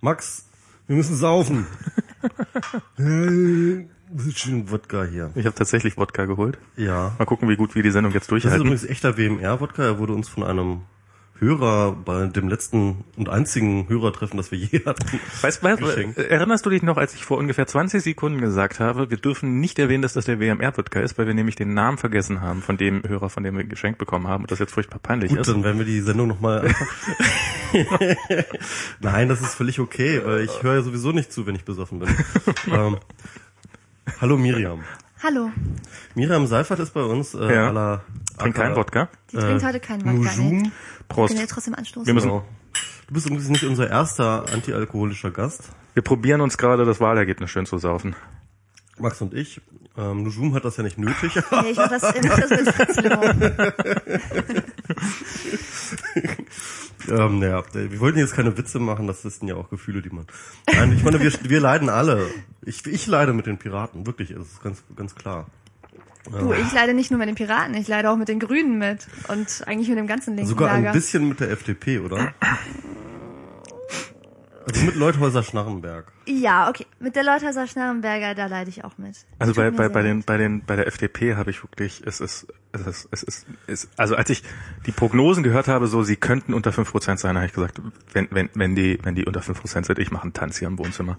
Max, 0.00 0.48
wir 0.86 0.96
müssen 0.96 1.16
saufen. 1.16 1.66
Schön 4.34 4.70
Wodka 4.70 5.04
hier. 5.04 5.30
Ich 5.34 5.46
habe 5.46 5.54
tatsächlich 5.54 5.96
Wodka 5.96 6.24
geholt. 6.24 6.58
Ja. 6.76 7.14
Mal 7.18 7.24
gucken, 7.26 7.48
wie 7.48 7.56
gut 7.56 7.74
wir 7.74 7.82
die 7.82 7.90
Sendung 7.90 8.12
jetzt 8.12 8.22
Das 8.30 8.36
ist 8.36 8.44
durchhalten. 8.44 8.66
übrigens 8.66 8.84
echter 8.84 9.16
WMR-Wodka. 9.16 9.82
Er 9.82 9.98
wurde 9.98 10.12
uns 10.14 10.28
von 10.28 10.42
einem 10.42 10.80
Hörer 11.40 11.92
bei 11.92 12.26
dem 12.26 12.48
letzten 12.48 13.04
und 13.16 13.30
einzigen 13.30 13.88
Hörertreffen, 13.88 14.36
das 14.36 14.50
wir 14.50 14.58
je 14.58 14.84
hatten. 14.84 15.20
Weißt, 15.40 15.62
weißt, 15.62 15.82
erinnerst 16.18 16.66
du 16.66 16.70
dich 16.70 16.82
noch, 16.82 16.98
als 16.98 17.14
ich 17.14 17.24
vor 17.24 17.38
ungefähr 17.38 17.66
20 17.66 18.02
Sekunden 18.02 18.40
gesagt 18.40 18.78
habe, 18.78 19.10
wir 19.10 19.16
dürfen 19.16 19.58
nicht 19.58 19.78
erwähnen, 19.78 20.02
dass 20.02 20.12
das 20.12 20.26
der 20.26 20.38
WMR-Wodka 20.38 21.00
ist, 21.00 21.16
weil 21.16 21.26
wir 21.26 21.34
nämlich 21.34 21.56
den 21.56 21.72
Namen 21.72 21.96
vergessen 21.96 22.42
haben 22.42 22.60
von 22.60 22.76
dem 22.76 23.02
Hörer, 23.02 23.30
von 23.30 23.42
dem 23.42 23.56
wir 23.56 23.64
geschenkt 23.64 23.98
bekommen 23.98 24.28
haben 24.28 24.42
und 24.44 24.50
das 24.50 24.58
jetzt 24.58 24.72
furchtbar 24.74 24.98
peinlich 24.98 25.30
Gut, 25.30 25.40
ist. 25.40 25.48
dann 25.48 25.64
werden 25.64 25.78
wir 25.78 25.86
die 25.86 26.00
Sendung 26.00 26.28
nochmal 26.28 26.60
einfach... 26.66 26.86
Nein, 29.00 29.28
das 29.28 29.40
ist 29.40 29.54
völlig 29.54 29.80
okay, 29.80 30.20
weil 30.24 30.40
ich 30.44 30.62
höre 30.62 30.74
ja 30.74 30.82
sowieso 30.82 31.12
nicht 31.12 31.32
zu, 31.32 31.46
wenn 31.46 31.54
ich 31.54 31.64
besoffen 31.64 32.00
bin. 32.00 32.08
ähm, 32.66 32.98
hallo 34.20 34.36
Miriam. 34.36 34.80
Hallo. 35.22 35.50
Miriam 36.14 36.46
Seifert 36.46 36.80
ist 36.80 36.92
bei 36.94 37.02
uns. 37.02 37.34
Äh, 37.34 37.54
Ja. 37.54 37.70
à 37.70 38.00
la- 38.40 38.44
Trink 38.44 38.56
keinen 38.56 38.76
Wodka. 38.76 39.08
Die 39.32 39.36
trinkt 39.36 39.64
heute 39.64 39.80
keinen 39.80 40.00
Wodka. 40.04 40.36
Nujum. 40.36 40.62
Nee. 40.62 40.70
Prost. 41.08 41.28
Können 41.34 41.40
wir 41.40 41.48
trotzdem 41.48 41.74
anstoßen? 41.74 42.06
Wir 42.06 42.14
müssen, 42.14 42.28
Genau. 42.28 42.44
Du 43.08 43.14
bist 43.14 43.26
übrigens 43.26 43.48
nicht 43.48 43.64
unser 43.64 43.88
erster 43.90 44.44
antialkoholischer 44.52 45.30
Gast. 45.32 45.70
wir 45.94 46.02
probieren 46.02 46.40
uns 46.40 46.56
gerade 46.58 46.84
das 46.84 47.00
Wahlergebnis 47.00 47.50
schön 47.50 47.66
zu 47.66 47.76
saufen. 47.78 48.14
Max 48.98 49.20
und 49.22 49.34
ich. 49.34 49.60
Ähm, 49.96 50.22
Nujum 50.22 50.54
hat 50.54 50.64
das 50.64 50.76
ja 50.76 50.82
nicht 50.84 50.98
nötig. 50.98 51.32
Nee, 51.62 51.70
ich 51.70 51.76
mach 51.76 51.88
das, 51.88 52.14
ich 52.14 52.22
mach 52.28 52.38
das 52.38 52.50
mit 52.50 52.68
Fritz-Limon. 52.72 53.52
ähm, 57.08 57.38
naja, 57.38 57.62
wir 57.72 58.00
wollten 58.00 58.18
jetzt 58.18 58.34
keine 58.34 58.56
Witze 58.56 58.78
machen, 58.78 59.06
das 59.06 59.22
sind 59.22 59.48
ja 59.48 59.54
auch 59.56 59.70
Gefühle, 59.70 60.02
die 60.02 60.10
man. 60.10 60.26
Nein, 60.72 60.92
ich 60.92 61.02
meine, 61.02 61.20
wir, 61.20 61.32
wir 61.42 61.60
leiden 61.60 61.88
alle. 61.88 62.26
Ich, 62.62 62.86
ich 62.86 63.06
leide 63.06 63.32
mit 63.32 63.46
den 63.46 63.58
Piraten, 63.58 64.06
wirklich, 64.06 64.28
das 64.34 64.46
ist 64.46 64.62
ganz, 64.62 64.82
ganz 64.96 65.14
klar. 65.14 65.46
Du, 66.24 66.52
ich 66.52 66.72
leide 66.72 66.94
nicht 66.94 67.10
nur 67.10 67.18
mit 67.18 67.28
den 67.28 67.34
Piraten, 67.34 67.74
ich 67.74 67.88
leide 67.88 68.10
auch 68.10 68.16
mit 68.16 68.28
den 68.28 68.38
Grünen 68.38 68.78
mit. 68.78 69.06
Und 69.28 69.62
eigentlich 69.66 69.88
mit 69.88 69.98
dem 69.98 70.06
ganzen 70.06 70.36
linken 70.36 70.48
Sogar 70.48 70.74
Lager. 70.74 70.88
ein 70.90 70.94
bisschen 70.94 71.28
mit 71.28 71.40
der 71.40 71.50
FDP, 71.50 71.98
oder? 72.00 72.34
Also 74.66 74.84
mit 74.84 74.94
Leuthäuser 74.94 75.42
Schnarrenberg. 75.42 76.12
Ja, 76.26 76.68
okay. 76.68 76.86
Mit 76.98 77.16
der 77.16 77.24
Leuthäuser 77.24 77.66
Schnarrenberger, 77.66 78.34
da 78.34 78.46
leide 78.46 78.68
ich 78.70 78.84
auch 78.84 78.98
mit. 78.98 79.16
Also 79.38 79.54
bei, 79.54 79.70
bei, 79.70 79.88
bei 79.88 80.02
den, 80.02 80.22
bei 80.22 80.36
den, 80.36 80.64
bei 80.64 80.76
der 80.76 80.86
FDP 80.86 81.36
habe 81.36 81.50
ich 81.50 81.62
wirklich, 81.62 82.02
es 82.04 82.20
ist, 82.20 82.46
es 82.72 82.86
ist, 82.86 83.08
es 83.10 83.22
ist, 83.22 83.46
es, 83.66 83.88
also 83.96 84.16
als 84.16 84.28
ich 84.30 84.42
die 84.86 84.92
Prognosen 84.92 85.42
gehört 85.42 85.66
habe, 85.66 85.86
so, 85.86 86.02
sie 86.02 86.16
könnten 86.16 86.52
unter 86.52 86.70
5% 86.70 87.16
sein, 87.16 87.36
habe 87.36 87.46
ich 87.46 87.52
gesagt, 87.52 87.80
wenn, 88.12 88.28
wenn, 88.30 88.50
wenn 88.54 88.74
die, 88.74 88.98
wenn 89.02 89.14
die 89.14 89.24
unter 89.24 89.40
5% 89.40 89.86
sind, 89.86 89.98
ich 89.98 90.10
mache 90.10 90.24
einen 90.24 90.34
Tanz 90.34 90.58
hier 90.58 90.68
im 90.68 90.78
Wohnzimmer. 90.78 91.18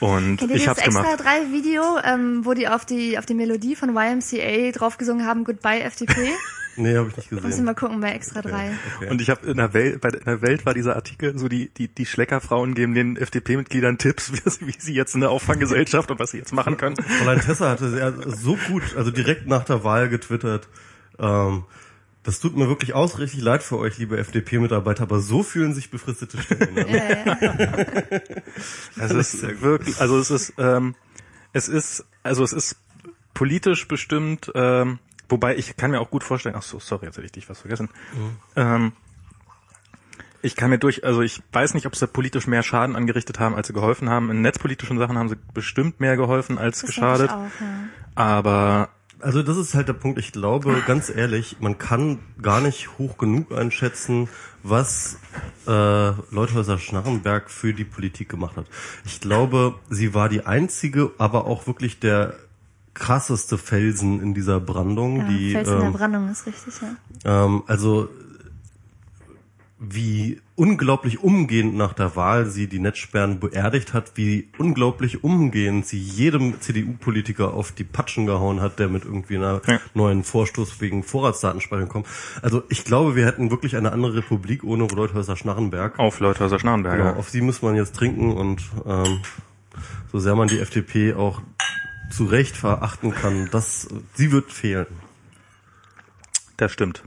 Und 0.00 0.36
Kennt 0.36 0.50
ihr 0.50 0.56
ich 0.56 0.64
das 0.64 0.76
hab's 0.76 0.86
extra 0.86 1.02
gemacht. 1.02 1.24
drei 1.24 1.52
Video, 1.52 1.82
ähm, 2.04 2.44
wo 2.44 2.52
die 2.52 2.68
auf 2.68 2.84
die 2.84 3.16
auf 3.16 3.24
die 3.26 3.34
Melodie 3.34 3.76
von 3.76 3.96
YMCA 3.96 4.72
draufgesungen 4.72 5.24
haben, 5.26 5.44
Goodbye 5.44 5.80
FDP? 5.80 6.12
Nee, 6.76 6.96
habe 6.96 7.08
ich 7.08 7.16
nicht 7.16 7.30
Muss 7.32 7.40
ich 7.42 7.46
gesehen. 7.50 7.64
mal 7.64 7.74
gucken 7.74 8.00
bei 8.00 8.10
extra 8.12 8.42
drei. 8.42 8.72
Okay. 8.98 9.10
Und 9.10 9.20
ich 9.20 9.30
habe 9.30 9.46
in 9.46 9.56
der 9.56 9.72
Welt, 9.74 10.00
bei 10.00 10.08
der 10.10 10.20
in 10.20 10.26
der 10.26 10.42
Welt 10.42 10.66
war 10.66 10.74
dieser 10.74 10.96
Artikel, 10.96 11.38
so 11.38 11.48
die, 11.48 11.68
die, 11.68 11.88
die 11.88 12.06
Schleckerfrauen 12.06 12.74
geben 12.74 12.94
den 12.94 13.16
FDP-Mitgliedern 13.16 13.98
Tipps, 13.98 14.32
wie, 14.44 14.50
sie- 14.50 14.66
wie 14.66 14.74
sie 14.78 14.94
jetzt 14.94 15.14
in 15.14 15.20
der 15.20 15.30
Auffanggesellschaft 15.30 16.10
und 16.10 16.18
was 16.18 16.30
sie 16.32 16.38
jetzt 16.38 16.52
machen 16.52 16.76
können. 16.76 16.96
Fräulein 16.96 17.40
Tessa 17.40 17.70
hatte 17.70 17.90
sehr, 17.90 18.12
so 18.26 18.56
gut, 18.68 18.82
also 18.96 19.10
direkt 19.10 19.46
nach 19.46 19.64
der 19.64 19.84
Wahl 19.84 20.08
getwittert, 20.08 20.68
ähm, 21.18 21.64
das 22.24 22.40
tut 22.40 22.56
mir 22.56 22.68
wirklich 22.68 22.94
aus, 22.94 23.18
richtig 23.18 23.42
leid 23.42 23.62
für 23.62 23.76
euch, 23.78 23.98
liebe 23.98 24.16
FDP-Mitarbeiter, 24.16 25.02
aber 25.02 25.20
so 25.20 25.42
fühlen 25.42 25.74
sich 25.74 25.90
befristete 25.90 26.38
Stellen. 26.40 26.78
an. 26.78 26.86
Ja, 26.88 27.26
ja. 27.26 28.20
Also 28.98 29.18
es 29.18 29.34
ist 29.34 29.60
wirklich, 29.60 30.00
also 30.00 30.18
es 30.18 30.30
ist, 30.30 30.54
ähm, 30.58 30.94
es 31.52 31.68
ist, 31.68 32.04
also 32.22 32.42
es 32.42 32.52
ist 32.52 32.76
politisch 33.34 33.86
bestimmt, 33.88 34.50
ähm, 34.54 34.98
wobei 35.28 35.56
ich 35.56 35.76
kann 35.76 35.90
mir 35.90 36.00
auch 36.00 36.10
gut 36.10 36.24
vorstellen, 36.24 36.54
ach 36.58 36.62
so, 36.62 36.78
sorry, 36.78 37.06
jetzt 37.06 37.16
hätte 37.16 37.26
ich 37.26 37.32
dich 37.32 37.48
was 37.48 37.60
vergessen. 37.60 37.88
Ähm, 38.56 38.92
ich 40.42 40.56
kann 40.56 40.68
mir 40.70 40.78
durch, 40.78 41.04
also 41.04 41.22
ich 41.22 41.42
weiß 41.52 41.72
nicht, 41.74 41.86
ob 41.86 41.96
sie 41.96 42.06
politisch 42.06 42.46
mehr 42.46 42.62
Schaden 42.62 42.96
angerichtet 42.96 43.40
haben, 43.40 43.54
als 43.54 43.68
sie 43.68 43.72
geholfen 43.72 44.10
haben. 44.10 44.30
In 44.30 44.42
netzpolitischen 44.42 44.98
Sachen 44.98 45.16
haben 45.16 45.30
sie 45.30 45.36
bestimmt 45.54 46.00
mehr 46.00 46.16
geholfen 46.16 46.58
als 46.58 46.80
Das 46.80 46.88
geschadet. 46.88 47.30
Ich 47.30 47.36
auch, 47.36 47.60
ja. 47.60 47.88
Aber 48.14 48.90
Also 49.20 49.42
das 49.42 49.56
ist 49.56 49.74
halt 49.74 49.88
der 49.88 49.94
Punkt. 49.94 50.18
Ich 50.18 50.32
glaube, 50.32 50.82
ganz 50.86 51.08
ehrlich, 51.08 51.56
man 51.60 51.78
kann 51.78 52.18
gar 52.42 52.60
nicht 52.60 52.98
hoch 52.98 53.16
genug 53.16 53.52
einschätzen, 53.52 54.28
was 54.62 55.18
äh, 55.66 56.10
Leuthäuser 56.30 56.78
Schnarrenberg 56.78 57.50
für 57.50 57.72
die 57.72 57.84
Politik 57.84 58.28
gemacht 58.28 58.56
hat. 58.58 58.66
Ich 59.06 59.20
glaube, 59.20 59.76
sie 59.88 60.12
war 60.12 60.28
die 60.28 60.44
einzige, 60.44 61.12
aber 61.16 61.46
auch 61.46 61.66
wirklich 61.66 62.00
der 62.00 62.34
krasseste 62.94 63.58
Felsen 63.58 64.22
in 64.22 64.34
dieser 64.34 64.60
Brandung, 64.60 65.18
Ja, 65.18 65.28
die 65.28 65.52
Fels 65.52 65.68
in 65.68 65.78
der 65.78 65.86
ähm, 65.88 65.92
Brandung 65.92 66.28
ist 66.30 66.46
richtig, 66.46 66.74
ja. 67.24 67.44
ähm, 67.46 67.62
also 67.66 68.08
wie 69.86 70.40
unglaublich 70.54 71.22
umgehend 71.22 71.74
nach 71.76 71.92
der 71.92 72.16
Wahl 72.16 72.46
sie 72.46 72.68
die 72.68 72.78
Netzsperren 72.78 73.38
beerdigt 73.40 73.92
hat, 73.92 74.12
wie 74.14 74.48
unglaublich 74.56 75.24
umgehend 75.24 75.84
sie 75.84 75.98
jedem 75.98 76.58
CDU-Politiker 76.60 77.52
auf 77.52 77.72
die 77.72 77.84
Patschen 77.84 78.24
gehauen 78.24 78.60
hat, 78.62 78.78
der 78.78 78.88
mit 78.88 79.04
irgendwie 79.04 79.36
einer 79.36 79.60
Ja. 79.66 79.80
neuen 79.92 80.22
Vorstoß 80.24 80.80
wegen 80.80 81.02
Vorratsdatenspeicherung 81.02 81.88
kommt. 81.90 82.06
Also 82.40 82.62
ich 82.70 82.84
glaube, 82.84 83.14
wir 83.16 83.26
hätten 83.26 83.50
wirklich 83.50 83.76
eine 83.76 83.92
andere 83.92 84.14
Republik 84.16 84.62
ohne 84.64 84.86
Leuthäuser 84.86 85.36
Schnarrenberg. 85.36 85.98
auf 85.98 86.20
Leuthäuser 86.20 86.58
Schnarrenberger. 86.58 87.04
Genau, 87.10 87.18
auf 87.18 87.28
sie 87.28 87.40
muss 87.42 87.60
man 87.60 87.74
jetzt 87.74 87.94
trinken 87.96 88.32
und 88.32 88.62
ähm, 88.86 89.20
so 90.12 90.18
sehr 90.20 90.36
man 90.36 90.48
die 90.48 90.60
FDP 90.60 91.14
auch 91.14 91.42
zu 92.14 92.24
Recht 92.24 92.56
verachten 92.56 93.12
kann, 93.12 93.48
das, 93.50 93.88
sie 94.14 94.30
wird 94.32 94.52
fehlen. 94.52 94.86
Das 96.56 96.72
stimmt. 96.72 97.02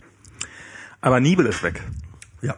Aber 1.01 1.19
Nibel 1.19 1.45
ist 1.45 1.63
weg. 1.63 1.81
Ja. 2.41 2.55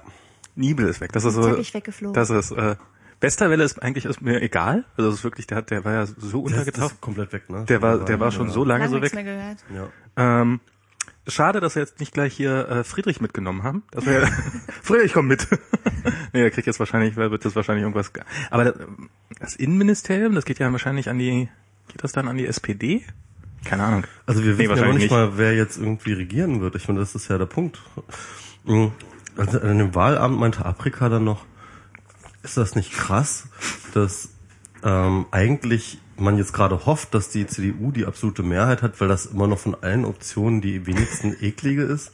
Nibel 0.56 0.88
ist 0.88 1.02
weg. 1.02 1.12
Das 1.14 1.24
ist 1.26 1.36
Teppich 1.36 1.74
weggeflogen. 1.74 2.14
das 2.14 2.30
ist, 2.30 2.52
äh, 2.52 2.76
Westerwelle 3.22 3.64
ist 3.64 3.82
eigentlich 3.84 4.06
ist 4.06 4.22
mir 4.22 4.42
egal. 4.42 4.86
Also 4.98 5.10
es 5.10 5.16
ist 5.18 5.24
wirklich, 5.24 5.46
der 5.48 5.58
hat, 5.58 5.72
der 5.72 5.84
war 5.86 5.94
ja 5.94 6.06
so 6.06 6.14
Der 6.16 6.28
ist, 6.28 6.34
untergetaucht. 6.34 7.02
komplett 7.02 7.34
weg, 7.34 7.50
ne? 7.50 7.66
Der 7.66 7.82
war, 7.82 8.00
der 8.04 8.20
war 8.20 8.32
schon 8.32 8.50
so 8.50 8.64
lange 8.64 8.86
Lange 8.86 8.96
so 8.96 9.02
weg. 9.02 9.14
mehr 9.14 9.24
gehört. 9.24 9.58
Ja. 9.74 10.42
Ähm, 10.42 10.60
schade, 11.28 11.60
dass 11.60 11.76
wir 11.76 11.82
jetzt 11.84 12.00
nicht 12.00 12.14
gleich 12.14 12.34
hier 12.34 12.68
äh, 12.70 12.84
Friedrich 12.84 13.20
mitgenommen 13.22 13.64
haben. 13.64 13.84
Das 13.92 14.06
wär, 14.06 14.26
Friedrich, 14.82 15.14
komm 15.14 15.28
mit. 15.28 15.48
nee, 16.34 16.42
der 16.42 16.52
kriegt 16.52 16.66
jetzt 16.68 16.80
wahrscheinlich, 16.80 17.16
wird 17.18 17.44
das 17.46 17.56
wahrscheinlich 17.56 17.84
irgendwas. 17.84 18.14
ge- 18.14 18.24
Aber 18.50 18.64
das, 18.66 18.76
das 19.40 19.56
Innenministerium, 19.58 20.34
das 20.34 20.46
geht 20.46 20.60
ja 20.60 20.72
wahrscheinlich 20.72 21.10
an 21.10 21.20
die, 21.20 21.50
geht 21.90 22.04
das 22.04 22.14
dann 22.14 22.28
an 22.28 22.38
die 22.38 22.48
SPD? 22.48 23.04
Keine 23.66 23.84
Ahnung. 23.84 24.04
Also 24.26 24.44
wir 24.44 24.54
Nee, 24.54 24.70
wissen 24.70 24.78
ja 24.78 24.88
noch 24.88 24.94
nicht, 24.94 25.12
mal, 25.12 25.38
wer 25.38 25.54
jetzt 25.54 25.78
irgendwie 25.78 26.14
regieren 26.14 26.62
wird. 26.62 26.76
Ich 26.76 26.88
meine, 26.88 27.00
das 27.02 27.14
ist 27.16 27.28
ja 27.28 27.38
der 27.38 27.46
Punkt. 27.46 27.80
Mhm. 28.66 28.92
Also 29.36 29.60
an 29.60 29.78
dem 29.78 29.96
Wahlabend 29.96 30.40
meinte 30.40 30.66
Afrika 30.66 31.10
dann 31.10 31.24
noch, 31.26 31.46
ist 32.44 32.58
das 32.58 32.76
nicht 32.76 32.94
krass, 32.94 33.48
dass 33.94 34.30
ähm, 34.84 35.26
eigentlich 35.32 36.00
man 36.18 36.38
jetzt 36.38 36.54
gerade 36.54 36.86
hofft, 36.86 37.14
dass 37.14 37.30
die 37.30 37.48
CDU 37.48 37.92
die 37.92 38.06
absolute 38.06 38.44
Mehrheit 38.44 38.82
hat, 38.82 39.00
weil 39.00 39.08
das 39.08 39.26
immer 39.26 39.48
noch 39.48 39.60
von 39.60 39.76
allen 39.82 40.06
Optionen 40.06 40.62
die 40.62 40.86
wenigsten 40.86 41.36
eklige 41.42 41.84
ist? 41.84 42.12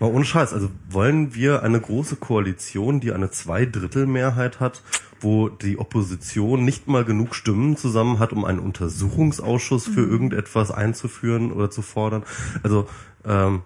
Mal 0.00 0.10
ohne 0.10 0.24
Scheiß, 0.24 0.52
also 0.52 0.70
wollen 0.88 1.34
wir 1.34 1.62
eine 1.62 1.80
große 1.80 2.16
Koalition, 2.16 3.00
die 3.00 3.12
eine 3.12 3.30
Zweidrittelmehrheit 3.30 4.58
hat, 4.58 4.82
wo 5.22 5.48
die 5.48 5.78
Opposition 5.78 6.64
nicht 6.64 6.88
mal 6.88 7.04
genug 7.04 7.34
Stimmen 7.34 7.76
zusammen 7.76 8.18
hat, 8.18 8.32
um 8.32 8.44
einen 8.44 8.58
Untersuchungsausschuss 8.58 9.86
für 9.86 10.06
irgendetwas 10.06 10.70
einzuführen 10.70 11.52
oder 11.52 11.70
zu 11.70 11.82
fordern? 11.82 12.24
Also 12.62 12.88
ähm, 13.24 13.62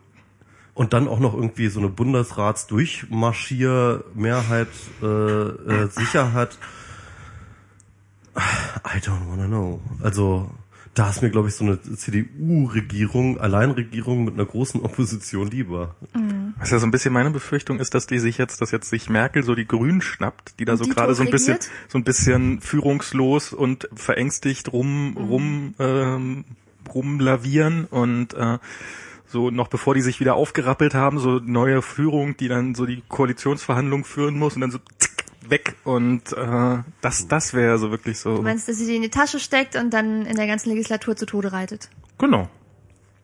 und 0.75 0.93
dann 0.93 1.07
auch 1.09 1.21
noch 1.21 1.35
irgendwie 1.35 1.69
so 1.69 1.81
eine 1.81 1.89
Bundesratsdurchmarschiermehrheit 1.89 4.69
äh, 5.03 5.07
äh, 5.07 5.89
sicher 5.89 6.35
hat. 6.35 6.59
I 8.37 8.99
don't 8.99 9.31
wanna 9.31 9.47
know. 9.47 9.81
Also 10.03 10.51
da 10.97 11.11
ist 11.11 11.21
mir, 11.21 11.29
glaube 11.29 11.49
ich, 11.49 11.55
so 11.55 11.65
eine 11.65 11.79
CDU-Regierung, 11.81 13.39
Alleinregierung 13.39 14.25
mit 14.25 14.35
einer 14.35 14.47
großen 14.47 14.81
Opposition 14.81 15.47
lieber. 15.47 15.95
Was 16.59 16.71
ja 16.71 16.79
so 16.79 16.87
ein 16.87 16.91
bisschen 16.91 17.13
meine 17.13 17.31
Befürchtung 17.31 17.81
ist, 17.81 17.95
dass 17.95 18.07
die 18.07 18.19
sich 18.19 18.39
jetzt, 18.39 18.63
dass 18.63 18.71
jetzt 18.71 18.89
sich 18.89 19.11
Merkel 19.11 19.43
so 19.43 19.55
die 19.55 19.67
Grünen 19.67 20.01
schnappt, 20.01 20.59
die 20.59 20.65
da 20.65 20.73
Und 20.73 20.79
so 20.79 20.85
die 20.85 20.91
gerade 20.91 21.15
so 21.15 21.23
ein 21.23 21.31
bisschen, 21.31 21.59
so 21.89 21.99
ein 21.99 22.05
bisschen 22.05 22.63
führungslos 22.63 23.53
und 23.53 23.91
verängstigt 23.95 24.73
rum, 24.73 25.19
rum, 25.19 25.75
ähm, 25.79 26.45
rumlavieren 26.95 27.85
und 27.85 28.33
äh, 28.33 28.57
so 29.27 29.51
noch 29.51 29.69
bevor 29.69 29.95
die 29.95 30.01
sich 30.01 30.19
wieder 30.19 30.35
aufgerappelt 30.35 30.95
haben, 30.95 31.19
so 31.19 31.41
neue 31.45 31.83
Führung, 31.83 32.39
die 32.39 32.49
dann 32.49 32.75
so 32.75 32.87
die 32.87 33.03
Koalitionsverhandlungen 33.07 34.05
führen 34.05 34.39
muss 34.39 34.55
und 34.55 34.63
dann 34.63 34.71
so 34.71 34.79
weg 35.51 35.77
und 35.85 36.33
äh, 36.33 36.79
das, 37.01 37.29
das 37.29 37.55
wäre 37.55 37.79
so 37.79 37.91
wirklich 37.91 38.19
so. 38.19 38.37
Du 38.37 38.43
meinst, 38.43 38.69
dass 38.69 38.79
sie 38.79 38.87
die 38.87 38.97
in 38.97 39.03
die 39.03 39.11
Tasche 39.11 39.39
steckt 39.39 39.77
und 39.77 39.91
dann 39.91 40.27
in 40.27 40.37
der 40.37 40.47
ganzen 40.47 40.71
Legislatur 40.71 41.17
zu 41.17 41.27
Tode 41.27 41.53
reitet? 41.53 41.91
Genau. 42.19 42.49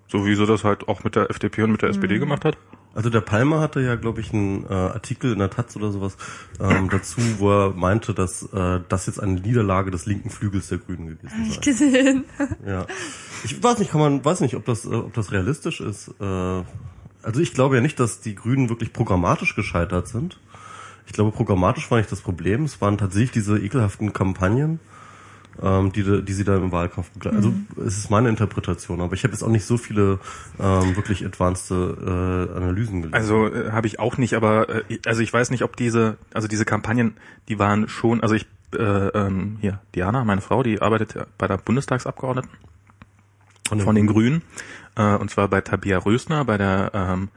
So 0.09 0.27
wie 0.27 0.35
sie 0.35 0.47
das 0.47 0.65
halt 0.65 0.89
auch 0.89 1.05
mit 1.05 1.17
der 1.17 1.31
FDP 1.31 1.63
und 1.63 1.73
mit 1.73 1.83
der 1.83 1.89
SPD 1.89 2.19
gemacht 2.19 2.45
hat. 2.45 2.59
Also 2.95 3.09
der 3.09 3.23
Palmer 3.23 3.61
hatte 3.61 3.81
ja, 3.81 3.95
glaube 3.95 4.21
ich, 4.21 4.33
einen 4.33 4.67
äh, 4.67 4.73
Artikel 4.73 5.33
in 5.33 5.39
der 5.39 5.49
Taz 5.49 5.75
oder 5.77 5.91
sowas 5.91 6.17
ähm, 6.61 6.91
dazu, 6.91 7.21
wo 7.39 7.51
er 7.51 7.71
meinte, 7.71 8.13
dass 8.13 8.43
äh, 8.53 8.81
das 8.89 9.07
jetzt 9.07 9.19
eine 9.19 9.41
Niederlage 9.41 9.91
des 9.91 10.05
linken 10.05 10.29
Flügels 10.29 10.69
der 10.69 10.79
Grünen 10.79 11.07
gewesen 11.07 11.31
Hab 11.31 11.47
ich 11.47 11.55
sei. 11.55 11.61
gesehen. 11.61 12.25
Ja. 12.67 12.87
Ich 13.45 13.63
weiß 13.63 13.79
nicht, 13.79 13.91
kann 13.91 14.01
man, 14.01 14.25
weiß 14.25 14.41
nicht, 14.41 14.55
ob 14.57 14.67
das, 14.67 14.85
äh, 14.85 14.95
ob 14.95 15.15
das 15.15 15.33
realistisch 15.33 15.81
ist. 15.81 16.09
Äh, 16.21 16.63
also 17.23 17.41
ich 17.41 17.55
glaube 17.55 17.77
ja 17.77 17.81
nicht, 17.81 17.99
dass 17.99 18.21
die 18.21 18.35
Grünen 18.35 18.69
wirklich 18.69 18.93
programmatisch 18.93 19.55
gescheitert 19.55 20.09
sind. 20.09 20.39
Ich 21.13 21.17
glaube, 21.17 21.31
programmatisch 21.31 21.91
war 21.91 21.99
nicht 21.99 22.11
das 22.11 22.23
Problem. 22.23 22.65
Es 22.65 22.81
waren 22.81 22.97
tatsächlich 22.97 23.33
diese 23.33 23.59
ekelhaften 23.59 24.15
Kampagnen, 24.15 24.81
ähm, 25.63 25.93
die, 25.93 26.25
die 26.25 26.33
sie 26.33 26.43
da 26.43 26.57
im 26.57 26.73
Wahlkampf 26.73 27.11
begleiten. 27.11 27.37
Also 27.37 27.53
es 27.87 27.99
ist 27.99 28.11
meine 28.11 28.31
Interpretation, 28.31 29.03
aber 29.03 29.13
ich 29.13 29.23
habe 29.23 29.35
jetzt 29.35 29.43
auch 29.43 29.51
nicht 29.51 29.67
so 29.67 29.77
viele 29.77 30.21
ähm, 30.59 30.97
wirklich 30.97 31.23
advanced 31.27 31.71
äh, 31.71 31.75
Analysen 31.77 33.03
gelesen. 33.03 33.13
Also 33.13 33.47
äh, 33.47 33.73
habe 33.73 33.89
ich 33.89 33.99
auch 34.01 34.17
nicht, 34.17 34.33
aber 34.33 34.71
äh, 34.89 34.99
also 35.05 35.21
ich 35.21 35.31
weiß 35.31 35.51
nicht, 35.51 35.65
ob 35.65 35.77
diese, 35.77 36.17
also 36.33 36.49
diese 36.49 36.65
Kampagnen, 36.65 37.19
die 37.47 37.59
waren 37.59 37.91
schon, 37.91 38.23
also 38.23 38.35
ich 38.35 38.47
äh, 38.75 38.83
ähm, 38.83 39.59
hier 39.61 39.81
Diana, 39.95 40.25
meine 40.25 40.41
Frau, 40.41 40.63
die 40.63 40.81
arbeitet 40.81 41.27
bei 41.37 41.47
der 41.47 41.59
Bundestagsabgeordneten 41.59 42.51
von 43.85 43.95
den 43.95 44.07
Grünen, 44.07 44.41
äh, 44.97 45.15
und 45.17 45.31
zwar 45.31 45.49
bei 45.49 45.61
Tabia 45.61 45.99
Rösner, 45.99 46.47
bei 46.47 46.57
der, 46.57 46.91
ähm, 46.95 47.29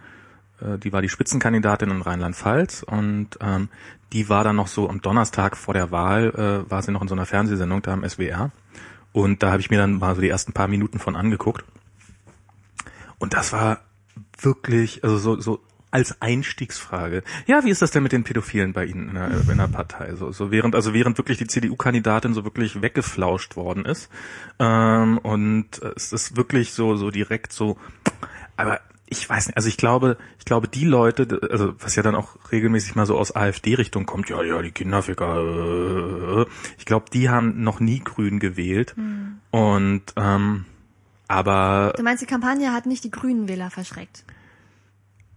äh, 0.61 0.77
die 0.77 0.93
war 0.93 1.01
die 1.01 1.09
Spitzenkandidatin 1.09 1.89
in 1.89 2.01
Rheinland-Pfalz 2.01 2.83
und 2.83 3.37
ähm, 3.41 3.69
die 4.13 4.29
war 4.29 4.43
dann 4.43 4.55
noch 4.55 4.67
so 4.67 4.89
am 4.89 5.01
Donnerstag 5.01 5.57
vor 5.57 5.73
der 5.73 5.91
Wahl, 5.91 6.29
äh, 6.67 6.69
war 6.69 6.81
sie 6.81 6.91
noch 6.91 7.01
in 7.01 7.07
so 7.07 7.15
einer 7.15 7.25
Fernsehsendung 7.25 7.81
da 7.81 7.93
im 7.93 8.07
SWR 8.07 8.51
und 9.11 9.43
da 9.43 9.51
habe 9.51 9.61
ich 9.61 9.69
mir 9.69 9.77
dann 9.77 9.99
mal 9.99 10.15
so 10.15 10.21
die 10.21 10.29
ersten 10.29 10.53
paar 10.53 10.67
Minuten 10.67 10.99
von 10.99 11.15
angeguckt 11.15 11.65
und 13.19 13.33
das 13.33 13.53
war 13.53 13.79
wirklich, 14.41 15.03
also 15.03 15.17
so, 15.17 15.39
so 15.39 15.61
als 15.95 16.21
Einstiegsfrage. 16.21 17.23
Ja, 17.47 17.63
wie 17.63 17.69
ist 17.69 17.81
das 17.81 17.91
denn 17.91 18.03
mit 18.03 18.11
den 18.11 18.25
Pädophilen 18.25 18.73
bei 18.73 18.83
Ihnen 18.83 19.07
in 19.07 19.15
der, 19.15 19.29
in 19.49 19.57
der 19.57 19.69
Partei? 19.69 20.13
So, 20.15 20.29
so 20.33 20.51
während, 20.51 20.75
also 20.75 20.93
während 20.93 21.17
wirklich 21.17 21.37
die 21.37 21.47
CDU-Kandidatin 21.47 22.33
so 22.33 22.43
wirklich 22.43 22.81
weggeflauscht 22.81 23.55
worden 23.55 23.85
ist. 23.85 24.09
Ähm, 24.59 25.17
und 25.19 25.81
es 25.95 26.11
ist 26.11 26.35
wirklich 26.35 26.73
so, 26.73 26.97
so 26.97 27.11
direkt 27.11 27.53
so, 27.53 27.77
aber 28.57 28.81
ich 29.07 29.29
weiß 29.29 29.47
nicht, 29.47 29.57
also 29.57 29.69
ich 29.69 29.77
glaube, 29.77 30.17
ich 30.39 30.45
glaube, 30.45 30.67
die 30.67 30.85
Leute, 30.85 31.39
also 31.51 31.73
was 31.79 31.95
ja 31.95 32.03
dann 32.03 32.15
auch 32.15 32.37
regelmäßig 32.51 32.95
mal 32.95 33.05
so 33.05 33.17
aus 33.17 33.35
AfD-Richtung 33.35 34.05
kommt, 34.05 34.29
ja, 34.29 34.41
ja, 34.41 34.61
die 34.61 34.71
Kinderficker, 34.71 36.41
äh, 36.41 36.45
ich 36.77 36.85
glaube, 36.85 37.05
die 37.13 37.29
haben 37.29 37.63
noch 37.63 37.79
nie 37.79 37.99
Grün 37.99 38.39
gewählt. 38.39 38.95
Und 39.51 40.03
ähm, 40.15 40.65
aber 41.27 41.93
Du 41.95 42.03
meinst, 42.03 42.21
die 42.21 42.27
Kampagne 42.27 42.71
hat 42.73 42.85
nicht 42.85 43.03
die 43.03 43.11
grünen 43.11 43.47
Wähler 43.47 43.69
verschreckt? 43.69 44.23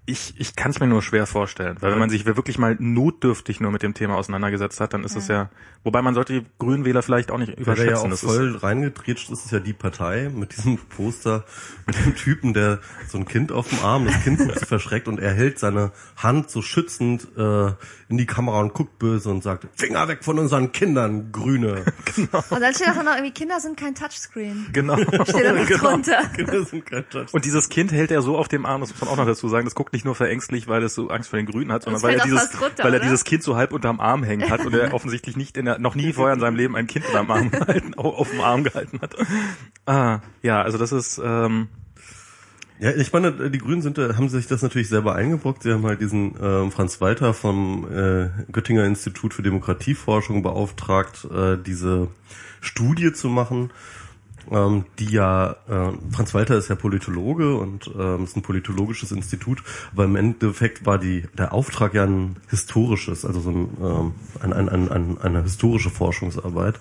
Ich, 0.09 0.35
ich 0.39 0.57
kann 0.57 0.71
es 0.71 0.81
mir 0.81 0.87
nur 0.87 1.03
schwer 1.03 1.27
vorstellen, 1.27 1.77
weil 1.81 1.93
wenn 1.93 1.99
man 1.99 2.09
sich 2.09 2.25
wirklich 2.25 2.59
mal 2.59 2.77
notdürftig 2.79 3.61
nur 3.61 3.71
mit 3.71 3.83
dem 3.83 3.93
Thema 3.93 4.17
auseinandergesetzt 4.17 4.81
hat, 4.81 4.95
dann 4.95 5.05
ist 5.05 5.17
es 5.17 5.29
ja, 5.29 5.51
wobei 5.85 6.01
man 6.01 6.15
sollte 6.15 6.33
die 6.33 6.47
Grünen 6.59 6.87
Wähler 6.87 7.03
vielleicht 7.03 7.31
auch 7.31 7.39
nicht 7.39 7.53
da 7.53 7.57
ja 7.57 7.61
überschätzen. 7.61 8.07
auch 8.07 8.09
Das 8.09 8.21
voll 8.21 8.57
reingetretscht 8.57 9.31
ist, 9.31 9.45
ist 9.45 9.53
ja 9.53 9.61
die 9.61 9.75
Partei 9.75 10.31
mit 10.35 10.57
diesem 10.57 10.79
Poster, 10.79 11.45
mit 11.87 11.97
dem 11.99 12.15
Typen, 12.17 12.55
der 12.55 12.81
so 13.07 13.19
ein 13.19 13.27
Kind 13.27 13.53
auf 13.53 13.69
dem 13.69 13.81
Arm, 13.81 14.07
das 14.07 14.23
Kind 14.25 14.39
guckt 14.39 14.59
so 14.59 14.67
verschreckt 14.67 15.09
und 15.09 15.21
er 15.21 15.33
hält 15.33 15.59
seine 15.59 15.93
Hand 16.17 16.51
so 16.51 16.63
schützend 16.63 17.29
äh, 17.37 17.73
in 18.09 18.17
die 18.17 18.27
Kamera 18.27 18.61
und 18.61 18.73
guckt 18.73 18.99
böse 18.99 19.29
und 19.29 19.43
sagt, 19.43 19.67
Finger 19.77 20.09
weg 20.09 20.25
von 20.25 20.39
unseren 20.39 20.73
Kindern, 20.73 21.31
Grüne. 21.33 21.85
Und 22.51 22.61
dann 22.61 22.75
steht 22.75 22.89
auch 22.89 23.03
noch 23.03 23.15
irgendwie, 23.15 23.33
Kinder 23.33 23.61
sind 23.61 23.77
kein 23.77 23.95
Touchscreen. 23.95 24.69
genau. 24.73 24.97
Steht 24.97 25.45
da 25.45 25.53
genau. 25.53 25.91
drunter. 25.91 26.25
Kinder 26.35 26.65
sind 26.65 26.87
kein 26.87 27.09
Touch. 27.09 27.33
Und 27.33 27.45
dieses 27.45 27.69
Kind 27.69 27.93
hält 27.93 28.11
er 28.11 28.23
so 28.23 28.37
auf 28.37 28.49
dem 28.49 28.65
Arm, 28.65 28.81
das 28.81 28.91
muss 28.91 29.01
man 29.03 29.11
auch 29.11 29.17
noch 29.17 29.27
dazu 29.27 29.49
sagen, 29.49 29.65
das 29.67 29.75
guckt 29.75 29.93
nicht 29.93 29.98
nur 30.05 30.15
verängstlich, 30.15 30.69
weil 30.69 30.83
es 30.83 30.95
so 30.95 31.09
Angst 31.09 31.31
vor 31.31 31.39
den 31.39 31.47
Grünen 31.47 31.73
hat, 31.73 31.83
sondern 31.83 32.03
weil 32.03 32.15
er 32.17 32.25
dieses, 32.25 32.61
runter, 32.61 32.85
weil 32.85 32.93
er 32.95 33.01
oder? 33.01 33.05
dieses 33.05 33.25
Kind 33.25 33.43
so 33.43 33.57
halb 33.57 33.73
unterm 33.73 34.01
Arm 34.01 34.23
hängen 34.25 34.51
hat 34.51 34.65
und 34.65 34.75
er 34.75 34.93
offensichtlich 34.95 35.37
nicht 35.37 35.57
in 35.57 35.65
der, 35.67 35.79
noch 35.79 35.95
nie 35.95 36.13
vorher 36.13 36.35
in 36.35 36.41
seinem 36.41 36.57
Leben 36.57 36.77
ein 36.77 36.87
Kind 36.87 37.07
unterm 37.07 37.31
Arm 37.31 37.51
gehalten, 37.51 37.95
auf, 37.95 38.31
dem 38.31 38.41
Arm 38.41 38.65
gehalten 38.65 39.01
hat. 39.01 39.15
Ah, 39.87 40.21
ja, 40.43 40.63
also 40.63 40.79
das 40.79 40.93
ist, 40.93 41.21
ähm, 41.25 41.69
Ja, 42.81 42.93
ich 42.93 43.13
meine, 43.13 43.51
die 43.51 43.59
Grünen 43.59 43.83
sind, 43.83 43.99
da- 43.99 44.17
haben 44.17 44.29
sich 44.29 44.47
das 44.47 44.63
natürlich 44.63 44.89
selber 44.89 45.15
eingebrockt. 45.17 45.65
Sie 45.65 45.73
haben 45.73 45.85
halt 45.85 46.01
diesen 46.01 46.35
ähm, 46.41 46.71
Franz 46.71 47.01
Walter 47.01 47.35
vom 47.35 47.85
äh, 47.91 48.29
Göttinger 48.53 48.85
Institut 48.85 49.35
für 49.35 49.43
Demokratieforschung 49.43 50.43
beauftragt, 50.45 51.27
äh, 51.35 51.57
diese 51.59 52.09
Studie 52.61 53.13
zu 53.13 53.29
machen, 53.29 53.71
ähm, 54.51 54.85
die 54.99 55.11
ja, 55.11 55.57
äh, 55.69 55.93
Franz 56.13 56.35
Walter 56.35 56.57
ist 56.57 56.69
ja 56.69 56.75
Politologe 56.75 57.57
und 57.57 57.91
ähm, 57.99 58.25
ist 58.25 58.37
ein 58.37 58.43
politologisches 58.43 59.13
Institut, 59.13 59.63
aber 59.93 60.05
im 60.05 60.17
Endeffekt 60.17 60.87
war 60.87 60.99
die 60.99 61.25
der 61.37 61.53
Auftrag 61.53 61.95
ja 61.95 62.05
ein 62.05 62.37
historisches, 62.49 63.25
also 63.25 63.41
so 63.41 63.51
ein, 63.51 63.69
ähm, 63.81 64.13
ein, 64.41 64.53
ein, 64.53 64.69
ein, 64.69 64.91
ein, 64.91 65.19
eine 65.21 65.43
historische 65.43 65.91
Forschungsarbeit. 65.91 66.81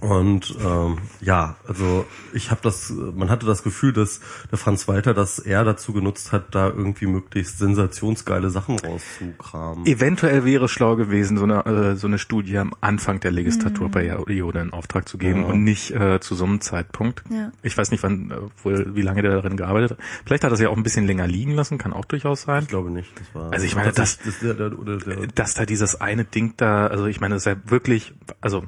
Und 0.00 0.54
ähm, 0.62 0.98
ja, 1.22 1.56
also 1.66 2.04
ich 2.34 2.50
habe 2.50 2.60
das, 2.62 2.90
man 2.90 3.30
hatte 3.30 3.46
das 3.46 3.62
Gefühl, 3.62 3.92
dass 3.94 4.20
der 4.50 4.58
Franz 4.58 4.86
Walter 4.88 5.14
das 5.14 5.38
eher 5.38 5.64
dazu 5.64 5.92
genutzt 5.94 6.32
hat, 6.32 6.54
da 6.54 6.66
irgendwie 6.68 7.06
möglichst 7.06 7.58
sensationsgeile 7.58 8.50
Sachen 8.50 8.78
rauszukramen. 8.78 9.86
Eventuell 9.86 10.44
wäre 10.44 10.66
es 10.66 10.70
schlau 10.70 10.96
gewesen, 10.96 11.38
so 11.38 11.44
eine, 11.44 11.64
äh, 11.64 11.96
so 11.96 12.06
eine 12.06 12.18
Studie 12.18 12.58
am 12.58 12.74
Anfang 12.82 13.20
der 13.20 13.30
Legislaturperiode 13.32 14.60
in 14.60 14.72
Auftrag 14.72 15.08
zu 15.08 15.16
geben 15.18 15.40
Ja. 15.42 15.46
und 15.46 15.64
nicht 15.64 15.92
äh, 15.92 16.20
zu 16.20 16.34
so 16.34 16.44
einem 16.44 16.60
Zeitpunkt. 16.60 17.24
Ja. 17.30 17.50
Ich 17.62 17.76
weiß 17.78 17.90
nicht, 17.90 18.02
wann, 18.02 18.30
äh, 18.30 18.36
wohl, 18.64 18.94
wie 18.94 19.02
lange 19.02 19.22
der 19.22 19.30
darin 19.32 19.56
gearbeitet 19.56 19.92
hat. 19.92 19.98
Vielleicht 20.26 20.44
hat 20.44 20.50
er 20.50 20.54
es 20.54 20.60
ja 20.60 20.68
auch 20.68 20.76
ein 20.76 20.82
bisschen 20.82 21.06
länger 21.06 21.26
liegen 21.26 21.52
lassen, 21.52 21.78
kann 21.78 21.92
auch 21.92 22.04
durchaus 22.04 22.42
sein. 22.42 22.64
Ich 22.64 22.68
glaube 22.68 22.90
nicht. 22.90 23.10
Das 23.18 23.34
war 23.34 23.52
Also 23.52 23.64
ich 23.64 23.74
meine, 23.74 23.92
das- 23.92 24.18
das, 24.18 24.40
der, 24.40 24.54
der, 24.54 24.78
oder 24.78 24.98
der, 24.98 25.26
Dass 25.28 25.54
da 25.54 25.64
dieses 25.64 26.00
eine 26.00 26.24
Ding 26.24 26.54
da, 26.58 26.86
also 26.86 27.06
ich 27.06 27.20
meine, 27.20 27.34
das 27.34 27.42
ist 27.46 27.46
ja 27.46 27.56
wirklich, 27.70 28.12
also 28.40 28.64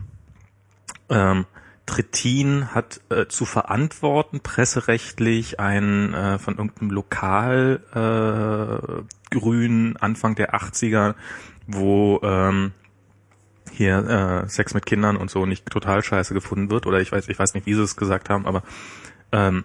ähm, 1.10 1.46
Trittin 1.86 2.74
hat 2.74 3.00
äh, 3.08 3.26
zu 3.28 3.46
verantworten, 3.46 4.40
presserechtlich 4.40 5.58
ein 5.58 6.12
äh, 6.12 6.38
von 6.38 6.58
irgendeinem 6.58 6.90
Lokal 6.90 7.80
äh, 7.94 9.34
Grün 9.34 9.96
Anfang 9.96 10.34
der 10.34 10.54
80er, 10.54 11.14
wo 11.66 12.20
ähm, 12.22 12.72
hier 13.72 14.44
äh, 14.44 14.48
Sex 14.48 14.74
mit 14.74 14.84
Kindern 14.84 15.16
und 15.16 15.30
so 15.30 15.46
nicht 15.46 15.64
total 15.66 16.02
scheiße 16.02 16.34
gefunden 16.34 16.70
wird. 16.70 16.86
Oder 16.86 17.00
ich 17.00 17.10
weiß 17.10 17.28
ich 17.28 17.38
weiß 17.38 17.54
nicht 17.54 17.66
wie 17.66 17.74
sie 17.74 17.82
es 17.82 17.96
gesagt 17.96 18.28
haben 18.28 18.46
aber 18.46 18.62
ähm, 19.32 19.64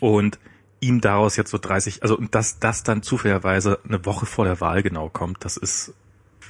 und 0.00 0.38
ihm 0.80 1.00
daraus 1.00 1.36
jetzt 1.36 1.50
so 1.50 1.58
30 1.58 2.02
also 2.02 2.16
und 2.16 2.34
dass 2.34 2.58
das 2.58 2.82
dann 2.82 3.02
zufälligerweise 3.02 3.78
eine 3.88 4.04
Woche 4.04 4.26
vor 4.26 4.44
der 4.44 4.60
Wahl 4.60 4.82
genau 4.82 5.08
kommt 5.08 5.44
das 5.44 5.56
ist 5.56 5.94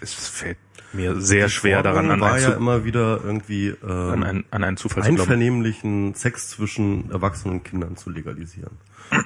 es 0.01 0.29
fällt 0.29 0.59
mir 0.95 1.21
sehr 1.21 1.49
schwer 1.49 1.83
daran 1.83 2.11
an, 2.11 2.21
war 2.21 2.39
ja 2.39 2.53
immer 2.53 2.85
wieder 2.85 3.21
irgendwie 3.25 3.75
an, 3.83 4.15
ähm, 4.15 4.23
ein, 4.23 4.45
an 4.51 4.65
einen 4.65 4.77
Zufall 4.77 5.03
einvernehmlichen 5.03 6.15
Sex 6.15 6.49
zwischen 6.51 7.11
Erwachsenen 7.11 7.59
und 7.59 7.65
Kindern 7.65 7.97
zu 7.97 8.11
legalisieren. 8.11 8.79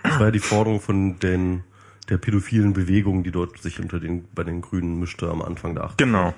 Das 0.02 0.18
war 0.18 0.26
ja 0.26 0.30
die 0.30 0.38
Forderung 0.38 0.80
von 0.80 1.18
den 1.18 1.64
der 2.08 2.18
pädophilen 2.18 2.72
Bewegung, 2.72 3.22
die 3.22 3.30
dort 3.30 3.58
sich 3.58 3.80
unter 3.80 4.00
den 4.00 4.24
bei 4.34 4.44
den 4.44 4.62
Grünen 4.62 4.98
mischte 4.98 5.28
am 5.28 5.42
Anfang 5.42 5.74
der 5.74 5.84
80er. 5.84 5.96
Genau. 5.98 6.34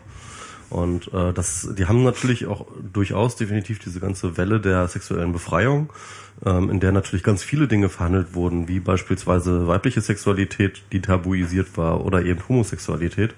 Und 0.70 1.12
äh, 1.12 1.32
das, 1.32 1.68
die 1.76 1.86
haben 1.86 2.04
natürlich 2.04 2.46
auch 2.46 2.66
durchaus 2.92 3.34
definitiv 3.34 3.80
diese 3.80 3.98
ganze 3.98 4.36
Welle 4.36 4.60
der 4.60 4.86
sexuellen 4.86 5.32
Befreiung, 5.32 5.92
ähm, 6.46 6.70
in 6.70 6.78
der 6.78 6.92
natürlich 6.92 7.24
ganz 7.24 7.42
viele 7.42 7.66
Dinge 7.66 7.88
verhandelt 7.88 8.34
wurden, 8.34 8.68
wie 8.68 8.78
beispielsweise 8.78 9.66
weibliche 9.66 10.00
Sexualität, 10.00 10.82
die 10.92 11.00
tabuisiert 11.00 11.76
war, 11.76 12.04
oder 12.04 12.24
eben 12.24 12.40
Homosexualität. 12.48 13.34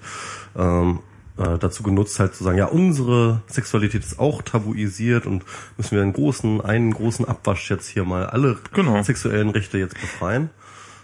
Ähm, 0.55 0.99
äh, 1.37 1.57
dazu 1.57 1.83
genutzt 1.83 2.19
halt 2.19 2.35
zu 2.35 2.43
sagen, 2.43 2.57
ja, 2.57 2.65
unsere 2.65 3.41
Sexualität 3.47 4.03
ist 4.03 4.19
auch 4.19 4.41
tabuisiert 4.41 5.25
und 5.25 5.43
müssen 5.77 5.95
wir 5.95 6.01
einen 6.03 6.13
großen, 6.13 6.61
einen 6.61 6.93
großen 6.93 7.25
Abwasch 7.25 7.69
jetzt 7.69 7.87
hier 7.87 8.03
mal 8.05 8.27
alle 8.27 8.57
Genau. 8.73 9.01
sexuellen 9.01 9.49
Rechte 9.49 9.77
jetzt 9.77 9.99
befreien. 9.99 10.49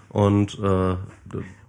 Und 0.10 0.58
äh, 0.60 0.96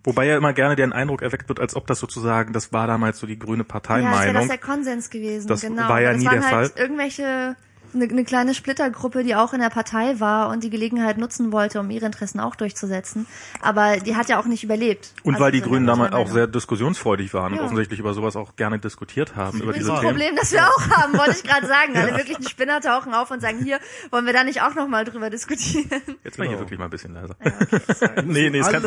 Wobei 0.02 0.26
ja 0.26 0.36
immer 0.38 0.54
gerne 0.54 0.76
der 0.76 0.90
Eindruck 0.94 1.20
erweckt 1.20 1.48
wird, 1.50 1.60
als 1.60 1.76
ob 1.76 1.86
das 1.86 1.98
sozusagen, 1.98 2.54
das 2.54 2.72
war 2.72 2.86
damals 2.86 3.18
so 3.18 3.26
die 3.26 3.38
grüne 3.38 3.64
Ja, 4.04 4.10
das 4.12 4.24
wäre 4.24 4.34
das 4.34 4.48
der 4.48 4.58
Konsens 4.58 5.10
gewesen. 5.10 5.46
Das 5.46 5.60
genau. 5.60 5.88
war 5.88 6.00
ja 6.00 6.12
das 6.12 6.20
nie 6.20 6.26
waren 6.26 6.40
der 6.40 6.50
halt 6.50 6.72
Fall. 6.72 6.82
irgendwelche 6.82 7.56
eine, 7.94 8.04
eine 8.04 8.24
kleine 8.24 8.54
Splittergruppe, 8.54 9.22
die 9.24 9.34
auch 9.36 9.52
in 9.52 9.60
der 9.60 9.70
Partei 9.70 10.18
war 10.20 10.48
und 10.50 10.62
die 10.64 10.70
Gelegenheit 10.70 11.18
nutzen 11.18 11.52
wollte, 11.52 11.80
um 11.80 11.90
ihre 11.90 12.06
Interessen 12.06 12.40
auch 12.40 12.54
durchzusetzen. 12.56 13.26
Aber 13.60 13.96
die 13.98 14.16
hat 14.16 14.28
ja 14.28 14.40
auch 14.40 14.46
nicht 14.46 14.64
überlebt. 14.64 15.12
und 15.24 15.34
Also 15.34 15.44
weil 15.44 15.52
die 15.52 15.60
Grünen 15.60 15.86
damals 15.86 16.12
auch 16.12 16.28
sehr 16.28 16.46
diskussionsfreudig 16.46 17.32
waren 17.34 17.52
und 17.52 17.58
Ja. 17.58 17.64
offensichtlich 17.64 18.00
über 18.00 18.14
sowas 18.14 18.36
auch 18.36 18.56
gerne 18.56 18.78
diskutiert 18.78 19.36
haben, 19.36 19.60
über 19.60 19.72
diese 19.72 19.86
ist 19.86 19.90
ein 19.90 20.00
Themen. 20.00 20.10
Problem, 20.12 20.36
das 20.36 20.52
wir 20.52 20.62
auch 20.66 20.88
haben, 20.90 21.16
wollte 21.18 21.32
ich 21.32 21.42
gerade 21.42 21.66
sagen. 21.66 21.96
Alle 21.96 22.16
wirklichen 22.16 22.48
Spinner 22.48 22.80
tauchen 22.80 23.12
auf 23.14 23.30
und 23.30 23.40
sagen, 23.40 23.58
hier, 23.62 23.78
wollen 24.10 24.26
wir 24.26 24.32
da 24.32 24.44
nicht 24.44 24.62
auch 24.62 24.74
nochmal 24.74 25.04
drüber 25.04 25.30
diskutieren? 25.30 25.88
Jetzt 26.24 26.38
war 26.38 26.44
ich 26.44 26.50
hier 26.50 26.58
Genau. 26.58 26.60
wirklich 26.60 26.78
mal 26.78 26.86
ein 26.86 26.90
bisschen 26.90 27.14
leiser. 27.14 27.36
nee, 28.24 28.50
nee, 28.50 28.58
es 28.58 28.68
kann 28.68 28.82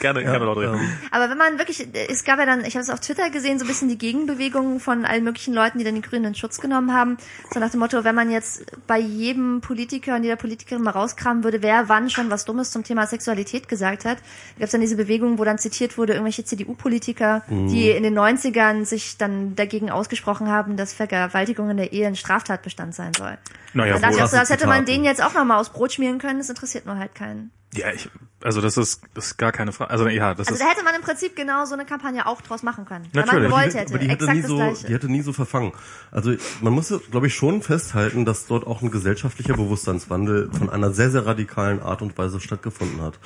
gerne, 0.00 0.22
gerne 0.22 0.44
laut 0.44 0.56
reden. 0.58 0.74
ähm, 0.74 0.90
Aber 1.10 1.30
wenn 1.30 1.38
man 1.38 1.58
wirklich, 1.58 1.86
es 2.08 2.24
gab 2.24 2.38
ja 2.38 2.46
dann, 2.46 2.64
ich 2.64 2.74
habe 2.74 2.82
es 2.82 2.90
auf 2.90 3.00
Twitter 3.00 3.30
gesehen, 3.30 3.58
so 3.58 3.64
ein 3.64 3.68
bisschen 3.68 3.88
die 3.88 3.98
Gegenbewegungen 3.98 4.80
von 4.80 5.04
allen 5.04 5.24
möglichen 5.24 5.54
Leuten, 5.54 5.78
die 5.78 5.84
dann 5.84 5.94
die 5.94 6.02
Grünen 6.02 6.24
in 6.26 6.34
Schutz 6.34 6.60
genommen 6.60 6.92
haben. 6.94 7.16
So 7.52 7.60
nach 7.60 7.70
dem 7.70 7.80
Motto, 7.80 8.04
wenn 8.08 8.14
man 8.14 8.30
jetzt 8.30 8.64
bei 8.86 8.98
jedem 8.98 9.60
Politiker 9.60 10.16
und 10.16 10.24
jeder 10.24 10.36
Politikerin 10.36 10.82
mal 10.82 10.92
rauskramen 10.92 11.44
würde, 11.44 11.60
wer 11.62 11.90
wann 11.90 12.08
schon 12.08 12.30
was 12.30 12.46
Dummes 12.46 12.70
zum 12.70 12.84
Thema 12.84 13.06
Sexualität 13.06 13.68
gesagt 13.68 14.06
hat, 14.06 14.16
gab 14.58 14.64
es 14.64 14.70
dann 14.70 14.80
diese 14.80 14.96
Bewegung, 14.96 15.38
wo 15.38 15.44
dann 15.44 15.58
zitiert 15.58 15.98
wurde, 15.98 16.14
irgendwelche 16.14 16.42
CDU-Politiker, 16.44 17.42
Mhm. 17.48 17.68
die 17.68 17.90
in 17.90 18.02
den 18.02 18.14
90ern 18.18 18.86
sich 18.86 19.18
dann 19.18 19.54
dagegen 19.56 19.90
ausgesprochen 19.90 20.48
haben, 20.48 20.78
dass 20.78 20.94
Vergewaltigung 20.94 21.68
in 21.68 21.76
der 21.76 21.92
Ehe 21.92 22.06
ein 22.06 22.16
Straftatbestand 22.16 22.94
sein 22.94 23.12
soll. 23.12 23.36
Naja, 23.74 23.98
dachte 23.98 24.14
ich, 24.14 24.16
wohl. 24.16 24.24
auch 24.24 24.28
so, 24.30 24.36
das 24.38 24.48
hätte 24.48 24.66
man 24.66 24.86
denen 24.86 25.04
jetzt 25.04 25.22
auch 25.22 25.34
noch 25.34 25.44
mal 25.44 25.58
aufs 25.58 25.68
Brot 25.68 25.92
schmieren 25.92 26.18
können, 26.18 26.38
das 26.38 26.48
interessiert 26.48 26.86
nur 26.86 26.96
halt 26.96 27.14
keinen. 27.14 27.50
Ja, 27.74 27.92
ich, 27.92 28.08
also 28.42 28.60
das 28.60 28.76
ist, 28.76 29.02
das 29.14 29.26
ist 29.26 29.36
gar 29.36 29.50
keine 29.52 29.72
Frage. 29.72 29.90
Also 29.90 30.06
ja, 30.08 30.34
das 30.34 30.46
Also 30.46 30.54
ist. 30.54 30.60
da 30.60 30.70
hätte 30.70 30.84
man 30.84 30.94
im 30.94 31.02
Prinzip 31.02 31.34
genau 31.34 31.64
so 31.64 31.74
eine 31.74 31.84
Kampagne 31.84 32.26
auch 32.26 32.40
draus 32.40 32.62
machen 32.62 32.84
können. 32.84 33.06
Wenn 33.12 33.26
man 33.26 33.34
Natürlich. 33.34 33.50
gewollt 33.50 33.74
hätte. 33.74 33.94
aber 33.94 33.98
die 33.98 34.08
hätte 34.08 34.32
nie 34.32 34.42
so, 34.42 34.74
die 34.86 34.94
hätte 34.94 35.08
nie 35.10 35.22
so 35.22 35.32
verfangen. 35.32 35.72
Also 36.10 36.34
man 36.60 36.72
muss, 36.72 36.92
glaube 37.10 37.26
ich, 37.26 37.34
schon 37.34 37.62
festhalten, 37.62 38.24
dass 38.24 38.46
dort 38.46 38.66
auch 38.66 38.82
ein 38.82 38.90
gesellschaftlicher 38.90 39.54
Bewusstseinswandel 39.54 40.50
von 40.52 40.70
einer 40.70 40.92
sehr, 40.92 41.10
sehr 41.10 41.26
radikalen 41.26 41.82
Art 41.82 42.00
und 42.00 42.16
Weise 42.16 42.38
stattgefunden 42.40 43.00
hat. 43.02 43.18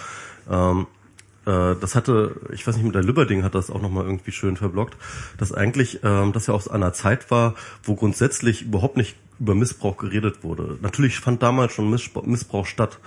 Ähm, 0.51 0.87
äh, 1.47 1.75
das 1.81 1.95
hatte, 1.95 2.37
ich 2.53 2.67
weiß 2.67 2.77
nicht, 2.77 2.87
mit 2.87 2.95
der 2.95 3.03
Libberding 3.03 3.43
hat 3.43 3.55
das 3.55 3.71
auch 3.71 3.83
nochmal 3.83 4.05
irgendwie 4.05 4.33
schön 4.33 4.57
verblockt, 4.57 4.97
dass 5.39 5.53
eigentlich 5.53 6.01
ähm, 6.05 6.33
das 6.33 6.47
ja 6.47 6.55
aus 6.55 6.69
einer 6.69 6.93
Zeit 6.93 7.31
war, 7.31 7.55
wo 7.83 7.97
grundsätzlich 7.97 8.63
überhaupt 8.63 8.97
nicht 8.97 9.17
über 9.39 9.55
Missbrauch 9.55 9.97
geredet 9.97 10.45
wurde. 10.45 10.79
Natürlich 10.83 11.19
fand 11.19 11.43
damals 11.43 11.73
schon 11.73 11.91
Missbrauch, 11.91 12.67
statt, 12.67 12.99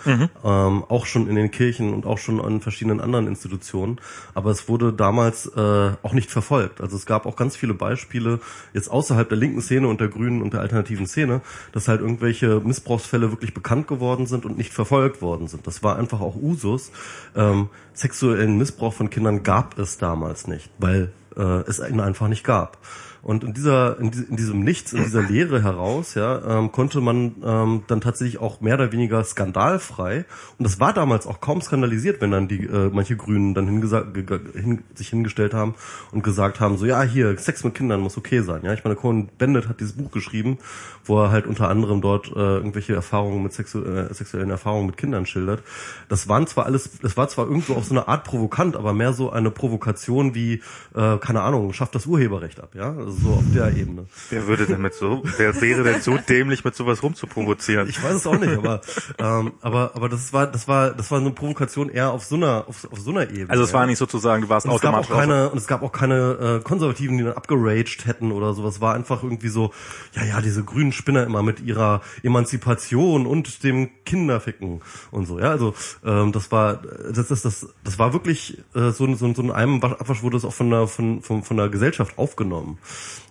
ähm, 0.44 0.84
auch 0.88 1.05
schon 1.05 1.27
in 1.27 1.36
den 1.36 1.51
Kirchen 1.51 1.94
und 1.94 2.05
auch 2.05 2.17
schon 2.17 2.41
an 2.41 2.62
verschiedenen 2.62 3.00
anderen 3.00 3.27
Institutionen, 3.27 4.00
aber 4.34 4.51
es 4.51 4.67
wurde 4.67 4.91
damals 4.91 5.46
äh, 5.48 5.91
auch 6.01 6.13
nicht 6.13 6.29
verfolgt. 6.29 6.82
Also 6.82 6.98
es 6.98 7.05
gab 7.05 7.25
auch 7.25 7.36
ganz 7.36 7.55
viele 7.55 7.74
Beispiele 7.74 8.39
jetzt 8.74 8.89
außerhalb 8.89 9.29
der 9.29 9.38
linken 9.38 9.62
Szene 9.62 9.88
und 9.88 10.01
der 10.01 10.10
grünen 10.10 10.41
und 10.41 10.53
der 10.53 10.62
alternativen 10.62 11.08
Szene, 11.08 11.41
dass 11.72 11.88
halt 11.88 12.01
irgendwelche 12.01 12.60
Missbrauchsfälle 12.60 13.32
wirklich 13.32 13.53
bekannt 13.53 13.88
geworden 13.88 14.25
sind 14.25 14.46
und 14.46 14.58
nicht 14.58 14.74
verfolgt 14.74 15.22
worden 15.22 15.48
sind. 15.48 15.65
Das 15.67 15.84
war 15.84 15.98
einfach 15.98 16.20
auch 16.20 16.36
Usus. 16.36 16.91
Ähm, 17.36 17.70
sexuellen 17.94 18.58
Missbrauch 18.58 18.94
von 18.94 19.10
Kindern 19.10 19.44
gab 19.44 19.79
es 19.79 19.98
damals 19.98 20.48
nicht, 20.48 20.70
weil 20.79 21.12
äh, 21.37 21.61
es 21.67 21.79
ihn 21.79 21.99
einfach 21.99 22.27
nicht 22.27 22.43
gab. 22.43 22.77
Und 23.25 23.43
in 23.43 23.55
dieser, 23.55 23.99
in, 23.99 24.11
in 24.11 24.35
diesem 24.35 24.59
Nichts, 24.59 24.93
in 24.93 25.03
dieser 25.03 25.23
Leere 25.23 25.63
heraus, 25.63 26.13
ja, 26.13 26.59
ähm, 26.59 26.71
konnte 26.71 27.01
man 27.01 27.37
ähm, 27.43 27.81
dann 27.87 27.99
tatsächlich 27.99 28.39
auch 28.39 28.61
mehr 28.61 28.75
oder 28.75 28.91
weniger 28.91 29.23
skandalfrei. 29.23 30.25
Und 30.59 30.63
das 30.63 30.79
war 30.79 30.93
damals 30.93 31.25
auch 31.25 31.39
kaum 31.39 31.59
skandalisiert, 31.59 32.21
wenn 32.21 32.29
dann 32.29 32.47
die 32.47 32.65
äh, 32.65 32.91
manche 32.93 33.17
Grünen 33.17 33.55
dann 33.55 33.67
hin, 33.67 34.83
sich 34.93 35.09
hingestellt 35.09 35.55
haben 35.55 35.73
und 36.11 36.23
gesagt 36.23 36.59
haben, 36.59 36.77
so 36.77 36.85
ja, 36.85 37.01
hier 37.01 37.35
Sex 37.39 37.63
mit 37.63 37.73
Kindern 37.73 38.01
muss 38.01 38.15
okay 38.15 38.41
sein. 38.41 38.61
Ja, 38.61 38.73
ich 38.73 38.83
meine, 38.83 38.95
Cohen 38.95 39.27
Bendit 39.39 39.67
hat 39.69 39.79
dieses 39.79 39.93
Buch 39.93 40.11
geschrieben, 40.11 40.59
wo 41.03 41.19
er 41.19 41.31
halt 41.31 41.47
unter 41.47 41.67
anderem 41.67 42.01
dort 42.01 42.27
äh, 42.27 42.39
irgendwelche 42.39 42.93
Erfahrungen 42.93 43.41
mit 43.41 43.53
sexu 43.53 43.83
äh, 43.83 44.13
sexuellen 44.13 44.51
Erfahrungen 44.51 44.85
mit 44.85 44.97
Kindern 44.97 45.25
schildert. 45.25 45.63
Das 46.09 46.29
waren 46.29 46.45
zwar 46.45 46.67
alles, 46.67 46.99
das 47.01 47.17
war 47.17 47.27
zwar 47.27 47.45
irgendwo 47.45 47.73
auf 47.73 47.85
so 47.85 47.95
eine 47.95 48.07
Art 48.07 48.23
provokant, 48.23 48.75
aber 48.75 48.93
mehr 48.93 49.13
so 49.13 49.31
eine 49.31 49.49
Provokation 49.49 50.35
wie, 50.35 50.61
äh, 50.93 51.17
keine 51.25 51.41
Ahnung, 51.41 51.74
schafft 51.74 51.96
das 51.96 52.05
Urheberrecht 52.05 52.60
ab, 52.60 52.75
ja, 52.75 52.91
also 52.91 53.12
so 53.12 53.29
auf 53.34 53.44
der 53.53 53.75
Ebene. 53.75 54.05
Wer 54.29 54.46
würde 54.46 54.67
denn 54.67 54.82
mit 54.82 54.94
so, 54.94 55.24
wer 55.38 55.60
wäre 55.60 55.84
denn 55.84 56.01
so 56.01 56.17
dämlich, 56.17 56.63
mit 56.63 56.75
sowas 56.75 57.01
rumzuprovozieren? 57.01 57.89
Ich 57.89 58.01
weiß 58.03 58.13
es 58.13 58.27
auch 58.27 58.38
nicht, 58.38 58.55
aber 58.55 58.82
ähm, 59.17 59.53
aber 59.62 59.96
aber 59.96 60.08
das 60.08 60.34
war 60.34 60.46
das 60.46 60.67
war 60.67 60.91
das 60.91 61.10
war 61.10 61.20
eine 61.20 61.32
Provokation 61.32 61.89
eher 61.89 62.12
auf 62.12 62.24
so 62.24 62.36
einer 62.36 62.65
auf, 62.67 62.88
auf 62.91 63.00
so 63.00 63.10
einer 63.10 63.24
Ebene. 63.24 63.50
Also 63.50 63.63
es 63.63 63.72
ja. 63.72 63.79
war 63.79 63.88
nicht 63.88 63.98
sozusagen, 63.98 64.44
du 64.44 64.50
warst 64.50 64.67
Und 64.67 64.75
es 64.75 64.82
gab 64.82 64.94
auch 64.94 65.00
automatisch 65.00 65.27
keine 65.27 65.50
und 65.50 65.58
es 65.58 65.67
gab 65.67 65.82
auch 65.82 65.91
keine 65.91 66.60
äh, 66.60 66.63
Konservativen, 66.63 67.17
die 67.17 67.24
dann 67.24 67.34
abgeraged 67.34 68.05
hätten 68.05 68.32
oder 68.32 68.53
sowas. 68.53 68.79
War 68.79 68.94
einfach 68.94 69.24
irgendwie 69.24 69.50
so, 69.50 69.72
ja 70.13 70.24
ja, 70.24 70.41
diese 70.41 70.63
grünen 70.63 70.91
Spinner 70.91 71.24
immer 71.24 71.41
mit 71.41 71.60
ihrer 71.60 72.01
Emanzipation 72.22 73.25
und 73.25 73.63
dem 73.63 73.89
Kinderficken 74.05 74.82
und 75.10 75.25
so. 75.25 75.39
Ja, 75.39 75.50
also 75.50 75.74
ähm, 76.05 76.32
das 76.32 76.51
war 76.51 76.82
das 77.12 77.29
das 77.29 77.41
das 77.41 77.67
das 77.84 77.98
war 77.98 78.13
wirklich 78.13 78.60
äh, 78.75 78.91
so 78.91 79.12
so 79.15 79.34
so 79.34 79.41
in 79.41 79.51
einem 79.51 79.84
Abwasch 79.84 80.22
wurde 80.22 80.38
es 80.38 80.46
auch 80.46 80.53
von 80.53 80.70
der 80.70 80.88
von 80.88 81.14
von, 81.22 81.43
von 81.43 81.57
der 81.57 81.69
Gesellschaft 81.69 82.17
aufgenommen. 82.17 82.77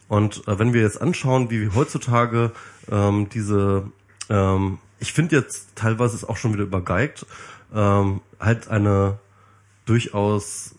Und 0.08 0.46
äh, 0.46 0.58
wenn 0.58 0.72
wir 0.72 0.82
jetzt 0.82 1.00
anschauen, 1.00 1.50
wie 1.50 1.70
heutzutage 1.74 2.52
ähm, 2.90 3.28
diese 3.30 3.90
ähm, 4.28 4.78
ich 5.04 5.12
finde 5.12 5.36
jetzt 5.36 5.68
teilweise 5.74 6.14
ist 6.14 6.24
auch 6.24 6.36
schon 6.36 6.54
wieder 6.54 6.62
übergeigt, 6.64 7.26
ähm, 7.74 8.20
halt 8.40 8.68
eine 8.68 9.18
durchaus 9.84 10.74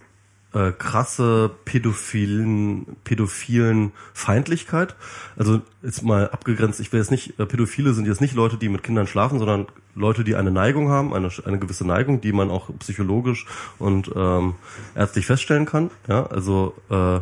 äh, 0.56 0.72
krasse 0.72 1.52
pädophilen, 1.66 2.98
pädophilen 3.04 3.92
Feindlichkeit. 4.14 4.96
Also 5.36 5.62
jetzt 5.84 6.02
mal 6.02 6.30
abgegrenzt, 6.30 6.80
ich 6.80 6.92
will 6.92 7.00
jetzt 7.02 7.12
nicht, 7.12 7.40
äh, 7.40 7.46
Pädophile 7.46 7.94
sind 7.94 8.08
jetzt 8.08 8.22
nicht 8.22 8.34
Leute, 8.34 8.58
die 8.58 8.70
mit 8.70 8.82
Kindern 8.82 9.06
schlafen, 9.06 9.38
sondern 9.38 9.68
Leute, 9.96 10.24
die 10.24 10.36
eine 10.36 10.52
Neigung 10.52 10.90
haben, 10.90 11.14
eine, 11.14 11.30
eine 11.46 11.60
gewisse 11.60 11.86
Neigung, 11.86 12.22
die 12.22 12.32
man 12.32 12.50
auch 12.50 12.70
psychologisch 12.80 13.46
und 13.80 14.12
ähm, 14.16 14.56
ärztlich 14.96 15.26
feststellen 15.26 15.66
kann. 15.66 15.92
Ja, 16.08 16.26
also 16.26 16.74
äh, 16.90 17.20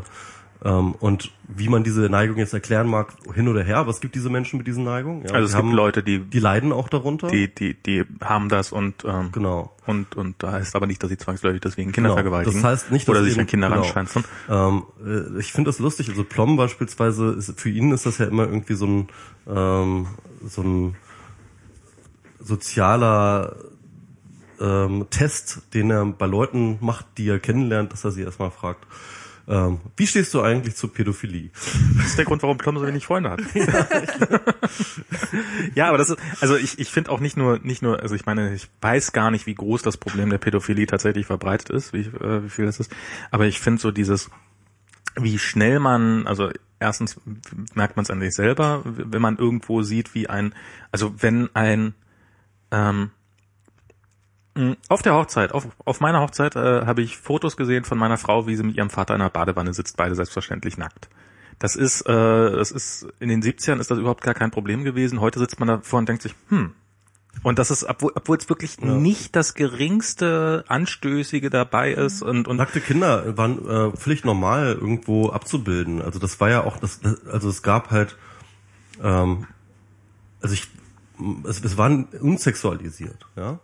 ähm, 0.64 0.94
und 1.00 1.32
wie 1.48 1.68
man 1.68 1.84
diese 1.84 2.02
Neigung 2.10 2.38
jetzt 2.38 2.54
erklären 2.54 2.88
mag, 2.88 3.14
hin 3.34 3.48
oder 3.48 3.64
her, 3.64 3.78
aber 3.78 3.90
es 3.92 4.00
gibt 4.00 4.16
diese 4.16 4.30
Menschen 4.30 4.58
mit 4.58 4.66
diesen 4.68 4.84
Neigungen. 4.86 5.24
Ja, 5.26 5.32
Also 5.34 5.46
es 5.46 5.52
die 5.52 5.58
gibt 5.58 5.68
haben, 5.68 5.76
Leute, 5.76 6.04
die, 6.04 6.20
die 6.20 6.40
leiden 6.40 6.72
auch 6.72 6.88
darunter. 6.90 7.28
die, 7.28 7.54
die, 7.54 7.74
die 7.74 8.06
haben 8.22 8.48
das 8.50 8.72
und, 8.72 9.04
ähm, 9.06 9.30
genau. 9.32 9.74
und, 9.86 10.16
und 10.16 10.42
da 10.42 10.54
heißt 10.54 10.76
aber 10.76 10.88
nicht, 10.88 11.04
dass 11.04 11.10
sie 11.10 11.18
zwangsläufig 11.18 11.62
deswegen 11.62 11.92
Kinder 11.92 12.10
Genau. 12.10 12.16
vergewaltigen. 12.16 12.62
Das 12.62 12.72
heißt 12.72 12.92
nicht, 12.92 13.08
dass 13.08 13.16
oder 13.16 13.24
sich 13.26 13.38
an 13.40 13.46
Kinder 13.46 13.68
genau. 13.68 13.82
ranschwänzen. 13.82 14.24
Ähm, 14.50 14.84
äh, 15.06 15.40
ich 15.40 15.52
finde 15.52 15.70
das 15.70 15.80
lustig. 15.80 16.10
Also 16.10 16.24
Plom 16.24 16.56
beispielsweise, 16.56 17.32
ist, 17.34 17.60
für 17.60 17.70
ihn 17.70 17.92
ist 17.92 18.06
das 18.06 18.18
ja 18.20 18.26
immer 18.28 18.44
irgendwie 18.46 18.76
so 18.76 18.86
ein 18.88 19.08
ähm, 19.48 20.08
so 20.46 20.62
ein 20.62 20.96
sozialer 22.40 23.56
ähm, 24.60 25.08
Test, 25.10 25.62
den 25.74 25.92
er 25.92 26.06
bei 26.06 26.26
Leuten 26.26 26.78
macht, 26.82 27.06
die 27.18 27.28
er 27.30 27.40
kennenlernt, 27.40 27.92
dass 27.94 28.04
er 28.04 28.12
sie 28.12 28.22
erstmal 28.22 28.52
fragt, 28.52 28.86
ähm, 29.48 29.80
wie 29.98 30.08
stehst 30.08 30.34
du 30.34 30.42
eigentlich 30.42 30.76
zur 30.76 30.94
Pädophilie? 30.94 31.50
Das 31.98 32.08
ist 32.08 32.18
der 32.18 32.26
Grund, 32.26 32.42
warum 32.44 32.58
Plum 32.58 32.78
so 32.78 32.88
wenig 32.88 33.06
Freunde 33.06 33.32
hat. 33.32 33.42
ja, 35.76 35.90
aber 35.90 35.98
das 35.98 36.12
ist, 36.12 36.20
also 36.40 36.56
ich, 36.56 36.80
ich 36.80 36.90
finde 36.90 37.12
auch 37.12 37.20
nicht 37.20 37.36
nur, 37.36 37.60
nicht 37.60 37.82
nur, 37.82 38.02
also 38.02 38.16
ich 38.16 38.26
meine, 38.26 38.54
ich 38.54 38.70
weiß 38.82 39.12
gar 39.12 39.32
nicht, 39.32 39.46
wie 39.46 39.56
groß 39.56 39.82
das 39.82 39.98
Problem 39.98 40.30
der 40.30 40.38
Pädophilie 40.38 40.86
tatsächlich 40.86 41.26
verbreitet 41.26 41.70
ist, 41.72 41.92
wie, 41.92 42.02
äh, 42.02 42.44
wie 42.44 42.50
viel 42.50 42.66
das 42.66 42.80
ist, 42.80 42.92
aber 43.32 43.46
ich 43.46 43.60
finde 43.60 43.82
so 43.82 43.92
dieses, 43.92 44.30
wie 45.16 45.38
schnell 45.38 45.80
man, 45.80 46.26
also 46.26 46.50
erstens 46.80 47.20
merkt 47.76 47.98
man 47.98 48.04
es 48.04 48.12
an 48.12 48.22
sich 48.22 48.34
selber, 48.34 48.82
wenn 48.86 49.22
man 49.22 49.38
irgendwo 49.38 49.82
sieht, 49.82 50.16
wie 50.16 50.30
ein, 50.30 50.54
also 50.92 51.14
wenn 51.22 51.54
ein, 51.54 51.96
ähm, 52.72 53.12
auf 54.88 55.02
der 55.02 55.16
Hochzeit, 55.16 55.52
auf, 55.52 55.68
auf 55.84 56.00
meiner 56.00 56.22
Hochzeit 56.22 56.56
äh, 56.56 56.86
habe 56.86 57.02
ich 57.02 57.18
Fotos 57.18 57.58
gesehen 57.58 57.86
von 57.86 57.98
meiner 57.98 58.18
Frau, 58.18 58.48
wie 58.48 58.56
sie 58.56 58.64
mit 58.64 58.78
ihrem 58.78 58.90
Vater 58.90 59.16
in 59.16 59.22
einer 59.22 59.30
Badewanne 59.30 59.74
sitzt, 59.74 59.98
beide 59.98 60.16
selbstverständlich 60.16 60.78
nackt. 60.78 61.10
Das 61.60 61.76
ist, 61.76 62.02
äh, 62.02 62.12
das 62.12 62.72
ist, 62.72 63.08
in 63.20 63.30
den 63.30 63.42
70ern 63.42 63.80
ist 63.80 63.90
das 63.90 63.98
überhaupt 63.98 64.24
gar 64.24 64.34
kein 64.34 64.52
Problem 64.52 64.84
gewesen. 64.84 65.22
Heute 65.22 65.40
sitzt 65.40 65.60
man 65.60 65.68
davor 65.68 66.00
und 66.00 66.10
denkt 66.10 66.22
sich, 66.22 66.36
hm. 66.50 66.74
Und 67.42 67.58
das 67.58 67.72
ist, 67.72 67.84
obwohl, 67.84 68.12
obwohl 68.14 68.38
es 68.38 68.48
wirklich 68.48 68.80
nicht 68.80 69.36
das 69.36 69.56
geringste 69.56 70.66
Anstößige 70.68 71.50
dabei 71.50 71.92
ist 71.92 72.22
und, 72.22 72.48
und 72.48 72.58
Nackte 72.58 72.80
Kinder 72.80 73.36
waren 73.38 73.68
äh, 73.68 73.98
völlig 73.98 74.24
normal 74.24 74.78
irgendwo 74.80 75.30
abzubilden. 75.30 76.02
Also 76.02 76.20
das 76.20 76.40
war 76.40 76.52
ja 76.52 76.64
auch 76.64 76.78
das, 76.78 77.02
das 77.02 77.26
also 77.26 77.50
es 77.50 77.64
gab 77.64 77.90
halt 77.90 78.18
ähm, 79.02 79.48
also 80.42 80.54
ich 80.54 80.68
es, 81.46 81.64
es 81.64 81.78
waren 81.78 82.06
unsexualisiert, 82.22 83.26
ja. 83.36 83.60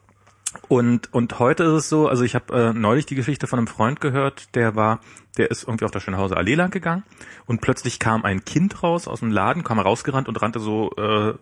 Und, 0.67 1.13
und 1.13 1.37
heute 1.39 1.63
ist 1.63 1.73
es 1.73 1.89
so, 1.89 2.07
also 2.07 2.23
ich 2.23 2.33
habe 2.33 2.53
äh, 2.53 2.73
neulich 2.73 3.05
die 3.05 3.15
Geschichte 3.15 3.45
von 3.47 3.59
einem 3.59 3.67
Freund 3.67 4.01
gehört, 4.01 4.55
der 4.55 4.75
war, 4.75 4.99
der 5.37 5.51
ist 5.51 5.63
irgendwie 5.63 5.85
auf 5.85 5.91
der 5.91 5.99
Schönhauser 5.99 6.37
Allee 6.37 6.55
lang 6.55 6.71
gegangen 6.71 7.03
und 7.45 7.61
plötzlich 7.61 7.99
kam 7.99 8.25
ein 8.25 8.43
Kind 8.45 8.81
raus 8.81 9.07
aus 9.07 9.19
dem 9.19 9.31
Laden, 9.31 9.63
kam 9.63 9.79
rausgerannt 9.79 10.27
und 10.27 10.41
rannte 10.41 10.59
so 10.59 10.91
äh, 10.95 11.33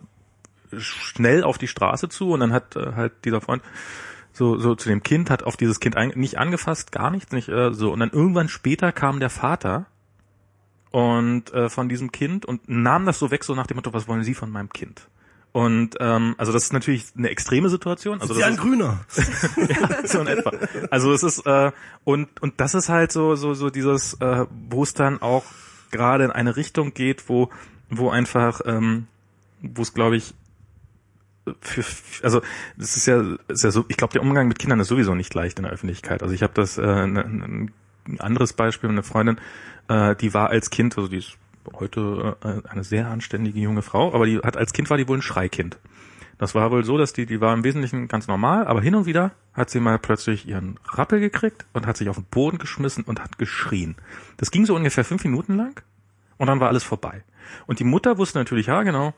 schnell 0.76 1.42
auf 1.42 1.56
die 1.56 1.68
Straße 1.68 2.08
zu 2.10 2.32
und 2.32 2.40
dann 2.40 2.52
hat 2.52 2.76
äh, 2.76 2.92
halt 2.94 3.12
dieser 3.24 3.40
Freund 3.40 3.62
so, 4.32 4.58
so 4.58 4.74
zu 4.74 4.88
dem 4.88 5.02
Kind, 5.02 5.30
hat 5.30 5.42
auf 5.42 5.56
dieses 5.56 5.80
Kind 5.80 5.96
ein, 5.96 6.12
nicht 6.14 6.38
angefasst, 6.38 6.92
gar 6.92 7.10
nichts, 7.10 7.32
nicht 7.32 7.48
äh, 7.48 7.72
so. 7.72 7.92
Und 7.92 8.00
dann 8.00 8.10
irgendwann 8.10 8.48
später 8.48 8.92
kam 8.92 9.20
der 9.20 9.30
Vater 9.30 9.86
und 10.90 11.52
äh, 11.52 11.68
von 11.68 11.88
diesem 11.88 12.12
Kind 12.12 12.46
und 12.46 12.68
nahm 12.68 13.06
das 13.06 13.18
so 13.18 13.30
weg, 13.30 13.42
so 13.42 13.54
nach 13.54 13.66
dem 13.66 13.76
Motto, 13.76 13.92
was 13.92 14.06
wollen 14.06 14.22
Sie 14.22 14.34
von 14.34 14.50
meinem 14.50 14.70
Kind? 14.70 15.08
Und 15.58 15.96
ähm, 15.98 16.36
also 16.38 16.52
das 16.52 16.62
ist 16.62 16.72
natürlich 16.72 17.06
eine 17.16 17.30
extreme 17.30 17.68
Situation. 17.68 18.20
Also 18.20 18.32
das 18.32 18.44
ein 18.44 18.52
ist, 18.52 18.60
Grüner. 18.60 19.00
ja, 19.56 20.06
so 20.06 20.20
in 20.20 20.28
etwa. 20.28 20.52
Also 20.92 21.12
es 21.12 21.24
ist 21.24 21.44
äh, 21.46 21.72
und 22.04 22.28
und 22.40 22.60
das 22.60 22.74
ist 22.74 22.88
halt 22.88 23.10
so 23.10 23.34
so 23.34 23.54
so 23.54 23.68
dieses, 23.68 24.14
äh, 24.20 24.46
wo 24.68 24.84
es 24.84 24.94
dann 24.94 25.20
auch 25.20 25.42
gerade 25.90 26.22
in 26.22 26.30
eine 26.30 26.54
Richtung 26.54 26.94
geht, 26.94 27.28
wo 27.28 27.50
wo 27.90 28.08
einfach 28.08 28.60
ähm, 28.66 29.08
wo 29.60 29.82
es 29.82 29.94
glaube 29.94 30.14
ich 30.14 30.32
für, 31.60 31.82
also 32.22 32.40
das 32.76 32.96
ist 32.96 33.06
ja, 33.06 33.20
ist 33.48 33.64
ja 33.64 33.72
so, 33.72 33.84
ich 33.88 33.96
glaube, 33.96 34.12
der 34.12 34.22
Umgang 34.22 34.46
mit 34.46 34.60
Kindern 34.60 34.78
ist 34.78 34.86
sowieso 34.86 35.16
nicht 35.16 35.34
leicht 35.34 35.58
in 35.58 35.64
der 35.64 35.72
Öffentlichkeit. 35.72 36.22
Also 36.22 36.34
ich 36.36 36.44
habe 36.44 36.52
das 36.54 36.78
äh, 36.78 37.06
ne, 37.06 37.24
ein 38.06 38.20
anderes 38.20 38.52
Beispiel, 38.52 38.90
eine 38.90 39.02
Freundin, 39.02 39.40
äh, 39.88 40.14
die 40.14 40.34
war 40.34 40.50
als 40.50 40.70
Kind, 40.70 40.96
also 40.96 41.08
die 41.08 41.16
ist 41.16 41.36
heute 41.74 42.36
äh, 42.42 42.68
eine 42.68 42.84
sehr 42.84 43.08
anständige 43.08 43.58
junge 43.60 43.82
Frau, 43.82 44.14
aber 44.14 44.26
die 44.26 44.38
hat 44.38 44.56
als 44.56 44.72
Kind 44.72 44.90
war 44.90 44.96
die 44.96 45.08
wohl 45.08 45.18
ein 45.18 45.22
Schreikind. 45.22 45.78
Das 46.38 46.54
war 46.54 46.70
wohl 46.70 46.84
so, 46.84 46.96
dass 46.96 47.12
die, 47.12 47.26
die 47.26 47.40
war 47.40 47.52
im 47.52 47.64
Wesentlichen 47.64 48.06
ganz 48.06 48.28
normal, 48.28 48.66
aber 48.66 48.80
hin 48.80 48.94
und 48.94 49.06
wieder 49.06 49.32
hat 49.54 49.70
sie 49.70 49.80
mal 49.80 49.98
plötzlich 49.98 50.46
ihren 50.46 50.78
Rappel 50.86 51.18
gekriegt 51.18 51.66
und 51.72 51.86
hat 51.86 51.96
sich 51.96 52.08
auf 52.08 52.16
den 52.16 52.26
Boden 52.26 52.58
geschmissen 52.58 53.02
und 53.04 53.20
hat 53.20 53.38
geschrien. 53.38 53.96
Das 54.36 54.52
ging 54.52 54.64
so 54.64 54.76
ungefähr 54.76 55.04
fünf 55.04 55.24
Minuten 55.24 55.56
lang 55.56 55.82
und 56.36 56.46
dann 56.46 56.60
war 56.60 56.68
alles 56.68 56.84
vorbei. 56.84 57.24
Und 57.66 57.80
die 57.80 57.84
Mutter 57.84 58.18
wusste 58.18 58.38
natürlich, 58.38 58.66
ja 58.66 58.82
genau, 58.84 59.14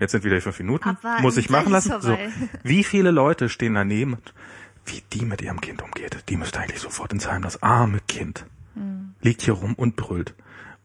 jetzt 0.00 0.10
sind 0.10 0.24
wieder 0.24 0.34
die 0.34 0.40
fünf 0.40 0.58
Minuten, 0.58 0.88
Abwarten, 0.88 1.22
muss 1.22 1.36
ich 1.36 1.50
machen 1.50 1.70
lassen. 1.70 1.94
So, 2.00 2.18
wie 2.64 2.82
viele 2.82 3.12
Leute 3.12 3.48
stehen 3.48 3.74
daneben, 3.74 4.16
wie 4.86 5.02
die 5.12 5.24
mit 5.24 5.40
ihrem 5.40 5.60
Kind 5.60 5.82
umgeht, 5.82 6.24
die 6.28 6.36
müsste 6.36 6.58
eigentlich 6.58 6.80
sofort 6.80 7.12
ins 7.12 7.30
Heim, 7.30 7.42
das 7.42 7.62
arme 7.62 8.00
Kind 8.08 8.44
liegt 9.22 9.42
hier 9.42 9.54
rum 9.54 9.74
und 9.74 9.96
brüllt. 9.96 10.34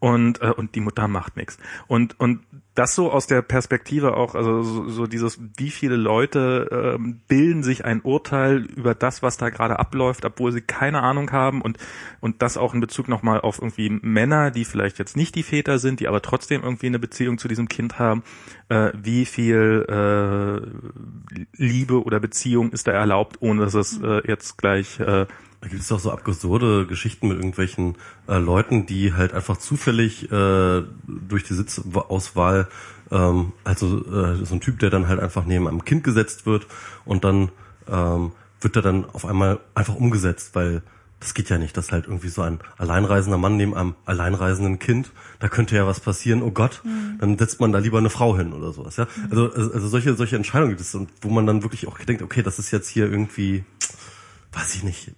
Und, 0.04 0.42
äh, 0.42 0.50
und 0.50 0.74
die 0.74 0.80
Mutter 0.80 1.08
macht 1.08 1.38
nichts. 1.38 1.56
Und, 1.86 2.20
und 2.20 2.40
das 2.74 2.94
so 2.94 3.10
aus 3.10 3.26
der 3.26 3.40
Perspektive 3.40 4.18
auch, 4.18 4.34
also 4.34 4.62
so, 4.62 4.86
so 4.90 5.06
dieses, 5.06 5.40
wie 5.56 5.70
viele 5.70 5.96
Leute 5.96 6.96
ähm, 7.00 7.22
bilden 7.26 7.62
sich 7.62 7.86
ein 7.86 8.02
Urteil 8.02 8.66
über 8.76 8.94
das, 8.94 9.22
was 9.22 9.38
da 9.38 9.48
gerade 9.48 9.78
abläuft, 9.78 10.26
obwohl 10.26 10.52
sie 10.52 10.60
keine 10.60 11.02
Ahnung 11.02 11.32
haben 11.32 11.62
und, 11.62 11.78
und 12.20 12.42
das 12.42 12.58
auch 12.58 12.74
in 12.74 12.80
Bezug 12.80 13.08
nochmal 13.08 13.40
auf 13.40 13.60
irgendwie 13.60 13.98
Männer, 14.02 14.50
die 14.50 14.66
vielleicht 14.66 14.98
jetzt 14.98 15.16
nicht 15.16 15.36
die 15.36 15.42
Väter 15.42 15.78
sind, 15.78 16.00
die 16.00 16.08
aber 16.08 16.20
trotzdem 16.20 16.62
irgendwie 16.62 16.88
eine 16.88 16.98
Beziehung 16.98 17.38
zu 17.38 17.48
diesem 17.48 17.70
Kind 17.70 17.98
haben, 17.98 18.24
äh, 18.68 18.90
wie 18.92 19.24
viel 19.24 19.86
äh, 19.88 21.46
Liebe 21.56 22.04
oder 22.04 22.20
Beziehung 22.20 22.72
ist 22.72 22.86
da 22.86 22.92
erlaubt, 22.92 23.38
ohne 23.40 23.62
dass 23.62 23.72
es 23.72 24.02
äh, 24.02 24.20
jetzt 24.26 24.58
gleich 24.58 25.00
äh, 25.00 25.24
Da 25.64 25.70
gibt 25.70 25.80
es 25.80 25.88
doch 25.88 25.98
so 25.98 26.12
absurde 26.12 26.84
Geschichten 26.86 27.28
mit 27.28 27.38
irgendwelchen 27.38 27.96
äh, 28.28 28.36
Leuten, 28.36 28.84
die 28.84 29.14
halt 29.14 29.32
einfach 29.32 29.56
zufällig 29.56 30.30
äh, 30.30 30.82
durch 31.06 31.44
die 31.44 31.54
Sitzauswahl, 31.54 32.68
ähm, 33.10 33.52
also 33.64 34.04
äh, 34.04 34.44
so 34.44 34.56
ein 34.56 34.60
Typ, 34.60 34.78
der 34.80 34.90
dann 34.90 35.08
halt 35.08 35.20
einfach 35.20 35.46
neben 35.46 35.66
einem 35.66 35.82
Kind 35.86 36.04
gesetzt 36.04 36.44
wird 36.44 36.66
und 37.06 37.24
dann 37.24 37.48
ähm, 37.88 38.32
wird 38.60 38.76
er 38.76 38.82
dann 38.82 39.06
auf 39.06 39.24
einmal 39.24 39.58
einfach 39.74 39.94
umgesetzt, 39.94 40.54
weil 40.54 40.82
das 41.18 41.32
geht 41.32 41.48
ja 41.48 41.56
nicht, 41.56 41.74
dass 41.78 41.92
halt 41.92 42.08
irgendwie 42.08 42.28
so 42.28 42.42
ein 42.42 42.58
alleinreisender 42.76 43.38
Mann 43.38 43.56
neben 43.56 43.74
einem 43.74 43.94
alleinreisenden 44.04 44.78
Kind, 44.78 45.12
da 45.38 45.48
könnte 45.48 45.76
ja 45.76 45.86
was 45.86 46.00
passieren, 46.00 46.42
oh 46.42 46.50
Gott, 46.50 46.82
dann 47.18 47.38
setzt 47.38 47.58
man 47.58 47.72
da 47.72 47.78
lieber 47.78 47.96
eine 47.96 48.10
Frau 48.10 48.36
hin 48.36 48.52
oder 48.52 48.74
sowas, 48.74 48.98
ja. 48.98 49.06
Also, 49.30 49.50
also 49.50 49.72
also 49.72 49.88
solche, 49.88 50.14
solche 50.14 50.36
Entscheidungen 50.36 50.72
gibt 50.72 50.82
es, 50.82 50.94
wo 51.22 51.30
man 51.30 51.46
dann 51.46 51.62
wirklich 51.62 51.88
auch 51.88 51.96
denkt, 51.96 52.20
okay, 52.20 52.42
das 52.42 52.58
ist 52.58 52.70
jetzt 52.70 52.88
hier 52.88 53.10
irgendwie, 53.10 53.64
weiß 54.52 54.74
ich 54.74 54.82
nicht, 54.82 55.14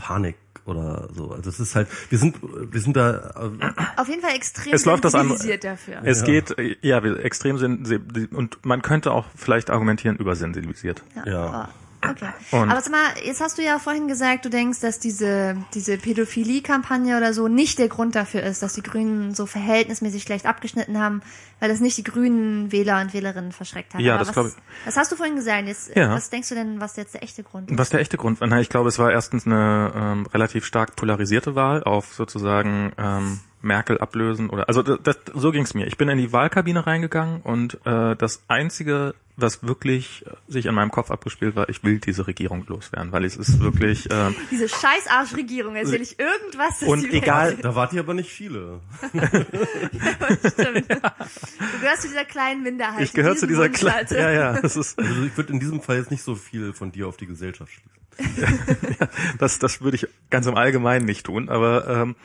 Panik 0.00 0.36
oder 0.66 1.08
so. 1.14 1.30
Also 1.32 1.50
es 1.50 1.60
ist 1.60 1.74
halt, 1.74 1.88
wir 2.10 2.18
sind, 2.18 2.36
wir 2.42 2.80
sind 2.80 2.96
da, 2.96 3.50
äh, 3.60 4.00
Auf 4.00 4.08
jeden 4.08 4.22
Fall 4.22 4.34
extrem 4.34 4.72
Es 4.74 4.84
läuft 4.84 5.04
das 5.04 5.14
an- 5.14 5.28
sensibilisiert 5.28 5.64
dafür. 5.64 6.00
Es 6.04 6.24
geht, 6.24 6.58
äh, 6.58 6.76
ja, 6.82 7.02
wir- 7.02 7.24
extrem 7.24 7.58
sen- 7.58 8.28
und 8.32 8.64
man 8.64 8.82
könnte 8.82 9.12
auch 9.12 9.26
vielleicht 9.36 9.70
argumentieren 9.70 10.16
übersensibilisiert. 10.16 11.02
Ja. 11.26 11.68
Oh, 11.68 11.79
Okay. 12.02 12.30
Und- 12.52 12.70
Aber 12.70 12.80
sag 12.80 12.90
mal, 12.92 13.02
jetzt 13.24 13.40
hast 13.40 13.58
du 13.58 13.62
ja 13.62 13.78
vorhin 13.78 14.08
gesagt, 14.08 14.44
du 14.44 14.48
denkst, 14.50 14.80
dass 14.80 14.98
diese, 14.98 15.56
diese 15.74 15.98
Pädophilie-Kampagne 15.98 17.16
oder 17.16 17.34
so 17.34 17.48
nicht 17.48 17.78
der 17.78 17.88
Grund 17.88 18.14
dafür 18.14 18.42
ist, 18.42 18.62
dass 18.62 18.72
die 18.74 18.82
Grünen 18.82 19.34
so 19.34 19.46
verhältnismäßig 19.46 20.22
schlecht 20.22 20.46
abgeschnitten 20.46 20.98
haben, 20.98 21.20
weil 21.60 21.68
das 21.68 21.80
nicht 21.80 21.98
die 21.98 22.02
grünen 22.04 22.72
Wähler 22.72 23.00
und 23.00 23.12
Wählerinnen 23.12 23.52
verschreckt 23.52 23.94
hat. 23.94 24.00
Ja, 24.00 24.14
Aber 24.14 24.20
das 24.20 24.28
was, 24.28 24.34
glaub 24.34 24.46
ich. 24.46 24.52
Das 24.86 24.96
hast 24.96 25.12
du 25.12 25.16
vorhin 25.16 25.36
gesagt. 25.36 25.66
Jetzt, 25.66 25.94
Ja. 25.94 26.10
Was 26.14 26.30
denkst 26.30 26.48
du 26.48 26.54
denn, 26.54 26.80
was 26.80 26.96
jetzt 26.96 27.14
der 27.14 27.22
echte 27.22 27.42
Grund 27.42 27.70
ist? 27.70 27.78
Was 27.78 27.90
der 27.90 28.00
echte 28.00 28.16
Grund 28.16 28.40
war? 28.40 28.48
Na, 28.48 28.60
ich 28.60 28.68
glaube, 28.70 28.88
es 28.88 28.98
war 28.98 29.10
erstens 29.12 29.46
eine 29.46 29.92
ähm, 29.94 30.26
relativ 30.32 30.64
stark 30.64 30.96
polarisierte 30.96 31.54
Wahl 31.54 31.82
auf 31.84 32.14
sozusagen 32.14 32.92
ähm, 32.96 33.40
Merkel 33.62 33.98
ablösen 33.98 34.48
oder 34.48 34.68
also 34.68 34.82
das, 34.82 34.98
das, 35.02 35.16
so 35.34 35.52
ging's 35.52 35.74
mir. 35.74 35.86
Ich 35.86 35.98
bin 35.98 36.08
in 36.08 36.16
die 36.16 36.32
Wahlkabine 36.32 36.86
reingegangen 36.86 37.42
und 37.42 37.74
äh, 37.84 38.16
das 38.16 38.42
einzige, 38.48 39.14
was 39.40 39.62
wirklich 39.62 40.24
äh, 40.26 40.30
sich 40.48 40.66
in 40.66 40.74
meinem 40.74 40.90
Kopf 40.90 41.10
abgespielt 41.10 41.56
war, 41.56 41.68
ich 41.68 41.82
will 41.84 41.98
diese 41.98 42.26
Regierung 42.26 42.64
loswerden, 42.66 43.12
weil 43.12 43.24
es 43.24 43.36
ist 43.36 43.60
wirklich 43.60 44.08
ähm, 44.10 44.34
Diese 44.50 44.68
scheiß 44.68 45.06
Arschregierung, 45.08 45.76
erzähl 45.76 46.00
ich 46.02 46.18
irgendwas, 46.18 46.82
Und 46.82 47.04
egal- 47.12 47.50
sind. 47.50 47.64
da 47.64 47.74
wart 47.74 47.92
ihr 47.92 48.00
aber 48.00 48.14
nicht 48.14 48.30
viele. 48.30 48.80
Stimmt. 49.12 50.90
Du 50.90 51.80
gehörst 51.80 52.02
zu 52.02 52.08
dieser 52.08 52.24
kleinen 52.24 52.62
Minderheit. 52.62 53.02
ich 53.02 53.12
gehöre 53.12 53.34
die 53.34 53.40
zu 53.40 53.46
dieser 53.46 53.68
kleinen, 53.68 54.08
ja 54.10 54.30
ja, 54.30 54.60
das 54.60 54.76
ist 54.76 54.98
Also 54.98 55.22
ich 55.24 55.36
würde 55.36 55.52
in 55.52 55.60
diesem 55.60 55.80
Fall 55.80 55.96
jetzt 55.98 56.10
nicht 56.10 56.22
so 56.22 56.34
viel 56.34 56.72
von 56.72 56.92
dir 56.92 57.08
auf 57.08 57.16
die 57.16 57.26
Gesellschaft 57.26 57.72
schließen. 57.72 57.90
das, 59.38 59.58
das 59.58 59.80
würde 59.80 59.96
ich 59.96 60.06
ganz 60.28 60.46
im 60.46 60.56
Allgemeinen 60.56 61.04
nicht 61.06 61.24
tun, 61.26 61.48
aber 61.48 61.86
ähm, 61.88 62.16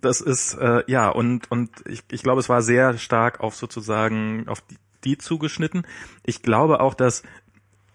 das 0.00 0.20
ist 0.20 0.54
äh, 0.54 0.82
ja 0.88 1.08
und 1.08 1.50
und 1.52 1.70
ich, 1.86 2.02
ich 2.10 2.22
glaube, 2.24 2.40
es 2.40 2.48
war 2.48 2.62
sehr 2.62 2.98
stark 2.98 3.38
auf 3.40 3.54
sozusagen 3.54 4.48
auf 4.48 4.60
die, 4.62 4.76
die 5.04 5.18
zugeschnitten. 5.18 5.86
Ich 6.24 6.42
glaube 6.42 6.80
auch, 6.80 6.94
dass 6.94 7.22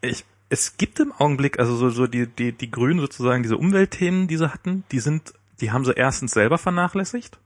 ich 0.02 0.26
es 0.50 0.78
gibt 0.78 1.00
im 1.00 1.12
Augenblick 1.12 1.60
also 1.60 1.76
so 1.76 1.90
so 1.90 2.08
die 2.08 2.28
die 2.28 2.52
die 2.52 2.72
Grünen 2.72 3.00
sozusagen 3.00 3.44
diese 3.44 3.58
Umweltthemen, 3.58 4.28
die 4.28 4.38
sie 4.38 4.52
hatten, 4.54 4.84
die 4.92 5.00
sind 5.00 5.34
die 5.62 5.72
haben 5.72 5.86
sie 5.86 5.94
erstens 5.94 6.32
selber 6.32 6.58
vernachlässigt. 6.58 7.40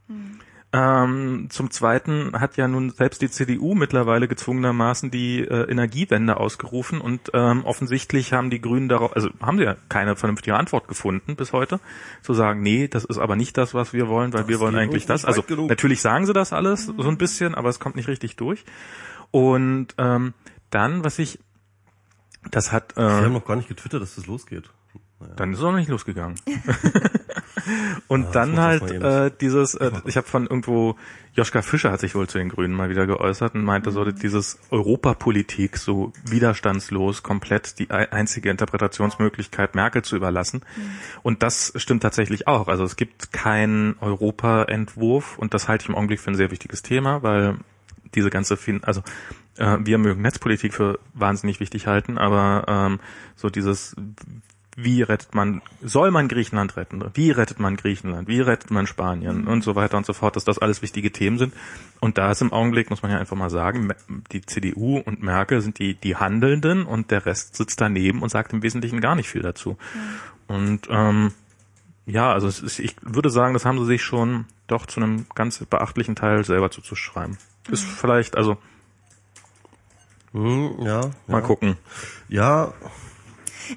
Ähm, 0.74 1.48
zum 1.50 1.72
Zweiten 1.72 2.38
hat 2.40 2.58
ja 2.58 2.68
nun 2.68 2.90
selbst 2.90 3.22
die 3.22 3.30
CDU 3.30 3.74
mittlerweile 3.74 4.28
gezwungenermaßen 4.28 5.10
die 5.10 5.40
äh, 5.40 5.72
Energiewende 5.72 6.38
ausgerufen 6.38 7.00
und 7.00 7.32
ähm, 7.34 7.64
offensichtlich 7.64 8.34
haben 8.34 8.50
die 8.50 8.60
Grünen 8.60 8.90
darauf, 8.90 9.16
also 9.16 9.30
haben 9.42 9.58
sie 9.58 9.64
ja 9.64 9.78
keine 9.88 10.18
vernünftige 10.18 10.58
Antwort 10.58 10.90
gefunden 10.90 11.38
bis 11.38 11.54
heute, 11.54 11.80
zu 12.22 12.34
sagen, 12.34 12.62
nee, 12.62 12.90
das 12.90 13.06
ist 13.06 13.18
aber 13.18 13.38
nicht 13.38 13.58
das, 13.58 13.74
was 13.74 13.94
wir 13.94 14.10
wollen, 14.10 14.34
weil 14.34 14.50
wir 14.50 14.60
wollen 14.60 14.76
eigentlich 14.76 15.06
das. 15.06 15.24
Also 15.24 15.42
genug. 15.42 15.70
natürlich 15.70 16.02
sagen 16.02 16.26
sie 16.26 16.34
das 16.34 16.52
alles 16.52 16.86
so 16.86 17.08
ein 17.08 17.18
bisschen, 17.18 17.56
aber 17.56 17.70
es 17.70 17.80
kommt 17.80 17.96
nicht 17.96 18.10
richtig 18.10 18.36
durch. 18.36 18.66
Und 19.32 19.88
ähm, 19.98 20.34
dann, 20.70 21.04
was 21.04 21.20
ich, 21.20 21.40
das 22.52 22.72
hat, 22.72 22.96
Wir 22.96 23.04
haben 23.06 23.26
äh, 23.26 23.30
noch 23.30 23.46
gar 23.46 23.56
nicht 23.56 23.68
getwittert, 23.70 24.02
dass 24.02 24.16
das 24.16 24.28
losgeht. 24.28 24.70
dann 25.36 25.52
ist 25.54 25.60
es 25.60 25.64
auch 25.66 25.72
noch 25.72 25.78
nicht 25.80 25.90
losgegangen. 25.90 26.36
Und 28.08 28.24
Ja, 28.26 28.32
dann 28.32 28.58
halt 28.60 28.90
äh, 28.92 29.30
dieses, 29.42 29.76
äh, 29.76 29.92
ich 30.06 30.16
habe 30.16 30.26
von 30.26 30.48
irgendwo, 30.48 30.96
Joschka 31.34 31.62
Fischer 31.62 31.92
hat 31.92 32.00
sich 32.00 32.16
wohl 32.16 32.28
zu 32.30 32.38
den 32.38 32.48
Grünen 32.48 32.74
mal 32.74 32.90
wieder 32.90 33.06
geäußert 33.06 33.56
und 33.56 33.64
meinte 33.66 33.92
so, 33.92 34.06
dieses 34.06 34.58
Europapolitik 34.70 35.76
so 35.78 36.14
widerstandslos 36.24 37.24
komplett 37.24 37.78
die 37.80 37.92
ei- 37.92 38.10
einzige 38.12 38.50
Interpretationsmöglichkeit 38.52 39.76
Merkel 39.76 40.02
zu 40.02 40.16
überlassen. 40.16 40.62
Und 41.24 41.44
das 41.44 41.74
stimmt 41.76 42.04
tatsächlich 42.04 42.48
auch. 42.48 42.70
Also 42.70 42.86
es 42.86 42.96
gibt 42.96 43.34
keinen 43.34 43.98
Europa-Entwurf 44.00 45.38
und 45.38 45.54
das 45.54 45.68
halte 45.68 45.84
ich 45.84 45.90
im 45.90 45.96
Augenblick 45.96 46.22
für 46.22 46.32
ein 46.32 46.36
sehr 46.36 46.52
wichtiges 46.52 46.84
Thema, 46.84 47.22
weil 47.22 47.58
diese 48.16 48.30
ganze, 48.30 48.58
fin 48.58 48.84
also 48.84 49.02
äh, 49.58 49.78
wir 49.82 49.98
mögen 49.98 50.22
Netzpolitik 50.22 50.74
für 50.74 51.00
wahnsinnig 51.14 51.60
wichtig 51.60 51.88
halten, 51.88 52.18
aber 52.18 52.66
ähm, 52.68 53.00
so 53.36 53.50
dieses 53.50 53.96
wie 54.80 55.02
rettet 55.02 55.34
man, 55.34 55.64
soll 55.82 56.12
man 56.12 56.28
Griechenland 56.28 56.78
retten? 56.78 57.04
Wie 57.16 57.32
rettet 57.32 57.60
man 57.60 57.78
Griechenland? 57.78 58.28
Wie 58.28 58.42
rettet 58.42 58.70
man 58.70 58.86
Spanien? 58.86 59.48
Und 59.48 59.64
so 59.64 59.76
weiter 59.76 59.98
und 59.98 60.06
so 60.06 60.14
fort, 60.14 60.36
dass 60.36 60.46
das 60.46 60.60
alles 60.60 60.84
wichtige 60.84 61.12
Themen 61.12 61.40
sind. 61.40 61.56
Und 62.00 62.20
da 62.20 62.30
ist 62.30 62.44
im 62.44 62.54
Augenblick, 62.54 62.92
muss 62.92 63.02
man 63.02 63.12
ja 63.12 63.18
einfach 63.18 63.36
mal 63.36 63.50
sagen, 63.50 63.92
die 64.32 64.42
CDU 64.44 65.00
und 65.00 65.24
Merkel 65.24 65.62
sind 65.62 65.80
die, 65.80 65.96
die 65.96 66.16
Handelnden 66.16 66.86
und 66.86 67.10
der 67.10 67.26
Rest 67.26 67.56
sitzt 67.56 67.82
daneben 67.82 68.22
und 68.22 68.30
sagt 68.30 68.54
im 68.54 68.62
Wesentlichen 68.62 69.02
gar 69.02 69.16
nicht 69.16 69.30
viel 69.30 69.42
dazu. 69.42 69.78
Und 70.46 70.88
ähm, 70.92 71.32
ja, 72.06 72.32
also 72.32 72.48
es 72.48 72.60
ist, 72.60 72.78
ich 72.78 72.96
würde 73.02 73.32
sagen, 73.32 73.56
das 73.56 73.66
haben 73.66 73.80
sie 73.80 73.86
sich 73.86 74.04
schon 74.04 74.46
doch 74.68 74.86
zu 74.86 75.02
einem 75.02 75.26
ganz 75.34 75.58
beachtlichen 75.66 76.16
Teil 76.16 76.44
selber 76.44 76.70
zuzuschreiben. 76.70 77.40
Ist 77.70 77.84
vielleicht, 77.84 78.36
also 78.38 78.58
Hm, 80.34 80.76
ja, 80.82 81.02
mal 81.28 81.40
ja. 81.40 81.42
gucken. 81.42 81.78
Ja, 82.28 82.74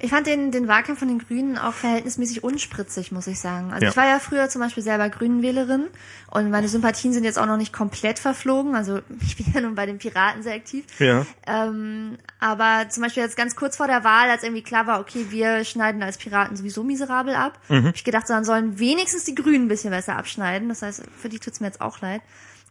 Ich 0.01 0.11
fand 0.11 0.27
den, 0.29 0.53
den 0.53 0.69
Wahlkampf 0.69 1.01
von 1.01 1.09
den 1.09 1.19
Grünen 1.19 1.59
auch 1.59 1.73
verhältnismäßig 1.75 2.45
unspritzig, 2.45 3.11
muss 3.11 3.27
ich 3.27 3.41
sagen. 3.41 3.73
Also 3.73 3.85
Ja. 3.85 3.91
ich 3.91 3.97
war 3.97 4.07
ja 4.07 4.21
früher 4.21 4.49
zum 4.49 4.61
Beispiel 4.61 4.85
selber 4.85 5.09
Grünenwählerin 5.09 5.87
und 6.31 6.49
meine 6.51 6.69
Sympathien 6.69 7.13
sind 7.13 7.25
jetzt 7.25 7.39
auch 7.41 7.47
noch 7.47 7.57
nicht 7.57 7.73
komplett 7.73 8.21
verflogen. 8.21 8.77
Also 8.77 9.01
ich 9.21 9.37
bin 9.37 9.47
ja 9.53 9.61
nun 9.61 9.75
bei 9.75 9.87
den 9.87 9.99
Piraten 9.99 10.43
sehr 10.45 10.55
aktiv. 10.55 10.85
Ja. 11.01 11.27
Ähm, 11.47 12.19
aber 12.39 12.89
zum 12.89 13.03
Beispiel 13.03 13.23
jetzt 13.25 13.37
ganz 13.37 13.57
kurz 13.57 13.77
vor 13.77 13.89
der 13.89 14.05
Wahl, 14.05 14.31
als 14.31 14.45
irgendwie 14.45 14.63
klar 14.63 14.87
war, 14.87 15.01
okay, 15.01 15.27
wir 15.31 15.65
schneiden 15.65 16.03
als 16.05 16.19
Piraten 16.19 16.57
sowieso 16.57 16.85
miserabel 16.85 17.35
ab, 17.35 17.59
Mhm. 17.69 17.87
hab 17.87 17.95
ich 17.97 18.05
gedacht, 18.05 18.29
so, 18.29 18.35
dann 18.35 18.45
sollen 18.45 18.79
wenigstens 18.79 19.25
die 19.25 19.35
Grünen 19.35 19.65
ein 19.65 19.69
bisschen 19.69 19.91
besser 19.91 20.17
abschneiden. 20.17 20.69
Das 20.69 20.83
heißt, 20.83 21.03
für 21.21 21.29
die 21.29 21.39
tut's 21.41 21.59
mir 21.61 21.67
jetzt 21.67 21.81
auch 21.81 22.01
leid. 22.01 22.23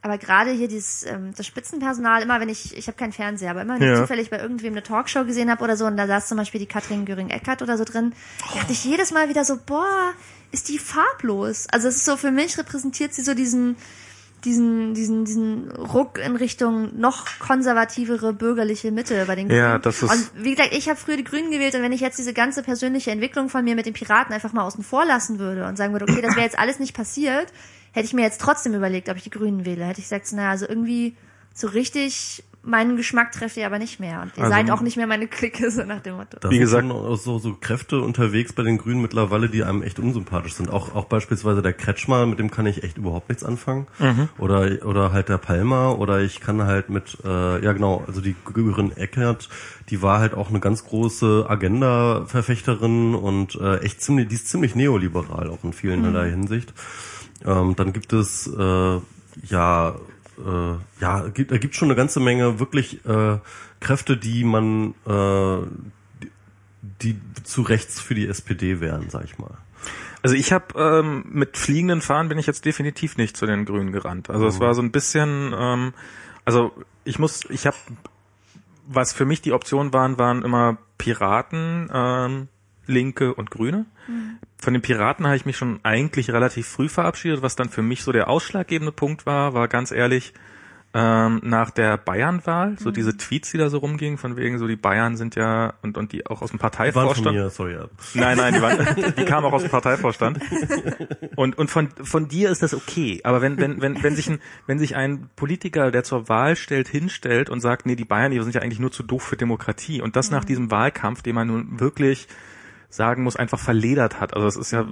Aber 0.02 0.18
gerade 0.18 0.52
hier 0.52 0.70
dieses 0.70 1.06
ähm, 1.06 1.34
das 1.36 1.46
Spitzenpersonal, 1.46 2.22
immer 2.22 2.40
wenn 2.40 2.48
ich, 2.48 2.78
ich 2.78 2.88
habe 2.88 2.98
keinen 2.98 3.12
Fernseher, 3.12 3.52
aber 3.52 3.64
immer 3.64 3.80
wenn 3.80 3.88
Ja. 3.88 3.94
ich 3.96 4.00
zufällig 4.00 4.30
bei 4.30 4.40
irgendwem 4.40 4.72
eine 4.74 4.82
Talkshow 4.84 5.26
gesehen 5.26 5.52
habe 5.52 5.62
oder 5.64 5.76
so 5.76 5.86
und 5.86 5.98
da 5.98 6.08
saß 6.08 6.30
zum 6.30 6.38
Beispiel 6.38 6.60
die 6.60 6.68
Katrin 6.68 7.04
Göring-Eckert 7.06 7.62
oder 7.62 7.78
so 7.78 7.84
drin, 7.84 8.14
dachte 8.56 8.72
ich 8.72 8.86
jedes 8.86 9.12
Mal 9.12 9.28
wieder 9.28 9.44
so, 9.44 9.58
boah, 9.66 10.12
ist 10.52 10.70
die 10.70 10.80
farblos. 10.80 11.68
Also 11.72 11.90
es 11.90 11.98
ist 11.98 12.06
so, 12.06 12.16
für 12.16 12.32
mich 12.32 12.58
repräsentiert 12.58 13.14
sie 13.14 13.24
so 13.24 13.34
diesen, 13.34 13.76
diesen, 14.46 14.94
diesen, 14.94 15.26
diesen 15.26 15.70
Ruck 15.72 16.18
in 16.18 16.38
Richtung 16.38 16.98
noch 16.98 17.26
konservativere 17.40 18.32
bürgerliche 18.32 18.92
Mitte 18.92 19.26
bei 19.28 19.36
den 19.36 19.50
Grünen. 19.50 19.60
Ja, 19.60 19.80
das 19.80 20.02
ist- 20.02 20.10
Und 20.10 20.32
wie 20.46 20.56
gesagt, 20.56 20.74
ich 20.74 20.88
habe 20.88 20.98
früher 20.98 21.18
die 21.18 21.26
Grünen 21.26 21.52
gewählt 21.52 21.76
und 21.76 21.82
wenn 21.82 21.92
ich 21.92 22.00
jetzt 22.00 22.18
diese 22.18 22.34
ganze 22.34 22.64
persönliche 22.64 23.12
Entwicklung 23.12 23.50
von 23.50 23.66
mir 23.66 23.76
mit 23.76 23.86
den 23.86 23.94
Piraten 23.94 24.34
einfach 24.34 24.54
mal 24.54 24.64
außen 24.64 24.82
vor 24.84 25.04
lassen 25.04 25.40
würde 25.40 25.68
und 25.68 25.76
sagen 25.78 25.92
würde, 25.92 26.06
okay, 26.10 26.22
das 26.22 26.38
wäre 26.38 26.46
jetzt 26.46 26.58
alles 26.58 26.80
nicht 26.80 26.96
passiert, 26.96 27.52
hätte 27.92 28.06
ich 28.06 28.14
mir 28.14 28.22
jetzt 28.24 28.42
trotzdem 28.42 28.74
überlegt, 28.74 29.10
ob 29.10 29.18
ich 29.18 29.24
die 29.24 29.30
Grünen 29.30 29.66
wähle. 29.66 29.86
Hätte 29.86 30.00
ich 30.00 30.06
gesagt, 30.06 30.32
naja, 30.34 30.50
also 30.52 30.68
irgendwie 30.68 31.16
so 31.54 31.68
richtig 31.68 32.44
meinen 32.62 32.98
Geschmack 32.98 33.32
trefft 33.32 33.56
ihr 33.56 33.66
aber 33.66 33.80
nicht 33.80 34.02
mehr. 34.02 34.22
Und 34.22 34.34
ihr 34.36 34.44
Also- 34.44 34.54
seid 34.54 34.70
auch 34.70 34.82
nicht 34.82 34.98
mehr 34.98 35.08
meine 35.08 35.28
Clique, 35.28 35.72
so 35.72 35.82
nach 35.86 36.02
dem 36.02 36.18
Motto. 36.18 36.50
Wie 36.52 36.60
gesagt- 36.60 36.90
so, 36.90 37.40
so 37.40 37.54
Kräfte 37.60 38.02
unterwegs 38.02 38.52
bei 38.52 38.64
den 38.64 38.78
Grünen 38.78 39.02
mittlerweile, 39.02 39.48
die 39.48 39.64
einem 39.64 39.82
echt 39.82 39.98
unsympathisch 39.98 40.56
sind. 40.56 40.70
Auch, 40.70 40.94
auch 40.94 41.06
beispielsweise 41.06 41.62
der 41.62 41.72
Kretschmer, 41.72 42.26
mit 42.26 42.38
dem 42.38 42.52
kann 42.52 42.66
ich 42.66 42.84
echt 42.84 42.98
überhaupt 42.98 43.30
nichts 43.30 43.46
anfangen. 43.46 43.88
Oder, 44.38 44.86
oder 44.86 45.14
halt 45.14 45.30
der 45.30 45.38
Palmer. 45.38 45.98
Oder 46.00 46.20
ich 46.20 46.42
kann 46.42 46.62
halt 46.66 46.90
mit, 46.90 47.18
äh, 47.24 47.64
ja 47.64 47.72
genau, 47.72 48.04
also 48.06 48.20
die 48.20 48.36
Görin 48.54 48.92
Eckert, 48.96 49.48
die 49.90 50.02
war 50.02 50.20
halt 50.20 50.34
auch 50.34 50.50
eine 50.50 50.60
ganz 50.60 50.84
große 50.84 51.46
Agenda-Verfechterin 51.48 53.16
und 53.16 53.56
äh, 53.56 53.78
echt 53.78 54.02
ziemlich, 54.02 54.28
die 54.28 54.36
ist 54.36 54.50
ziemlich 54.50 54.76
neoliberal 54.76 55.50
auch 55.50 55.64
in 55.64 55.74
vielerlei 55.74 56.30
Hinsicht. 56.30 56.74
Ähm, 57.46 57.76
dann 57.76 57.94
gibt 57.94 58.14
es 58.14 58.48
äh, 58.48 59.00
ja 59.48 59.96
äh, 60.38 61.02
ja 61.02 61.28
gibt, 61.30 61.52
da 61.52 61.58
gibt 61.58 61.76
schon 61.76 61.88
eine 61.88 61.96
ganze 61.96 62.20
Menge 62.20 62.60
wirklich 62.60 63.06
äh, 63.06 63.40
Kräfte, 63.80 64.18
die 64.18 64.44
man 64.44 64.94
äh, 65.06 65.66
die, 67.02 67.14
die 67.14 67.44
zu 67.44 67.62
rechts 67.62 68.00
für 68.00 68.16
die 68.16 68.28
SPD 68.28 68.80
wären, 68.82 69.10
sag 69.10 69.26
ich 69.26 69.38
mal. 69.38 69.58
Also 70.22 70.36
ich 70.36 70.52
habe 70.52 70.66
ähm, 70.76 71.24
mit 71.30 71.58
fliegenden 71.58 72.02
Fahnen 72.02 72.28
bin 72.28 72.38
ich 72.38 72.48
jetzt 72.48 72.66
definitiv 72.66 73.18
nicht 73.18 73.38
zu 73.38 73.46
den 73.46 73.66
Grünen 73.66 73.92
gerannt. 73.92 74.30
Also 74.30 74.48
es 74.48 74.60
war 74.60 74.74
so 74.76 74.82
ein 74.82 74.92
bisschen, 74.92 75.54
ähm, 75.58 75.94
also 76.44 76.74
ich 77.06 77.20
muss, 77.20 77.46
ich 77.50 77.66
habe, 77.66 77.78
was 78.86 79.14
für 79.14 79.26
mich 79.26 79.42
die 79.42 79.54
Optionen 79.54 79.94
waren, 79.94 80.18
waren 80.18 80.44
immer 80.44 80.78
Piraten, 80.98 81.90
ähm, 81.94 82.48
Linke 82.90 83.34
und 83.34 83.52
Grüne. 83.52 83.86
Von 84.58 84.74
den 84.74 84.82
Piraten 84.82 85.26
habe 85.26 85.36
ich 85.36 85.46
mich 85.46 85.58
schon 85.58 85.80
eigentlich 85.84 86.32
relativ 86.32 86.68
früh 86.68 86.90
verabschiedet. 86.90 87.42
Was 87.42 87.56
dann 87.56 87.70
für 87.70 87.82
mich 87.82 88.04
so 88.04 88.12
der 88.12 88.28
ausschlaggebende 88.28 88.92
Punkt 88.92 89.26
war, 89.26 89.54
war 89.54 89.68
ganz 89.68 89.92
ehrlich 89.92 90.34
ähm, 90.92 91.40
nach 91.44 91.70
der 91.70 91.98
Bayernwahl, 91.98 92.80
so 92.80 92.90
diese 92.90 93.16
Tweets, 93.16 93.52
die 93.52 93.60
da 93.60 93.70
so 93.70 93.78
rumgingen, 93.78 94.18
von 94.18 94.38
wegen 94.38 94.58
so 94.58 94.66
die 94.66 94.76
Bayern 94.76 95.18
sind 95.18 95.36
ja 95.36 95.76
und 95.84 96.00
und 96.00 96.14
die 96.14 96.26
auch 96.26 96.42
aus 96.42 96.50
dem 96.50 96.58
Die 96.58 96.64
waren 96.64 96.72
von 96.72 96.72
Parteivorstand. 96.72 97.38
mir, 97.38 97.50
sorry. 97.52 97.74
Ja. 97.74 97.90
Nein, 98.16 98.38
nein, 98.38 98.56
die, 98.56 98.62
waren, 98.62 99.16
die 99.16 99.26
kamen 99.26 99.46
auch 99.46 99.54
aus 99.54 99.62
dem 99.62 99.72
Parteivorstand. 99.72 100.40
Und, 101.36 101.58
und 101.58 101.70
von, 101.70 101.88
von 102.04 102.28
dir 102.28 102.50
ist 102.50 102.64
das 102.64 102.74
okay. 102.74 103.22
Aber 103.24 103.42
wenn, 103.42 103.58
wenn, 103.58 103.82
wenn, 103.82 104.04
wenn, 104.04 104.14
sich 104.14 104.30
ein, 104.30 104.40
wenn 104.68 104.78
sich 104.78 104.98
ein 104.98 105.30
Politiker, 105.38 105.90
der 105.90 106.04
zur 106.04 106.28
Wahl 106.28 106.58
stellt, 106.58 106.90
hinstellt 106.90 107.50
und 107.50 107.62
sagt, 107.62 107.86
nee, 107.86 107.96
die 107.96 108.04
Bayern, 108.04 108.32
die 108.32 108.42
sind 108.42 108.54
ja 108.54 108.62
eigentlich 108.62 108.80
nur 108.80 108.92
zu 108.92 109.04
doof 109.04 109.24
für 109.24 109.38
Demokratie. 109.38 110.02
Und 110.02 110.18
das 110.18 110.32
nach 110.32 110.44
diesem 110.44 110.70
Wahlkampf, 110.70 111.22
den 111.22 111.36
man 111.36 111.48
nun 111.48 111.80
wirklich 111.80 112.28
sagen 112.90 113.24
muss, 113.24 113.36
einfach 113.36 113.60
verledert 113.60 114.20
hat. 114.20 114.34
Also 114.34 114.46
das 114.48 114.56
ist 114.56 114.72
ja, 114.72 114.88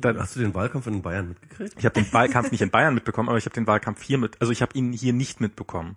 da, 0.00 0.14
Hast 0.16 0.36
du 0.36 0.40
den 0.40 0.54
Wahlkampf 0.54 0.86
in 0.86 1.02
Bayern 1.02 1.28
mitgekriegt? 1.28 1.74
ich 1.78 1.84
habe 1.84 2.00
den 2.00 2.10
Wahlkampf 2.12 2.50
nicht 2.50 2.62
in 2.62 2.70
Bayern 2.70 2.94
mitbekommen, 2.94 3.28
aber 3.28 3.38
ich 3.38 3.44
habe 3.44 3.54
den 3.54 3.66
Wahlkampf 3.66 4.02
hier 4.02 4.18
mit, 4.18 4.40
also 4.40 4.52
ich 4.52 4.62
habe 4.62 4.72
ihn 4.74 4.92
hier 4.92 5.12
nicht 5.12 5.40
mitbekommen. 5.40 5.96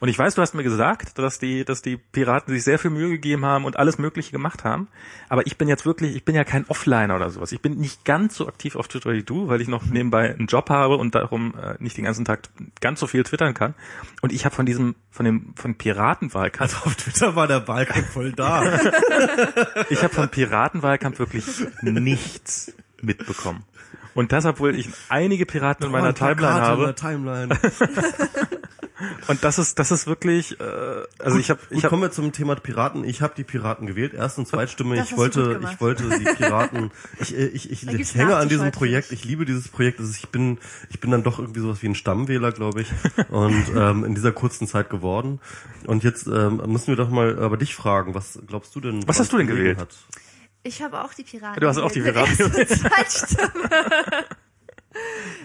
Und 0.00 0.08
ich 0.08 0.18
weiß, 0.18 0.34
du 0.34 0.42
hast 0.42 0.54
mir 0.54 0.62
gesagt, 0.62 1.18
dass 1.18 1.38
die, 1.38 1.64
dass 1.64 1.82
die 1.82 1.96
Piraten 1.96 2.52
sich 2.52 2.64
sehr 2.64 2.78
viel 2.78 2.90
Mühe 2.90 3.10
gegeben 3.10 3.44
haben 3.44 3.64
und 3.64 3.76
alles 3.76 3.98
Mögliche 3.98 4.32
gemacht 4.32 4.64
haben. 4.64 4.88
Aber 5.28 5.46
ich 5.46 5.56
bin 5.56 5.68
jetzt 5.68 5.86
wirklich, 5.86 6.16
ich 6.16 6.24
bin 6.24 6.34
ja 6.34 6.44
kein 6.44 6.66
Offliner 6.68 7.16
oder 7.16 7.30
sowas. 7.30 7.52
Ich 7.52 7.60
bin 7.60 7.76
nicht 7.76 8.04
ganz 8.04 8.36
so 8.36 8.48
aktiv 8.48 8.76
auf 8.76 8.88
Twitter 8.88 9.12
wie 9.12 9.22
du, 9.22 9.48
weil 9.48 9.60
ich 9.60 9.68
noch 9.68 9.84
nebenbei 9.84 10.34
einen 10.34 10.46
Job 10.46 10.70
habe 10.70 10.96
und 10.96 11.14
darum 11.14 11.54
äh, 11.54 11.74
nicht 11.78 11.96
den 11.96 12.04
ganzen 12.04 12.24
Tag 12.24 12.48
ganz 12.80 13.00
so 13.00 13.06
viel 13.06 13.22
twittern 13.24 13.54
kann. 13.54 13.74
Und 14.20 14.32
ich 14.32 14.44
habe 14.44 14.54
von 14.54 14.66
diesem, 14.66 14.94
von 15.10 15.24
dem, 15.24 15.54
von 15.56 15.76
Piratenwahlkampf, 15.76 16.74
Also 16.74 16.76
auf 16.86 16.96
Twitter 16.96 17.36
war 17.36 17.46
der 17.46 17.66
Wahlkampf 17.68 18.10
voll 18.10 18.32
da. 18.32 18.62
ich 19.90 20.02
habe 20.02 20.14
vom 20.14 20.28
Piratenwahlkampf 20.28 21.18
wirklich 21.18 21.44
nichts 21.82 22.74
mitbekommen. 23.00 23.64
Und 24.14 24.30
das, 24.30 24.44
obwohl 24.46 24.76
ich 24.76 24.88
einige 25.08 25.44
Piraten 25.44 25.86
in 25.86 25.92
meiner 25.92 26.14
Timeline 26.14 26.58
in 26.58 26.62
habe. 26.62 26.94
Timeline. 26.94 27.58
Und 29.28 29.44
das 29.44 29.58
ist, 29.58 29.78
das 29.78 29.90
ist 29.90 30.06
wirklich, 30.06 30.60
äh, 30.60 30.64
also 31.18 31.38
ich 31.38 31.50
habe, 31.50 31.60
Gut, 31.60 31.78
ich 31.78 31.84
habe, 31.84 31.90
kommen 31.90 32.02
wir 32.02 32.10
zum 32.10 32.32
Thema 32.32 32.54
Piraten. 32.56 33.04
Ich 33.04 33.22
habe 33.22 33.34
die 33.36 33.44
Piraten 33.44 33.86
gewählt, 33.86 34.14
Erst- 34.14 34.38
und 34.38 34.46
Zweitstimme. 34.46 34.96
Das 34.96 35.06
Ich 35.06 35.10
gut 35.10 35.18
wollte, 35.18 35.60
ich 35.62 35.80
wollte 35.80 36.08
die 36.18 36.24
Piraten. 36.36 36.90
Ich, 37.20 37.36
äh, 37.36 37.46
ich, 37.46 37.70
ich, 37.70 37.86
ich, 37.86 38.14
hänge 38.14 38.36
an 38.36 38.48
diesem 38.48 38.70
Projekt. 38.70 39.12
Ich 39.12 39.24
liebe 39.24 39.44
dieses 39.44 39.68
Projekt. 39.68 40.00
Also 40.00 40.12
ich 40.16 40.28
bin, 40.28 40.58
ich 40.90 41.00
bin 41.00 41.10
dann 41.10 41.22
doch 41.22 41.38
irgendwie 41.38 41.60
sowas 41.60 41.82
wie 41.82 41.88
ein 41.88 41.94
Stammwähler, 41.94 42.52
glaube 42.52 42.82
ich, 42.82 42.92
und 43.28 43.64
ähm, 43.76 44.04
in 44.04 44.14
dieser 44.14 44.32
kurzen 44.32 44.66
Zeit 44.66 44.90
geworden. 44.90 45.40
Und 45.86 46.04
jetzt 46.04 46.26
ähm, 46.26 46.62
müssen 46.66 46.88
wir 46.88 46.96
doch 46.96 47.10
mal 47.10 47.38
aber 47.38 47.56
dich 47.56 47.74
fragen. 47.74 48.14
Was 48.14 48.38
glaubst 48.46 48.74
du 48.74 48.80
denn? 48.80 49.06
Was 49.06 49.20
hast 49.20 49.32
du 49.32 49.38
denn 49.38 49.46
gewählt? 49.46 49.78
Hat? 49.78 49.94
Ich 50.62 50.82
habe 50.82 51.02
auch 51.02 51.12
die 51.12 51.24
Piraten. 51.24 51.60
Du 51.60 51.68
hast 51.68 51.78
auch 51.78 51.92
die 51.92 52.00
gewählt. 52.00 52.36
Piraten 52.36 52.66
Zweitstimme. 52.68 53.70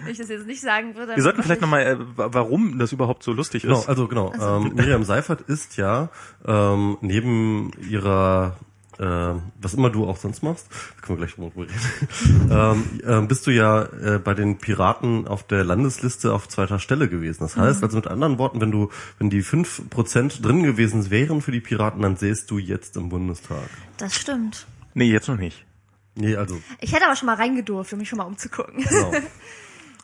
Ich 0.08 0.18
das 0.18 0.28
jetzt 0.28 0.46
nicht 0.46 0.60
sagen 0.60 0.94
würde. 0.94 1.14
wir 1.16 1.22
sollten 1.22 1.42
vielleicht 1.42 1.60
nochmal, 1.60 1.82
äh, 1.86 1.96
wa- 2.16 2.28
warum 2.32 2.78
das 2.78 2.92
überhaupt 2.92 3.22
so 3.22 3.32
lustig 3.32 3.62
Genau, 3.62 3.80
ist. 3.80 3.88
also 3.88 4.08
genau. 4.08 4.32
Ähm, 4.40 4.72
Miriam 4.74 5.04
Seifert 5.04 5.42
ist 5.42 5.76
ja 5.76 6.08
ähm, 6.46 6.96
neben 7.00 7.70
ihrer 7.88 8.56
äh, 8.98 9.34
was 9.62 9.72
immer 9.74 9.88
du 9.88 10.06
auch 10.06 10.18
sonst 10.18 10.42
machst, 10.42 10.66
da 10.70 11.06
können 11.06 11.18
wir 11.18 11.26
gleich 11.26 11.34
drüber 11.36 11.62
reden, 11.62 12.50
ähm, 12.50 13.00
ähm, 13.06 13.28
bist 13.28 13.46
du 13.46 13.50
ja 13.50 13.84
äh, 13.84 14.18
bei 14.18 14.34
den 14.34 14.58
Piraten 14.58 15.26
auf 15.26 15.42
der 15.46 15.64
Landesliste 15.64 16.34
auf 16.34 16.48
zweiter 16.48 16.78
Stelle 16.78 17.08
gewesen. 17.08 17.38
Das 17.40 17.56
heißt 17.56 17.82
also 17.82 17.96
mit 17.96 18.06
anderen 18.08 18.36
Worten, 18.38 18.60
wenn 18.60 18.70
du, 18.70 18.90
wenn 19.18 19.30
die 19.30 19.42
5% 19.42 20.42
drin 20.42 20.62
gewesen 20.64 21.08
wären 21.10 21.40
für 21.40 21.50
die 21.52 21.60
Piraten, 21.60 22.02
dann 22.02 22.16
sähst 22.16 22.50
du 22.50 22.58
jetzt 22.58 22.96
im 22.98 23.08
Bundestag. 23.08 23.70
Das 23.96 24.14
stimmt. 24.14 24.66
Nee, 24.92 25.10
jetzt 25.10 25.28
noch 25.28 25.38
nicht. 25.38 25.64
Nee, 26.14 26.36
also 26.36 26.60
Ich 26.80 26.92
hätte 26.92 27.06
aber 27.06 27.16
schon 27.16 27.26
mal 27.26 27.36
reingedurft, 27.36 27.92
um 27.92 27.98
mich 27.98 28.08
schon 28.08 28.18
mal 28.18 28.24
umzugucken. 28.24 28.82
genau. 28.84 29.12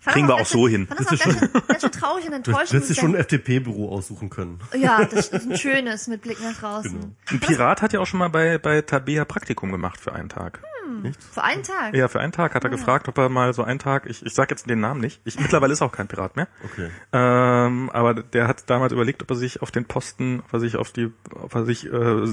Kriegen 0.06 0.28
wir 0.28 0.36
auch 0.36 0.46
so 0.46 0.68
hin. 0.68 0.86
Fand 0.86 1.00
das 1.00 1.06
auch 1.08 1.18
ganz, 1.18 1.38
schön, 1.40 1.50
ganz 1.66 1.80
schön 1.80 1.90
traurig 1.90 2.24
und 2.26 2.30
Du 2.30 2.36
enttäuschend. 2.52 2.72
hättest 2.74 2.90
dir 2.90 2.94
schon 3.00 3.14
ein 3.16 3.20
FDP-Büro 3.20 3.90
aussuchen 3.90 4.30
können. 4.30 4.60
ja, 4.78 5.04
das 5.04 5.28
ist 5.30 5.50
ein 5.50 5.56
schönes 5.58 6.06
mit 6.06 6.22
Blick 6.22 6.40
nach 6.40 6.54
draußen. 6.60 6.92
Genau. 6.92 7.12
Ein 7.28 7.40
Pirat 7.40 7.82
hat 7.82 7.92
ja 7.92 7.98
auch 7.98 8.06
schon 8.06 8.20
mal 8.20 8.28
bei, 8.28 8.56
bei 8.58 8.82
Tabea 8.82 9.24
Praktikum 9.24 9.72
gemacht 9.72 10.00
für 10.00 10.12
einen 10.12 10.28
Tag. 10.28 10.62
Für 11.32 11.44
einen 11.44 11.62
Tag. 11.62 11.94
Ja, 11.94 12.08
für 12.08 12.20
einen 12.20 12.32
Tag 12.32 12.54
hat 12.54 12.64
er 12.64 12.70
gefragt, 12.70 13.08
ob 13.08 13.18
er 13.18 13.28
mal 13.28 13.52
so 13.52 13.62
einen 13.62 13.78
Tag, 13.78 14.06
ich, 14.06 14.24
ich 14.24 14.34
sag 14.34 14.50
jetzt 14.50 14.68
den 14.68 14.80
Namen 14.80 15.00
nicht, 15.00 15.20
ich, 15.24 15.38
mittlerweile 15.38 15.72
ist 15.72 15.80
er 15.80 15.86
auch 15.86 15.92
kein 15.92 16.08
Pirat 16.08 16.36
mehr. 16.36 16.48
Okay. 16.64 16.90
Ähm, 17.12 17.90
aber 17.90 18.14
der 18.14 18.48
hat 18.48 18.68
damals 18.70 18.92
überlegt, 18.92 19.22
ob 19.22 19.30
er 19.30 19.36
sich 19.36 19.62
auf 19.62 19.70
den 19.70 19.84
Posten, 19.84 20.40
ob 20.40 20.52
er 20.52 20.60
sich 20.60 20.76
auf 20.76 20.92
die, 20.92 21.12
ob 21.34 21.54
er 21.54 21.64
sich, 21.64 21.86
äh, 21.86 22.26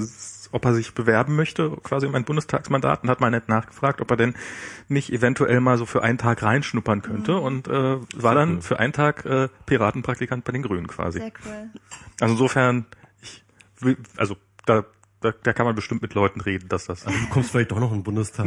ob 0.52 0.64
er 0.64 0.74
sich 0.74 0.94
bewerben 0.94 1.36
möchte, 1.36 1.70
quasi 1.82 2.06
um 2.06 2.14
ein 2.14 2.24
Bundestagsmandat 2.24 3.02
und 3.02 3.10
hat 3.10 3.20
mal 3.20 3.30
nett 3.30 3.48
nachgefragt, 3.48 4.00
ob 4.00 4.10
er 4.10 4.16
denn 4.16 4.34
nicht 4.88 5.12
eventuell 5.12 5.60
mal 5.60 5.78
so 5.78 5.86
für 5.86 6.02
einen 6.02 6.18
Tag 6.18 6.42
reinschnuppern 6.42 7.02
könnte 7.02 7.36
und 7.36 7.68
äh, 7.68 7.98
war 8.14 8.34
dann 8.34 8.62
für 8.62 8.78
einen 8.78 8.92
Tag 8.92 9.24
äh, 9.24 9.48
Piratenpraktikant 9.66 10.44
bei 10.44 10.52
den 10.52 10.62
Grünen 10.62 10.86
quasi. 10.86 11.18
Sehr 11.18 11.32
cool. 11.44 11.70
Also 12.20 12.34
insofern, 12.34 12.86
ich 13.20 13.44
will, 13.80 13.96
also 14.16 14.36
da, 14.66 14.84
da, 15.24 15.32
da 15.42 15.52
kann 15.52 15.66
man 15.66 15.74
bestimmt 15.74 16.02
mit 16.02 16.14
Leuten 16.14 16.40
reden, 16.40 16.68
dass 16.68 16.84
das. 16.86 17.04
Du 17.04 17.10
kommst 17.30 17.50
vielleicht 17.50 17.70
doch 17.70 17.80
noch 17.80 17.90
in 17.92 17.98
den 17.98 18.02
Bundestag. 18.04 18.46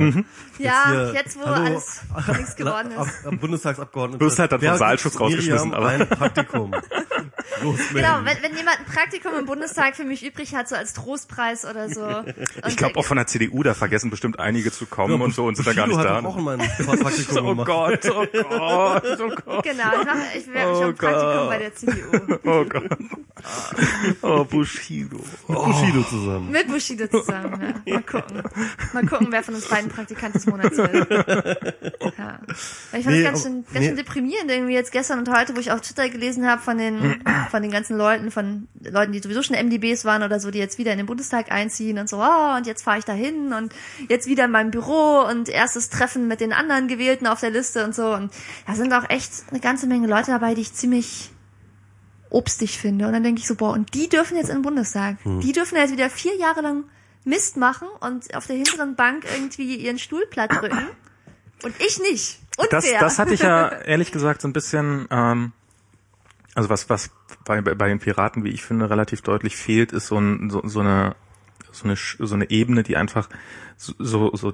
Ja, 0.60 0.86
hier- 0.90 1.12
jetzt 1.16 1.38
wo 1.40 1.46
Hallo. 1.46 1.66
alles 1.66 2.02
nichts 2.38 2.56
geworden 2.56 2.92
ist. 2.92 3.26
ab 3.26 3.34
Bundestagsabgeordneter. 3.42 4.20
Du 4.20 4.26
wirst 4.26 4.40
halt 4.40 4.52
dann 4.52 4.62
vom 4.62 4.78
Saalschutz 4.78 5.20
rausgeschmissen, 5.20 5.74
aber- 5.74 5.88
ein 5.90 6.08
Praktikum. 6.08 6.74
Los, 7.64 7.80
Genau, 7.92 8.18
wenn, 8.24 8.38
wenn 8.44 8.56
jemand 8.56 8.78
ein 8.80 8.86
Praktikum 8.86 9.32
im 9.40 9.46
Bundestag 9.48 9.96
für 9.96 10.04
mich 10.04 10.24
übrig 10.24 10.54
hat, 10.54 10.70
so 10.70 10.76
als 10.76 10.94
Trostpreis 10.94 11.66
oder 11.66 11.90
so. 11.90 12.04
Und 12.06 12.36
Ich 12.68 12.78
glaube 12.78 12.98
auch 13.00 13.06
von 13.06 13.18
der 13.18 13.26
CDU, 13.26 13.64
da 13.64 13.74
vergessen 13.74 14.12
bestimmt 14.12 14.40
einige 14.40 14.72
zu 14.72 14.86
kommen 14.86 15.20
und 15.22 15.34
so 15.34 15.46
und 15.48 15.56
sind 15.56 15.66
da 15.68 15.74
gar 15.74 15.88
nicht 15.88 15.98
hat 15.98 16.06
da. 16.06 16.22
doch 16.22 16.36
auch 16.36 16.40
mal 16.40 16.60
ein 16.60 17.00
Praktikum 17.00 17.38
Oh 17.46 17.50
gemacht. 17.50 17.68
Gott, 17.68 18.06
oh 18.12 18.26
Gott, 18.32 19.04
oh 19.20 19.30
Gott, 19.46 19.64
Genau, 19.64 19.84
ich, 20.00 20.06
mache, 20.06 20.18
ich 20.38 20.54
werde 20.54 20.72
Oh 20.72 20.76
schon 20.82 20.90
ein 20.90 20.96
Praktikum 20.96 21.34
Gott. 21.34 21.50
bei 21.50 21.58
der 21.58 21.76
CDU. 21.76 22.40
oh 22.46 22.66
Gott. 22.66 22.98
Oh, 24.22 24.44
Bushido. 24.46 25.18
Mit 25.48 25.58
Bushido 25.58 26.04
zusammen. 26.04 26.52
Mit 26.52 26.67
Bushido 26.68 27.08
zusammen, 27.08 27.82
ja. 27.86 27.94
Mal 27.96 28.04
gucken. 28.04 28.44
Mal 28.94 29.06
gucken, 29.06 29.28
wer 29.32 29.44
von 29.44 29.56
uns 29.56 29.68
beiden 29.68 29.90
Praktikant 29.90 30.36
des 30.36 30.46
Monats 30.46 30.78
wird. 30.78 31.08
Ja. 32.18 32.40
Ich 32.94 33.04
fand 33.04 33.08
Nee, 33.08 33.20
es 33.20 33.24
ganz 33.24 33.44
schön, 33.44 33.64
ganz 33.66 33.80
nee. 33.80 33.88
schön 33.88 33.96
deprimierend 33.96 34.50
irgendwie 34.50 34.74
jetzt 34.74 34.92
gestern 34.92 35.20
und 35.20 35.30
heute, 35.30 35.56
wo 35.56 35.60
ich 35.60 35.72
auf 35.72 35.82
Twitter 35.82 36.10
gelesen 36.10 36.48
habe 36.50 36.62
von 36.62 36.78
den, 36.78 37.22
von 37.52 37.62
den 37.62 37.70
ganzen 37.70 37.98
Leuten, 37.98 38.32
von 38.32 38.68
Leuten, 38.82 39.12
die 39.12 39.20
sowieso 39.20 39.44
schon 39.44 39.56
MDBs 39.56 40.06
waren 40.06 40.24
oder 40.24 40.40
so, 40.40 40.50
die 40.50 40.60
jetzt 40.60 40.78
wieder 40.78 40.92
in 40.92 40.98
den 40.98 41.06
Bundestag 41.06 41.52
einziehen 41.52 42.00
und 42.00 42.10
so, 42.10 42.18
oh, 42.18 42.56
und 42.56 42.66
jetzt 42.66 42.84
fahre 42.84 43.00
ich 43.00 43.06
da 43.06 43.14
hin 43.14 43.54
und 43.54 43.74
jetzt 44.10 44.28
wieder 44.28 44.46
in 44.46 44.52
meinem 44.52 44.72
Büro 44.72 45.22
und 45.30 45.50
erstes 45.50 45.90
Treffen 45.90 46.28
mit 46.28 46.40
den 46.42 46.54
anderen 46.54 46.88
Gewählten 46.88 47.28
auf 47.28 47.40
der 47.40 47.52
Liste 47.52 47.84
und 47.84 47.94
so. 47.94 48.14
Und 48.14 48.32
da 48.66 48.74
sind 48.74 48.94
auch 48.94 49.10
echt 49.10 49.32
eine 49.52 49.60
ganze 49.60 49.88
Menge 49.88 50.08
Leute 50.08 50.32
dabei, 50.32 50.56
die 50.56 50.62
ich 50.62 50.74
ziemlich 50.74 51.30
obstig 52.30 52.78
finde. 52.78 53.08
Und 53.08 53.14
dann 53.14 53.24
denke 53.24 53.42
ich 53.42 53.48
so, 53.48 53.56
boah, 53.56 53.72
und 53.72 53.94
die 53.94 54.10
dürfen 54.10 54.38
jetzt 54.38 54.50
in 54.50 54.58
den 54.58 54.62
Bundestag. 54.62 55.18
Die 55.26 55.52
dürfen 55.52 55.76
jetzt 55.76 55.92
wieder 55.92 56.10
vier 56.10 56.36
Jahre 56.36 56.62
lang 56.62 56.84
Mist 57.24 57.58
machen 57.58 57.88
und 58.00 58.34
auf 58.36 58.48
der 58.48 58.56
hinteren 58.56 58.96
Bank 58.96 59.26
irgendwie 59.36 59.76
ihren 59.76 60.00
Stuhl 60.00 60.26
platt 60.30 60.52
drücken. 60.52 60.88
Und 61.64 61.74
ich 61.80 62.00
nicht. 62.00 62.40
Das, 62.70 62.86
Unfair. 62.86 63.00
das 63.00 63.20
hatte 63.20 63.34
ich 63.34 63.42
ja 63.42 63.68
ehrlich 63.70 64.12
gesagt 64.12 64.42
so 64.42 64.48
ein 64.48 64.54
bisschen, 64.54 65.08
ähm, 65.12 65.52
also 66.56 66.70
was, 66.70 66.90
was 66.90 67.12
bei, 67.46 67.62
bei 67.62 67.88
den 67.88 68.00
Piraten, 68.00 68.44
wie 68.44 68.50
ich 68.50 68.64
finde, 68.64 68.90
relativ 68.90 69.22
deutlich 69.22 69.56
fehlt, 69.58 69.92
ist 69.92 70.08
so, 70.08 70.18
ein, 70.18 70.50
so, 70.50 70.62
so 70.66 70.80
eine 70.80 71.16
so 71.72 71.86
eine 71.86 71.96
so 71.96 72.34
eine 72.34 72.50
Ebene, 72.50 72.84
die 72.84 72.98
einfach 72.98 73.30
so 73.76 73.94
so 74.00 74.36
so, 74.36 74.54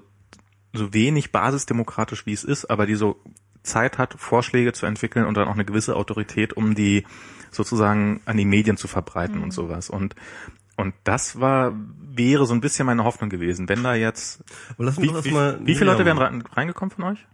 so 0.74 0.94
wenig 0.94 1.32
basisdemokratisch 1.32 2.26
wie 2.26 2.34
es 2.34 2.44
ist, 2.44 2.66
aber 2.66 2.86
die 2.86 2.96
so 2.96 3.22
Zeit 3.64 3.98
hat, 3.98 4.16
Vorschläge 4.18 4.74
zu 4.74 4.86
entwickeln 4.86 5.26
und 5.26 5.38
dann 5.38 5.48
auch 5.48 5.54
eine 5.54 5.66
gewisse 5.66 5.96
Autorität, 5.96 6.54
um 6.54 6.76
die 6.76 7.06
sozusagen 7.54 8.22
an 8.26 8.38
die 8.38 8.46
Medien 8.46 8.78
zu 8.78 8.88
verbreiten 8.88 9.38
Mhm. 9.38 9.44
und 9.44 9.52
sowas. 9.52 9.90
Und 9.90 10.16
und 10.76 10.96
das 11.04 11.40
war 11.40 11.74
wäre 12.16 12.46
so 12.46 12.54
ein 12.54 12.62
bisschen 12.62 12.86
meine 12.86 13.04
Hoffnung 13.04 13.30
gewesen, 13.30 13.70
wenn 13.70 13.84
da 13.84 13.94
jetzt 13.96 14.44
Aber 14.76 14.86
lass 14.86 14.98
uns 14.98 15.08
wie, 15.08 15.12
doch 15.14 15.24
wie, 15.24 15.68
wie 15.68 15.76
viele 15.76 15.92
Leute 15.92 16.06
wären 16.06 16.18
rein, 16.18 16.44
reingekommen 16.54 16.92
von 16.92 17.04
euch? 17.06 17.26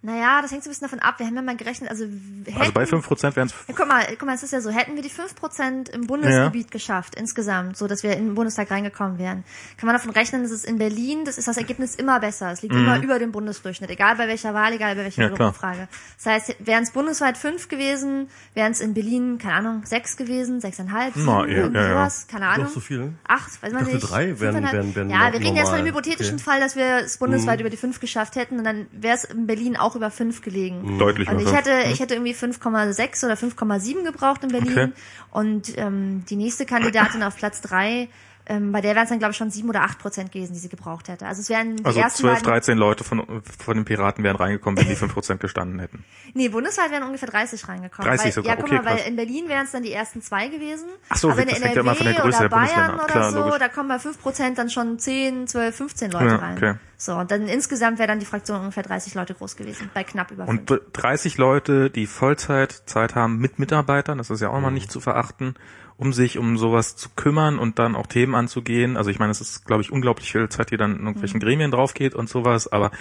Naja, 0.00 0.42
das 0.42 0.52
hängt 0.52 0.62
so 0.62 0.68
ein 0.68 0.72
bisschen 0.72 0.86
davon 0.86 1.00
ab. 1.00 1.18
Wir 1.18 1.26
haben 1.26 1.34
ja 1.34 1.42
mal 1.42 1.56
gerechnet, 1.56 1.90
also 1.90 2.04
hätten, 2.04 2.56
Also 2.60 2.72
bei 2.72 2.84
5% 2.84 3.34
wären 3.34 3.48
es 3.48 3.54
Ja, 3.66 3.74
guck 3.76 3.88
mal, 3.88 4.06
guck 4.10 4.26
mal, 4.26 4.34
es 4.36 4.44
ist 4.44 4.52
ja 4.52 4.60
so, 4.60 4.70
hätten 4.70 4.94
wir 4.94 5.02
die 5.02 5.10
5% 5.10 5.90
im 5.90 6.06
Bundesgebiet 6.06 6.70
geschafft, 6.70 7.16
insgesamt, 7.16 7.76
so 7.76 7.88
dass 7.88 8.04
wir 8.04 8.12
in 8.16 8.26
den 8.26 8.34
Bundestag 8.36 8.70
reingekommen 8.70 9.18
wären, 9.18 9.42
kann 9.76 9.88
man 9.88 9.96
davon 9.96 10.12
rechnen, 10.12 10.42
dass 10.44 10.52
es 10.52 10.62
in 10.64 10.78
Berlin, 10.78 11.24
das 11.24 11.36
ist 11.36 11.48
das 11.48 11.56
Ergebnis 11.56 11.96
immer 11.96 12.20
besser. 12.20 12.52
Es 12.52 12.62
liegt 12.62 12.74
immer 12.76 13.02
über 13.02 13.18
dem 13.18 13.32
Bundesdurchschnitt, 13.32 13.90
egal 13.90 14.14
bei 14.14 14.28
welcher 14.28 14.54
Wahl, 14.54 14.72
egal 14.72 14.94
bei 14.94 15.02
welcher 15.02 15.30
Mhm. 15.30 15.36
Ja. 15.36 15.48
Umfrage. 15.48 15.88
Das 16.16 16.26
heißt, 16.26 16.56
wären 16.60 16.84
es 16.84 16.92
bundesweit 16.92 17.36
fünf 17.36 17.66
gewesen, 17.68 18.28
wären 18.54 18.70
es 18.70 18.80
in 18.80 18.94
Berlin, 18.94 19.38
keine 19.38 19.54
Ahnung, 19.54 19.82
sechs 19.84 20.16
gewesen, 20.16 20.60
sechseinhalb, 20.60 21.14
sieben, 21.14 21.26
Na, 21.26 21.44
ja, 21.44 21.66
ja, 21.66 21.88
ja. 22.06 22.08
keine 22.30 22.46
Ahnung. 22.46 22.66
Doch 22.66 22.72
so 22.74 22.80
viel? 22.80 23.14
Acht, 23.26 23.60
weiß 23.62 23.72
man 23.72 23.82
dachte, 23.82 23.96
nicht. 23.96 24.08
drei 24.08 24.26
wären- 24.38 24.54
Fünfeinhalb? 24.54 24.72
wären- 24.74 24.94
wären 24.94 25.10
ja, 25.10 25.32
wir 25.32 25.40
reden 25.40 25.56
jetzt 25.56 25.70
von 25.70 25.78
normal. 25.78 25.78
dem 25.82 25.86
hypothetischen 25.88 26.34
Okay. 26.34 26.44
Fall, 26.44 26.60
dass 26.60 26.76
wir 26.76 26.98
es 26.98 27.16
bundesweit 27.18 27.58
über 27.60 27.68
die 27.70 27.76
fünf 27.76 27.98
geschafft 27.98 28.36
hätten 28.36 28.58
und 28.58 28.64
dann 28.64 28.86
wäre 28.92 29.16
es 29.16 29.24
in 29.24 29.46
Berlin 29.48 29.76
auch 29.76 29.87
über 29.94 30.10
fünf 30.10 30.42
gelegen. 30.42 30.98
deutlich 30.98 31.28
Und 31.28 31.40
ich 31.40 31.52
hätte, 31.52 31.70
ich 31.90 32.00
hätte 32.00 32.14
irgendwie 32.14 32.34
5,6 32.34 33.24
oder 33.24 33.34
5,7 33.34 34.04
gebraucht 34.04 34.44
in 34.44 34.50
Berlin. 34.50 34.72
Okay. 34.72 34.92
Und 35.30 35.76
ähm, 35.78 36.24
die 36.28 36.36
nächste 36.36 36.66
Kandidatin 36.66 37.22
auf 37.22 37.36
Platz 37.36 37.60
drei, 37.60 38.08
ähm, 38.48 38.72
bei 38.72 38.80
der 38.80 38.94
wären 38.94 39.04
es 39.04 39.10
dann, 39.10 39.18
glaube 39.18 39.32
ich, 39.32 39.36
schon 39.36 39.50
sieben 39.50 39.68
oder 39.68 39.82
acht 39.82 39.98
Prozent 39.98 40.32
gewesen, 40.32 40.52
die 40.54 40.58
sie 40.58 40.68
gebraucht 40.68 41.08
hätte. 41.08 41.26
Also 41.26 41.40
es 41.42 41.48
wären 41.48 41.76
Also 41.84 42.00
ersten 42.00 42.20
12, 42.22 42.34
beiden, 42.38 42.48
13 42.50 42.78
Leute 42.78 43.04
von, 43.04 43.42
von 43.58 43.76
den 43.76 43.84
Piraten 43.84 44.24
wären 44.24 44.36
reingekommen, 44.36 44.78
wenn 44.78 44.88
die 44.88 44.96
5% 45.00 45.36
gestanden 45.38 45.78
hätten. 45.80 46.04
Nee, 46.34 46.48
bundesweit 46.48 46.90
wären 46.90 47.02
ungefähr 47.04 47.28
30 47.28 47.68
reingekommen. 47.68 48.08
30 48.08 48.24
weil, 48.26 48.32
sogar, 48.32 48.50
Ja, 48.50 48.56
guck 48.56 48.64
okay, 48.66 48.76
mal, 48.76 48.84
weil 48.84 48.96
krass. 48.96 49.06
in 49.06 49.16
Berlin 49.16 49.48
wären 49.48 49.64
es 49.64 49.72
dann 49.72 49.82
die 49.82 49.92
ersten 49.92 50.22
zwei 50.22 50.48
gewesen. 50.48 50.86
Ach 51.08 51.16
so, 51.16 51.30
aber 51.30 51.42
in 51.42 51.48
das 51.48 51.62
hängt 51.62 51.74
ja 51.76 51.80
immer 51.82 51.94
von 51.94 52.04
der 52.06 52.14
NRW 52.16 52.22
Größe 52.30 52.38
oder 52.38 52.48
der 52.48 52.56
Bundesländer 52.56 52.86
Bayern 52.88 53.00
ab. 53.00 53.04
oder 53.04 53.12
Klar, 53.12 53.32
so, 53.32 53.38
logisch. 53.40 53.58
da 53.58 53.68
kommen 53.68 53.88
bei 53.88 53.98
5 53.98 54.20
Prozent 54.22 54.58
dann 54.58 54.70
schon 54.70 54.98
10, 54.98 55.46
12, 55.46 55.76
15 55.76 56.10
Leute 56.10 56.24
Ja, 56.26 56.36
rein. 56.36 56.56
okay. 56.56 56.74
So, 57.00 57.14
und 57.14 57.30
dann 57.30 57.46
insgesamt 57.46 57.98
wäre 58.00 58.08
dann 58.08 58.18
die 58.18 58.26
Fraktion 58.26 58.58
ungefähr 58.60 58.82
30 58.82 59.14
Leute 59.14 59.32
groß 59.34 59.54
gewesen, 59.56 59.88
bei 59.94 60.02
knapp 60.02 60.32
über 60.32 60.46
5. 60.46 60.68
Und 60.70 60.80
30 60.94 61.38
Leute, 61.38 61.90
die 61.90 62.06
Vollzeit 62.08 62.72
Zeit 62.86 63.14
haben 63.14 63.38
mit 63.38 63.60
Mitarbeitern, 63.60 64.18
das 64.18 64.30
ist 64.30 64.40
ja 64.40 64.48
auch 64.50 64.60
mal 64.60 64.72
nicht 64.72 64.90
zu 64.90 64.98
verachten, 64.98 65.54
um 65.98 66.12
sich 66.12 66.38
um 66.38 66.56
sowas 66.56 66.96
zu 66.96 67.10
kümmern 67.10 67.58
und 67.58 67.78
dann 67.78 67.96
auch 67.96 68.06
Themen 68.06 68.34
anzugehen. 68.34 68.96
Also 68.96 69.10
ich 69.10 69.18
meine, 69.18 69.32
es 69.32 69.40
ist, 69.40 69.66
glaube 69.66 69.82
ich, 69.82 69.92
unglaublich 69.92 70.32
viel 70.32 70.48
Zeit, 70.48 70.70
die 70.70 70.76
dann 70.76 70.92
in 70.92 71.06
irgendwelchen 71.06 71.40
Gremien 71.40 71.72
drauf 71.72 71.92
geht 71.92 72.14
und 72.14 72.28
sowas, 72.28 72.70
aber 72.70 72.92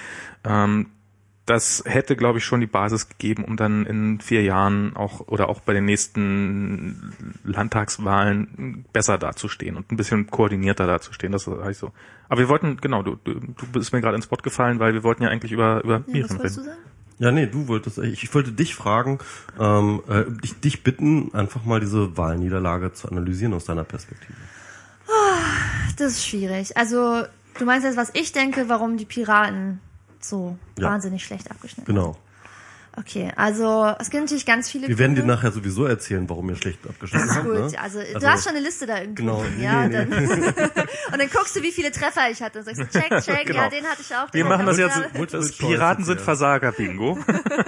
ähm, 0.43 0.88
das 1.45 1.83
hätte, 1.86 2.17
glaube 2.17 2.39
ich, 2.39 2.45
schon 2.45 2.60
die 2.60 2.67
Basis 2.67 3.07
gegeben, 3.07 3.45
um 3.45 3.55
dann 3.55 3.86
in 3.86 4.19
vier 4.19 4.43
Jahren 4.43 4.97
auch 4.97 5.21
oder 5.27 5.47
auch 5.47 5.62
bei 5.62 5.73
den 5.73 5.86
nächsten 5.86 7.13
Landtagswahlen 7.45 8.83
besser 8.91 9.17
dazustehen 9.17 9.77
und 9.77 9.89
ein 9.91 9.95
bisschen 9.95 10.27
koordinierter 10.27 10.88
dazustehen. 10.88 11.31
Das 11.31 11.47
ist 11.47 11.53
eigentlich 11.53 11.77
so. 11.77 11.93
Aber 12.27 12.41
wir 12.41 12.49
wollten, 12.49 12.77
genau, 12.77 13.01
du, 13.01 13.15
du, 13.15 13.43
bist 13.71 13.93
mir 13.93 14.01
gerade 14.01 14.17
ins 14.17 14.29
Wort 14.29 14.43
gefallen, 14.43 14.79
weil 14.79 14.93
wir 14.93 15.03
wollten 15.03 15.23
ja 15.23 15.29
eigentlich 15.29 15.53
über, 15.53 15.81
über 15.86 15.99
ja, 15.99 16.03
Miriam 16.07 16.38
reden. 16.38 16.69
Ja, 17.19 17.32
nee, 17.32 17.47
du 17.47 17.67
wolltest, 17.67 17.97
ich, 17.97 18.23
ich 18.23 18.34
wollte 18.36 18.51
dich 18.51 18.75
fragen, 18.75 19.17
ähm, 19.60 20.01
äh, 20.08 20.25
dich, 20.41 20.60
dich 20.60 20.84
bitten, 20.84 21.34
einfach 21.34 21.65
mal 21.65 21.80
diese 21.80 22.15
Wahlniederlage 22.15 22.93
zu 22.93 23.10
analysieren 23.10 23.53
aus 23.53 23.65
deiner 23.65 23.84
Perspektive. 23.84 24.38
Das 25.97 26.12
ist 26.13 26.27
schwierig. 26.27 26.77
Also, 26.77 27.23
du 27.58 27.65
meinst 27.65 27.86
jetzt, 27.86 27.97
was 27.97 28.12
ich 28.13 28.34
denke, 28.34 28.69
warum 28.69 28.97
die 28.97 29.06
Piraten 29.06 29.80
so 30.19 30.58
Ja. 30.77 30.89
wahnsinnig 30.91 31.23
schlecht 31.25 31.49
abgeschnitten 31.49 31.86
Genau. 31.91 32.17
Okay, 32.99 33.31
also 33.36 33.93
es 33.99 34.10
gibt 34.10 34.23
natürlich 34.23 34.47
ganz 34.47 34.71
viele 34.71 34.88
Wir 34.88 34.97
werden 34.97 35.13
dir 35.15 35.23
nachher 35.23 35.51
sowieso 35.51 35.86
erzählen, 35.86 36.27
warum 36.27 36.49
ihr 36.49 36.55
schlecht 36.55 36.79
abgeschnitten 36.88 37.29
habt. 37.36 37.45
Gut, 37.45 37.53
Ne? 37.71 37.79
also, 37.79 37.99
du 37.99 38.15
Also- 38.15 38.27
hast 38.27 38.43
schon 38.45 38.55
eine 38.55 38.65
Liste 38.65 38.88
da 38.88 38.99
irgendwie. 39.01 39.21
Genau, 39.21 39.45
ja, 39.62 39.88
nee, 39.88 39.99
und, 39.99 40.10
nee, 40.10 40.27
dann, 40.27 40.38
und 41.12 41.19
dann 41.19 41.29
guckst 41.31 41.55
du, 41.55 41.62
wie 41.62 41.71
viele 41.71 41.91
Treffer 41.91 42.31
ich 42.31 42.41
hatte 42.41 42.57
und 42.60 42.65
sagst, 42.65 42.81
check, 42.91 43.10
check, 43.23 43.45
Genau. 43.45 43.60
ja, 43.62 43.69
den 43.69 43.86
hatte 43.86 44.01
ich 44.01 44.15
auch. 44.15 44.33
Wir 44.33 44.45
machen 44.45 44.65
das 44.65 44.79
ich 44.79 44.86
jetzt, 44.86 44.99
das 45.33 45.51
Piraten 45.57 46.05
sind. 46.05 46.21
Versager, 46.21 46.71
Bingo. 46.71 47.19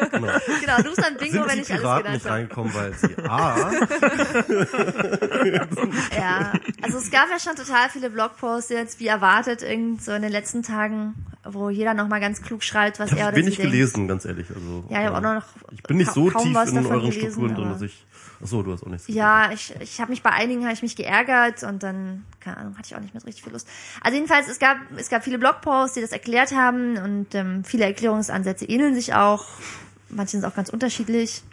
Genau, 0.09 0.77
du 0.77 0.83
bist 0.95 1.03
dann 1.03 1.17
Bingo, 1.17 1.43
Sind 1.43 1.47
wenn 1.47 1.59
ich 1.59 1.69
alles 1.71 1.81
Piraten 1.81 2.03
genannt 2.03 2.13
nicht 2.15 2.25
habe. 2.25 2.35
reingekommen, 2.35 2.73
weil 2.73 2.93
sie 2.93 3.15
A, 3.27 3.71
Ja, 6.17 6.53
also 6.81 6.97
es 6.97 7.11
gab 7.11 7.29
ja 7.29 7.39
schon 7.39 7.55
total 7.55 7.89
viele 7.89 8.09
Blogposts 8.09 8.69
jetzt, 8.69 8.99
wie 8.99 9.07
erwartet, 9.07 9.63
irgend 9.63 10.03
so 10.03 10.11
in 10.11 10.21
den 10.21 10.31
letzten 10.31 10.63
Tagen, 10.63 11.13
wo 11.43 11.69
jeder 11.69 11.93
nochmal 11.93 12.19
ganz 12.19 12.41
klug 12.41 12.63
schreibt, 12.63 12.99
was 12.99 13.11
ich 13.11 13.17
er 13.17 13.25
habe 13.27 13.35
oder 13.35 13.41
wenig 13.43 13.55
sie 13.55 13.61
denkt. 13.61 13.73
gelesen, 13.73 14.07
ganz 14.07 14.25
ehrlich. 14.25 14.47
Also, 14.49 14.83
Ja, 14.89 15.03
ich 15.03 15.09
auch 15.25 15.35
noch 15.35 15.45
Ich 15.71 15.83
bin 15.83 15.97
nicht 15.97 16.11
so 16.11 16.29
tief 16.29 16.45
in 16.45 16.53
euren 16.55 16.99
gelesen, 17.01 17.11
Strukturen 17.11 17.55
drin, 17.55 17.69
dass 17.69 17.81
ich. 17.81 18.05
Achso, 18.41 18.63
du 18.63 18.71
hast 18.71 18.83
auch 18.83 18.87
nichts 18.87 19.07
Ja, 19.07 19.51
ich, 19.51 19.75
ich 19.81 19.99
habe 19.99 20.11
mich 20.11 20.23
bei 20.23 20.31
einigen 20.31 20.63
habe 20.63 20.73
ich 20.73 20.81
mich 20.81 20.95
geärgert 20.95 21.63
und 21.63 21.83
dann, 21.83 22.25
keine 22.39 22.57
Ahnung, 22.57 22.77
hatte 22.77 22.87
ich 22.87 22.95
auch 22.95 23.01
nicht 23.01 23.13
mehr 23.13 23.23
richtig 23.25 23.43
viel 23.43 23.51
Lust. 23.51 23.67
Also 24.01 24.15
jedenfalls, 24.15 24.47
es 24.47 24.59
gab, 24.59 24.77
es 24.95 25.09
gab 25.09 25.23
viele 25.23 25.39
Blogposts, 25.39 25.95
die 25.95 26.01
das 26.01 26.11
erklärt 26.11 26.53
haben 26.53 26.97
und 26.97 27.35
ähm, 27.35 27.63
viele 27.63 27.85
Erklärungsansätze 27.85 28.65
ähneln 28.65 28.95
sich 28.95 29.13
auch. 29.13 29.45
Manche 30.09 30.31
sind 30.31 30.45
auch 30.45 30.55
ganz 30.55 30.69
unterschiedlich. 30.69 31.43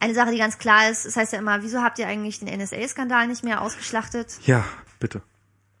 Eine 0.00 0.14
Sache, 0.14 0.30
die 0.30 0.38
ganz 0.38 0.58
klar 0.58 0.90
ist, 0.90 1.06
es 1.06 1.16
heißt 1.16 1.32
ja 1.32 1.38
immer, 1.38 1.62
wieso 1.62 1.82
habt 1.82 1.98
ihr 1.98 2.06
eigentlich 2.06 2.38
den 2.38 2.48
NSA-Skandal 2.56 3.26
nicht 3.26 3.42
mehr 3.42 3.62
ausgeschlachtet? 3.62 4.38
Ja, 4.44 4.64
bitte. 5.00 5.22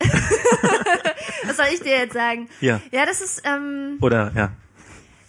Was 1.44 1.56
soll 1.56 1.66
ich 1.72 1.80
dir 1.80 1.98
jetzt 1.98 2.14
sagen? 2.14 2.48
Ja. 2.60 2.80
Ja, 2.90 3.06
das 3.06 3.20
ist, 3.20 3.42
ähm, 3.44 3.98
Oder, 4.00 4.32
ja. 4.34 4.52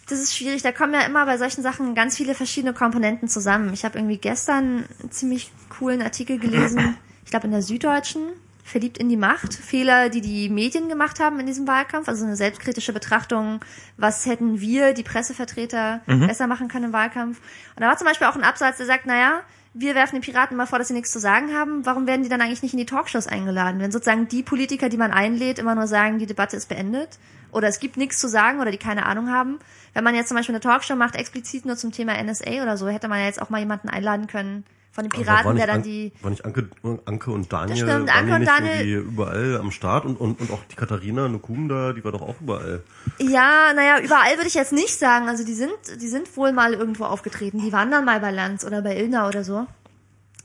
Das 0.10 0.20
ist 0.20 0.36
schwierig. 0.36 0.62
Da 0.62 0.72
kommen 0.72 0.94
ja 0.94 1.02
immer 1.02 1.26
bei 1.26 1.38
solchen 1.38 1.62
Sachen 1.62 1.96
ganz 1.96 2.18
viele 2.18 2.36
verschiedene 2.36 2.74
Komponenten 2.74 3.28
zusammen. 3.28 3.74
Ich 3.74 3.86
habe 3.86 3.98
irgendwie 3.98 4.18
gestern 4.18 4.86
einen 5.00 5.12
ziemlich 5.12 5.52
coolen 5.70 6.02
Artikel 6.02 6.40
gelesen, 6.40 6.98
ich 7.24 7.32
glaube 7.32 7.46
in 7.46 7.52
der 7.52 7.62
Süddeutschen, 7.62 8.24
verliebt 8.64 8.98
in 8.98 9.10
die 9.10 9.18
Macht, 9.18 9.54
Fehler, 9.54 10.10
die 10.10 10.22
die 10.22 10.50
Medien 10.50 10.90
gemacht 10.90 11.20
haben 11.20 11.40
in 11.40 11.48
diesem 11.48 11.68
Wahlkampf, 11.68 12.08
also 12.08 12.26
eine 12.26 12.36
selbstkritische 12.36 12.94
Betrachtung, 12.94 13.62
was 13.98 14.26
hätten 14.26 14.62
wir, 14.62 14.94
die 14.94 15.02
Pressevertreter, 15.02 16.02
besser 16.06 16.46
machen 16.46 16.68
können 16.68 16.86
im 16.86 16.94
Wahlkampf. 16.94 17.40
Und 17.76 17.82
da 17.82 17.88
war 17.88 17.98
zum 17.98 18.06
Beispiel 18.06 18.28
auch 18.28 18.36
ein 18.36 18.44
Absatz, 18.44 18.78
der 18.78 18.86
sagt, 18.86 19.08
naja, 19.08 19.42
wir 19.74 19.96
werfen 19.96 20.16
den 20.16 20.22
Piraten 20.22 20.58
mal 20.58 20.66
vor, 20.66 20.80
dass 20.80 20.88
sie 20.88 20.94
nichts 20.94 21.12
zu 21.12 21.20
sagen 21.20 21.54
haben. 21.54 21.86
Warum 21.86 22.08
werden 22.08 22.24
die 22.24 22.30
dann 22.30 22.42
eigentlich 22.42 22.64
nicht 22.64 22.74
in 22.74 22.80
die 22.80 22.86
Talkshows 22.86 23.28
eingeladen? 23.28 23.80
Wenn 23.80 23.92
sozusagen 23.92 24.28
die 24.28 24.44
Politiker, 24.44 24.90
die 24.90 24.98
man 24.98 25.12
einlädt, 25.12 25.60
immer 25.60 25.76
nur 25.76 25.88
sagen, 25.88 26.20
die 26.20 26.26
Debatte 26.26 26.58
ist 26.58 26.70
beendet 26.70 27.20
oder 27.52 27.68
es 27.68 27.80
gibt 27.80 27.98
nichts 27.98 28.20
zu 28.20 28.28
sagen 28.28 28.60
oder 28.60 28.72
die 28.72 28.78
keine 28.78 29.06
Ahnung 29.06 29.30
haben. 29.30 29.60
Wenn 29.94 30.04
man 30.04 30.16
jetzt 30.16 30.28
zum 30.30 30.38
Beispiel 30.38 30.56
eine 30.56 30.62
Talkshow 30.62 30.96
macht, 30.96 31.16
explizit 31.16 31.66
nur 31.66 31.76
zum 31.78 31.92
Thema 31.92 32.22
NSA 32.22 32.62
oder 32.64 32.78
so, 32.78 32.88
hätte 32.88 33.08
man 33.08 33.20
ja 33.20 33.26
jetzt 33.26 33.42
auch 33.42 33.50
mal 33.50 33.60
jemanden 33.60 33.90
einladen 33.90 34.28
können 34.28 34.66
von 34.92 35.04
den 35.04 35.10
Piraten, 35.12 35.56
der 35.56 35.68
dann 35.68 35.78
An- 35.78 35.84
die... 35.84 36.12
War 36.22 36.32
nicht 36.32 36.46
Anke, 36.46 36.68
Anke 37.06 37.32
und 37.32 37.52
Daniel, 37.54 37.86
Das 37.86 37.90
stimmt, 37.96 38.16
Anke 38.16 38.34
und 38.36 38.46
Daniel- 38.46 38.98
überall 39.00 39.58
am 39.58 39.72
Start 39.72 40.06
und, 40.06 40.18
und, 40.20 40.40
und 40.42 40.52
auch 40.52 40.64
die 40.72 40.76
Katharina 40.76 41.28
Nukum 41.28 41.70
da, 41.70 41.94
die 41.94 42.04
war 42.04 42.12
doch 42.12 42.22
auch 42.22 42.36
überall. 42.42 42.84
Ja, 43.20 43.72
naja, 43.76 44.00
überall 44.00 44.36
würde 44.38 44.48
ich 44.48 44.56
jetzt 44.56 44.74
nicht 44.74 44.98
sagen. 44.98 45.28
Also 45.28 45.46
die 45.46 45.54
sind, 45.54 45.72
die 46.02 46.08
sind 46.08 46.36
wohl 46.38 46.52
mal 46.54 46.74
irgendwo 46.74 47.06
aufgetreten. 47.06 47.60
Die 47.60 47.72
waren 47.72 47.92
dann 47.92 48.04
mal 48.06 48.20
bei 48.20 48.32
Lanz 48.32 48.66
oder 48.66 48.82
bei 48.82 48.98
Ilna 48.98 49.28
oder 49.28 49.44
so. 49.44 49.68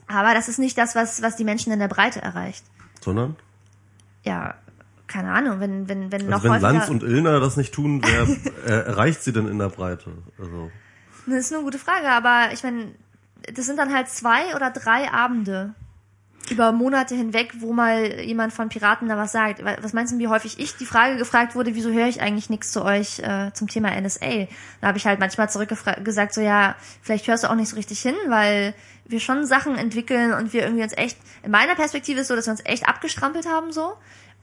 Aber 0.06 0.34
das 0.34 0.48
ist 0.48 0.58
nicht 0.58 0.76
das, 0.76 0.94
was, 0.94 1.22
was 1.22 1.36
die 1.36 1.44
Menschen 1.44 1.72
in 1.72 1.78
der 1.78 1.88
Breite 1.88 2.20
erreicht. 2.20 2.64
Sondern? 3.00 3.36
Ja, 4.24 4.54
keine 5.14 5.30
Ahnung, 5.30 5.60
wenn, 5.60 5.88
wenn, 5.88 6.10
wenn 6.10 6.26
noch 6.26 6.42
Also 6.42 6.52
wenn. 6.52 6.60
Lanz 6.60 6.88
und 6.88 7.04
Illner 7.04 7.38
das 7.38 7.56
nicht 7.56 7.72
tun, 7.72 8.02
wer 8.04 8.26
äh, 8.66 8.86
erreicht 8.86 9.22
sie 9.22 9.32
denn 9.32 9.46
in 9.46 9.60
der 9.60 9.68
Breite? 9.68 10.10
Also 10.40 10.72
Das 11.26 11.36
ist 11.36 11.52
eine 11.52 11.62
gute 11.62 11.78
Frage, 11.78 12.08
aber 12.08 12.52
ich 12.52 12.64
meine, 12.64 12.92
das 13.54 13.66
sind 13.66 13.78
dann 13.78 13.94
halt 13.94 14.08
zwei 14.08 14.56
oder 14.56 14.70
drei 14.70 15.12
Abende 15.12 15.74
über 16.50 16.72
Monate 16.72 17.14
hinweg, 17.14 17.54
wo 17.60 17.72
mal 17.72 18.20
jemand 18.20 18.52
von 18.52 18.68
Piraten 18.68 19.08
da 19.08 19.16
was 19.16 19.30
sagt. 19.30 19.64
Was 19.64 19.92
meinst 19.92 20.12
du, 20.12 20.18
wie 20.18 20.28
häufig 20.28 20.58
ich 20.58 20.76
die 20.76 20.84
Frage 20.84 21.16
gefragt 21.16 21.54
wurde, 21.54 21.76
wieso 21.76 21.90
höre 21.90 22.08
ich 22.08 22.20
eigentlich 22.20 22.50
nichts 22.50 22.72
zu 22.72 22.84
euch 22.84 23.20
äh, 23.20 23.52
zum 23.54 23.68
Thema 23.68 23.98
NSA? 23.98 24.48
Da 24.80 24.88
habe 24.88 24.98
ich 24.98 25.06
halt 25.06 25.20
manchmal 25.20 25.48
zurückgesagt, 25.48 26.34
so 26.34 26.40
ja, 26.40 26.74
vielleicht 27.02 27.28
hörst 27.28 27.44
du 27.44 27.50
auch 27.50 27.54
nicht 27.54 27.68
so 27.68 27.76
richtig 27.76 28.00
hin, 28.00 28.16
weil 28.26 28.74
wir 29.06 29.20
schon 29.20 29.46
Sachen 29.46 29.76
entwickeln 29.76 30.34
und 30.34 30.52
wir 30.52 30.62
irgendwie 30.62 30.82
uns 30.82 30.96
echt, 30.96 31.16
in 31.44 31.52
meiner 31.52 31.76
Perspektive 31.76 32.20
ist 32.20 32.28
so, 32.28 32.36
dass 32.36 32.46
wir 32.46 32.52
uns 32.52 32.64
echt 32.64 32.88
abgestrampelt 32.88 33.46
haben 33.46 33.72
so 33.72 33.94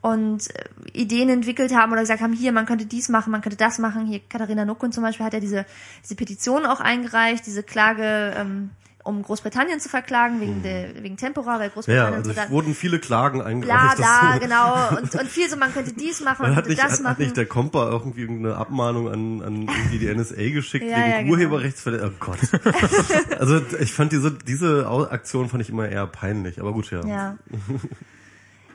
und 0.01 0.49
äh, 0.55 0.63
Ideen 0.93 1.29
entwickelt 1.29 1.73
haben 1.75 1.91
oder 1.91 2.01
gesagt 2.01 2.21
haben, 2.21 2.33
hier, 2.33 2.51
man 2.51 2.65
könnte 2.65 2.85
dies 2.85 3.07
machen, 3.09 3.31
man 3.31 3.41
könnte 3.41 3.57
das 3.57 3.77
machen. 3.79 4.05
Hier, 4.07 4.19
Katharina 4.29 4.65
Nuckun 4.65 4.91
zum 4.91 5.03
Beispiel 5.03 5.25
hat 5.25 5.33
ja 5.33 5.39
diese, 5.39 5.65
diese 6.03 6.15
Petition 6.15 6.65
auch 6.65 6.79
eingereicht, 6.79 7.45
diese 7.45 7.61
Klage, 7.63 8.33
ähm, 8.35 8.71
um 9.03 9.23
Großbritannien 9.23 9.79
zu 9.79 9.89
verklagen, 9.89 10.41
wegen, 10.41 10.61
der, 10.61 11.01
wegen 11.03 11.17
Tempora, 11.17 11.55
weil 11.59 11.67
ja, 11.67 11.69
Großbritannien 11.73 12.13
also 12.15 12.33
so 12.33 12.39
es 12.39 12.49
wurden 12.51 12.75
viele 12.75 12.99
Klagen 12.99 13.39
bla 13.39 13.47
eingereicht. 13.47 13.97
bla, 13.97 14.31
dass- 14.31 14.39
genau. 14.39 14.89
Und, 15.01 15.15
und 15.15 15.27
viel 15.29 15.49
so, 15.49 15.55
man 15.57 15.73
könnte 15.73 15.93
dies 15.93 16.21
machen, 16.23 16.43
man 16.43 16.55
Hat 16.55 16.65
könnte 16.65 16.69
nicht, 16.69 16.83
das 16.83 16.93
hat, 16.93 16.99
hat 16.99 17.03
machen. 17.05 17.21
nicht 17.23 17.37
der 17.37 17.45
Kompa 17.47 17.89
irgendwie 17.89 18.21
irgendeine 18.21 18.57
Abmahnung 18.57 19.07
an, 19.07 19.41
an 19.41 19.61
irgendwie 19.67 19.97
die 19.99 20.07
NSA 20.13 20.35
geschickt 20.51 20.85
Ja, 20.85 20.97
wegen 20.97 21.09
ja, 21.11 21.17
genau. 21.21 21.31
Urheberrechtsverletzung? 21.33 22.11
Oh 22.11 22.25
Gott. 22.25 22.39
also 23.39 23.61
ich 23.79 23.91
fand 23.93 24.11
diese, 24.11 24.31
diese 24.31 24.87
Aktion 25.09 25.49
fand 25.49 25.63
ich 25.63 25.69
immer 25.69 25.89
eher 25.89 26.05
peinlich, 26.07 26.59
aber 26.59 26.71
gut, 26.73 26.91
ja. 26.91 27.05
Ja. 27.05 27.37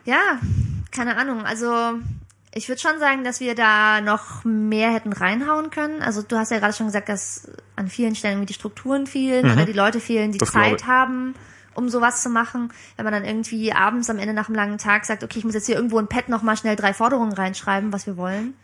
Ja, 0.07 0.39
keine 0.93 1.17
Ahnung. 1.19 1.45
Also 1.45 1.99
Ich 2.53 2.71
würde 2.71 2.81
schon 2.81 2.99
sagen, 2.99 3.23
dass 3.23 3.41
wir 3.41 3.55
da 3.55 4.01
noch 4.01 4.43
mehr 4.45 4.91
hätten 4.91 5.13
reinhauen 5.13 5.69
können. 5.69 6.01
Also 6.01 6.23
du 6.23 6.39
hast 6.39 6.51
ja 6.51 6.59
gerade 6.59 6.73
schon 6.73 6.87
gesagt, 6.87 7.11
dass 7.11 7.51
an 7.77 7.89
vielen 7.89 8.15
Stellen 8.15 8.47
die 8.47 8.55
Strukturen 8.55 9.07
fehlen 9.07 9.45
oder 9.53 9.67
die 9.67 9.75
Leute 9.75 10.01
fehlen, 10.01 10.33
die 10.33 10.37
Mhm. 10.37 10.39
Das 10.39 10.53
Zeit 10.53 10.87
haben, 10.87 11.35
um 11.75 11.91
sowas 11.91 12.23
zu 12.23 12.31
machen. 12.31 12.73
Wenn 12.97 13.05
man 13.05 13.13
dann 13.13 13.27
irgendwie 13.27 13.75
abends 13.75 14.09
am 14.09 14.19
Ende 14.19 14.33
nach 14.33 14.49
einem 14.49 14.57
langen 14.57 14.79
Tag 14.79 15.05
sagt, 15.05 15.23
okay, 15.23 15.39
ich 15.39 15.45
muss 15.45 15.53
jetzt 15.53 15.67
hier 15.67 15.77
irgendwo 15.77 15.99
ein 15.99 16.09
Pad 16.09 16.31
noch 16.31 16.43
mal 16.43 16.57
schnell 16.57 16.77
drei 16.77 16.95
Forderungen 16.95 17.35
reinschreiben, 17.35 17.93
was 17.93 18.07
wir 18.07 18.17
wollen. 18.17 18.55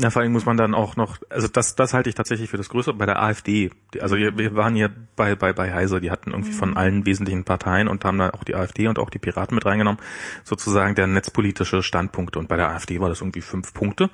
Ja, 0.00 0.10
vor 0.10 0.22
allem 0.22 0.32
muss 0.32 0.46
man 0.46 0.56
dann 0.56 0.74
auch 0.74 0.94
noch, 0.94 1.18
also 1.28 1.48
das, 1.48 1.74
das 1.74 1.92
halte 1.92 2.08
ich 2.08 2.14
tatsächlich 2.14 2.48
für 2.48 2.56
das 2.56 2.68
Größere 2.68 2.94
bei 2.94 3.04
der 3.04 3.20
AfD. 3.20 3.70
Also 4.00 4.16
wir, 4.16 4.38
wir 4.38 4.54
waren 4.54 4.76
hier 4.76 4.90
bei, 5.16 5.34
bei, 5.34 5.52
bei 5.52 5.74
Heise, 5.74 6.00
die 6.00 6.12
hatten 6.12 6.30
irgendwie 6.30 6.52
von 6.52 6.76
allen 6.76 7.04
wesentlichen 7.04 7.42
Parteien 7.42 7.88
und 7.88 8.04
haben 8.04 8.18
da 8.18 8.30
auch 8.30 8.44
die 8.44 8.54
AfD 8.54 8.86
und 8.86 9.00
auch 9.00 9.10
die 9.10 9.18
Piraten 9.18 9.56
mit 9.56 9.66
reingenommen, 9.66 10.00
sozusagen 10.44 10.94
der 10.94 11.08
netzpolitische 11.08 11.82
Standpunkte. 11.82 12.38
Und 12.38 12.48
bei 12.48 12.56
der 12.56 12.68
AfD 12.68 13.00
war 13.00 13.08
das 13.08 13.20
irgendwie 13.22 13.40
fünf 13.40 13.74
Punkte, 13.74 14.08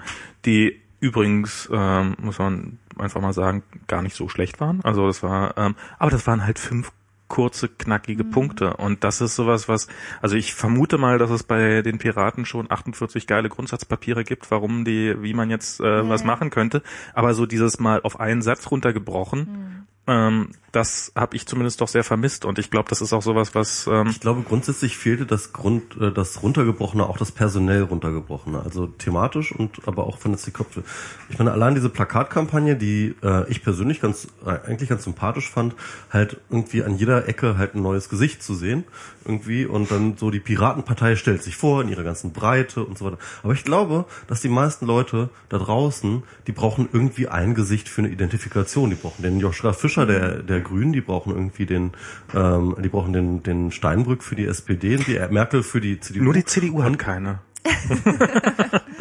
die 0.47 0.81
übrigens, 1.01 1.69
ähm, 1.71 2.17
muss 2.19 2.39
man 2.39 2.79
einfach 2.97 3.21
mal 3.21 3.35
sagen, 3.35 3.63
gar 3.87 4.01
nicht 4.01 4.17
so 4.17 4.31
schlecht 4.31 4.61
waren. 4.61 4.81
Also 4.85 5.07
das 5.07 5.23
war, 5.23 5.59
ähm, 5.59 5.75
aber 5.99 6.11
das 6.11 6.27
waren 6.27 6.47
halt 6.47 6.59
fünf 6.59 6.93
kurze, 7.35 7.69
knackige 7.69 8.23
Punkte. 8.23 8.77
Und 8.77 9.03
das 9.03 9.21
ist 9.21 9.35
sowas, 9.35 9.69
was, 9.69 9.89
also 10.23 10.37
ich 10.37 10.55
vermute 10.55 10.99
mal, 10.99 11.19
dass 11.19 11.31
es 11.31 11.43
bei 11.43 11.83
den 11.83 11.99
Piraten 11.99 12.47
schon 12.47 12.71
48 12.71 13.27
geile 13.27 13.49
Grundsatzpapiere 13.49 14.23
gibt, 14.23 14.53
warum 14.53 14.85
die, 14.85 15.21
wie 15.21 15.35
man 15.35 15.51
jetzt 15.51 15.81
äh, 15.81 16.09
was 16.09 16.21
ja. 16.21 16.29
machen 16.29 16.51
könnte. 16.51 16.81
Aber 17.13 17.35
so 17.35 17.45
dieses 17.45 17.81
Mal 17.81 18.01
auf 18.03 18.21
einen 18.21 18.41
Satz 18.41 18.71
runtergebrochen, 18.71 19.85
ähm, 20.07 20.51
das 20.75 21.13
habe 21.15 21.37
ich 21.37 21.47
zumindest 21.47 21.81
doch 21.81 21.89
sehr 21.89 22.03
vermisst. 22.03 22.45
Und 22.45 22.59
ich 22.59 22.71
glaube, 22.71 22.89
das 22.89 23.01
ist 23.01 23.13
auch 23.13 23.23
sowas, 23.23 23.55
was 23.55 23.87
ähm, 23.87 24.09
Ich 24.09 24.21
glaube, 24.21 24.43
grundsätzlich 24.43 24.97
fehlte 24.97 25.25
das 25.25 25.53
Grund, 25.53 25.97
äh, 26.01 26.11
das 26.11 26.43
runtergebrochene, 26.43 27.07
auch 27.07 27.17
das 27.17 27.31
personell 27.31 27.83
runtergebrochene, 27.83 28.61
also 28.61 28.89
thematisch 28.89 29.53
und 29.53 29.87
aber 29.87 30.07
auch 30.07 30.19
von 30.19 30.33
der 30.33 30.53
Köpfe. 30.53 30.83
Ich 31.31 31.39
meine, 31.39 31.53
allein 31.53 31.75
diese 31.75 31.89
Plakatkampagne, 31.89 32.77
die 32.77 33.15
äh, 33.23 33.49
ich 33.49 33.63
persönlich 33.63 34.01
ganz 34.01 34.27
äh, 34.45 34.51
eigentlich 34.67 34.89
ganz 34.89 35.05
sympathisch 35.05 35.49
fand, 35.49 35.75
halt 36.11 36.41
irgendwie 36.51 36.83
an 36.83 36.97
jeder 36.97 37.29
Ecke 37.29 37.57
halt 37.57 37.77
ein 37.77 37.83
neues 37.83 38.09
Gesicht 38.09 38.43
zu 38.43 38.55
sehen, 38.55 38.85
irgendwie 39.25 39.65
und 39.67 39.91
dann 39.91 40.17
so 40.17 40.31
die 40.31 40.41
Piratenpartei 40.41 41.15
stellt 41.17 41.43
sich 41.43 41.57
vor 41.57 41.83
in 41.83 41.89
ihrer 41.89 42.03
ganzen 42.03 42.33
Breite 42.33 42.85
und 42.85 42.99
so 42.99 43.07
weiter. 43.07 43.19
Aber 43.45 43.53
ich 43.53 43.65
glaube, 43.65 44.07
dass 44.27 44.41
die 44.41 44.49
meisten 44.49 44.87
Leute 44.87 45.31
da 45.49 45.59
draußen, 45.59 46.25
die 46.49 46.53
brauchen 46.53 46.89
irgendwie 46.93 47.29
ein 47.29 47.55
Gesicht 47.55 47.89
für 47.89 48.03
eine 48.03 48.11
Identifikation. 48.11 48.91
Die 48.91 48.97
brauchen 48.97 49.23
den 49.23 49.39
Joschka 49.39 49.73
Fischer 49.73 49.94
der 49.97 50.43
der 50.43 50.61
Grünen, 50.61 50.93
die 50.93 51.01
brauchen 51.01 51.33
irgendwie 51.33 51.67
den, 51.67 51.93
ähm, 52.35 52.77
die 52.83 52.89
brauchen 52.89 53.13
den 53.13 53.43
den 53.43 53.71
Steinbrück 53.71 54.23
für 54.23 54.35
die 54.35 54.47
SPD, 54.47 54.97
die 54.97 55.21
Merkel 55.31 55.63
für 55.63 55.81
die 55.81 56.01
CDU. 56.01 56.25
nur 56.25 56.35
die 56.35 56.45
CDU 56.45 56.83
hat 56.83 56.99
keine. 56.99 57.41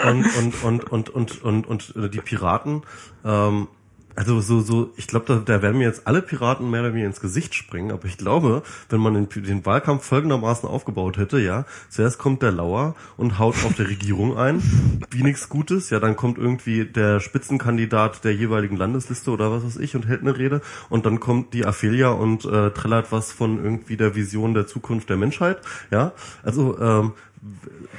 und 0.08 0.26
und 0.38 0.64
und 0.64 0.84
und 0.90 1.10
und 1.10 1.44
und, 1.44 1.68
und, 1.68 1.96
äh, 1.96 2.10
die 2.10 2.22
Piraten. 2.22 2.84
Ähm, 3.26 3.68
also 4.16 4.42
so 4.42 4.62
so, 4.62 4.92
ich 4.96 5.08
glaube, 5.08 5.26
da, 5.28 5.36
da 5.40 5.62
werden 5.62 5.78
mir 5.78 5.86
jetzt 5.88 6.08
alle 6.08 6.22
Piraten 6.22 6.70
mehr 6.70 6.82
oder 6.82 6.92
weniger 6.92 7.08
ins 7.08 7.22
Gesicht 7.22 7.56
springen. 7.56 7.92
Aber 7.92 8.06
ich 8.06 8.18
glaube, 8.18 8.64
wenn 8.90 9.00
man 9.00 9.14
den, 9.14 9.44
den 9.44 9.66
Wahlkampf 9.66 10.06
folgendermaßen 10.06 10.68
aufgebaut 10.68 11.18
hätte, 11.18 11.40
ja, 11.40 11.66
zuerst 11.90 12.20
kommt 12.20 12.42
der 12.42 12.52
Lauer 12.52 12.96
und 13.18 13.40
haut 13.40 13.56
auf 13.66 13.76
der 13.76 13.90
Regierung 13.90 14.38
ein, 14.38 14.62
wie 15.10 15.24
nichts 15.24 15.50
Gutes. 15.50 15.90
Ja, 15.90 16.00
dann 16.00 16.16
kommt 16.16 16.38
irgendwie 16.38 16.86
der 16.86 17.20
Spitzenkandidat 17.20 18.24
der 18.24 18.34
jeweiligen 18.34 18.78
Landesliste 18.78 19.32
oder 19.32 19.52
was 19.52 19.64
weiß 19.64 19.78
ich 19.78 19.96
und 19.96 20.08
hält 20.08 20.22
eine 20.22 20.38
Rede. 20.38 20.62
Und 20.90 21.06
dann 21.06 21.20
kommt 21.20 21.54
die 21.54 21.66
Aphelia 21.66 22.10
und 22.10 22.46
äh, 22.46 22.72
trällert 22.72 23.12
was 23.12 23.32
von 23.32 23.64
irgendwie 23.64 23.98
der 23.98 24.16
Vision 24.16 24.54
der 24.54 24.68
Zukunft 24.68 25.10
der 25.10 25.18
Menschheit. 25.18 25.60
Ja, 25.92 26.14
also 26.44 26.80
ähm, 26.80 27.14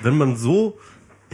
wenn 0.03 0.17
man 0.17 0.37
so 0.37 0.79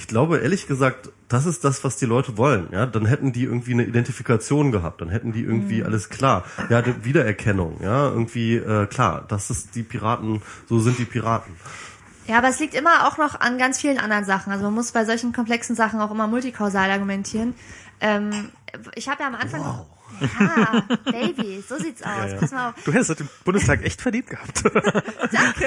ich 0.01 0.07
glaube 0.07 0.39
ehrlich 0.39 0.67
gesagt, 0.67 1.11
das 1.31 1.47
ist 1.47 1.65
das, 1.65 1.85
was 1.85 1.97
die 1.97 2.07
Leute 2.07 2.37
wollen. 2.37 2.69
Ja, 2.73 2.87
dann 2.87 3.07
hätten 3.07 3.33
die 3.33 3.45
irgendwie 3.45 3.73
eine 3.73 3.85
Identifikation 3.85 4.73
gehabt, 4.73 5.01
dann 5.01 5.09
hätten 5.09 5.33
die 5.33 5.43
irgendwie 5.43 5.85
alles 5.85 6.09
klar. 6.09 6.45
Ja, 6.69 6.83
die 6.83 7.05
Wiedererkennung. 7.05 7.79
Ja, 7.81 8.09
irgendwie 8.09 8.57
äh, 8.57 8.87
klar. 8.87 9.25
Das 9.29 9.49
ist 9.49 9.77
die 9.77 9.85
Piraten. 9.85 10.43
So 10.69 10.81
sind 10.81 10.99
die 10.99 11.05
Piraten. 11.05 11.55
Ja, 12.27 12.39
aber 12.39 12.49
es 12.49 12.59
liegt 12.59 12.75
immer 12.75 13.07
auch 13.07 13.17
noch 13.17 13.41
an 13.41 13.59
ganz 13.59 13.81
vielen 13.81 13.99
anderen 13.99 14.25
Sachen. 14.25 14.53
Also 14.53 14.65
man 14.65 14.75
muss 14.75 14.91
bei 14.91 15.05
solchen 15.05 15.33
komplexen 15.33 15.77
Sachen 15.77 16.01
auch 16.01 16.11
immer 16.11 16.27
multikausal 16.27 16.91
argumentieren. 16.91 17.55
Ähm, 18.01 18.51
ich 18.97 19.09
habe 19.09 19.23
ja 19.23 19.29
am 19.29 19.37
Anfang 19.37 19.61
Wow. 19.61 19.87
Ja, 20.21 20.85
Baby, 21.05 21.63
so 21.67 21.79
sieht's 21.79 22.03
aus. 22.03 22.35
Pass 22.39 22.51
mal 22.53 22.71
auf. 22.71 22.75
Du 22.85 22.93
hättest 22.93 23.21
im 23.21 23.29
Bundestag 23.45 23.85
echt 23.85 24.01
verdient 24.01 24.29
gehabt. 24.29 24.63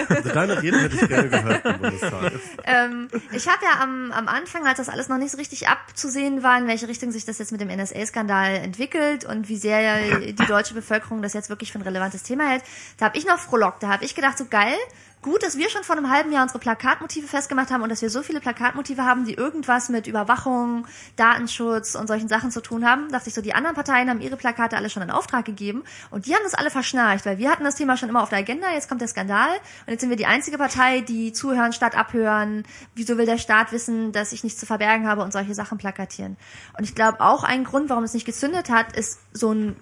Also 0.10 0.30
deine 0.30 0.62
Rede 0.62 0.80
hätte 0.80 0.96
ich 0.96 1.08
gerne 1.08 1.30
gehört 1.30 1.66
im 1.66 1.80
Bundestag. 1.80 2.32
Ähm, 2.66 3.08
ich 3.32 3.48
habe 3.48 3.60
ja 3.64 3.82
am, 3.82 4.12
am 4.12 4.28
Anfang, 4.28 4.66
als 4.68 4.78
das 4.78 4.90
alles 4.90 5.10
noch 5.10 5.18
nicht 5.18 5.32
so 5.32 5.38
richtig 5.38 5.68
abzusehen 5.68 6.44
war, 6.44 6.58
in 6.58 6.68
welche 6.68 6.88
Richtung 6.88 7.12
sich 7.12 7.26
das 7.26 7.40
jetzt 7.40 7.52
mit 7.52 7.62
dem 7.62 7.70
NSA-Skandal 7.70 8.56
entwickelt 8.56 9.26
und 9.26 9.50
wie 9.50 9.58
sehr 9.58 9.80
ja 9.82 10.20
die 10.20 10.36
deutsche 10.36 10.74
Bevölkerung 10.74 11.22
das 11.22 11.34
jetzt 11.34 11.50
wirklich 11.50 11.72
für 11.72 11.80
ein 11.80 11.84
relevantes 11.84 12.24
Thema 12.24 12.50
hält, 12.50 12.64
da 12.98 13.06
habe 13.06 13.18
ich 13.18 13.26
noch 13.26 13.40
frohlockt. 13.40 13.84
Da 13.84 13.88
habe 13.88 14.06
ich 14.06 14.16
gedacht, 14.16 14.38
so 14.38 14.46
geil, 14.46 14.78
gut, 15.24 15.42
dass 15.42 15.58
wir 15.58 15.70
schon 15.70 15.84
vor 15.84 15.98
einem 15.98 16.12
halben 16.12 16.32
Jahr 16.32 16.44
unsere 16.44 16.60
Plakatmotive 16.60 17.28
festgemacht 17.28 17.72
haben 17.72 17.82
und 17.82 17.90
dass 17.90 18.02
wir 18.02 18.10
so 18.10 18.22
viele 18.22 18.40
Plakatmotive 18.40 19.04
haben, 19.04 19.26
die 19.26 19.34
irgendwas 19.34 19.90
mit 19.90 20.06
Überwachung, 20.06 20.86
Datenschutz 21.16 21.96
und 21.96 22.08
solchen 22.08 22.28
Sachen 22.28 22.52
zu 22.52 22.62
tun 22.62 22.88
haben. 22.88 23.12
Dachte 23.12 23.30
ich 23.30 23.34
so, 23.34 23.42
die 23.42 23.56
anderen 23.56 23.76
Parteien 23.76 24.10
haben 24.10 24.22
ihre 24.22 24.38
Plakate 24.38 24.78
alle 24.78 24.90
schon 24.90 25.02
in 25.02 25.10
Auftrag 25.10 25.46
gegeben 25.46 25.84
und 26.12 26.28
die 26.28 26.36
haben 26.36 26.44
das 26.44 26.54
alle 26.54 26.70
verschnarcht, 26.70 27.26
weil 27.26 27.40
wir 27.40 27.50
hatten 27.50 27.64
das 27.64 27.76
Thema 27.76 27.98
schon 27.98 28.10
immer 28.10 28.22
auf 28.22 28.30
der 28.30 28.40
Agenda, 28.40 28.72
jetzt 28.74 28.88
kommt 28.88 29.02
der 29.02 29.08
Skandal 29.08 29.50
und 29.86 29.92
jetzt 29.92 30.02
sind 30.02 30.10
wir 30.10 30.18
die 30.18 30.28
einzige 30.28 30.58
Partei, 30.58 31.02
die 31.02 31.34
zuhören 31.34 31.74
statt 31.74 31.98
abhören. 31.98 32.64
Wieso 32.94 33.18
will 33.18 33.26
der 33.26 33.40
Staat 33.40 33.72
wissen, 33.72 34.12
dass 34.12 34.34
ich 34.34 34.44
nichts 34.44 34.60
zu 34.60 34.66
verbergen 34.66 35.08
habe 35.08 35.24
und 35.24 35.34
solche 35.34 35.56
Sachen 35.56 35.78
plakatieren? 35.78 36.38
Und 36.78 36.84
ich 36.84 36.94
glaube 36.94 37.22
auch 37.22 37.44
ein 37.44 37.64
Grund, 37.64 37.90
warum 37.90 38.04
es 38.04 38.14
nicht 38.14 38.26
gezündet 38.26 38.70
hat, 38.70 38.96
ist 38.96 39.20
so 39.32 39.54
ein 39.54 39.76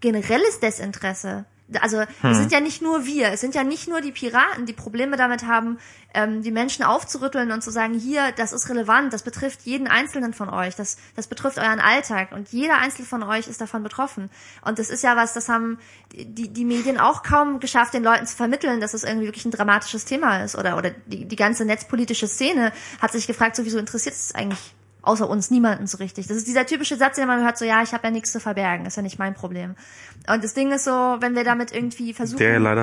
generelles 0.00 0.60
Desinteresse. 0.60 1.46
Also 1.80 2.02
es 2.22 2.38
sind 2.38 2.52
ja 2.52 2.60
nicht 2.60 2.80
nur 2.80 3.06
wir, 3.06 3.32
es 3.32 3.40
sind 3.40 3.56
ja 3.56 3.64
nicht 3.64 3.88
nur 3.88 4.00
die 4.00 4.12
Piraten, 4.12 4.66
die 4.66 4.72
Probleme 4.72 5.16
damit 5.16 5.44
haben, 5.46 5.78
ähm, 6.14 6.42
die 6.42 6.52
Menschen 6.52 6.84
aufzurütteln 6.84 7.50
und 7.50 7.62
zu 7.62 7.72
sagen, 7.72 7.94
hier, 7.94 8.30
das 8.36 8.52
ist 8.52 8.68
relevant, 8.68 9.12
das 9.12 9.22
betrifft 9.22 9.62
jeden 9.62 9.88
Einzelnen 9.88 10.32
von 10.32 10.48
euch, 10.48 10.76
das, 10.76 10.96
das 11.16 11.26
betrifft 11.26 11.58
euren 11.58 11.80
Alltag 11.80 12.30
und 12.30 12.50
jeder 12.50 12.78
Einzelne 12.78 13.06
von 13.06 13.24
euch 13.24 13.48
ist 13.48 13.60
davon 13.60 13.82
betroffen. 13.82 14.30
Und 14.64 14.78
das 14.78 14.90
ist 14.90 15.02
ja 15.02 15.16
was, 15.16 15.34
das 15.34 15.48
haben 15.48 15.78
die, 16.12 16.48
die 16.48 16.64
Medien 16.64 16.98
auch 16.98 17.24
kaum 17.24 17.58
geschafft, 17.58 17.94
den 17.94 18.04
Leuten 18.04 18.26
zu 18.26 18.36
vermitteln, 18.36 18.80
dass 18.80 18.94
es 18.94 19.02
irgendwie 19.02 19.26
wirklich 19.26 19.44
ein 19.44 19.50
dramatisches 19.50 20.04
Thema 20.04 20.44
ist. 20.44 20.56
Oder, 20.56 20.76
oder 20.76 20.90
die, 21.06 21.24
die 21.24 21.36
ganze 21.36 21.64
netzpolitische 21.64 22.28
Szene 22.28 22.72
hat 23.00 23.10
sich 23.10 23.26
gefragt, 23.26 23.56
so 23.56 23.64
wieso 23.64 23.78
interessiert 23.78 24.14
es 24.14 24.34
eigentlich 24.34 24.74
außer 25.06 25.28
uns 25.28 25.50
niemanden 25.50 25.86
so 25.86 25.98
richtig. 25.98 26.26
Das 26.26 26.36
ist 26.36 26.46
dieser 26.46 26.66
typische 26.66 26.96
Satz, 26.96 27.16
den 27.16 27.26
man 27.26 27.42
hört, 27.44 27.56
so 27.58 27.64
ja, 27.64 27.82
ich 27.82 27.92
habe 27.92 28.04
ja 28.06 28.10
nichts 28.10 28.32
zu 28.32 28.40
verbergen, 28.40 28.86
ist 28.86 28.96
ja 28.96 29.02
nicht 29.02 29.18
mein 29.18 29.34
Problem. 29.34 29.74
Und 30.28 30.42
das 30.42 30.54
Ding 30.54 30.72
ist 30.72 30.84
so, 30.84 30.90
wenn 30.90 31.34
wir 31.36 31.44
damit 31.44 31.72
irgendwie 31.72 32.12
versuchen, 32.12 32.38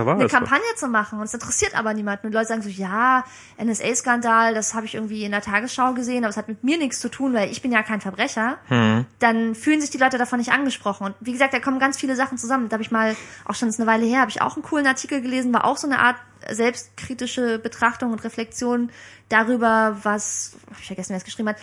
war 0.06 0.16
eine. 0.16 0.24
Kampagne 0.28 0.64
zu 0.78 0.88
machen 0.88 1.20
und 1.20 1.26
es 1.26 1.34
interessiert 1.34 1.76
aber 1.78 1.94
niemanden 1.94 2.28
und 2.28 2.34
Leute 2.34 2.48
sagen 2.48 2.62
so, 2.62 2.70
ja, 2.70 3.26
NSA-Skandal, 3.62 4.54
das 4.54 4.74
habe 4.74 4.86
ich 4.86 4.96
irgendwie 4.96 5.26
in 5.26 5.32
der 5.32 5.42
Tagesschau 5.42 5.94
gesehen, 5.94 6.24
aber 6.24 6.30
es 6.30 6.38
hat 6.38 6.48
mit 6.48 6.64
mir 6.64 6.78
nichts 6.78 7.00
zu 7.00 7.10
tun, 7.10 7.34
weil 7.34 7.52
ich 7.52 7.62
bin 7.62 7.72
ja 7.72 7.84
kein 7.84 8.00
Verbrecher, 8.02 8.58
Hm. 8.68 9.06
dann 9.20 9.56
fühlen 9.56 9.82
sich 9.82 9.90
die 9.90 9.98
Leute 9.98 10.18
davon 10.18 10.40
nicht 10.40 10.52
angesprochen. 10.52 11.06
Und 11.08 11.16
wie 11.20 11.34
gesagt, 11.34 11.54
da 11.54 11.60
kommen 11.60 11.80
ganz 11.80 11.98
viele 12.00 12.16
Sachen 12.16 12.38
zusammen. 12.38 12.70
Da 12.70 12.76
habe 12.76 12.84
ich 12.84 12.92
mal, 12.92 13.16
auch 13.46 13.56
schon 13.56 13.68
ist 13.68 13.80
eine 13.80 13.88
Weile 13.88 14.06
her, 14.06 14.22
habe 14.22 14.32
ich 14.32 14.42
auch 14.42 14.56
einen 14.56 14.64
coolen 14.64 14.88
Artikel 14.88 15.22
gelesen, 15.22 15.54
war 15.54 15.66
auch 15.66 15.78
so 15.78 15.88
eine 15.88 16.00
Art 16.00 16.16
selbstkritische 16.50 17.60
Betrachtung 17.60 18.12
und 18.12 18.24
Reflexion 18.24 18.90
darüber, 19.30 19.98
was, 20.04 20.56
hab 20.70 20.80
ich 20.80 20.88
vergessen, 20.88 21.10
wer 21.12 21.18
es 21.18 21.24
geschrieben 21.24 21.50
hat, 21.50 21.58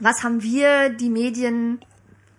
was 0.00 0.22
haben 0.22 0.42
wir, 0.42 0.90
die 0.90 1.08
Medien, 1.10 1.80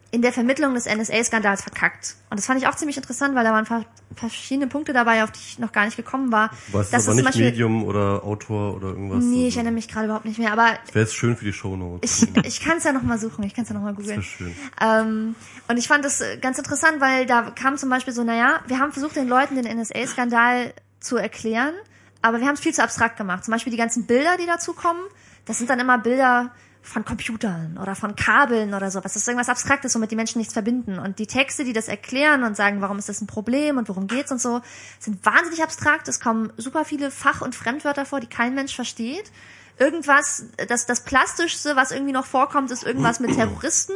in 0.10 0.22
der 0.22 0.32
Vermittlung 0.32 0.74
des 0.74 0.86
NSA-Skandals 0.86 1.63
verkackt. 1.63 2.16
Und 2.30 2.38
das 2.40 2.46
fand 2.46 2.62
ich 2.62 2.68
auch 2.68 2.76
ziemlich 2.76 2.96
interessant, 2.96 3.36
weil 3.36 3.44
da 3.44 3.52
waren 3.52 3.66
ver- 3.66 3.84
verschiedene 4.16 4.68
Punkte 4.68 4.94
dabei, 4.94 5.22
auf 5.24 5.32
die 5.32 5.40
ich 5.40 5.60
noch 5.60 5.74
gar 5.74 5.84
nicht 5.84 5.98
gekommen 5.98 6.32
war. 6.32 6.50
Du 6.72 6.78
weißt 6.78 6.94
Das 6.94 6.94
aber 6.94 6.98
ist 7.00 7.06
zum 7.08 7.16
nicht 7.18 7.26
Beispiel- 7.26 7.46
Medium 7.48 7.84
oder 7.84 8.24
Autor 8.24 8.76
oder 8.78 8.88
irgendwas. 8.90 9.22
Nee, 9.26 9.40
ich 9.42 9.46
also, 9.48 9.58
erinnere 9.60 9.74
mich 9.74 9.90
gerade 9.90 10.06
überhaupt 10.06 10.24
nicht 10.24 10.40
mehr, 10.40 10.54
aber 10.54 10.78
Wäre 10.94 11.02
jetzt 11.06 11.13
schön 11.13 11.36
für 11.36 11.44
die 11.44 11.52
Shownotes. 11.52 12.24
ich, 12.24 12.38
ich 12.46 12.62
kann 12.62 12.78
es 12.78 12.86
ja 12.86 12.94
noch 12.94 13.02
mal 13.04 13.20
suchen, 13.20 13.44
ich 13.44 13.54
kann 13.54 13.63
es 13.63 13.70
ja 13.70 13.76
noch 13.76 13.82
mal 13.82 13.94
Das 13.94 14.02
googeln. 14.06 14.24
schön. 14.24 14.56
Ähm, 14.80 15.36
und 15.68 15.78
ich 15.78 15.90
fand 15.90 16.06
das 16.06 16.22
äh, 16.22 16.38
ganz 16.38 16.58
interessant, 16.58 17.02
weil 17.02 17.26
da 17.26 17.52
kam 17.52 17.76
zum 17.78 17.90
Beispiel 17.90 18.13
so, 18.13 18.24
naja, 18.24 18.62
wir 18.66 18.80
haben 18.80 18.94
versucht, 18.94 19.18
den 19.18 19.28
Leuten 19.28 19.62
den 19.62 19.66
NSA-Skandal 19.78 20.74
zu 21.02 21.18
erklären, 21.18 21.74
aber 22.22 22.40
wir 22.40 22.48
haben 22.48 22.56
es 22.56 22.62
viel 22.62 22.74
zu 22.74 22.82
abstrakt 22.82 23.18
gemacht. 23.18 23.44
Zum 23.44 23.52
Beispiel 23.52 23.72
die 23.72 23.78
ganzen 23.78 24.06
Bilder, 24.06 24.38
die 24.40 24.46
dazu 24.46 24.72
kommen, 24.72 25.02
das 25.46 25.58
sind 25.58 25.70
dann 25.70 25.80
immer 25.80 25.98
Bilder 25.98 26.52
von 26.88 27.04
Computern 27.06 27.78
oder 27.82 27.96
von 27.96 28.15
Kabeln 28.15 28.73
oder 28.73 28.90
sowas. 28.90 29.13
Das 29.13 29.21
ist 29.21 29.27
irgendwas 29.27 29.50
Abstraktes, 29.50 29.94
womit 29.94 30.12
die 30.12 30.15
Menschen 30.15 30.38
nichts 30.40 30.54
verbinden. 30.54 31.00
Und 31.00 31.19
die 31.19 31.27
Texte, 31.27 31.63
die 31.63 31.73
das 31.73 31.88
erklären 31.88 32.44
und 32.44 32.56
sagen, 32.56 32.81
warum 32.81 32.98
ist 32.98 33.10
das 33.10 33.21
ein 33.21 33.27
Problem 33.27 33.77
und 33.77 33.90
worum 33.90 34.08
geht's 34.08 34.31
und 34.31 34.42
so, 34.42 34.62
sind 35.00 35.23
wahnsinnig 35.25 35.62
abstrakt. 35.62 36.08
Es 36.08 36.19
kommen 36.19 36.52
super 36.58 36.85
viele 36.85 37.12
Fach- 37.12 37.42
und 37.42 37.56
Fremdwörter 37.56 38.06
vor, 38.06 38.19
die 38.19 38.27
kein 38.27 38.56
Mensch 38.56 38.75
versteht. 38.75 39.31
Irgendwas, 39.77 40.46
das, 40.67 40.85
das 40.85 41.02
Plastischste, 41.02 41.75
was 41.75 41.92
irgendwie 41.92 42.13
noch 42.13 42.25
vorkommt, 42.25 42.71
ist 42.71 42.83
irgendwas 42.83 43.19
mit 43.19 43.35
Terroristen 43.35 43.94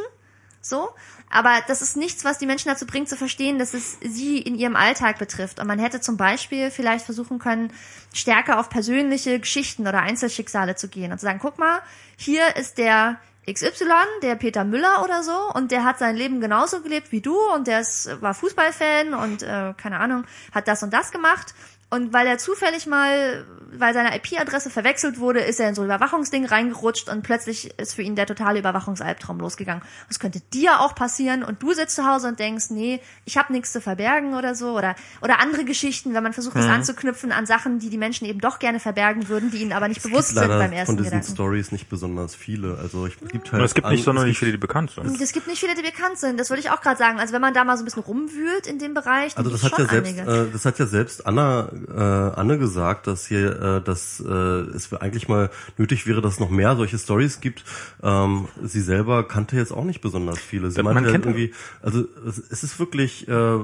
So. 0.62 0.89
Aber 1.32 1.62
das 1.68 1.82
ist 1.82 1.96
nichts, 1.96 2.26
was 2.26 2.38
die 2.38 2.46
Menschen 2.46 2.70
dazu 2.70 2.86
bringt, 2.86 3.08
zu 3.08 3.16
verstehen, 3.16 3.58
dass 3.58 3.74
es 3.74 3.98
sie 4.02 4.38
in 4.38 4.56
ihrem 4.56 4.76
Alltag 4.76 5.18
betrifft. 5.18 5.60
Und 5.60 5.68
man 5.68 5.80
hätte 5.80 6.02
zum 6.02 6.18
Beispiel 6.18 6.72
vielleicht 6.72 7.06
versuchen 7.06 7.40
können, 7.40 7.72
stärker 8.14 8.60
auf 8.60 8.70
persönliche 8.70 9.40
Geschichten 9.40 9.88
oder 9.88 10.02
Einzelschicksale 10.02 10.76
zu 10.76 10.90
gehen 10.90 11.12
und 11.12 11.20
zu 11.20 11.26
sagen, 11.26 11.40
guck 11.42 11.58
mal, 11.58 11.80
hier 12.18 12.56
ist 12.58 12.78
der 12.78 13.18
XY, 13.50 13.86
der 14.22 14.36
Peter 14.36 14.64
Müller 14.64 15.04
oder 15.04 15.24
so, 15.24 15.52
und 15.54 15.72
der 15.72 15.84
hat 15.84 15.98
sein 15.98 16.16
Leben 16.16 16.42
genauso 16.42 16.82
gelebt 16.82 17.12
wie 17.12 17.22
du 17.22 17.36
und 17.56 17.66
der 17.66 17.80
ist, 17.80 18.22
war 18.22 18.34
Fußballfan 18.34 19.14
und 19.14 19.42
äh, 19.42 19.74
keine 19.78 20.00
Ahnung, 20.00 20.26
hat 20.54 20.68
das 20.68 20.84
und 20.84 20.94
das 20.94 21.12
gemacht. 21.12 21.56
Und 21.92 22.14
weil 22.14 22.26
er 22.26 22.38
zufällig 22.38 22.88
mal, 22.88 23.46
weil 23.78 23.94
seine 23.94 24.16
IP-Adresse 24.16 24.70
verwechselt 24.70 25.20
wurde, 25.20 25.42
ist 25.42 25.60
er 25.60 25.68
in 25.68 25.76
so 25.76 25.82
ein 25.82 25.86
Überwachungsding 25.86 26.46
reingerutscht 26.46 27.10
und 27.10 27.22
plötzlich 27.22 27.78
ist 27.78 27.96
für 27.96 28.02
ihn 28.02 28.16
der 28.16 28.26
totale 28.26 28.60
Überwachungsalbtraum 28.60 29.39
losgegangen. 29.39 29.84
Das 30.08 30.20
könnte 30.20 30.39
dir 30.54 30.80
auch 30.80 30.96
passieren 30.96 31.44
und 31.44 31.62
du 31.62 31.74
sitzt 31.74 31.98
zu 31.98 32.08
Hause 32.08 32.30
und 32.30 32.39
denkst, 32.39 32.70
nee, 32.70 33.02
ich 33.26 33.36
habe 33.38 33.52
nichts 33.52 33.74
zu 33.74 33.82
verbergen 33.82 34.36
oder 34.36 34.56
so 34.56 34.78
oder 34.78 34.96
oder 35.22 35.42
andere 35.42 35.66
Geschichten, 35.66 36.14
wenn 36.14 36.24
man 36.24 36.32
versucht, 36.32 36.56
es 36.56 36.66
anzuknüpfen 36.66 37.34
an 37.34 37.46
Sachen, 37.46 37.80
die 37.80 37.89
die 37.89 37.98
Menschen 37.98 38.26
eben 38.26 38.39
doch 38.39 38.60
gerne 38.60 38.80
verbergen 38.80 39.28
würden, 39.28 39.52
die 39.52 39.58
ihnen 39.58 39.74
aber 39.74 39.89
nicht 39.89 40.02
bewusst 40.02 40.30
sind 40.30 40.48
beim 40.48 40.72
ersten 40.72 40.86
von 40.86 40.98
diesen 40.98 41.12
Gedanken. 41.12 41.34
Stories 41.34 41.74
nicht 41.74 41.89
besonders 41.89 42.36
viele. 42.36 42.78
Also 42.78 43.06
ich 43.06 43.20
gibt 43.20 43.52
halt 43.52 43.56
Aber 43.56 43.66
es 43.66 43.74
gibt 43.74 43.89
nicht 43.89 44.06
sonderlich 44.06 44.36
es 44.36 44.39
viele, 44.39 44.52
die 44.54 44.58
bekannt 44.58 44.92
sind. 44.92 45.20
Es 45.20 45.34
gibt 45.34 45.48
nicht 45.48 45.60
viele, 45.60 45.76
die 45.76 45.82
bekannt 45.82 46.20
sind. 46.20 46.39
Das 46.39 46.50
würde 46.50 46.62
ich 46.62 46.70
auch 46.70 46.80
gerade 46.80 46.98
sagen. 46.98 47.20
Also 47.20 47.34
wenn 47.34 47.42
man 47.42 47.54
da 47.54 47.66
mal 47.66 47.76
so 47.76 47.84
ein 47.84 47.86
bisschen 47.86 48.04
rumwühlt 48.04 48.66
in 48.66 48.80
dem 48.80 48.94
Bereich, 48.94 49.36
dann 49.36 49.46
Also 49.46 49.58
das 49.58 49.64
hat 49.70 49.78
ja 49.78 49.86
selbst, 49.86 50.18
äh, 50.18 50.46
das 50.54 50.64
hat 50.66 50.80
ja 50.80 50.86
selbst 50.86 51.28
Anna, 51.28 51.70
äh, 51.88 52.00
Anne 52.00 52.58
gesagt, 52.58 53.08
dass 53.08 53.26
hier, 53.28 53.62
äh, 53.62 53.82
dass 53.82 54.20
äh, 54.20 54.32
es 54.32 54.94
eigentlich 54.94 55.28
mal 55.28 55.50
nötig 55.78 56.06
wäre, 56.08 56.22
dass 56.22 56.34
es 56.34 56.40
noch 56.40 56.50
mehr 56.50 56.76
solche 56.76 56.98
Stories 56.98 57.40
gibt. 57.42 57.64
Ähm, 58.04 58.48
sie 58.64 58.82
selber 58.82 59.28
kannte 59.28 59.56
jetzt 59.56 59.72
auch 59.72 59.84
nicht 59.86 60.02
besonders 60.02 60.40
viele. 60.40 60.72
Sie 60.72 60.82
Man 60.84 60.94
meinte 60.96 61.12
kennt- 61.12 61.26
irgendwie, 61.26 61.54
also 61.82 62.06
es, 62.28 62.38
es 62.50 62.64
ist 62.64 62.80
wirklich 62.80 63.28
äh, 63.28 63.58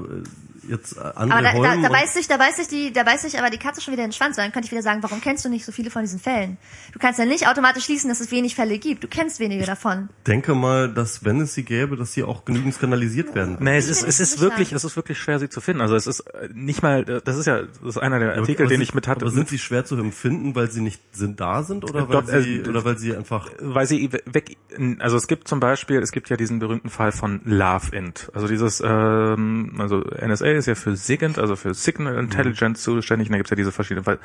jetzt 0.68 0.98
André 0.98 1.32
aber 1.32 1.42
da, 1.42 1.52
da, 1.76 1.82
da 1.82 1.88
beißt 1.88 2.14
sich, 2.14 2.28
da 2.28 2.36
beißt 2.36 2.56
sich 2.56 2.68
die, 2.68 2.92
da 2.92 3.02
beißt 3.02 3.22
sich 3.22 3.38
aber 3.38 3.50
die 3.50 3.58
Katze 3.58 3.80
schon 3.80 3.92
wieder 3.92 4.04
in 4.04 4.10
den 4.10 4.14
Schwanz. 4.14 4.36
Dann 4.36 4.52
könnte 4.52 4.66
ich 4.66 4.72
wieder 4.72 4.82
sagen, 4.82 5.02
warum 5.02 5.20
kennst 5.20 5.44
du 5.44 5.48
nicht 5.48 5.64
so 5.64 5.72
viele 5.72 5.90
von 5.90 6.02
diesen 6.02 6.20
Fällen? 6.20 6.58
Du 6.92 6.98
kannst 6.98 7.18
ja 7.18 7.24
nicht 7.24 7.48
automatisch 7.48 7.84
schließen, 7.84 8.08
dass 8.08 8.20
es 8.20 8.30
wenig 8.30 8.54
Fälle 8.54 8.78
gibt. 8.78 9.04
Du 9.04 9.08
kennst 9.08 9.40
wenige 9.40 9.64
davon. 9.64 10.08
denke 10.26 10.54
mal, 10.54 10.88
dass 10.88 11.24
wenn 11.24 11.40
es 11.40 11.54
sie 11.54 11.62
gäbe, 11.62 11.96
dass 11.96 12.12
sie 12.12 12.24
auch 12.24 12.44
genügend 12.44 12.74
skandalisiert 12.74 13.34
werden. 13.34 13.56
Nee, 13.60 13.76
es 13.76 13.88
ist, 13.88 14.02
es 14.02 14.20
ist 14.20 14.40
wirklich, 14.40 14.72
es 14.72 14.84
ist 14.84 14.96
wirklich 14.96 15.18
schwer, 15.18 15.38
sie 15.38 15.48
zu 15.48 15.60
finden. 15.60 15.80
Also 15.80 15.96
es 15.96 16.06
ist 16.06 16.20
äh, 16.20 16.48
nicht 16.52 16.82
mal, 16.82 17.08
äh, 17.08 17.20
das 17.24 17.36
ist 17.36 17.46
ja, 17.46 17.62
das 17.62 17.96
ist 17.96 17.98
einer 17.98 18.18
der 18.18 18.36
Artikel, 18.36 18.62
aber 18.62 18.70
den 18.70 18.80
ich 18.80 18.94
mit 18.94 19.08
hatte. 19.08 19.22
Aber 19.22 19.30
sind 19.30 19.48
sie 19.48 19.58
schwer 19.58 19.84
zu 19.84 19.96
empfinden, 19.96 20.54
weil 20.54 20.70
sie 20.70 20.80
nicht 20.80 21.00
sind 21.12 21.40
da 21.40 21.62
sind 21.62 21.84
oder 21.84 22.08
weil 22.08 22.14
Dort, 22.14 22.28
äh, 22.30 22.42
sie 22.42 22.62
oder 22.62 22.84
weil 22.84 22.98
sie 22.98 23.16
einfach 23.16 23.48
weil 23.60 23.86
sie 23.86 24.10
weg, 24.26 24.56
also 24.98 25.16
es 25.16 25.26
gibt 25.26 25.48
zum 25.48 25.60
Beispiel, 25.60 25.98
es 25.98 26.12
gibt 26.12 26.30
ja 26.30 26.36
diesen 26.36 26.58
berühmten 26.58 26.90
Fall 26.90 27.12
von 27.12 27.40
Love 27.44 27.94
Int. 27.94 28.30
Also 28.34 28.48
dieses, 28.48 28.82
ähm, 28.84 29.74
also 29.78 30.00
NSA 30.00 30.46
ist 30.58 30.66
ja 30.66 30.74
für 30.74 30.96
SIGINT, 30.96 31.38
also 31.38 31.56
für 31.56 31.74
Signal 31.74 32.16
Intelligence 32.18 32.82
zuständig, 32.82 33.28
und 33.28 33.32
da 33.32 33.38
gibt's 33.38 33.50
ja 33.50 33.56
diese 33.56 33.72
verschiedenen 33.72 34.06
Va- 34.06 34.18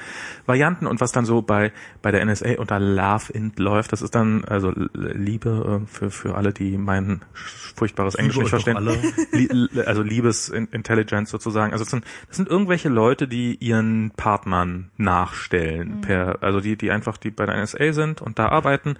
Varianten 0.46 0.88
und 0.88 1.00
was 1.02 1.12
dann 1.12 1.26
so 1.26 1.42
bei, 1.42 1.72
bei 2.02 2.12
der 2.12 2.26
NSA 2.26 2.58
unter 2.58 2.80
Love 2.80 3.32
Int 3.34 3.60
läuft, 3.60 3.92
das 3.92 4.02
ist 4.02 4.16
dann, 4.16 4.44
also 4.46 4.72
Liebe 4.94 5.82
äh, 5.84 5.88
für, 5.88 6.12
für 6.12 6.36
alle, 6.36 6.54
die 6.54 6.78
mein 6.78 7.22
furchtbares 7.34 8.16
Englisch 8.16 8.38
nicht 8.38 8.50
verstehen. 8.50 8.78
Also 9.86 10.02
Liebesintelligence 10.04 11.30
sozusagen. 11.30 11.72
Also 11.74 11.84
das 11.84 11.92
sind, 11.92 12.06
das 12.28 12.38
sind 12.38 12.50
irgendwelche 12.50 12.90
Leute, 12.90 13.28
die 13.28 13.56
ihren 13.56 14.12
Partnern 14.16 14.92
nachstellen, 14.98 16.02
per, 16.02 16.38
also 16.42 16.60
die, 16.60 16.76
die 16.76 16.92
einfach 16.92 17.18
die 17.18 17.32
bei 17.32 17.46
der 17.46 17.62
NSA 17.62 17.94
sind 17.94 18.22
und 18.22 18.40
da 18.40 18.50
arbeiten 18.50 18.96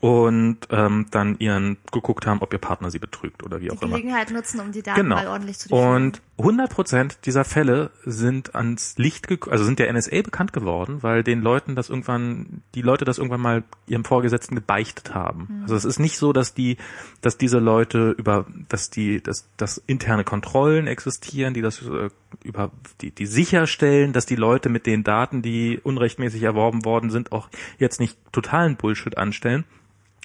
und 0.00 0.58
ähm, 0.70 1.06
dann 1.10 1.36
ihren 1.38 1.78
geguckt 1.92 2.26
haben, 2.26 2.40
ob 2.42 2.52
ihr 2.52 2.58
Partner 2.58 2.90
sie 2.90 2.98
betrügt 2.98 3.42
oder 3.44 3.60
wie 3.60 3.64
Die 3.64 3.70
auch 3.70 3.82
immer. 3.82 3.96
Gelegenheit 3.96 4.30
nutzen, 4.30 4.60
um 4.60 4.72
die 4.72 4.82
Daten 4.82 5.00
Genau. 5.02 5.16
mal 5.16 5.26
ordentlich 5.28 5.58
zu 5.58 5.68
durchführen. 5.68 5.94
Und 6.06 6.22
100 6.38 6.70
Prozent 6.70 7.18
dieser 7.24 7.44
Fälle 7.44 7.90
sind 8.04 8.54
ans 8.54 8.98
Licht, 8.98 9.26
also 9.48 9.64
sind 9.64 9.78
der 9.78 9.90
NSA 9.90 10.20
bekannt 10.20 10.52
geworden, 10.52 11.02
weil 11.02 11.22
den 11.22 11.40
Leuten 11.40 11.74
das 11.74 11.88
irgendwann, 11.88 12.62
die 12.74 12.82
Leute 12.82 13.06
das 13.06 13.16
irgendwann 13.16 13.40
mal 13.40 13.64
ihrem 13.86 14.04
Vorgesetzten 14.04 14.54
gebeichtet 14.54 15.14
haben. 15.14 15.60
Also 15.62 15.76
es 15.76 15.86
ist 15.86 15.98
nicht 15.98 16.18
so, 16.18 16.34
dass 16.34 16.52
die, 16.52 16.76
dass 17.22 17.38
diese 17.38 17.58
Leute 17.58 18.10
über, 18.10 18.44
dass 18.68 18.90
die, 18.90 19.22
dass, 19.22 19.48
dass 19.56 19.78
interne 19.86 20.24
Kontrollen 20.24 20.86
existieren, 20.86 21.54
die 21.54 21.62
das 21.62 21.80
äh, 21.82 22.10
über, 22.44 22.70
die, 23.00 23.12
die 23.12 23.26
sicherstellen, 23.26 24.12
dass 24.12 24.26
die 24.26 24.36
Leute 24.36 24.68
mit 24.68 24.84
den 24.84 25.04
Daten, 25.04 25.40
die 25.40 25.80
unrechtmäßig 25.82 26.42
erworben 26.42 26.84
worden 26.84 27.08
sind, 27.08 27.32
auch 27.32 27.48
jetzt 27.78 27.98
nicht 27.98 28.18
totalen 28.32 28.76
Bullshit 28.76 29.16
anstellen 29.16 29.64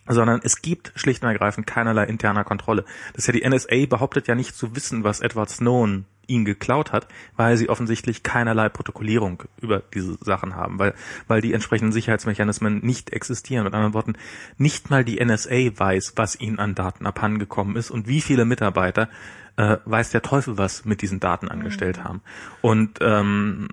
sondern 0.07 0.41
es 0.43 0.61
gibt 0.61 0.91
schlicht 0.95 1.23
und 1.23 1.29
ergreifend 1.29 1.67
keinerlei 1.67 2.05
interner 2.05 2.43
Kontrolle. 2.43 2.85
Das 3.13 3.23
ist 3.23 3.27
ja 3.27 3.33
die 3.33 3.47
NSA 3.47 3.85
behauptet 3.87 4.27
ja 4.27 4.35
nicht 4.35 4.55
zu 4.55 4.75
wissen, 4.75 5.03
was 5.03 5.21
Edward 5.21 5.49
Snowden 5.49 6.05
ihn 6.27 6.45
geklaut 6.45 6.91
hat, 6.91 7.07
weil 7.35 7.57
sie 7.57 7.69
offensichtlich 7.69 8.23
keinerlei 8.23 8.69
Protokollierung 8.69 9.43
über 9.59 9.83
diese 9.93 10.17
Sachen 10.21 10.55
haben, 10.55 10.79
weil, 10.79 10.93
weil 11.27 11.41
die 11.41 11.53
entsprechenden 11.53 11.91
Sicherheitsmechanismen 11.91 12.79
nicht 12.83 13.11
existieren. 13.11 13.65
Mit 13.65 13.73
anderen 13.73 13.93
Worten, 13.93 14.15
nicht 14.57 14.89
mal 14.89 15.03
die 15.03 15.23
NSA 15.23 15.77
weiß, 15.77 16.13
was 16.15 16.39
ihnen 16.39 16.59
an 16.59 16.73
Daten 16.73 17.05
abhandengekommen 17.05 17.75
ist 17.75 17.91
und 17.91 18.07
wie 18.07 18.21
viele 18.21 18.45
Mitarbeiter 18.45 19.09
äh, 19.57 19.77
weiß 19.85 20.11
der 20.11 20.21
Teufel, 20.21 20.57
was 20.57 20.85
mit 20.85 21.01
diesen 21.01 21.19
Daten 21.19 21.49
angestellt 21.49 22.03
haben. 22.03 22.21
Und 22.61 22.99
ähm, 23.01 23.67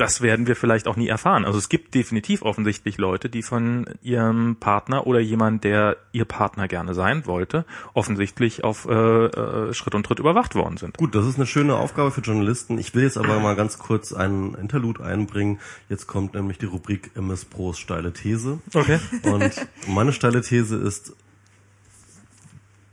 das 0.00 0.22
werden 0.22 0.46
wir 0.46 0.56
vielleicht 0.56 0.88
auch 0.88 0.96
nie 0.96 1.08
erfahren. 1.08 1.44
Also 1.44 1.58
es 1.58 1.68
gibt 1.68 1.94
definitiv 1.94 2.40
offensichtlich 2.40 2.96
Leute, 2.96 3.28
die 3.28 3.42
von 3.42 3.84
ihrem 4.02 4.56
Partner 4.56 5.06
oder 5.06 5.20
jemand, 5.20 5.62
der 5.62 5.98
ihr 6.12 6.24
Partner 6.24 6.68
gerne 6.68 6.94
sein 6.94 7.26
wollte, 7.26 7.66
offensichtlich 7.92 8.64
auf 8.64 8.86
äh, 8.88 8.92
äh, 8.94 9.74
Schritt 9.74 9.94
und 9.94 10.06
Tritt 10.06 10.18
überwacht 10.18 10.54
worden 10.54 10.78
sind. 10.78 10.96
Gut, 10.96 11.14
das 11.14 11.26
ist 11.26 11.36
eine 11.36 11.46
schöne 11.46 11.76
Aufgabe 11.76 12.10
für 12.12 12.22
Journalisten. 12.22 12.78
Ich 12.78 12.94
will 12.94 13.02
jetzt 13.02 13.18
aber 13.18 13.40
mal 13.40 13.56
ganz 13.56 13.78
kurz 13.78 14.14
einen 14.14 14.54
Interlude 14.54 15.04
einbringen. 15.04 15.60
Jetzt 15.90 16.06
kommt 16.06 16.32
nämlich 16.32 16.56
die 16.56 16.66
Rubrik 16.66 17.10
MS 17.14 17.44
Pros 17.44 17.78
steile 17.78 18.14
These. 18.14 18.58
Okay. 18.72 19.00
Und 19.24 19.66
meine 19.86 20.14
steile 20.14 20.40
These 20.40 20.76
ist, 20.76 21.14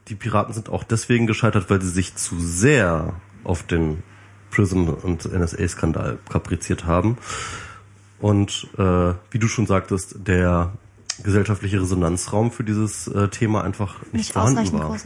die 0.09 0.15
Piraten 0.15 0.53
sind 0.53 0.67
auch 0.67 0.83
deswegen 0.83 1.25
gescheitert, 1.25 1.69
weil 1.69 1.81
sie 1.81 1.89
sich 1.89 2.15
zu 2.15 2.37
sehr 2.37 3.13
auf 3.45 3.63
den 3.63 4.03
Prism 4.51 4.89
und 4.89 5.25
NSA-Skandal 5.31 6.17
kapriziert 6.29 6.85
haben. 6.85 7.17
Und 8.19 8.67
äh, 8.77 9.13
wie 9.31 9.39
du 9.39 9.47
schon 9.47 9.67
sagtest, 9.67 10.15
der 10.27 10.73
gesellschaftliche 11.23 11.81
Resonanzraum 11.81 12.51
für 12.51 12.63
dieses 12.63 13.07
äh, 13.07 13.27
Thema 13.29 13.63
einfach 13.63 14.01
nicht, 14.03 14.13
nicht 14.13 14.33
vorhanden 14.33 14.73
war. 14.73 14.95
ja. 14.95 15.01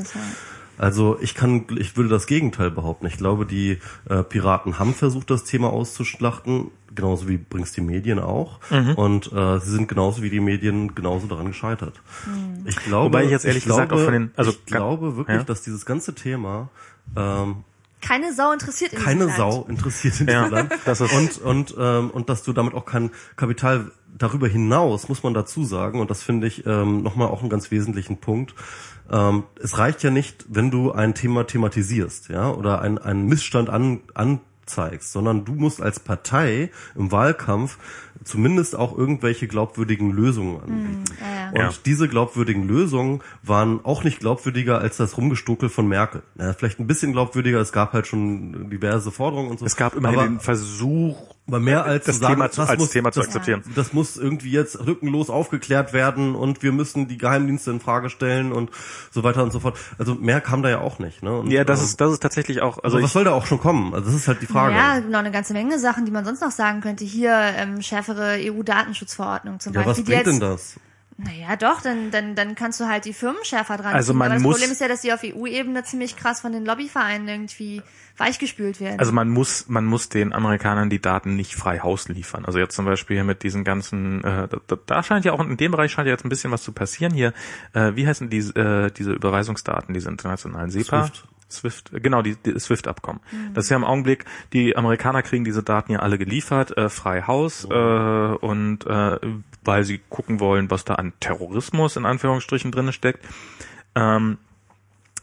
Also 0.78 1.18
ich 1.22 1.36
kann, 1.36 1.66
ich 1.78 1.96
würde 1.96 2.10
das 2.10 2.26
Gegenteil 2.26 2.72
behaupten. 2.72 3.06
Ich 3.06 3.18
glaube, 3.18 3.46
die 3.46 3.78
äh, 4.10 4.24
Piraten 4.24 4.80
haben 4.80 4.94
versucht, 4.96 5.30
das 5.30 5.44
Thema 5.44 5.70
auszuschlachten, 5.72 6.72
genauso 6.96 7.28
wie 7.30 7.38
bringt's 7.38 7.72
die 7.74 7.82
Medien 7.82 8.18
auch. 8.18 8.60
Mhm. 8.72 8.96
Und 8.96 9.32
äh, 9.32 9.60
sie 9.60 9.70
sind 9.72 9.88
genauso 9.90 10.24
wie 10.24 10.30
die 10.32 10.40
Medien 10.40 10.96
genauso 10.96 11.28
daran 11.28 11.48
gescheitert. 11.48 12.02
Ich 12.66 12.78
glaube, 12.78 13.06
Wobei 13.14 13.26
ich 13.26 13.30
jetzt 13.32 13.46
ehrlich 13.46 13.64
glaube, 13.66 13.82
gesagt 13.84 13.94
auch 14.02 14.04
von 14.06 14.14
den- 14.14 14.32
also 14.38 14.52
ich 14.52 14.66
glaube 14.66 15.18
wirklich, 15.18 15.38
ja. 15.38 15.44
dass 15.44 15.62
dieses 15.62 15.86
ganze 15.86 16.16
Thema 16.16 16.70
ähm, 17.16 17.58
Keine 18.02 18.34
Sau 18.34 18.52
interessiert 18.52 18.94
in 18.94 19.00
keine 19.00 19.26
diesem 19.28 19.40
Land. 19.40 19.54
Sau 19.54 19.66
interessiert 19.70 20.20
in 20.22 20.28
Ja, 20.28 20.42
diesem 20.44 20.56
Land. 20.56 20.74
das 20.86 21.02
ist- 21.02 21.14
und 21.14 21.38
und 21.40 21.76
ähm, 21.80 22.10
und 22.12 22.30
dass 22.30 22.44
du 22.44 22.52
damit 22.54 22.74
auch 22.74 22.86
kein 22.86 23.12
Kapital 23.36 23.92
darüber 24.18 24.48
hinaus 24.48 25.08
muss 25.08 25.24
man 25.24 25.34
dazu 25.34 25.64
sagen 25.64 26.00
und 26.00 26.10
das 26.12 26.22
finde 26.22 26.46
ich 26.48 26.66
ähm, 26.66 27.02
nochmal 27.04 27.28
auch 27.30 27.42
einen 27.42 27.50
ganz 27.50 27.72
wesentlichen 27.72 28.18
Punkt. 28.18 28.54
Ähm, 29.10 29.44
es 29.62 29.78
reicht 29.78 30.04
ja 30.04 30.10
nicht, 30.12 30.46
wenn 30.50 30.72
du 30.72 30.92
ein 30.92 31.14
Thema 31.16 31.46
thematisierst, 31.46 32.30
ja, 32.30 32.50
oder 32.52 32.82
ein, 32.82 32.98
einen 32.98 33.26
Missstand 33.28 33.70
an, 33.70 34.02
anzeigst, 34.14 35.12
sondern 35.12 35.44
du 35.46 35.54
musst 35.54 35.82
als 35.82 36.00
Partei 36.00 36.70
im 36.96 37.12
Wahlkampf 37.12 37.78
zumindest 38.24 38.76
auch 38.76 38.98
irgendwelche 38.98 39.48
glaubwürdigen 39.48 40.12
Lösungen 40.12 40.62
anbieten. 40.62 41.04
Ja, 41.20 41.60
ja. 41.60 41.68
Und 41.68 41.86
diese 41.86 42.08
glaubwürdigen 42.08 42.68
Lösungen 42.68 43.22
waren 43.44 43.84
auch 43.84 44.04
nicht 44.04 44.20
glaubwürdiger 44.20 44.80
als 44.80 44.98
das 44.98 45.18
Rumgestokel 45.18 45.70
von 45.70 45.88
Merkel. 45.88 46.24
Ja, 46.38 46.54
vielleicht 46.54 46.80
ein 46.80 46.88
bisschen 46.88 47.14
glaubwürdiger, 47.14 47.60
es 47.60 47.72
gab 47.72 47.94
halt 47.94 48.08
schon 48.08 48.70
diverse 48.70 49.12
Forderungen 49.12 49.50
und 49.50 49.60
so. 49.60 49.66
Es 49.66 49.76
gab 49.76 49.96
immerhin 49.96 50.20
aber, 50.20 50.28
den 50.28 50.40
Versuch, 50.40 51.36
aber 51.52 51.60
mehr 51.60 51.84
als 51.86 52.06
das 52.06 52.16
zu 52.16 52.22
sagen, 52.22 52.34
Thema 52.36 52.50
zu- 52.52 52.62
das 52.62 52.70
als 52.70 52.80
muss, 52.80 52.90
Thema 52.92 53.12
zu 53.12 53.20
das, 53.20 53.28
akzeptieren. 53.28 53.64
Das 53.76 53.94
muss 53.94 54.18
irgendwie 54.18 54.52
jetzt 54.52 54.86
rückenlos 54.86 55.30
aufgeklärt 55.30 55.94
werden 55.94 56.34
und 56.36 56.64
wir 56.64 56.72
müssen 56.72 57.08
die 57.08 57.18
Geheimdienste 57.18 57.72
in 57.72 57.80
Frage 57.80 58.10
stellen 58.10 58.52
und 58.52 58.72
so 59.12 59.24
weiter 59.24 59.44
und 59.44 59.52
so 59.52 59.60
fort. 59.60 59.78
Also 59.98 60.16
mehr 60.16 60.40
kam 60.42 60.64
da 60.64 60.70
ja 60.70 60.80
auch 60.80 61.00
nicht. 61.00 61.24
Ne? 61.24 61.38
Und, 61.40 61.52
ja, 61.52 61.64
das 61.64 61.80
ähm, 61.80 61.86
ist, 61.86 62.02
das 62.02 62.14
ist 62.14 62.22
tatsächlich 62.22 62.62
auch, 62.62 62.84
also 62.84 62.98
aber 62.98 63.04
was 63.04 63.10
ich, 63.10 63.14
soll 63.14 63.24
da 63.26 63.32
auch 63.34 63.46
schon 63.46 63.60
kommen? 63.60 63.94
Also 63.94 64.06
das 64.08 64.16
ist 64.16 64.28
halt 64.28 64.42
die 64.42 64.46
Frage. 64.48 64.74
Ja, 64.76 65.00
noch 65.02 65.20
eine 65.20 65.32
ganze 65.32 65.54
Menge 65.54 65.78
Sachen, 65.80 66.06
die 66.06 66.12
man 66.12 66.24
sonst 66.26 66.42
noch 66.42 66.52
sagen 66.52 66.82
könnte. 66.82 67.04
Hier 67.04 67.34
ähm, 67.58 67.82
schärfere 67.82 68.38
EU-Datenschutzverordnung 68.40 69.60
zum 69.60 69.74
Ja, 69.74 69.82
was 69.82 69.98
Beispiel. 69.98 70.04
die 70.06 70.12
bringt 70.12 70.26
jetzt, 70.28 70.42
denn 70.42 70.50
das? 70.50 70.76
Naja, 71.24 71.56
doch, 71.56 71.82
dann, 71.82 72.10
dann, 72.12 72.36
dann 72.36 72.56
kannst 72.56 72.80
du 72.80 72.86
halt 72.88 73.06
die 73.06 73.14
Firmen 73.14 73.44
schärfer 73.44 73.78
dran 73.78 73.94
Also 73.94 74.12
ziehen. 74.14 74.18
man 74.20 74.28
Aber 74.28 74.36
das 74.36 74.44
muss- 74.44 74.56
Problem 74.56 74.72
ist 74.72 74.82
ja, 74.82 74.88
dass 74.88 75.02
die 75.02 75.14
auf 75.14 75.22
EU-Ebene 75.24 75.84
ziemlich 75.84 76.16
krass 76.16 76.42
von 76.42 76.52
den 76.52 76.66
Lobbyvereinen 76.66 77.28
irgendwie 77.28 77.82
weichgespült 78.18 78.80
werden. 78.80 79.00
Also 79.00 79.12
man 79.12 79.30
muss, 79.30 79.68
man 79.68 79.86
muss 79.86 80.10
den 80.10 80.34
Amerikanern 80.34 80.90
die 80.90 81.00
Daten 81.02 81.36
nicht 81.36 81.56
frei 81.56 81.80
Haus 81.80 82.08
liefern. 82.10 82.46
Also 82.46 82.60
jetzt 82.60 82.76
zum 82.76 82.86
Beispiel 82.86 83.18
hier 83.18 83.24
mit 83.24 83.44
diesen 83.44 83.64
ganzen, 83.64 84.24
äh, 84.24 84.48
da, 84.68 84.78
da 84.86 85.04
scheint 85.04 85.26
ja 85.26 85.34
auch 85.34 85.40
in 85.40 85.58
dem 85.58 85.72
Bereich 85.72 85.92
scheint 85.92 86.08
ja 86.08 86.14
jetzt 86.14 86.26
ein 86.26 86.30
bisschen 86.30 86.52
was 86.52 86.64
zu 86.64 86.72
passieren 86.72 87.14
hier. 87.14 87.34
Äh, 87.74 87.96
wie 87.96 88.06
heißen 88.08 88.30
die, 88.30 88.40
äh, 88.40 88.92
diese 88.92 89.12
Überweisungsdaten, 89.14 89.94
diese 89.94 90.10
internationalen 90.10 90.70
SEPA? 90.72 91.04
SWIFT. 91.08 91.24
SWIFT, 91.50 91.94
äh, 91.94 92.00
genau, 92.00 92.22
die, 92.22 92.36
die 92.36 92.58
SWIFT-Abkommen. 92.60 93.20
Das 93.54 93.66
ist 93.66 93.70
ja 93.70 93.78
im 93.78 93.84
Augenblick, 93.84 94.26
die 94.54 94.76
Amerikaner 94.78 95.22
kriegen 95.22 95.44
diese 95.44 95.64
Daten 95.64 95.92
ja 95.92 96.00
alle 96.00 96.18
geliefert, 96.18 96.76
äh, 96.78 96.90
frei 96.90 97.24
Haus, 97.24 97.66
äh, 97.66 97.74
und 97.74 98.86
äh, 98.88 99.20
weil 99.64 99.84
sie 99.84 100.00
gucken 100.10 100.40
wollen, 100.40 100.72
was 100.72 100.86
da 100.86 100.96
an 100.96 101.14
Terrorismus 101.20 101.96
in 101.96 102.06
Anführungsstrichen 102.06 102.72
drinne 102.72 102.94
steckt. 102.94 103.26
Ähm, 103.96 104.38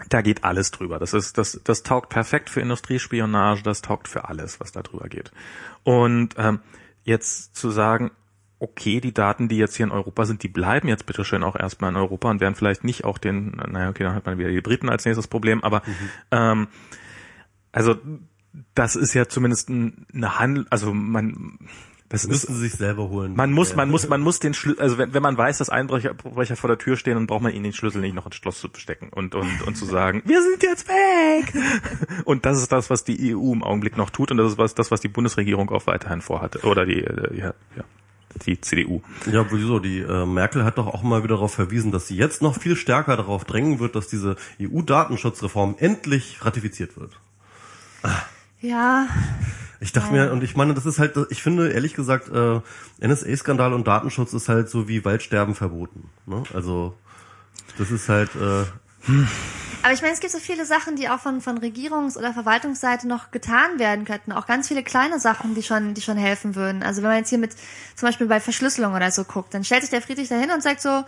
da 0.09 0.23
geht 0.23 0.45
alles 0.45 0.71
drüber. 0.71 0.99
Das 0.99 1.13
ist, 1.13 1.39
das, 1.39 1.61
das 1.65 1.83
taugt 1.83 2.09
perfekt 2.09 2.51
für 2.51 2.61
Industriespionage, 2.61 3.63
das 3.63 3.83
taugt 3.83 4.07
für 4.07 4.29
alles, 4.29 4.61
was 4.61 4.71
da 4.73 4.83
drüber 4.83 5.09
geht. 5.09 5.33
Und 5.83 6.35
ähm, 6.39 6.61
jetzt 7.05 7.57
zu 7.57 7.71
sagen, 7.71 8.13
okay, 8.61 9.01
die 9.01 9.15
Daten, 9.15 9.49
die 9.49 9.57
jetzt 9.57 9.77
hier 9.77 9.87
in 9.87 9.93
Europa 9.93 10.25
sind, 10.25 10.43
die 10.43 10.49
bleiben 10.49 10.89
jetzt 10.89 11.07
bitteschön 11.07 11.43
auch 11.45 11.57
erstmal 11.57 11.91
in 11.91 11.97
Europa 11.97 12.31
und 12.31 12.41
werden 12.41 12.55
vielleicht 12.55 12.85
nicht 12.85 13.05
auch 13.05 13.19
den, 13.19 13.51
naja, 13.69 13.89
okay, 13.91 14.05
dann 14.05 14.15
hat 14.15 14.27
man 14.27 14.39
wieder 14.39 14.51
die 14.51 14.61
Briten 14.61 14.89
als 14.89 15.05
nächstes 15.05 15.29
Problem, 15.29 15.63
aber 15.63 15.83
ähm, 16.31 16.69
also 17.71 17.97
das 18.75 18.97
ist 18.97 19.15
ja 19.15 19.29
zumindest 19.29 19.69
ein- 19.69 20.07
eine 20.13 20.39
Handel, 20.39 20.67
also 20.71 20.93
man 20.93 21.59
das 22.09 22.25
ist 22.25 22.31
Müssten 22.31 22.55
sie 22.55 22.61
sich 22.61 22.73
selber 22.73 23.11
holen. 23.11 23.35
man 23.37 23.53
muss, 23.53 23.77
man 23.77 23.91
muss, 23.91 24.09
man 24.09 24.23
muss 24.23 24.41
den 24.41 24.55
Schlüssel, 24.55 24.81
also 24.81 24.97
wenn, 24.97 25.13
wenn 25.13 25.23
man 25.23 25.37
weiß, 25.37 25.59
dass 25.59 25.69
Einbrecher 25.69 26.15
Brecher 26.15 26.57
vor 26.57 26.69
der 26.69 26.79
Tür 26.79 26.97
stehen, 26.97 27.15
dann 27.15 27.27
braucht 27.27 27.43
man 27.43 27.53
ihnen 27.53 27.65
den 27.65 27.75
Schlüssel 27.75 28.01
nicht 28.01 28.15
noch 28.15 28.25
ins 28.25 28.37
Schloss 28.37 28.61
zu 28.61 28.69
stecken 28.77 29.11
und, 29.11 29.35
und, 29.35 29.63
und 29.67 29.77
zu 29.77 29.85
sagen, 29.85 30.23
wir 30.25 30.43
sind 30.43 30.63
jetzt 30.63 30.89
weg. 30.89 31.53
Und 32.25 32.47
das 32.47 32.59
ist 32.59 32.73
das, 32.73 32.91
was 32.91 33.05
die 33.05 33.35
EU 33.35 33.53
im 33.53 33.63
Augenblick 33.63 33.97
noch 33.97 34.11
tut 34.11 34.31
und 34.31 34.37
das 34.37 34.53
ist 34.53 34.59
was, 34.59 34.75
das, 34.75 34.91
was 34.91 35.01
die 35.01 35.09
Bundesregierung 35.09 35.71
auch 35.71 35.87
weiterhin 35.87 36.21
vorhatte. 36.21 36.61
Oder 36.61 36.85
die, 36.85 37.03
äh, 37.03 37.37
ja, 37.37 37.55
ja, 37.77 37.85
die 38.47 38.61
CDU. 38.61 39.03
Ja, 39.31 39.47
wieso? 39.51 39.79
Die 39.79 40.01
äh, 40.01 40.27
Merkel 40.27 40.65
hat 40.65 40.79
doch 40.79 40.87
auch 40.87 41.03
mal 41.03 41.23
wieder 41.23 41.37
darauf 41.37 41.55
verwiesen, 41.55 41.93
dass 41.93 42.09
sie 42.09 42.17
jetzt 42.17 42.43
noch 42.43 42.59
viel 42.59 42.77
stärker 42.77 43.17
darauf 43.17 43.45
drängen 43.45 43.79
wird, 43.81 43.97
dass 43.97 44.09
diese 44.09 44.37
EU-Datenschutzreform 44.61 45.77
endlich 45.79 46.45
ratifiziert 46.45 46.99
wird. 46.99 47.19
Ja, 48.61 49.09
Ich 49.81 49.93
dachte 49.93 50.13
mir, 50.13 50.33
und 50.33 50.43
ich 50.43 50.57
meine, 50.57 50.75
das 50.75 50.87
ist 50.87 50.99
halt, 50.99 51.17
ich 51.31 51.43
finde 51.43 51.71
ehrlich 51.71 51.95
gesagt, 51.95 52.29
äh, 52.29 52.61
NSA-Skandal 53.07 53.73
und 53.73 53.87
Datenschutz 53.87 54.33
ist 54.33 54.49
halt 54.49 54.69
so 54.69 54.89
wie 54.89 55.05
Waldsterben 55.05 55.55
verboten. 55.55 56.11
Ne? 56.27 56.43
Also 56.53 56.95
das 57.79 57.91
ist 57.93 58.09
halt, 58.09 58.31
äh, 58.35 58.65
aber 59.83 59.93
ich 59.93 60.03
meine, 60.03 60.13
es 60.13 60.21
gibt 60.21 60.33
so 60.33 60.39
viele 60.39 60.67
Sachen, 60.67 60.97
die 60.97 61.09
auch 61.09 61.21
von, 61.21 61.41
von 61.41 61.59
Regierungs- 61.59 62.19
oder 62.19 62.35
Verwaltungsseite 62.35 63.07
noch 63.07 63.31
getan 63.31 63.79
werden 63.79 64.05
könnten. 64.05 64.33
Auch 64.33 64.47
ganz 64.47 64.69
viele 64.69 64.83
kleine 64.83 65.21
Sachen, 65.21 65.55
die 65.55 65.63
schon, 65.63 65.95
die 65.95 66.03
schon 66.03 66.17
helfen 66.17 66.57
würden. 66.57 66.83
Also 66.83 67.03
wenn 67.03 67.11
man 67.11 67.19
jetzt 67.19 67.31
hier 67.31 67.39
mit, 67.39 67.53
zum 67.95 68.09
Beispiel 68.09 68.27
bei 68.27 68.41
Verschlüsselung 68.41 68.95
oder 68.95 69.11
so 69.13 69.25
guckt, 69.25 69.55
dann 69.55 69.63
stellt 69.63 69.83
sich 69.83 69.91
der 69.91 70.03
Friedrich 70.03 70.29
dahin 70.29 70.51
und 70.51 70.63
sagt 70.63 70.83
so, 70.83 71.05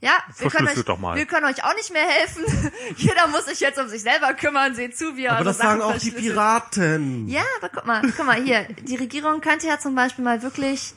ja, 0.00 0.12
wir 0.38 0.48
können, 0.48 0.68
euch, 0.68 0.84
doch 0.84 0.98
mal. 0.98 1.16
wir 1.16 1.26
können 1.26 1.46
euch 1.46 1.64
auch 1.64 1.74
nicht 1.74 1.92
mehr 1.92 2.06
helfen. 2.06 2.44
Jeder 2.96 3.26
muss 3.28 3.46
sich 3.46 3.58
jetzt 3.58 3.80
um 3.80 3.88
sich 3.88 4.02
selber 4.02 4.32
kümmern. 4.34 4.74
Seht 4.76 4.96
zu, 4.96 5.16
wie 5.16 5.24
er 5.24 5.34
aber 5.34 5.44
das 5.44 5.58
Sachen 5.58 5.80
sagen 5.80 5.82
auch 5.82 5.98
die. 5.98 6.12
Piraten. 6.12 7.26
Ja, 7.26 7.42
aber 7.60 7.68
guck 7.68 7.84
mal, 7.84 8.02
guck 8.16 8.26
mal 8.26 8.40
hier. 8.40 8.64
Die 8.82 8.94
Regierung 8.94 9.40
könnte 9.40 9.66
ja 9.66 9.80
zum 9.80 9.96
Beispiel 9.96 10.24
mal 10.24 10.42
wirklich 10.42 10.94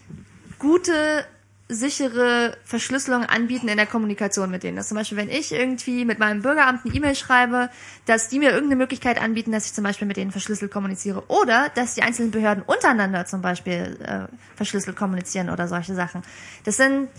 gute, 0.60 1.26
sichere 1.68 2.56
Verschlüsselung 2.64 3.26
anbieten 3.26 3.70
in 3.70 3.78
der 3.78 3.88
Kommunikation 3.88 4.52
mit 4.52 4.62
denen. 4.62 4.78
Dass 4.78 4.90
zum 4.90 4.98
Beispiel, 4.98 5.18
wenn 5.18 5.30
ich 5.30 5.52
irgendwie 5.52 6.06
mit 6.06 6.20
meinem 6.20 6.44
Bürgeramt 6.44 6.86
eine 6.86 6.94
E-Mail 6.94 7.16
schreibe, 7.16 7.72
dass 8.06 8.30
die 8.30 8.38
mir 8.38 8.52
irgendeine 8.52 8.76
Möglichkeit 8.76 9.20
anbieten, 9.20 9.52
dass 9.52 9.66
ich 9.66 9.74
zum 9.74 9.84
Beispiel 9.84 10.08
mit 10.08 10.18
denen 10.18 10.30
verschlüsselt 10.32 10.72
kommuniziere. 10.72 11.24
Oder 11.28 11.70
dass 11.74 11.96
die 11.96 12.04
einzelnen 12.04 12.30
Behörden 12.30 12.64
untereinander 12.64 13.26
zum 13.26 13.42
Beispiel 13.42 13.98
äh, 14.04 14.36
verschlüsselt 14.56 14.96
kommunizieren 14.96 15.50
oder 15.50 15.68
solche 15.68 15.96
Sachen. 15.96 16.22
Das 16.66 16.78
sind 16.78 17.10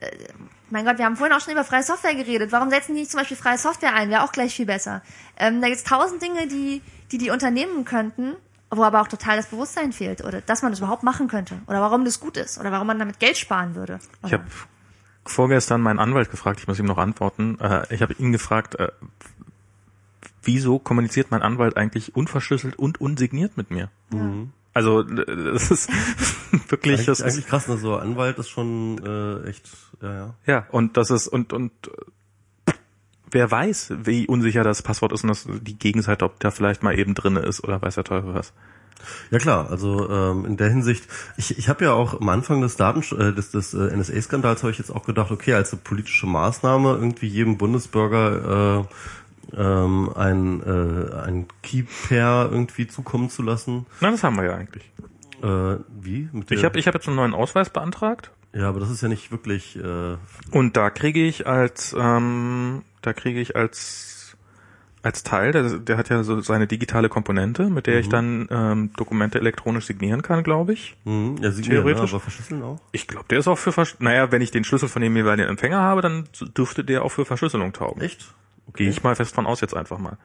äh, 0.00 0.08
mein 0.70 0.84
Gott, 0.84 0.98
wir 0.98 1.04
haben 1.04 1.16
vorhin 1.16 1.34
auch 1.34 1.40
schon 1.40 1.52
über 1.52 1.64
freie 1.64 1.82
Software 1.82 2.14
geredet. 2.14 2.52
Warum 2.52 2.70
setzen 2.70 2.94
die 2.94 3.00
nicht 3.00 3.10
zum 3.10 3.20
Beispiel 3.20 3.36
freie 3.36 3.58
Software 3.58 3.94
ein? 3.94 4.10
Wäre 4.10 4.22
auch 4.22 4.32
gleich 4.32 4.54
viel 4.54 4.66
besser. 4.66 5.02
Ähm, 5.36 5.60
da 5.60 5.68
gibt 5.68 5.78
es 5.78 5.84
tausend 5.84 6.22
Dinge, 6.22 6.46
die, 6.46 6.82
die 7.10 7.18
die 7.18 7.30
Unternehmen 7.30 7.84
könnten, 7.84 8.34
wo 8.70 8.82
aber 8.82 9.00
auch 9.00 9.08
total 9.08 9.36
das 9.36 9.46
Bewusstsein 9.46 9.92
fehlt 9.92 10.24
oder 10.24 10.40
dass 10.40 10.62
man 10.62 10.72
das 10.72 10.80
überhaupt 10.80 11.02
machen 11.02 11.28
könnte 11.28 11.58
oder 11.66 11.80
warum 11.80 12.04
das 12.04 12.20
gut 12.20 12.36
ist 12.36 12.58
oder 12.58 12.70
warum 12.72 12.86
man 12.86 12.98
damit 12.98 13.18
Geld 13.18 13.38
sparen 13.38 13.74
würde. 13.74 13.98
Ich 14.26 14.32
habe 14.32 14.44
vorgestern 15.24 15.80
meinen 15.80 15.98
Anwalt 15.98 16.30
gefragt, 16.30 16.60
ich 16.60 16.68
muss 16.68 16.78
ihm 16.78 16.86
noch 16.86 16.98
antworten. 16.98 17.58
Äh, 17.60 17.94
ich 17.94 18.02
habe 18.02 18.14
ihn 18.14 18.32
gefragt, 18.32 18.74
äh, 18.76 18.88
wieso 20.42 20.78
kommuniziert 20.78 21.30
mein 21.30 21.42
Anwalt 21.42 21.76
eigentlich 21.76 22.16
unverschlüsselt 22.16 22.76
und 22.78 23.00
unsigniert 23.00 23.56
mit 23.56 23.70
mir? 23.70 23.90
Also 24.74 25.00
äh, 25.00 25.52
das 25.52 25.70
ist 25.70 25.90
wirklich, 26.68 27.04
das 27.04 27.08
Eigentlich, 27.08 27.08
ist, 27.08 27.22
eigentlich 27.22 27.46
krass, 27.46 27.68
ne? 27.68 27.78
so 27.78 27.96
Anwalt 27.96 28.38
ist 28.38 28.48
schon 28.48 28.98
äh, 29.04 29.48
echt, 29.48 29.68
ja, 30.02 30.14
ja. 30.14 30.34
ja 30.46 30.66
und 30.70 30.96
das 30.96 31.10
ist 31.10 31.28
und 31.28 31.52
und 31.52 31.72
wer 33.30 33.50
weiß, 33.50 33.92
wie 34.04 34.26
unsicher 34.26 34.64
das 34.64 34.82
Passwort 34.82 35.12
ist 35.12 35.22
und 35.22 35.28
das, 35.28 35.46
die 35.48 35.78
Gegenseite, 35.78 36.24
ob 36.24 36.40
da 36.40 36.50
vielleicht 36.50 36.82
mal 36.82 36.98
eben 36.98 37.14
drinne 37.14 37.40
ist 37.40 37.62
oder 37.62 37.80
weiß 37.80 37.96
der 37.96 38.04
Teufel 38.04 38.34
was. 38.34 38.52
Ja 39.30 39.38
klar, 39.38 39.70
also 39.70 40.10
ähm, 40.10 40.44
in 40.44 40.56
der 40.56 40.70
Hinsicht, 40.70 41.06
ich, 41.36 41.56
ich 41.56 41.68
habe 41.68 41.84
ja 41.84 41.92
auch 41.92 42.20
am 42.20 42.28
Anfang 42.28 42.60
des 42.60 42.76
Daten 42.76 43.02
äh, 43.16 43.32
des, 43.32 43.52
des 43.52 43.72
äh, 43.74 43.96
NSA-Skandals 43.96 44.62
habe 44.62 44.72
ich 44.72 44.78
jetzt 44.78 44.90
auch 44.90 45.04
gedacht, 45.04 45.30
okay, 45.30 45.54
als 45.54 45.72
eine 45.72 45.82
politische 45.82 46.26
Maßnahme 46.26 46.94
irgendwie 46.94 47.28
jedem 47.28 47.58
Bundesbürger 47.58 48.80
äh, 48.80 48.84
ähm, 49.56 50.10
ein, 50.14 50.62
äh, 50.62 51.14
ein 51.14 51.46
Key-Pair 51.62 52.48
irgendwie 52.50 52.86
zukommen 52.86 53.30
zu 53.30 53.42
lassen. 53.42 53.86
Na, 54.00 54.10
das 54.10 54.22
haben 54.22 54.36
wir 54.36 54.44
ja 54.44 54.54
eigentlich. 54.54 54.90
Äh, 55.42 55.78
wie? 56.00 56.28
Mit 56.32 56.50
Ich 56.50 56.64
habe 56.64 56.78
ich 56.78 56.86
hab 56.86 56.94
jetzt 56.94 57.06
einen 57.06 57.16
neuen 57.16 57.34
Ausweis 57.34 57.70
beantragt 57.70 58.32
ja, 58.52 58.68
aber 58.68 58.80
das 58.80 58.90
ist 58.90 59.02
ja 59.02 59.08
nicht 59.08 59.30
wirklich. 59.30 59.76
Äh, 59.76 60.16
und 60.50 60.76
da 60.76 60.90
kriege 60.90 61.24
ich 61.24 61.46
als 61.46 61.94
ähm, 61.98 62.82
da 63.02 63.12
kriege 63.12 63.40
ich 63.40 63.56
als 63.56 64.36
als 65.00 65.22
Teil, 65.22 65.52
der, 65.52 65.78
der 65.78 65.96
hat 65.96 66.08
ja 66.08 66.24
so 66.24 66.40
seine 66.40 66.66
digitale 66.66 67.08
Komponente, 67.08 67.70
mit 67.70 67.86
der 67.86 68.00
ich 68.00 68.08
dann 68.08 68.48
ähm, 68.50 68.90
Dokumente 68.96 69.38
elektronisch 69.38 69.86
signieren 69.86 70.22
kann, 70.22 70.42
glaube 70.42 70.72
ich. 70.72 70.96
mh, 71.04 71.40
ja, 71.40 71.52
signieren, 71.52 71.84
Theoretisch. 71.84 72.10
Ne, 72.10 72.16
aber 72.16 72.20
verschlüsseln 72.20 72.62
auch. 72.62 72.80
Ich 72.90 73.06
glaube, 73.06 73.26
der 73.30 73.38
ist 73.38 73.46
auch 73.46 73.58
für 73.58 73.70
Versch 73.70 73.94
naja, 74.00 74.32
wenn 74.32 74.42
ich 74.42 74.50
den 74.50 74.64
Schlüssel 74.64 74.88
von 74.88 75.00
dem 75.00 75.14
jeweiligen 75.14 75.48
Empfänger 75.48 75.78
habe, 75.78 76.02
dann 76.02 76.24
dürfte 76.56 76.84
der 76.84 77.04
auch 77.04 77.10
für 77.10 77.24
Verschlüsselung 77.24 77.72
taugen. 77.72 78.02
Echt? 78.02 78.34
Gehe 78.74 78.88
ich 78.90 79.02
mal 79.02 79.14
fest 79.16 79.34
von 79.34 79.46
aus 79.46 79.60
jetzt 79.60 79.74
einfach 79.76 79.98
mal. 79.98 80.16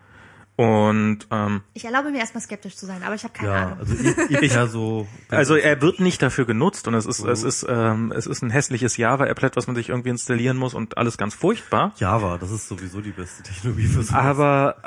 Und 0.55 1.19
ähm, 1.31 1.61
Ich 1.73 1.83
erlaube 1.85 2.11
mir 2.11 2.19
erstmal 2.19 2.43
skeptisch 2.43 2.75
zu 2.75 2.85
sein, 2.85 3.01
aber 3.01 3.15
ich 3.15 3.23
habe 3.23 3.33
keine 3.33 3.49
Ja, 3.51 3.65
Ahnung. 3.69 3.79
also 3.79 3.95
ich, 3.95 4.41
ich 4.41 4.53
ja 4.53 4.67
so. 4.67 5.07
Also 5.29 5.55
er 5.55 5.81
wird 5.81 5.99
nicht 5.99 6.21
dafür 6.21 6.45
genutzt 6.45 6.87
und 6.87 6.93
es 6.93 7.07
ist 7.07 7.21
es 7.25 7.41
ist 7.41 7.65
ähm, 7.67 8.13
es 8.15 8.27
ist 8.27 8.43
ein 8.43 8.51
hässliches 8.51 8.97
Java-Applet, 8.97 9.55
was 9.55 9.65
man 9.65 9.75
sich 9.75 9.89
irgendwie 9.89 10.09
installieren 10.09 10.57
muss 10.57 10.75
und 10.75 10.95
alles 10.99 11.17
ganz 11.17 11.33
furchtbar. 11.33 11.93
Java, 11.97 12.37
das 12.37 12.51
ist 12.51 12.67
sowieso 12.67 13.01
die 13.01 13.09
beste 13.13 13.41
Technologie 13.41 13.87
für 13.87 14.03
so. 14.03 14.13
Aber 14.13 14.77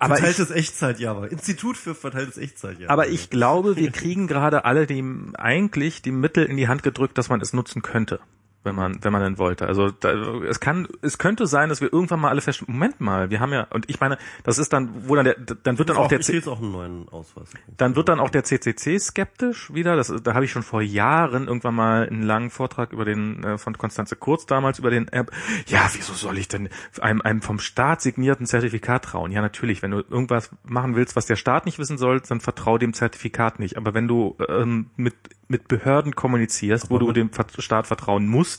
aber 0.00 0.16
verteiltes 0.16 0.50
Echtzeit 0.50 0.98
Java. 0.98 1.26
Institut 1.26 1.76
für 1.76 1.94
verteiltes 1.94 2.36
Echtzeit 2.36 2.80
Java. 2.80 2.92
aber 2.92 3.06
ich 3.06 3.30
glaube, 3.30 3.76
wir 3.76 3.92
kriegen 3.92 4.26
gerade 4.26 4.64
alle 4.64 4.88
die 4.88 5.04
eigentlich 5.34 6.02
die 6.02 6.10
Mittel 6.12 6.46
in 6.46 6.56
die 6.56 6.66
Hand 6.66 6.82
gedrückt, 6.82 7.16
dass 7.16 7.28
man 7.28 7.40
es 7.40 7.52
nutzen 7.52 7.80
könnte, 7.82 8.18
wenn 8.66 8.74
man 8.74 9.02
wenn 9.02 9.12
man 9.12 9.22
denn 9.22 9.38
wollte. 9.38 9.66
Also 9.66 9.90
da, 9.90 10.12
es 10.42 10.60
kann 10.60 10.86
es 11.00 11.16
könnte 11.16 11.46
sein, 11.46 11.70
dass 11.70 11.80
wir 11.80 11.92
irgendwann 11.92 12.20
mal 12.20 12.28
alle 12.28 12.42
feststellen, 12.42 12.74
Moment 12.74 13.00
mal, 13.00 13.30
wir 13.30 13.40
haben 13.40 13.52
ja 13.52 13.66
und 13.70 13.88
ich 13.88 14.00
meine, 14.00 14.18
das 14.44 14.58
ist 14.58 14.72
dann 14.72 14.90
wo 15.08 15.14
dann 15.14 15.24
der 15.24 15.36
dann 15.36 15.78
wird 15.78 15.88
dann 15.88 15.96
auch 15.96 16.08
der 16.08 16.20
ich 16.20 16.28
will 16.28 16.34
jetzt 16.34 16.48
auch 16.48 16.60
einen 16.60 16.72
neuen 16.72 17.08
Ausweis. 17.08 17.48
Dann 17.76 17.96
wird 17.96 18.08
dann 18.08 18.20
auch 18.20 18.30
der 18.30 18.44
CCC 18.44 18.98
skeptisch 18.98 19.72
wieder. 19.72 19.96
Das, 19.96 20.12
da 20.22 20.34
habe 20.34 20.44
ich 20.44 20.50
schon 20.50 20.62
vor 20.62 20.82
Jahren 20.82 21.46
irgendwann 21.46 21.74
mal 21.74 22.06
einen 22.06 22.22
langen 22.22 22.50
Vortrag 22.50 22.92
über 22.92 23.04
den 23.04 23.42
äh, 23.44 23.58
von 23.58 23.78
Konstanze 23.78 24.16
Kurz 24.16 24.46
damals 24.46 24.78
über 24.78 24.90
den 24.90 25.08
App. 25.08 25.30
Ja, 25.66 25.88
wieso 25.92 26.12
soll 26.12 26.36
ich 26.38 26.48
denn 26.48 26.68
einem, 27.00 27.22
einem 27.22 27.42
vom 27.42 27.58
Staat 27.58 28.02
signierten 28.02 28.46
Zertifikat 28.46 29.04
trauen? 29.04 29.32
Ja, 29.32 29.40
natürlich. 29.40 29.82
Wenn 29.82 29.92
du 29.92 29.98
irgendwas 29.98 30.50
machen 30.64 30.96
willst, 30.96 31.16
was 31.16 31.26
der 31.26 31.36
Staat 31.36 31.66
nicht 31.66 31.78
wissen 31.78 31.98
soll, 31.98 32.20
dann 32.20 32.40
vertrau 32.40 32.78
dem 32.78 32.92
Zertifikat 32.92 33.58
nicht. 33.58 33.76
Aber 33.76 33.94
wenn 33.94 34.08
du 34.08 34.36
ähm, 34.48 34.90
mit 34.96 35.14
mit 35.48 35.68
Behörden 35.68 36.14
kommunizierst, 36.14 36.90
wo 36.90 36.98
du 36.98 37.12
dem 37.12 37.30
Staat 37.58 37.86
vertrauen 37.86 38.26
musst, 38.26 38.55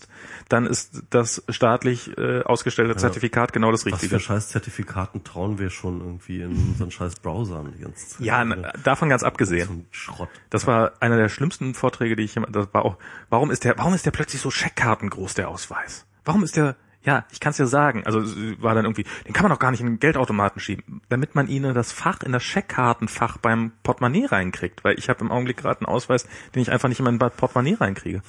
dann 0.49 0.65
ist 0.65 1.03
das 1.09 1.43
staatlich 1.49 2.17
äh, 2.17 2.41
ausgestellte 2.43 2.95
Zertifikat 2.95 3.53
genau 3.53 3.71
das 3.71 3.85
Was 3.85 3.93
Richtige. 3.93 4.15
für 4.15 4.19
scheiß 4.19 4.49
Zertifikaten 4.49 5.23
trauen 5.23 5.59
wir 5.59 5.69
schon 5.69 5.99
irgendwie 5.99 6.41
in 6.41 6.51
unseren 6.51 6.91
scheiß 6.91 7.15
Browsern 7.19 7.73
die 7.77 7.83
ganze 7.83 8.07
Zeit? 8.07 8.25
Ja, 8.25 8.43
na, 8.43 8.71
davon 8.83 9.09
ganz 9.09 9.23
abgesehen. 9.23 9.67
So 9.67 9.85
Schrott. 9.91 10.29
Das 10.49 10.67
war 10.67 10.93
einer 10.99 11.17
der 11.17 11.29
schlimmsten 11.29 11.73
Vorträge, 11.73 12.15
die 12.15 12.23
ich 12.23 12.35
jemand, 12.35 12.55
das 12.55 12.67
war 12.73 12.85
auch, 12.85 12.97
warum 13.29 13.51
ist 13.51 13.63
der, 13.63 13.77
warum 13.77 13.93
ist 13.93 14.05
der 14.05 14.11
plötzlich 14.11 14.41
so 14.41 14.51
Scheckkarten 14.51 15.09
groß, 15.09 15.33
der 15.33 15.49
Ausweis? 15.49 16.05
Warum 16.23 16.43
ist 16.43 16.55
der, 16.57 16.75
ja, 17.03 17.25
ich 17.31 17.39
kann 17.39 17.51
es 17.51 17.57
ja 17.57 17.65
sagen, 17.65 18.05
also 18.05 18.19
war 18.61 18.75
dann 18.75 18.85
irgendwie, 18.85 19.05
den 19.25 19.33
kann 19.33 19.43
man 19.43 19.51
doch 19.51 19.59
gar 19.59 19.71
nicht 19.71 19.79
in 19.79 19.87
den 19.87 19.99
Geldautomaten 19.99 20.59
schieben, 20.59 21.01
damit 21.09 21.35
man 21.35 21.47
ihnen 21.47 21.73
das 21.73 21.91
Fach 21.91 22.21
in 22.21 22.31
das 22.31 22.43
Scheckkartenfach 22.43 23.37
beim 23.37 23.71
Portemonnaie 23.83 24.25
reinkriegt, 24.25 24.83
weil 24.83 24.97
ich 24.99 25.07
habe 25.09 25.21
im 25.21 25.31
Augenblick 25.31 25.57
gerade 25.57 25.81
einen 25.81 25.87
Ausweis, 25.87 26.27
den 26.53 26.61
ich 26.61 26.71
einfach 26.71 26.89
nicht 26.89 26.99
in 26.99 27.05
mein 27.05 27.17
Portemonnaie 27.17 27.75
reinkriege. 27.75 28.21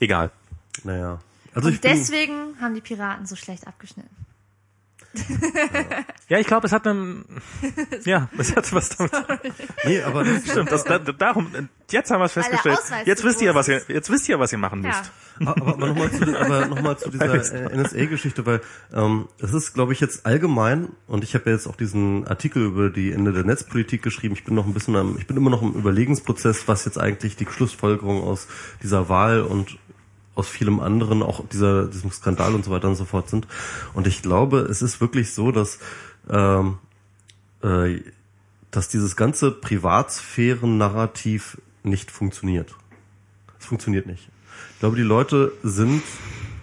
Egal. 0.00 0.30
Naja. 0.84 1.18
Also 1.54 1.68
ich 1.68 1.76
Und 1.76 1.80
bin, 1.82 1.90
deswegen 1.92 2.60
haben 2.60 2.74
die 2.74 2.80
Piraten 2.80 3.26
so 3.26 3.36
schlecht 3.36 3.66
abgeschnitten. 3.66 4.14
Ja, 6.28 6.38
ich 6.38 6.46
glaube, 6.46 6.68
es 6.68 6.72
hat 6.72 6.86
einen, 6.86 7.24
ja, 8.04 8.28
es 8.38 8.54
hat 8.54 8.72
was 8.72 8.90
damit. 8.90 9.12
nee, 9.84 10.00
aber 10.02 10.22
das, 10.22 10.44
Stimmt, 10.48 10.70
das, 10.70 10.84
da, 10.84 11.00
darum, 11.00 11.48
jetzt 11.90 12.12
haben 12.12 12.20
wir 12.20 12.26
es 12.26 12.32
festgestellt. 12.32 12.78
Jetzt 13.06 13.24
wisst 13.24 13.42
ihr, 13.42 13.52
was 13.56 13.66
ihr, 13.66 13.82
jetzt 13.88 14.08
wisst 14.10 14.28
ihr, 14.28 14.38
was 14.38 14.52
ihr 14.52 14.58
machen 14.58 14.84
Ja. 14.84 14.90
müsst. 14.90 15.10
aber, 15.48 15.66
aber 15.72 15.86
nochmal 15.88 16.12
zu, 16.12 16.38
aber 16.38 16.66
noch 16.66 16.80
mal 16.80 16.96
zu 16.96 17.10
dieser 17.10 17.34
äh, 17.34 17.76
NSA-Geschichte, 17.76 18.46
weil 18.46 18.60
ähm, 18.92 19.26
es 19.40 19.52
ist, 19.52 19.72
glaube 19.74 19.92
ich, 19.92 19.98
jetzt 20.00 20.26
allgemein, 20.26 20.90
und 21.08 21.24
ich 21.24 21.34
habe 21.34 21.46
ja 21.50 21.56
jetzt 21.56 21.66
auch 21.66 21.76
diesen 21.76 22.28
Artikel 22.28 22.62
über 22.64 22.90
die 22.90 23.10
Ende 23.10 23.32
der 23.32 23.42
Netzpolitik 23.42 24.02
geschrieben, 24.02 24.34
ich 24.34 24.44
bin 24.44 24.54
noch 24.54 24.66
ein 24.66 24.74
bisschen 24.74 24.94
am, 24.94 25.16
ich 25.18 25.26
bin 25.26 25.36
immer 25.36 25.50
noch 25.50 25.62
im 25.62 25.72
Überlegensprozess, 25.74 26.68
was 26.68 26.84
jetzt 26.84 26.98
eigentlich 26.98 27.34
die 27.34 27.46
Schlussfolgerung 27.46 28.22
aus 28.22 28.46
dieser 28.82 29.08
Wahl 29.08 29.40
und 29.40 29.76
aus 30.34 30.48
vielem 30.48 30.80
anderen, 30.80 31.22
auch 31.22 31.46
dieser, 31.48 31.86
diesem 31.86 32.10
Skandal 32.10 32.54
und 32.54 32.64
so 32.64 32.70
weiter 32.70 32.88
und 32.88 32.96
so 32.96 33.04
fort 33.04 33.28
sind. 33.28 33.46
Und 33.94 34.06
ich 34.06 34.22
glaube, 34.22 34.60
es 34.60 34.82
ist 34.82 35.00
wirklich 35.00 35.32
so, 35.32 35.52
dass 35.52 35.78
ähm, 36.28 36.78
äh, 37.62 38.00
dass 38.70 38.88
dieses 38.88 39.16
ganze 39.16 39.50
Privatsphären-Narrativ 39.50 41.60
nicht 41.82 42.10
funktioniert. 42.10 42.74
Es 43.58 43.66
funktioniert 43.66 44.06
nicht. 44.06 44.28
Ich 44.74 44.80
glaube, 44.80 44.96
die 44.96 45.02
Leute 45.02 45.52
sind 45.62 46.02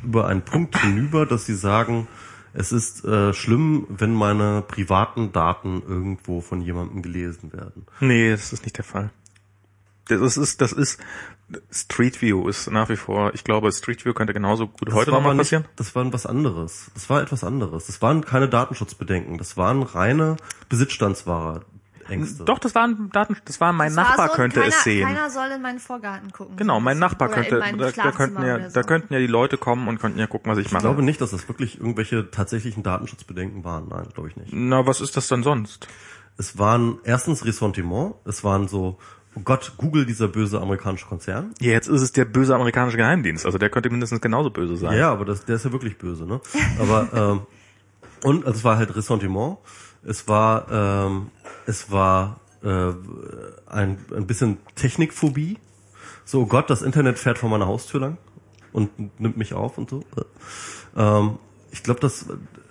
über 0.04 0.28
einen 0.28 0.44
Punkt 0.44 0.80
hinüber, 0.80 1.26
dass 1.26 1.46
sie 1.46 1.56
sagen, 1.56 2.08
es 2.54 2.72
ist 2.72 3.04
äh, 3.04 3.34
schlimm, 3.34 3.86
wenn 3.90 4.14
meine 4.14 4.62
privaten 4.62 5.32
Daten 5.32 5.82
irgendwo 5.88 6.42
von 6.42 6.62
jemandem 6.62 7.02
gelesen 7.02 7.52
werden. 7.54 7.86
Nee, 8.00 8.32
das 8.32 8.54
ist 8.54 8.64
nicht 8.64 8.78
der 8.78 8.86
Fall. 8.86 9.10
Das 10.08 10.38
ist, 10.38 10.62
das 10.62 10.72
ist, 10.72 11.00
Street 11.72 12.22
View 12.22 12.50
ist 12.50 12.70
nach 12.70 12.90
wie 12.90 12.98
vor, 12.98 13.34
ich 13.34 13.44
glaube, 13.44 13.72
Street 13.72 14.04
View 14.04 14.14
könnte 14.14 14.34
genauso 14.34 14.68
gut 14.68 14.94
heute 14.94 15.12
war 15.12 15.20
nochmal 15.20 15.38
passieren. 15.38 15.64
Nicht, 15.64 15.80
das 15.80 15.96
war 15.96 16.12
was 16.12 16.26
anderes. 16.26 16.92
Das 16.94 17.10
war 17.10 17.22
etwas 17.22 17.44
anderes. 17.44 17.86
Das 17.88 18.02
waren 18.02 18.26
keine 18.26 18.50
Datenschutzbedenken. 18.50 19.38
Das 19.38 19.56
waren 19.56 19.84
reine 19.84 20.36
Besitzstandswahrer. 20.68 21.62
Ängste. 22.10 22.46
Doch, 22.46 22.60
das 22.60 22.76
war 22.76 22.88
ein 22.88 23.10
Daten, 23.12 23.38
das 23.46 23.60
war 23.60 23.74
mein 23.74 23.96
war 23.96 24.04
Nachbar 24.06 24.30
so, 24.30 24.36
könnte 24.36 24.62
keiner, 24.62 24.74
es 24.74 24.84
sehen. 24.84 25.08
Keiner 25.08 25.30
soll 25.30 25.52
in 25.52 25.62
meinen 25.62 25.80
Vorgarten 25.80 26.32
gucken. 26.32 26.56
Genau, 26.56 26.80
mein 26.80 27.00
Nachbar 27.00 27.30
könnte, 27.30 27.60
da, 27.60 27.92
da 27.92 28.12
könnten 28.12 28.44
ja, 28.44 28.70
so. 28.70 28.74
da 28.74 28.84
könnten 28.84 29.14
ja 29.14 29.20
die 29.20 29.28
Leute 29.28 29.58
kommen 29.58 29.88
und 29.88 30.00
könnten 30.00 30.20
ja 30.20 30.28
gucken, 30.28 30.52
was 30.52 30.58
ich 30.58 30.68
ich 30.68 30.72
mache. 30.72 30.84
glaube 30.84 31.04
nicht, 31.04 31.22
dass 31.22 31.32
das 31.32 31.48
wirklich 31.48 31.80
irgendwelche 31.80 32.32
tatsächlichen 32.32 32.84
Datenschutzbedenken 32.84 33.64
waren. 33.64 33.88
Nein, 33.90 34.08
glaube 34.14 34.30
ich 34.30 34.36
nicht. 34.36 34.54
Na, 34.54 34.86
was 34.86 35.02
ist 35.02 35.18
das 35.18 35.28
denn 35.28 35.44
sonst? 35.44 35.88
Es 36.38 36.58
waren 36.58 37.00
erstens 37.04 37.46
Ressentiment. 37.46 38.16
Es 38.26 38.44
waren 38.44 38.68
so, 38.68 39.00
oh 39.38 39.42
Gott, 39.44 39.74
Google, 39.78 40.06
dieser 40.06 40.28
böse 40.28 40.60
amerikanische 40.60 41.06
Konzern. 41.06 41.54
Ja, 41.60 41.72
jetzt 41.72 41.88
ist 41.88 42.02
es 42.02 42.12
der 42.12 42.26
böse 42.26 42.56
amerikanische 42.56 42.98
Geheimdienst. 42.98 43.46
Also 43.46 43.58
der 43.58 43.70
könnte 43.70 43.90
mindestens 43.90 44.22
genauso 44.22 44.50
böse 44.50 44.78
sein. 44.78 44.98
Ja, 44.98 45.12
aber 45.12 45.26
das, 45.26 45.46
der 45.46 45.56
ist 45.56 45.66
ja 45.66 45.72
wirklich 45.72 45.98
böse, 45.98 46.26
ne? 46.26 46.42
Aber 46.80 47.08
ähm, 47.14 47.42
und 48.24 48.46
also 48.46 48.58
es 48.58 48.64
war 48.64 48.78
halt 48.78 48.96
Ressentiment. 48.96 49.58
Es 50.04 50.28
war 50.28 50.68
ähm, 50.72 51.28
es 51.66 51.92
war 51.92 52.40
äh, 52.64 52.94
ein, 53.68 54.00
ein 54.16 54.28
bisschen 54.28 54.58
Technikphobie. 54.76 55.58
So, 56.26 56.42
oh 56.42 56.46
Gott, 56.46 56.70
das 56.70 56.82
Internet 56.82 57.20
fährt 57.20 57.38
vor 57.38 57.50
meiner 57.50 57.68
Haustür 57.68 58.02
lang 58.02 58.18
und 58.74 59.20
nimmt 59.20 59.38
mich 59.38 59.54
auf 59.54 59.78
und 59.78 59.90
so. 59.90 60.04
Ähm, 60.96 61.38
ich 61.72 61.84
glaube, 61.84 62.00
das 62.00 62.26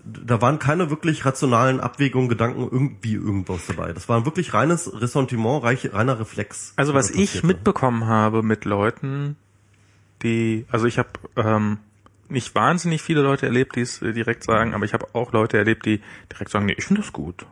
da 0.06 0.40
waren 0.40 0.58
keine 0.58 0.90
wirklich 0.90 1.24
rationalen 1.24 1.80
Abwägungen, 1.80 2.28
Gedanken, 2.28 2.62
irgendwie 2.62 3.14
irgendwas 3.14 3.66
dabei. 3.66 3.92
Das 3.92 4.08
war 4.08 4.24
wirklich 4.24 4.54
reines 4.54 5.00
Ressentiment, 5.00 5.64
reich, 5.64 5.92
reiner 5.92 6.18
Reflex. 6.20 6.72
Also 6.76 6.94
was 6.94 7.10
ich 7.10 7.42
mitbekommen 7.42 8.06
habe 8.06 8.42
mit 8.42 8.64
Leuten, 8.64 9.36
die, 10.22 10.66
also 10.70 10.86
ich 10.86 10.98
habe 10.98 11.08
ähm, 11.36 11.78
nicht 12.28 12.54
wahnsinnig 12.54 13.02
viele 13.02 13.22
Leute 13.22 13.46
erlebt, 13.46 13.76
die 13.76 13.80
es 13.80 14.00
äh, 14.02 14.12
direkt 14.12 14.44
sagen, 14.44 14.74
aber 14.74 14.84
ich 14.84 14.94
habe 14.94 15.06
auch 15.12 15.32
Leute 15.32 15.58
erlebt, 15.58 15.86
die 15.86 16.00
direkt 16.32 16.50
sagen, 16.50 16.66
nee, 16.66 16.74
ich 16.76 16.84
finde 16.84 17.02
das 17.02 17.12
gut. 17.12 17.46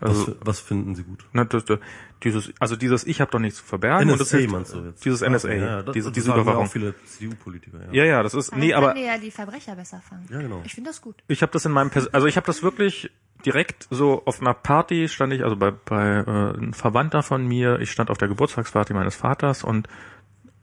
Was, 0.00 0.10
Also 0.10 0.36
was 0.40 0.60
finden 0.60 0.94
Sie 0.94 1.04
gut? 1.04 1.24
na, 1.32 1.44
das, 1.44 1.64
das, 1.64 1.78
dieses, 2.22 2.52
also 2.60 2.76
dieses, 2.76 3.04
ich 3.06 3.20
habe 3.20 3.30
doch 3.30 3.38
nichts 3.38 3.58
zu 3.60 3.64
verbergen. 3.64 4.10
und 4.10 4.18
das 4.20 4.28
NSA 4.28 4.38
hilft- 4.38 4.52
meinst 4.52 4.74
du 4.74 4.84
jetzt? 4.84 5.04
Dieses 5.04 5.22
NSA, 5.22 5.52
Ja, 5.52 5.82
das, 5.82 5.92
diese, 5.94 6.08
das 6.08 6.14
diese 6.14 6.26
sagen 6.26 6.36
ja 6.38 6.42
Überwachung. 6.42 6.66
auch 6.66 6.70
viele 6.70 6.94
CDU-Politiker, 7.06 7.78
ja. 7.86 7.92
Ja, 7.92 8.04
ja, 8.04 8.22
das 8.22 8.34
ist, 8.34 8.52
Dann 8.52 8.60
nee, 8.60 8.74
aber 8.74 8.96
ja 8.96 9.16
die 9.18 9.30
Verbrecher 9.30 9.74
besser 9.76 10.00
fangen. 10.00 10.26
Ja, 10.30 10.40
genau. 10.42 10.60
Ich 10.64 10.74
finde 10.74 10.90
das 10.90 11.00
gut. 11.00 11.16
ich 11.28 11.40
habe 11.42 11.52
das 11.52 11.64
in 11.64 11.72
meinem, 11.72 11.90
Pers 11.90 12.08
also 12.12 12.26
ich 12.26 12.36
habe 12.36 12.46
das 12.46 12.62
wirklich 12.62 13.10
direkt 13.44 13.86
so 13.90 14.22
auf 14.26 14.40
einer 14.40 14.54
Party 14.54 15.08
stand 15.08 15.32
ich, 15.32 15.44
also 15.44 15.56
bei, 15.56 15.70
bei 15.70 16.18
äh, 16.26 16.58
ein 16.58 16.74
Verwandter 16.74 17.22
von 17.22 17.46
mir, 17.46 17.78
ich 17.80 17.90
stand 17.90 18.10
auf 18.10 18.18
der 18.18 18.28
Geburtstagsparty 18.28 18.92
meines 18.92 19.14
Vaters 19.16 19.62
und 19.64 19.88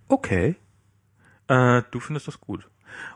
okay, 0.08 0.56
äh, 1.48 1.82
du 1.92 2.00
findest 2.00 2.28
das 2.28 2.40
gut. 2.40 2.68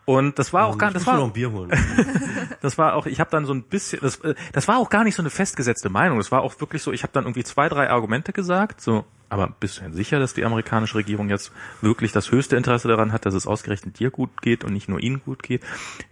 Und 0.05 0.39
das 0.39 0.53
war 0.53 0.67
auch 0.67 0.77
gar, 0.77 0.91
das 0.91 1.05
mir 1.05 1.13
noch 1.13 1.19
war, 1.19 1.25
ein 1.27 1.33
Bier 1.33 1.51
holen. 1.51 1.71
das 2.61 2.77
war 2.77 2.95
auch, 2.95 3.05
ich 3.05 3.19
habe 3.19 3.29
dann 3.29 3.45
so 3.45 3.53
ein 3.53 3.63
bisschen, 3.63 3.99
das, 4.01 4.17
äh, 4.21 4.35
das 4.53 4.67
war 4.67 4.77
auch 4.77 4.89
gar 4.89 5.03
nicht 5.03 5.15
so 5.15 5.21
eine 5.21 5.29
festgesetzte 5.29 5.89
Meinung. 5.89 6.17
Das 6.17 6.31
war 6.31 6.41
auch 6.41 6.59
wirklich 6.61 6.81
so, 6.81 6.91
ich 6.91 7.03
habe 7.03 7.11
dann 7.13 7.25
irgendwie 7.25 7.43
zwei, 7.43 7.67
drei 7.67 7.89
Argumente 7.89 8.31
gesagt, 8.31 8.79
so, 8.79 9.05
aber 9.29 9.53
bist 9.59 9.77
du 9.77 9.81
denn 9.81 9.93
sicher, 9.93 10.19
dass 10.19 10.33
die 10.33 10.45
amerikanische 10.45 10.95
Regierung 10.95 11.29
jetzt 11.29 11.51
wirklich 11.81 12.13
das 12.13 12.31
höchste 12.31 12.55
Interesse 12.55 12.87
daran 12.87 13.11
hat, 13.11 13.25
dass 13.25 13.33
es 13.33 13.45
ausgerechnet 13.45 13.99
dir 13.99 14.09
gut 14.09 14.41
geht 14.41 14.63
und 14.63 14.71
nicht 14.71 14.87
nur 14.87 15.01
ihnen 15.01 15.21
gut 15.23 15.43
geht? 15.43 15.63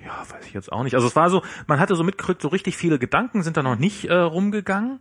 Ja, 0.03 0.26
weiß 0.30 0.45
ich 0.45 0.53
jetzt 0.53 0.72
auch 0.72 0.84
nicht. 0.84 0.95
Also 0.95 1.07
es 1.07 1.16
war 1.16 1.30
so, 1.30 1.41
man 1.68 1.80
hatte 1.80 1.95
so 1.95 2.03
mitgekriegt, 2.03 2.41
so 2.41 2.49
richtig 2.49 2.76
viele 2.76 2.99
Gedanken 2.99 3.43
sind 3.43 3.55
da 3.55 3.63
noch 3.63 3.78
nicht 3.78 4.05
äh, 4.05 4.13
rumgegangen. 4.13 4.99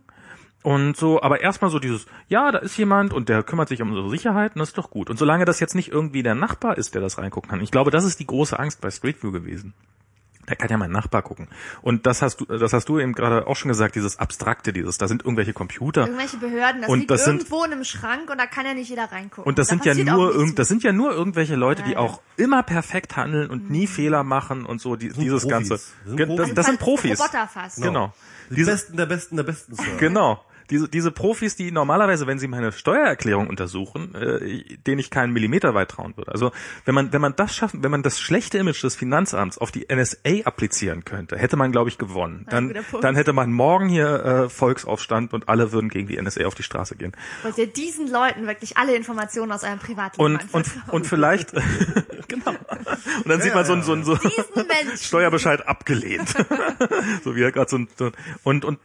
Und 0.65 0.97
so, 0.97 1.21
aber 1.21 1.41
erstmal 1.41 1.69
so 1.69 1.77
dieses, 1.77 2.07
ja, 2.27 2.51
da 2.51 2.57
ist 2.57 2.75
jemand 2.77 3.13
und 3.13 3.29
der 3.29 3.43
kümmert 3.43 3.69
sich 3.69 3.83
um 3.83 3.89
unsere 3.89 4.09
Sicherheit 4.09 4.55
und 4.55 4.59
das 4.61 4.69
ist 4.69 4.77
doch 4.79 4.89
gut. 4.89 5.11
Und 5.11 5.17
solange 5.19 5.45
das 5.45 5.59
jetzt 5.59 5.75
nicht 5.75 5.89
irgendwie 5.91 6.23
der 6.23 6.33
Nachbar 6.33 6.77
ist, 6.79 6.95
der 6.95 7.01
das 7.01 7.19
reingucken 7.19 7.51
kann, 7.51 7.61
ich 7.61 7.69
glaube, 7.69 7.91
das 7.91 8.03
ist 8.03 8.19
die 8.19 8.25
große 8.25 8.57
Angst 8.57 8.81
bei 8.81 8.89
Street 8.89 9.21
View 9.21 9.31
gewesen. 9.31 9.75
Da 10.47 10.55
kann 10.55 10.69
ja 10.69 10.77
mein 10.77 10.91
Nachbar 10.91 11.21
gucken. 11.21 11.47
Und 11.83 12.05
das 12.07 12.21
hast 12.23 12.37
du, 12.41 12.45
das 12.45 12.73
hast 12.73 12.89
du 12.89 12.99
eben 12.99 13.13
gerade 13.13 13.45
auch 13.45 13.55
schon 13.55 13.69
gesagt, 13.69 13.95
dieses 13.95 14.17
Abstrakte, 14.19 14.73
dieses, 14.73 14.97
da 14.97 15.07
sind 15.07 15.23
irgendwelche 15.23 15.53
Computer. 15.53 16.01
Irgendwelche 16.07 16.37
Behörden, 16.37 16.81
das 16.81 16.89
Und 16.89 16.99
liegt 16.99 17.11
das 17.11 17.25
sind- 17.25 17.37
irgendwo 17.43 17.63
in 17.63 17.71
einem 17.71 17.83
Schrank 17.83 18.29
und 18.31 18.37
da 18.39 18.47
kann 18.47 18.65
ja 18.65 18.73
nicht 18.73 18.89
jeder 18.89 19.11
reingucken. 19.11 19.43
Und 19.43 19.59
das 19.59 19.67
Da 19.67 19.71
sind 19.75 19.85
ja 19.85 19.93
nur 20.15 20.33
irgend, 20.33 20.57
das 20.57 20.67
sind 20.67 20.81
ja 20.83 20.93
nur 20.93 21.11
irgendwelche 21.13 21.55
Leute, 21.55 21.83
die 21.83 21.91
Ja, 21.91 21.97
ja. 21.97 21.99
auch 22.03 22.21
immer 22.37 22.63
perfekt 22.63 23.15
handeln 23.17 23.49
und 23.51 23.69
nie 23.69 23.85
Fehler 23.87 24.23
machen 24.23 24.65
und 24.65 24.81
so, 24.81 24.95
die, 24.95 25.09
dieses 25.09 25.43
Profis. 25.43 25.49
ganze. 25.49 25.69
Das 25.73 25.87
sind 26.05 26.17
Profis. 26.27 26.37
Das, 26.47 26.53
das 26.55 26.65
sind 26.65 26.79
Profis. 26.79 27.19
Roboter 27.19 27.47
fast. 27.47 27.81
Genau. 27.83 28.13
Die 28.51 28.55
Diese, 28.55 28.71
Besten 28.71 28.97
der 28.97 29.05
Besten 29.07 29.35
der 29.37 29.43
Besten, 29.43 29.75
Sir. 29.75 29.83
Genau. 29.99 30.43
Diese, 30.69 30.89
diese 30.89 31.11
Profis, 31.11 31.55
die 31.55 31.71
normalerweise, 31.71 32.27
wenn 32.27 32.39
sie 32.39 32.47
meine 32.47 32.71
Steuererklärung 32.71 33.47
untersuchen, 33.47 34.15
äh, 34.15 34.63
denen 34.87 34.99
ich 34.99 35.09
keinen 35.09 35.33
Millimeter 35.33 35.73
weit 35.73 35.89
trauen 35.89 36.17
würde. 36.17 36.31
Also 36.31 36.51
wenn 36.85 36.95
man, 36.95 37.13
wenn 37.13 37.21
man 37.21 37.35
das 37.35 37.55
schaffen, 37.55 37.83
wenn 37.83 37.91
man 37.91 38.03
das 38.03 38.19
schlechte 38.19 38.57
Image 38.57 38.83
des 38.83 38.95
Finanzamts 38.95 39.57
auf 39.57 39.71
die 39.71 39.87
NSA 39.93 40.45
applizieren 40.45 41.05
könnte, 41.05 41.37
hätte 41.37 41.57
man, 41.57 41.71
glaube 41.71 41.89
ich, 41.89 41.97
gewonnen. 41.97 42.45
Dann, 42.49 42.73
dann 43.01 43.15
hätte 43.15 43.33
man 43.33 43.51
morgen 43.51 43.89
hier 43.89 44.25
äh, 44.25 44.49
Volksaufstand 44.49 45.33
und 45.33 45.49
alle 45.49 45.71
würden 45.71 45.89
gegen 45.89 46.07
die 46.07 46.21
NSA 46.21 46.45
auf 46.45 46.55
die 46.55 46.63
Straße 46.63 46.95
gehen. 46.95 47.13
Wollt 47.43 47.57
ihr 47.57 47.67
diesen 47.67 48.09
Leuten 48.09 48.47
wirklich 48.47 48.77
alle 48.77 48.95
Informationen 48.95 49.51
aus 49.51 49.63
eurem 49.63 49.79
Privatleben 49.79 50.35
Und, 50.35 50.53
und, 50.53 50.65
und 50.89 51.07
vielleicht, 51.07 51.53
genau. 52.27 52.51
Und 52.51 53.29
dann 53.29 53.41
sieht 53.41 53.53
man 53.53 53.65
so 53.65 53.73
ein, 53.73 53.83
so 53.83 53.93
ein, 53.93 54.03
so. 54.03 54.17
Steuerbescheid 54.95 55.67
abgelehnt. 55.67 56.33
so 57.23 57.35
wie 57.35 57.41
er 57.41 57.51
gerade 57.51 57.69
so 57.69 57.77
ein, 57.77 57.87
so 57.97 58.05
ein 58.05 58.11
und, 58.43 58.65
und 58.65 58.79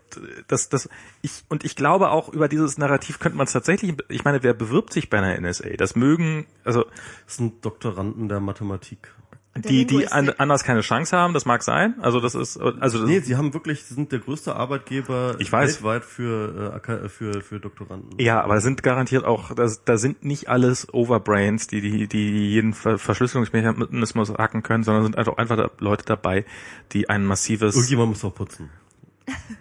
das, 0.48 0.68
das, 0.68 0.88
ich, 1.22 1.44
und 1.48 1.64
ich 1.64 1.69
glaube 1.76 2.10
auch 2.10 2.28
über 2.28 2.48
dieses 2.48 2.78
Narrativ 2.78 3.18
könnte 3.18 3.36
man 3.38 3.46
es 3.46 3.52
tatsächlich, 3.52 3.94
ich 4.08 4.24
meine, 4.24 4.42
wer 4.42 4.54
bewirbt 4.54 4.92
sich 4.92 5.10
bei 5.10 5.18
einer 5.18 5.38
NSA? 5.40 5.70
Das 5.76 5.96
mögen, 5.96 6.46
also, 6.64 6.84
Das 7.26 7.36
sind 7.36 7.64
Doktoranden 7.64 8.28
der 8.28 8.40
Mathematik. 8.40 9.12
die, 9.56 9.84
die 9.84 10.06
an, 10.06 10.30
anders 10.38 10.62
keine 10.62 10.80
Chance 10.80 11.16
haben, 11.16 11.34
das 11.34 11.44
mag 11.44 11.62
sein. 11.64 11.94
Also 12.00 12.20
das 12.20 12.36
ist, 12.36 12.56
also 12.56 12.98
das, 13.00 13.08
Nee, 13.08 13.18
sie 13.18 13.36
haben 13.36 13.52
wirklich, 13.52 13.82
sie 13.82 13.94
sind 13.94 14.12
der 14.12 14.20
größte 14.20 14.54
Arbeitgeber 14.54 15.34
Ich 15.40 15.50
weiß. 15.50 15.82
weltweit 15.82 16.04
für, 16.04 16.70
äh, 16.72 16.76
Aka- 16.76 17.08
für, 17.08 17.40
für 17.42 17.58
Doktoranden. 17.58 18.10
Ja, 18.20 18.40
aber 18.42 18.60
sind 18.60 18.82
garantiert 18.84 19.24
auch, 19.24 19.52
da, 19.52 19.68
da 19.84 19.98
sind 19.98 20.24
nicht 20.24 20.48
alles 20.48 20.92
Overbrains, 20.94 21.66
die, 21.66 21.80
die, 21.80 22.06
die 22.06 22.48
jeden 22.52 22.74
Ver 22.74 22.96
Verschlüsselungsmechanismus 22.98 24.30
hacken 24.34 24.62
können, 24.62 24.84
sondern 24.84 25.02
sind 25.04 25.18
einfach, 25.18 25.36
einfach 25.36 25.70
Leute 25.78 26.04
dabei, 26.04 26.44
die 26.92 27.08
ein 27.08 27.24
massives, 27.24 27.74
Irgendjemand 27.74 28.10
muss 28.10 28.24
auch 28.24 28.34
putzen. 28.34 28.70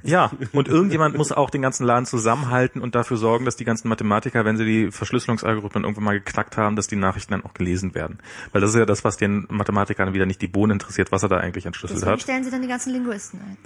Ja, 0.03 0.31
und 0.53 0.67
irgendjemand 0.67 1.17
muss 1.17 1.31
auch 1.31 1.49
den 1.49 1.61
ganzen 1.61 1.85
Laden 1.85 2.05
zusammenhalten 2.05 2.81
und 2.81 2.95
dafür 2.95 3.17
sorgen, 3.17 3.45
dass 3.45 3.55
die 3.55 3.65
ganzen 3.65 3.89
Mathematiker, 3.89 4.45
wenn 4.45 4.57
sie 4.57 4.65
die 4.65 4.91
Verschlüsselungsalgorithmen 4.91 5.83
irgendwann 5.83 6.03
mal 6.03 6.19
geknackt 6.19 6.57
haben, 6.57 6.75
dass 6.75 6.87
die 6.87 6.95
Nachrichten 6.95 7.31
dann 7.31 7.43
auch 7.43 7.53
gelesen 7.53 7.95
werden. 7.95 8.19
Weil 8.51 8.61
das 8.61 8.71
ist 8.71 8.77
ja 8.77 8.85
das, 8.85 9.03
was 9.03 9.17
den 9.17 9.47
Mathematikern 9.49 10.13
wieder 10.13 10.25
nicht 10.25 10.41
die 10.41 10.47
Bohnen 10.47 10.73
interessiert, 10.73 11.11
was 11.11 11.23
er 11.23 11.29
da 11.29 11.37
eigentlich 11.37 11.65
entschlüsselt 11.65 12.01
Deswegen 12.01 12.11
hat. 12.13 12.21
stellen 12.21 12.43
sie 12.43 12.51
dann 12.51 12.61
die 12.61 12.67
ganzen 12.67 12.93
Linguisten 12.93 13.39
ein. 13.41 13.57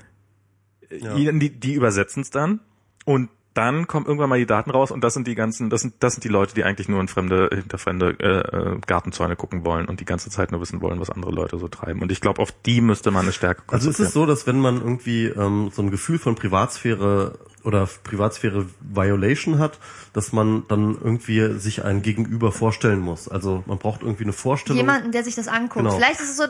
Ja. 0.99 1.15
Die, 1.15 1.49
die 1.49 1.73
übersetzen 1.73 2.21
es 2.21 2.29
dann 2.29 2.59
und 3.05 3.29
dann 3.53 3.87
kommen 3.87 4.05
irgendwann 4.05 4.29
mal 4.29 4.39
die 4.39 4.45
Daten 4.45 4.71
raus 4.71 4.91
und 4.91 5.03
das 5.03 5.13
sind 5.13 5.27
die 5.27 5.35
ganzen, 5.35 5.69
das 5.69 5.81
sind, 5.81 5.95
das 5.99 6.13
sind 6.13 6.23
die 6.23 6.29
Leute, 6.29 6.55
die 6.55 6.63
eigentlich 6.63 6.89
nur 6.89 6.99
in 6.99 7.07
fremde, 7.07 7.49
hinter 7.53 7.77
fremde 7.77 8.15
äh, 8.19 8.73
äh, 8.75 8.79
Gartenzäune 8.85 9.35
gucken 9.35 9.65
wollen 9.65 9.87
und 9.87 9.99
die 9.99 10.05
ganze 10.05 10.29
Zeit 10.29 10.51
nur 10.51 10.61
wissen 10.61 10.81
wollen, 10.81 10.99
was 10.99 11.09
andere 11.09 11.31
Leute 11.31 11.57
so 11.57 11.67
treiben. 11.67 12.01
Und 12.01 12.11
ich 12.11 12.21
glaube, 12.21 12.41
auf 12.41 12.51
die 12.65 12.81
müsste 12.81 13.11
man 13.11 13.23
eine 13.23 13.31
Stärke 13.31 13.61
Also 13.67 13.89
es 13.89 13.97
konzentrieren. 13.97 14.07
ist 14.07 14.13
so, 14.13 14.25
dass 14.25 14.47
wenn 14.47 14.59
man 14.59 14.77
irgendwie 14.77 15.25
ähm, 15.27 15.69
so 15.71 15.81
ein 15.81 15.91
Gefühl 15.91 16.19
von 16.19 16.35
Privatsphäre 16.35 17.37
oder 17.63 17.87
Privatsphäre 18.03 18.65
Violation 18.81 19.59
hat, 19.59 19.79
dass 20.13 20.31
man 20.33 20.63
dann 20.67 20.97
irgendwie 21.01 21.57
sich 21.59 21.83
ein 21.83 22.01
Gegenüber 22.01 22.51
vorstellen 22.51 22.99
muss. 22.99 23.27
Also 23.27 23.63
man 23.67 23.77
braucht 23.77 24.01
irgendwie 24.01 24.23
eine 24.23 24.33
Vorstellung. 24.33 24.77
Jemanden, 24.77 25.11
der 25.11 25.23
sich 25.23 25.35
das 25.35 25.47
anguckt. 25.47 25.75
Genau. 25.85 25.95
Vielleicht 25.95 26.19
ist 26.19 26.29
es 26.31 26.37
so, 26.37 26.43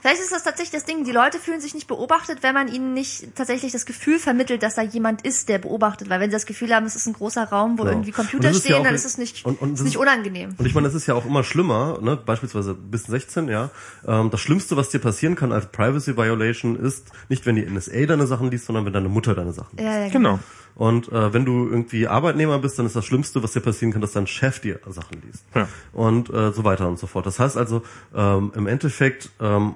vielleicht 0.00 0.20
ist 0.20 0.32
das 0.32 0.44
tatsächlich 0.44 0.70
das 0.80 0.84
Ding. 0.84 1.04
Die 1.04 1.12
Leute 1.12 1.38
fühlen 1.38 1.60
sich 1.60 1.74
nicht 1.74 1.86
beobachtet, 1.86 2.42
wenn 2.42 2.54
man 2.54 2.68
ihnen 2.68 2.94
nicht 2.94 3.34
tatsächlich 3.34 3.72
das 3.72 3.84
Gefühl 3.84 4.18
vermittelt, 4.18 4.62
dass 4.62 4.76
da 4.76 4.82
jemand 4.82 5.22
ist, 5.22 5.48
der 5.48 5.58
beobachtet. 5.58 6.08
Weil 6.08 6.20
wenn 6.20 6.30
sie 6.30 6.34
das 6.36 6.46
Gefühl 6.46 6.74
haben, 6.74 6.86
es 6.86 6.96
ist 6.96 7.06
ein 7.06 7.12
großer 7.14 7.44
Raum, 7.44 7.76
wo 7.78 7.82
Genau. 7.82 7.92
irgendwie 7.94 8.12
Computer 8.12 8.50
ja 8.50 8.54
stehen, 8.54 8.74
auch 8.76 8.82
dann 8.84 8.94
ist 8.94 9.04
es 9.04 9.18
nicht, 9.18 9.44
und- 9.44 9.60
und 9.60 9.74
ist 9.74 9.80
nicht 9.82 9.94
ist- 9.94 10.00
unangenehm. 10.00 10.54
Und 10.56 10.66
ich 10.66 10.74
meine, 10.74 10.86
das 10.86 10.94
ist 10.94 11.06
ja 11.06 11.14
auch 11.14 11.26
immer 11.26 11.42
schlimmer, 11.44 11.98
ne? 12.00 12.16
beispielsweise 12.16 12.74
bis 12.74 13.04
16, 13.04 13.48
ja. 13.48 13.70
Ähm, 14.06 14.30
das 14.30 14.40
Schlimmste, 14.40 14.76
was 14.76 14.88
dir 14.90 14.98
passieren 15.00 15.34
kann 15.34 15.52
als 15.52 15.66
Privacy 15.66 16.16
Violation, 16.16 16.76
ist 16.76 17.10
nicht, 17.28 17.44
wenn 17.46 17.56
die 17.56 17.64
NSA 17.66 18.06
deine 18.06 18.26
Sachen 18.26 18.50
liest, 18.50 18.66
sondern 18.66 18.84
wenn 18.86 18.92
deine 18.92 19.08
Mutter 19.08 19.34
deine 19.34 19.52
Sachen 19.52 19.76
liest. 19.76 19.86
Ja, 19.88 19.98
ja, 20.04 20.08
Genau. 20.08 20.38
Und 20.80 21.12
äh, 21.12 21.34
wenn 21.34 21.44
du 21.44 21.68
irgendwie 21.68 22.08
Arbeitnehmer 22.08 22.58
bist, 22.58 22.78
dann 22.78 22.86
ist 22.86 22.96
das 22.96 23.04
Schlimmste, 23.04 23.42
was 23.42 23.52
dir 23.52 23.60
passieren 23.60 23.92
kann, 23.92 24.00
dass 24.00 24.12
dein 24.12 24.26
Chef 24.26 24.60
dir 24.60 24.80
Sachen 24.88 25.20
liest. 25.26 25.44
Ja. 25.54 25.68
Und 25.92 26.30
äh, 26.30 26.52
so 26.52 26.64
weiter 26.64 26.88
und 26.88 26.98
so 26.98 27.06
fort. 27.06 27.26
Das 27.26 27.38
heißt 27.38 27.58
also, 27.58 27.82
ähm, 28.14 28.50
im 28.56 28.66
Endeffekt 28.66 29.28
ähm, 29.40 29.74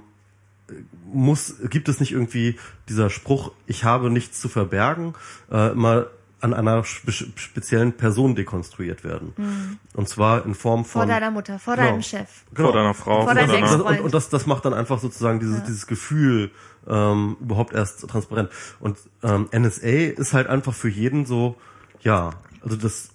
muss, 1.12 1.56
gibt 1.68 1.90
es 1.90 2.00
nicht 2.00 2.12
irgendwie 2.12 2.58
dieser 2.88 3.10
Spruch, 3.10 3.52
ich 3.66 3.84
habe 3.84 4.08
nichts 4.08 4.40
zu 4.40 4.48
verbergen, 4.48 5.12
äh, 5.52 5.74
mal 5.74 6.08
an 6.40 6.54
einer 6.54 6.84
spe 6.84 7.12
speziellen 7.12 7.92
Person 7.94 8.34
dekonstruiert 8.34 9.04
werden. 9.04 9.78
Und 9.94 10.08
zwar 10.08 10.44
in 10.46 10.54
Form 10.54 10.84
von 10.86 11.00
Vor 11.02 11.06
deiner 11.06 11.30
Mutter, 11.30 11.58
vor 11.58 11.74
Genau. 11.76 11.86
deinem 11.88 12.02
Chef. 12.02 12.28
Genau. 12.54 12.68
Vor 12.70 12.76
deiner 12.78 12.94
Frau. 12.94 13.24
Vor 13.24 13.34
deinem 13.34 13.48
deiner- 13.48 13.54
Und 13.58 13.62
das, 13.62 13.72
Ex-Freund. 13.74 13.98
und, 14.00 14.04
und 14.06 14.14
das, 14.14 14.28
das 14.30 14.46
macht 14.46 14.64
dann 14.64 14.74
einfach 14.74 14.98
sozusagen 14.98 15.40
dieses, 15.40 15.62
dieses 15.64 15.86
Gefühl 15.86 16.50
ähm, 16.88 17.36
überhaupt 17.40 17.74
erst 17.74 18.08
transparent. 18.08 18.50
Und 18.80 18.98
ähm, 19.22 19.48
NSA 19.52 19.88
ist 19.88 20.32
halt 20.32 20.48
einfach 20.48 20.74
für 20.74 20.88
jeden 20.88 21.26
so, 21.26 21.56
ja, 22.00 22.30
also 22.62 22.76
das, 22.76 23.10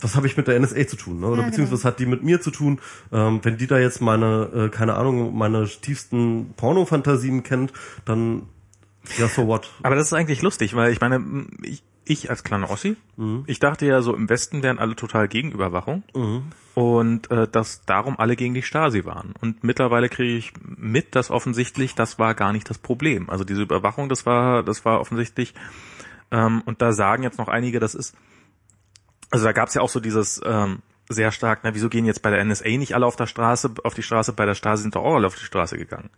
was 0.00 0.16
habe 0.16 0.26
ich 0.26 0.36
mit 0.36 0.48
der 0.48 0.58
NSA 0.58 0.86
zu 0.86 0.96
tun? 0.96 1.20
Ne? 1.20 1.26
Oder 1.26 1.42
Ja, 1.42 1.48
beziehungsweise 1.48 1.76
genau. 1.76 1.78
was 1.78 1.84
hat 1.84 2.00
die 2.00 2.06
mit 2.06 2.22
mir 2.22 2.40
zu 2.40 2.50
tun? 2.50 2.80
Ähm, 3.12 3.40
wenn 3.42 3.56
die 3.56 3.66
da 3.66 3.78
jetzt 3.78 4.00
meine, 4.00 4.50
äh, 4.54 4.68
keine 4.68 4.94
Ahnung, 4.94 5.36
meine 5.36 5.66
tiefsten 5.66 6.54
Pornofantasien 6.56 7.42
kennt, 7.42 7.72
dann 8.04 8.42
ja, 9.18 9.28
so 9.28 9.46
what? 9.46 9.70
Aber 9.82 9.94
das 9.94 10.06
ist 10.06 10.12
eigentlich 10.12 10.42
lustig, 10.42 10.74
weil 10.74 10.92
ich 10.92 11.00
meine, 11.00 11.46
ich, 11.62 11.82
ich 12.06 12.30
als 12.30 12.44
kleiner 12.44 12.70
Ossi, 12.70 12.96
ich 13.46 13.58
dachte 13.58 13.84
ja 13.86 14.00
so, 14.00 14.14
im 14.14 14.28
Westen 14.28 14.62
wären 14.62 14.78
alle 14.78 14.94
total 14.96 15.28
gegen 15.28 15.50
Überwachung. 15.52 16.02
Und 16.74 17.30
äh, 17.30 17.48
dass 17.48 17.84
darum 17.86 18.18
alle 18.18 18.36
gegen 18.36 18.54
die 18.54 18.62
Stasi 18.62 19.04
waren. 19.04 19.34
Und 19.40 19.64
mittlerweile 19.64 20.08
kriege 20.08 20.36
ich 20.36 20.52
mit, 20.64 21.14
dass 21.14 21.30
offensichtlich 21.30 21.94
das 21.94 22.18
war 22.18 22.34
gar 22.34 22.52
nicht 22.52 22.68
das 22.70 22.78
Problem. 22.78 23.28
Also 23.30 23.44
diese 23.44 23.62
Überwachung, 23.62 24.08
das 24.08 24.26
war, 24.26 24.62
das 24.62 24.84
war 24.84 25.00
offensichtlich, 25.00 25.54
ähm, 26.30 26.62
und 26.66 26.82
da 26.82 26.92
sagen 26.92 27.22
jetzt 27.22 27.38
noch 27.38 27.48
einige, 27.48 27.80
das 27.80 27.94
ist, 27.94 28.14
also 29.30 29.44
da 29.44 29.52
gab 29.52 29.68
es 29.68 29.74
ja 29.74 29.80
auch 29.82 29.88
so 29.88 30.00
dieses 30.00 30.40
ähm, 30.44 30.80
sehr 31.08 31.32
stark, 31.32 31.60
na, 31.62 31.74
wieso 31.74 31.88
gehen 31.88 32.04
jetzt 32.04 32.20
bei 32.22 32.30
der 32.30 32.44
NSA 32.44 32.68
nicht 32.68 32.94
alle 32.94 33.06
auf 33.06 33.16
der 33.16 33.26
Straße, 33.26 33.72
auf 33.84 33.94
die 33.94 34.02
Straße, 34.02 34.32
bei 34.32 34.44
der 34.44 34.54
Stasi 34.54 34.82
sind 34.82 34.94
doch 34.96 35.04
auch 35.04 35.14
alle 35.16 35.26
auf 35.28 35.36
die 35.36 35.44
Straße 35.44 35.78
gegangen. 35.78 36.10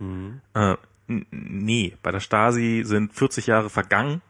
Äh, 0.55 0.77
n- 1.09 1.27
nee, 1.31 1.97
bei 2.03 2.11
der 2.11 2.21
Stasi 2.21 2.83
sind 2.85 3.13
40 3.15 3.47
Jahre 3.47 3.71
vergangen, 3.71 4.23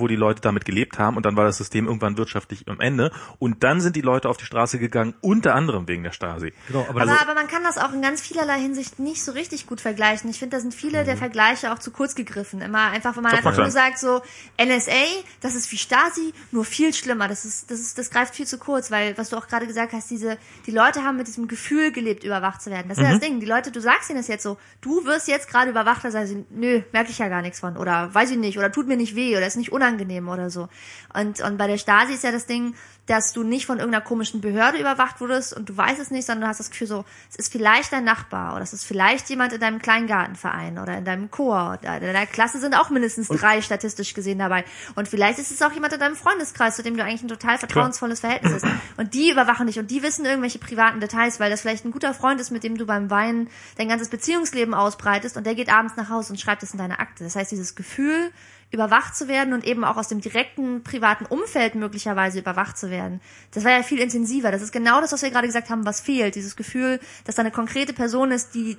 wo 0.00 0.06
die 0.08 0.16
Leute 0.16 0.40
damit 0.40 0.64
gelebt 0.64 0.98
haben 0.98 1.16
und 1.16 1.24
dann 1.26 1.36
war 1.36 1.44
das 1.44 1.56
System 1.58 1.86
irgendwann 1.86 2.16
wirtschaftlich 2.18 2.68
am 2.68 2.80
Ende 2.80 3.10
und 3.38 3.62
dann 3.64 3.80
sind 3.80 3.96
die 3.96 4.00
Leute 4.00 4.28
auf 4.28 4.36
die 4.36 4.44
Straße 4.44 4.78
gegangen, 4.78 5.14
unter 5.20 5.54
anderem 5.54 5.88
wegen 5.88 6.02
der 6.02 6.12
Stasi. 6.12 6.52
Genau, 6.68 6.80
aber 6.88 7.00
Aber, 7.02 7.10
das- 7.12 7.22
aber 7.22 7.34
man 7.34 7.48
kann 7.48 7.62
das 7.62 7.78
auch 7.78 7.92
in 7.92 8.02
ganz 8.02 8.20
vielerlei 8.20 8.58
Hinsicht 8.60 8.98
nicht 8.98 9.22
so 9.22 9.32
richtig 9.32 9.66
gut 9.66 9.80
vergleichen. 9.80 10.28
Ich 10.30 10.38
finde, 10.38 10.56
da 10.56 10.60
sind 10.60 10.74
viele 10.74 11.04
der 11.04 11.16
Vergleiche 11.16 11.72
auch 11.72 11.78
zu 11.78 11.90
kurz 11.90 12.14
gegriffen. 12.14 12.60
Immer 12.60 12.90
einfach, 12.90 13.16
wenn 13.16 13.22
man 13.22 13.32
Das 13.32 13.38
einfach 13.44 13.56
nur 13.56 13.70
sagt, 13.70 13.98
so 13.98 14.20
NSA, 14.56 14.92
das 15.40 15.54
ist 15.54 15.70
wie 15.72 15.76
Stasi, 15.78 16.32
nur 16.52 16.64
viel 16.64 16.92
schlimmer. 16.94 17.28
Das 17.28 17.44
ist, 17.44 17.70
das 17.70 17.80
ist, 17.80 17.98
das 17.98 18.10
greift 18.10 18.34
viel 18.34 18.46
zu 18.46 18.58
kurz, 18.58 18.90
weil, 18.90 19.16
was 19.16 19.30
du 19.30 19.36
auch 19.36 19.46
gerade 19.46 19.66
gesagt 19.66 19.92
hast, 19.92 20.10
diese, 20.10 20.36
die 20.66 20.70
Leute 20.70 21.02
haben 21.04 21.16
mit 21.16 21.26
diesem 21.26 21.48
Gefühl 21.48 21.92
gelebt, 21.92 22.24
überwacht 22.24 22.62
zu 22.62 22.70
werden. 22.70 22.88
Das 22.88 22.98
ist 22.98 23.04
ja 23.04 23.10
das 23.12 23.20
Ding. 23.20 23.40
Die 23.40 23.46
Leute, 23.46 23.70
du 23.70 23.80
sagst 23.80 24.10
ihnen 24.10 24.18
das 24.18 24.28
jetzt 24.28 24.42
so, 24.42 24.58
du 24.80 25.04
wirst 25.04 25.28
jetzt 25.28 25.48
gerade 25.48 25.70
überwacht, 25.70 26.04
da 26.04 26.10
sagen 26.10 26.26
sie, 26.26 26.44
nö, 26.50 26.82
merke 26.92 27.10
ich 27.10 27.18
ja 27.18 27.28
gar 27.28 27.42
nichts 27.42 27.60
von. 27.60 27.76
Oder 27.76 28.12
weiß 28.14 28.30
ich 28.30 28.38
nicht, 28.38 28.58
oder 28.58 28.72
tut 28.72 28.86
mir 28.88 28.96
nicht 28.96 29.14
weh, 29.14 29.36
oder 29.36 29.46
ist 29.46 29.56
nicht 29.56 29.72
unangenehm 29.72 29.87
oder 30.28 30.50
so. 30.50 30.68
Und, 31.14 31.40
und 31.40 31.56
bei 31.56 31.66
der 31.66 31.78
Stasi 31.78 32.14
ist 32.14 32.24
ja 32.24 32.32
das 32.32 32.46
Ding, 32.46 32.74
dass 33.08 33.32
du 33.32 33.42
nicht 33.42 33.64
von 33.64 33.78
irgendeiner 33.78 34.04
komischen 34.04 34.40
Behörde 34.40 34.78
überwacht 34.78 35.20
wurdest 35.20 35.54
und 35.54 35.68
du 35.68 35.76
weißt 35.76 35.98
es 35.98 36.10
nicht, 36.10 36.26
sondern 36.26 36.42
du 36.42 36.48
hast 36.48 36.60
das 36.60 36.70
Gefühl 36.70 36.86
so, 36.86 37.04
es 37.30 37.36
ist 37.36 37.50
vielleicht 37.50 37.92
dein 37.92 38.04
Nachbar 38.04 38.52
oder 38.54 38.62
es 38.62 38.74
ist 38.74 38.84
vielleicht 38.84 39.30
jemand 39.30 39.54
in 39.54 39.60
deinem 39.60 39.80
Kleingartenverein 39.80 40.78
oder 40.78 40.98
in 40.98 41.06
deinem 41.06 41.30
Chor. 41.30 41.78
oder 41.80 41.96
In 41.96 42.02
deiner 42.02 42.26
Klasse 42.26 42.58
sind 42.58 42.74
auch 42.74 42.90
mindestens 42.90 43.28
drei 43.28 43.62
statistisch 43.62 44.12
gesehen 44.12 44.38
dabei. 44.38 44.64
Und 44.94 45.08
vielleicht 45.08 45.38
ist 45.38 45.50
es 45.50 45.62
auch 45.62 45.72
jemand 45.72 45.94
in 45.94 46.00
deinem 46.00 46.16
Freundeskreis, 46.16 46.76
zu 46.76 46.82
dem 46.82 46.96
du 46.96 47.02
eigentlich 47.02 47.22
ein 47.22 47.28
total 47.28 47.56
vertrauensvolles 47.56 48.20
Verhältnis 48.20 48.62
hast. 48.62 48.66
Und 48.98 49.14
die 49.14 49.30
überwachen 49.30 49.66
dich 49.66 49.78
und 49.78 49.90
die 49.90 50.02
wissen 50.02 50.26
irgendwelche 50.26 50.58
privaten 50.58 51.00
Details, 51.00 51.40
weil 51.40 51.50
das 51.50 51.62
vielleicht 51.62 51.86
ein 51.86 51.92
guter 51.92 52.12
Freund 52.12 52.40
ist, 52.40 52.50
mit 52.50 52.62
dem 52.62 52.76
du 52.76 52.84
beim 52.84 53.10
Weinen 53.10 53.48
dein 53.78 53.88
ganzes 53.88 54.08
Beziehungsleben 54.08 54.74
ausbreitest 54.74 55.38
und 55.38 55.46
der 55.46 55.54
geht 55.54 55.72
abends 55.72 55.96
nach 55.96 56.10
Hause 56.10 56.34
und 56.34 56.38
schreibt 56.38 56.62
es 56.62 56.72
in 56.72 56.78
deine 56.78 56.98
Akte. 56.98 57.24
Das 57.24 57.36
heißt, 57.36 57.50
dieses 57.50 57.74
Gefühl, 57.74 58.30
überwacht 58.70 59.16
zu 59.16 59.28
werden 59.28 59.54
und 59.54 59.64
eben 59.64 59.84
auch 59.84 59.96
aus 59.96 60.08
dem 60.08 60.20
direkten 60.20 60.82
privaten 60.82 61.24
Umfeld 61.24 61.74
möglicherweise 61.74 62.38
überwacht 62.38 62.76
zu 62.76 62.90
werden. 62.90 63.20
Das 63.52 63.64
war 63.64 63.72
ja 63.72 63.82
viel 63.82 63.98
intensiver. 63.98 64.50
Das 64.50 64.62
ist 64.62 64.72
genau 64.72 65.00
das, 65.00 65.12
was 65.12 65.22
wir 65.22 65.30
gerade 65.30 65.46
gesagt 65.46 65.70
haben, 65.70 65.86
was 65.86 66.00
fehlt. 66.00 66.34
Dieses 66.34 66.54
Gefühl, 66.54 67.00
dass 67.24 67.36
da 67.36 67.42
eine 67.42 67.50
konkrete 67.50 67.94
Person 67.94 68.30
ist, 68.30 68.54
die 68.54 68.76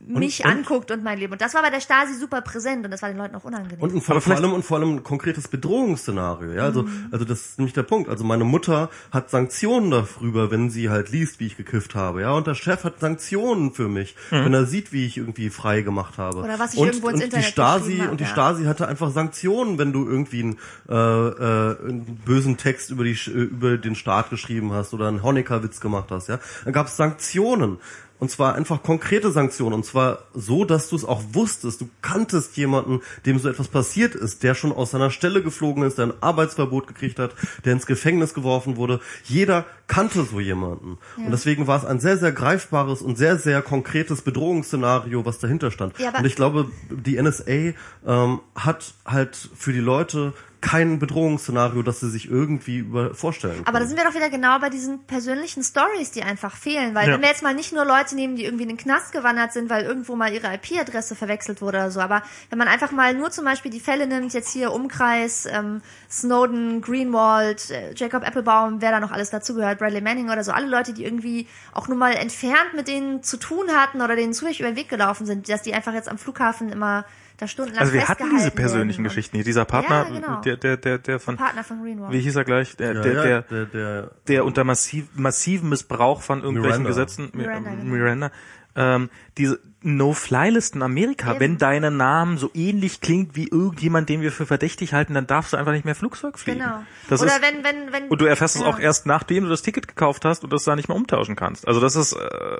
mich 0.00 0.44
und- 0.44 0.50
anguckt 0.50 0.90
und 0.90 1.02
mein 1.02 1.18
Leben. 1.18 1.32
Und 1.32 1.40
das 1.40 1.54
war 1.54 1.62
bei 1.62 1.70
der 1.70 1.80
Stasi 1.80 2.14
super 2.14 2.42
präsent 2.42 2.84
und 2.84 2.90
das 2.90 3.00
war 3.02 3.08
den 3.08 3.16
Leuten 3.18 3.34
auch 3.34 3.44
unangenehm. 3.44 3.80
Und 3.80 3.94
ein, 3.94 4.00
vor, 4.00 4.20
vor 4.20 4.34
allem 4.36 4.52
und 4.52 4.62
vor 4.64 4.78
allem 4.78 4.96
ein 4.96 5.02
konkretes 5.02 5.48
Bedrohungsszenario, 5.48 6.52
ja. 6.52 6.62
Also, 6.64 6.82
Mhm. 6.82 7.06
also 7.10 7.24
das 7.24 7.40
ist 7.40 7.58
nämlich 7.58 7.72
der 7.72 7.82
Punkt. 7.84 8.08
Also 8.10 8.24
meine 8.24 8.44
Mutter 8.44 8.90
hat 9.10 9.30
Sanktionen 9.30 9.90
darüber, 9.90 10.50
wenn 10.50 10.68
sie 10.70 10.90
halt 10.90 11.10
liest, 11.10 11.40
wie 11.40 11.46
ich 11.46 11.56
gekifft 11.56 11.94
habe, 11.94 12.20
ja. 12.22 12.32
Und 12.32 12.46
der 12.46 12.54
Chef 12.54 12.84
hat 12.84 13.00
Sanktionen 13.00 13.72
für 13.72 13.88
mich, 13.88 14.16
wenn 14.30 14.52
er 14.52 14.66
sieht, 14.66 14.92
wie 14.92 15.06
ich 15.06 15.16
irgendwie 15.16 15.48
frei 15.50 15.80
gemacht 15.82 16.18
habe. 16.18 16.38
Mhm. 16.38 16.44
Oder 16.44 16.58
was 16.58 16.74
ich 16.74 16.80
und, 16.80 16.86
irgendwo 16.88 17.08
ins 17.08 17.18
und 17.20 17.24
Internet 17.24 17.46
die 17.46 17.50
Stasi 17.50 17.98
hab, 17.98 18.10
und 18.10 18.20
die 18.20 18.24
ja. 18.24 18.30
Stasi 18.30 18.64
hatte 18.64 18.86
einfach 18.88 19.10
Sanktionen, 19.10 19.78
wenn 19.78 19.92
du 19.92 20.06
irgendwie 20.06 20.42
einen, 20.42 20.58
äh, 20.88 20.94
äh, 20.94 21.88
einen 21.88 22.20
bösen 22.24 22.56
Text 22.56 22.90
über 22.90 23.04
die 23.04 23.14
Sch- 23.16 23.30
äh, 23.32 23.42
über 23.44 23.78
den 23.78 23.94
Staat 23.94 24.30
geschrieben 24.30 24.72
hast 24.72 24.92
oder 24.92 25.08
einen 25.08 25.22
Honecker-Witz 25.22 25.80
gemacht 25.80 26.10
hast, 26.10 26.28
ja. 26.28 26.38
Dann 26.64 26.72
gab 26.72 26.86
es 26.88 26.96
Sanktionen. 26.96 27.78
Und 28.20 28.30
zwar 28.30 28.54
einfach 28.54 28.82
konkrete 28.82 29.32
Sanktionen. 29.32 29.74
Und 29.74 29.86
zwar 29.86 30.20
so, 30.34 30.64
dass 30.64 30.88
du 30.88 30.96
es 30.96 31.04
auch 31.04 31.22
wusstest. 31.32 31.80
Du 31.80 31.88
kanntest 32.02 32.56
jemanden, 32.56 33.00
dem 33.26 33.38
so 33.38 33.48
etwas 33.48 33.68
passiert 33.68 34.14
ist, 34.14 34.42
der 34.42 34.54
schon 34.54 34.72
aus 34.72 34.92
seiner 34.92 35.10
Stelle 35.10 35.42
geflogen 35.42 35.82
ist, 35.82 35.98
der 35.98 36.06
ein 36.06 36.12
Arbeitsverbot 36.20 36.86
gekriegt 36.86 37.18
hat, 37.18 37.34
der 37.64 37.72
ins 37.72 37.86
Gefängnis 37.86 38.34
geworfen 38.34 38.76
wurde. 38.76 39.00
Jeder 39.24 39.64
kannte 39.86 40.24
so 40.24 40.38
jemanden. 40.38 40.98
Und 41.16 41.30
deswegen 41.30 41.66
war 41.66 41.78
es 41.78 41.84
ein 41.84 41.98
sehr, 41.98 42.18
sehr 42.18 42.32
greifbares 42.32 43.02
und 43.02 43.16
sehr, 43.16 43.38
sehr 43.38 43.62
konkretes 43.62 44.22
Bedrohungsszenario, 44.22 45.24
was 45.24 45.38
dahinter 45.38 45.70
stand. 45.70 45.98
Ja, 45.98 46.16
und 46.18 46.24
ich 46.24 46.36
glaube, 46.36 46.70
die 46.90 47.20
NSA 47.20 47.74
ähm, 48.06 48.40
hat 48.54 48.94
halt 49.04 49.36
für 49.56 49.72
die 49.72 49.80
Leute 49.80 50.32
kein 50.60 50.98
Bedrohungsszenario, 50.98 51.82
das 51.82 52.00
sie 52.00 52.10
sich 52.10 52.30
irgendwie 52.30 52.78
über 52.78 53.14
vorstellen 53.14 53.54
können. 53.54 53.66
Aber 53.66 53.80
da 53.80 53.86
sind 53.86 53.96
wir 53.96 54.04
doch 54.04 54.14
wieder 54.14 54.30
genau 54.30 54.58
bei 54.58 54.68
diesen 54.70 55.04
persönlichen 55.04 55.62
Stories, 55.62 56.10
die 56.10 56.22
einfach 56.22 56.56
fehlen. 56.56 56.94
Weil 56.94 57.08
Ja. 57.08 57.14
wenn 57.14 57.22
wir 57.22 57.28
jetzt 57.28 57.42
mal 57.42 57.54
nicht 57.54 57.72
nur 57.72 57.84
Leute 57.84 58.14
nehmen, 58.14 58.36
die 58.36 58.44
irgendwie 58.44 58.64
in 58.64 58.68
den 58.68 58.76
Knast 58.78 59.12
gewandert 59.12 59.52
sind, 59.52 59.70
weil 59.70 59.84
irgendwo 59.84 60.16
mal 60.16 60.32
ihre 60.32 60.52
IP-Adresse 60.54 61.14
verwechselt 61.14 61.60
wurde 61.62 61.78
oder 61.78 61.90
so, 61.90 62.00
aber 62.00 62.22
wenn 62.50 62.58
man 62.58 62.68
einfach 62.68 62.90
mal 62.92 63.14
nur 63.14 63.30
zum 63.30 63.44
Beispiel 63.44 63.70
die 63.70 63.80
Fälle 63.80 64.06
nimmt, 64.06 64.32
jetzt 64.34 64.52
hier 64.52 64.72
Umkreis, 64.72 65.46
ähm, 65.46 65.80
Snowden, 66.10 66.80
Greenwald, 66.82 67.70
äh, 67.70 67.94
Jacob 67.94 68.26
Applebaum, 68.26 68.80
wer 68.80 68.90
da 68.90 69.00
noch 69.00 69.12
alles 69.12 69.30
dazugehört, 69.30 69.78
Bradley 69.78 70.00
Manning 70.00 70.30
oder 70.30 70.44
so, 70.44 70.52
alle 70.52 70.66
Leute, 70.66 70.92
die 70.92 71.04
irgendwie 71.04 71.46
auch 71.72 71.88
nur 71.88 71.96
mal 71.96 72.12
entfernt 72.12 72.74
mit 72.74 72.88
denen 72.88 73.22
zu 73.22 73.36
tun 73.36 73.68
hatten 73.74 74.02
oder 74.02 74.16
denen 74.16 74.32
zufällig 74.34 74.60
über 74.60 74.70
den 74.70 74.76
Weg 74.76 74.88
gelaufen 74.88 75.26
sind, 75.26 75.48
dass 75.48 75.62
die 75.62 75.74
einfach 75.74 75.94
jetzt 75.94 76.08
am 76.08 76.18
Flughafen 76.18 76.70
immer 76.70 77.04
da 77.40 77.46
stundenlang 77.48 77.80
Also 77.80 77.92
wir 77.92 78.08
hatten 78.08 78.30
diese 78.36 78.50
persönlichen. 78.50 79.02
Geschichten 79.04 79.36
hier. 79.36 79.44
Dieser 79.44 79.64
Partner, 79.64 80.06
Ja, 80.08 80.14
genau. 80.20 80.40
der, 80.42 80.56
der, 80.56 80.76
der, 80.76 80.98
der 80.98 81.18
von, 81.20 81.36
Partner 81.36 81.64
von 81.64 81.82
Greenwald. 81.82 82.12
wie 82.12 82.20
hieß 82.20 82.36
er 82.36 82.44
gleich? 82.44 82.76
Der, 82.76 82.94
ja, 82.94 83.00
der, 83.02 83.12
ja, 83.14 83.22
der, 83.22 83.42
der, 83.42 83.66
der, 83.66 84.10
der 84.28 84.44
unter 84.44 84.64
massiv, 84.64 85.06
massiven 85.14 85.68
Missbrauch 85.68 86.22
von 86.22 86.42
irgendwelchen 86.42 86.82
Miranda. 86.82 86.88
Gesetzen, 87.02 87.30
Mi- 87.32 87.38
Miranda, 87.42 87.70
genau. 87.70 87.84
Miranda, 87.84 88.30
ähm, 88.76 89.10
diese 89.38 89.58
No-Fly-Listen 89.82 90.82
Amerika, 90.82 91.30
Eben. 91.30 91.40
wenn 91.40 91.58
dein 91.58 91.96
Name 91.96 92.36
so 92.36 92.50
ähnlich 92.54 93.00
klingt 93.00 93.34
wie 93.34 93.48
irgendjemand, 93.48 94.08
den 94.08 94.20
wir 94.20 94.30
für 94.30 94.44
verdächtig 94.44 94.92
halten, 94.92 95.14
dann 95.14 95.26
darfst 95.26 95.52
du 95.52 95.56
einfach 95.56 95.72
nicht 95.72 95.84
mehr 95.84 95.94
Flugzeug 95.94 96.38
fliegen. 96.38 96.60
Genau. 96.60 96.82
Das 97.08 97.22
Oder 97.22 97.36
ist, 97.36 97.42
wenn, 97.42 97.64
wenn, 97.64 97.92
wenn. 97.92 98.08
und 98.08 98.20
du 98.20 98.26
erfährst 98.26 98.56
es 98.56 98.62
ja. 98.62 98.68
auch 98.68 98.78
erst, 98.78 99.06
nachdem 99.06 99.44
du 99.44 99.50
das 99.50 99.62
Ticket 99.62 99.88
gekauft 99.88 100.24
hast 100.24 100.44
und 100.44 100.52
das 100.52 100.64
da 100.64 100.76
nicht 100.76 100.88
mehr 100.88 100.96
umtauschen 100.96 101.34
kannst. 101.34 101.66
Also 101.66 101.80
das 101.80 101.96
ist, 101.96 102.12
äh, 102.12 102.58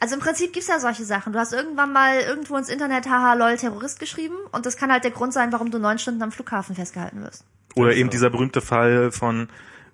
Also 0.00 0.14
im 0.14 0.20
Prinzip 0.20 0.52
gibt's 0.54 0.68
ja 0.68 0.80
solche 0.80 1.04
Sachen. 1.04 1.32
Du 1.34 1.38
hast 1.38 1.52
irgendwann 1.52 1.92
mal 1.92 2.18
irgendwo 2.20 2.56
ins 2.56 2.70
Internet 2.70 3.08
haha 3.08 3.34
lol 3.34 3.56
Terrorist 3.56 3.98
geschrieben 4.00 4.36
und 4.52 4.64
das 4.64 4.76
kann 4.76 4.90
halt 4.90 5.04
der 5.04 5.10
Grund 5.10 5.32
sein, 5.34 5.52
warum 5.52 5.70
du 5.70 5.78
neun 5.78 5.98
Stunden 5.98 6.22
am 6.22 6.32
Flughafen 6.32 6.74
festgehalten 6.74 7.22
wirst. 7.22 7.44
oder 7.76 7.94
eben 7.94 8.08
dieser 8.08 8.30
berühmte 8.30 8.60
Fall 8.62 9.12
von 9.12 9.48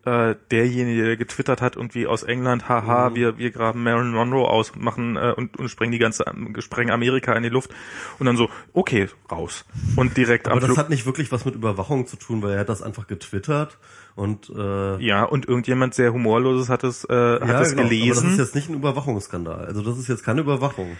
äh, 0.04 0.34
derjenige, 0.50 1.04
der 1.04 1.16
getwittert 1.16 1.60
hat, 1.60 1.76
irgendwie 1.76 2.06
aus 2.06 2.22
England, 2.22 2.68
haha, 2.68 3.10
mhm. 3.10 3.14
wir, 3.16 3.38
wir 3.38 3.50
graben 3.50 3.82
Marilyn 3.82 4.12
Monroe 4.12 4.48
aus, 4.48 4.74
machen 4.76 5.16
äh, 5.16 5.34
und, 5.36 5.58
und 5.58 5.68
sprengen 5.68 5.92
die 5.92 5.98
ganze, 5.98 6.24
sprengen 6.58 6.90
Amerika 6.90 7.34
in 7.34 7.42
die 7.42 7.48
Luft 7.48 7.70
und 8.18 8.26
dann 8.26 8.36
so, 8.36 8.48
okay, 8.72 9.08
raus. 9.30 9.64
Und 9.96 10.16
direkt 10.16 10.48
Aber 10.48 10.60
das 10.60 10.76
hat 10.76 10.90
nicht 10.90 11.06
wirklich 11.06 11.30
was 11.32 11.44
mit 11.44 11.54
Überwachung 11.54 12.06
zu 12.06 12.16
tun, 12.16 12.42
weil 12.42 12.52
er 12.52 12.60
hat 12.60 12.68
das 12.68 12.82
einfach 12.82 13.06
getwittert 13.06 13.78
und 14.16 14.50
äh, 14.50 14.98
ja 14.98 15.24
und 15.24 15.46
irgendjemand 15.48 15.94
sehr 15.94 16.12
humorloses 16.12 16.68
hat 16.68 16.84
es 16.84 17.04
äh, 17.04 17.40
hat 17.40 17.48
ja, 17.48 17.60
es 17.60 17.70
genau, 17.70 17.84
gelesen. 17.84 18.18
Aber 18.18 18.22
das 18.22 18.32
ist 18.32 18.38
jetzt 18.38 18.54
nicht 18.54 18.68
ein 18.68 18.74
Überwachungsskandal. 18.74 19.66
Also 19.66 19.82
das 19.82 19.98
ist 19.98 20.08
jetzt 20.08 20.24
keine 20.24 20.40
Überwachung. 20.40 20.96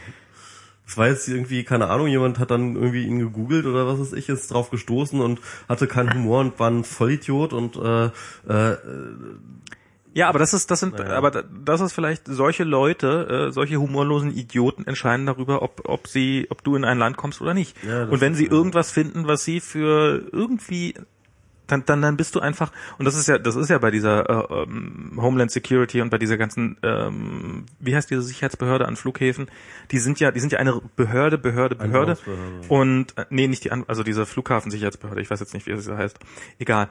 Das 0.90 0.96
war 0.96 1.06
jetzt 1.06 1.28
irgendwie, 1.28 1.62
keine 1.62 1.88
Ahnung, 1.88 2.08
jemand 2.08 2.40
hat 2.40 2.50
dann 2.50 2.74
irgendwie 2.74 3.04
ihn 3.04 3.20
gegoogelt 3.20 3.64
oder 3.64 3.86
was 3.86 4.00
weiß 4.00 4.12
ich, 4.14 4.28
ist 4.28 4.52
drauf 4.52 4.70
gestoßen 4.70 5.20
und 5.20 5.40
hatte 5.68 5.86
keinen 5.86 6.12
Humor 6.12 6.40
und 6.40 6.58
war 6.58 6.68
ein 6.68 6.82
Vollidiot 6.82 7.52
und 7.52 7.76
äh, 7.76 8.06
äh, 8.06 8.76
ja, 10.12 10.28
aber 10.28 10.40
das 10.40 10.52
ist, 10.52 10.68
das 10.72 10.80
sind, 10.80 10.98
naja. 10.98 11.12
aber 11.12 11.30
das 11.30 11.80
ist 11.80 11.92
vielleicht 11.92 12.26
solche 12.26 12.64
Leute, 12.64 13.50
äh, 13.50 13.52
solche 13.52 13.76
humorlosen 13.76 14.32
Idioten 14.36 14.84
entscheiden 14.84 15.26
darüber, 15.26 15.62
ob, 15.62 15.82
ob 15.84 16.08
sie, 16.08 16.48
ob 16.50 16.64
du 16.64 16.74
in 16.74 16.84
ein 16.84 16.98
Land 16.98 17.16
kommst 17.16 17.40
oder 17.40 17.54
nicht. 17.54 17.76
Ja, 17.84 18.06
und 18.06 18.20
wenn 18.20 18.34
sie 18.34 18.46
ja. 18.46 18.50
irgendwas 18.50 18.90
finden, 18.90 19.28
was 19.28 19.44
sie 19.44 19.60
für 19.60 20.28
irgendwie 20.32 20.94
dann, 21.70 21.84
dann, 21.86 22.02
dann 22.02 22.16
bist 22.16 22.34
du 22.34 22.40
einfach, 22.40 22.72
und 22.98 23.04
das 23.04 23.14
ist 23.14 23.28
ja, 23.28 23.38
das 23.38 23.56
ist 23.56 23.70
ja 23.70 23.78
bei 23.78 23.90
dieser 23.90 24.28
äh, 24.28 24.62
ähm, 24.62 25.12
Homeland 25.16 25.50
Security 25.50 26.00
und 26.00 26.10
bei 26.10 26.18
dieser 26.18 26.36
ganzen, 26.36 26.76
ähm, 26.82 27.66
wie 27.78 27.94
heißt 27.94 28.10
diese 28.10 28.22
Sicherheitsbehörde 28.22 28.86
an 28.86 28.96
Flughäfen, 28.96 29.50
die 29.90 29.98
sind 29.98 30.20
ja, 30.20 30.30
die 30.30 30.40
sind 30.40 30.52
ja 30.52 30.58
eine 30.58 30.80
Behörde, 30.96 31.38
Behörde, 31.38 31.76
Behörde. 31.76 32.18
Und 32.68 33.16
äh, 33.16 33.26
nee, 33.30 33.46
nicht 33.46 33.64
die, 33.64 33.70
also 33.70 34.02
diese 34.02 34.26
Flughafensicherheitsbehörde, 34.26 35.20
ich 35.20 35.30
weiß 35.30 35.40
jetzt 35.40 35.54
nicht, 35.54 35.66
wie 35.66 35.76
sie 35.76 35.96
heißt. 35.96 36.18
Egal. 36.58 36.88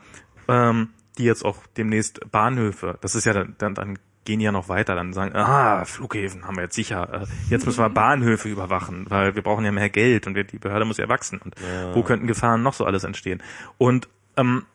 Ähm, 0.48 0.90
die 1.18 1.26
jetzt 1.26 1.44
auch 1.44 1.58
demnächst 1.78 2.32
Bahnhöfe, 2.32 2.98
das 3.02 3.14
ist 3.14 3.26
ja 3.26 3.34
dann, 3.34 3.56
dann, 3.58 3.76
dann 3.76 4.00
gehen 4.26 4.40
ja 4.40 4.52
noch 4.52 4.70
weiter, 4.70 4.96
dann 4.96 5.12
sagen, 5.12 5.36
ah, 5.36 5.86
Flughäfen 5.86 6.46
haben 6.46 6.56
wir 6.56 6.64
jetzt 6.64 6.76
sicher, 6.76 7.24
äh, 7.24 7.26
jetzt 7.50 7.66
müssen 7.66 7.80
wir 7.80 7.90
Bahnhöfe 7.90 8.48
überwachen, 8.48 9.06
weil 9.10 9.36
wir 9.36 9.42
brauchen 9.42 9.66
ja 9.66 9.72
mehr 9.72 9.90
Geld 9.90 10.28
und 10.28 10.36
die 10.36 10.60
Behörde 10.60 10.86
muss 10.86 10.98
ja 10.98 11.10
wachsen 11.10 11.40
und 11.44 11.56
ja. 11.60 11.96
wo 11.96 12.04
könnten 12.04 12.28
Gefahren 12.28 12.62
noch 12.62 12.74
so 12.74 12.86
alles 12.86 13.04
entstehen. 13.04 13.42
Und 13.78 14.08
ähm, 14.40 14.66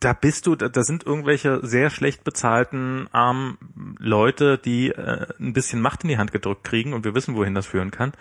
da 0.00 0.14
bist 0.14 0.46
du, 0.46 0.56
da, 0.56 0.82
sind 0.82 1.04
irgendwelche 1.04 1.60
sehr 1.62 1.90
schlecht 1.90 2.24
bezahlten 2.24 3.06
armen 3.12 3.58
Leute, 3.98 4.56
die 4.56 4.88
äh, 4.88 5.26
ein 5.38 5.52
bisschen 5.52 5.80
Macht 5.80 6.02
in 6.04 6.08
die 6.08 6.18
Hand 6.18 6.32
gedrückt 6.32 6.64
kriegen 6.64 6.94
und 6.94 7.04
wir 7.04 7.14
wissen, 7.14 7.36
wohin 7.36 7.54
das 7.54 7.66
führen 7.66 7.90
kann. 7.90 8.12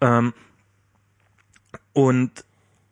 Ähm, 0.00 0.34
und 1.92 2.44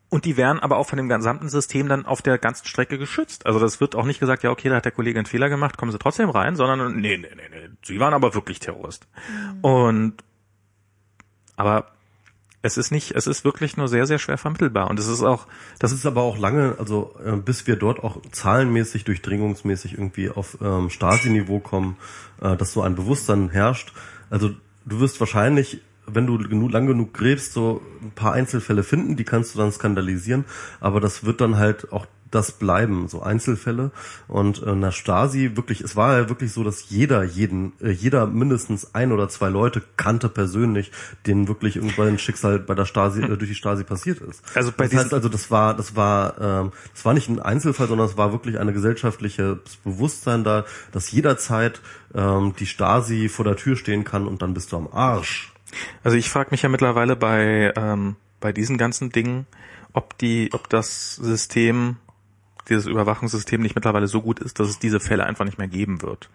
und 0.08 0.26
die 0.26 0.36
werden 0.36 0.60
aber 0.60 0.76
auch 0.76 0.86
von 0.86 0.98
dem 0.98 1.08
gesamten 1.08 1.48
System 1.48 1.88
dann 1.88 2.04
auf 2.04 2.20
der 2.20 2.36
ganzen 2.36 2.66
Strecke 2.66 2.98
geschützt. 2.98 3.46
Also 3.46 3.58
das 3.58 3.80
wird 3.80 3.94
auch 3.94 4.04
nicht 4.04 4.20
gesagt, 4.20 4.42
ja 4.42 4.50
okay, 4.50 4.68
da 4.68 4.76
hat 4.76 4.84
der 4.84 4.92
Kollege 4.92 5.18
einen 5.18 5.24
Fehler 5.24 5.48
gemacht, 5.48 5.78
kommen 5.78 5.90
Sie 5.90 5.98
trotzdem 5.98 6.28
rein, 6.28 6.54
sondern 6.54 7.00
nee, 7.00 7.16
nee, 7.16 7.30
nee, 7.34 7.48
nee, 7.50 7.70
Sie 7.82 7.98
waren 7.98 8.12
aber 8.12 8.34
wirklich 8.34 8.60
Terrorist. 8.60 9.08
Mhm. 9.26 9.60
Und 9.64 10.24
aber 11.56 11.92
es 12.62 12.76
ist 12.76 12.92
nicht, 12.92 13.12
es 13.12 13.26
ist 13.26 13.44
wirklich 13.44 13.76
nur 13.76 13.88
sehr, 13.88 14.06
sehr 14.06 14.18
schwer 14.18 14.38
vermittelbar. 14.38 14.88
Und 14.88 14.98
es 14.98 15.08
ist 15.08 15.22
auch. 15.22 15.46
Das 15.78 15.92
ist 15.92 16.06
aber 16.06 16.22
auch 16.22 16.38
lange, 16.38 16.76
also 16.78 17.14
äh, 17.24 17.32
bis 17.32 17.66
wir 17.66 17.76
dort 17.76 18.02
auch 18.02 18.22
zahlenmäßig, 18.30 19.04
durchdringungsmäßig 19.04 19.94
irgendwie 19.94 20.30
auf 20.30 20.58
ähm, 20.62 20.88
Stasi-Niveau 20.88 21.58
kommen, 21.58 21.96
äh, 22.40 22.56
dass 22.56 22.72
so 22.72 22.82
ein 22.82 22.94
Bewusstsein 22.94 23.50
herrscht. 23.50 23.92
Also 24.30 24.50
du 24.86 25.00
wirst 25.00 25.20
wahrscheinlich 25.20 25.82
wenn 26.06 26.26
du 26.26 26.36
genug, 26.36 26.72
lang 26.72 26.86
genug 26.86 27.14
gräbst, 27.14 27.52
so 27.52 27.80
ein 28.02 28.10
paar 28.10 28.32
Einzelfälle 28.32 28.82
finden, 28.82 29.16
die 29.16 29.24
kannst 29.24 29.54
du 29.54 29.58
dann 29.58 29.70
skandalisieren, 29.70 30.44
aber 30.80 31.00
das 31.00 31.24
wird 31.24 31.40
dann 31.40 31.56
halt 31.56 31.92
auch 31.92 32.06
das 32.34 32.52
bleiben, 32.52 33.08
so 33.08 33.22
Einzelfälle. 33.22 33.92
Und 34.28 34.62
äh, 34.62 34.74
nach 34.74 34.92
Stasi 34.92 35.52
wirklich, 35.54 35.80
es 35.80 35.96
war 35.96 36.18
ja 36.18 36.28
wirklich 36.28 36.52
so, 36.52 36.64
dass 36.64 36.90
jeder, 36.90 37.22
jeden, 37.22 37.72
äh, 37.80 37.90
jeder 37.90 38.26
mindestens 38.26 38.94
ein 38.94 39.12
oder 39.12 39.28
zwei 39.28 39.48
Leute 39.48 39.82
kannte 39.96 40.28
persönlich, 40.28 40.90
denen 41.26 41.48
wirklich 41.48 41.76
irgendwann 41.76 42.08
ein 42.08 42.18
Schicksal 42.18 42.58
bei 42.58 42.74
der 42.74 42.84
Stasi, 42.84 43.22
äh, 43.22 43.36
durch 43.36 43.50
die 43.50 43.54
Stasi 43.54 43.84
passiert 43.84 44.20
ist. 44.20 44.42
Also 44.54 44.72
bei 44.76 44.88
das 44.88 45.04
heißt 45.04 45.14
also, 45.14 45.28
das 45.28 45.50
war, 45.50 45.74
das 45.74 45.94
war, 45.94 46.40
ähm, 46.40 46.72
das 46.92 47.04
war 47.04 47.14
nicht 47.14 47.28
ein 47.28 47.40
Einzelfall, 47.40 47.88
sondern 47.88 48.06
es 48.06 48.16
war 48.16 48.32
wirklich 48.32 48.58
eine 48.58 48.72
gesellschaftliche 48.72 49.60
Bewusstsein 49.84 50.44
da, 50.44 50.64
dass 50.90 51.10
jederzeit 51.12 51.80
ähm, 52.14 52.54
die 52.58 52.66
Stasi 52.66 53.28
vor 53.28 53.44
der 53.44 53.56
Tür 53.56 53.76
stehen 53.76 54.04
kann 54.04 54.26
und 54.26 54.42
dann 54.42 54.54
bist 54.54 54.72
du 54.72 54.76
am 54.76 54.88
Arsch. 54.90 55.52
Also 56.02 56.16
ich 56.16 56.28
frage 56.28 56.50
mich 56.50 56.62
ja 56.62 56.68
mittlerweile 56.68 57.16
bei 57.16 57.72
ähm, 57.76 58.16
bei 58.42 58.52
diesen 58.52 58.76
ganzen 58.76 59.08
Dingen, 59.08 59.46
ob 59.94 60.18
die, 60.18 60.50
ob 60.52 60.68
das 60.68 61.16
System 61.16 61.96
dieses 62.68 62.86
Überwachungssystem 62.86 63.60
nicht 63.60 63.74
mittlerweile 63.74 64.06
so 64.06 64.22
gut 64.22 64.40
ist, 64.40 64.60
dass 64.60 64.68
es 64.68 64.78
diese 64.78 65.00
Fälle 65.00 65.24
einfach 65.24 65.44
nicht 65.44 65.58
mehr 65.58 65.68
geben 65.68 66.02
wird. 66.02 66.30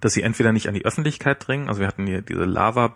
Dass 0.00 0.12
sie 0.12 0.22
entweder 0.22 0.52
nicht 0.52 0.68
an 0.68 0.74
die 0.74 0.84
Öffentlichkeit 0.84 1.46
dringen, 1.46 1.68
also 1.68 1.80
wir 1.80 1.86
hatten 1.86 2.06
hier 2.06 2.22
diese 2.22 2.44
Lava 2.44 2.94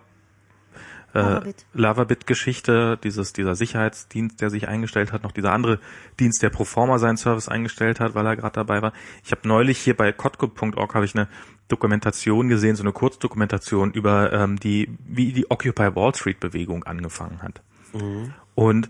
äh, 1.15 1.53
Lavabit-Geschichte, 1.73 2.99
dieses, 3.01 3.31
dieser 3.31 3.55
Sicherheitsdienst, 3.55 4.41
der 4.41 4.49
sich 4.49 4.67
eingestellt 4.67 5.13
hat, 5.13 5.23
noch 5.23 5.31
dieser 5.31 5.53
andere 5.53 5.79
Dienst, 6.19 6.43
der 6.43 6.49
Proforma 6.49 6.99
seinen 6.99 7.15
Service 7.15 7.47
eingestellt 7.47 8.01
hat, 8.01 8.15
weil 8.15 8.25
er 8.25 8.35
gerade 8.35 8.55
dabei 8.55 8.81
war. 8.81 8.91
Ich 9.23 9.31
habe 9.31 9.47
neulich 9.47 9.77
hier 9.77 9.95
bei 9.95 10.11
kotko.org 10.11 10.93
habe 10.93 11.05
ich 11.05 11.15
eine 11.15 11.29
Dokumentation 11.69 12.49
gesehen, 12.49 12.75
so 12.75 12.83
eine 12.83 12.91
Kurzdokumentation 12.91 13.91
über 13.93 14.33
ähm, 14.33 14.59
die, 14.59 14.89
wie 15.07 15.31
die 15.31 15.49
Occupy 15.49 15.95
Wall 15.95 16.13
Street 16.13 16.41
Bewegung 16.41 16.83
angefangen 16.83 17.41
hat. 17.41 17.61
Mhm. 17.93 18.33
Und 18.53 18.89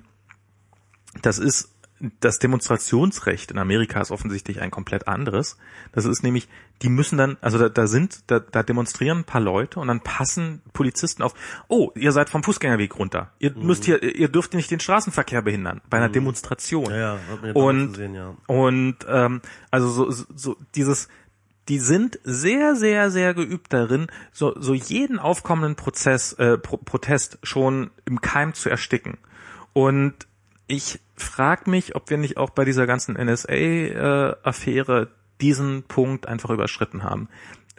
das 1.21 1.37
ist 1.37 1.74
das 2.19 2.39
Demonstrationsrecht 2.39 3.51
in 3.51 3.57
Amerika 3.57 4.01
ist 4.01 4.11
offensichtlich 4.11 4.59
ein 4.61 4.69
komplett 4.69 5.07
anderes. 5.07 5.57
Das 5.93 6.03
ist 6.05 6.23
nämlich, 6.23 6.49
die 6.81 6.89
müssen 6.89 7.17
dann, 7.17 7.37
also 7.39 7.57
da, 7.57 7.69
da 7.69 7.87
sind, 7.87 8.23
da, 8.27 8.39
da 8.39 8.63
demonstrieren 8.63 9.19
ein 9.19 9.23
paar 9.23 9.39
Leute 9.39 9.79
und 9.79 9.87
dann 9.87 10.01
passen 10.01 10.61
Polizisten 10.73 11.23
auf, 11.23 11.33
oh, 11.69 11.91
ihr 11.95 12.11
seid 12.11 12.29
vom 12.29 12.43
Fußgängerweg 12.43 12.99
runter. 12.99 13.31
Ihr 13.39 13.55
mhm. 13.55 13.65
müsst 13.65 13.85
hier, 13.85 14.03
ihr 14.03 14.27
dürft 14.27 14.53
nicht 14.53 14.71
den 14.71 14.81
Straßenverkehr 14.81 15.41
behindern 15.41 15.81
bei 15.89 15.97
einer 15.97 16.09
mhm. 16.09 16.13
Demonstration. 16.13 16.89
Ja, 16.89 17.17
ja, 17.43 17.51
und, 17.53 17.93
gesehen, 17.93 18.13
ja. 18.13 18.35
und 18.47 18.97
ähm, 19.07 19.41
also 19.71 19.87
so, 19.89 20.25
so 20.35 20.57
dieses, 20.75 21.07
die 21.69 21.79
sind 21.79 22.19
sehr, 22.23 22.75
sehr, 22.75 23.09
sehr 23.09 23.33
geübt 23.33 23.71
darin, 23.71 24.07
so, 24.33 24.53
so 24.59 24.73
jeden 24.73 25.17
aufkommenden 25.17 25.75
Prozess, 25.75 26.33
äh, 26.33 26.57
Pro 26.57 26.75
Protest 26.77 27.39
schon 27.41 27.91
im 28.03 28.19
Keim 28.19 28.53
zu 28.53 28.69
ersticken. 28.69 29.17
Und 29.71 30.27
ich 30.67 30.99
frage 31.15 31.69
mich, 31.69 31.95
ob 31.95 32.09
wir 32.09 32.17
nicht 32.17 32.37
auch 32.37 32.49
bei 32.49 32.65
dieser 32.65 32.87
ganzen 32.87 33.15
NSA-Affäre 33.15 35.01
äh, 35.01 35.07
diesen 35.41 35.83
Punkt 35.83 36.27
einfach 36.27 36.49
überschritten 36.49 37.03
haben. 37.03 37.29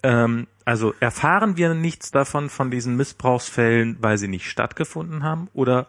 Ähm, 0.03 0.47
also 0.64 0.95
erfahren 1.01 1.57
wir 1.57 1.74
nichts 1.74 2.11
davon 2.11 2.51
von 2.51 2.70
diesen 2.70 2.97
Missbrauchsfällen, 2.97 3.97
weil 4.01 4.18
sie 4.18 4.28
nicht 4.28 4.49
stattgefunden 4.49 5.22
haben 5.22 5.49
oder 5.53 5.89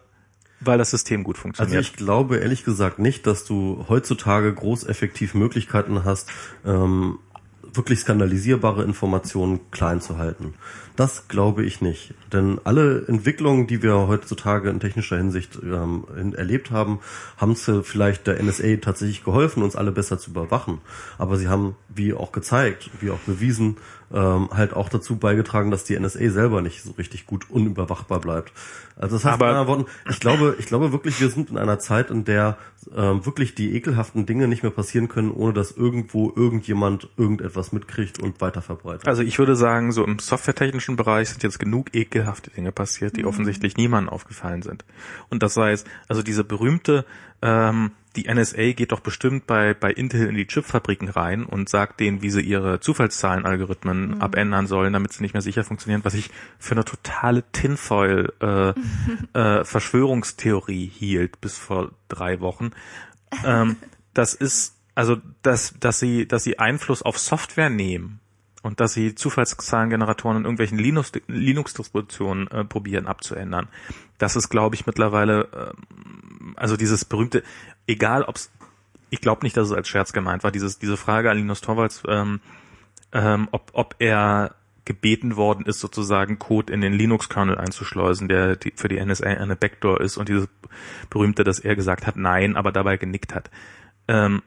weil 0.60 0.78
das 0.78 0.90
System 0.90 1.22
gut 1.22 1.38
funktioniert? 1.38 1.76
Also 1.76 1.88
ich 1.88 1.96
glaube 1.96 2.38
ehrlich 2.38 2.64
gesagt 2.64 2.98
nicht, 2.98 3.26
dass 3.26 3.44
du 3.44 3.84
heutzutage 3.88 4.52
groß 4.52 4.84
effektiv 4.88 5.34
Möglichkeiten 5.34 6.04
hast, 6.04 6.30
ähm, 6.64 7.18
wirklich 7.74 8.00
skandalisierbare 8.00 8.84
Informationen 8.84 9.60
klein 9.70 10.00
zu 10.00 10.18
halten. 10.18 10.54
Das 10.96 11.28
glaube 11.28 11.64
ich 11.64 11.80
nicht. 11.80 12.14
Denn 12.32 12.58
alle 12.64 13.06
Entwicklungen, 13.06 13.68
die 13.68 13.82
wir 13.82 14.08
heutzutage 14.08 14.68
in 14.68 14.80
technischer 14.80 15.16
Hinsicht 15.16 15.58
ähm, 15.62 16.04
in, 16.18 16.34
erlebt 16.34 16.70
haben, 16.72 16.98
haben 17.36 17.54
zu 17.54 17.84
vielleicht 17.84 18.26
der 18.26 18.42
NSA 18.42 18.78
tatsächlich 18.78 19.22
geholfen, 19.22 19.62
uns 19.62 19.76
alle 19.76 19.92
besser 19.92 20.18
zu 20.18 20.30
überwachen. 20.30 20.78
Aber 21.16 21.36
sie 21.36 21.48
haben, 21.48 21.76
wie 21.88 22.14
auch 22.14 22.32
gezeigt, 22.32 22.90
wie 23.00 23.10
auch 23.10 23.20
bewiesen, 23.20 23.76
ähm, 24.12 24.48
halt 24.52 24.74
auch 24.74 24.88
dazu 24.88 25.16
beigetragen, 25.16 25.70
dass 25.70 25.84
die 25.84 25.98
NSA 25.98 26.30
selber 26.30 26.62
nicht 26.62 26.82
so 26.82 26.92
richtig 26.92 27.26
gut 27.26 27.50
unüberwachbar 27.50 28.20
bleibt. 28.20 28.52
Also 28.96 29.16
das 29.16 29.24
heißt 29.24 29.34
Aber, 29.34 29.46
in 29.46 29.56
anderen 29.56 29.68
Worten, 29.68 29.86
ich 30.10 30.20
glaube, 30.20 30.56
ich 30.58 30.66
glaube 30.66 30.92
wirklich, 30.92 31.20
wir 31.20 31.30
sind 31.30 31.50
in 31.50 31.58
einer 31.58 31.78
Zeit, 31.78 32.10
in 32.10 32.24
der 32.24 32.56
ähm, 32.94 33.24
wirklich 33.24 33.54
die 33.54 33.74
ekelhaften 33.74 34.26
Dinge 34.26 34.48
nicht 34.48 34.62
mehr 34.62 34.72
passieren 34.72 35.08
können, 35.08 35.30
ohne 35.30 35.52
dass 35.52 35.72
irgendwo 35.72 36.32
irgendjemand 36.34 37.08
irgendetwas 37.16 37.72
mitkriegt 37.72 38.18
und 38.18 38.40
weiter 38.40 38.62
verbreitet. 38.62 39.06
Also 39.06 39.22
ich 39.22 39.38
würde 39.38 39.56
sagen, 39.56 39.92
so 39.92 40.04
im 40.04 40.18
softwaretechnischen 40.18 40.96
Bereich 40.96 41.28
sind 41.28 41.42
jetzt 41.42 41.58
genug 41.58 41.94
ekelhafte 41.94 42.50
Dinge 42.50 42.72
passiert, 42.72 43.16
die 43.16 43.22
mhm. 43.22 43.28
offensichtlich 43.28 43.76
niemandem 43.76 44.12
aufgefallen 44.12 44.62
sind. 44.62 44.84
Und 45.28 45.42
das 45.42 45.56
heißt, 45.56 45.86
also 46.08 46.22
diese 46.22 46.44
berühmte 46.44 47.04
ähm, 47.42 47.92
die 48.18 48.32
NSA 48.32 48.72
geht 48.72 48.92
doch 48.92 49.00
bestimmt 49.00 49.46
bei, 49.46 49.74
bei 49.74 49.92
Intel 49.92 50.28
in 50.28 50.34
die 50.34 50.46
Chipfabriken 50.46 51.08
rein 51.08 51.44
und 51.44 51.68
sagt 51.68 52.00
denen, 52.00 52.20
wie 52.20 52.30
sie 52.30 52.40
ihre 52.40 52.80
Zufallszahlenalgorithmen 52.80 54.16
mhm. 54.16 54.20
abändern 54.20 54.66
sollen, 54.66 54.92
damit 54.92 55.12
sie 55.12 55.22
nicht 55.22 55.34
mehr 55.34 55.42
sicher 55.42 55.62
funktionieren, 55.62 56.04
was 56.04 56.14
ich 56.14 56.30
für 56.58 56.72
eine 56.72 56.84
totale 56.84 57.44
Tinfoil 57.52 58.32
äh, 58.40 58.72
äh, 59.38 59.64
Verschwörungstheorie 59.64 60.86
hielt 60.86 61.40
bis 61.40 61.56
vor 61.56 61.92
drei 62.08 62.40
Wochen. 62.40 62.70
Ähm, 63.44 63.76
das 64.14 64.34
ist 64.34 64.74
also, 64.94 65.18
dass, 65.42 65.74
dass 65.78 66.00
sie, 66.00 66.26
dass 66.26 66.42
sie 66.42 66.58
Einfluss 66.58 67.02
auf 67.02 67.18
Software 67.18 67.70
nehmen 67.70 68.18
und 68.62 68.80
dass 68.80 68.94
sie 68.94 69.14
Zufallszahlengeneratoren 69.14 70.38
in 70.38 70.42
irgendwelchen 70.42 70.78
Linux-Distributionen 70.78 72.48
äh, 72.48 72.64
probieren 72.64 73.06
abzuändern. 73.06 73.68
Das 74.18 74.34
ist, 74.34 74.48
glaube 74.48 74.74
ich, 74.74 74.86
mittlerweile, 74.86 75.48
äh, 75.52 76.54
also 76.56 76.76
dieses 76.76 77.04
berühmte, 77.04 77.44
egal 77.88 78.22
ob 78.22 78.36
es 78.36 78.50
ich 79.10 79.20
glaube 79.20 79.44
nicht, 79.44 79.56
dass 79.56 79.68
es 79.68 79.74
als 79.74 79.88
Scherz 79.88 80.12
gemeint 80.12 80.44
war. 80.44 80.50
Dieses, 80.50 80.78
diese 80.78 80.96
Frage 80.96 81.30
an 81.30 81.38
Linus 81.38 81.60
Torvalds, 81.60 82.02
ähm, 82.08 82.40
ähm, 83.12 83.48
ob, 83.52 83.70
ob 83.72 83.94
er 83.98 84.54
gebeten 84.84 85.36
worden 85.36 85.66
ist, 85.66 85.80
sozusagen 85.80 86.38
Code 86.38 86.72
in 86.72 86.80
den 86.80 86.92
Linux-Kernel 86.92 87.58
einzuschleusen, 87.58 88.28
der 88.28 88.56
die, 88.56 88.72
für 88.74 88.88
die 88.88 89.02
NSA 89.04 89.26
eine 89.26 89.56
Backdoor 89.56 90.00
ist 90.00 90.16
und 90.16 90.28
dieses 90.28 90.48
berühmte, 91.10 91.44
dass 91.44 91.58
er 91.58 91.76
gesagt 91.76 92.06
hat, 92.06 92.16
nein, 92.16 92.56
aber 92.56 92.72
dabei 92.72 92.96
genickt 92.96 93.34
hat. 93.34 93.50
Ähm, 94.08 94.42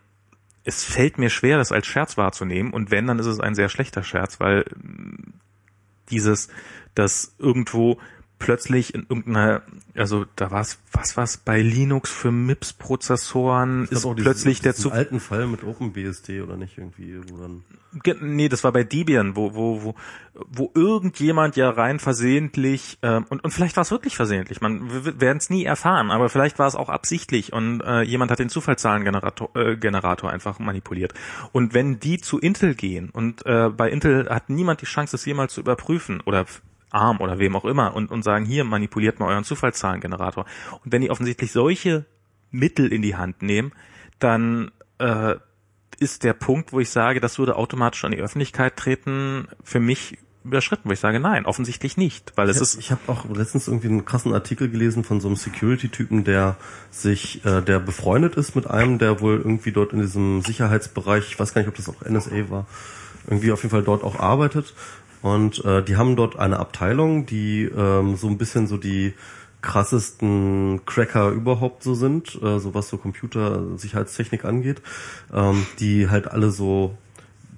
es 0.63 0.83
fällt 0.83 1.17
mir 1.17 1.29
schwer, 1.29 1.57
das 1.57 1.71
als 1.71 1.87
Scherz 1.87 2.17
wahrzunehmen 2.17 2.73
und 2.73 2.91
wenn, 2.91 3.07
dann 3.07 3.19
ist 3.19 3.25
es 3.27 3.39
ein 3.39 3.55
sehr 3.55 3.69
schlechter 3.69 4.03
Scherz, 4.03 4.39
weil 4.39 4.65
dieses, 6.09 6.49
dass 6.95 7.35
irgendwo 7.39 7.99
plötzlich 8.41 8.93
in 8.93 9.05
irgendeiner, 9.07 9.61
also 9.95 10.25
da 10.35 10.51
war 10.51 10.61
es, 10.61 10.79
was 10.91 11.15
war 11.15 11.27
bei 11.45 11.61
Linux 11.61 12.11
für 12.11 12.31
MIPS-Prozessoren, 12.31 13.87
ist 13.89 14.05
auch 14.05 14.15
plötzlich 14.15 14.57
diesen, 14.57 14.63
der 14.63 14.73
diesen 14.73 14.83
zu 14.83 14.91
alten 14.91 15.19
Fall 15.19 15.47
mit 15.47 15.63
OpenBSD 15.63 16.41
oder 16.41 16.57
nicht 16.57 16.77
irgendwie, 16.77 17.19
wo 17.29 17.37
dann 17.37 17.63
Ge- 18.03 18.15
Nee, 18.21 18.47
das 18.47 18.63
war 18.63 18.71
bei 18.71 18.83
Debian, 18.83 19.35
wo, 19.35 19.53
wo, 19.53 19.83
wo, 19.83 19.95
wo 20.33 20.71
irgendjemand 20.73 21.55
ja 21.57 21.69
rein 21.69 21.99
versehentlich, 21.99 22.97
ähm, 23.01 23.25
und, 23.29 23.43
und 23.43 23.51
vielleicht 23.51 23.75
war 23.75 23.81
es 23.81 23.91
wirklich 23.91 24.15
versehentlich, 24.15 24.61
man 24.61 24.89
wir 25.05 25.19
werden 25.21 25.37
es 25.37 25.49
nie 25.49 25.65
erfahren, 25.65 26.09
aber 26.09 26.29
vielleicht 26.29 26.57
war 26.57 26.67
es 26.67 26.75
auch 26.75 26.89
absichtlich 26.89 27.53
und 27.53 27.81
äh, 27.81 28.01
jemand 28.01 28.31
hat 28.31 28.39
den 28.39 28.49
Zufallszahlengenerator 28.49 29.55
äh, 29.55 29.75
Generator 29.75 30.31
einfach 30.31 30.59
manipuliert. 30.59 31.13
Und 31.51 31.73
wenn 31.73 31.99
die 31.99 32.17
zu 32.19 32.39
Intel 32.39 32.75
gehen 32.75 33.09
und 33.09 33.45
äh, 33.45 33.69
bei 33.69 33.89
Intel 33.89 34.29
hat 34.29 34.49
niemand 34.49 34.81
die 34.81 34.85
Chance, 34.85 35.11
das 35.11 35.25
jemals 35.25 35.53
zu 35.53 35.59
überprüfen 35.61 36.21
oder 36.21 36.45
ARM 36.91 37.19
oder 37.21 37.39
wem 37.39 37.55
auch 37.55 37.65
immer 37.65 37.95
und, 37.95 38.11
und 38.11 38.23
sagen, 38.23 38.45
hier 38.45 38.63
manipuliert 38.63 39.19
mal 39.19 39.27
euren 39.27 39.43
Zufallszahlengenerator. 39.43 40.45
Und 40.83 40.91
wenn 40.91 41.01
die 41.01 41.09
offensichtlich 41.11 41.51
solche 41.51 42.05
Mittel 42.51 42.91
in 42.91 43.01
die 43.01 43.15
Hand 43.15 43.41
nehmen, 43.41 43.71
dann 44.19 44.71
äh, 44.99 45.35
ist 45.99 46.23
der 46.23 46.33
Punkt, 46.33 46.73
wo 46.73 46.79
ich 46.79 46.89
sage, 46.89 47.19
das 47.19 47.39
würde 47.39 47.55
automatisch 47.55 48.03
an 48.05 48.11
die 48.11 48.19
Öffentlichkeit 48.19 48.75
treten, 48.75 49.47
für 49.63 49.79
mich 49.79 50.17
überschritten, 50.43 50.89
wo 50.89 50.93
ich 50.93 50.99
sage, 50.99 51.19
nein, 51.19 51.45
offensichtlich 51.45 51.97
nicht, 51.97 52.33
weil 52.35 52.49
es 52.49 52.55
Ich 52.57 52.61
ist, 52.63 52.73
hab- 52.73 52.79
Ich 52.81 52.91
habe 52.91 53.01
auch 53.07 53.25
letztens 53.37 53.67
irgendwie 53.67 53.89
einen 53.89 54.05
krassen 54.05 54.33
Artikel 54.33 54.69
gelesen 54.69 55.03
von 55.03 55.21
so 55.21 55.27
einem 55.27 55.35
Security-Typen, 55.37 56.23
der 56.23 56.57
sich, 56.89 57.45
äh, 57.45 57.61
der 57.61 57.79
befreundet 57.79 58.35
ist 58.35 58.55
mit 58.55 58.65
einem, 58.67 58.97
der 58.97 59.21
wohl 59.21 59.37
irgendwie 59.37 59.71
dort 59.71 59.93
in 59.93 59.99
diesem 60.01 60.41
Sicherheitsbereich, 60.41 61.27
ich 61.27 61.39
weiß 61.39 61.53
gar 61.53 61.61
nicht, 61.61 61.69
ob 61.69 61.75
das 61.75 61.87
auch 61.89 62.01
NSA 62.03 62.49
war, 62.49 62.65
irgendwie 63.27 63.51
auf 63.51 63.61
jeden 63.61 63.69
Fall 63.69 63.83
dort 63.83 64.03
auch 64.03 64.19
arbeitet. 64.19 64.73
Und 65.21 65.63
äh, 65.65 65.83
die 65.83 65.97
haben 65.97 66.15
dort 66.15 66.37
eine 66.37 66.59
Abteilung, 66.59 67.25
die 67.25 67.63
ähm, 67.63 68.15
so 68.15 68.27
ein 68.27 68.37
bisschen 68.37 68.67
so 68.67 68.77
die 68.77 69.13
krassesten 69.61 70.81
Cracker 70.85 71.29
überhaupt 71.29 71.83
so 71.83 71.93
sind, 71.93 72.39
äh, 72.41 72.59
so 72.59 72.73
was 72.73 72.89
so 72.89 72.97
Computersicherheitstechnik 72.97 74.43
angeht, 74.43 74.81
ähm, 75.31 75.65
die 75.79 76.09
halt 76.09 76.27
alle 76.27 76.51
so 76.51 76.97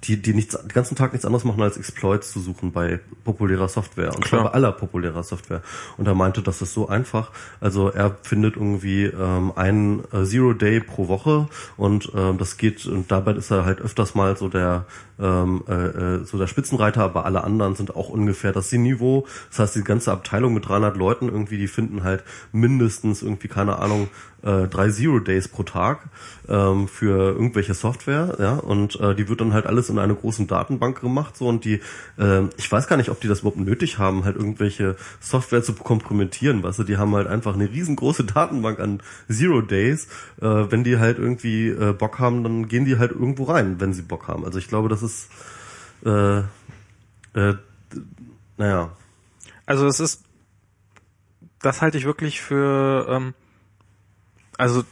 die, 0.06 0.20
die 0.20 0.34
nichts, 0.34 0.56
den 0.56 0.68
ganzen 0.68 0.96
Tag 0.96 1.12
nichts 1.12 1.24
anderes 1.24 1.44
machen, 1.44 1.62
als 1.62 1.76
Exploits 1.76 2.30
zu 2.32 2.40
suchen 2.40 2.72
bei 2.72 3.00
populärer 3.24 3.68
Software. 3.68 4.14
Und 4.14 4.26
zwar 4.26 4.44
bei 4.44 4.50
aller 4.50 4.72
populärer 4.72 5.22
Software. 5.22 5.62
Und 5.96 6.06
er 6.06 6.14
meinte, 6.14 6.42
das 6.42 6.62
ist 6.62 6.74
so 6.74 6.88
einfach. 6.88 7.30
Also 7.60 7.88
er 7.88 8.16
findet 8.22 8.56
irgendwie 8.56 9.04
ähm, 9.04 9.52
einen 9.56 10.04
äh, 10.12 10.24
Zero 10.24 10.52
Day 10.52 10.80
pro 10.80 11.08
Woche 11.08 11.48
und 11.76 12.12
ähm, 12.14 12.38
das 12.38 12.56
geht, 12.56 12.86
und 12.86 13.10
dabei 13.10 13.32
ist 13.32 13.50
er 13.50 13.64
halt 13.64 13.80
öfters 13.80 14.14
mal 14.14 14.36
so 14.36 14.48
der 14.48 14.86
ähm, 15.20 15.62
äh, 15.68 15.72
äh, 15.72 16.24
so 16.24 16.38
der 16.38 16.46
Spitzenreiter, 16.46 17.02
aber 17.02 17.24
alle 17.24 17.44
anderen 17.44 17.74
sind 17.74 17.94
auch 17.94 18.08
ungefähr 18.08 18.52
das 18.52 18.72
Niveau. 18.72 19.26
Das 19.50 19.60
heißt, 19.60 19.76
die 19.76 19.84
ganze 19.84 20.12
Abteilung 20.12 20.54
mit 20.54 20.68
300 20.68 20.96
Leuten 20.96 21.28
irgendwie, 21.28 21.58
die 21.58 21.68
finden 21.68 22.02
halt 22.02 22.24
mindestens 22.52 23.22
irgendwie, 23.22 23.48
keine 23.48 23.78
Ahnung, 23.78 24.08
äh, 24.44 24.68
drei 24.68 24.90
Zero 24.90 25.20
Days 25.20 25.48
pro 25.48 25.62
Tag 25.62 26.00
ähm, 26.48 26.86
für 26.86 27.32
irgendwelche 27.32 27.74
Software, 27.74 28.36
ja, 28.38 28.56
und 28.56 29.00
äh, 29.00 29.14
die 29.14 29.28
wird 29.28 29.40
dann 29.40 29.54
halt 29.54 29.66
alles 29.66 29.88
in 29.88 29.98
einer 29.98 30.14
großen 30.14 30.46
Datenbank 30.46 31.00
gemacht, 31.00 31.36
so 31.36 31.48
und 31.48 31.64
die, 31.64 31.80
äh, 32.18 32.42
ich 32.58 32.70
weiß 32.70 32.86
gar 32.86 32.96
nicht, 32.96 33.08
ob 33.08 33.20
die 33.20 33.28
das 33.28 33.40
überhaupt 33.40 33.58
nötig 33.58 33.98
haben, 33.98 34.24
halt 34.24 34.36
irgendwelche 34.36 34.96
Software 35.20 35.62
zu 35.62 35.72
kompromittieren, 35.72 36.62
weißt 36.62 36.80
du, 36.80 36.84
die 36.84 36.98
haben 36.98 37.14
halt 37.14 37.26
einfach 37.26 37.54
eine 37.54 37.70
riesengroße 37.70 38.24
Datenbank 38.24 38.80
an 38.80 39.00
Zero 39.30 39.62
Days, 39.62 40.08
äh, 40.40 40.46
wenn 40.46 40.84
die 40.84 40.98
halt 40.98 41.18
irgendwie 41.18 41.68
äh, 41.68 41.92
Bock 41.92 42.18
haben, 42.18 42.42
dann 42.42 42.68
gehen 42.68 42.84
die 42.84 42.98
halt 42.98 43.12
irgendwo 43.12 43.44
rein, 43.44 43.76
wenn 43.78 43.94
sie 43.94 44.02
Bock 44.02 44.28
haben. 44.28 44.44
Also 44.44 44.58
ich 44.58 44.68
glaube, 44.68 44.88
das 44.90 45.02
ist, 45.04 45.30
äh, 46.04 46.38
äh, 47.34 47.54
naja, 48.56 48.96
also 49.66 49.86
es 49.86 50.00
ist, 50.00 50.24
das 51.60 51.80
halte 51.82 51.98
ich 51.98 52.04
wirklich 52.04 52.40
für, 52.40 53.06
ähm, 53.08 53.34
also 54.58 54.84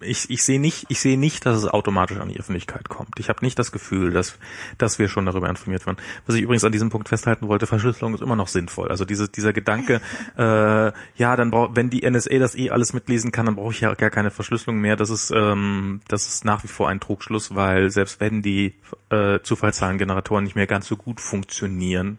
ich, 0.00 0.30
ich 0.30 0.42
sehe 0.42 0.60
nicht, 0.60 0.86
ich 0.88 1.00
sehe 1.00 1.18
nicht, 1.18 1.44
dass 1.46 1.56
es 1.56 1.66
automatisch 1.66 2.18
an 2.18 2.28
die 2.28 2.38
Öffentlichkeit 2.38 2.88
kommt. 2.88 3.18
Ich 3.18 3.28
habe 3.28 3.44
nicht 3.44 3.58
das 3.58 3.72
Gefühl, 3.72 4.12
dass, 4.12 4.38
dass 4.78 4.98
wir 4.98 5.08
schon 5.08 5.26
darüber 5.26 5.48
informiert 5.48 5.86
werden. 5.86 5.98
Was 6.26 6.36
ich 6.36 6.42
übrigens 6.42 6.64
an 6.64 6.72
diesem 6.72 6.90
Punkt 6.90 7.08
festhalten 7.08 7.48
wollte, 7.48 7.66
Verschlüsselung 7.66 8.14
ist 8.14 8.20
immer 8.20 8.36
noch 8.36 8.48
sinnvoll. 8.48 8.88
Also 8.88 9.04
diese, 9.04 9.28
dieser 9.28 9.52
Gedanke, 9.52 10.00
äh, 10.38 10.92
ja, 11.16 11.36
dann 11.36 11.50
brauch, 11.50 11.70
wenn 11.74 11.90
die 11.90 12.08
NSA 12.08 12.38
das 12.38 12.54
eh 12.54 12.70
alles 12.70 12.92
mitlesen 12.92 13.32
kann, 13.32 13.46
dann 13.46 13.56
brauche 13.56 13.72
ich 13.72 13.80
ja 13.80 13.92
gar 13.94 14.10
keine 14.10 14.30
Verschlüsselung 14.30 14.80
mehr. 14.80 14.96
Das 14.96 15.10
ist, 15.10 15.32
ähm, 15.34 16.00
das 16.08 16.26
ist 16.28 16.44
nach 16.44 16.62
wie 16.64 16.68
vor 16.68 16.88
ein 16.88 17.00
Trugschluss, 17.00 17.54
weil 17.54 17.90
selbst 17.90 18.20
wenn 18.20 18.42
die 18.42 18.74
äh, 19.10 19.40
Zufallszahlengeneratoren 19.42 20.44
nicht 20.44 20.56
mehr 20.56 20.66
ganz 20.66 20.86
so 20.86 20.96
gut 20.96 21.20
funktionieren, 21.20 22.18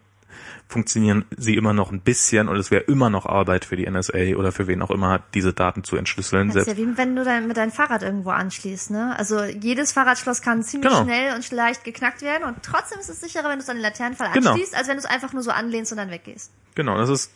funktionieren 0.70 1.26
sie 1.36 1.56
immer 1.56 1.74
noch 1.74 1.92
ein 1.92 2.00
bisschen 2.00 2.48
und 2.48 2.56
es 2.56 2.70
wäre 2.70 2.84
immer 2.84 3.10
noch 3.10 3.26
Arbeit 3.26 3.66
für 3.66 3.76
die 3.76 3.90
NSA 3.90 4.36
oder 4.38 4.52
für 4.52 4.68
wen 4.68 4.84
auch 4.84 4.92
immer, 4.92 5.20
diese 5.34 5.52
Daten 5.52 5.84
zu 5.84 5.98
entschlüsseln. 5.98 6.48
Das 6.50 6.56
ist 6.58 6.66
Selbst 6.66 6.80
ja 6.80 6.88
wie 6.88 6.96
wenn 6.96 7.16
du 7.16 7.24
dein, 7.24 7.48
mit 7.48 7.58
deinem 7.58 7.72
Fahrrad 7.72 8.04
irgendwo 8.04 8.30
anschließt, 8.30 8.92
ne? 8.92 9.16
Also 9.18 9.44
jedes 9.44 9.92
Fahrradschloss 9.94 10.44
kann 10.44 10.62
ziemlich 10.64 10.92
Genau. 10.92 11.04
schnell 11.04 11.34
und 11.36 11.52
leicht 11.52 11.84
geknackt 11.84 12.22
werden 12.22 12.44
und 12.44 12.58
trotzdem 12.62 13.00
ist 13.00 13.10
es 13.10 13.20
sicherer, 13.20 13.50
wenn 13.50 13.58
du 13.58 13.64
es 13.64 13.70
an 13.70 13.78
den 13.78 13.82
Laternenfall 13.82 14.30
Genau. 14.34 14.52
anschließt, 14.52 14.76
als 14.76 14.88
wenn 14.88 14.96
du 14.96 15.00
es 15.00 15.06
einfach 15.06 15.34
nur 15.34 15.42
so 15.42 15.50
anlehnst 15.50 15.92
und 15.92 15.98
dann 15.98 16.12
weggehst. 16.12 16.52
Genau, 16.76 16.98
das 17.00 17.10
ist 17.10 17.32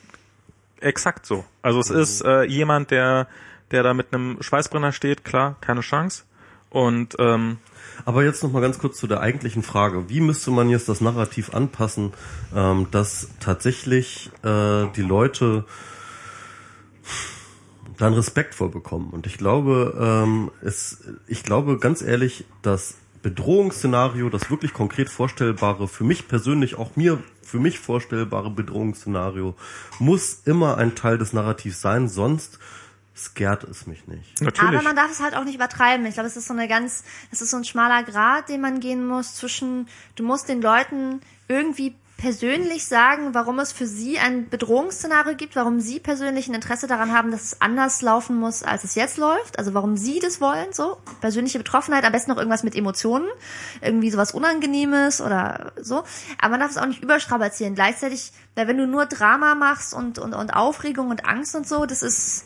exakt 0.79 1.25
so. 1.25 1.43
Also 1.63 1.79
es 1.79 1.89
ist 1.89 2.21
äh, 2.21 2.43
jemand, 2.43 2.91
der, 2.91 3.27
der 3.71 3.81
da 3.81 3.95
mit 3.95 4.13
einem 4.13 4.37
Schweißbrenner 4.41 4.91
steht, 4.91 5.25
klar, 5.25 5.55
keine 5.59 5.81
Chance. 5.81 6.23
Und 6.69 7.15
ähm, 7.19 7.57
Aber 8.05 8.23
jetzt 8.23 8.43
noch 8.43 8.51
mal 8.51 8.61
ganz 8.61 8.79
kurz 8.79 8.97
zu 8.97 9.07
der 9.07 9.21
eigentlichen 9.21 9.63
Frage. 9.63 10.09
Wie 10.09 10.21
müsste 10.21 10.51
man 10.51 10.69
jetzt 10.69 10.89
das 10.89 11.01
Narrativ 11.01 11.53
anpassen, 11.53 12.13
ähm, 12.55 12.87
dass 12.91 13.29
tatsächlich 13.39 14.31
äh, 14.43 14.87
die 14.95 15.01
Leute 15.01 15.65
dann 17.97 18.13
Respekt 18.13 18.55
vorbekommen? 18.55 19.09
Und 19.11 19.27
ich 19.27 19.37
glaube, 19.37 19.97
ähm, 19.99 20.51
es, 20.61 21.03
ich 21.27 21.43
glaube 21.43 21.77
ganz 21.77 22.01
ehrlich, 22.01 22.45
das 22.61 22.95
Bedrohungsszenario, 23.23 24.29
das 24.29 24.51
wirklich 24.51 24.73
konkret 24.73 25.09
vorstellbare, 25.09 25.87
für 25.87 26.03
mich 26.03 26.27
persönlich, 26.27 26.75
auch 26.75 26.95
mir, 26.95 27.23
für 27.41 27.57
mich 27.57 27.79
vorstellbare 27.79 28.51
Bedrohungsszenario, 28.51 29.55
muss 29.97 30.41
immer 30.45 30.77
ein 30.77 30.93
Teil 30.93 31.17
des 31.17 31.31
Narrativs 31.31 31.81
sein, 31.81 32.09
sonst 32.09 32.59
scared 33.15 33.63
es 33.63 33.87
mich 33.87 34.07
nicht. 34.07 34.41
natürlich. 34.41 34.69
Aber 34.69 34.81
man 34.81 34.95
darf 34.95 35.11
es 35.11 35.21
halt 35.21 35.35
auch 35.35 35.43
nicht 35.43 35.55
übertreiben. 35.55 36.05
Ich 36.05 36.15
glaube, 36.15 36.27
es 36.27 36.37
ist 36.37 36.47
so 36.47 36.53
eine 36.53 36.67
ganz, 36.67 37.03
es 37.31 37.41
ist 37.41 37.51
so 37.51 37.57
ein 37.57 37.65
schmaler 37.65 38.03
Grad, 38.03 38.49
den 38.49 38.61
man 38.61 38.79
gehen 38.79 39.05
muss 39.05 39.35
zwischen, 39.35 39.87
du 40.15 40.23
musst 40.23 40.49
den 40.49 40.61
Leuten 40.61 41.21
irgendwie 41.47 41.95
persönlich 42.17 42.85
sagen, 42.85 43.33
warum 43.33 43.59
es 43.59 43.73
für 43.73 43.85
sie 43.85 44.17
ein 44.17 44.47
Bedrohungsszenario 44.47 45.35
gibt, 45.35 45.57
warum 45.57 45.81
sie 45.81 45.99
persönlich 45.99 46.47
ein 46.47 46.53
Interesse 46.53 46.87
daran 46.87 47.11
haben, 47.11 47.31
dass 47.31 47.41
es 47.41 47.61
anders 47.61 48.01
laufen 48.01 48.37
muss, 48.37 48.63
als 48.63 48.85
es 48.85 48.95
jetzt 48.95 49.17
läuft, 49.17 49.59
also 49.59 49.73
warum 49.73 49.97
sie 49.97 50.19
das 50.19 50.39
wollen, 50.39 50.71
so 50.71 50.97
persönliche 51.19 51.57
Betroffenheit, 51.57 52.05
am 52.05 52.13
besten 52.13 52.31
noch 52.31 52.37
irgendwas 52.37 52.63
mit 52.63 52.77
Emotionen, 52.77 53.27
irgendwie 53.81 54.09
sowas 54.09 54.31
Unangenehmes 54.31 55.19
oder 55.19 55.73
so, 55.75 56.05
aber 56.39 56.51
man 56.51 56.61
darf 56.61 56.71
es 56.71 56.77
auch 56.77 56.85
nicht 56.85 57.03
überstrapazieren. 57.03 57.75
Gleichzeitig, 57.75 58.31
weil 58.55 58.69
wenn 58.69 58.77
du 58.77 58.87
nur 58.87 59.05
Drama 59.05 59.53
machst 59.53 59.93
und, 59.93 60.17
und, 60.17 60.33
und 60.33 60.53
Aufregung 60.53 61.09
und 61.09 61.25
Angst 61.25 61.55
und 61.55 61.67
so, 61.67 61.85
das 61.85 62.03
ist, 62.03 62.45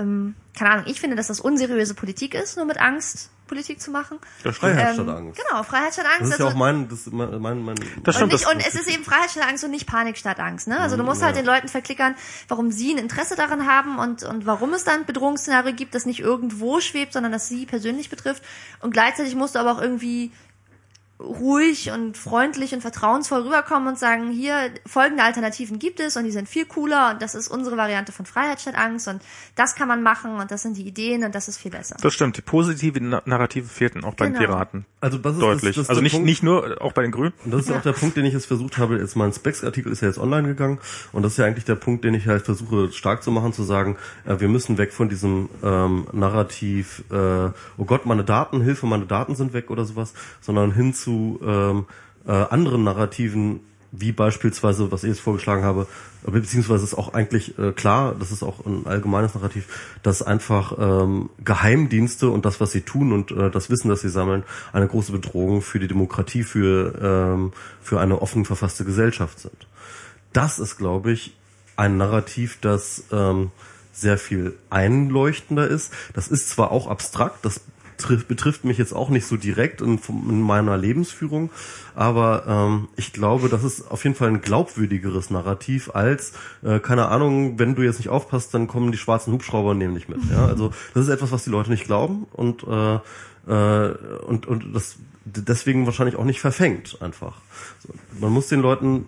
ähm, 0.00 0.34
keine 0.58 0.70
Ahnung, 0.72 0.84
ich 0.88 1.00
finde, 1.00 1.16
dass 1.16 1.28
das 1.28 1.40
unseriöse 1.40 1.94
Politik 1.94 2.34
ist, 2.34 2.56
nur 2.56 2.66
mit 2.66 2.78
Angst 2.80 3.30
Politik 3.46 3.80
zu 3.80 3.90
machen. 3.90 4.18
Das 4.44 4.54
stimmt. 4.56 4.74
Freiheit 4.74 4.88
Ähm, 4.90 4.94
statt 5.04 5.08
Angst. 5.16 5.40
Genau, 5.44 5.62
Freiheit 5.64 5.92
statt 5.92 6.06
Angst. 6.06 6.20
Das 6.20 6.28
ist 6.30 6.38
ja 6.38 6.44
also- 6.44 6.54
auch 6.54 6.58
mein, 6.60 6.88
das 6.88 6.98
ist 7.00 7.12
mein, 7.12 7.40
mein, 7.40 7.64
mein 7.64 7.74
Das 7.74 7.86
und, 7.86 8.14
stimmt, 8.14 8.32
nicht, 8.32 8.44
das- 8.44 8.52
und 8.54 8.60
es 8.60 8.74
ist 8.76 8.88
eben 8.88 9.02
Freiheit 9.04 9.30
statt 9.32 9.42
Angst 9.48 9.64
und 9.64 9.72
nicht 9.72 9.88
Panik 9.88 10.16
statt 10.16 10.38
Angst. 10.38 10.68
Ne? 10.68 10.78
Also 10.78 10.96
du 10.96 11.02
musst 11.02 11.20
Ja. 11.20 11.26
halt 11.26 11.36
den 11.36 11.44
Leuten 11.46 11.66
verklickern, 11.66 12.14
warum 12.46 12.70
sie 12.70 12.92
ein 12.92 12.98
Interesse 12.98 13.34
daran 13.34 13.66
haben 13.66 13.98
und, 13.98 14.22
und 14.22 14.46
warum 14.46 14.72
es 14.72 14.84
dann 14.84 15.00
ein 15.00 15.04
Bedrohungsszenario 15.06 15.74
gibt, 15.74 15.96
das 15.96 16.06
nicht 16.06 16.20
irgendwo 16.20 16.80
schwebt, 16.80 17.12
sondern 17.12 17.32
das 17.32 17.48
sie 17.48 17.66
persönlich 17.66 18.08
betrifft. 18.08 18.44
Und 18.80 18.92
gleichzeitig 18.92 19.34
musst 19.34 19.56
du 19.56 19.58
aber 19.58 19.72
auch 19.72 19.80
irgendwie 19.82 20.30
ruhig 21.22 21.90
und 21.90 22.16
freundlich 22.16 22.72
und 22.74 22.80
vertrauensvoll 22.80 23.42
rüberkommen 23.42 23.88
und 23.88 23.98
sagen, 23.98 24.30
hier 24.30 24.70
folgende 24.86 25.22
Alternativen 25.22 25.78
gibt 25.78 26.00
es 26.00 26.16
und 26.16 26.24
die 26.24 26.30
sind 26.30 26.48
viel 26.48 26.64
cooler 26.64 27.10
und 27.12 27.22
das 27.22 27.34
ist 27.34 27.48
unsere 27.48 27.76
Variante 27.76 28.12
von 28.12 28.26
Freiheit 28.26 28.60
statt 28.60 28.74
Angst 28.76 29.06
und 29.08 29.20
das 29.54 29.74
kann 29.74 29.86
man 29.88 30.02
machen 30.02 30.36
und 30.36 30.50
das 30.50 30.62
sind 30.62 30.76
die 30.76 30.86
Ideen 30.86 31.24
und 31.24 31.34
das 31.34 31.48
ist 31.48 31.58
viel 31.58 31.70
besser. 31.70 31.96
Das 32.00 32.14
stimmt. 32.14 32.36
Die 32.36 32.42
positive 32.42 32.98
Na- 33.00 33.22
Narrative 33.26 33.68
fehlten 33.68 34.04
auch 34.04 34.14
bei 34.14 34.26
den 34.26 34.34
Genau. 34.34 34.46
Piraten. 34.46 34.86
Also 35.00 35.18
das 35.18 35.34
ist 35.34 35.40
Deutlich. 35.42 35.76
Das, 35.76 35.86
das 35.86 35.90
also 35.90 36.00
nicht, 36.00 36.12
Punkt. 36.12 36.26
nicht 36.26 36.42
nur, 36.42 36.80
auch 36.80 36.92
bei 36.92 37.02
den 37.02 37.10
Grünen. 37.10 37.32
Und 37.44 37.52
das 37.52 37.62
ist 37.62 37.72
auch 37.72 37.82
der 37.82 37.92
Punkt, 37.92 38.16
den 38.16 38.24
ich 38.24 38.32
jetzt 38.32 38.46
versucht 38.46 38.78
habe, 38.78 38.98
jetzt 38.98 39.16
mein 39.16 39.32
Specs-Artikel 39.32 39.92
ist 39.92 40.00
ja 40.00 40.08
jetzt 40.08 40.18
online 40.18 40.48
gegangen 40.48 40.78
und 41.12 41.22
das 41.22 41.32
ist 41.32 41.38
ja 41.38 41.44
eigentlich 41.44 41.64
der 41.64 41.74
Punkt, 41.74 42.04
den 42.04 42.14
ich 42.14 42.26
halt 42.26 42.44
versuche 42.44 42.90
stark 42.92 43.22
zu 43.22 43.30
machen, 43.30 43.52
zu 43.52 43.62
sagen, 43.62 43.96
äh, 44.24 44.40
wir 44.40 44.48
müssen 44.48 44.78
weg 44.78 44.92
von 44.92 45.08
diesem 45.08 45.48
ähm, 45.62 46.06
Narrativ, 46.12 47.02
äh, 47.10 47.14
oh 47.14 47.84
Gott, 47.86 48.06
meine 48.06 48.24
Daten, 48.24 48.60
Hilfe, 48.62 48.86
meine 48.86 49.06
Daten 49.06 49.34
sind 49.36 49.52
weg 49.52 49.70
oder 49.70 49.84
sowas, 49.84 50.14
sondern 50.40 50.72
hin 50.72 50.94
zu 50.94 51.09
ähm, 51.10 51.86
äh, 52.26 52.32
anderen 52.32 52.84
Narrativen, 52.84 53.60
wie 53.92 54.12
beispielsweise, 54.12 54.92
was 54.92 55.02
ich 55.02 55.10
jetzt 55.10 55.20
vorgeschlagen 55.20 55.64
habe, 55.64 55.86
beziehungsweise 56.22 56.84
ist 56.84 56.94
auch 56.94 57.14
eigentlich 57.14 57.58
äh, 57.58 57.72
klar, 57.72 58.14
das 58.18 58.30
ist 58.30 58.42
auch 58.42 58.64
ein 58.64 58.86
allgemeines 58.86 59.34
Narrativ, 59.34 59.66
dass 60.02 60.22
einfach 60.22 60.76
ähm, 60.78 61.30
Geheimdienste 61.44 62.30
und 62.30 62.44
das, 62.44 62.60
was 62.60 62.72
sie 62.72 62.82
tun 62.82 63.12
und 63.12 63.32
äh, 63.32 63.50
das 63.50 63.70
Wissen, 63.70 63.88
das 63.88 64.02
sie 64.02 64.08
sammeln, 64.08 64.44
eine 64.72 64.86
große 64.86 65.12
Bedrohung 65.12 65.62
für 65.62 65.80
die 65.80 65.88
Demokratie, 65.88 66.44
für, 66.44 66.94
ähm, 67.02 67.52
für 67.82 68.00
eine 68.00 68.22
offen 68.22 68.44
verfasste 68.44 68.84
Gesellschaft 68.84 69.40
sind. 69.40 69.66
Das 70.32 70.58
ist, 70.58 70.76
glaube 70.76 71.12
ich, 71.12 71.36
ein 71.76 71.96
Narrativ, 71.96 72.58
das 72.60 73.04
ähm, 73.10 73.50
sehr 73.92 74.18
viel 74.18 74.54
einleuchtender 74.70 75.66
ist. 75.66 75.92
Das 76.14 76.28
ist 76.28 76.48
zwar 76.48 76.70
auch 76.70 76.86
abstrakt, 76.86 77.44
das 77.44 77.60
trifft, 78.00 78.28
betrifft 78.28 78.64
mich 78.64 78.78
jetzt 78.78 78.92
auch 78.92 79.08
nicht 79.10 79.26
so 79.26 79.36
direkt 79.36 79.80
in, 79.80 79.98
in 80.08 80.40
meiner 80.40 80.76
Lebensführung, 80.76 81.50
aber 81.94 82.44
ähm, 82.46 82.88
ich 82.96 83.12
glaube, 83.12 83.48
das 83.48 83.64
ist 83.64 83.90
auf 83.90 84.04
jeden 84.04 84.16
Fall 84.16 84.28
ein 84.28 84.40
glaubwürdigeres 84.40 85.30
Narrativ 85.30 85.90
als, 85.94 86.32
äh, 86.62 86.80
keine 86.80 87.08
Ahnung, 87.08 87.58
wenn 87.58 87.74
du 87.74 87.82
jetzt 87.82 87.98
nicht 87.98 88.08
aufpasst, 88.08 88.54
dann 88.54 88.66
kommen 88.66 88.92
die 88.92 88.98
schwarzen 88.98 89.32
Hubschrauber 89.32 89.70
und 89.70 89.78
nehmen 89.78 89.94
dich 89.94 90.08
mit. 90.08 90.18
Ja? 90.30 90.46
Also 90.46 90.72
das 90.94 91.04
ist 91.04 91.10
etwas, 91.10 91.32
was 91.32 91.44
die 91.44 91.50
Leute 91.50 91.70
nicht 91.70 91.84
glauben 91.84 92.26
und 92.32 92.64
äh, 92.64 92.98
äh, 93.46 93.94
und 94.26 94.46
und 94.46 94.74
das 94.74 94.96
deswegen 95.24 95.86
wahrscheinlich 95.86 96.16
auch 96.16 96.24
nicht 96.24 96.40
verfängt 96.40 96.98
einfach. 97.00 97.36
Man 98.18 98.32
muss 98.32 98.48
den 98.48 98.60
Leuten 98.60 99.06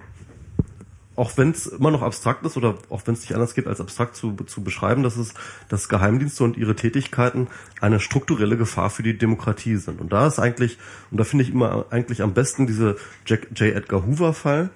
auch 1.15 1.37
wenn 1.37 1.51
es 1.51 1.67
immer 1.67 1.91
noch 1.91 2.03
abstrakt 2.03 2.45
ist 2.47 2.57
oder 2.57 2.77
auch 2.89 3.03
wenn 3.05 3.15
es 3.15 3.21
nicht 3.21 3.35
anders 3.35 3.55
geht, 3.55 3.67
als 3.67 3.81
abstrakt 3.81 4.17
zu, 4.17 4.35
zu 4.47 4.63
beschreiben, 4.65 5.03
dass 5.03 5.17
es, 5.17 5.35
dass 5.69 5.89
Geheimdienste 5.89 6.43
und 6.45 6.57
ihre 6.57 6.75
Tätigkeiten 6.75 7.49
eine 7.81 8.01
strukturelle 8.01 8.57
Gefahr 8.57 8.89
für 8.89 9.03
die 9.03 9.19
Demokratie 9.19 9.77
sind. 9.77 10.01
Und 10.01 10.13
da 10.13 10.27
ist 10.27 10.39
eigentlich, 10.39 10.79
und 11.11 11.19
da 11.19 11.25
finde 11.25 11.45
ich 11.45 11.51
immer 11.51 11.87
eigentlich 11.91 12.23
am 12.23 12.33
besten 12.33 12.67
diese 12.67 12.97
Jack, 13.27 13.49
J. 13.55 13.75
Edgar 13.75 14.07
Hoover 14.07 14.33
Fall, 14.33 14.71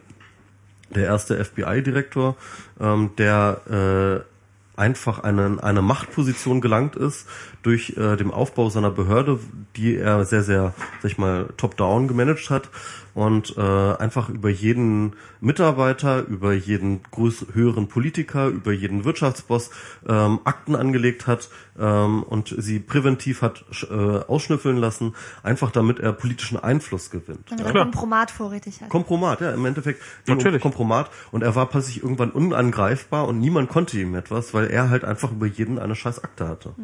der 0.95 1.05
erste 1.05 1.43
FBI-Direktor, 1.43 2.37
ähm, 2.81 3.11
der 3.17 4.25
äh, 4.77 4.81
einfach 4.81 5.21
eine, 5.21 5.63
eine 5.63 5.81
Machtposition 5.81 6.61
gelangt 6.61 6.97
ist 6.97 7.27
durch 7.63 7.97
äh, 7.97 8.17
den 8.17 8.31
Aufbau 8.31 8.69
seiner 8.69 8.91
Behörde, 8.91 9.41
die 9.77 9.97
er 9.97 10.25
sehr, 10.27 10.43
sehr, 10.43 10.75
sag 11.01 11.11
ich 11.11 11.19
mal, 11.19 11.49
top-down 11.57 12.09
gemanagt 12.09 12.51
hat 12.51 12.69
und 13.17 13.57
äh, 13.57 13.61
einfach 13.63 14.29
über 14.29 14.51
jeden 14.51 15.17
Mitarbeiter, 15.41 16.27
über 16.27 16.53
jeden 16.53 17.03
größ 17.11 17.47
höheren 17.55 17.89
Politiker, 17.89 18.49
über 18.49 18.73
jeden 18.73 19.07
Wirtschaftsboss 19.07 19.71
ähm, 20.07 20.41
Akten 20.45 20.77
angelegt 20.77 21.27
hat 21.27 21.49
ähm, 21.79 22.23
und 22.25 22.55
sie 22.59 22.79
präventiv 22.79 23.41
hat 23.41 23.65
äh, 23.91 23.95
ausschnüffeln 23.95 24.77
lassen, 24.77 25.15
einfach 25.43 25.71
damit 25.71 25.99
er 25.99 26.13
politischen 26.13 26.59
Einfluss 26.59 27.11
gewinnt. 27.11 27.51
Damit 27.51 27.65
er 27.65 27.71
klar. 27.71 27.85
Kompromat 27.85 28.31
vorrätig 28.31 28.83
hat. 28.83 28.91
Kompromat, 28.91 29.41
ja, 29.41 29.51
im 29.51 29.65
Endeffekt 29.65 30.03
Natürlich. 30.27 30.61
Kompromat 30.61 31.11
und 31.33 31.43
er 31.43 31.55
war 31.55 31.71
plötzlich 31.71 32.03
irgendwann 32.03 32.33
unangreifbar 32.33 33.27
und 33.27 33.41
niemand 33.41 33.71
konnte 33.71 33.99
ihm 33.99 34.15
etwas, 34.15 34.53
weil 34.53 34.67
er 34.67 34.91
halt 34.91 35.05
einfach 35.05 35.33
über 35.33 35.47
jeden 35.47 35.79
eine 35.79 35.97
scheiß 35.97 36.23
Akte 36.23 36.47
hatte. 36.49 36.75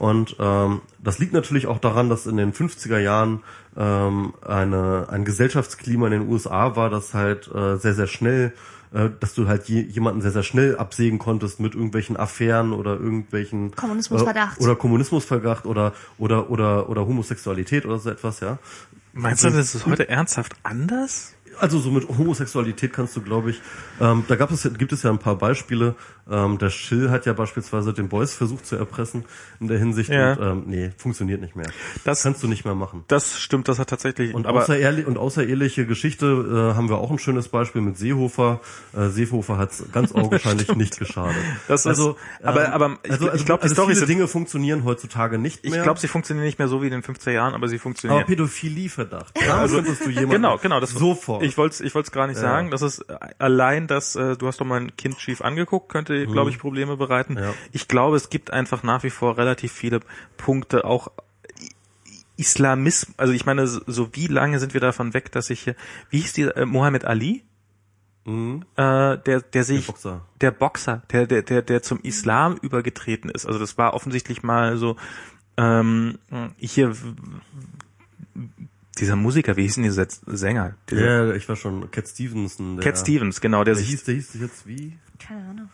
Und 0.00 0.36
ähm, 0.40 0.80
das 0.98 1.18
liegt 1.18 1.34
natürlich 1.34 1.66
auch 1.66 1.78
daran, 1.78 2.08
dass 2.08 2.26
in 2.26 2.38
den 2.38 2.54
50er 2.54 2.98
Jahren 2.98 3.42
ähm, 3.76 4.32
eine, 4.40 5.08
ein 5.10 5.26
Gesellschaftsklima 5.26 6.06
in 6.06 6.12
den 6.12 6.28
USA 6.28 6.74
war, 6.74 6.88
das 6.88 7.12
halt 7.12 7.54
äh, 7.54 7.76
sehr, 7.76 7.92
sehr 7.92 8.06
schnell, 8.06 8.54
äh, 8.94 9.10
dass 9.20 9.34
du 9.34 9.46
halt 9.46 9.68
je, 9.68 9.82
jemanden 9.82 10.22
sehr, 10.22 10.30
sehr 10.30 10.42
schnell 10.42 10.78
absägen 10.78 11.18
konntest 11.18 11.60
mit 11.60 11.74
irgendwelchen 11.74 12.16
Affären 12.16 12.72
oder 12.72 12.92
irgendwelchen 12.92 13.76
Kommunismusverdacht. 13.76 14.58
Äh, 14.58 14.64
oder 14.64 14.74
Kommunismusverdacht 14.74 15.66
oder 15.66 15.92
oder 16.16 16.48
oder 16.48 16.88
oder 16.88 17.06
Homosexualität 17.06 17.84
oder 17.84 17.98
so 17.98 18.08
etwas, 18.08 18.40
ja. 18.40 18.56
Meinst 19.12 19.44
du, 19.44 19.50
das 19.50 19.74
ist 19.74 19.84
heute 19.84 20.08
ernsthaft 20.08 20.54
anders? 20.62 21.34
Also 21.58 21.78
so 21.78 21.90
mit 21.90 22.08
Homosexualität 22.08 22.94
kannst 22.94 23.14
du, 23.16 23.20
glaube 23.20 23.50
ich, 23.50 23.60
ähm, 24.00 24.24
da 24.28 24.36
gab 24.36 24.50
es, 24.50 24.62
gibt 24.78 24.92
es 24.92 25.02
ja 25.02 25.10
ein 25.10 25.18
paar 25.18 25.36
Beispiele. 25.36 25.94
Ähm, 26.30 26.58
der 26.58 26.70
Schill 26.70 27.10
hat 27.10 27.26
ja 27.26 27.32
beispielsweise 27.32 27.92
den 27.92 28.08
Boys 28.08 28.34
versucht 28.34 28.64
zu 28.66 28.76
erpressen 28.76 29.24
in 29.58 29.68
der 29.68 29.78
Hinsicht. 29.78 30.10
Ja. 30.10 30.34
Und, 30.34 30.42
ähm, 30.42 30.62
nee, 30.66 30.90
funktioniert 30.96 31.40
nicht 31.40 31.56
mehr. 31.56 31.66
Das- 32.04 32.22
kannst 32.22 32.42
du 32.42 32.48
nicht 32.48 32.64
mehr 32.64 32.74
machen. 32.74 33.04
Das 33.08 33.38
stimmt, 33.40 33.66
das 33.68 33.78
hat 33.78 33.88
tatsächlich. 33.90 34.32
Und, 34.34 34.46
aber 34.46 34.60
außerehrlich, 34.62 35.06
und 35.06 35.18
außerehrliche 35.18 35.86
Geschichte 35.86 36.26
äh, 36.72 36.76
haben 36.76 36.88
wir 36.88 36.98
auch 36.98 37.10
ein 37.10 37.18
schönes 37.18 37.48
Beispiel 37.48 37.80
mit 37.82 37.98
Seehofer. 37.98 38.60
Äh, 38.96 39.08
Seehofer 39.08 39.58
hat 39.58 39.72
es 39.72 39.84
ganz 39.92 40.12
augenscheinlich 40.14 40.74
nicht 40.76 40.98
geschadet. 40.98 41.36
Das 41.68 41.80
ist- 41.82 41.86
also, 41.88 42.16
aber- 42.42 42.72
aber 42.72 42.98
ich- 43.02 43.10
also, 43.12 43.32
ich 43.32 43.44
glaub, 43.44 43.60
die 43.60 43.64
also 43.64 43.74
Storys 43.74 43.98
viele 43.98 44.06
sind- 44.06 44.16
Dinge 44.18 44.28
funktionieren 44.28 44.84
heutzutage 44.84 45.38
nicht 45.38 45.64
mehr. 45.64 45.76
ich 45.78 45.82
glaube, 45.82 45.98
sie 45.98 46.08
funktionieren 46.08 46.46
nicht 46.46 46.58
mehr 46.58 46.68
so 46.68 46.80
wie 46.82 46.86
in 46.86 46.92
den 46.92 47.02
50er 47.02 47.32
Jahren, 47.32 47.54
aber 47.54 47.68
sie 47.68 47.76
aber 47.76 47.82
funktionieren. 47.82 48.24
Pädophilie-Verdacht. 48.26 49.34
Da 49.46 49.58
also, 49.58 49.76
könntest 49.76 50.04
du 50.04 50.10
jemanden 50.10 50.30
Genau, 50.30 50.58
genau, 50.58 50.80
das 50.80 50.90
sofort. 50.90 51.42
Ich 51.42 51.56
wollte 51.58 51.82
ich 51.84 51.94
wollte 51.94 52.06
es 52.08 52.12
gar 52.12 52.26
nicht 52.26 52.38
sagen, 52.38 52.70
das 52.70 52.82
ist 52.82 53.00
äh, 53.08 53.14
allein 53.38 53.86
das 53.86 54.14
äh, 54.16 54.36
du 54.36 54.46
hast 54.46 54.60
doch 54.60 54.66
mal 54.66 54.80
ein 54.80 54.96
Kind 54.96 55.20
schief 55.20 55.40
angeguckt, 55.42 55.88
könnte 55.90 56.19
glaube 56.26 56.50
ich 56.50 56.58
Probleme 56.58 56.96
bereiten. 56.96 57.36
Ja. 57.36 57.54
Ich 57.72 57.88
glaube, 57.88 58.16
es 58.16 58.30
gibt 58.30 58.50
einfach 58.52 58.82
nach 58.82 59.02
wie 59.02 59.10
vor 59.10 59.38
relativ 59.38 59.72
viele 59.72 60.00
Punkte 60.36 60.84
auch 60.84 61.10
Islamismus, 62.36 63.14
also 63.18 63.34
ich 63.34 63.44
meine, 63.44 63.66
so 63.66 64.08
wie 64.12 64.26
lange 64.26 64.58
sind 64.58 64.72
wir 64.72 64.80
davon 64.80 65.12
weg, 65.12 65.30
dass 65.30 65.50
ich 65.50 65.60
hier, 65.60 65.76
wie 66.08 66.20
hieß 66.20 66.32
die, 66.32 66.42
äh, 66.44 66.64
Mohammed 66.64 67.04
Ali? 67.04 67.44
Mhm. 68.24 68.64
Äh, 68.76 69.18
der, 69.18 69.40
der 69.42 69.64
sich, 69.64 69.86
Boxer. 69.86 70.26
der 70.40 70.50
Boxer, 70.50 71.02
der, 71.10 71.26
der, 71.26 71.42
der, 71.42 71.60
der 71.60 71.82
zum 71.82 72.00
Islam 72.00 72.56
übergetreten 72.62 73.30
ist. 73.30 73.44
Also 73.44 73.58
das 73.58 73.76
war 73.76 73.92
offensichtlich 73.92 74.42
mal 74.42 74.78
so, 74.78 74.96
ähm, 75.58 76.18
hier, 76.56 76.94
dieser 78.98 79.16
Musiker, 79.16 79.56
wie 79.56 79.62
hieß 79.62 79.74
denn 79.74 79.84
dieser 79.84 80.06
Sänger? 80.08 80.76
Dieser, 80.88 81.28
Ja, 81.28 81.34
ich 81.34 81.48
war 81.48 81.56
schon 81.56 81.90
Cat 81.90 82.08
Stevenson. 82.08 82.76
Der, 82.76 82.84
Cat 82.84 82.98
Stevens, 82.98 83.40
genau, 83.40 83.64
der 83.64 83.74
Der 83.74 83.82
sich, 83.82 83.90
hieß, 83.90 84.04
der 84.04 84.14
hieß 84.14 84.34
jetzt 84.40 84.66
wie? 84.66 84.98
Keine 85.18 85.48
Ahnung. 85.48 85.68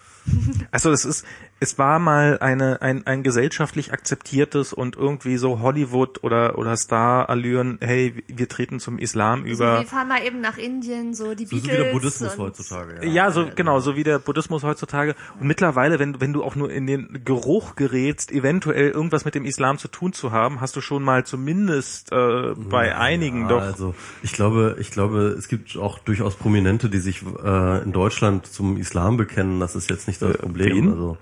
Also 0.70 0.90
das 0.90 1.04
ist, 1.04 1.24
es 1.58 1.78
war 1.78 1.98
mal 1.98 2.38
eine, 2.40 2.82
ein, 2.82 3.06
ein 3.06 3.22
gesellschaftlich 3.22 3.92
akzeptiertes 3.92 4.72
und 4.72 4.96
irgendwie 4.96 5.36
so 5.38 5.60
Hollywood 5.60 6.22
oder, 6.22 6.58
oder 6.58 6.76
Star-Allüren, 6.76 7.78
hey, 7.80 8.22
wir 8.28 8.48
treten 8.48 8.78
zum 8.78 8.98
Islam 8.98 9.42
So, 9.46 9.46
über. 9.54 9.80
wir 9.80 9.86
fahren 9.86 10.08
mal 10.08 10.22
eben 10.22 10.40
nach 10.40 10.58
Indien, 10.58 11.14
so 11.14 11.34
die 11.34 11.46
So, 11.46 11.56
so 11.56 11.62
Beatles. 11.62 11.78
wie 11.78 11.82
der 11.84 11.92
Buddhismus 11.92 12.38
heutzutage. 12.38 13.06
Ja, 13.06 13.30
so 13.30 13.46
genau, 13.54 13.80
so 13.80 13.96
wie 13.96 14.04
der 14.04 14.18
Buddhismus 14.18 14.64
heutzutage. 14.64 15.14
Und 15.40 15.46
mittlerweile, 15.46 15.98
wenn, 15.98 16.20
wenn 16.20 16.32
du 16.34 16.44
auch 16.44 16.56
nur 16.56 16.70
in 16.70 16.86
den 16.86 17.22
Geruch 17.24 17.74
gerätst, 17.76 18.32
eventuell 18.32 18.90
irgendwas 18.90 19.24
mit 19.24 19.34
dem 19.34 19.44
Islam 19.46 19.78
zu 19.78 19.88
tun 19.88 20.12
zu 20.12 20.32
haben, 20.32 20.60
hast 20.60 20.76
du 20.76 20.80
schon 20.82 21.02
mal 21.02 21.24
zumindest 21.24 22.12
äh, 22.12 22.54
bei 22.54 22.94
einigen 22.96 23.42
Ja, 23.42 23.48
doch. 23.48 23.62
Also 23.62 23.94
ich 24.22 24.32
glaube, 24.32 24.76
ich 24.78 24.90
glaube, 24.90 25.34
es 25.38 25.48
gibt 25.48 25.76
auch 25.76 25.98
durchaus 26.00 26.34
Prominente, 26.36 26.90
die 26.90 26.98
sich 26.98 27.22
äh, 27.42 27.82
in 27.82 27.92
Deutschland 27.92 28.46
zum 28.46 28.76
Islam 28.76 29.16
bekennen. 29.16 29.58
Das 29.60 29.74
ist 29.74 29.88
jetzt 29.88 30.06
nicht 30.06 30.15
das 30.22 30.36
Problem. 30.38 30.76
wen? 30.76 30.90
Also 30.90 31.16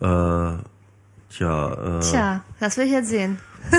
äh, 0.00 0.58
tja, 1.30 1.98
äh, 1.98 2.00
Tja, 2.00 2.44
das 2.60 2.76
will 2.76 2.86
ich 2.86 2.92
jetzt 2.92 3.08
sehen. 3.08 3.38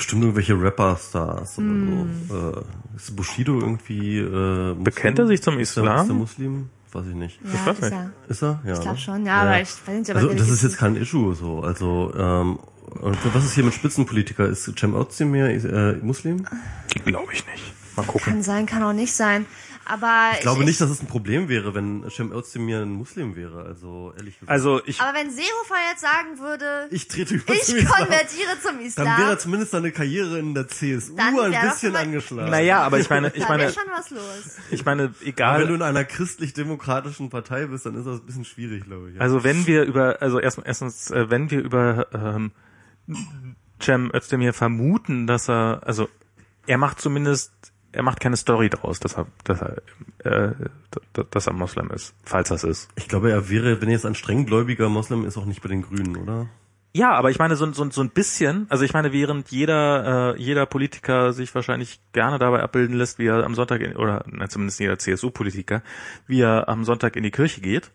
bestimmt 0.00 0.22
irgendwelche 0.22 0.60
Rapper-Stars 0.60 1.58
oder 1.58 2.06
so. 2.28 2.60
Äh, 2.60 2.96
ist 2.96 3.14
Bushido 3.14 3.60
irgendwie 3.60 4.18
äh, 4.18 4.22
Muslim? 4.22 4.76
Hm. 4.76 4.84
Bekennt 4.84 5.18
er 5.18 5.26
sich 5.26 5.42
zum 5.42 5.58
Ist 5.58 5.76
er, 5.76 5.82
Islam? 5.84 6.02
ist 6.04 6.08
er 6.08 6.14
Muslim? 6.14 6.70
Weiß 6.92 7.06
ich 7.06 7.14
nicht. 7.14 7.38
Ja, 7.44 7.66
weiß 7.66 7.76
ist 7.76 7.82
nicht. 7.82 7.92
ja. 7.92 8.10
Ist 8.28 8.42
er? 8.42 8.60
Ja. 8.64 8.72
Ich 8.72 8.80
glaube 8.80 8.96
ne? 8.96 8.98
schon, 8.98 9.26
ja, 9.26 9.42
aber 9.42 9.60
ich 9.60 9.68
weiß 9.68 9.98
nicht, 9.98 10.10
ob 10.10 10.16
er 10.16 10.22
Also 10.22 10.34
das 10.34 10.48
ist 10.48 10.62
jetzt 10.62 10.78
kein 10.78 10.96
Issue 10.96 11.34
so. 11.34 11.60
Also 11.60 12.12
ähm, 12.16 12.58
und 13.00 13.18
was 13.34 13.44
ist 13.44 13.54
hier 13.54 13.64
mit 13.64 13.74
Spitzenpolitiker? 13.74 14.46
Ist 14.46 14.64
Cem 14.76 14.94
Özdemir 14.94 15.48
äh, 15.48 15.96
Muslim? 16.02 16.44
Glaube 17.04 17.32
ich 17.32 17.46
nicht. 17.46 17.62
Mal 17.96 18.04
gucken. 18.04 18.32
Kann 18.32 18.42
sein, 18.42 18.66
kann 18.66 18.82
auch 18.82 18.92
nicht 18.92 19.12
sein. 19.12 19.46
Aber 19.86 20.30
Ich 20.34 20.40
glaube 20.40 20.64
nicht, 20.64 20.80
dass 20.80 20.90
es 20.90 21.00
ein 21.00 21.06
Problem 21.06 21.48
wäre, 21.48 21.74
wenn 21.74 22.08
Cem 22.10 22.32
Özdemir 22.32 22.80
ein 22.82 22.90
Muslim 22.92 23.34
wäre. 23.34 23.64
Also 23.64 24.12
ehrlich 24.16 24.34
gesagt. 24.38 24.50
Also 24.50 24.80
ich, 24.84 25.00
Aber 25.00 25.18
wenn 25.18 25.30
Seehofer 25.30 25.74
jetzt 25.90 26.02
sagen 26.02 26.38
würde, 26.38 26.86
ich 26.90 27.08
trete 27.08 27.34
über 27.34 27.52
ich 27.52 27.62
zum 27.64 27.76
Islam, 27.78 27.96
konvertiere 27.98 28.60
zum 28.62 28.78
Islam, 28.80 29.06
dann 29.06 29.18
wäre 29.18 29.38
zumindest 29.38 29.72
seine 29.72 29.90
Karriere 29.90 30.38
in 30.38 30.54
der 30.54 30.68
CSU 30.68 31.16
ein 31.16 31.50
bisschen 31.70 31.96
angeschlagen. 31.96 32.50
naja, 32.50 32.82
aber 32.82 32.98
ich 32.98 33.10
meine, 33.10 33.28
ich 33.34 33.48
meine, 33.48 33.72
schon 33.72 33.82
was 33.90 34.10
los. 34.10 34.58
ich 34.70 34.84
meine, 34.84 35.04
Aber 35.04 35.12
wenn 35.12 35.24
du 35.24 35.28
egal. 35.28 35.74
in 35.74 35.82
einer 35.82 36.04
christlich-demokratischen 36.04 37.30
Partei 37.30 37.66
bist, 37.66 37.86
dann 37.86 37.94
ist 37.96 38.06
das 38.06 38.20
ein 38.20 38.26
bisschen 38.26 38.44
schwierig, 38.44 38.84
glaube 38.84 39.10
ich. 39.10 39.16
ja. 39.16 39.20
Also 39.20 39.42
wenn 39.44 39.66
wir 39.66 39.82
über, 39.84 40.20
also 40.20 40.38
erst, 40.38 40.60
erstens, 40.64 41.10
äh, 41.10 41.30
wenn 41.30 41.50
wir 41.50 41.60
über 41.60 42.06
ähm, 42.12 42.52
Cem 43.82 44.10
Özdemir 44.14 44.52
vermuten, 44.52 45.26
dass 45.26 45.48
er, 45.48 45.80
also 45.84 46.08
er 46.66 46.78
macht 46.78 47.00
zumindest, 47.00 47.52
er 47.92 48.02
macht 48.02 48.20
keine 48.20 48.36
Story 48.36 48.70
draus, 48.70 49.00
dass 49.00 49.16
er, 49.16 49.26
dass 49.44 49.60
er, 49.60 49.76
äh, 50.24 50.52
dass 51.30 51.46
er 51.46 51.52
Moslem 51.52 51.90
ist, 51.90 52.14
falls 52.24 52.48
das 52.48 52.64
ist. 52.64 52.88
Ich 52.96 53.08
glaube, 53.08 53.30
er 53.30 53.48
wäre, 53.48 53.80
wenn 53.80 53.88
er 53.88 53.94
jetzt 53.94 54.06
ein 54.06 54.14
strenggläubiger 54.14 54.88
Moslem 54.88 55.24
ist, 55.24 55.36
auch 55.36 55.46
nicht 55.46 55.62
bei 55.62 55.68
den 55.68 55.82
Grünen, 55.82 56.16
oder? 56.16 56.48
Ja, 56.92 57.12
aber 57.12 57.30
ich 57.30 57.38
meine 57.38 57.54
so, 57.54 57.70
so, 57.72 57.88
so 57.88 58.00
ein 58.00 58.10
bisschen, 58.10 58.66
also 58.68 58.84
ich 58.84 58.92
meine, 58.92 59.12
während 59.12 59.48
jeder 59.50 60.34
äh, 60.34 60.42
jeder 60.42 60.66
Politiker 60.66 61.32
sich 61.32 61.54
wahrscheinlich 61.54 62.00
gerne 62.12 62.38
dabei 62.40 62.62
abbilden 62.62 62.96
lässt, 62.96 63.20
wie 63.20 63.26
er 63.26 63.44
am 63.44 63.54
Sonntag 63.54 63.80
in, 63.80 63.94
oder 63.96 64.24
na, 64.26 64.48
zumindest 64.48 64.80
jeder 64.80 64.98
CSU-Politiker, 64.98 65.82
wie 66.26 66.40
er 66.40 66.68
am 66.68 66.84
Sonntag 66.84 67.14
in 67.14 67.22
die 67.22 67.30
Kirche 67.30 67.60
geht 67.60 67.92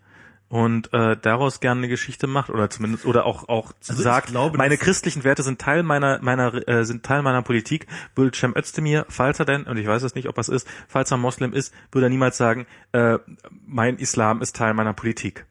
und 0.48 0.94
äh, 0.94 1.18
daraus 1.18 1.60
gerne 1.60 1.80
eine 1.80 1.88
Geschichte 1.88 2.28
macht 2.28 2.50
oder 2.50 2.70
zumindest 2.70 3.06
oder 3.06 3.26
auch 3.26 3.50
auch 3.50 3.74
Also 3.88 4.02
sagt, 4.02 4.28
glaube, 4.28 4.58
meine 4.58 4.78
christlichen 4.78 5.24
Werte 5.24 5.44
sind 5.44 5.60
Teil 5.60 5.84
meiner 5.84 6.20
meiner 6.22 6.68
äh, 6.68 6.86
sind 6.86 7.04
Teil 7.04 7.24
meiner 7.24 7.42
Politik. 7.42 7.88
Würde 8.16 8.38
Cem 8.38 8.56
Özdemir, 8.56 9.06
falls 9.10 9.40
er 9.40 9.46
denn 9.46 9.64
und 9.64 9.78
ich 9.78 9.88
weiß 9.88 10.04
es 10.04 10.16
nicht, 10.16 10.30
ob 10.30 10.38
er 10.38 10.42
es 10.42 10.50
ist, 10.50 10.68
falls 10.88 11.12
er 11.12 11.18
Moslem 11.18 11.54
ist, 11.54 11.74
würde 11.92 12.08
er 12.08 12.10
niemals 12.10 12.38
sagen, 12.38 12.68
äh, 12.92 13.18
mein 13.66 13.98
Islam 13.98 14.42
ist 14.42 14.56
Teil 14.56 14.74
meiner 14.74 14.94
Politik, 14.94 15.46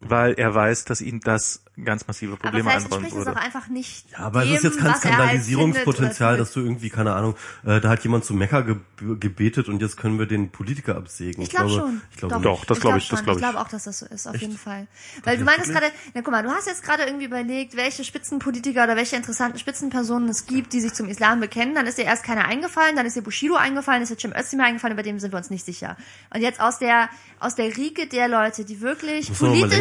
weil 0.00 0.34
er 0.34 0.54
weiß, 0.54 0.84
dass 0.84 1.00
ihm 1.00 1.20
das 1.20 1.63
ganz 1.82 2.06
massive 2.06 2.32
Aber 2.32 2.42
Probleme 2.42 2.70
vielleicht 2.70 2.92
einräumen 2.92 3.12
würde. 3.12 3.32
auch 3.32 3.36
einfach 3.36 3.68
nicht. 3.68 4.10
Ja, 4.12 4.18
aber 4.18 4.44
dem, 4.44 4.50
es 4.52 4.58
ist 4.58 4.64
jetzt 4.64 4.78
kein 4.78 4.92
halt 4.92 4.98
Skandalisierungspotenzial, 4.98 6.36
dass 6.36 6.52
du 6.52 6.60
irgendwie, 6.60 6.90
keine 6.90 7.14
Ahnung, 7.14 7.34
äh, 7.64 7.80
da 7.80 7.88
hat 7.88 8.02
jemand 8.04 8.24
zu 8.24 8.34
Mekka 8.34 8.60
ge 8.60 8.76
gebetet 8.96 9.68
und 9.68 9.82
jetzt 9.82 9.96
können 9.96 10.18
wir 10.18 10.26
den 10.26 10.50
Politiker 10.50 10.96
absägen. 10.96 11.42
Ich 11.42 11.50
glaube 11.50 11.70
schon. 11.70 12.00
Ich 12.12 12.16
glaube 12.16 12.40
Doch, 12.40 12.58
nicht. 12.58 12.70
das 12.70 12.80
glaube 12.80 12.98
ich, 12.98 13.08
das 13.08 13.18
schon. 13.18 13.24
glaube 13.24 13.40
Ich 13.40 13.44
ich. 13.44 13.50
glaube 13.50 13.64
auch, 13.64 13.68
dass 13.68 13.84
das 13.84 13.98
so 13.98 14.06
ist, 14.06 14.26
auf 14.26 14.36
jeden 14.36 14.56
Fall. 14.56 14.86
Weil 15.24 15.36
du 15.36 15.44
meintest 15.44 15.72
gerade, 15.72 15.86
na 16.14 16.22
guck 16.22 16.32
mal, 16.32 16.42
du 16.42 16.50
hast 16.50 16.66
jetzt 16.66 16.82
gerade 16.82 17.02
irgendwie 17.02 17.26
überlegt, 17.26 17.76
welche 17.76 18.04
Spitzenpolitiker 18.04 18.84
oder 18.84 18.96
welche 18.96 19.16
interessanten 19.16 19.58
Spitzenpersonen 19.58 20.28
es 20.28 20.46
gibt, 20.46 20.72
die 20.72 20.80
sich 20.80 20.94
zum 20.94 21.08
Islam 21.08 21.40
bekennen. 21.40 21.74
Dann 21.74 21.86
ist 21.86 21.98
dir 21.98 22.04
erst 22.04 22.24
keiner 22.24 22.46
eingefallen, 22.46 22.96
dann 22.96 23.04
ist 23.04 23.16
dir 23.16 23.22
Bushido 23.22 23.56
eingefallen, 23.56 24.02
ist 24.02 24.10
dir 24.10 24.18
Cem 24.18 24.32
Özdemir 24.32 24.66
eingefallen, 24.66 24.94
über 24.94 25.02
dem 25.02 25.18
sind 25.18 25.32
wir 25.32 25.38
uns 25.38 25.50
nicht 25.50 25.66
sicher. 25.66 25.96
Und 26.32 26.40
jetzt 26.40 26.60
aus 26.60 26.78
der 26.78 27.08
aus 27.40 27.54
der 27.56 27.76
Riege 27.76 28.06
der 28.06 28.28
Leute, 28.28 28.64
die 28.64 28.80
wirklich 28.80 29.30
politisch, 29.32 29.80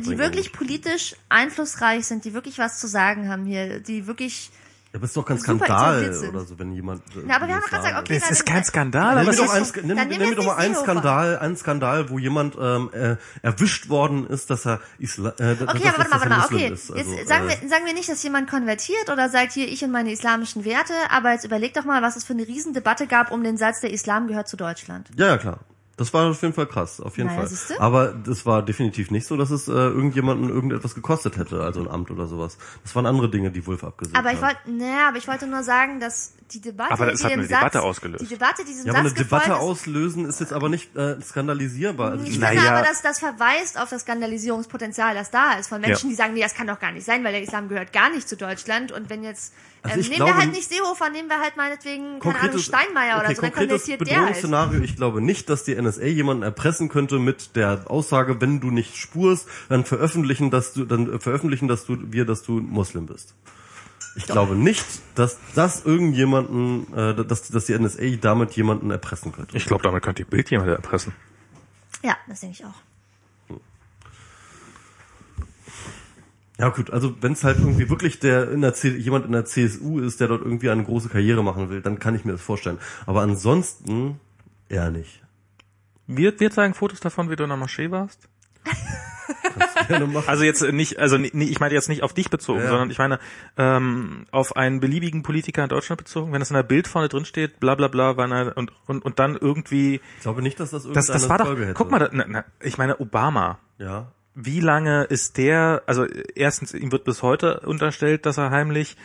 die 0.00 0.18
wirklich 0.18 0.52
politisch 0.52 1.14
einflussreich 1.28 2.06
sind, 2.06 2.24
die 2.24 2.34
wirklich 2.34 2.58
was 2.58 2.78
zu 2.80 2.86
sagen 2.86 3.28
haben 3.28 3.44
hier, 3.46 3.80
die 3.80 4.06
wirklich 4.06 4.50
Ja, 4.92 4.96
aber 4.96 5.04
es 5.04 5.10
ist 5.10 5.16
doch 5.16 5.24
kein 5.24 5.38
Skandal 5.38 6.24
oder 6.28 6.40
so, 6.40 6.58
wenn 6.58 6.72
jemand. 6.72 7.02
Na, 7.24 7.36
aber 7.36 7.46
wir 7.46 7.54
haben 7.54 7.62
doch 7.62 7.68
gerade 7.70 7.84
gesagt, 7.84 8.00
okay, 8.00 8.18
dann- 8.18 8.30
ist 8.30 8.46
kein 8.46 8.64
Skandal, 8.64 9.24
mir 9.24 9.30
es 9.30 9.36
doch, 9.36 9.82
nenn 9.82 9.96
nehmen 9.96 10.08
mir 10.18 10.30
wir 10.30 10.34
doch 10.34 10.46
mal 10.46 10.56
einen 10.56 10.74
Skandal, 10.74 11.38
einen 11.38 11.56
Skandal, 11.56 12.10
wo 12.10 12.18
jemand 12.18 12.56
ähm, 12.60 12.90
äh, 12.92 13.16
erwischt 13.42 13.88
worden 13.88 14.26
ist, 14.26 14.50
dass 14.50 14.66
er 14.66 14.80
Isla 14.98 15.30
äh, 15.38 15.52
Okay, 15.52 15.64
dass, 15.64 15.68
aber 15.68 15.98
warte 15.98 16.10
mal, 16.10 16.10
warte 16.10 16.28
mal, 16.28 16.38
Muslim 16.40 16.58
okay. 16.58 16.72
ist. 16.72 16.90
Also, 16.92 17.12
jetzt 17.12 17.28
sagen, 17.28 17.48
äh, 17.48 17.60
wir, 17.60 17.68
sagen 17.68 17.86
wir 17.86 17.94
nicht, 17.94 18.08
dass 18.08 18.20
jemand 18.24 18.50
konvertiert 18.50 19.10
oder 19.10 19.28
sagt 19.28 19.52
hier, 19.52 19.68
ich 19.68 19.84
und 19.84 19.92
meine 19.92 20.10
islamischen 20.10 20.64
Werte, 20.64 20.94
aber 21.10 21.32
jetzt 21.32 21.44
überleg 21.44 21.72
doch 21.74 21.84
mal, 21.84 22.02
was 22.02 22.16
es 22.16 22.24
für 22.24 22.32
eine 22.32 22.48
Riesendebatte 22.48 23.06
gab 23.06 23.30
um 23.30 23.44
den 23.44 23.56
Satz, 23.56 23.80
der 23.80 23.92
Islam 23.92 24.26
gehört 24.26 24.48
zu 24.48 24.56
Deutschland. 24.56 25.08
Ja, 25.16 25.28
ja, 25.28 25.38
klar. 25.38 25.60
Das 26.00 26.14
war 26.14 26.30
auf 26.30 26.40
jeden 26.40 26.54
Fall 26.54 26.64
krass, 26.64 26.98
auf 26.98 27.18
jeden 27.18 27.28
Naja, 27.28 27.40
Fall. 27.40 27.48
siehste? 27.48 27.78
Aber 27.78 28.14
das 28.14 28.46
war 28.46 28.62
definitiv 28.62 29.10
nicht 29.10 29.26
so, 29.26 29.36
dass 29.36 29.50
es 29.50 29.68
äh, 29.68 29.72
irgendjemanden 29.72 30.48
irgendetwas 30.48 30.94
gekostet 30.94 31.36
hätte, 31.36 31.62
also 31.62 31.78
ein 31.80 31.88
Amt 31.88 32.10
oder 32.10 32.26
sowas. 32.26 32.56
Das 32.82 32.96
waren 32.96 33.04
andere 33.04 33.28
Dinge, 33.28 33.50
die 33.50 33.66
Wolf 33.66 33.84
abgesehen 33.84 34.16
Aber 34.16 34.32
ich 34.32 34.40
wollte, 34.40 34.56
naja, 34.64 35.08
aber 35.08 35.18
ich 35.18 35.28
wollte 35.28 35.46
nur 35.46 35.62
sagen, 35.62 36.00
dass 36.00 36.32
die 36.52 36.60
Debatte, 36.60 36.92
Aber 36.92 37.06
das 37.06 37.20
die 37.20 37.24
hat 37.26 37.32
eine 37.32 37.42
Satz, 37.42 37.58
Debatte 37.58 37.82
ausgelöst. 37.82 38.22
die 38.24 38.28
Debatte, 38.28 38.62
die 38.64 38.70
diesem 38.72 38.86
Ja, 38.86 38.92
aber 38.92 39.00
eine 39.00 39.08
Satz 39.10 39.18
Debatte 39.18 39.50
ist, 39.52 39.56
auslösen 39.58 40.24
ist 40.26 40.40
jetzt 40.40 40.52
aber 40.52 40.68
nicht 40.68 40.96
äh, 40.96 41.20
skandalisierbar. 41.22 42.12
Also 42.12 42.24
Ich 42.24 42.32
finde 42.32 42.46
Naja. 42.46 42.74
aber, 42.76 42.86
dass 42.86 43.02
das 43.02 43.18
verweist 43.18 43.78
auf 43.80 43.88
das 43.90 44.02
Skandalisierungspotenzial, 44.02 45.14
das 45.14 45.30
da 45.30 45.54
ist, 45.54 45.68
von 45.68 45.80
Menschen, 45.80 46.06
Ja. 46.06 46.10
die 46.10 46.16
sagen, 46.16 46.34
nee, 46.34 46.42
das 46.42 46.54
kann 46.54 46.66
doch 46.66 46.80
gar 46.80 46.92
nicht 46.92 47.04
sein, 47.06 47.22
weil 47.24 47.32
der 47.32 47.42
Islam 47.42 47.68
gehört 47.68 47.92
gar 47.92 48.10
nicht 48.10 48.28
zu 48.28 48.36
Deutschland. 48.36 48.92
Und 48.92 49.10
wenn 49.10 49.22
jetzt, 49.22 49.52
Also 49.82 49.96
ähm, 49.96 50.02
nehmen 50.02 50.14
glaube- 50.16 50.32
wir 50.32 50.36
halt 50.38 50.52
nicht 50.52 50.68
Seehofer, 50.68 51.08
nehmen 51.10 51.28
wir 51.28 51.40
halt 51.40 51.56
meinetwegen, 51.56 52.18
keine 52.20 52.40
Ahnung, 52.40 52.58
Steinmeier 52.58 53.16
oder 53.16 53.26
okay, 53.26 53.34
so, 53.36 53.42
dann 53.42 53.52
konvertiert 53.52 54.00
der 54.00 54.06
halt. 54.06 54.08
Bedrohungsszenario. 54.16 54.80
Ich 54.82 54.96
glaube 54.96 55.20
nicht, 55.20 55.48
dass 55.48 55.64
die 55.64 55.74
NSA 55.80 56.02
jemanden 56.04 56.42
erpressen 56.42 56.88
könnte 56.88 57.18
mit 57.18 57.56
der 57.56 57.84
Aussage, 57.90 58.40
wenn 58.40 58.60
du 58.60 58.70
nicht 58.70 58.96
spurst, 58.96 59.46
dann 59.68 59.84
veröffentlichen, 59.84 60.50
dass 60.50 60.72
du, 60.74 60.84
dann 60.84 61.20
veröffentlichen, 61.20 61.68
dass 61.68 61.86
du, 61.86 61.96
wir, 62.12 62.24
dass 62.24 62.42
du 62.42 62.60
Muslim 62.60 63.06
bist. 63.06 63.34
Ich 64.16 64.26
glaube 64.26 64.56
nicht, 64.56 64.84
dass 65.14 65.38
das 65.54 65.84
irgendjemanden, 65.84 66.92
äh, 66.94 67.14
dass, 67.24 67.48
dass 67.48 67.66
die 67.66 67.78
NSA 67.78 68.16
damit 68.20 68.52
jemanden 68.52 68.90
erpressen 68.90 69.32
könnte. 69.32 69.56
Ich 69.56 69.66
glaube, 69.66 69.82
damit 69.82 70.02
könnte 70.02 70.24
die 70.24 70.30
Bild 70.30 70.50
jemand 70.50 70.70
erpressen. 70.70 71.12
Ja, 72.02 72.16
das 72.26 72.40
denke 72.40 72.56
ich 72.58 72.64
auch. 72.64 72.74
Ja 76.58 76.68
gut, 76.68 76.90
also 76.90 77.14
wenn 77.22 77.32
es 77.32 77.42
halt 77.42 77.58
irgendwie 77.58 77.88
wirklich 77.88 78.18
der 78.18 78.50
in 78.50 78.60
der 78.60 78.74
C 78.74 78.90
jemand 78.90 79.24
in 79.24 79.32
der 79.32 79.46
CSU 79.46 79.98
ist, 79.98 80.20
der 80.20 80.28
dort 80.28 80.42
irgendwie 80.42 80.68
eine 80.68 80.84
große 80.84 81.08
Karriere 81.08 81.42
machen 81.42 81.70
will, 81.70 81.80
dann 81.80 81.98
kann 81.98 82.14
ich 82.14 82.26
mir 82.26 82.32
das 82.32 82.42
vorstellen. 82.42 82.78
Aber 83.06 83.22
ansonsten 83.22 84.20
eher 84.68 84.90
nicht. 84.90 85.22
Wir, 86.06 86.38
wir 86.38 86.50
zeigen 86.50 86.74
Fotos 86.74 87.00
davon, 87.00 87.30
wie 87.30 87.36
du 87.36 87.44
in 87.44 87.48
der 87.48 87.56
Moschee 87.56 87.90
warst. 87.90 88.28
Also 90.26 90.44
jetzt 90.44 90.62
nicht, 90.62 90.98
also 90.98 91.18
ni- 91.18 91.30
ich 91.44 91.60
meine 91.60 91.74
jetzt 91.74 91.88
nicht 91.88 92.02
auf 92.02 92.12
dich 92.14 92.30
bezogen, 92.30 92.60
Ja. 92.60 92.68
sondern 92.68 92.90
ich 92.90 92.98
meine 92.98 93.18
ähm, 93.56 94.26
auf 94.30 94.56
einen 94.56 94.80
beliebigen 94.80 95.22
Politiker 95.22 95.62
in 95.62 95.68
Deutschland 95.68 95.98
bezogen. 95.98 96.32
Wenn 96.32 96.40
das 96.40 96.50
in 96.50 96.56
der 96.56 96.62
Bild 96.62 96.86
vorne 96.88 97.08
drin 97.08 97.24
steht, 97.24 97.60
bla 97.60 97.74
bla 97.74 97.88
bla, 97.88 98.16
wann 98.16 98.32
er, 98.32 98.56
und, 98.56 98.72
und, 98.86 99.04
und 99.04 99.18
dann 99.18 99.36
irgendwie, 99.36 100.00
Ich 100.16 100.22
glaube 100.22 100.42
nicht, 100.42 100.58
dass 100.60 100.70
das 100.70 100.82
das, 100.84 101.08
irgendeine 101.08 101.18
das 101.20 101.28
war 101.28 101.38
doch, 101.38 101.50
hätte. 101.58 101.74
guck 101.74 101.90
mal, 101.90 102.08
na, 102.12 102.24
na, 102.28 102.44
ich 102.60 102.78
meine 102.78 103.00
Obama, 103.00 103.58
Ja. 103.78 104.12
wie 104.34 104.60
lange 104.60 105.04
ist 105.04 105.36
der, 105.38 105.82
also 105.86 106.04
erstens, 106.34 106.72
ihm 106.74 106.92
wird 106.92 107.04
bis 107.04 107.22
heute 107.22 107.60
unterstellt, 107.60 108.26
dass 108.26 108.38
er 108.38 108.50
heimlich 108.50 108.96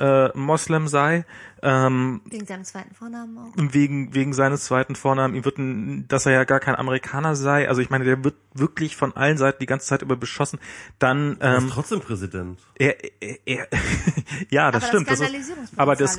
äh, 0.00 0.28
Moslem 0.36 0.88
sei, 0.88 1.26
ähm, 1.62 2.20
Wegen 2.28 2.46
seinem 2.46 2.64
zweiten 2.64 2.94
Vornamen 2.94 3.36
auch. 3.38 3.52
wegen, 3.56 4.14
wegen 4.14 4.32
seines 4.32 4.64
zweiten 4.64 4.94
Vornamen, 4.96 5.34
ihm 5.34 5.44
wird, 5.44 5.58
ein, 5.58 6.06
dass 6.08 6.26
er 6.26 6.32
ja 6.32 6.44
gar 6.44 6.60
kein 6.60 6.74
Amerikaner 6.76 7.36
sei, 7.36 7.68
also 7.68 7.80
ich 7.80 7.90
meine, 7.90 8.04
der 8.04 8.24
wird 8.24 8.34
wirklich 8.54 8.96
von 8.96 9.14
allen 9.16 9.36
Seiten 9.38 9.58
die 9.60 9.66
ganze 9.66 9.86
Zeit 9.86 10.02
über 10.02 10.16
beschossen, 10.16 10.58
dann, 10.98 11.36
Er 11.40 11.58
ist 11.58 11.64
ähm, 11.64 11.70
trotzdem 11.70 12.00
Präsident. 12.00 12.58
er, 12.76 12.96
er, 13.20 13.38
er 13.46 13.68
ja, 14.50 14.70
das 14.70 14.82
Aber 14.84 14.88
stimmt, 14.88 15.10
das 15.10 15.20
ist, 15.20 15.52
aber 15.76 15.96
das, 15.96 16.16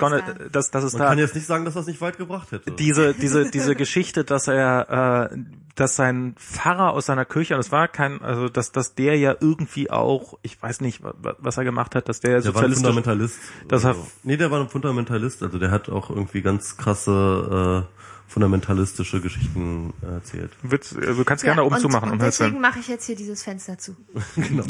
das, 0.51 0.71
das 0.71 0.83
ist 0.83 0.93
Man 0.93 1.01
da, 1.01 1.09
kann 1.09 1.17
jetzt 1.19 1.35
nicht 1.35 1.47
sagen, 1.47 1.65
dass 1.65 1.73
das 1.73 1.87
nicht 1.87 2.01
weit 2.01 2.17
gebracht 2.17 2.51
hätte. 2.51 2.71
diese, 2.71 3.13
diese, 3.21 3.49
diese 3.51 3.75
Geschichte, 3.75 4.23
dass 4.23 4.47
er, 4.47 5.29
äh, 5.31 5.37
dass 5.75 5.95
sein 5.95 6.35
Pfarrer 6.37 6.91
aus 6.93 7.05
seiner 7.05 7.25
Kirche, 7.25 7.53
und 7.55 7.61
es 7.61 7.71
war 7.71 7.87
kein, 7.87 8.21
also 8.21 8.49
dass, 8.49 8.71
dass 8.71 8.93
der 8.95 9.17
ja 9.17 9.35
irgendwie 9.39 9.89
auch, 9.89 10.37
ich 10.41 10.61
weiß 10.61 10.81
nicht, 10.81 11.01
wa- 11.03 11.13
wa- 11.21 11.35
was 11.39 11.57
er 11.57 11.63
gemacht 11.63 11.95
hat, 11.95 12.09
dass 12.09 12.19
der, 12.19 12.41
der 12.41 12.53
war 12.53 12.63
ein 12.63 12.73
Fundamentalist. 12.73 13.39
Das 13.69 13.85
also, 13.85 14.01
hat- 14.01 14.07
nee, 14.23 14.35
der 14.37 14.51
war 14.51 14.59
ein 14.61 14.69
Fundamentalist. 14.69 15.30
Also 15.41 15.59
der 15.59 15.71
hat 15.71 15.89
auch 15.89 16.09
irgendwie 16.09 16.41
ganz 16.41 16.77
krasse 16.77 17.87
äh, 17.87 18.01
fundamentalistische 18.31 19.21
Geschichten 19.21 19.93
äh, 20.01 20.13
erzählt. 20.13 20.51
Witz, 20.63 20.95
also 20.95 21.15
du 21.15 21.25
kannst 21.25 21.43
gerne 21.43 21.61
Ja, 21.61 21.65
oben 21.65 21.75
und, 21.75 21.81
zumachen, 21.81 22.11
und 22.11 22.21
deswegen 22.21 22.61
mache 22.61 22.79
ich 22.79 22.87
jetzt 22.87 23.05
hier 23.05 23.15
dieses 23.15 23.43
Fenster 23.43 23.77
zu. 23.77 23.95
Genau. 24.35 24.63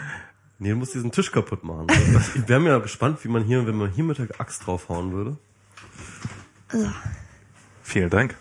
nee, 0.58 0.70
du 0.70 0.76
musst 0.76 0.94
diesen 0.94 1.10
Tisch 1.10 1.32
kaputt 1.32 1.64
machen. 1.64 1.86
Ich 2.34 2.48
wäre 2.48 2.60
mir 2.60 2.80
gespannt, 2.80 3.24
wie 3.24 3.28
man 3.28 3.44
hier, 3.44 3.66
wenn 3.66 3.76
man 3.76 3.90
hier 3.90 4.04
mit 4.04 4.18
der 4.18 4.28
Axt 4.40 4.66
draufhauen 4.66 5.12
würde. 5.12 5.36
Vielen 7.82 8.10
Dank. 8.10 8.36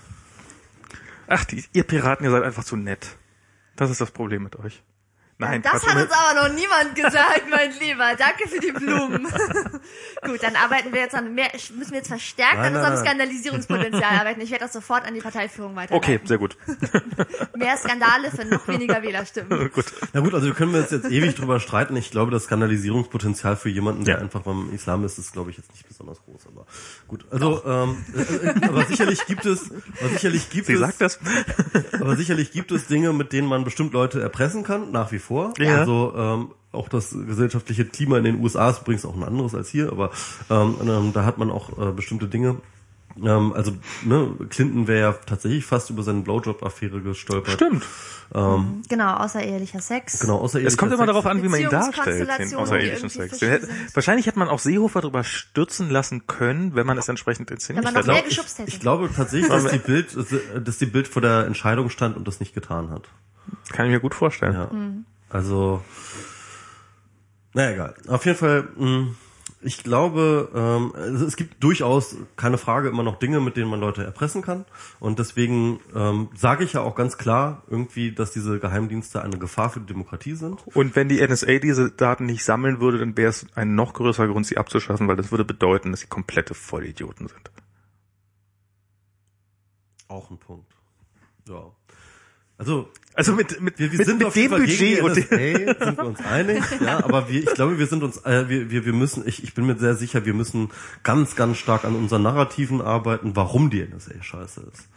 Ach, 1.28 1.46
die, 1.46 1.64
ihr 1.74 1.84
Piraten, 1.84 2.26
ihr 2.26 2.32
seid 2.32 2.44
einfach 2.44 2.64
zu 2.64 2.76
nett. 2.76 3.18
Das 3.76 3.90
ist 3.90 4.02
das 4.02 4.12
Problem 4.12 4.44
mit 4.44 4.58
euch. 4.58 4.84
Nein, 5.40 5.62
das 5.62 5.84
Quatsch, 5.84 5.94
hat 5.94 6.02
uns 6.04 6.12
aber 6.12 6.48
noch 6.50 6.56
niemand 6.56 6.96
gesagt, 6.96 7.44
mein 7.50 7.72
Lieber. 7.80 8.16
Danke 8.18 8.48
für 8.50 8.60
die 8.60 8.72
Blumen. 8.72 9.28
Gut, 10.26 10.42
dann 10.42 10.56
arbeiten 10.56 10.92
wir 10.92 11.02
jetzt 11.02 11.14
an 11.14 11.36
mehr, 11.36 11.50
müssen 11.54 11.92
wir 11.92 11.98
jetzt 12.00 12.08
verstärkt 12.08 12.56
Nein, 12.56 12.76
an 12.76 12.76
unserem 12.76 12.94
nein. 12.96 13.06
Skandalisierungspotenzial 13.06 14.04
arbeiten. 14.20 14.42
Ich 14.42 14.50
werde 14.50 14.66
das 14.66 14.74
sofort 14.74 15.06
an 15.06 15.14
die 15.14 15.20
Parteiführung 15.22 15.76
weiterleiten. 15.76 15.96
Okay, 16.16 16.20
sehr 16.28 16.40
gut. 16.40 16.58
Mehr 17.56 17.78
Skandale 17.78 18.32
für 18.32 18.46
noch 18.46 18.68
weniger 18.68 19.04
Wählerstimmen. 19.04 19.72
gut. 19.72 19.86
Na 20.14 20.22
gut, 20.22 20.34
also 20.34 20.48
wir 20.48 20.56
können 20.56 20.74
jetzt, 20.74 20.92
jetzt 20.92 21.06
ewig 21.12 21.36
drüber 21.36 21.60
streiten. 21.60 21.96
Ich 21.98 22.10
glaube, 22.10 22.32
das 22.32 22.46
Skandalisierungspotenzial 22.46 23.58
für 23.58 23.70
jemanden, 23.70 24.06
der 24.06 24.16
Ja. 24.16 24.22
einfach 24.22 24.42
beim 24.42 24.74
Islam 24.74 25.04
ist, 25.06 25.20
ist, 25.20 25.34
glaube 25.34 25.52
ich, 25.52 25.58
jetzt 25.58 25.72
nicht 25.72 25.88
besonders 25.88 26.20
groß. 26.24 26.48
Aber 26.48 26.66
gut, 27.08 27.26
also 27.30 27.64
ähm, 27.64 28.04
äh, 28.16 28.48
äh, 28.48 28.66
aber 28.68 28.86
sicherlich 28.86 29.24
gibt 29.28 29.46
es, 29.46 29.70
aber 30.00 30.10
sicherlich 30.14 30.50
gibt 30.50 30.66
Sie 30.66 30.74
es, 30.74 30.80
sagt 30.80 31.00
das. 31.00 31.20
aber 31.94 32.16
sicherlich 32.16 32.52
gibt 32.52 32.72
es 32.72 32.88
Dinge, 32.88 33.14
mit 33.14 33.34
denen 33.34 33.48
man 33.48 33.64
bestimmt 33.64 33.94
Leute 33.94 34.20
erpressen 34.20 34.64
kann, 34.64 34.92
nach 34.92 35.12
wie 35.12 35.20
vor. 35.20 35.27
Ja. 35.58 35.80
Also 35.80 36.14
ähm, 36.16 36.52
auch 36.72 36.90
das 36.90 37.12
gesellschaftliche 37.12 37.86
Klima 37.86 38.18
in 38.18 38.24
den 38.24 38.42
USA 38.42 38.70
ist 38.70 38.82
übrigens 38.82 39.06
auch 39.06 39.16
ein 39.16 39.24
anderes 39.24 39.56
als 39.56 39.70
hier, 39.70 39.92
aber 39.92 40.12
ähm, 40.50 40.76
ähm, 40.82 41.14
da 41.14 41.26
hat 41.26 41.38
man 41.38 41.50
auch 41.50 41.78
äh, 41.80 41.92
bestimmte 41.92 42.28
Dinge. 42.28 42.58
Ähm, 43.24 43.54
also 43.54 43.72
ne, 44.04 44.32
Clinton 44.50 44.88
wäre 44.88 45.00
ja 45.00 45.12
tatsächlich 45.26 45.66
fast 45.66 45.90
über 45.90 46.04
seine 46.04 46.22
Blowjob-Affäre 46.22 47.02
gestolpert. 47.02 47.54
Stimmt. 47.54 47.84
Genau, 48.90 49.16
außerehelicher 49.16 49.80
Sex. 49.80 50.20
Genau, 50.20 50.40
außer 50.40 50.62
Es 50.62 50.78
kommt 50.78 50.92
immer 50.92 51.06
darauf 51.06 51.26
an, 51.26 51.42
wie 51.44 51.48
man 51.48 51.62
ihn 51.62 51.70
darstellt, 51.70 52.30
den 52.38 52.50
die 52.50 53.10
Sex. 53.10 53.42
hätte, 53.42 53.70
wahrscheinlich 53.94 54.26
hätte 54.26 54.38
man 54.38 54.50
auch 54.50 54.60
Seehofer 54.60 55.02
darüber 55.02 55.24
stürzen 55.24 55.90
lassen 55.90 56.28
können, 56.28 56.76
wenn 56.76 56.86
man 56.86 56.98
es 56.98 57.08
entsprechend 57.08 57.50
inszeniert 57.52 57.86
Wenn 57.86 57.94
man 57.94 58.06
noch 58.06 58.08
hätte. 58.08 58.12
mehr 58.12 58.24
ich, 58.24 58.36
geschubst 58.36 58.60
hätte. 58.60 58.70
ich 58.70 58.80
glaube 58.80 59.10
tatsächlich, 59.16 59.50
dass 59.50 59.72
die 59.72 59.78
Bild, 59.80 60.16
dass 60.66 60.78
die 60.78 60.86
Bild 60.86 61.08
vor 61.08 61.22
der 61.22 61.46
Entscheidung 61.46 61.90
stand 61.90 62.18
und 62.18 62.28
das 62.28 62.40
nicht 62.40 62.54
getan 62.54 62.90
hat. 62.90 63.04
Kann 63.70 63.86
ich 63.86 63.92
mir 63.94 64.02
gut 64.02 64.14
vorstellen. 64.14 64.54
Ja. 64.54 64.70
Also, 65.30 65.84
naja, 67.54 67.72
egal. 67.72 67.96
Auf 68.08 68.26
jeden 68.26 68.38
Fall, 68.38 68.68
mh, 68.76 69.16
ich 69.62 69.84
glaube, 69.84 70.52
ähm, 70.54 70.94
es 70.96 71.36
gibt 71.36 71.64
durchaus 71.64 72.16
keine 72.36 72.60
Frage 72.60 72.90
immer 72.90 73.02
noch 73.02 73.18
Dinge, 73.18 73.40
mit 73.40 73.58
denen 73.58 73.70
man 73.70 73.80
Leute 73.80 74.04
erpressen 74.04 74.44
kann. 74.44 74.66
Und 75.00 75.18
deswegen 75.18 75.80
ähm, 75.96 76.30
sage 76.36 76.64
ich 76.64 76.74
ja 76.74 76.82
auch 76.82 76.96
ganz 76.96 77.18
klar 77.18 77.64
irgendwie, 77.68 78.12
dass 78.12 78.32
diese 78.32 78.60
Geheimdienste 78.60 79.22
eine 79.24 79.40
Gefahr 79.40 79.72
für 79.72 79.80
die 79.80 79.88
Demokratie 79.88 80.36
sind. 80.36 80.66
Und 80.76 80.96
wenn 80.96 81.10
die 81.10 81.26
NSA 81.26 81.58
diese 81.58 81.90
Daten 81.90 82.28
nicht 82.28 82.46
sammeln 82.46 82.80
würde, 82.80 83.00
dann 83.00 83.18
wäre 83.18 83.30
es 83.30 83.48
ein 83.56 83.74
noch 83.74 83.94
größerer 83.94 84.28
Grund, 84.28 84.46
sie 84.46 84.58
abzuschaffen, 84.58 85.08
weil 85.08 85.16
das 85.16 85.32
würde 85.32 85.44
bedeuten, 85.44 85.90
dass 85.92 86.02
sie 86.02 86.08
komplette 86.08 86.54
Vollidioten 86.54 87.28
sind. 87.28 87.52
Auch 90.08 90.30
ein 90.30 90.38
Punkt. 90.38 90.72
Ja. 91.50 91.72
Also 92.60 92.90
Also 93.18 93.34
mit, 93.34 93.60
mit, 93.60 93.80
wir, 93.80 93.92
wir 93.92 93.98
mit, 93.98 94.08
sind 94.08 94.20
mit 94.20 94.28
auf 94.28 94.34
dem 94.34 94.42
jeden 94.44 94.52
Fall 94.52 94.62
Budget 94.62 95.02
und 95.02 95.18
NSA 95.18 95.86
sind 95.86 95.98
wir 95.98 96.06
uns 96.06 96.20
einig, 96.24 96.64
ja, 96.80 97.04
aber 97.04 97.28
wir, 97.28 97.40
ich 97.42 97.54
glaube, 97.56 97.80
wir 97.80 97.88
sind 97.88 98.04
uns, 98.04 98.18
äh, 98.18 98.48
wir, 98.48 98.70
wir, 98.70 98.86
wir 98.86 98.94
müssen, 98.94 99.28
ich, 99.28 99.44
ich 99.44 99.56
bin 99.56 99.66
mir 99.66 99.76
sehr 99.76 99.96
sicher, 99.96 100.24
wir 100.24 100.36
müssen 100.36 100.70
ganz, 101.02 101.36
ganz 101.36 101.58
stark 101.58 101.84
an 101.84 101.96
unseren 101.96 102.22
Narrativen 102.22 102.80
arbeiten, 102.80 103.36
warum 103.36 103.72
die 103.72 103.84
NSA 103.84 104.22
scheiße 104.22 104.62
ist. 104.72 104.88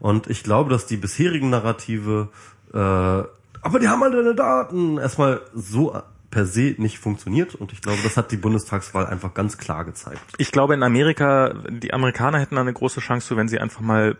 Und 0.00 0.26
ich 0.26 0.42
glaube, 0.42 0.68
dass 0.68 0.86
die 0.86 0.96
bisherigen 0.96 1.48
Narrative, 1.48 2.30
äh, 2.74 2.76
aber 2.76 3.78
die 3.80 3.86
haben 3.86 4.02
halt 4.02 4.14
deine 4.14 4.34
Daten, 4.34 4.98
erstmal 4.98 5.40
so 5.54 5.96
per 6.32 6.46
se 6.46 6.74
nicht 6.76 6.98
funktioniert 6.98 7.54
und 7.54 7.72
ich 7.72 7.82
glaube, 7.82 8.00
das 8.02 8.16
hat 8.16 8.32
die 8.32 8.36
Bundestagswahl 8.36 9.06
einfach 9.06 9.32
ganz 9.32 9.58
klar 9.58 9.84
gezeigt. 9.84 10.20
ich 10.38 10.50
glaube 10.50 10.74
in 10.74 10.82
Amerika, 10.82 11.54
die 11.68 11.94
Amerikaner 11.94 12.40
hätten 12.40 12.56
da 12.56 12.60
eine 12.62 12.72
große 12.72 13.00
Chance 13.00 13.36
wenn 13.36 13.48
sie 13.48 13.60
einfach 13.60 13.80
mal 13.80 14.16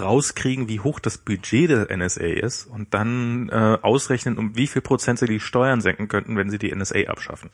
rauskriegen, 0.00 0.68
wie 0.68 0.80
hoch 0.80 1.00
das 1.00 1.18
Budget 1.18 1.70
der 1.70 1.96
NSA 1.96 2.24
ist 2.24 2.66
und 2.66 2.92
dann 2.94 3.48
äh, 3.48 3.78
ausrechnen, 3.82 4.38
um 4.38 4.56
wie 4.56 4.66
viel 4.66 4.82
Prozent 4.82 5.18
sie 5.18 5.26
die 5.26 5.40
Steuern 5.40 5.80
senken 5.80 6.08
könnten, 6.08 6.36
wenn 6.36 6.50
sie 6.50 6.58
die 6.58 6.74
NSA 6.74 7.00
abschaffen. 7.08 7.50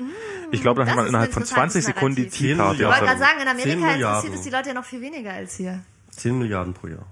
ich 0.51 0.61
glaube, 0.63 0.79
dann 0.81 0.87
das 0.87 0.91
hat 0.93 0.97
man 0.97 1.07
innerhalb 1.09 1.33
von 1.33 1.43
interessantes 1.43 1.85
20 1.85 1.95
Sekunden 1.95 2.17
die. 2.17 2.29
Tea 2.29 2.55
Party 2.55 2.83
Ich 2.83 2.87
wollte 2.89 3.01
gerade 3.01 3.19
sagen, 3.19 3.39
in 3.41 3.47
10 3.47 3.49
Amerika 3.49 3.87
Milliarden. 3.93 4.17
interessiert 4.29 4.35
es 4.35 4.43
die 4.43 4.51
Leute 4.51 4.69
ja 4.69 4.75
noch 4.75 4.85
viel 4.85 5.01
weniger 5.01 5.33
als 5.33 5.57
hier. 5.57 5.81
10 6.11 6.39
Milliarden 6.39 6.75
pro 6.75 6.89
Jahr. 6.89 7.07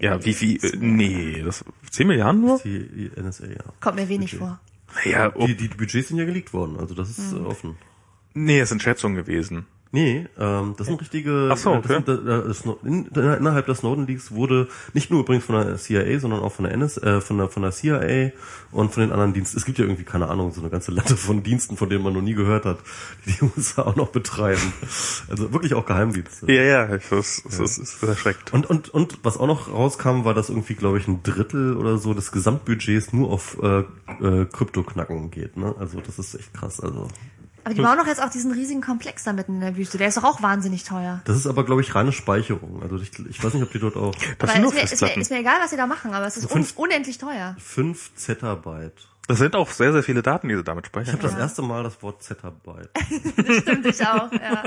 Ja, 0.00 0.22
wie 0.24 0.34
viel? 0.34 0.62
Äh, 0.64 0.76
nee, 0.78 1.42
das 1.42 1.64
10 1.90 2.06
Milliarden 2.06 2.40
nur? 2.42 2.58
Die 2.58 3.10
NSA, 3.16 3.46
ja. 3.46 3.56
Kommt 3.80 3.96
mir 3.96 4.08
wenig 4.08 4.32
Budget. 4.32 4.38
vor. 4.38 4.60
Ja, 5.04 5.28
Die, 5.30 5.54
die 5.56 5.68
Budgets 5.68 6.08
sind 6.08 6.18
ja 6.18 6.24
geleakt 6.24 6.52
worden, 6.52 6.76
also 6.78 6.94
das 6.94 7.10
ist 7.10 7.32
äh, 7.32 7.36
offen. 7.36 7.76
nee, 8.34 8.60
es 8.60 8.68
sind 8.70 8.82
Schätzungen 8.82 9.16
gewesen. 9.16 9.66
Nee, 9.90 10.26
ähm, 10.38 10.74
das 10.76 10.86
sind 10.86 11.00
richtige. 11.00 11.48
Ach 11.50 11.56
so, 11.56 11.72
äh, 11.72 11.80
das 11.80 11.90
okay. 11.90 12.02
sind, 12.06 12.28
äh, 12.28 12.52
Sno- 12.52 12.78
in, 12.84 13.06
innerhalb 13.06 13.64
der 13.66 13.74
Snowden 13.74 14.06
Leaks 14.06 14.32
wurde 14.32 14.68
nicht 14.92 15.10
nur 15.10 15.20
übrigens 15.20 15.44
von 15.46 15.54
der 15.54 15.76
CIA, 15.76 16.18
sondern 16.20 16.40
auch 16.40 16.52
von 16.52 16.66
der 16.66 16.74
NS, 16.74 16.98
äh, 16.98 17.20
von 17.22 17.38
der 17.38 17.48
von 17.48 17.62
der 17.62 17.72
CIA 17.72 18.32
und 18.70 18.92
von 18.92 19.02
den 19.02 19.12
anderen 19.12 19.32
Diensten. 19.32 19.56
Es 19.56 19.64
gibt 19.64 19.78
ja 19.78 19.84
irgendwie 19.84 20.04
keine 20.04 20.28
Ahnung 20.28 20.52
so 20.52 20.60
eine 20.60 20.68
ganze 20.68 20.92
Latte 20.92 21.16
von 21.16 21.42
Diensten, 21.42 21.78
von 21.78 21.88
denen 21.88 22.04
man 22.04 22.12
noch 22.12 22.20
nie 22.20 22.34
gehört 22.34 22.66
hat, 22.66 22.78
die 23.24 23.32
die 23.32 23.44
USA 23.56 23.82
auch 23.82 23.96
noch 23.96 24.08
betreiben. 24.08 24.72
Also 25.30 25.52
wirklich 25.54 25.72
auch 25.72 25.86
Geheimdienste. 25.86 26.52
Ja, 26.52 26.62
ja, 26.62 26.86
das, 26.86 27.08
das, 27.10 27.42
das 27.58 27.78
ist 27.78 28.02
erschreckt. 28.02 28.52
Und, 28.52 28.68
und, 28.68 28.90
und 28.90 29.18
was 29.22 29.38
auch 29.38 29.46
noch 29.46 29.72
rauskam, 29.72 30.24
war, 30.24 30.34
dass 30.34 30.50
irgendwie, 30.50 30.74
glaube 30.74 30.98
ich, 30.98 31.08
ein 31.08 31.22
Drittel 31.22 31.76
oder 31.76 31.96
so 31.96 32.12
des 32.12 32.30
Gesamtbudgets 32.32 33.12
nur 33.14 33.30
auf 33.30 33.56
äh, 33.62 33.78
äh, 34.22 34.44
Kryptoknacken 34.46 35.30
geht. 35.30 35.56
Ne? 35.56 35.74
Also 35.78 36.00
das 36.00 36.18
ist 36.18 36.34
echt 36.34 36.52
krass. 36.52 36.80
Also 36.80 37.08
Aber 37.68 37.74
die 37.74 37.82
bauen 37.82 37.98
doch 37.98 38.06
jetzt 38.06 38.22
auch 38.22 38.30
diesen 38.30 38.50
riesigen 38.52 38.80
Komplex 38.80 39.24
da 39.24 39.32
mitten 39.32 39.54
in 39.56 39.60
der 39.60 39.76
Wüste. 39.76 39.98
Der 39.98 40.08
ist 40.08 40.16
doch 40.16 40.24
auch 40.24 40.42
wahnsinnig 40.42 40.84
teuer. 40.84 41.20
das 41.24 41.36
ist 41.36 41.46
aber, 41.46 41.64
glaube 41.64 41.80
ich, 41.82 41.94
reine 41.94 42.12
Speicherung. 42.12 42.82
Also 42.82 42.96
ich, 42.96 43.10
ich 43.28 43.42
weiß 43.44 43.54
nicht, 43.54 43.62
ob 43.62 43.70
die 43.72 43.78
dort 43.78 43.96
auch 43.96 44.14
Das 44.38 44.52
sind 44.52 44.62
nur 44.62 44.72
ist, 44.72 44.76
mir, 44.76 44.84
ist, 44.92 45.00
mir, 45.02 45.16
ist 45.16 45.30
mir 45.30 45.38
egal, 45.40 45.56
was 45.60 45.70
sie 45.70 45.76
da 45.76 45.86
machen, 45.86 46.12
aber 46.14 46.26
es 46.26 46.36
ist 46.36 46.44
un 46.44 46.50
Fünf- 46.50 46.72
unendlich 46.76 47.18
teuer. 47.18 47.54
5 47.58 48.14
Zettabyte. 48.16 49.06
Das 49.26 49.36
sind 49.36 49.54
auch 49.56 49.68
sehr, 49.70 49.92
sehr 49.92 50.02
viele 50.02 50.22
Daten, 50.22 50.48
die 50.48 50.56
sie 50.56 50.64
damit 50.64 50.86
Ich 50.86 50.88
speichern. 50.88 51.12
habe 51.12 51.22
das 51.28 51.36
erste 51.38 51.60
Mal 51.60 51.82
das 51.82 52.02
Wort 52.02 52.22
Zettabyte. 52.22 52.88
Stimmt 53.60 53.84
ich 53.84 54.00
auch, 54.06 54.32
ja. 54.32 54.62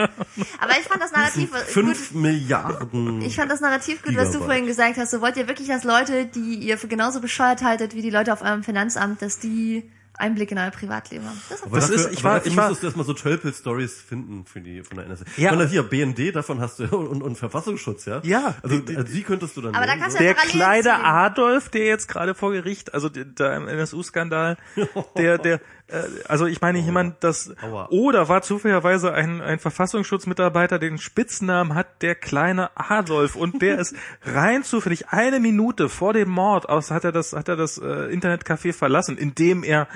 Aber 0.60 0.72
ich 0.80 0.86
fand 0.88 1.02
das 1.02 1.12
Narrativ 1.12 1.50
gut. 1.52 1.62
5 1.62 2.12
Milliarden. 2.12 3.22
Ich 3.24 3.36
fand 3.38 3.50
das 3.52 3.60
Narrativ 3.62 4.04
gut, 4.04 4.16
was 4.16 4.26
du 4.28 4.34
Gigabyte. 4.34 4.46
vorhin 4.46 4.66
gesagt 4.68 4.98
hast. 4.98 5.10
So 5.10 5.20
wollt 5.22 5.36
ihr 5.38 5.48
wirklich, 5.48 5.68
dass 5.68 5.84
Leute, 5.84 6.28
die 6.28 6.56
ihr 6.60 6.78
für 6.78 6.88
genauso 6.88 7.22
bescheuert 7.22 7.64
haltet 7.64 7.96
wie 7.96 8.04
die 8.04 8.12
Leute 8.12 8.32
auf 8.34 8.44
eurem 8.44 8.62
Finanzamt, 8.64 9.24
dass 9.24 9.40
die 9.40 9.90
Einblick 10.22 10.52
in 10.52 10.58
euer 10.58 10.72
Privatleben 10.72 11.26
haben. 11.26 11.42
Das 11.50 11.60
ist 11.60 11.66
Aber 11.66 11.76
Das 11.78 11.90
dafür, 11.90 12.06
ist- 12.10 12.14
ich 12.14 12.24
war- 12.24 12.46
ich 12.46 12.56
war- 12.56 12.74
du 12.74 12.86
erstmal 12.86 13.06
so 13.06 13.14
Tölpel-Stories 13.14 14.00
finden 14.02 14.46
für 14.46 14.62
die, 14.62 14.84
von 14.84 14.98
der 14.98 15.08
NSA. 15.08 15.26
Ja. 15.38 15.52
Ich 15.52 15.58
meine, 15.58 15.70
hier, 15.70 15.84
BND, 15.84 16.32
davon 16.32 16.62
hast 16.62 16.80
du, 16.80 16.84
und, 16.98 17.22
und 17.22 17.36
Verfassungsschutz, 17.38 18.06
ja? 18.06 18.22
Ja. 18.24 18.56
Also, 18.64 18.76
also 18.88 19.04
die 19.04 19.24
könntest 19.24 19.58
du 19.58 19.62
dann 19.62 19.76
Aber 19.76 19.86
da 19.86 19.92
nehmen, 19.94 20.02
kannst 20.04 20.18
so. 20.18 20.24
du 20.24 20.28
der 20.28 20.34
Parallelen 20.36 20.60
kleine 20.62 20.84
ziehen. 20.84 21.06
Adolf, 21.06 21.70
der 21.70 21.86
jetzt 21.86 22.08
gerade 22.08 22.36
vor 22.36 22.52
Gericht, 22.52 22.94
also 22.94 23.10
der- 23.10 23.26
da 23.26 23.58
im 23.58 23.68
NSU-Skandal, 23.68 24.58
der, 25.18 25.38
der, 25.38 25.60
also 26.28 26.46
ich 26.46 26.62
meine 26.62 26.80
jemand, 26.80 27.24
das, 27.24 27.54
Aua. 27.62 27.88
oder 27.90 28.30
war 28.30 28.42
zufälligerweise 28.42 29.14
ein, 29.14 29.42
ein 29.42 29.60
Verfassungsschutzmitarbeiter, 29.60 30.80
den 30.80 30.98
Spitznamen 30.98 31.76
hat, 31.76 32.02
der 32.02 32.16
kleine 32.16 32.70
Adolf, 32.76 33.36
und 33.36 33.62
der 33.62 33.80
ist 33.80 33.96
rein 34.24 34.64
zufällig 34.64 35.10
eine 35.10 35.40
Minute 35.40 35.90
vor 35.90 36.14
dem 36.14 36.30
Mord 36.30 36.70
aus, 36.70 36.92
hat 36.92 37.04
er 37.04 37.12
das, 37.12 37.34
hat 37.34 37.50
er 37.50 37.56
das 37.56 37.78
äh, 37.78 38.14
Internetcafé 38.14 38.74
verlassen, 38.74 39.18
indem 39.18 39.64
er 39.64 39.88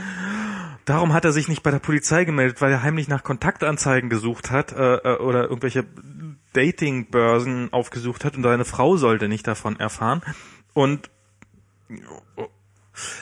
Darum 0.85 1.13
hat 1.13 1.25
er 1.25 1.31
sich 1.31 1.47
nicht 1.47 1.63
bei 1.63 1.71
der 1.71 1.79
Polizei 1.79 2.25
gemeldet, 2.25 2.61
weil 2.61 2.71
er 2.71 2.83
heimlich 2.83 3.07
nach 3.07 3.23
Kontaktanzeigen 3.23 4.07
gesucht 4.07 4.51
hat 4.51 4.71
äh, 4.71 4.97
äh, 4.97 5.17
oder 5.17 5.45
irgendwelche 5.45 5.83
Datingbörsen 6.53 7.73
aufgesucht 7.73 8.23
hat 8.23 8.37
und 8.37 8.43
seine 8.43 8.65
Frau 8.65 8.95
sollte 8.95 9.27
nicht 9.27 9.47
davon 9.47 9.79
erfahren. 9.79 10.21
Und 10.73 11.09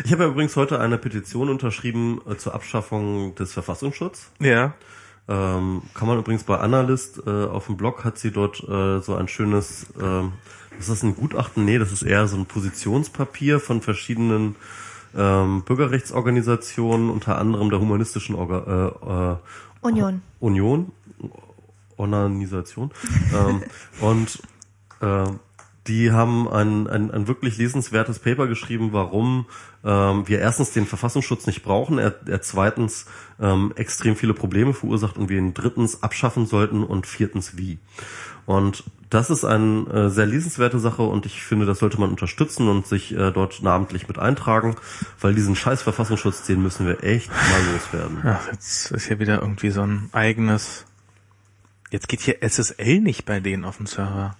Ich 0.05 0.11
habe 0.11 0.23
ja 0.23 0.29
übrigens 0.29 0.55
heute 0.55 0.79
eine 0.79 0.97
Petition 0.97 1.49
unterschrieben 1.49 2.21
äh, 2.29 2.37
zur 2.37 2.53
Abschaffung 2.53 3.35
des 3.35 3.53
Verfassungsschutzes. 3.53 4.31
ja, 4.39 4.73
Ähm, 5.27 5.83
kann 5.93 6.07
man 6.09 6.19
übrigens 6.19 6.43
bei 6.43 6.57
Analyst 6.57 7.21
äh, 7.25 7.29
auf 7.45 7.67
dem 7.67 7.77
Blog 7.77 8.03
hat 8.03 8.17
sie 8.17 8.31
dort 8.31 8.61
äh, 8.67 8.99
so 8.99 9.15
ein 9.15 9.29
schönes, 9.29 9.87
ähm, 10.01 10.33
ist 10.77 10.89
das 10.89 11.01
ein 11.01 11.15
Gutachten? 11.15 11.63
Nee, 11.63 11.79
das 11.79 11.93
ist 11.93 12.03
eher 12.03 12.27
so 12.27 12.35
ein 12.35 12.45
Positionspapier 12.45 13.61
von 13.61 13.81
verschiedenen 13.81 14.57
ähm, 15.15 15.63
Bürgerrechtsorganisationen, 15.63 17.09
unter 17.09 17.37
anderem 17.37 17.69
der 17.69 17.79
humanistischen 17.79 18.35
Orga, 18.35 18.91
äh, 19.01 19.33
äh, 19.33 19.87
Union. 19.87 20.21
Union, 20.39 20.91
Organisation. 21.95 22.91
ähm, 23.33 23.63
und 24.01 24.41
äh, 25.01 25.25
die 25.87 26.11
haben 26.11 26.47
ein, 26.47 26.87
ein, 26.87 27.11
ein 27.11 27.27
wirklich 27.27 27.57
lesenswertes 27.57 28.19
Paper 28.19 28.47
geschrieben, 28.47 28.89
warum 28.93 29.45
ähm, 29.83 30.27
wir 30.27 30.39
erstens 30.39 30.71
den 30.71 30.85
Verfassungsschutz 30.85 31.45
nicht 31.45 31.63
brauchen, 31.63 31.97
er, 31.97 32.15
er 32.25 32.41
zweitens 32.41 33.05
ähm, 33.39 33.73
extrem 33.75 34.15
viele 34.15 34.33
Probleme 34.33 34.73
verursacht 34.73 35.17
und 35.17 35.29
wir 35.29 35.37
ihn 35.37 35.53
drittens 35.53 36.01
abschaffen 36.01 36.45
sollten 36.45 36.83
und 36.83 37.05
viertens 37.05 37.57
wie. 37.57 37.79
Und 38.45 38.83
das 39.09 39.29
ist 39.29 39.43
eine 39.43 39.87
äh, 39.89 40.09
sehr 40.09 40.25
lesenswerte 40.25 40.79
Sache 40.79 41.03
und 41.03 41.25
ich 41.25 41.43
finde, 41.43 41.65
das 41.65 41.79
sollte 41.79 41.99
man 41.99 42.09
unterstützen 42.09 42.67
und 42.67 42.87
sich 42.87 43.13
äh, 43.13 43.31
dort 43.31 43.61
namentlich 43.61 44.07
mit 44.07 44.17
eintragen, 44.19 44.75
weil 45.19 45.35
diesen 45.35 45.55
scheiß 45.55 45.81
Verfassungsschutz, 45.81 46.43
den 46.43 46.61
müssen 46.61 46.87
wir 46.87 47.03
echt 47.03 47.29
mal 47.29 47.73
loswerden. 47.73 48.21
Ach, 48.23 48.51
jetzt 48.51 48.91
ist 48.91 49.07
hier 49.07 49.19
wieder 49.19 49.41
irgendwie 49.41 49.69
so 49.69 49.81
ein 49.81 50.09
eigenes. 50.13 50.85
Jetzt 51.91 52.07
geht 52.07 52.21
hier 52.21 52.41
SSL 52.41 53.01
nicht 53.01 53.25
bei 53.25 53.39
denen 53.39 53.65
auf 53.65 53.77
dem 53.77 53.85
Server. 53.85 54.35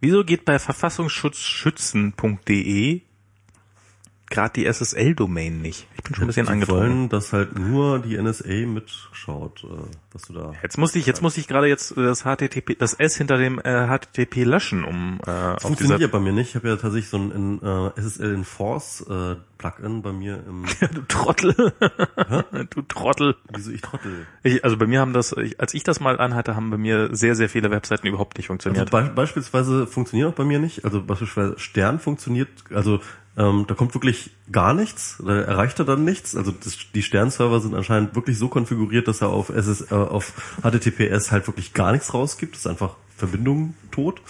Wieso 0.00 0.24
geht 0.24 0.46
bei 0.46 0.58
verfassungsschutzschützen.de 0.58 3.02
gerade 4.30 4.52
die 4.54 4.64
SSL-Domain 4.72 5.60
nicht? 5.60 5.86
Ich 5.96 6.02
bin 6.02 6.14
schon 6.14 6.24
ein 6.24 6.26
bisschen 6.28 6.46
die 6.46 6.52
angetrunken. 6.52 6.88
wollen, 6.88 7.08
dass 7.08 7.32
halt 7.32 7.58
nur 7.58 7.98
die 7.98 8.16
NSA 8.16 8.66
mitschaut, 8.66 9.64
äh, 9.64 9.66
was 10.12 10.22
du 10.22 10.32
da. 10.32 10.52
Jetzt 10.62 10.78
musste 10.78 10.98
ich, 10.98 11.06
jetzt 11.06 11.20
musste 11.20 11.40
ich 11.40 11.48
gerade 11.48 11.66
jetzt 11.66 11.96
das 11.96 12.22
HTTP, 12.22 12.78
das 12.78 12.94
S 12.94 13.16
hinter 13.16 13.36
dem 13.36 13.58
äh, 13.58 13.86
HTTP 13.86 14.44
löschen, 14.44 14.84
um 14.84 15.20
äh, 15.26 15.30
auf 15.30 15.62
Funktioniert 15.62 16.00
ja 16.00 16.06
bei 16.06 16.20
mir 16.20 16.32
nicht. 16.32 16.50
Ich 16.50 16.54
habe 16.54 16.68
ja 16.68 16.76
tatsächlich 16.76 17.10
so 17.10 17.18
ein 17.18 17.30
in, 17.32 17.62
äh, 17.62 18.00
SSL 18.00 18.34
Enforce 18.34 19.04
äh, 19.08 19.36
Plugin 19.58 20.02
bei 20.02 20.12
mir 20.12 20.42
im. 20.48 20.64
du 20.94 21.02
Trottel. 21.02 21.54
du 22.70 22.82
Trottel. 22.82 23.36
Wieso 23.54 23.70
ich 23.70 23.82
trottel? 23.82 24.26
Ich, 24.42 24.64
also 24.64 24.76
bei 24.78 24.86
mir 24.86 25.00
haben 25.00 25.12
das, 25.12 25.32
ich, 25.32 25.60
als 25.60 25.74
ich 25.74 25.82
das 25.84 26.00
mal 26.00 26.18
anhatte, 26.18 26.56
haben 26.56 26.70
bei 26.70 26.78
mir 26.78 27.14
sehr, 27.14 27.34
sehr 27.36 27.48
viele 27.48 27.70
Webseiten 27.70 28.06
überhaupt 28.06 28.38
nicht 28.38 28.48
Also 28.50 28.64
funktioniert. 28.64 28.90
be 28.90 29.12
beispielsweise 29.14 29.86
funktioniert 29.86 30.30
auch 30.30 30.34
bei 30.34 30.44
mir 30.44 30.58
nicht. 30.58 30.84
Also 30.84 31.02
beispielsweise 31.02 31.58
Stern 31.58 32.00
funktioniert. 32.00 32.48
Also 32.72 33.00
ähm, 33.40 33.64
da 33.66 33.74
kommt 33.74 33.94
wirklich 33.94 34.30
gar 34.52 34.74
nichts. 34.74 35.16
Da 35.24 35.40
erreicht 35.40 35.78
er 35.78 35.86
dann 35.86 36.04
nichts. 36.04 36.36
Also 36.36 36.50
das, 36.50 36.76
die 36.94 37.02
Sternserver 37.02 37.60
sind 37.60 37.74
anscheinend 37.74 38.14
wirklich 38.14 38.36
so 38.36 38.48
konfiguriert, 38.48 39.08
dass 39.08 39.22
er 39.22 39.30
auf 39.30 39.48
SS, 39.48 39.90
äh, 39.90 39.94
auf 39.94 40.34
HTTPS 40.62 41.32
halt 41.32 41.46
wirklich 41.46 41.72
gar 41.72 41.92
nichts 41.92 42.12
rausgibt. 42.12 42.54
Das 42.54 42.60
ist 42.60 42.66
einfach 42.66 42.96
Verbindung 43.16 43.74
tot. 43.90 44.20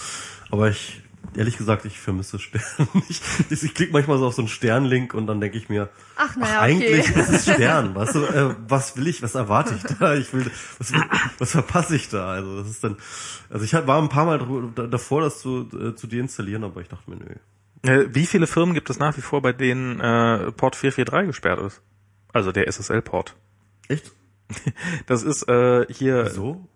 Aber 0.50 0.68
ich 0.68 1.02
ehrlich 1.36 1.56
gesagt, 1.56 1.84
ich 1.84 1.98
vermisse 1.98 2.38
Stern 2.38 2.62
nicht. 3.08 3.22
Ich, 3.50 3.62
ich 3.62 3.74
klicke 3.74 3.92
manchmal 3.92 4.18
so 4.18 4.26
auf 4.26 4.34
so 4.34 4.42
einen 4.42 4.48
Sternlink 4.48 5.12
und 5.14 5.26
dann 5.26 5.40
denke 5.40 5.58
ich 5.58 5.68
mir, 5.68 5.88
Ach, 6.16 6.36
naja, 6.36 6.54
ach, 6.58 6.62
eigentlich 6.62 7.10
okay. 7.10 7.20
ist 7.20 7.28
es 7.30 7.42
Stern. 7.54 7.94
Weißt 7.94 8.14
du, 8.14 8.24
äh, 8.24 8.54
was 8.68 8.96
will 8.96 9.08
ich, 9.08 9.22
was 9.22 9.34
erwarte 9.34 9.74
ich 9.74 9.82
da? 9.82 10.14
Ich 10.14 10.32
will, 10.32 10.50
was, 10.78 10.92
was 11.38 11.50
verpasse 11.50 11.96
ich 11.96 12.08
da? 12.08 12.30
Also 12.30 12.58
das 12.58 12.70
ist 12.70 12.84
dann, 12.84 12.96
also 13.48 13.64
ich 13.64 13.72
war 13.72 14.00
ein 14.00 14.08
paar 14.08 14.24
Mal 14.24 14.38
davor, 14.88 15.22
das 15.22 15.40
zu, 15.40 15.68
äh, 15.72 15.96
zu 15.96 16.06
deinstallieren, 16.06 16.62
aber 16.62 16.80
ich 16.80 16.88
dachte 16.88 17.10
mir, 17.10 17.16
nö. 17.16 17.34
Wie 17.82 18.26
viele 18.26 18.46
Firmen 18.46 18.74
gibt 18.74 18.90
es 18.90 18.98
nach 18.98 19.16
wie 19.16 19.22
vor, 19.22 19.40
bei 19.40 19.52
denen 19.52 20.00
äh, 20.00 20.52
Port 20.52 20.76
443 20.76 21.26
gesperrt 21.28 21.60
ist? 21.60 21.82
Also 22.32 22.52
der 22.52 22.66
SSL-Port. 22.70 23.36
Echt? 23.88 24.12
Das 25.06 25.22
ist 25.22 25.48
äh, 25.48 25.86
hier 25.92 26.26
So? 26.30 26.66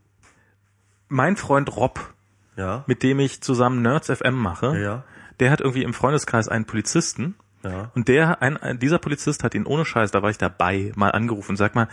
mein 1.09 1.37
Freund 1.37 1.77
Rob, 1.77 2.15
Ja. 2.57 2.85
mit 2.87 3.03
dem 3.03 3.19
ich 3.21 3.43
zusammen 3.43 3.83
Nerds 3.83 4.09
FM 4.11 4.35
mache. 4.35 4.79
Ja. 4.81 5.05
Der 5.41 5.51
hat 5.51 5.61
irgendwie 5.61 5.83
im 5.83 5.93
Freundeskreis 5.93 6.49
einen 6.49 6.65
Polizisten. 6.65 7.35
Ja. 7.65 7.91
Und 7.95 8.09
der, 8.09 8.41
ein, 8.43 8.57
ein, 8.57 8.79
dieser 8.79 8.99
Polizist 8.99 9.43
hat 9.45 9.55
ihn 9.55 9.67
ohne 9.67 9.85
Scheiß, 9.85 10.11
da 10.13 10.23
war 10.23 10.31
ich 10.31 10.39
dabei, 10.39 10.93
mal 10.97 11.11
angerufen 11.11 11.53
und 11.53 11.57
sag 11.57 11.75
mal, 11.75 11.89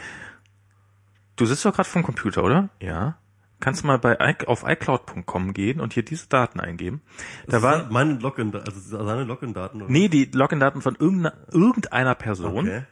du 1.35 1.45
sitzt 1.45 1.65
doch 1.65 1.73
gerade 1.73 1.89
vom 1.89 2.03
Computer, 2.03 2.43
oder? 2.43 2.69
Ja. 2.79 3.17
Kannst 3.61 3.83
du 3.83 3.87
mal 3.87 3.97
bei 3.97 4.17
auf 4.47 4.63
iCloud.com 4.67 5.53
gehen 5.53 5.79
und 5.79 5.93
hier 5.93 6.03
diese 6.03 6.27
Daten 6.27 6.59
eingeben. 6.59 7.01
Da 7.45 7.53
Das 7.53 7.61
war, 7.61 7.89
meine 7.89 8.15
Login, 8.15 8.53
also 8.53 8.79
seine 8.79 9.23
Login-Daten. 9.23 9.83
nee, 9.87 10.09
die 10.09 10.25
Login-Daten 10.25 10.81
von 10.81 10.95
irgendeiner, 10.95 11.33
irgendeiner 11.51 12.15
Person. 12.15 12.67
Okay. 12.67 12.83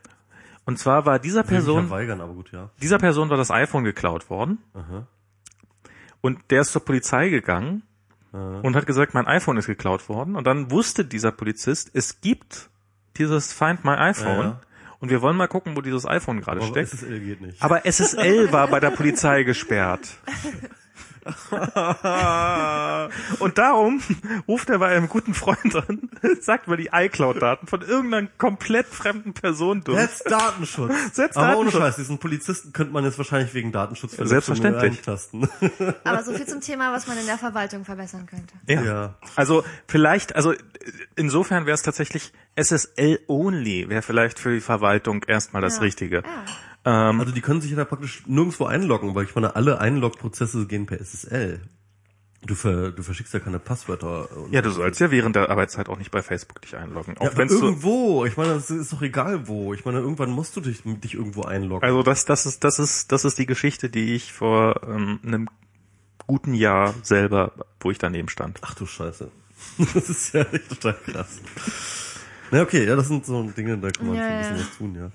Und 0.65 0.77
zwar 0.77 1.05
war 1.05 1.19
dieser 1.19 1.43
Person, 1.43 1.89
weigern, 1.89 2.21
aber 2.21 2.33
gut, 2.33 2.51
ja. 2.51 2.69
dieser 2.81 2.99
Person 2.99 3.29
war 3.29 3.37
das 3.37 3.49
iPhone 3.51 3.83
geklaut 3.83 4.29
worden. 4.29 4.59
Aha. 4.75 5.07
Und 6.21 6.39
der 6.51 6.61
ist 6.61 6.71
zur 6.71 6.85
Polizei 6.85 7.29
gegangen 7.29 7.83
und 8.31 8.75
hat 8.75 8.85
gesagt, 8.85 9.15
mein 9.15 9.25
iPhone 9.25 9.57
ist 9.57 9.65
geklaut 9.65 10.07
worden. 10.07 10.35
Und 10.35 10.45
dann 10.45 10.69
wusste 10.69 11.03
dieser 11.03 11.31
Polizist, 11.31 11.89
es 11.93 12.21
gibt 12.21 12.69
dieses 13.17 13.51
Find 13.53 13.83
My 13.83 13.93
iPhone. 13.95 14.37
Ja, 14.37 14.43
ja. 14.43 14.61
Und 14.99 15.09
wir 15.09 15.21
wollen 15.21 15.38
mal 15.38 15.47
gucken, 15.47 15.76
wo 15.77 15.81
dieses 15.81 16.05
iPhone 16.05 16.41
gerade 16.41 16.61
steckt. 16.61 16.89
SSL 16.89 17.19
geht 17.19 17.41
nicht. 17.41 17.61
Aber 17.61 17.85
SSL 17.85 18.51
war 18.51 18.67
bei 18.67 18.80
der 18.80 18.91
Polizei 18.91 19.43
gesperrt. 19.43 20.17
Und 23.39 23.57
darum 23.57 24.01
ruft 24.47 24.69
er 24.69 24.79
bei 24.79 24.95
einem 24.95 25.09
guten 25.09 25.33
Freund 25.33 25.75
an, 25.75 26.09
sagt 26.41 26.67
mal 26.67 26.77
die 26.77 26.89
iCloud-Daten 26.91 27.67
von 27.67 27.81
irgendeiner 27.81 28.27
komplett 28.37 28.87
fremden 28.87 29.33
Person 29.33 29.83
durch. 29.83 29.99
Setz 29.99 30.23
Datenschutz. 30.23 30.93
Setz 31.13 31.37
Aber 31.37 31.57
ohne 31.57 31.71
Datenschutz. 31.71 31.81
Scheiß, 31.81 31.95
diesen 31.97 32.17
Polizisten 32.19 32.73
könnte 32.73 32.93
man 32.93 33.03
jetzt 33.03 33.17
wahrscheinlich 33.17 33.53
wegen 33.53 33.71
Datenschutz 33.71 34.13
Selbstverständlich. 34.17 34.97
eintasten. 34.99 35.47
Aber 36.03 36.23
so 36.23 36.33
viel 36.33 36.47
zum 36.47 36.61
Thema, 36.61 36.91
was 36.93 37.07
man 37.07 37.17
in 37.17 37.25
der 37.25 37.37
Verwaltung 37.37 37.85
verbessern 37.85 38.25
könnte. 38.25 38.53
Ja. 38.67 38.81
Ja. 38.83 39.15
Also 39.35 39.63
vielleicht, 39.87 40.35
also 40.35 40.53
insofern 41.15 41.65
wäre 41.65 41.75
es 41.75 41.81
tatsächlich 41.81 42.31
SSL 42.55 43.19
only, 43.27 43.89
wäre 43.89 44.01
vielleicht 44.01 44.39
für 44.39 44.53
die 44.53 44.61
Verwaltung 44.61 45.23
erstmal 45.23 45.61
das 45.61 45.75
Ja. 45.77 45.81
Richtige. 45.81 46.17
Ja. 46.17 46.23
Also 46.84 47.31
die 47.31 47.41
können 47.41 47.61
sich 47.61 47.72
ja 47.72 47.77
da 47.77 47.85
praktisch 47.85 48.23
nirgendwo 48.26 48.65
einloggen, 48.65 49.14
weil 49.15 49.26
ich 49.26 49.35
meine, 49.35 49.56
alle 49.56 49.80
Einlog-Prozesse 49.80 50.65
gehen 50.65 50.85
per 50.85 50.99
SSL. 50.99 51.61
Du, 52.45 52.56
ver, 52.56 52.91
du 52.91 53.03
verschickst 53.03 53.34
ja 53.34 53.41
keine 53.41 53.60
Passwörter. 53.60 54.30
Und 54.38 54.53
Ja, 54.53 54.61
du 54.61 54.69
sollst 54.72 55.01
ja 55.01 55.11
während 55.11 55.35
der 55.35 55.49
Arbeitszeit 55.49 55.89
auch 55.89 55.97
nicht 55.97 56.10
bei 56.10 56.22
Facebook 56.22 56.61
dich 56.61 56.77
einloggen. 56.77 57.18
Auch 57.18 57.23
ja, 57.23 57.30
aber 57.31 57.38
wenn's 57.38 57.51
irgendwo. 57.51 58.26
Ich 58.26 58.38
meine, 58.38 58.53
das 58.53 58.69
ist 58.69 58.93
doch 58.93 59.01
egal 59.01 59.47
wo. 59.49 59.73
Ich 59.73 59.84
meine, 59.84 59.99
irgendwann 59.99 60.30
musst 60.31 60.56
du 60.56 60.61
dich, 60.61 60.81
dich 60.85 61.15
irgendwo 61.15 61.43
einloggen. 61.43 61.85
also 61.85 62.01
das, 62.01 62.23
das 62.23 62.45
ist, 62.45 62.64
das 62.64 62.80
ist, 62.80 63.11
das 63.11 63.26
ist 63.26 63.38
die 63.38 63.45
Geschichte, 63.45 63.89
die 63.89 64.15
ich 64.15 64.31
vor 64.31 64.81
ähm, 64.88 65.19
einem 65.26 65.49
guten 66.27 66.53
Jahr 66.53 66.93
selber, 67.03 67.51
wo 67.81 67.91
ich 67.91 67.97
daneben 67.97 68.30
stand. 68.30 68.60
Ach 68.61 68.73
du 68.73 68.85
Scheiße. 68.85 69.30
Das 69.93 70.10
ist 70.10 70.34
ja 70.34 70.43
echt 70.43 70.69
total 70.69 70.93
krass. 71.06 71.39
Na 72.51 72.61
okay, 72.61 72.85
ja, 72.88 72.95
das 72.95 73.10
sind 73.10 73.26
so 73.26 73.43
Dinge, 73.43 73.77
da 73.77 73.89
kann 73.89 74.07
man 74.07 74.15
Ja, 74.15 74.23
schon 74.23 74.31
ein 74.31 74.39
bisschen 74.39 74.56
ja. 74.56 74.61
was 74.61 74.77
tun, 74.77 74.95
ja. 74.95 75.11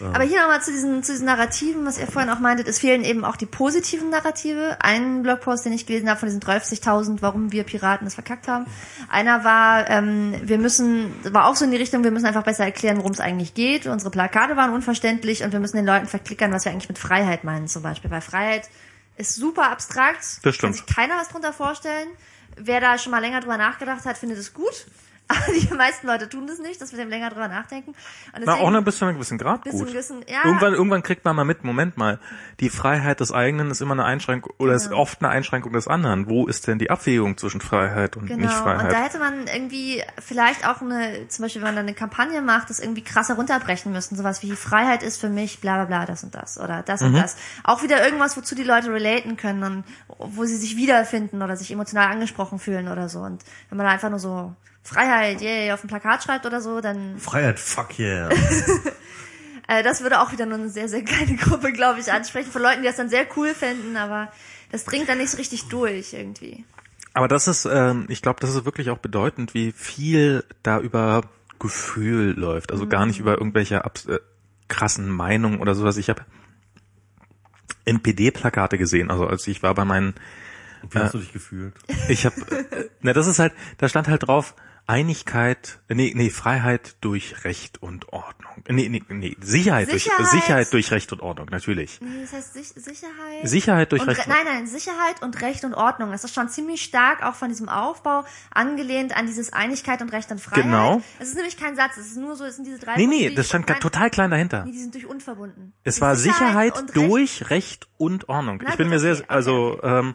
Aber 0.00 0.24
hier 0.24 0.40
nochmal 0.40 0.60
zu 0.62 0.72
diesen, 0.72 1.02
zu 1.02 1.12
diesen 1.12 1.26
Narrativen, 1.26 1.86
was 1.86 1.98
ihr 1.98 2.06
vorhin 2.06 2.30
auch 2.30 2.40
meintet, 2.40 2.66
es 2.66 2.80
fehlen 2.80 3.04
eben 3.04 3.24
auch 3.24 3.36
die 3.36 3.46
positiven 3.46 4.10
Narrative. 4.10 4.76
Ein 4.80 5.22
Blogpost, 5.22 5.64
den 5.64 5.72
ich 5.72 5.86
gelesen 5.86 6.08
habe 6.08 6.18
von 6.18 6.28
diesen 6.28 6.40
30.000, 6.40 7.18
warum 7.20 7.52
wir 7.52 7.64
Piraten 7.64 8.04
das 8.04 8.14
verkackt 8.14 8.48
haben. 8.48 8.66
Einer 9.08 9.44
war, 9.44 9.88
ähm, 9.88 10.34
wir 10.42 10.58
müssen, 10.58 11.14
war 11.32 11.46
auch 11.46 11.54
so 11.54 11.64
in 11.64 11.70
die 11.70 11.76
Richtung, 11.76 12.02
wir 12.02 12.10
müssen 12.10 12.26
einfach 12.26 12.42
besser 12.42 12.64
erklären, 12.64 12.98
worum 12.98 13.12
es 13.12 13.20
eigentlich 13.20 13.54
geht. 13.54 13.86
Unsere 13.86 14.10
Plakate 14.10 14.56
waren 14.56 14.72
unverständlich 14.72 15.44
und 15.44 15.52
wir 15.52 15.60
müssen 15.60 15.76
den 15.76 15.86
Leuten 15.86 16.06
verklickern, 16.06 16.52
was 16.52 16.64
wir 16.64 16.72
eigentlich 16.72 16.88
mit 16.88 16.98
Freiheit 16.98 17.44
meinen 17.44 17.68
zum 17.68 17.82
Beispiel. 17.82 18.10
Weil 18.10 18.20
Freiheit 18.20 18.68
ist 19.16 19.36
super 19.36 19.70
abstrakt. 19.70 20.40
Das 20.42 20.54
stimmt. 20.56 20.60
Kann 20.60 20.72
sich 20.72 20.86
keiner 20.86 21.16
was 21.16 21.28
drunter 21.28 21.52
vorstellen. 21.52 22.08
Wer 22.56 22.80
da 22.80 22.98
schon 22.98 23.12
mal 23.12 23.20
länger 23.20 23.40
drüber 23.40 23.56
nachgedacht 23.56 24.04
hat, 24.04 24.18
findet 24.18 24.38
es 24.38 24.54
gut. 24.54 24.86
Aber 25.26 25.40
die 25.58 25.72
meisten 25.74 26.06
Leute 26.06 26.28
tun 26.28 26.46
das 26.46 26.58
nicht, 26.58 26.80
dass 26.82 26.92
wir 26.92 26.98
dem 26.98 27.08
länger 27.08 27.30
drüber 27.30 27.48
nachdenken. 27.48 27.92
Und 28.36 28.42
Na, 28.44 28.54
auch 28.56 28.70
noch 28.70 28.84
bis 28.84 28.98
zu 28.98 29.06
einem 29.06 29.14
gewissen 29.14 29.38
Grad 29.38 29.64
Bis 29.64 29.72
zu 29.72 29.78
gut. 29.78 29.88
gewissen- 29.88 30.22
ja. 30.28 30.44
Irgendwann, 30.44 30.74
irgendwann 30.74 31.02
kriegt 31.02 31.24
man 31.24 31.34
mal 31.34 31.44
mit, 31.44 31.64
Moment 31.64 31.96
mal, 31.96 32.20
die 32.60 32.68
Freiheit 32.68 33.20
des 33.20 33.32
eigenen 33.32 33.70
ist 33.70 33.80
immer 33.80 33.92
eine 33.92 34.04
Einschränkung, 34.04 34.52
oder 34.58 34.74
ist 34.74 34.92
oft 34.92 35.22
eine 35.22 35.30
Einschränkung 35.30 35.72
des 35.72 35.88
anderen. 35.88 36.28
Wo 36.28 36.46
ist 36.46 36.66
denn 36.66 36.78
die 36.78 36.90
Abwägung 36.90 37.38
zwischen 37.38 37.62
Freiheit 37.62 38.16
und 38.18 38.26
Genau, 38.26 38.42
nicht 38.46 38.54
und 38.60 38.92
da 38.92 39.02
hätte 39.02 39.18
man 39.18 39.46
irgendwie 39.46 40.02
vielleicht 40.20 40.68
auch 40.68 40.82
eine, 40.82 41.26
zum 41.28 41.44
Beispiel 41.44 41.62
wenn 41.62 41.68
man 41.68 41.76
dann 41.76 41.86
eine 41.86 41.94
Kampagne 41.94 42.42
macht, 42.42 42.68
das 42.68 42.78
irgendwie 42.78 43.02
krasser 43.02 43.34
runterbrechen 43.36 43.92
müssen. 43.92 44.16
Sowas 44.16 44.42
wie 44.42 44.52
Freiheit 44.52 45.02
ist 45.02 45.18
für 45.20 45.30
mich 45.30 45.60
bla 45.60 45.76
bla 45.76 45.84
bla, 45.86 46.06
das 46.06 46.22
und 46.22 46.34
das 46.34 46.58
oder 46.60 46.82
das 46.82 47.00
Mhm. 47.00 47.06
und 47.08 47.14
das. 47.14 47.36
Auch 47.64 47.82
wieder 47.82 48.04
irgendwas, 48.04 48.36
wozu 48.36 48.54
die 48.54 48.62
Leute 48.64 48.92
relaten 48.92 49.36
können 49.38 49.62
und 49.62 49.84
wo 50.18 50.44
sie 50.44 50.56
sich 50.56 50.76
wiederfinden 50.76 51.40
oder 51.42 51.56
sich 51.56 51.70
emotional 51.70 52.10
angesprochen 52.12 52.58
fühlen 52.58 52.88
oder 52.88 53.08
so. 53.08 53.20
Und 53.20 53.42
wenn 53.70 53.78
man 53.78 53.86
da 53.86 53.92
einfach 53.92 54.10
nur 54.10 54.18
so 54.18 54.54
Freiheit, 54.84 55.40
yay, 55.40 55.72
auf 55.72 55.80
dem 55.80 55.88
Plakat 55.88 56.22
schreibt 56.22 56.44
oder 56.44 56.60
so, 56.60 56.80
dann 56.80 57.18
Freiheit, 57.18 57.58
fuck 57.58 57.98
yeah. 57.98 58.28
äh, 59.68 59.82
das 59.82 60.02
würde 60.02 60.20
auch 60.20 60.30
wieder 60.30 60.44
nur 60.44 60.58
eine 60.58 60.68
sehr, 60.68 60.88
sehr 60.88 61.02
kleine 61.02 61.36
Gruppe, 61.36 61.72
glaube 61.72 62.00
ich, 62.00 62.12
ansprechen. 62.12 62.52
Von 62.52 62.62
Leuten, 62.62 62.82
die 62.82 62.86
das 62.86 62.96
dann 62.96 63.08
sehr 63.08 63.26
cool 63.36 63.54
fänden, 63.54 63.96
aber 63.96 64.30
das 64.70 64.84
dringt 64.84 65.08
dann 65.08 65.18
nicht 65.18 65.30
so 65.30 65.38
richtig 65.38 65.68
durch 65.68 66.12
irgendwie. 66.12 66.64
Aber 67.14 67.28
das 67.28 67.48
ist, 67.48 67.64
ähm, 67.64 68.04
ich 68.08 68.20
glaube, 68.20 68.40
das 68.40 68.54
ist 68.54 68.66
wirklich 68.66 68.90
auch 68.90 68.98
bedeutend, 68.98 69.54
wie 69.54 69.72
viel 69.72 70.44
da 70.62 70.78
über 70.80 71.22
Gefühl 71.58 72.34
läuft. 72.38 72.70
Also 72.70 72.86
gar 72.86 73.06
nicht 73.06 73.20
über 73.20 73.38
irgendwelche 73.38 73.84
abs 73.84 74.04
äh, 74.06 74.18
krassen 74.68 75.08
Meinungen 75.08 75.60
oder 75.60 75.74
sowas. 75.74 75.96
Ich 75.96 76.10
habe 76.10 76.26
NPD-Plakate 77.86 78.76
gesehen. 78.76 79.10
Also 79.10 79.26
als 79.26 79.46
ich 79.46 79.62
war 79.62 79.74
bei 79.74 79.84
meinen 79.84 80.14
Wie 80.90 80.98
hast 80.98 81.14
du 81.14 81.18
dich 81.18 81.32
gefühlt? 81.32 81.72
Ich 82.08 82.26
habe, 82.26 82.36
äh, 82.50 82.90
na 83.00 83.12
das 83.14 83.26
ist 83.26 83.38
halt, 83.38 83.54
da 83.78 83.88
stand 83.88 84.08
halt 84.08 84.26
drauf 84.26 84.54
Einigkeit, 84.86 85.80
nee, 85.88 86.12
nee, 86.14 86.28
Freiheit 86.28 86.96
durch 87.00 87.44
Recht 87.44 87.82
und 87.82 88.12
Ordnung. 88.12 88.52
Nee, 88.68 88.88
nee, 88.90 89.02
nee, 89.08 89.36
Sicherheit, 89.40 89.90
durch 89.90 90.04
Sicherheit. 90.04 90.26
Sicherheit 90.26 90.72
durch 90.72 90.90
Recht 90.90 91.10
und 91.12 91.20
Ordnung, 91.22 91.48
natürlich. 91.50 92.00
Nee, 92.02 92.20
das 92.20 92.32
heißt 92.34 92.52
Sich 92.54 92.68
Sicherheit. 92.68 93.14
Sicherheit 93.48 93.92
durch 93.92 94.02
und 94.02 94.08
Recht. 94.08 94.26
Re 94.26 94.28
Nein, 94.28 94.44
nein, 94.44 94.66
Sicherheit 94.66 95.22
und 95.22 95.40
Recht 95.40 95.64
und 95.64 95.72
Ordnung. 95.74 96.10
Das 96.10 96.24
ist 96.24 96.34
schon 96.34 96.48
ziemlich 96.50 96.82
stark 96.82 97.22
auch 97.22 97.34
von 97.34 97.48
diesem 97.48 97.68
Aufbau 97.70 98.24
angelehnt 98.52 99.16
an 99.16 99.26
dieses 99.26 99.52
Einigkeit 99.54 100.02
und 100.02 100.10
Recht 100.12 100.30
und 100.30 100.40
Freiheit. 100.40 100.64
Genau. 100.64 101.00
Es 101.18 101.28
ist 101.28 101.36
nämlich 101.36 101.56
kein 101.56 101.76
Satz, 101.76 101.96
es 101.96 102.08
ist 102.08 102.16
nur 102.18 102.36
so, 102.36 102.44
es 102.44 102.56
sind 102.56 102.66
diese 102.66 102.78
drei 102.78 102.96
Nee, 102.96 103.06
Punkte, 103.06 103.28
nee, 103.30 103.34
das 103.34 103.46
stand 103.48 103.68
nein, 103.68 103.80
total 103.80 104.10
klein 104.10 104.30
dahinter. 104.30 104.64
Nee, 104.66 104.72
die 104.72 104.80
sind 104.80 104.94
durch 104.94 105.06
unverbunden. 105.06 105.72
Es 105.82 105.96
Die 105.96 106.00
war 106.02 106.14
Sicherheit, 106.16 106.78
und 106.78 106.94
Recht- 106.94 106.96
durch 106.96 107.50
Recht 107.50 107.88
und 107.96 108.28
Ordnung. 108.28 108.60
Na 108.62 108.70
ich 108.70 108.76
bin 108.76 108.88
mir 108.90 108.98
sehr, 109.00 109.14
okay, 109.14 109.24
also, 109.28 109.80
ähm, 109.82 110.14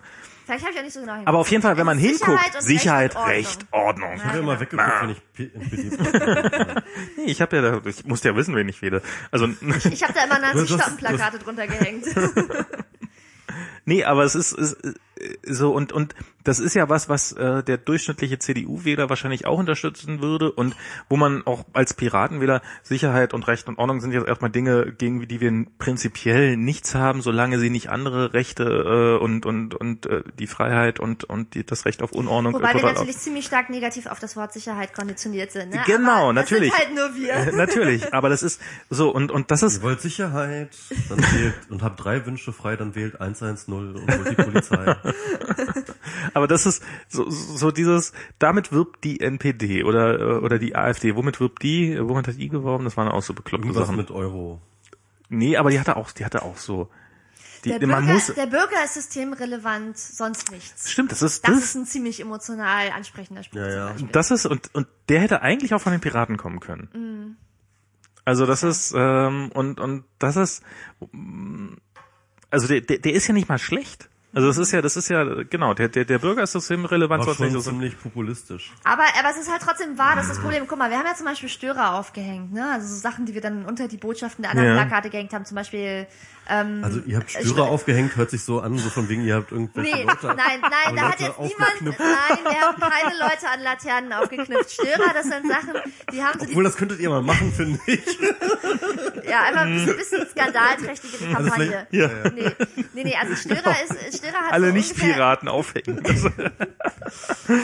Vielleicht 0.49 0.65
habe 0.65 0.73
ich 0.73 0.80
auch 0.80 0.84
nicht 0.84 0.93
so 0.93 1.01
genau 1.01 1.21
aber 1.26 1.38
auf 1.38 1.51
jeden 1.51 1.61
Fall, 1.61 1.77
wenn 1.77 1.85
man 1.85 1.99
Sicherheit 1.99 2.27
hinguckt, 2.27 2.55
und 2.55 2.61
Sicherheit, 2.63 3.15
Recht 3.27 3.65
Ordnung. 3.69 4.13
Ich 4.15 4.23
habe 4.23 4.39
immer 4.39 4.57
genau. 4.57 4.81
weggeguckt, 4.81 5.01
wenn 5.03 5.09
ich 5.11 5.34
P- 5.34 6.81
Nee, 7.17 7.26
ich 7.31 7.39
habe 7.39 7.55
ja, 7.55 7.61
da, 7.61 7.81
ich 7.88 8.03
musste 8.05 8.30
ja 8.30 8.35
wissen, 8.35 8.55
wen 8.55 8.67
ich 8.67 8.81
wähle. 8.81 9.03
Also, 9.30 9.47
Ich 9.91 10.01
habe 10.01 10.13
da 10.13 10.23
immer 10.23 10.39
Du 10.39 10.45
hast- 10.45 10.55
Nazi-Stoppenplakate 10.55 11.38
drunter 11.38 11.67
gehängt. 11.67 12.05
Nee, 13.85 14.03
aber 14.03 14.23
es 14.23 14.35
ist, 14.35 14.51
ist 14.51 14.73
äh, 14.84 14.93
so 15.43 15.71
und 15.71 15.91
und 15.91 16.15
das 16.43 16.59
ist 16.59 16.73
ja 16.73 16.89
was, 16.89 17.09
was 17.09 17.33
äh, 17.33 17.63
der 17.63 17.77
durchschnittliche 17.77 18.39
CDU-Wähler 18.39 19.09
wahrscheinlich 19.09 19.45
auch 19.45 19.59
unterstützen 19.59 20.21
würde 20.21 20.51
und 20.51 20.75
wo 21.09 21.17
man 21.17 21.45
auch 21.45 21.65
als 21.73 21.93
Piratenwähler 21.93 22.61
Sicherheit 22.81 23.33
und 23.33 23.47
Recht 23.47 23.67
und 23.67 23.77
Ordnung 23.77 23.99
sind 23.99 24.13
jetzt 24.13 24.27
erstmal 24.27 24.49
Dinge, 24.49 24.93
gegen 24.93 25.27
die 25.27 25.41
wir 25.41 25.65
prinzipiell 25.77 26.55
nichts 26.57 26.95
haben, 26.95 27.21
solange 27.21 27.59
sie 27.59 27.69
nicht 27.69 27.89
andere 27.89 28.33
Rechte 28.33 28.63
äh, 28.63 29.23
und 29.23 29.45
und 29.45 29.75
und 29.75 30.05
äh, 30.05 30.23
die 30.39 30.47
Freiheit 30.47 30.99
und 30.99 31.25
und 31.25 31.53
die, 31.53 31.65
das 31.65 31.85
Recht 31.85 32.01
auf 32.01 32.13
Unordnung 32.13 32.53
Wobei 32.53 32.73
wir 32.73 32.83
natürlich 32.83 33.17
ziemlich 33.17 33.45
stark 33.45 33.69
negativ 33.69 34.05
auf 34.07 34.19
das 34.19 34.35
Wort 34.35 34.53
Sicherheit 34.53 34.93
konditioniert 34.93 35.51
sind. 35.51 35.71
Ne? 35.71 35.81
Genau, 35.85 36.25
Aber 36.25 36.33
natürlich. 36.33 36.71
Das 36.71 36.79
sind 36.79 36.99
halt 36.99 37.13
nur 37.13 37.21
wir. 37.21 37.51
natürlich, 37.57 38.13
aber 38.13 38.29
das 38.29 38.43
ist 38.43 38.61
so 38.89 39.09
und 39.09 39.31
und 39.31 39.51
das 39.51 39.61
ist 39.61 39.77
Ihr 39.77 39.83
wollt 39.83 40.01
Sicherheit, 40.01 40.69
dann 41.09 41.19
wählt 41.19 41.55
und 41.69 41.83
habt 41.83 42.03
drei 42.03 42.25
Wünsche 42.25 42.53
frei, 42.53 42.75
dann 42.75 42.95
wählt 42.95 43.19
110 43.19 43.73
und 43.73 43.95
holt 43.95 44.29
die 44.31 44.35
Polizei. 44.35 44.95
Aber 46.34 46.48
das 46.48 46.65
ist 46.65 46.84
so, 47.07 47.30
so 47.30 47.72
dieses, 47.72 48.14
damit 48.40 48.72
wirbt 48.72 49.03
die 49.03 49.19
NPD 49.19 49.84
oder, 49.84 50.19
äh, 50.19 50.23
oder 50.40 50.60
die 50.60 50.76
AfD. 50.76 51.15
Womit 51.15 51.40
wirbt 51.40 51.61
die? 51.64 51.98
Womit 51.99 52.27
hat 52.27 52.38
die 52.38 52.49
geworben? 52.49 52.84
Das 52.86 52.98
waren 52.98 53.07
auch 53.07 53.22
so 53.23 53.34
bekloppte 53.34 53.68
Irgendwas 53.68 53.88
Sachen. 53.88 53.98
mit 53.98 54.11
Euro. 54.11 54.61
Nee, 55.30 55.57
aber 55.57 55.69
die 55.69 55.80
hatte 55.80 55.95
auch, 55.95 56.11
die 56.11 56.26
hatte 56.26 56.41
auch 56.44 56.57
so. 56.57 56.90
Die, 57.65 57.69
Der 57.77 57.86
man 57.88 58.06
Bürger, 58.06 58.14
muss, 58.14 58.34
der 58.34 58.45
Bürger 58.48 58.84
ist 58.86 58.94
systemrelevant, 58.94 59.98
sonst 59.98 60.49
nichts. 60.49 60.90
stimmt, 60.90 61.11
das 61.11 61.22
ist, 61.22 61.45
Das 61.45 61.56
das, 61.56 61.64
ist 61.65 61.76
ein 61.76 61.86
ziemlich 61.86 62.22
emotional 62.22 62.90
ansprechender 62.91 63.44
Spruch. 63.44 63.57
Ja, 63.60 63.69
ja. 63.69 63.95
Das 64.14 64.31
ist, 64.31 64.45
und, 64.45 64.73
und 64.73 64.88
der 65.10 65.19
hätte 65.19 65.41
eigentlich 65.41 65.73
auch 65.73 65.81
von 65.81 65.91
den 65.91 65.99
Piraten 65.99 66.38
kommen 66.38 66.61
können. 66.61 67.36
Also 68.23 68.45
das 68.45 68.64
ist, 68.64 68.94
ähm, 68.95 69.52
und, 69.53 69.80
und 69.81 70.06
das 70.19 70.38
ist, 70.38 70.64
also 72.49 72.68
der, 72.68 72.80
der, 72.81 72.99
der 72.99 73.14
ist 73.14 73.27
ja 73.27 73.34
nicht 73.34 73.49
mal 73.49 73.57
schlecht. 73.60 74.09
Also 74.31 74.47
das 74.47 74.57
ist 74.57 74.72
ja, 74.72 74.81
das 74.81 74.95
ist 74.95 75.10
ja, 75.10 75.23
genau, 75.49 75.73
der, 75.73 75.89
der, 75.89 76.06
der 76.06 76.19
Bürger 76.19 76.43
ist 76.43 76.51
systemrelevant, 76.51 77.23
schon 77.23 77.47
nicht 77.47 77.53
so. 77.53 77.61
ziemlich 77.61 77.99
populistisch. 77.99 78.72
Aber, 78.84 79.03
aber 79.19 79.30
es 79.31 79.38
ist 79.38 79.51
halt 79.51 79.61
trotzdem 79.61 79.97
wahr, 79.97 80.15
das 80.15 80.26
ist 80.26 80.35
das 80.35 80.39
Problem. 80.39 80.65
Guck 80.68 80.77
mal, 80.77 80.91
wir 80.91 80.97
haben 80.99 81.07
ja 81.07 81.15
zum 81.15 81.26
Beispiel 81.26 81.49
Störer 81.49 81.95
aufgehängt, 81.95 82.53
ne? 82.53 82.72
Also 82.73 82.88
so 82.88 82.95
Sachen, 83.01 83.26
die 83.26 83.34
wir 83.34 83.41
dann 83.41 83.65
unter 83.65 83.88
die 83.88 83.97
Botschaften 83.97 84.43
der 84.43 84.51
anderen 84.51 84.69
Ja. 84.69 84.85
Plakate 84.85 85.10
gehängt 85.10 85.34
haben. 85.34 85.45
Zum 85.45 85.56
Beispiel, 85.56 86.06
ähm, 86.49 86.81
Also 86.84 86.99
ihr 87.05 87.17
habt 87.17 87.30
Störer 87.31 87.63
aufgehängt, 87.69 88.15
hört 88.15 88.30
sich 88.31 88.43
so 88.43 88.59
an, 88.61 88.77
so 88.77 88.89
von 88.89 89.07
wegen, 89.09 89.23
ihr 89.23 89.35
habt 89.35 89.51
irgendwelche 89.51 89.95
Nee, 89.97 90.03
Leute. 90.03 90.27
nein, 90.27 90.61
nein, 90.61 90.95
da 90.95 91.01
hat 91.09 91.19
jetzt 91.19 91.39
niemand, 91.39 91.81
nein, 91.81 92.38
wir 92.43 92.61
haben 92.61 92.80
keine 92.81 93.17
Leute 93.19 93.49
an 93.53 93.61
Laternen 93.61 94.13
aufgeknüpft. 94.13 94.71
Störer, 94.71 95.13
das 95.13 95.23
sind 95.26 95.47
Sachen, 95.47 95.73
die 96.11 96.23
haben 96.23 96.39
so 96.39 96.45
die 96.45 96.51
Obwohl, 96.51 96.63
das 96.63 96.76
könntet 96.77 96.99
ihr 96.99 97.09
mal 97.09 97.21
machen, 97.21 97.51
finde 97.53 97.80
ich. 97.85 98.01
Ja, 99.30 99.43
einfach 99.43 99.61
ein 99.61 99.76
bisschen, 99.85 99.97
bisschen 99.97 100.27
skandalträchtige 100.30 101.17
die 101.27 101.34
Kampagne. 101.34 101.88
Ja. 101.91 102.09
Nee, 102.34 102.51
nee, 102.93 103.03
nee, 103.03 103.15
also 103.19 103.35
Störer 103.35 103.76
ist, 103.84 104.17
Störer 104.17 104.38
hat 104.45 104.53
Alle 104.53 104.67
so 104.67 104.73
Nicht-Piraten 104.73 105.47
aufhängen. 105.47 106.01
Das- 106.03 106.23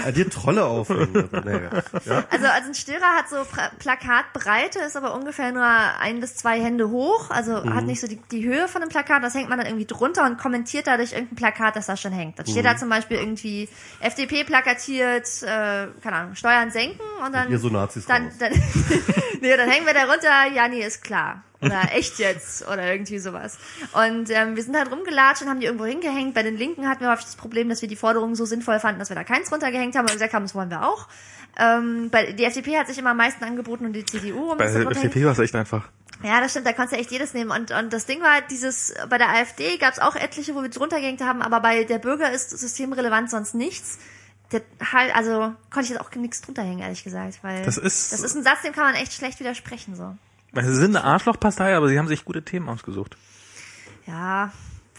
Ja, 0.05 0.11
dir 0.11 0.29
Trolle 0.29 0.65
aufhängen. 0.65 1.29
Also, 1.31 1.49
ja. 1.49 2.23
also, 2.29 2.45
also 2.47 2.67
ein 2.69 2.73
Störer 2.73 3.15
hat 3.17 3.29
so 3.29 3.37
Plakatbreite, 3.79 4.79
ist 4.79 4.97
aber 4.97 5.13
ungefähr 5.13 5.51
nur 5.51 5.63
ein 5.65 6.19
bis 6.19 6.35
zwei 6.35 6.59
Hände 6.61 6.89
hoch, 6.89 7.29
also 7.29 7.63
Mhm. 7.63 7.73
hat 7.75 7.85
nicht 7.85 8.01
so 8.01 8.07
die, 8.07 8.19
die 8.31 8.43
Höhe 8.45 8.67
von 8.75 8.81
einem 8.81 8.91
Plakat, 8.91 9.23
das 9.23 9.33
hängt 9.33 9.47
man 9.47 9.57
dann 9.57 9.67
irgendwie 9.67 9.85
drunter 9.85 10.25
und 10.25 10.37
kommentiert 10.37 10.85
dadurch 10.87 11.13
irgendein 11.13 11.37
Plakat, 11.37 11.77
das 11.77 11.85
da 11.85 11.95
schon 11.95 12.11
hängt. 12.11 12.37
Dann 12.37 12.45
Mhm. 12.45 12.51
steht 12.51 12.65
da 12.65 12.75
zum 12.75 12.89
Beispiel 12.89 13.15
irgendwie 13.17 13.69
FDP 14.01 14.43
plakatiert, 14.43 15.25
äh, 15.43 15.87
keine 16.03 16.15
Ahnung, 16.17 16.35
Steuern 16.35 16.71
senken 16.71 16.99
und 17.25 17.33
dann, 17.33 17.49
ihr 17.49 17.57
so 17.57 17.69
Nazis 17.69 18.05
dann, 18.05 18.29
dann, 18.37 18.51
nee, 19.41 19.55
dann 19.55 19.69
hängen 19.69 19.85
wir 19.85 19.93
da 19.93 20.03
runter, 20.11 20.53
ja, 20.53 20.67
nee, 20.67 20.85
ist 20.85 21.03
klar. 21.05 21.41
Oder 21.61 21.83
echt 21.93 22.19
jetzt 22.19 22.67
oder 22.67 22.91
irgendwie 22.91 23.17
sowas. 23.17 23.57
Und 23.93 24.29
ähm, 24.29 24.57
wir 24.57 24.61
sind 24.61 24.75
halt 24.77 24.91
rumgelatscht 24.91 25.41
und 25.41 25.49
haben 25.49 25.61
die 25.61 25.65
irgendwo 25.65 25.85
hingehängt. 25.85 26.33
Bei 26.35 26.43
den 26.43 26.57
Linken 26.57 26.87
hatten 26.89 26.99
wir 27.01 27.09
häufig 27.09 27.25
das 27.25 27.37
Problem, 27.37 27.69
dass 27.69 27.81
wir 27.81 27.87
die 27.89 27.95
Forderungen 27.95 28.35
so 28.35 28.45
sinnvoll 28.45 28.79
fanden, 28.81 28.99
dass 28.99 29.09
wir 29.09 29.15
da 29.15 29.23
keins 29.23 29.51
runtergehängt 29.51 29.95
haben 29.95 30.05
und 30.05 30.11
gesagt 30.11 30.33
haben, 30.33 30.43
das 30.43 30.53
wollen 30.53 30.69
wir 30.69 30.85
auch. 30.85 31.07
Ähm, 31.57 32.09
bei, 32.11 32.33
die 32.33 32.43
FDP 32.43 32.77
hat 32.77 32.87
sich 32.87 32.97
immer 32.97 33.11
am 33.11 33.17
meisten 33.17 33.43
angeboten 33.45 33.85
und 33.85 33.93
die 33.93 34.05
CDU. 34.05 34.51
Um 34.51 34.57
Bei 34.57 34.69
der. 34.69 34.81
FDP 34.91 35.23
war 35.25 35.31
es 35.31 35.39
echt 35.39 35.55
einfach. 35.55 35.87
Ja, 36.23 36.39
das 36.39 36.51
stimmt, 36.51 36.65
da 36.65 36.73
konntest 36.73 36.93
du 36.93 36.97
echt 36.99 37.11
jedes 37.11 37.33
nehmen. 37.33 37.51
Und, 37.51 37.71
und 37.71 37.91
das 37.91 38.05
Ding 38.05 38.21
war, 38.21 38.41
dieses, 38.49 38.93
bei 39.09 39.17
der 39.17 39.29
AfD 39.29 39.77
gab 39.77 39.93
es 39.93 39.99
auch 39.99 40.15
etliche, 40.15 40.55
wo 40.55 40.61
wir 40.61 40.69
drunter 40.69 40.99
gehängt 40.99 41.21
haben, 41.21 41.41
aber 41.41 41.59
bei 41.59 41.83
der 41.83 41.99
Bürger 41.99 42.31
ist 42.31 42.51
systemrelevant 42.57 43.29
sonst 43.29 43.53
nichts. 43.53 43.99
Der, 44.51 44.61
halt, 44.93 45.13
also 45.15 45.53
konnte 45.71 45.81
ich 45.83 45.89
jetzt 45.89 45.99
auch 45.99 46.09
nichts 46.15 46.41
drunter 46.41 46.61
hängen, 46.63 46.79
ehrlich 46.79 47.03
gesagt. 47.03 47.39
Weil 47.43 47.63
Das 47.65 47.77
ist- 47.77 48.13
das 48.13 48.21
ist 48.21 48.35
ein 48.35 48.43
Satz, 48.43 48.61
dem 48.63 48.73
kann 48.73 48.85
man 48.85 48.95
echt 48.95 49.13
schlecht 49.13 49.39
widersprechen. 49.39 49.95
so. 49.95 50.15
Sie 50.53 50.75
sind 50.75 50.95
eine 50.95 51.03
Arschlochpartei, 51.05 51.75
aber 51.75 51.89
sie 51.89 51.99
haben 51.99 52.07
sich 52.07 52.23
gute 52.23 52.43
Themen 52.43 52.69
ausgesucht. 52.69 53.17
Ja. 54.07 54.53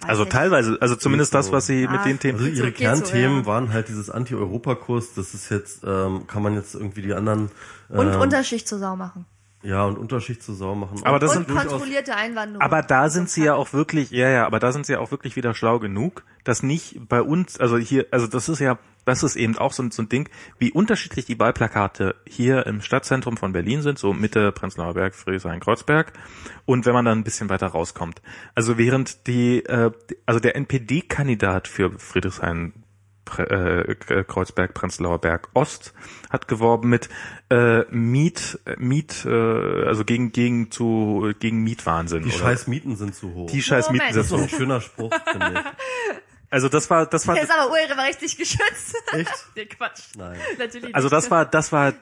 Also 0.07 0.25
nicht. 0.25 0.33
teilweise, 0.33 0.77
also 0.81 0.95
zumindest 0.97 1.33
das, 1.33 1.51
was 1.53 1.67
sie 1.67 1.87
Ah. 1.87 1.93
mit 1.93 2.05
den 2.05 2.19
Themen. 2.19 2.39
Also 2.39 2.51
ihre 2.51 2.67
Geht 2.73 2.77
so, 2.77 2.83
Kernthemen 2.85 3.39
ja. 3.41 3.47
waren 3.47 3.73
halt 3.73 3.89
dieses 3.89 4.11
Anti-Europakurs, 4.11 5.15
das 5.15 5.33
ist 5.33 5.49
jetzt, 5.51 5.83
ähm, 5.85 6.27
kann 6.27 6.43
man 6.43 6.55
jetzt 6.55 6.75
irgendwie 6.75 7.01
die 7.03 7.15
anderen 7.15 7.51
Und 7.89 8.13
ähm, 8.13 8.21
Unterschicht 8.21 8.69
zur 8.69 8.79
Sau 8.79 8.97
machen. 8.97 9.25
Ja 9.67 9.85
und 9.85 9.99
Unterschicht 9.99 10.43
zur 10.43 10.55
Sau 10.55 10.75
machen. 10.75 11.01
Aber 11.05 11.19
das 11.19 11.37
Und 11.37 11.47
sind 11.49 11.57
kontrollierte 11.59 12.15
Einwanderung. 12.17 12.63
Aber 12.63 12.83
da 12.83 13.09
sind 13.11 13.29
sie 13.29 13.45
ja 13.45 13.55
auch 13.55 13.73
wirklich, 13.73 14.11
ja, 14.11 14.29
ja, 14.31 14.47
aber 14.47 14.59
da 14.59 14.73
sind 14.73 14.87
sie 14.87 14.93
ja 14.95 15.01
auch 15.01 15.11
wirklich 15.11 15.37
wieder 15.37 15.53
schlau 15.55 15.79
genug, 15.79 16.25
dass 16.45 16.63
nicht 16.63 17.01
bei 17.09 17.21
uns, 17.21 17.59
also 17.59 17.77
hier, 17.77 18.07
also 18.11 18.27
das 18.27 18.49
ist 18.49 18.61
ja, 18.61 18.79
das 19.05 19.23
ist 19.23 19.37
eben 19.37 19.57
auch 19.59 19.73
so, 19.73 19.83
ein- 19.85 19.91
so 19.93 20.03
ein 20.03 20.09
Ding, 20.09 20.29
wie 20.59 20.73
unterschiedlich 20.73 21.27
die 21.27 21.39
Wahlplakate 21.39 22.15
hier 22.27 22.67
im 22.67 22.81
Stadtzentrum 22.81 23.37
von 23.37 23.53
Berlin 23.53 23.83
sind, 23.83 23.99
so 23.99 24.13
Mitte 24.13 24.51
Prenzlauer 24.53 24.95
Berg, 24.95 25.15
Friedrichshain, 25.15 25.61
Kreuzberg, 25.61 26.13
und 26.65 26.87
wenn 26.87 26.93
man 26.95 27.05
dann 27.05 27.19
ein 27.19 27.25
bisschen 27.25 27.49
weiter 27.49 27.69
rauskommt. 27.69 28.21
Also 28.55 28.79
während 28.79 29.27
die, 29.29 29.65
äh, 29.67 29.91
also 30.27 30.41
der 30.41 30.57
NPD-Kandidat 30.57 31.69
für 31.69 31.99
Friedrichshain 31.99 32.73
Pre- 33.27 33.51
äh, 34.09 34.25
Kreuzberg, 34.25 34.73
Prenzlauer 34.73 35.21
Berg 35.21 35.49
Ost 35.53 35.93
hat 36.31 36.49
geworben 36.49 36.89
mit 36.89 37.11
äh, 37.51 37.83
Miet, 37.91 38.59
Miet, 38.79 39.27
äh, 39.27 39.85
also 39.85 40.05
gegen 40.07 40.33
gegen 40.33 40.71
zu 40.71 41.33
gegen 41.41 41.63
Mietwahnsinn. 41.63 42.23
die 42.23 42.31
oder- 42.31 42.39
scheiß 42.39 42.67
Mieten 42.69 42.97
sind 42.97 43.15
zu 43.15 43.35
hoch. 43.35 43.51
die 43.51 43.61
scheiß 43.63 43.91
Mieten 43.91 44.07
Moment. 44.07 44.15
sind 44.15 44.21
das 44.23 44.27
ist 44.27 44.33
doch 44.33 44.39
so. 44.39 44.45
ein 44.45 44.49
schöner 44.49 44.81
Spruch, 44.81 45.13
finde 45.31 45.53
ich. 45.61 45.61
Also 46.49 46.69
das 46.69 46.89
war, 46.89 47.05
das 47.07 47.27
war, 47.27 47.35
Der 47.35 47.43
ist 47.45 47.51
aber 47.53 47.71
urheberrechtlich 47.73 48.37
geschützt. 48.39 48.95
Echt? 49.13 49.47
nee, 49.57 49.67
Quatsch. 49.67 50.01
Nein. 50.17 50.39
Natürlich 50.59 50.95
also 50.95 51.07
nicht. 51.09 51.13
das 51.13 51.31
war, 51.31 51.45
das 51.45 51.73
war, 51.73 51.93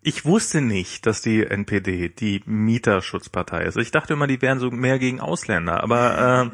ich 0.00 0.24
wusste 0.24 0.62
nicht, 0.62 1.04
dass 1.06 1.20
die 1.20 1.44
NPD 1.44 2.08
die 2.08 2.42
Mieterschutzpartei 2.46 3.64
ist. 3.64 3.76
Ich 3.76 3.90
dachte 3.90 4.14
immer, 4.14 4.26
die 4.26 4.40
wären 4.40 4.58
so 4.58 4.70
mehr 4.70 4.98
gegen 4.98 5.20
Ausländer, 5.20 5.82
aber 5.82 6.50
ähm, 6.50 6.52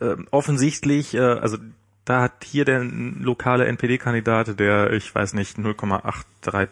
ähm, 0.00 0.28
offensichtlich, 0.32 1.14
äh, 1.14 1.20
also 1.20 1.58
da 2.04 2.22
hat 2.22 2.44
hier 2.44 2.64
der 2.64 2.84
lokale 2.84 3.66
NPD-Kandidat, 3.66 4.58
der, 4.60 4.92
ich 4.92 5.14
weiß 5.14 5.34
nicht, 5.34 5.58
0,83, 5.58 6.68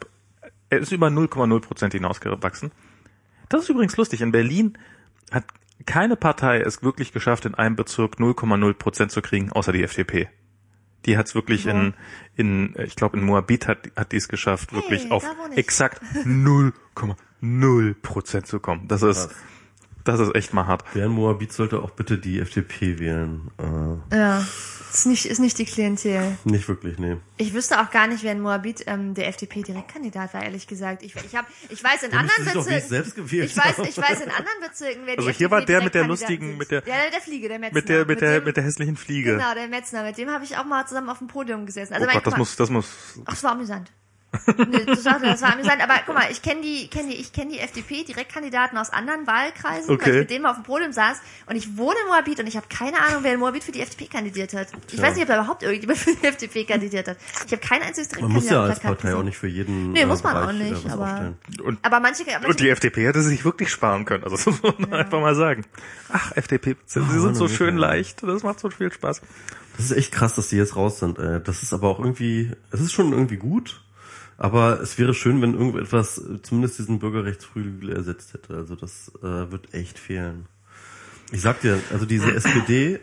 er 0.71 0.79
ist 0.79 0.93
über 0.93 1.09
0,0 1.09 1.61
Prozent 1.61 1.95
hinausgewachsen. 1.95 2.71
Das 3.49 3.63
ist 3.63 3.69
übrigens 3.69 3.97
lustig. 3.97 4.21
In 4.23 4.33
Berlin 4.33 4.79
hat 5.31 5.45
keine 5.87 6.17
Partei 6.17 6.61
es 6.61 6.83
wirklich 6.83 7.13
geschafft, 7.13 7.45
in 7.45 7.55
einem 7.55 7.77
Bezirk 7.77 8.17
0,0 8.17 8.75
Prozent 8.75 9.11
zu 9.11 9.23
kriegen, 9.23 9.53
außer 9.53 9.73
die 9.73 9.83
FDP. 9.83 10.29
Die 11.05 11.17
hat 11.19 11.27
es 11.27 11.35
wirklich 11.35 11.67
in, 11.67 11.95
in, 12.37 12.75
ich 12.79 12.95
glaube 12.95 13.19
in 13.19 13.25
Moabit 13.25 13.67
hat, 13.67 13.91
hat 13.97 14.13
die 14.13 14.19
es 14.19 14.29
geschafft, 14.29 14.73
wirklich 14.73 15.11
auf 15.11 15.27
exakt 15.57 16.01
0,0 16.25 17.95
Prozent 18.01 18.47
zu 18.47 18.61
kommen. 18.61 18.87
Das 18.87 19.03
ist, 19.03 19.31
das 20.05 20.21
ist 20.21 20.35
echt 20.37 20.55
mal 20.55 20.67
hart. 20.67 20.85
Wer 20.95 21.07
in 21.07 21.13
Moabit 21.13 21.53
sollte 21.53 21.81
auch 21.83 21.91
bitte 21.91 22.19
die 22.19 22.39
FDP 22.39 23.01
wählen. 23.01 23.51
Äh, 23.59 24.17
Ja, 24.17 24.45
ist 24.93 25.07
nicht, 25.07 25.27
ist 25.27 25.39
nicht 25.39 25.59
die 25.59 25.65
Klientel. 25.65 26.37
nicht 26.45 26.69
wirklich, 26.69 26.99
nee. 26.99 27.17
Ich 27.37 27.55
wüsste 27.55 27.81
auch 27.81 27.91
gar 27.91 28.07
nicht, 28.07 28.23
wer 28.23 28.33
in 28.33 28.41
Moabit 28.41 28.85
ähm, 28.87 29.15
der 29.15 29.29
FDP-Direktkandidat 29.29 30.35
war, 30.35 30.43
ehrlich 30.43 30.67
gesagt. 30.67 31.03
Ich, 31.03 31.15
ich, 31.17 31.37
hab, 31.37 31.47
ich 31.69 31.83
weiß 31.83 32.03
in 32.05 32.11
müssen 32.11 32.19
anderen 32.19 32.45
Bezirken. 32.45 32.89
selbst 32.89 33.15
gewählt 33.15 33.51
ich 33.51 33.57
weiß, 33.57 33.79
ich 33.89 33.97
weiß 33.99 34.21
in 34.21 34.31
anderen 34.31 34.61
Bezirken, 34.61 35.03
wer 35.05 35.19
Also 35.19 35.31
die 35.31 35.37
hier 35.37 35.51
war 35.51 35.65
der 35.65 35.83
mit 35.83 35.95
der 35.95 36.05
lustigen- 36.07 36.57
mit 36.57 36.71
der- 36.71 36.83
ja, 36.87 36.95
der 37.11 37.21
Fliege, 37.21 37.49
der 37.49 37.59
Metzner. 37.59 37.79
Mit 37.81 37.89
der, 37.89 38.07
mit 38.07 38.21
der, 38.21 38.41
dem, 38.41 38.45
mit 38.45 38.57
der 38.57 38.65
hässlichen 38.65 38.97
Fliege. 38.97 39.33
Genau, 39.37 39.55
der 39.55 39.69
Metzner. 39.69 40.03
Mit 40.05 40.19
dem 40.19 40.31
habe 40.31 40.45
ich 40.45 40.57
auch 40.57 40.65
mal 40.65 40.87
zusammen 40.87 41.09
auf 41.09 41.19
dem 41.19 41.27
Podium 41.29 41.67
gesessen. 41.67 41.95
Also 41.95 42.05
oh 42.05 42.07
mein, 42.07 42.17
Gott, 42.17 42.27
das 42.27 42.37
muss, 42.37 42.57
das 42.57 42.71
muss, 42.71 42.87
Ach, 43.25 43.33
das 43.33 43.43
war 43.45 43.53
amüsant. 43.53 43.91
Nee, 44.69 44.85
das, 44.87 45.05
war, 45.05 45.19
das 45.21 45.43
war 45.43 45.53
amüsant. 45.53 45.83
Aber 45.83 45.95
guck 46.07 46.15
mal, 46.15 46.31
ich 46.31 46.41
kenne 46.43 46.63
die, 46.63 46.89
kenn 46.89 47.09
die, 47.09 47.17
ich 47.17 47.33
kenne 47.33 47.53
die 47.53 47.59
FDP-Direktkandidaten 47.61 48.79
aus 48.79 48.91
anderen 48.91 49.27
Wahlkreisen, 49.27 49.89
weil 49.89 49.95
Okay. 49.97 50.11
ich 50.11 50.17
mit 50.21 50.31
denen 50.31 50.43
mal 50.43 50.51
auf 50.51 50.57
dem 50.57 50.65
Podium 50.65 50.93
saß. 50.93 51.19
Und 51.47 51.57
ich 51.57 51.77
wohne 51.77 51.97
in 52.03 52.09
Moabit 52.09 52.41
und 52.41 52.47
ich 52.47 52.57
habe 52.57 52.67
keine 52.69 52.99
Ahnung, 53.01 53.23
wer 53.23 53.35
in 53.35 53.41
Moabit 53.41 53.65
für 53.65 53.73
die 53.73 53.81
FDP 53.81 54.07
kandidiert 54.07 54.55
hat. 54.55 54.69
Ich 54.89 54.95
Tja. 54.97 55.03
weiß 55.05 55.15
nicht, 55.15 55.23
ob 55.23 55.29
da 55.29 55.35
überhaupt 55.41 55.63
irgendjemand 55.63 55.99
für 55.99 56.15
die 56.15 56.27
FDP 56.27 56.65
kandidiert 56.65 57.09
hat. 57.09 57.17
Ich 57.47 57.53
habe 57.53 57.63
kein 57.67 57.83
einziges 57.83 58.11
Man 58.21 58.33
muss 58.33 58.49
ja 58.49 58.63
als 58.63 58.81
Partei 58.81 59.09
auch 59.09 59.13
gesehen. 59.19 59.25
nicht 59.27 59.39
für 59.39 59.49
jeden 59.49 59.93
Nee, 59.93 60.01
äh, 60.03 60.07
muss 60.07 60.23
man 60.23 60.35
Bereich 60.35 60.47
auch 60.49 60.61
äh, 60.61 60.71
nicht, 60.71 60.91
aber- 60.91 61.35
und, 61.63 61.79
Aber 61.85 62.01
manche, 62.01 62.25
manche 62.25 62.47
und 62.49 62.61
die 62.61 62.69
FDP 62.71 63.07
hätte 63.07 63.23
sich 63.23 63.45
wirklich 63.45 63.71
sparen 63.71 64.05
können. 64.05 64.25
Also 64.25 64.37
das 64.37 64.47
muss 64.63 64.79
man 64.79 64.93
einfach 64.95 65.21
mal 65.21 65.35
sagen. 65.35 65.65
Ach, 66.13 66.33
FDP, 66.37 66.77
sie 66.87 67.01
Oh, 67.01 67.21
sind 67.21 67.35
so 67.35 67.49
schön 67.49 67.77
leicht. 67.77 68.23
Das 68.23 68.43
macht 68.43 68.61
so 68.61 68.71
viel 68.71 68.93
Spaß. 68.93 69.21
Das 69.77 69.87
ist 69.87 69.93
echt 69.97 70.13
krass, 70.13 70.35
dass 70.35 70.49
die 70.49 70.57
jetzt 70.57 70.77
raus 70.77 70.99
sind. 70.99 71.19
Das 71.19 71.63
ist 71.63 71.73
aber 71.73 71.89
auch 71.89 71.99
irgendwie, 71.99 72.53
es 72.71 72.81
ist 72.81 72.93
schon 72.93 73.13
irgendwie 73.13 73.37
gut, 73.37 73.83
aber 74.43 74.81
es 74.81 74.99
wäre 74.99 75.15
schön, 75.15 75.41
wenn 75.41 75.55
irgendetwas 75.55 76.19
äh, 76.19 76.43
zumindest 76.43 76.79
diesen 76.79 76.99
Bürgerrechtsflügel 76.99 77.93
ersetzt 77.93 78.35
hätte. 78.35 78.57
Also 78.57 78.75
das 78.75 79.13
äh, 79.23 79.51
wird 79.53 79.73
echt 79.73 79.99
fehlen. 80.01 80.47
Ich 81.31 81.41
sag 81.43 81.61
dir, 81.61 81.79
also 81.93 82.07
diese 82.07 82.33
SPD, 82.35 82.99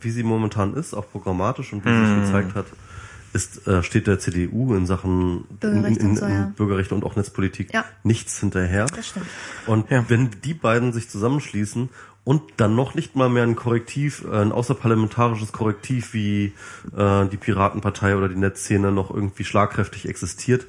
wie 0.00 0.10
sie 0.10 0.22
momentan 0.22 0.74
ist, 0.74 0.94
auch 0.94 1.10
programmatisch 1.10 1.72
und 1.74 1.84
wie 1.84 1.90
sie 1.90 2.06
sich 2.06 2.24
gezeigt 2.24 2.54
hat, 2.54 2.66
ist, 3.34 3.68
äh, 3.68 3.82
steht 3.82 4.06
der 4.06 4.18
CDU 4.18 4.74
in 4.74 4.86
Sachen 4.86 5.44
Bürgerrechte 5.60 6.00
in, 6.02 6.16
in, 6.16 6.16
in 6.16 6.30
ja. 6.30 6.52
Bürgerrechte 6.56 6.94
und 6.94 7.04
auch 7.04 7.16
Netzpolitik 7.16 7.74
Ja. 7.74 7.84
nichts 8.02 8.40
hinterher. 8.40 8.86
Das 8.86 9.08
stimmt. 9.08 9.26
Und 9.66 9.90
Ja. 9.90 10.06
wenn 10.08 10.30
die 10.42 10.54
beiden 10.54 10.94
sich 10.94 11.10
zusammenschließen 11.10 11.90
und 12.28 12.42
dann 12.58 12.74
noch 12.74 12.94
nicht 12.94 13.16
mal 13.16 13.30
mehr 13.30 13.42
ein 13.42 13.56
Korrektiv, 13.56 14.22
äh, 14.30 14.42
ein 14.42 14.52
außerparlamentarisches 14.52 15.50
Korrektiv 15.50 16.12
wie 16.12 16.52
äh, 16.94 17.26
die 17.26 17.38
Piratenpartei 17.38 18.16
oder 18.16 18.28
die 18.28 18.36
Netzszene 18.36 18.92
noch 18.92 19.10
irgendwie 19.10 19.44
schlagkräftig 19.44 20.06
existiert, 20.06 20.66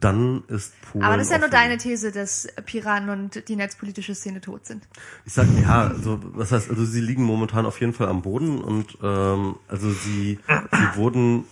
dann 0.00 0.42
ist 0.48 0.74
Polen. 0.82 1.02
Aber 1.02 1.16
das 1.16 1.28
ist 1.28 1.32
ja 1.32 1.38
nur 1.38 1.48
deine 1.48 1.78
These, 1.78 2.12
dass 2.12 2.46
Piraten 2.66 3.08
und 3.08 3.48
die 3.48 3.56
netzpolitische 3.56 4.14
Szene 4.14 4.42
tot 4.42 4.66
sind. 4.66 4.86
Ich 5.24 5.32
sag 5.32 5.46
ja, 5.62 5.88
also 5.88 6.20
was 6.22 6.52
heißt, 6.52 6.68
also 6.68 6.84
sie 6.84 7.00
liegen 7.00 7.22
momentan 7.22 7.64
auf 7.64 7.80
jeden 7.80 7.94
Fall 7.94 8.08
am 8.08 8.20
Boden 8.20 8.60
und 8.60 8.98
ähm, 9.02 9.56
also 9.66 9.88
sie, 9.88 10.38
sie 10.46 10.96
wurden 10.98 11.44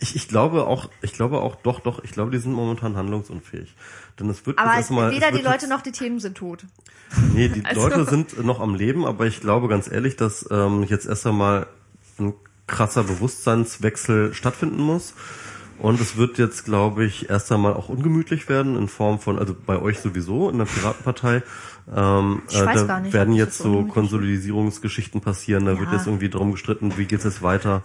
ich, 0.00 0.14
ich 0.14 0.28
glaube 0.28 0.66
auch, 0.66 0.88
ich 1.02 1.12
glaube 1.12 1.40
auch, 1.40 1.56
doch, 1.56 1.80
doch, 1.80 2.02
ich 2.04 2.12
glaube, 2.12 2.30
die 2.30 2.38
sind 2.38 2.52
momentan 2.52 2.96
handlungsunfähig. 2.96 3.74
Denn 4.18 4.30
es 4.30 4.46
wird 4.46 4.58
Aber 4.58 4.68
jetzt 4.70 4.78
erstmal, 4.78 5.10
weder 5.12 5.30
es 5.30 5.36
die 5.36 5.42
Leute 5.44 5.68
noch 5.68 5.82
die 5.82 5.92
Themen 5.92 6.20
sind 6.20 6.36
tot. 6.36 6.64
Nee, 7.34 7.48
die 7.48 7.64
Also- 7.64 7.88
Leute 7.88 8.04
sind 8.04 8.44
noch 8.44 8.60
am 8.60 8.74
Leben, 8.74 9.04
aber 9.04 9.26
ich 9.26 9.40
glaube 9.40 9.68
ganz 9.68 9.90
ehrlich, 9.90 10.16
dass 10.16 10.46
ähm, 10.50 10.84
jetzt 10.84 11.06
erst 11.06 11.26
einmal 11.26 11.66
ein 12.18 12.34
krasser 12.66 13.04
Bewusstseinswechsel 13.04 14.34
stattfinden 14.34 14.80
muss. 14.80 15.14
Und 15.78 16.00
es 16.00 16.16
wird 16.16 16.38
jetzt, 16.38 16.64
glaube 16.64 17.04
ich, 17.04 17.30
erst 17.30 17.52
einmal 17.52 17.74
auch 17.74 17.88
ungemütlich 17.88 18.48
werden 18.48 18.76
in 18.76 18.88
Form 18.88 19.20
von, 19.20 19.38
also 19.38 19.54
bei 19.54 19.80
euch 19.80 20.00
sowieso 20.00 20.50
in 20.50 20.58
der 20.58 20.64
Piratenpartei. 20.64 21.42
Ähm, 21.94 22.42
Ich 22.50 22.60
weiß 22.60 22.80
da 22.80 22.86
gar 22.86 23.00
nicht, 23.00 23.12
werden 23.12 23.34
jetzt 23.34 23.58
so 23.58 23.74
wird. 23.84 23.88
Konsolidierungsgeschichten 23.88 25.20
passieren. 25.20 25.64
Da 25.66 25.78
wird 25.78 25.90
Ja. 25.90 25.96
jetzt 25.96 26.06
irgendwie 26.06 26.28
drum 26.28 26.52
gestritten, 26.52 26.96
wie 26.96 27.06
geht's 27.06 27.24
jetzt 27.24 27.42
weiter. 27.42 27.82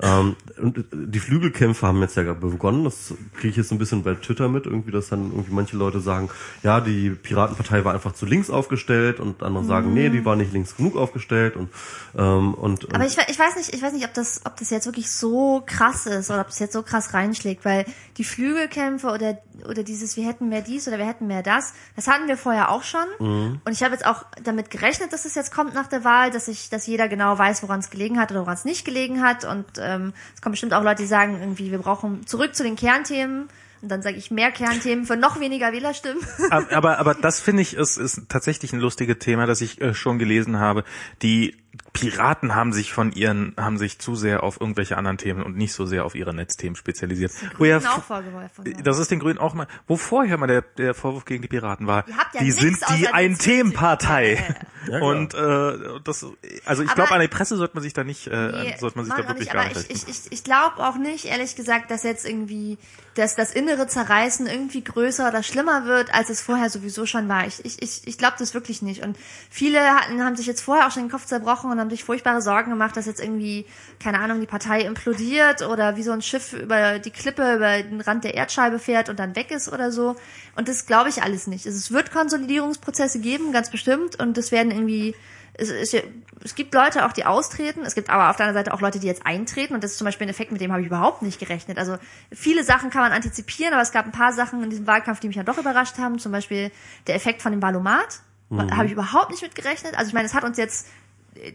Ähm, 0.00 0.36
und 0.60 0.78
äh, 0.78 0.84
die 0.92 1.18
Flügelkämpfe 1.18 1.86
haben 1.86 2.00
jetzt 2.00 2.16
ja 2.16 2.32
begonnen. 2.32 2.84
Das 2.84 3.14
kriege 3.36 3.48
ich 3.50 3.56
jetzt 3.56 3.70
ein 3.72 3.78
bisschen 3.78 4.02
bei 4.02 4.14
Twitter 4.14 4.48
mit, 4.48 4.64
irgendwie, 4.66 4.90
dass 4.90 5.08
dann 5.08 5.30
irgendwie 5.32 5.52
manche 5.52 5.76
Leute 5.76 6.00
sagen, 6.00 6.30
ja, 6.62 6.80
die 6.80 7.10
Piratenpartei 7.10 7.84
war 7.84 7.92
einfach 7.92 8.12
zu 8.12 8.24
links 8.26 8.48
aufgestellt 8.48 9.20
und 9.20 9.42
andere 9.42 9.64
sagen, 9.64 9.92
nee, 9.92 10.08
die 10.08 10.24
war 10.24 10.36
nicht 10.36 10.52
links 10.52 10.76
genug 10.76 10.96
aufgestellt 10.96 11.56
und 11.56 11.68
ähm, 12.16 12.54
und, 12.54 12.84
und 12.84 12.94
Aber 12.94 13.06
ich, 13.06 13.16
ich 13.28 13.38
weiß 13.38 13.56
nicht, 13.56 13.74
ich 13.74 13.82
weiß 13.82 13.92
nicht, 13.92 14.04
ob 14.06 14.14
das, 14.14 14.40
ob 14.44 14.56
das 14.56 14.70
jetzt 14.70 14.86
wirklich 14.86 15.10
so 15.10 15.62
krass 15.66 16.06
ist 16.06 16.30
oder 16.30 16.40
ob 16.40 16.46
das 16.48 16.58
jetzt 16.58 16.72
so 16.72 16.82
krass 16.82 17.12
reinschlägt, 17.14 17.64
weil 17.64 17.84
die 18.16 18.24
Flügelkämpfe 18.24 19.08
oder 19.08 19.38
oder 19.68 19.82
dieses, 19.82 20.16
wir 20.16 20.26
hätten 20.26 20.48
mehr 20.48 20.62
dies 20.62 20.88
oder 20.88 20.98
wir 20.98 21.06
hätten 21.06 21.26
mehr 21.26 21.42
das, 21.42 21.72
das 21.94 22.08
hatten 22.08 22.26
wir 22.28 22.36
vorher 22.36 22.70
auch 22.70 22.82
schon. 22.82 23.04
Mhm. 23.20 23.41
Und 23.64 23.72
ich 23.72 23.82
habe 23.82 23.92
jetzt 23.94 24.06
auch 24.06 24.24
damit 24.42 24.70
gerechnet, 24.70 25.12
dass 25.12 25.24
es 25.24 25.34
jetzt 25.34 25.52
kommt 25.52 25.74
nach 25.74 25.86
der 25.86 26.04
Wahl, 26.04 26.30
dass 26.30 26.48
ich, 26.48 26.70
dass 26.70 26.86
jeder 26.86 27.08
genau 27.08 27.38
weiß, 27.38 27.62
woran 27.62 27.80
es 27.80 27.90
gelegen 27.90 28.18
hat 28.18 28.30
oder 28.30 28.40
woran 28.40 28.54
es 28.54 28.64
nicht 28.64 28.84
gelegen 28.84 29.22
hat. 29.22 29.44
Und 29.44 29.66
ähm, 29.78 30.12
es 30.34 30.42
kommen 30.42 30.52
bestimmt 30.52 30.74
auch 30.74 30.82
Leute, 30.82 31.02
die 31.02 31.08
sagen 31.08 31.38
irgendwie, 31.40 31.70
wir 31.70 31.78
brauchen 31.78 32.26
zurück 32.26 32.54
zu 32.54 32.62
den 32.62 32.76
Kernthemen. 32.76 33.48
Und 33.82 33.88
dann 33.88 34.02
sage 34.02 34.16
ich 34.16 34.30
mehr 34.30 34.52
Kernthemen 34.52 35.06
für 35.06 35.16
noch 35.16 35.40
weniger 35.40 35.72
Wählerstimmen. 35.72 36.22
aber, 36.50 36.72
aber, 36.72 36.98
aber 36.98 37.14
das 37.20 37.40
finde 37.40 37.62
ich 37.62 37.74
ist, 37.74 37.96
ist 37.96 38.28
tatsächlich 38.28 38.72
ein 38.72 38.78
lustiges 38.78 39.18
Thema, 39.18 39.46
das 39.46 39.60
ich 39.60 39.80
äh, 39.80 39.92
schon 39.92 40.18
gelesen 40.18 40.58
habe. 40.58 40.84
Die 41.22 41.56
Piraten 41.92 42.54
haben 42.54 42.72
sich 42.72 42.92
von 42.92 43.12
ihren, 43.12 43.54
haben 43.58 43.78
sich 43.78 43.98
zu 43.98 44.14
sehr 44.14 44.42
auf 44.42 44.60
irgendwelche 44.60 44.96
anderen 44.96 45.18
Themen 45.18 45.42
und 45.42 45.56
nicht 45.56 45.72
so 45.72 45.86
sehr 45.86 46.04
auf 46.04 46.14
ihre 46.14 46.34
Netzthemen 46.34 46.76
spezialisiert. 46.76 47.32
Wo 47.56 47.64
ja, 47.64 47.78
Grünen 47.78 47.90
auch 47.92 48.02
vorgeworfen 48.02 48.66
worden. 48.66 48.84
das 48.84 48.98
ist 48.98 49.10
den 49.10 49.20
Grünen 49.20 49.38
auch 49.38 49.54
mal, 49.54 49.66
wo 49.86 49.96
vorher 49.96 50.36
mal 50.36 50.46
der, 50.46 50.62
der 50.62 50.94
Vorwurf 50.94 51.24
gegen 51.24 51.42
die 51.42 51.48
Piraten 51.48 51.86
war, 51.86 52.04
ja 52.08 52.40
die 52.40 52.50
sind 52.50 52.78
die 52.96 53.08
ein 53.08 53.38
Themenpartei. 53.38 54.42
Ja, 54.88 55.00
und 55.00 55.32
äh, 55.32 56.00
das, 56.02 56.26
also 56.64 56.82
ich 56.82 56.92
glaube, 56.92 57.12
an 57.12 57.20
die 57.20 57.28
Presse 57.28 57.56
sollte 57.56 57.74
man 57.74 57.84
sich 57.84 57.92
da 57.92 58.02
nicht, 58.02 58.26
äh, 58.26 58.50
Nee, 58.50 58.76
sollte 58.80 58.96
man 58.96 59.04
sich 59.04 59.14
da 59.14 59.28
wirklich 59.28 59.38
nicht, 59.38 59.52
gar 59.52 59.68
nicht 59.68 59.76
ich, 59.76 59.90
richten. 59.90 60.10
ich, 60.10 60.26
ich, 60.26 60.32
ich 60.32 60.42
glaube 60.42 60.84
auch 60.84 60.96
nicht, 60.96 61.26
ehrlich 61.26 61.54
gesagt, 61.54 61.92
dass 61.92 62.02
jetzt 62.02 62.28
irgendwie 62.28 62.78
dass 63.14 63.34
das 63.34 63.52
innere 63.52 63.86
Zerreißen 63.86 64.46
irgendwie 64.46 64.82
größer 64.82 65.28
oder 65.28 65.42
schlimmer 65.42 65.84
wird, 65.84 66.14
als 66.14 66.30
es 66.30 66.40
vorher 66.40 66.70
sowieso 66.70 67.06
schon 67.06 67.28
war. 67.28 67.46
Ich, 67.46 67.64
ich, 67.64 67.82
ich, 67.82 68.06
ich 68.06 68.18
glaube 68.18 68.36
das 68.38 68.54
wirklich 68.54 68.82
nicht. 68.82 69.02
Und 69.02 69.18
viele 69.50 69.80
hatten, 69.80 70.22
haben 70.22 70.36
sich 70.36 70.46
jetzt 70.46 70.62
vorher 70.62 70.86
auch 70.86 70.90
schon 70.90 71.04
den 71.04 71.10
Kopf 71.10 71.26
zerbrochen 71.26 71.61
und 71.70 71.80
haben 71.80 71.90
sich 71.90 72.04
furchtbare 72.04 72.42
Sorgen 72.42 72.70
gemacht, 72.70 72.96
dass 72.96 73.06
jetzt 73.06 73.20
irgendwie, 73.20 73.66
keine 74.00 74.20
Ahnung, 74.20 74.40
die 74.40 74.46
Partei 74.46 74.82
implodiert 74.82 75.62
oder 75.62 75.96
wie 75.96 76.02
so 76.02 76.12
ein 76.12 76.22
Schiff 76.22 76.52
über 76.52 76.98
die 76.98 77.10
Klippe, 77.10 77.54
über 77.54 77.82
den 77.82 78.00
Rand 78.00 78.24
der 78.24 78.34
Erdscheibe 78.34 78.78
fährt 78.78 79.08
und 79.08 79.18
dann 79.18 79.36
weg 79.36 79.50
ist 79.50 79.72
oder 79.72 79.92
so. 79.92 80.16
Und 80.56 80.68
das 80.68 80.86
glaube 80.86 81.08
ich 81.08 81.22
alles 81.22 81.46
nicht. 81.46 81.66
Also 81.66 81.78
es 81.78 81.92
wird 81.92 82.12
Konsolidierungsprozesse 82.12 83.20
geben, 83.20 83.52
ganz 83.52 83.70
bestimmt. 83.70 84.20
Und 84.20 84.36
das 84.36 84.52
werden 84.52 84.70
irgendwie 84.70 85.14
es, 85.54 85.70
es, 85.70 85.94
es 86.42 86.54
gibt 86.54 86.74
Leute 86.74 87.04
auch, 87.04 87.12
die 87.12 87.26
austreten, 87.26 87.82
es 87.84 87.94
gibt 87.94 88.10
aber 88.10 88.30
auf 88.30 88.36
der 88.36 88.46
anderen 88.46 88.64
Seite 88.64 88.74
auch 88.74 88.80
Leute, 88.80 88.98
die 88.98 89.06
jetzt 89.06 89.26
eintreten 89.26 89.74
und 89.74 89.84
das 89.84 89.92
ist 89.92 89.98
zum 89.98 90.06
Beispiel 90.06 90.26
ein 90.26 90.30
Effekt, 90.30 90.50
mit 90.50 90.60
dem 90.60 90.72
habe 90.72 90.80
ich 90.80 90.86
überhaupt 90.86 91.22
nicht 91.22 91.38
gerechnet. 91.38 91.78
Also 91.78 91.98
viele 92.32 92.64
Sachen 92.64 92.90
kann 92.90 93.02
man 93.02 93.12
antizipieren, 93.12 93.74
aber 93.74 93.82
es 93.82 93.92
gab 93.92 94.06
ein 94.06 94.12
paar 94.12 94.32
Sachen 94.32 94.62
in 94.62 94.70
diesem 94.70 94.86
Wahlkampf, 94.86 95.20
die 95.20 95.28
mich 95.28 95.36
ja 95.36 95.42
doch 95.42 95.58
überrascht 95.58 95.98
haben, 95.98 96.18
zum 96.18 96.32
Beispiel 96.32 96.70
der 97.06 97.14
Effekt 97.14 97.42
von 97.42 97.52
dem 97.52 97.60
Valomat, 97.60 98.22
da 98.50 98.76
habe 98.76 98.84
ich 98.84 98.92
überhaupt 98.92 99.30
nicht 99.30 99.42
mit 99.42 99.54
gerechnet. 99.54 99.96
Also 99.96 100.08
ich 100.08 100.14
meine, 100.14 100.26
es 100.26 100.34
hat 100.34 100.44
uns 100.44 100.58
jetzt 100.58 100.86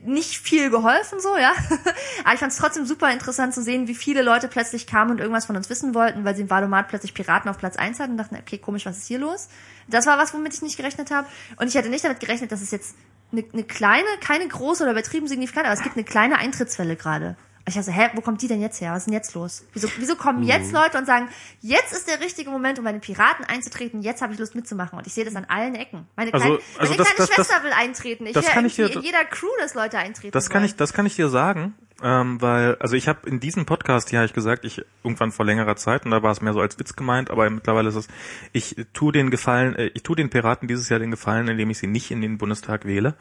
nicht 0.03 0.37
viel 0.37 0.69
geholfen, 0.69 1.19
so, 1.19 1.37
ja. 1.37 1.53
Aber 2.23 2.33
ich 2.33 2.39
fand 2.39 2.51
es 2.51 2.57
trotzdem 2.57 2.85
super 2.85 3.11
interessant 3.11 3.53
zu 3.53 3.61
sehen, 3.61 3.87
wie 3.87 3.95
viele 3.95 4.23
Leute 4.23 4.47
plötzlich 4.47 4.87
kamen 4.87 5.11
und 5.11 5.19
irgendwas 5.19 5.45
von 5.45 5.55
uns 5.55 5.69
wissen 5.69 5.93
wollten, 5.93 6.25
weil 6.25 6.35
sie 6.35 6.41
im 6.41 6.49
Valomat 6.49 6.87
plötzlich 6.87 7.13
Piraten 7.13 7.49
auf 7.49 7.57
Platz 7.57 7.77
1 7.77 7.99
hatten 7.99 8.11
und 8.11 8.17
dachten, 8.17 8.35
okay, 8.35 8.57
komisch, 8.57 8.85
was 8.85 8.97
ist 8.97 9.07
hier 9.07 9.19
los? 9.19 9.49
Das 9.87 10.05
war 10.05 10.17
was, 10.17 10.33
womit 10.33 10.53
ich 10.53 10.61
nicht 10.61 10.77
gerechnet 10.77 11.11
habe. 11.11 11.27
Und 11.57 11.67
ich 11.67 11.75
hätte 11.75 11.89
nicht 11.89 12.03
damit 12.03 12.19
gerechnet, 12.19 12.51
dass 12.51 12.61
es 12.61 12.71
jetzt 12.71 12.95
eine, 13.31 13.43
eine 13.53 13.63
kleine, 13.63 14.07
keine 14.21 14.47
große 14.47 14.83
oder 14.83 14.91
übertrieben 14.91 15.27
signifikant, 15.27 15.67
aber 15.67 15.75
es 15.75 15.83
gibt 15.83 15.95
eine 15.95 16.05
kleine 16.05 16.37
Eintrittswelle 16.37 16.95
gerade. 16.95 17.35
Ich 17.67 17.73
dachte, 17.75 17.91
hä, 17.91 18.09
wo 18.13 18.21
kommt 18.21 18.41
die 18.41 18.47
denn 18.47 18.61
jetzt 18.61 18.79
her? 18.79 18.91
Was 18.93 18.99
ist 18.99 19.05
denn 19.07 19.13
jetzt 19.13 19.33
los? 19.35 19.65
Wieso, 19.73 19.89
wieso 19.97 20.15
kommen 20.15 20.41
jetzt 20.43 20.71
Leute 20.71 20.97
und 20.97 21.05
sagen, 21.05 21.27
jetzt 21.59 21.91
ist 21.91 22.07
der 22.07 22.21
richtige 22.21 22.49
Moment, 22.49 22.79
um 22.79 22.85
bei 22.85 22.93
den 22.93 23.01
Piraten 23.01 23.43
einzutreten, 23.43 24.01
jetzt 24.01 24.21
habe 24.21 24.31
ich 24.31 24.39
Lust 24.39 24.55
mitzumachen. 24.55 24.97
Und 24.97 25.05
ich 25.05 25.13
sehe 25.13 25.25
das 25.25 25.35
an 25.35 25.43
allen 25.49 25.75
Ecken. 25.75 26.07
Meine 26.15 26.33
Also- 26.33 26.45
kleine, 26.45 26.61
also 26.79 26.93
meine 26.93 26.97
das- 26.97 27.07
kleine 27.07 27.17
das- 27.17 27.27
das- 27.27 27.35
Schwester 27.47 27.63
will 27.65 27.73
eintreten. 27.73 28.25
Ich 28.25 28.31
das 28.33 28.45
kann 28.47 28.65
ich 28.65 28.75
dir- 28.77 28.89
in 28.95 29.01
jeder 29.01 29.25
Crew, 29.25 29.49
dass 29.59 29.73
Leute 29.73 29.97
eintreten 29.97 30.31
Das 30.31 30.49
kann 30.49 30.61
wollen. 30.61 30.69
ich, 30.69 30.75
das 30.77 30.93
kann 30.93 31.05
ich 31.05 31.17
dir 31.17 31.27
sagen, 31.27 31.75
ähm, 32.01 32.41
weil, 32.41 32.75
also 32.79 32.95
ich 32.95 33.09
habe 33.09 33.27
in 33.27 33.41
diesem 33.41 33.65
Podcast 33.65 34.11
hier 34.11 34.19
habe 34.19 34.27
ich 34.27 34.33
gesagt, 34.33 34.63
ich 34.63 34.81
irgendwann 35.03 35.33
vor 35.33 35.45
längerer 35.45 35.75
Zeit 35.75 36.05
und 36.05 36.11
da 36.11 36.23
war 36.23 36.31
es 36.31 36.39
mehr 36.41 36.53
so 36.53 36.61
als 36.61 36.79
Witz 36.79 36.95
gemeint, 36.95 37.29
aber 37.31 37.49
mittlerweile 37.49 37.89
ist 37.89 37.95
es, 37.95 38.07
ich 38.53 38.77
tue 38.93 39.11
den 39.11 39.29
Gefallen, 39.29 39.75
äh, 39.75 39.87
ich 39.93 40.03
tue 40.03 40.15
den 40.15 40.29
Piraten 40.29 40.69
dieses 40.69 40.87
Jahr 40.87 40.99
den 41.01 41.11
Gefallen, 41.11 41.49
indem 41.49 41.69
ich 41.69 41.79
sie 41.79 41.87
nicht 41.87 42.11
in 42.11 42.21
den 42.21 42.37
Bundestag 42.37 42.85
wähle 42.85 43.15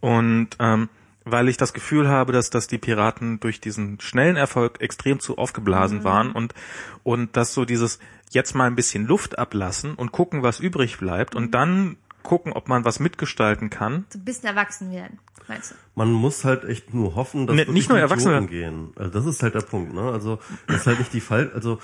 und 0.00 0.48
ähm, 0.60 0.88
weil 1.24 1.48
ich 1.48 1.56
das 1.56 1.72
Gefühl 1.72 2.08
habe, 2.08 2.32
dass, 2.32 2.50
dass 2.50 2.66
die 2.66 2.78
Piraten 2.78 3.40
durch 3.40 3.60
diesen 3.60 4.00
schnellen 4.00 4.36
Erfolg 4.36 4.80
extrem 4.80 5.20
zu 5.20 5.38
aufgeblasen 5.38 5.98
Mhm. 5.98 6.04
waren 6.04 6.32
und, 6.32 6.54
und 7.02 7.36
dass 7.36 7.54
so 7.54 7.64
dieses 7.64 7.98
jetzt 8.30 8.54
mal 8.54 8.66
ein 8.66 8.76
bisschen 8.76 9.06
Luft 9.06 9.38
ablassen 9.38 9.94
und 9.94 10.10
gucken, 10.12 10.42
was 10.42 10.58
übrig 10.60 10.98
bleibt 10.98 11.34
Mhm. 11.34 11.40
und 11.42 11.50
dann 11.54 11.96
gucken, 12.22 12.52
ob 12.52 12.68
man 12.68 12.84
was 12.84 13.00
mitgestalten 13.00 13.68
kann. 13.70 14.04
So 14.10 14.18
ein 14.18 14.24
bisschen 14.24 14.48
erwachsen 14.48 14.90
werden, 14.92 15.18
meinst 15.48 15.72
du? 15.72 15.74
Man 15.96 16.12
muss 16.12 16.44
halt 16.44 16.64
echt 16.64 16.94
nur 16.94 17.14
hoffen, 17.16 17.46
dass 17.46 17.56
Ne, 17.56 17.66
nicht 17.66 17.88
nur 17.88 17.98
die 17.98 18.02
Erwachsene. 18.02 18.46
Gehen. 18.46 18.90
Also 18.96 19.10
das 19.10 19.26
ist 19.26 19.42
halt 19.42 19.54
der 19.54 19.60
Punkt, 19.62 19.92
ne? 19.92 20.02
Also 20.02 20.38
das 20.68 20.76
ist 20.82 20.86
halt 20.86 20.98
nicht 21.00 21.12
die 21.12 21.20
Fall. 21.20 21.50
Also 21.54 21.78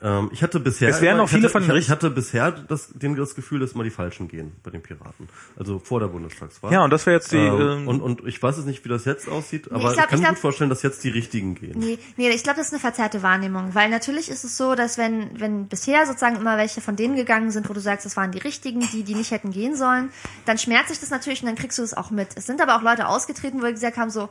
ähm, 0.00 0.30
ich 0.32 0.42
hatte 0.44 0.60
bisher, 0.60 0.88
Es 0.90 1.00
werden 1.00 1.16
immer- 1.16 1.24
auch 1.24 1.28
viele 1.28 1.48
ich 1.48 1.54
hatte, 1.54 1.64
von 1.66 1.76
ich, 1.76 1.84
ich 1.84 1.90
hatte 1.90 2.10
bisher 2.10 2.52
das, 2.52 2.90
den, 2.94 3.16
das 3.16 3.34
Gefühl, 3.34 3.58
dass 3.58 3.74
mal 3.74 3.82
die 3.82 3.90
Falschen 3.90 4.28
gehen 4.28 4.52
bei 4.62 4.70
den 4.70 4.80
Piraten. 4.80 5.28
Also 5.56 5.80
vor 5.80 5.98
der 5.98 6.06
Bundestagswahl. 6.06 6.72
Ja, 6.72 6.84
und 6.84 6.90
das 6.90 7.04
wäre 7.06 7.16
jetzt 7.16 7.32
die, 7.32 7.36
ähm, 7.36 7.60
ähm, 7.60 7.88
und, 7.88 8.00
und 8.00 8.26
ich 8.26 8.40
weiß 8.42 8.56
jetzt 8.58 8.66
nicht, 8.66 8.84
wie 8.84 8.88
das 8.88 9.04
jetzt 9.06 9.28
aussieht, 9.28 9.70
aber 9.72 9.78
ich 9.80 9.84
ich, 9.90 9.92
glaub- 9.94 10.06
kann 10.08 10.14
ich 10.14 10.20
mir 10.20 10.26
glaub- 10.26 10.34
gut 10.36 10.38
vorstellen, 10.40 10.70
dass 10.70 10.82
jetzt 10.82 11.02
die 11.02 11.08
Richtigen 11.08 11.56
gehen. 11.56 11.78
Nee, 11.78 11.98
nee, 12.16 12.28
ich 12.30 12.44
glaube, 12.44 12.58
das 12.58 12.68
ist 12.68 12.72
eine 12.74 12.80
verzerrte 12.80 13.22
Wahrnehmung, 13.24 13.74
weil 13.74 13.90
natürlich 13.90 14.28
ist 14.30 14.44
es 14.44 14.56
so, 14.56 14.74
dass 14.76 14.98
wenn, 14.98 15.40
wenn 15.40 15.66
bisher 15.66 16.06
sozusagen 16.06 16.36
immer 16.36 16.56
welche 16.58 16.80
von 16.80 16.94
denen 16.94 17.16
gegangen 17.16 17.50
sind, 17.50 17.68
wo 17.68 17.72
du 17.72 17.80
sagst, 17.80 18.06
das 18.06 18.16
waren 18.16 18.30
die 18.30 18.38
richtigen, 18.38 18.80
die, 18.92 19.02
die 19.02 19.14
nicht 19.16 19.32
hätten 19.32 19.50
gehen 19.50 19.74
sollen, 19.74 20.10
dann 20.46 20.58
schmerzt 20.58 20.90
sich 20.90 21.00
das 21.00 21.10
natürlich 21.10 21.42
und 21.42 21.46
dann 21.46 21.56
kriegst 21.56 21.76
du 21.78 21.82
das 21.82 21.94
auch 21.94 22.10
mit. 22.12 22.28
Es 22.36 22.46
sind 22.46 22.60
aber 22.60 22.76
auch 22.76 22.82
Leute 22.82 23.08
ausgetreten, 23.08 23.58
wo 23.60 23.64
wir 23.64 23.72
gesagt 23.72 23.96
haben, 23.96 24.10
so, 24.10 24.28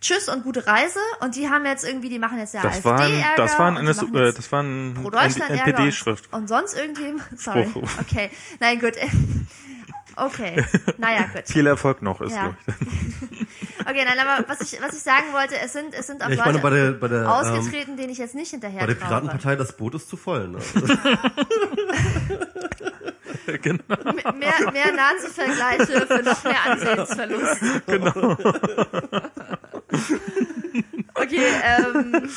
tschüss 0.00 0.28
und 0.28 0.42
gute 0.44 0.66
Reise 0.66 0.98
und 1.20 1.36
die 1.36 1.48
haben 1.48 1.64
jetzt 1.66 1.84
irgendwie, 1.84 2.08
die 2.08 2.18
machen 2.18 2.38
jetzt 2.38 2.54
der 2.54 2.62
Das 2.62 2.76
AfD 2.76 2.84
war 2.84 3.00
ein, 3.00 3.12
Ärger 3.12 3.36
das 3.36 3.58
war 3.58 3.68
ein, 3.68 3.76
äh, 3.76 4.32
das 4.32 4.52
war 4.52 4.62
Deutschland 4.62 5.50
Ärger 5.50 5.66
NPD-Schrift. 5.66 6.32
und, 6.32 6.40
und 6.40 6.48
sonst 6.48 6.76
irgendjemand, 6.76 7.24
sorry, 7.40 7.66
Spruch. 7.68 7.88
okay, 8.00 8.30
nein, 8.60 8.80
gut, 8.80 8.94
okay, 10.16 10.64
naja, 10.98 11.26
gut. 11.32 11.42
Viel 11.46 11.66
Erfolg 11.66 12.02
noch 12.02 12.20
ist, 12.20 12.32
Ja. 12.34 12.54
Okay, 13.86 14.04
nein, 14.04 14.18
aber 14.18 14.46
was 14.46 14.60
ich, 14.60 14.80
was 14.82 14.94
ich 14.94 15.02
sagen 15.02 15.32
wollte, 15.32 15.54
es 15.58 15.72
sind, 15.72 15.94
es 15.94 16.06
sind 16.06 16.22
auch 16.22 16.28
Ja, 16.28 16.34
ich 16.34 16.38
Leute 16.38 16.50
meine, 16.52 16.62
bei 16.62 16.70
der, 16.70 16.92
bei 16.92 17.08
der, 17.08 17.22
ähm, 17.22 17.26
ausgetreten, 17.28 17.96
denen 17.96 18.10
ich 18.10 18.18
jetzt 18.18 18.34
nicht 18.34 18.50
hinterher 18.50 18.80
bei 18.80 18.86
der 18.86 18.98
traue. 18.98 19.08
Piratenpartei, 19.08 19.56
das 19.56 19.74
Boot 19.74 19.94
ist 19.94 20.08
zu 20.08 20.18
voll. 20.18 20.48
Ne? 20.48 20.58
genau. 23.62 23.84
Mehr, 24.34 24.72
mehr 24.72 24.92
Nazi-Vergleiche 24.92 26.06
für 26.06 26.22
noch 26.22 26.44
mehr 26.44 26.64
Ansehensverlust. 26.66 27.60
genau. 27.86 28.36
Okay, 31.14 31.44
ähm, 31.62 32.30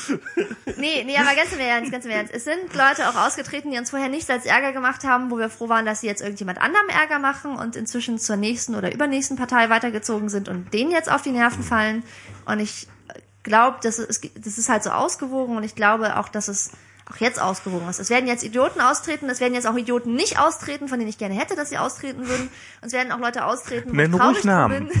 nee, 0.76 1.04
nee, 1.04 1.16
aber 1.16 1.34
ganz 1.34 1.52
im 1.52 1.60
Ernst, 1.60 1.92
ganz 1.92 2.04
im 2.04 2.10
Ernst. 2.10 2.34
Es 2.34 2.44
sind 2.44 2.74
Leute 2.74 3.08
auch 3.08 3.26
ausgetreten, 3.26 3.70
die 3.70 3.78
uns 3.78 3.90
vorher 3.90 4.08
nichts 4.08 4.28
als 4.28 4.44
Ärger 4.44 4.72
gemacht 4.72 5.04
haben, 5.04 5.30
wo 5.30 5.38
wir 5.38 5.48
froh 5.48 5.68
waren, 5.68 5.86
dass 5.86 6.00
sie 6.00 6.06
jetzt 6.06 6.20
irgendjemand 6.20 6.60
anderem 6.60 6.88
Ärger 6.88 7.18
machen 7.18 7.56
und 7.56 7.76
inzwischen 7.76 8.18
zur 8.18 8.36
nächsten 8.36 8.74
oder 8.74 8.92
übernächsten 8.92 9.36
Partei 9.36 9.70
weitergezogen 9.70 10.28
sind 10.28 10.48
und 10.48 10.74
denen 10.74 10.90
jetzt 10.90 11.10
auf 11.10 11.22
die 11.22 11.30
Nerven 11.30 11.62
fallen. 11.62 12.02
Und 12.44 12.60
ich 12.60 12.88
glaube, 13.42 13.78
das 13.82 13.98
ist, 13.98 14.28
das 14.38 14.58
ist 14.58 14.68
halt 14.68 14.82
so 14.82 14.90
ausgewogen 14.90 15.56
und 15.56 15.64
ich 15.64 15.74
glaube 15.74 16.18
auch, 16.18 16.28
dass 16.28 16.48
es 16.48 16.72
auch 17.10 17.16
jetzt 17.18 17.40
ausgewogen 17.40 17.88
ist. 17.88 17.98
Es 18.00 18.08
werden 18.10 18.26
jetzt 18.26 18.42
Idioten 18.44 18.80
austreten, 18.80 19.28
es 19.28 19.40
werden 19.40 19.52
jetzt 19.54 19.66
auch 19.66 19.76
Idioten 19.76 20.14
nicht 20.14 20.38
austreten, 20.38 20.88
von 20.88 20.98
denen 20.98 21.08
ich 21.10 21.18
gerne 21.18 21.34
hätte, 21.34 21.54
dass 21.54 21.68
sie 21.70 21.78
austreten 21.78 22.26
würden. 22.28 22.48
Und 22.80 22.86
es 22.86 22.92
werden 22.92 23.12
auch 23.12 23.18
Leute 23.18 23.44
austreten, 23.44 23.90
wo 23.90 23.94
Nenn 23.94 24.12
ich 24.12 24.18
traurig 24.18 24.44
Namen. 24.44 24.88
bin. 24.88 25.00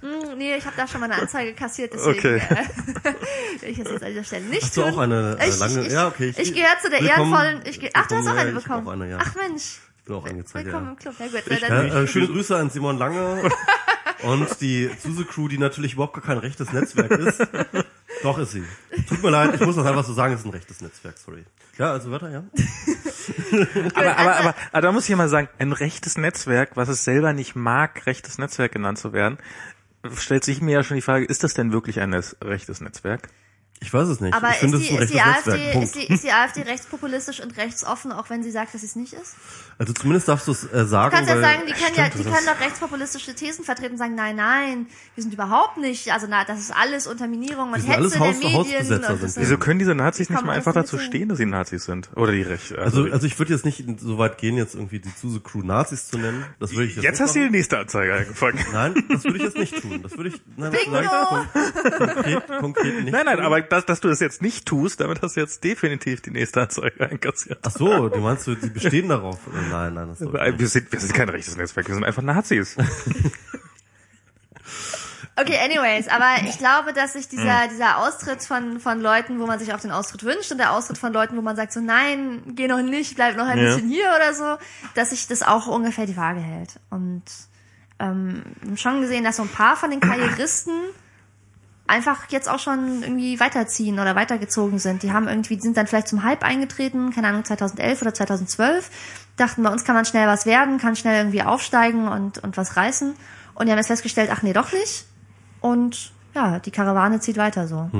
Hm, 0.00 0.38
nee, 0.38 0.54
ich 0.56 0.64
habe 0.64 0.76
da 0.76 0.86
schon 0.88 1.00
mal 1.00 1.10
eine 1.10 1.20
Anzeige 1.20 1.52
kassiert, 1.52 1.92
deswegen 1.92 2.18
Okay. 2.18 2.36
äh, 2.36 3.60
will 3.62 3.68
ich 3.70 3.78
das 3.78 3.90
jetzt 3.92 4.02
an 4.02 4.08
dieser 4.08 4.24
Stelle 4.24 4.44
nicht 4.46 4.62
Hast 4.62 4.76
du 4.76 4.82
tun. 4.82 4.94
auch 4.94 4.98
eine 4.98 5.36
äh, 5.38 5.48
ich, 5.48 5.58
lange? 5.58 5.80
ich, 5.80 5.86
ich, 5.88 5.92
ja, 5.92 6.06
okay. 6.08 6.34
Ich, 6.36 6.54
gehöre 6.54 6.78
zu 6.82 6.88
der 6.88 7.00
Willkommen. 7.00 7.32
ehrenvollen. 7.34 7.60
Ich, 7.64 7.80
ge- 7.80 7.90
ach, 7.92 8.06
du 8.06 8.16
hast 8.16 8.26
auch 8.26 8.34
eine 8.36 8.48
ich 8.50 8.54
bekommen. 8.64 8.86
auch 8.88 8.92
eine, 8.92 9.10
ja. 9.10 9.18
Ach 9.20 9.34
Mensch, 9.34 9.78
Ich 9.98 10.04
bin 10.04 10.14
auch 10.14 10.24
angezeigt, 10.24 10.64
willkommen 10.64 10.86
ja. 10.86 10.90
im 10.92 10.96
Club. 10.98 11.14
Ja 11.18 11.26
gut, 11.26 11.42
Ich, 11.46 11.60
dann, 11.60 11.88
äh, 12.04 12.06
schöne 12.06 12.28
Grüße 12.28 12.56
an 12.56 12.70
Simon 12.70 12.96
Lange 12.98 13.42
und 14.22 14.60
die 14.60 14.90
Suse 14.98 15.24
Crew, 15.24 15.48
die 15.48 15.58
natürlich 15.58 15.94
überhaupt 15.94 16.14
gar 16.14 16.22
kein 16.22 16.38
rechtes 16.38 16.72
Netzwerk 16.72 17.10
ist. 17.12 17.40
Doch 18.22 18.38
ist 18.38 18.52
sie. 18.52 18.64
Tut 19.08 19.22
mir 19.22 19.30
leid, 19.30 19.54
ich 19.54 19.60
muss 19.60 19.76
das 19.76 19.86
einfach 19.86 20.04
so 20.04 20.12
sagen, 20.12 20.34
es 20.34 20.40
ist 20.40 20.46
ein 20.46 20.52
rechtes 20.52 20.80
Netzwerk, 20.80 21.16
sorry. 21.18 21.44
Ja, 21.78 21.92
also 21.92 22.10
weiter, 22.10 22.30
ja. 22.30 22.44
Aber, 23.94 24.16
aber, 24.16 24.36
aber, 24.36 24.54
aber 24.72 24.80
da 24.82 24.92
muss 24.92 25.08
ich 25.08 25.16
mal 25.16 25.28
sagen, 25.28 25.48
ein 25.58 25.72
rechtes 25.72 26.18
Netzwerk, 26.18 26.76
was 26.76 26.88
es 26.88 27.04
selber 27.04 27.32
nicht 27.32 27.56
mag, 27.56 28.06
rechtes 28.06 28.38
Netzwerk 28.38 28.72
genannt 28.72 28.98
zu 28.98 29.12
werden, 29.12 29.38
stellt 30.14 30.44
sich 30.44 30.60
mir 30.60 30.72
ja 30.72 30.82
schon 30.82 30.96
die 30.96 31.02
Frage, 31.02 31.24
ist 31.24 31.44
das 31.44 31.54
denn 31.54 31.72
wirklich 31.72 32.00
ein 32.00 32.12
rechtes 32.12 32.80
Netzwerk? 32.80 33.28
Ich 33.82 33.92
weiß 33.94 34.08
es 34.08 34.20
nicht. 34.20 34.34
Aber 34.34 34.48
ich 34.48 34.54
ist 34.54 34.60
finde, 34.60 34.78
die, 34.78 34.84
es 34.84 34.90
ist 34.90 34.98
ein 34.98 35.02
ist, 35.04 35.14
die 35.14 35.20
AfD, 35.20 35.50
Netzwerk. 35.50 35.82
Ist, 35.82 35.94
die, 35.94 36.12
ist 36.12 36.24
die 36.24 36.32
AfD 36.32 36.62
rechtspopulistisch 36.62 37.40
und 37.40 37.56
rechtsoffen, 37.56 38.12
auch 38.12 38.28
wenn 38.28 38.42
sie 38.42 38.50
sagt, 38.50 38.74
dass 38.74 38.82
sie 38.82 38.86
es 38.86 38.96
nicht 38.96 39.14
ist? 39.14 39.36
Also 39.80 39.94
zumindest 39.94 40.28
darfst 40.28 40.46
du 40.46 40.52
es 40.52 40.70
äh, 40.70 40.84
sagen, 40.84 41.10
Du 41.10 41.16
kannst 41.16 41.30
ja 41.30 41.40
sagen, 41.40 41.62
die 41.66 41.72
können 41.72 41.94
ja, 41.96 42.10
die 42.10 42.22
können 42.22 42.44
doch 42.44 42.60
rechtspopulistische 42.60 43.34
Thesen 43.34 43.64
vertreten 43.64 43.92
und 43.92 43.96
sagen, 43.96 44.14
nein, 44.14 44.36
nein, 44.36 44.86
wir 45.14 45.22
sind 45.22 45.32
überhaupt 45.32 45.78
nicht, 45.78 46.12
also 46.12 46.26
na, 46.28 46.44
das 46.44 46.60
ist 46.60 46.70
alles 46.70 47.06
Unterminierung 47.06 47.72
und 47.72 47.80
Hetze 47.80 47.96
alles 47.96 48.12
der 48.12 48.20
Haus- 48.20 48.36
Medien. 48.40 48.84
Sind. 48.84 49.02
Wieso 49.36 49.56
können 49.56 49.78
diese 49.78 49.94
Nazis 49.94 50.28
Wie 50.28 50.34
nicht 50.34 50.44
mal 50.44 50.52
einfach 50.52 50.74
dazu 50.74 50.98
stehen, 50.98 51.30
dass 51.30 51.38
sie 51.38 51.46
Nazis 51.46 51.86
sind? 51.86 52.10
Oder 52.14 52.32
die 52.32 52.42
Rechte? 52.42 52.78
Also, 52.78 53.04
also 53.04 53.26
ich 53.26 53.38
würde 53.38 53.54
jetzt 53.54 53.64
nicht 53.64 53.82
so 54.00 54.18
weit 54.18 54.36
gehen, 54.36 54.58
jetzt 54.58 54.74
irgendwie 54.74 54.98
die 54.98 55.14
Zuse 55.16 55.40
Crew 55.40 55.62
Nazis 55.62 56.08
zu 56.08 56.18
nennen. 56.18 56.44
Das 56.58 56.72
würde 56.72 56.84
ich 56.84 56.96
jetzt, 56.96 57.04
jetzt 57.04 57.20
hast 57.20 57.36
du 57.36 57.40
die 57.40 57.48
nächste 57.48 57.78
Anzeige 57.78 58.12
angefangen. 58.12 58.58
Nein, 58.74 59.02
das 59.08 59.24
würde 59.24 59.38
ich 59.38 59.44
jetzt 59.44 59.56
nicht 59.56 59.80
tun. 59.80 60.02
Das 60.02 60.14
würde 60.14 60.28
ich 60.28 60.42
nein, 60.58 60.72
Bingo! 60.72 60.98
kon 61.24 61.46
konkret, 61.96 62.46
konkret 62.60 62.94
nicht. 63.04 63.12
Nein, 63.12 63.24
nein, 63.24 63.36
tun. 63.36 63.46
aber 63.46 63.62
dass, 63.62 63.86
dass 63.86 64.00
du 64.00 64.08
das 64.08 64.20
jetzt 64.20 64.42
nicht 64.42 64.66
tust, 64.66 65.00
damit 65.00 65.22
hast 65.22 65.36
du 65.36 65.40
jetzt 65.40 65.64
definitiv 65.64 66.20
die 66.20 66.32
nächste 66.32 66.60
Anzeige 66.60 67.08
einkassiert. 67.08 67.60
Ach 67.62 67.70
so, 67.70 68.10
du 68.10 68.18
meinst 68.18 68.46
du, 68.46 68.54
die 68.54 68.68
bestehen 68.68 69.08
darauf? 69.08 69.38
Nein, 69.70 69.94
nein, 69.94 70.08
das. 70.08 70.20
Wir 70.20 70.68
sind, 70.68 70.92
wir 70.92 71.00
sind 71.00 71.14
kein 71.14 71.28
rechtes 71.28 71.56
Netzwerk, 71.56 71.88
wir 71.88 71.94
sind 71.94 72.04
einfach 72.04 72.22
Nazis. 72.22 72.76
Okay, 75.36 75.56
anyways, 75.64 76.06
aber 76.08 76.46
ich 76.46 76.58
glaube, 76.58 76.92
dass 76.92 77.14
sich 77.14 77.24
Hm. 77.24 77.30
dieser, 77.30 77.68
dieser 77.68 77.98
Austritt 77.98 78.42
von, 78.42 78.78
von 78.78 79.00
Leuten, 79.00 79.40
wo 79.40 79.46
man 79.46 79.58
sich 79.58 79.72
auch 79.72 79.80
den 79.80 79.90
Austritt 79.90 80.22
wünscht 80.22 80.52
und 80.52 80.58
der 80.58 80.72
Austritt 80.72 80.98
von 80.98 81.12
Leuten, 81.14 81.34
wo 81.36 81.40
man 81.40 81.56
sagt 81.56 81.72
so, 81.72 81.80
nein, 81.80 82.42
geh 82.48 82.68
noch 82.68 82.82
nicht, 82.82 83.14
bleib 83.14 83.36
noch 83.36 83.46
ein 83.46 83.56
Ja. 83.58 83.64
bisschen 83.76 83.88
hier 83.88 84.12
oder 84.14 84.34
so, 84.34 84.58
dass 84.94 85.10
sich 85.10 85.28
das 85.28 85.42
auch 85.42 85.66
ungefähr 85.66 86.04
die 86.04 86.16
Waage 86.16 86.40
hält. 86.40 86.78
Und 86.90 87.22
ähm, 88.00 88.42
wir 88.60 88.68
haben 88.70 88.76
schon 88.76 89.00
gesehen, 89.00 89.24
dass 89.24 89.36
so 89.36 89.42
ein 89.44 89.48
paar 89.48 89.76
von 89.76 89.90
den 89.90 90.00
Karrieristen 90.00 90.74
einfach 91.90 92.30
jetzt 92.30 92.48
auch 92.48 92.58
schon 92.60 93.02
irgendwie 93.02 93.40
weiterziehen 93.40 93.98
oder 93.98 94.14
weitergezogen 94.14 94.78
sind. 94.78 95.02
Die 95.02 95.12
haben 95.12 95.28
irgendwie, 95.28 95.56
die 95.56 95.62
sind 95.62 95.76
dann 95.76 95.86
vielleicht 95.86 96.08
zum 96.08 96.22
Hype 96.22 96.44
eingetreten, 96.44 97.10
keine 97.12 97.28
Ahnung, 97.28 97.44
2011 97.44 98.00
oder 98.00 98.14
2012, 98.14 98.90
dachten, 99.36 99.62
bei 99.62 99.70
uns 99.70 99.84
kann 99.84 99.94
man 99.94 100.04
schnell 100.04 100.26
was 100.26 100.46
werden, 100.46 100.78
kann 100.78 100.96
schnell 100.96 101.18
irgendwie 101.18 101.42
aufsteigen 101.42 102.08
und, 102.08 102.38
und 102.38 102.56
was 102.56 102.76
reißen. 102.76 103.14
Und 103.54 103.66
die 103.66 103.72
haben 103.72 103.78
jetzt 103.78 103.88
festgestellt, 103.88 104.30
ach 104.32 104.42
nee, 104.42 104.52
doch 104.52 104.72
nicht. 104.72 105.06
Und 105.60 106.12
ja, 106.34 106.60
die 106.60 106.70
Karawane 106.70 107.20
zieht 107.20 107.36
weiter 107.36 107.66
so. 107.66 107.90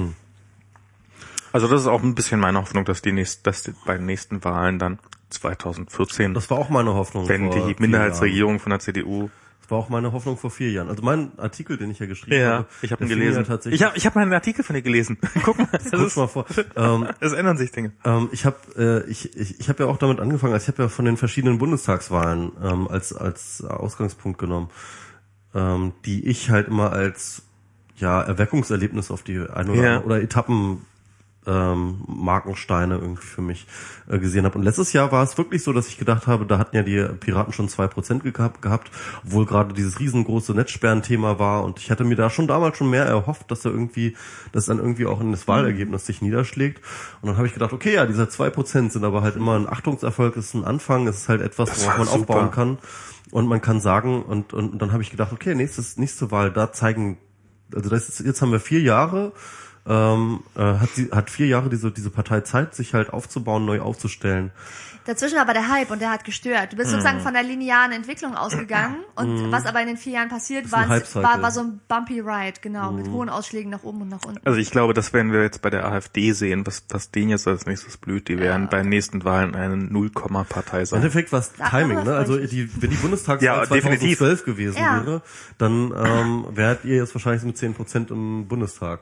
Also 1.52 1.66
das 1.66 1.82
ist 1.82 1.86
auch 1.88 2.02
ein 2.02 2.14
bisschen 2.14 2.40
meine 2.40 2.58
Hoffnung, 2.58 2.84
dass 2.84 3.02
die 3.02 3.12
nächst, 3.12 3.46
dass 3.46 3.64
die, 3.64 3.74
bei 3.84 3.96
den 3.96 4.06
nächsten 4.06 4.44
Wahlen 4.44 4.78
dann 4.78 4.98
2014, 5.30 6.34
Das 6.34 6.50
war 6.50 6.58
auch 6.58 6.68
meine 6.70 6.94
Hoffnung. 6.94 7.28
wenn 7.28 7.50
die 7.50 7.76
Minderheitsregierung 7.78 8.60
von 8.60 8.70
der 8.70 8.80
CDU 8.80 9.30
war 9.70 9.78
auch 9.78 9.88
meine 9.88 10.12
Hoffnung 10.12 10.36
vor 10.36 10.50
vier 10.50 10.70
Jahren. 10.70 10.88
Also 10.88 11.02
mein 11.02 11.32
Artikel, 11.38 11.76
den 11.76 11.90
ich 11.90 11.98
ja 11.98 12.06
geschrieben 12.06 12.44
habe. 12.44 12.66
ich 12.82 12.92
habe 12.92 13.04
ihn 13.04 13.08
gelesen. 13.08 13.38
Ja 13.38 13.44
tatsächlich, 13.44 13.80
ich 13.80 13.86
habe 13.86 13.96
ich 13.96 14.06
hab 14.06 14.14
meinen 14.14 14.32
Artikel 14.32 14.64
von 14.64 14.74
dir 14.74 14.82
gelesen. 14.82 15.18
Guck 15.44 15.58
mal, 15.58 15.68
das 15.72 15.90
Guck 15.90 16.06
ist, 16.06 16.16
mal 16.16 16.26
vor. 16.26 16.46
Ähm, 16.76 17.08
es 17.20 17.32
ändern 17.32 17.56
sich 17.56 17.72
Dinge. 17.72 17.92
Ähm, 18.04 18.28
ich 18.32 18.44
habe 18.44 18.56
äh, 19.06 19.10
ich, 19.10 19.36
ich, 19.36 19.60
ich 19.60 19.68
hab 19.68 19.80
ja 19.80 19.86
auch 19.86 19.96
damit 19.98 20.20
angefangen, 20.20 20.52
also 20.52 20.64
ich 20.64 20.68
habe 20.68 20.84
ja 20.84 20.88
von 20.88 21.04
den 21.04 21.16
verschiedenen 21.16 21.58
Bundestagswahlen 21.58 22.52
ähm, 22.62 22.88
als 22.88 23.12
als 23.12 23.62
Ausgangspunkt 23.64 24.38
genommen, 24.38 24.70
ähm, 25.54 25.92
die 26.04 26.26
ich 26.26 26.50
halt 26.50 26.68
immer 26.68 26.92
als 26.92 27.42
ja 27.96 28.20
Erweckungserlebnis 28.22 29.10
auf 29.10 29.22
die 29.22 29.38
eine 29.38 29.72
oder, 29.72 29.82
Ja. 29.82 30.00
oder 30.02 30.22
Etappen 30.22 30.86
ähm, 31.46 32.02
Markensteine 32.06 32.96
irgendwie 32.96 33.26
für 33.26 33.40
mich 33.40 33.66
äh, 34.08 34.18
gesehen 34.18 34.44
habe. 34.44 34.58
Und 34.58 34.64
letztes 34.64 34.92
Jahr 34.92 35.10
war 35.10 35.22
es 35.22 35.38
wirklich 35.38 35.62
so, 35.62 35.72
dass 35.72 35.88
ich 35.88 35.98
gedacht 35.98 36.26
habe, 36.26 36.44
da 36.44 36.58
hatten 36.58 36.76
ja 36.76 36.82
die 36.82 37.02
Piraten 37.18 37.52
schon 37.52 37.68
zwei 37.68 37.86
Prozent 37.86 38.22
gehabt, 38.24 38.60
gehabt, 38.60 38.90
obwohl 39.24 39.46
gerade 39.46 39.72
dieses 39.72 39.98
riesengroße 40.00 40.52
Netzsperren-Thema 40.52 41.38
war. 41.38 41.64
Und 41.64 41.78
ich 41.78 41.90
hatte 41.90 42.04
mir 42.04 42.16
da 42.16 42.28
schon 42.28 42.46
damals 42.46 42.76
schon 42.76 42.90
mehr 42.90 43.06
erhofft, 43.06 43.50
dass 43.50 43.62
da 43.62 43.70
irgendwie, 43.70 44.16
dass 44.52 44.66
dann 44.66 44.78
irgendwie 44.78 45.06
auch 45.06 45.20
in 45.20 45.30
das 45.30 45.48
Wahlergebnis 45.48 46.06
sich 46.06 46.20
niederschlägt. 46.20 46.82
Und 47.22 47.28
dann 47.28 47.36
habe 47.36 47.46
ich 47.46 47.54
gedacht, 47.54 47.72
okay, 47.72 47.94
ja, 47.94 48.04
diese 48.04 48.28
zwei 48.28 48.50
Prozent 48.50 48.92
sind 48.92 49.04
aber 49.04 49.22
halt 49.22 49.36
immer 49.36 49.58
ein 49.58 49.68
Achtungserfolg, 49.68 50.36
ist 50.36 50.54
ein 50.54 50.64
Anfang, 50.64 51.06
es 51.08 51.22
ist 51.22 51.28
halt 51.28 51.40
etwas, 51.40 51.70
Das 51.70 51.84
worauf 51.84 51.98
man 51.98 52.08
aufbauen 52.08 52.44
super. 52.44 52.48
kann. 52.48 52.78
Und 53.30 53.46
man 53.46 53.62
kann 53.62 53.80
sagen, 53.80 54.22
und, 54.22 54.52
und, 54.52 54.72
und 54.72 54.82
dann 54.82 54.92
habe 54.92 55.02
ich 55.02 55.10
gedacht, 55.10 55.32
okay, 55.32 55.54
nächstes, 55.54 55.96
nächste 55.96 56.30
Wahl, 56.30 56.50
da 56.50 56.72
zeigen, 56.72 57.18
also 57.74 57.88
das 57.88 58.08
ist, 58.08 58.20
jetzt 58.20 58.42
haben 58.42 58.52
wir 58.52 58.60
vier 58.60 58.80
Jahre, 58.80 59.32
ähm, 59.90 60.40
äh, 60.56 60.60
hat 60.60 60.90
sie 60.94 61.10
hat 61.10 61.28
vier 61.30 61.48
Jahre 61.48 61.68
diese 61.68 61.90
diese 61.90 62.10
Partei 62.10 62.40
Zeit, 62.42 62.74
sich 62.74 62.94
halt 62.94 63.12
aufzubauen, 63.12 63.64
neu 63.66 63.80
aufzustellen. 63.80 64.52
Dazwischen 65.06 65.36
war 65.36 65.42
aber 65.42 65.54
der 65.54 65.68
Hype 65.68 65.90
und 65.90 66.00
der 66.02 66.10
hat 66.10 66.24
gestört. 66.24 66.72
Du 66.72 66.76
bist 66.76 66.90
Mhm. 66.90 66.96
sozusagen 66.96 67.20
von 67.20 67.32
der 67.32 67.42
linearen 67.42 67.90
Entwicklung 67.90 68.36
ausgegangen 68.36 68.96
und 69.16 69.50
was 69.50 69.64
aber 69.64 69.80
in 69.80 69.88
den 69.88 69.96
vier 69.96 70.12
Jahren 70.12 70.28
passiert 70.28 70.70
war, 70.70 70.88
war, 70.90 71.42
war 71.42 71.50
so 71.50 71.60
ein 71.60 71.80
bumpy 71.88 72.20
Ride, 72.20 72.60
genau, 72.60 72.90
Mhm. 72.92 72.96
mit 72.98 73.08
hohen 73.10 73.28
Ausschlägen 73.30 73.70
nach 73.70 73.82
oben 73.82 74.02
und 74.02 74.08
nach 74.10 74.22
unten. 74.24 74.46
Also 74.46 74.58
ich 74.60 74.70
glaube, 74.70 74.92
das 74.92 75.12
werden 75.14 75.32
wir 75.32 75.42
jetzt 75.42 75.62
bei 75.62 75.70
der 75.70 75.86
AfD 75.86 76.32
sehen, 76.32 76.66
was, 76.66 76.84
was 76.90 77.10
denen 77.10 77.30
jetzt 77.30 77.48
als 77.48 77.64
nächstes 77.66 77.96
blüht. 77.96 78.28
Die 78.28 78.38
werden 78.38 78.68
bei 78.70 78.82
den 78.82 78.90
nächsten 78.90 79.24
Wahlen 79.24 79.54
eine 79.56 79.76
Nullkomma-Partei 79.78 80.80
Im 80.80 80.86
sein. 80.86 80.96
Endeffekt 81.02 81.32
war 81.32 81.40
es 81.40 81.52
Timing, 81.54 82.04
ne? 82.04 82.14
Also 82.14 82.36
die, 82.36 82.70
wenn 82.80 82.90
die 82.90 82.96
Bundestagswahl 82.96 83.42
Ja, 83.46 83.66
definitiv. 83.66 84.18
2012 84.18 84.44
gewesen 84.44 84.78
Ja. 84.82 84.96
wäre, 85.06 85.22
dann 85.58 85.92
ähm, 85.96 86.44
wärt 86.50 86.84
ihr 86.84 86.96
jetzt 86.96 87.14
wahrscheinlich 87.14 87.40
so 87.40 87.46
mit 87.48 87.56
10 87.56 87.72
Prozent 87.74 88.10
im 88.10 88.46
Bundestag. 88.46 89.00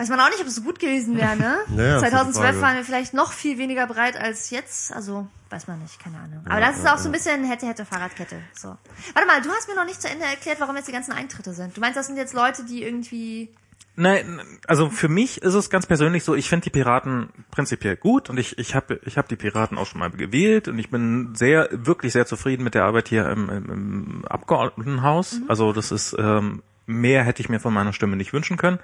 Weiß 0.00 0.08
man 0.08 0.18
auch 0.18 0.30
nicht, 0.30 0.40
ob 0.40 0.46
es 0.46 0.54
so 0.54 0.62
gut 0.62 0.78
gewesen 0.78 1.14
wäre, 1.18 1.36
ne? 1.36 1.58
Ja, 1.76 1.82
ja, 1.82 1.96
ist 1.96 2.04
die 2.06 2.10
2012 2.10 2.34
Frage. 2.34 2.62
waren 2.62 2.76
wir 2.76 2.84
vielleicht 2.84 3.12
noch 3.12 3.32
viel 3.34 3.58
weniger 3.58 3.86
breit 3.86 4.16
als 4.16 4.48
jetzt, 4.48 4.94
also 4.94 5.28
weiß 5.50 5.68
man 5.68 5.78
nicht, 5.80 6.02
keine 6.02 6.16
Ahnung. 6.16 6.40
Aber 6.46 6.58
Ja, 6.58 6.68
das 6.68 6.78
ist 6.78 6.86
ja, 6.86 6.94
auch 6.94 6.98
so 6.98 7.10
ein 7.10 7.12
bisschen 7.12 7.44
hätte, 7.44 7.66
hätte 7.66 7.84
Fahrradkette. 7.84 8.40
So. 8.54 8.68
Warte 9.12 9.28
mal, 9.28 9.42
du 9.42 9.50
hast 9.50 9.68
mir 9.68 9.74
noch 9.74 9.84
nicht 9.84 10.00
zu 10.00 10.08
Ende 10.08 10.24
erklärt, 10.24 10.58
warum 10.58 10.74
jetzt 10.76 10.88
die 10.88 10.92
ganzen 10.92 11.12
Eintritte 11.12 11.52
sind. 11.52 11.76
Du 11.76 11.82
meinst, 11.82 11.98
das 11.98 12.06
sind 12.06 12.16
jetzt 12.16 12.32
Leute, 12.32 12.64
die 12.64 12.82
irgendwie. 12.82 13.50
Nein, 13.94 14.40
also 14.66 14.88
für 14.88 15.08
mich 15.08 15.42
ist 15.42 15.52
es 15.52 15.68
ganz 15.68 15.84
persönlich 15.84 16.24
so, 16.24 16.34
ich 16.34 16.48
finde 16.48 16.64
die 16.64 16.70
Piraten 16.70 17.28
prinzipiell 17.50 17.96
gut 17.96 18.30
und 18.30 18.38
ich, 18.38 18.56
ich 18.56 18.74
habe 18.74 19.00
ich 19.04 19.18
hab 19.18 19.28
die 19.28 19.36
Piraten 19.36 19.76
auch 19.76 19.86
schon 19.86 19.98
mal 19.98 20.10
gewählt 20.10 20.68
und 20.68 20.78
ich 20.78 20.88
bin 20.88 21.34
sehr, 21.34 21.68
wirklich 21.72 22.14
sehr 22.14 22.24
zufrieden 22.24 22.64
mit 22.64 22.74
der 22.74 22.84
Arbeit 22.84 23.08
hier 23.08 23.28
im, 23.28 23.50
im, 23.50 23.70
im 23.70 24.24
Abgeordnetenhaus. 24.24 25.40
Also 25.48 25.74
das 25.74 25.92
ist, 25.92 26.16
ähm, 26.18 26.62
mehr 26.86 27.24
hätte 27.24 27.42
ich 27.42 27.48
mir 27.48 27.60
von 27.60 27.72
meiner 27.72 27.92
Stimme 27.92 28.16
nicht 28.16 28.32
wünschen 28.32 28.56
können, 28.56 28.78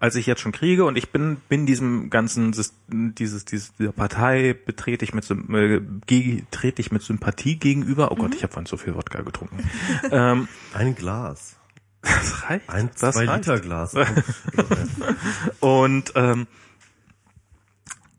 als 0.00 0.14
ich 0.16 0.26
jetzt 0.26 0.40
schon 0.40 0.52
kriege 0.52 0.84
und 0.84 0.96
ich 0.96 1.10
bin, 1.10 1.36
bin 1.48 1.66
diesem 1.66 2.10
ganzen, 2.10 2.52
dieses, 2.52 2.74
dieses, 2.88 3.44
dieser 3.44 3.92
Partei 3.92 4.54
betrete 4.54 5.04
ich 5.04 5.14
mit, 5.14 5.28
äh, 5.30 6.42
trete 6.50 6.80
ich 6.80 6.92
mit 6.92 7.02
Sympathie 7.02 7.56
gegenüber. 7.56 8.12
Oh 8.12 8.16
Gott, 8.16 8.34
ich 8.34 8.42
habe 8.42 8.52
vorhin 8.52 8.66
so 8.66 8.76
viel 8.76 8.94
Wodka 8.94 9.22
getrunken. 9.22 9.68
ähm, 10.10 10.48
Ein 10.74 10.94
Glas. 10.94 11.56
das 12.02 12.48
reicht. 12.48 12.68
Ein 12.68 12.90
das 12.98 13.14
zwei 13.14 13.26
reicht. 13.26 13.46
Liter 13.46 13.60
Glas. 13.60 13.94
Und 15.60 16.12
ähm, 16.14 16.46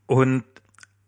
und 0.09 0.43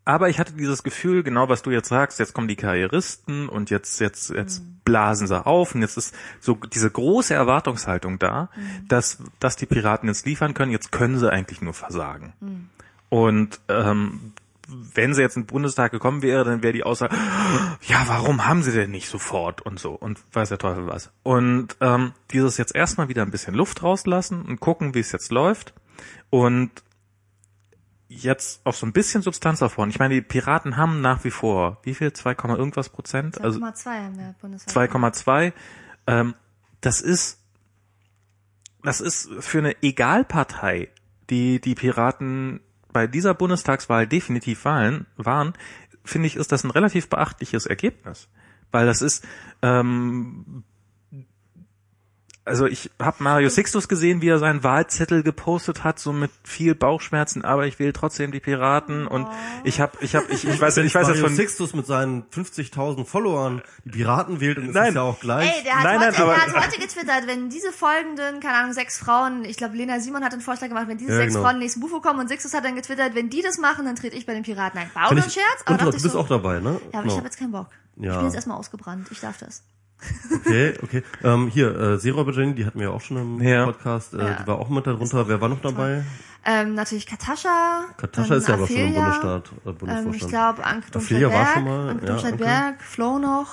aber 0.04 0.30
ich 0.30 0.40
hatte 0.40 0.54
dieses 0.54 0.84
Gefühl, 0.84 1.24
genau 1.24 1.50
was 1.50 1.62
du 1.62 1.72
jetzt 1.72 1.90
sagst, 1.90 2.20
jetzt 2.20 2.34
kommen 2.34 2.48
die 2.48 2.56
Karrieristen 2.56 3.50
und 3.50 3.70
jetzt 3.70 4.00
jetzt 4.00 4.32
jetzt 4.32 4.64
blasen 4.84 5.28
sie 5.28 5.46
auf 5.46 5.76
und 5.76 5.82
jetzt 5.82 5.98
ist 5.98 6.16
so 6.40 6.56
diese 6.56 6.90
große 6.90 7.34
Erwartungshaltung 7.34 8.18
da, 8.20 8.50
dass 8.88 9.20
dass 9.40 9.56
die 9.56 9.66
Piraten 9.66 10.10
jetzt 10.10 10.26
liefern 10.26 10.54
können, 10.54 10.72
jetzt 10.72 10.92
können 10.92 11.18
sie 11.18 11.32
eigentlich 11.32 11.62
nur 11.62 11.74
versagen. 11.74 12.34
Und 13.10 13.60
ähm, 13.68 14.34
wenn 14.68 15.14
sie 15.14 15.22
jetzt 15.22 15.36
in 15.36 15.44
den 15.44 15.48
Bundestag 15.48 15.92
gekommen 15.92 16.22
wäre, 16.22 16.46
dann 16.46 16.64
wäre 16.64 16.74
die 16.74 16.84
Aussage, 16.84 17.16
ja, 17.82 18.04
warum 18.08 18.46
haben 18.46 18.64
sie 18.64 18.72
denn 18.72 18.92
nicht 18.92 19.10
sofort 19.10 19.62
und 19.62 19.80
so? 19.80 19.92
Und 19.92 20.20
weiß 20.34 20.50
der 20.50 20.58
Teufel 20.58 20.88
was. 20.88 21.12
Und 21.24 21.76
ähm, 21.82 22.14
dieses 22.32 22.58
jetzt 22.58 22.74
erstmal 22.74 23.10
wieder 23.10 23.22
ein 23.22 23.32
bisschen 23.32 23.54
Luft 23.54 23.84
rauslassen 23.84 24.44
und 24.44 24.60
gucken, 24.60 24.96
wie 24.96 25.00
es 25.00 25.12
jetzt 25.12 25.32
läuft. 25.32 25.74
Und 26.30 26.72
jetzt 28.12 28.66
auch 28.66 28.74
so 28.74 28.86
ein 28.86 28.92
bisschen 28.92 29.22
Substanz 29.22 29.62
aufbauen. 29.62 29.90
Ich 29.90 30.00
meine, 30.00 30.16
die 30.16 30.22
Piraten 30.22 30.76
haben 30.76 31.02
nach 31.02 31.24
wie 31.24 31.32
vor, 31.32 31.80
wie 31.84 31.94
viel? 31.94 32.12
2, 32.12 32.36
irgendwas 32.58 32.90
Prozent? 32.90 33.40
Also 33.42 33.60
2,2 33.60 33.86
haben 33.86 34.18
wir 34.18 34.36
bundesweit. 34.42 34.92
2,2. 34.92 35.54
Ähm, 36.08 36.36
das 36.82 37.00
ist, 37.00 37.40
das 38.84 39.00
ist 39.00 39.30
für 39.40 39.60
eine 39.60 39.82
Egalpartei, 39.82 40.90
die 41.30 41.62
die 41.62 41.76
Piraten 41.76 42.60
bei 42.92 43.08
dieser 43.08 43.34
Bundestagswahl 43.34 44.08
definitiv 44.08 44.66
wahlen, 44.66 45.06
waren, 45.16 45.54
finde 46.04 46.28
ich, 46.28 46.36
ist 46.36 46.52
das 46.52 46.66
ein 46.66 46.72
relativ 46.72 47.08
beachtliches 47.08 47.66
Ergebnis. 47.66 48.28
Weil 48.72 48.86
das 48.86 49.02
ist, 49.02 49.26
ähm, 49.62 50.64
also 52.52 52.66
ich 52.68 52.92
habe 53.02 53.24
Mario 53.24 53.50
Sixtus 53.50 53.88
gesehen, 53.88 54.22
wie 54.22 54.28
er 54.28 54.38
seinen 54.40 54.64
Wahlzettel 54.64 55.24
gepostet 55.24 55.84
hat, 55.84 55.98
so 56.00 56.12
mit 56.14 56.30
viel 56.44 56.76
Bauchschmerzen, 56.76 57.44
aber 57.44 57.66
ich 57.66 57.80
wähle 57.80 57.94
trotzdem 57.94 58.32
die 58.32 58.40
Piraten 58.40 59.08
und 59.08 59.26
ich 59.64 59.80
habe, 59.82 59.98
ich 60.02 60.16
habe, 60.16 60.26
ich, 60.30 60.46
ich 60.48 60.60
weiß, 60.62 60.78
ich 60.78 60.94
weiß 60.94 61.08
Mario 61.08 61.22
von 61.24 61.36
Sixtus 61.36 61.74
mit 61.74 61.88
seinen 61.88 62.24
50.000 62.30 63.06
Followern 63.06 63.62
die 63.86 63.90
Piraten 63.92 64.40
wählt 64.42 64.58
und 64.58 64.68
es 64.70 64.74
Nein. 64.76 64.90
ist 64.90 64.96
ja 64.96 65.02
auch 65.02 65.20
gleich. 65.20 65.50
Ey, 65.58 65.64
der 65.64 65.76
hat, 65.78 65.84
Nein, 65.84 66.00
heute, 66.00 66.12
nein, 66.12 66.22
aber- 66.22 66.34
der 66.36 66.56
hat 66.62 66.68
heute 66.68 66.80
getwittert, 66.82 67.28
wenn 67.28 67.50
diese 67.50 67.72
folgenden, 67.72 68.40
keine 68.42 68.58
Ahnung, 68.58 68.74
sechs 68.74 68.98
Frauen, 68.98 69.46
ich 69.46 69.58
glaube 69.58 69.78
Lena 69.78 70.00
Simon 70.00 70.24
hat 70.24 70.34
einen 70.34 70.42
Vorschlag 70.42 70.68
gemacht, 70.68 70.88
wenn 70.88 70.98
diese 70.98 71.12
Ja, 71.12 71.18
sechs 71.18 71.34
genau. 71.34 71.46
Frauen 71.48 71.60
nächsten 71.60 71.80
Bufo 71.80 72.02
kommen 72.02 72.20
und 72.20 72.28
Sixtus 72.28 72.54
hat 72.54 72.66
dann 72.66 72.76
getwittert, 72.76 73.16
wenn 73.16 73.30
die 73.30 73.42
das 73.42 73.58
machen, 73.58 73.86
dann 73.86 73.96
trete 73.96 74.16
ich 74.18 74.26
bei 74.26 74.34
den 74.34 74.44
Piraten 74.44 74.80
ein. 74.80 74.90
War 74.94 75.06
auch 75.06 75.08
Kann 75.10 75.18
nur 75.18 75.26
ich- 75.28 75.38
ein 75.38 75.42
Scherz, 75.42 75.62
aber 75.66 75.86
und 75.86 75.94
du 75.96 76.02
bist 76.02 76.12
so, 76.14 76.20
auch 76.20 76.28
dabei, 76.28 76.60
ne? 76.60 76.80
ja, 76.92 77.00
aber 77.00 77.08
ich 77.08 77.14
habe 77.16 77.26
jetzt 77.26 77.40
keinen 77.40 77.52
Bock. 77.52 77.68
Ja. 77.96 78.12
Ich 78.12 78.18
bin 78.18 78.26
jetzt 78.26 78.36
erstmal 78.36 78.58
ausgebrannt, 78.58 79.08
ich 79.12 79.20
darf 79.22 79.38
das. 79.38 79.64
Okay, 80.34 80.74
okay. 80.82 81.04
Ähm, 81.24 81.48
hier, 81.50 81.76
äh, 81.80 81.98
Seeräuber 82.00 82.32
Jenny, 82.32 82.56
die 82.56 82.66
hatten 82.66 82.80
wir 82.80 82.88
ja 82.88 82.94
auch 82.94 83.02
schon 83.02 83.18
im 83.18 83.42
Ja. 83.42 83.66
Podcast. 83.66 84.14
Äh, 84.14 84.18
Ja. 84.18 84.34
Die 84.42 84.48
war 84.48 84.58
auch 84.60 84.70
mit 84.70 84.86
darunter. 84.88 85.28
Wer 85.28 85.40
war 85.42 85.50
noch 85.50 85.62
dabei? 85.62 86.04
Ähm, 86.44 86.74
natürlich 86.74 87.06
Katascha. 87.06 87.84
Katascha 87.98 88.36
ist 88.36 88.48
ja 88.48 88.56
aber 88.56 88.66
schon 88.68 88.76
im 88.78 88.94
Bundesstaat, 88.96 89.46
äh, 89.48 89.70
Ähm, 89.70 89.74
ich 89.74 89.78
Bundesvorstand. 89.78 90.32
glaube, 90.32 90.66
Anke 90.66 90.88
Aphelia 90.98 91.28
war 91.32 91.46
Domscheit-Berg, 91.46 91.54
schon 91.54 91.64
mal, 91.66 91.90
Anke 91.90 92.06
ja, 92.06 92.12
Domscheit-Berg, 92.14 92.82
Flo 92.82 93.20
noch, 93.20 93.48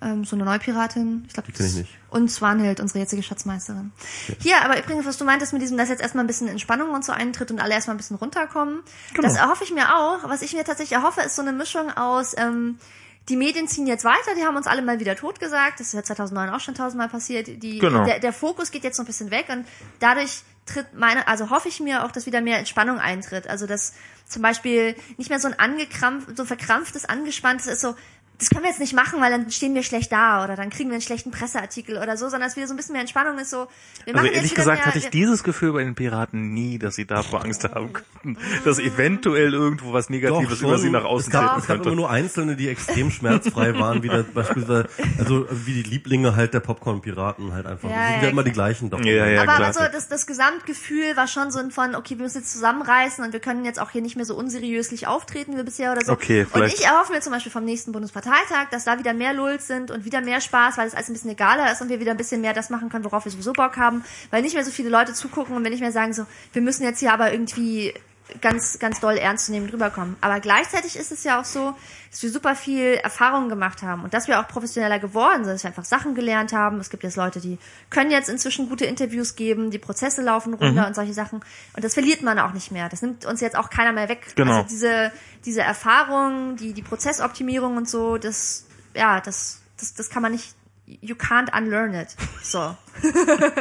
ähm, 0.00 0.24
so 0.24 0.36
eine 0.36 0.44
Neupiratin. 0.44 1.24
Ich 1.26 1.34
glaube, 1.34 1.48
Die 1.50 1.52
kenn 1.58 1.66
ich 1.66 1.74
nicht. 1.74 1.98
Und 2.08 2.30
Swanhild, 2.30 2.78
unsere 2.78 3.00
jetzige 3.00 3.24
Schatzmeisterin. 3.24 3.90
Hier, 4.38 4.62
aber 4.64 4.78
übrigens, 4.78 5.06
was 5.06 5.18
du 5.18 5.24
meintest 5.24 5.52
mit 5.52 5.60
diesem, 5.60 5.76
dass 5.76 5.88
jetzt 5.88 6.00
erstmal 6.02 6.22
ein 6.22 6.28
bisschen 6.28 6.46
Entspannung 6.46 6.90
und 6.90 7.04
so 7.04 7.10
eintritt 7.12 7.50
und 7.50 7.58
alle 7.60 7.74
erstmal 7.74 7.94
ein 7.96 7.98
bisschen 7.98 8.16
runterkommen. 8.16 8.80
Genau. 9.12 9.26
Das 9.26 9.36
erhoffe 9.36 9.64
ich 9.64 9.72
mir 9.74 9.92
auch. 9.96 10.28
Was 10.28 10.42
ich 10.42 10.52
mir 10.54 10.62
tatsächlich 10.64 10.96
erhoffe, 10.96 11.22
ist 11.22 11.34
so 11.34 11.42
eine 11.42 11.52
Mischung 11.52 11.90
aus, 11.96 12.34
ähm, 12.38 12.78
die 13.28 13.36
Medien 13.36 13.68
ziehen 13.68 13.86
jetzt 13.86 14.04
weiter, 14.04 14.34
die 14.36 14.44
haben 14.44 14.56
uns 14.56 14.66
alle 14.66 14.82
mal 14.82 14.98
wieder 14.98 15.14
totgesagt. 15.14 15.78
Das 15.78 15.88
ist 15.88 15.92
ja 15.92 16.02
2009 16.02 16.50
auch 16.50 16.60
schon 16.60 16.74
tausendmal 16.74 17.08
passiert. 17.08 17.46
Die, 17.46 17.78
Genau. 17.78 18.04
der, 18.04 18.18
der 18.18 18.32
Fokus 18.32 18.70
geht 18.70 18.82
jetzt 18.82 18.96
so 18.96 19.02
ein 19.02 19.06
bisschen 19.06 19.30
weg 19.30 19.46
und 19.48 19.66
dadurch 20.00 20.42
tritt 20.66 20.94
meine, 20.94 21.26
also 21.28 21.50
hoffe 21.50 21.68
ich 21.68 21.80
mir 21.80 22.04
auch, 22.04 22.12
dass 22.12 22.26
wieder 22.26 22.40
mehr 22.40 22.58
Entspannung 22.58 22.98
eintritt. 22.98 23.46
Also 23.48 23.66
dass 23.66 23.94
zum 24.26 24.42
Beispiel 24.42 24.94
nicht 25.16 25.30
mehr 25.30 25.40
so 25.40 25.48
ein 25.48 25.58
angekrampft, 25.58 26.36
so 26.36 26.44
verkrampftes, 26.44 27.04
angespanntes 27.04 27.66
ist 27.66 27.80
so, 27.80 27.94
das 28.40 28.48
können 28.50 28.62
wir 28.64 28.70
jetzt 28.70 28.80
nicht 28.80 28.94
machen, 28.94 29.20
weil 29.20 29.30
dann 29.30 29.50
stehen 29.50 29.74
wir 29.74 29.82
schlecht 29.82 30.10
da 30.10 30.42
oder 30.42 30.56
dann 30.56 30.70
kriegen 30.70 30.88
wir 30.88 30.94
einen 30.94 31.02
schlechten 31.02 31.30
Presseartikel 31.30 31.98
oder 31.98 32.16
so, 32.16 32.28
sondern 32.30 32.48
dass 32.48 32.56
wieder 32.56 32.66
so 32.66 32.72
ein 32.74 32.76
bisschen 32.78 32.94
mehr 32.94 33.02
Entspannung 33.02 33.38
ist 33.38 33.50
so. 33.50 33.68
Wir 34.04 34.14
Also 34.14 34.26
machen 34.26 34.34
ehrlich 34.34 34.54
gesagt 34.54 34.78
mehr, 34.78 34.86
hatte 34.86 34.98
ich 34.98 35.10
dieses 35.10 35.44
Gefühl 35.44 35.72
bei 35.74 35.84
den 35.84 35.94
Piraten 35.94 36.54
nie, 36.54 36.78
dass 36.78 36.94
sie 36.94 37.04
davor 37.06 37.44
Angst 37.44 37.64
haben 37.64 37.92
könnten, 37.92 38.38
dass 38.64 38.78
eventuell 38.78 39.52
irgendwo 39.52 39.92
was 39.92 40.08
Negatives 40.08 40.60
Doch, 40.60 40.68
über 40.68 40.78
sie 40.78 40.88
nach 40.88 41.04
außen 41.04 41.30
es 41.32 41.38
treten 41.38 41.58
es 41.58 41.66
gab 41.66 41.76
immer 41.76 41.84
könnte. 41.84 41.96
nur 41.96 42.10
Einzelne, 42.10 42.56
die 42.56 42.68
extrem 42.68 43.10
schmerzfrei 43.10 43.74
waren, 43.78 44.02
wie 44.02 44.08
der, 44.08 44.22
beispielsweise, 44.22 44.88
also 45.18 45.46
wie 45.50 45.74
die 45.82 45.82
Lieblinge 45.82 46.34
halt 46.34 46.54
der 46.54 46.60
Popcorn-Piraten 46.60 47.52
halt 47.52 47.66
einfach. 47.66 47.90
Ja, 47.90 47.96
das 47.96 48.06
sind 48.08 48.16
ja, 48.16 48.22
ja 48.24 48.28
immer 48.30 48.42
die 48.42 48.52
gleichen. 48.52 48.88
Doch. 48.88 49.04
Ja, 49.04 49.26
ja, 49.26 49.42
aber 49.42 49.54
klar. 49.56 49.66
also 49.66 49.80
das, 49.92 50.08
das 50.08 50.26
Gesamtgefühl 50.26 51.14
war 51.16 51.28
schon 51.28 51.50
so 51.50 51.58
ein 51.58 51.70
von, 51.70 51.94
okay, 51.94 52.16
wir 52.16 52.22
müssen 52.24 52.38
jetzt 52.38 52.52
zusammenreißen 52.52 53.22
und 53.22 53.34
wir 53.34 53.40
können 53.40 53.66
jetzt 53.66 53.78
auch 53.80 53.90
hier 53.90 54.00
nicht 54.00 54.16
mehr 54.16 54.24
so 54.24 54.34
unseriöslich 54.34 55.06
auftreten 55.06 55.58
wie 55.58 55.62
bisher 55.62 55.92
oder 55.92 56.02
so. 56.04 56.12
Okay, 56.12 56.42
und 56.44 56.50
vielleicht- 56.52 56.78
ich 56.78 56.86
erhoffe 56.86 57.12
mir 57.12 57.20
zum 57.20 57.32
Beispiel 57.32 57.52
vom 57.52 57.64
nächsten 57.64 57.92
Bundesparteitag, 57.92 58.29
dass 58.70 58.84
da 58.84 58.98
wieder 58.98 59.14
mehr 59.14 59.32
Lulz 59.32 59.66
sind 59.66 59.90
und 59.90 60.04
wieder 60.04 60.20
mehr 60.20 60.40
Spaß, 60.40 60.78
weil 60.78 60.86
es 60.86 60.94
alles 60.94 61.08
ein 61.08 61.12
bisschen 61.12 61.30
egaler 61.30 61.70
ist 61.72 61.80
und 61.80 61.88
wir 61.88 62.00
wieder 62.00 62.12
ein 62.12 62.16
bisschen 62.16 62.40
mehr 62.40 62.52
das 62.52 62.70
machen 62.70 62.88
können, 62.88 63.04
worauf 63.04 63.24
wir 63.24 63.32
sowieso 63.32 63.52
Bock 63.52 63.76
haben, 63.76 64.04
weil 64.30 64.42
nicht 64.42 64.54
mehr 64.54 64.64
so 64.64 64.70
viele 64.70 64.88
Leute 64.88 65.12
zugucken 65.12 65.56
und 65.56 65.64
wir 65.64 65.70
nicht 65.70 65.80
mehr 65.80 65.92
sagen 65.92 66.12
so, 66.12 66.26
wir 66.52 66.62
müssen 66.62 66.84
jetzt 66.84 67.00
hier 67.00 67.12
aber 67.12 67.32
irgendwie 67.32 67.94
ganz, 68.40 68.78
ganz 68.78 69.00
doll 69.00 69.16
ernstzunehmend 69.16 69.72
rüberkommen. 69.72 70.16
Aber 70.20 70.40
gleichzeitig 70.40 70.96
ist 70.96 71.12
es 71.12 71.24
ja 71.24 71.40
auch 71.40 71.44
so, 71.44 71.74
dass 72.10 72.22
wir 72.22 72.30
super 72.30 72.56
viel 72.56 72.94
Erfahrung 72.94 73.48
gemacht 73.48 73.82
haben 73.82 74.02
und 74.02 74.14
dass 74.14 74.26
wir 74.26 74.40
auch 74.40 74.48
professioneller 74.48 74.98
geworden 74.98 75.44
sind, 75.44 75.54
dass 75.54 75.62
wir 75.62 75.68
einfach 75.68 75.84
Sachen 75.84 76.14
gelernt 76.14 76.52
haben. 76.52 76.80
Es 76.80 76.90
gibt 76.90 77.02
jetzt 77.04 77.16
Leute, 77.16 77.40
die 77.40 77.58
können 77.88 78.10
jetzt 78.10 78.28
inzwischen 78.28 78.68
gute 78.68 78.84
Interviews 78.84 79.36
geben, 79.36 79.70
die 79.70 79.78
Prozesse 79.78 80.22
laufen 80.22 80.54
runter 80.54 80.86
und 80.86 80.94
solche 80.94 81.14
Sachen. 81.14 81.40
Und 81.74 81.84
das 81.84 81.94
verliert 81.94 82.22
man 82.22 82.38
auch 82.38 82.52
nicht 82.52 82.72
mehr. 82.72 82.88
Das 82.88 83.02
nimmt 83.02 83.26
uns 83.26 83.40
jetzt 83.40 83.56
auch 83.56 83.70
keiner 83.70 83.92
mehr 83.92 84.08
weg. 84.08 84.32
Genau. 84.34 84.58
Also 84.58 84.68
diese, 84.68 85.12
diese 85.44 85.62
Erfahrung, 85.62 86.56
die, 86.56 86.72
die 86.72 86.82
Prozessoptimierung 86.82 87.76
und 87.76 87.88
so, 87.88 88.18
das, 88.18 88.66
ja, 88.94 89.20
das, 89.20 89.60
das, 89.78 89.94
das 89.94 90.10
kann 90.10 90.22
man 90.22 90.32
nicht, 90.32 90.54
you 91.00 91.14
can't 91.14 91.56
unlearn 91.56 91.94
it. 91.94 92.16
So. 92.42 92.76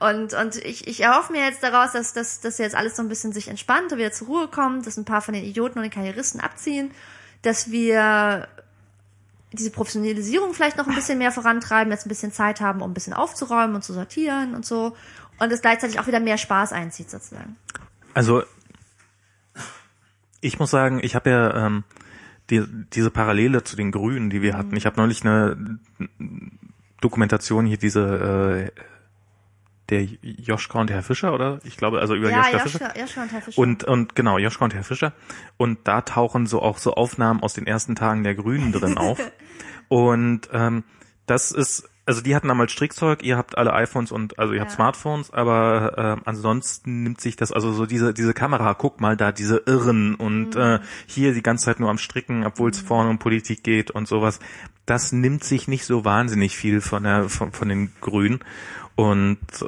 Und, 0.00 0.32
und 0.32 0.56
ich, 0.64 0.86
ich 0.86 1.00
erhoffe 1.00 1.32
mir 1.32 1.44
jetzt 1.44 1.62
daraus, 1.62 1.92
dass, 1.92 2.12
dass, 2.12 2.40
dass 2.40 2.58
jetzt 2.58 2.76
alles 2.76 2.94
so 2.94 3.02
ein 3.02 3.08
bisschen 3.08 3.32
sich 3.32 3.48
entspannt 3.48 3.90
und 3.90 3.98
wieder 3.98 4.12
zur 4.12 4.28
Ruhe 4.28 4.48
kommt, 4.48 4.86
dass 4.86 4.96
ein 4.96 5.04
paar 5.04 5.22
von 5.22 5.34
den 5.34 5.42
Idioten 5.42 5.78
und 5.78 5.82
den 5.82 5.90
Karrieristen 5.90 6.40
abziehen, 6.40 6.92
dass 7.42 7.72
wir 7.72 8.46
diese 9.52 9.70
Professionalisierung 9.70 10.54
vielleicht 10.54 10.76
noch 10.76 10.86
ein 10.86 10.94
bisschen 10.94 11.18
mehr 11.18 11.32
vorantreiben, 11.32 11.92
jetzt 11.92 12.06
ein 12.06 12.10
bisschen 12.10 12.32
Zeit 12.32 12.60
haben, 12.60 12.80
um 12.80 12.90
ein 12.90 12.94
bisschen 12.94 13.12
aufzuräumen 13.12 13.74
und 13.74 13.82
zu 13.82 13.92
sortieren 13.92 14.54
und 14.54 14.64
so. 14.64 14.94
Und 15.40 15.50
es 15.52 15.62
gleichzeitig 15.62 15.98
auch 15.98 16.06
wieder 16.06 16.20
mehr 16.20 16.38
Spaß 16.38 16.72
einzieht, 16.72 17.10
sozusagen. 17.10 17.56
Also 18.14 18.44
ich 20.40 20.60
muss 20.60 20.70
sagen, 20.70 21.00
ich 21.02 21.16
habe 21.16 21.30
ja 21.30 21.66
ähm, 21.66 21.84
die, 22.50 22.64
diese 22.92 23.10
Parallele 23.10 23.64
zu 23.64 23.74
den 23.74 23.90
Grünen, 23.90 24.30
die 24.30 24.42
wir 24.42 24.56
hatten. 24.56 24.76
Ich 24.76 24.86
habe 24.86 24.96
neulich 24.96 25.22
eine 25.24 25.78
Dokumentation 27.00 27.66
hier, 27.66 27.78
diese 27.78 28.70
äh, 28.74 28.82
der 29.90 30.04
Joschka 30.22 30.80
und 30.80 30.90
Herr 30.90 31.02
Fischer, 31.02 31.32
oder? 31.32 31.60
Ich 31.64 31.76
glaube, 31.76 32.00
also 32.00 32.14
über 32.14 32.30
Ja, 32.30 32.42
Joschka 32.50 32.58
Fischer. 32.58 32.84
Joschka, 32.84 33.00
Joschka 33.00 33.22
und 33.22 33.32
Herr 33.32 33.42
Fischer. 33.42 33.60
Und, 33.60 33.84
und 33.84 34.14
genau, 34.14 34.38
Joschka 34.38 34.64
und 34.64 34.74
Herr 34.74 34.84
Fischer. 34.84 35.12
Und 35.56 35.88
da 35.88 36.02
tauchen 36.02 36.46
so 36.46 36.60
auch 36.60 36.78
so 36.78 36.94
Aufnahmen 36.94 37.42
aus 37.42 37.54
den 37.54 37.66
ersten 37.66 37.96
Tagen 37.96 38.22
der 38.22 38.34
Grünen 38.34 38.72
drin 38.72 38.98
auf. 38.98 39.18
Und 39.88 40.50
ähm, 40.52 40.84
das 41.24 41.50
ist, 41.50 41.88
also 42.08 42.22
die 42.22 42.34
hatten 42.34 42.48
damals 42.48 42.72
Strickzeug, 42.72 43.22
ihr 43.22 43.36
habt 43.36 43.56
alle 43.58 43.72
iPhones 43.74 44.10
und 44.10 44.38
also 44.38 44.54
ihr 44.54 44.60
habt 44.60 44.70
Ja. 44.70 44.74
Smartphones, 44.76 45.30
aber 45.32 45.92
ähm, 45.96 46.22
ansonsten 46.24 47.02
nimmt 47.04 47.20
sich 47.20 47.36
das, 47.36 47.52
also 47.52 47.72
so 47.72 47.86
diese, 47.86 48.12
diese 48.14 48.34
Kamera, 48.34 48.74
guck 48.74 49.00
mal 49.00 49.16
da, 49.16 49.30
diese 49.30 49.62
Irren 49.66 50.14
und 50.16 50.54
Mhm. 50.56 50.60
äh, 50.60 50.80
hier 51.06 51.34
die 51.34 51.42
ganze 51.42 51.66
Zeit 51.66 51.78
nur 51.80 51.90
am 51.90 51.98
Stricken, 51.98 52.44
obwohl 52.46 52.70
es 52.70 52.80
vorne 52.80 53.10
um 53.10 53.18
Politik 53.18 53.62
geht 53.62 53.90
und 53.90 54.08
sowas. 54.08 54.40
Das 54.86 55.12
nimmt 55.12 55.44
sich 55.44 55.68
nicht 55.68 55.84
so 55.84 56.04
wahnsinnig 56.04 56.56
viel 56.56 56.80
von 56.80 57.02
der 57.04 57.28
von, 57.28 57.52
von 57.52 57.68
den 57.68 57.92
Grünen. 58.00 58.40
Und 58.96 59.38
äh, 59.60 59.66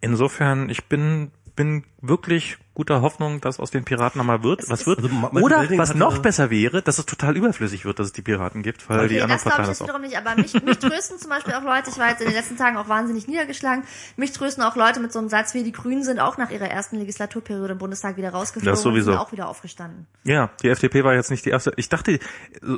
insofern, 0.00 0.70
ich 0.70 0.84
bin 0.86 1.32
bin 1.56 1.84
wirklich 2.00 2.56
guter 2.80 3.02
Hoffnung, 3.02 3.42
dass 3.42 3.60
aus 3.60 3.70
den 3.70 3.84
Piraten 3.84 4.18
nochmal 4.18 4.42
wird, 4.42 4.70
was 4.70 4.86
wird. 4.86 5.00
Also 5.00 5.44
Oder 5.44 5.68
was 5.76 5.94
noch 5.94 6.16
besser 6.20 6.48
wäre, 6.48 6.80
dass 6.80 6.98
es 6.98 7.04
total 7.04 7.36
überflüssig 7.36 7.84
wird, 7.84 7.98
dass 7.98 8.06
es 8.06 8.12
die 8.14 8.22
Piraten 8.22 8.62
gibt, 8.62 8.88
weil 8.88 9.06
die 9.06 9.16
Nee, 9.16 9.20
anderen 9.20 9.38
das 9.38 9.42
glaube 9.42 9.60
ich 9.60 9.68
das 9.68 9.78
jetzt 9.80 9.86
wiederum 9.86 10.00
nicht, 10.00 10.16
aber 10.16 10.34
mich, 10.36 10.54
mich 10.64 10.78
trösten 10.78 11.18
zum 11.18 11.28
Beispiel 11.28 11.52
auch 11.52 11.62
Leute, 11.62 11.90
ich 11.90 11.98
war 11.98 12.08
jetzt 12.08 12.22
in 12.22 12.28
den 12.28 12.34
letzten 12.34 12.56
Tagen 12.56 12.78
auch 12.78 12.88
wahnsinnig 12.88 13.28
niedergeschlagen, 13.28 13.84
mich 14.16 14.32
trösten 14.32 14.64
auch 14.64 14.76
Leute 14.76 15.00
mit 15.00 15.12
so 15.12 15.18
einem 15.18 15.28
Satz 15.28 15.52
wie, 15.52 15.62
die 15.62 15.72
Grünen 15.72 16.02
sind 16.04 16.20
auch 16.20 16.38
nach 16.38 16.50
ihrer 16.50 16.68
ersten 16.70 16.96
Legislaturperiode 16.96 17.72
im 17.72 17.78
Bundestag 17.78 18.16
wieder 18.16 18.30
rausgeflogen 18.30 18.72
Das 18.72 18.80
sowieso. 18.80 19.10
und 19.10 19.16
sind 19.18 19.26
auch 19.26 19.32
wieder 19.32 19.46
aufgestanden. 19.50 20.06
Ja, 20.24 20.48
die 20.62 20.70
FDP 20.70 21.04
war 21.04 21.12
jetzt 21.12 21.30
nicht 21.30 21.44
die 21.44 21.50
erste. 21.50 21.74
Ich 21.76 21.90
dachte, 21.90 22.18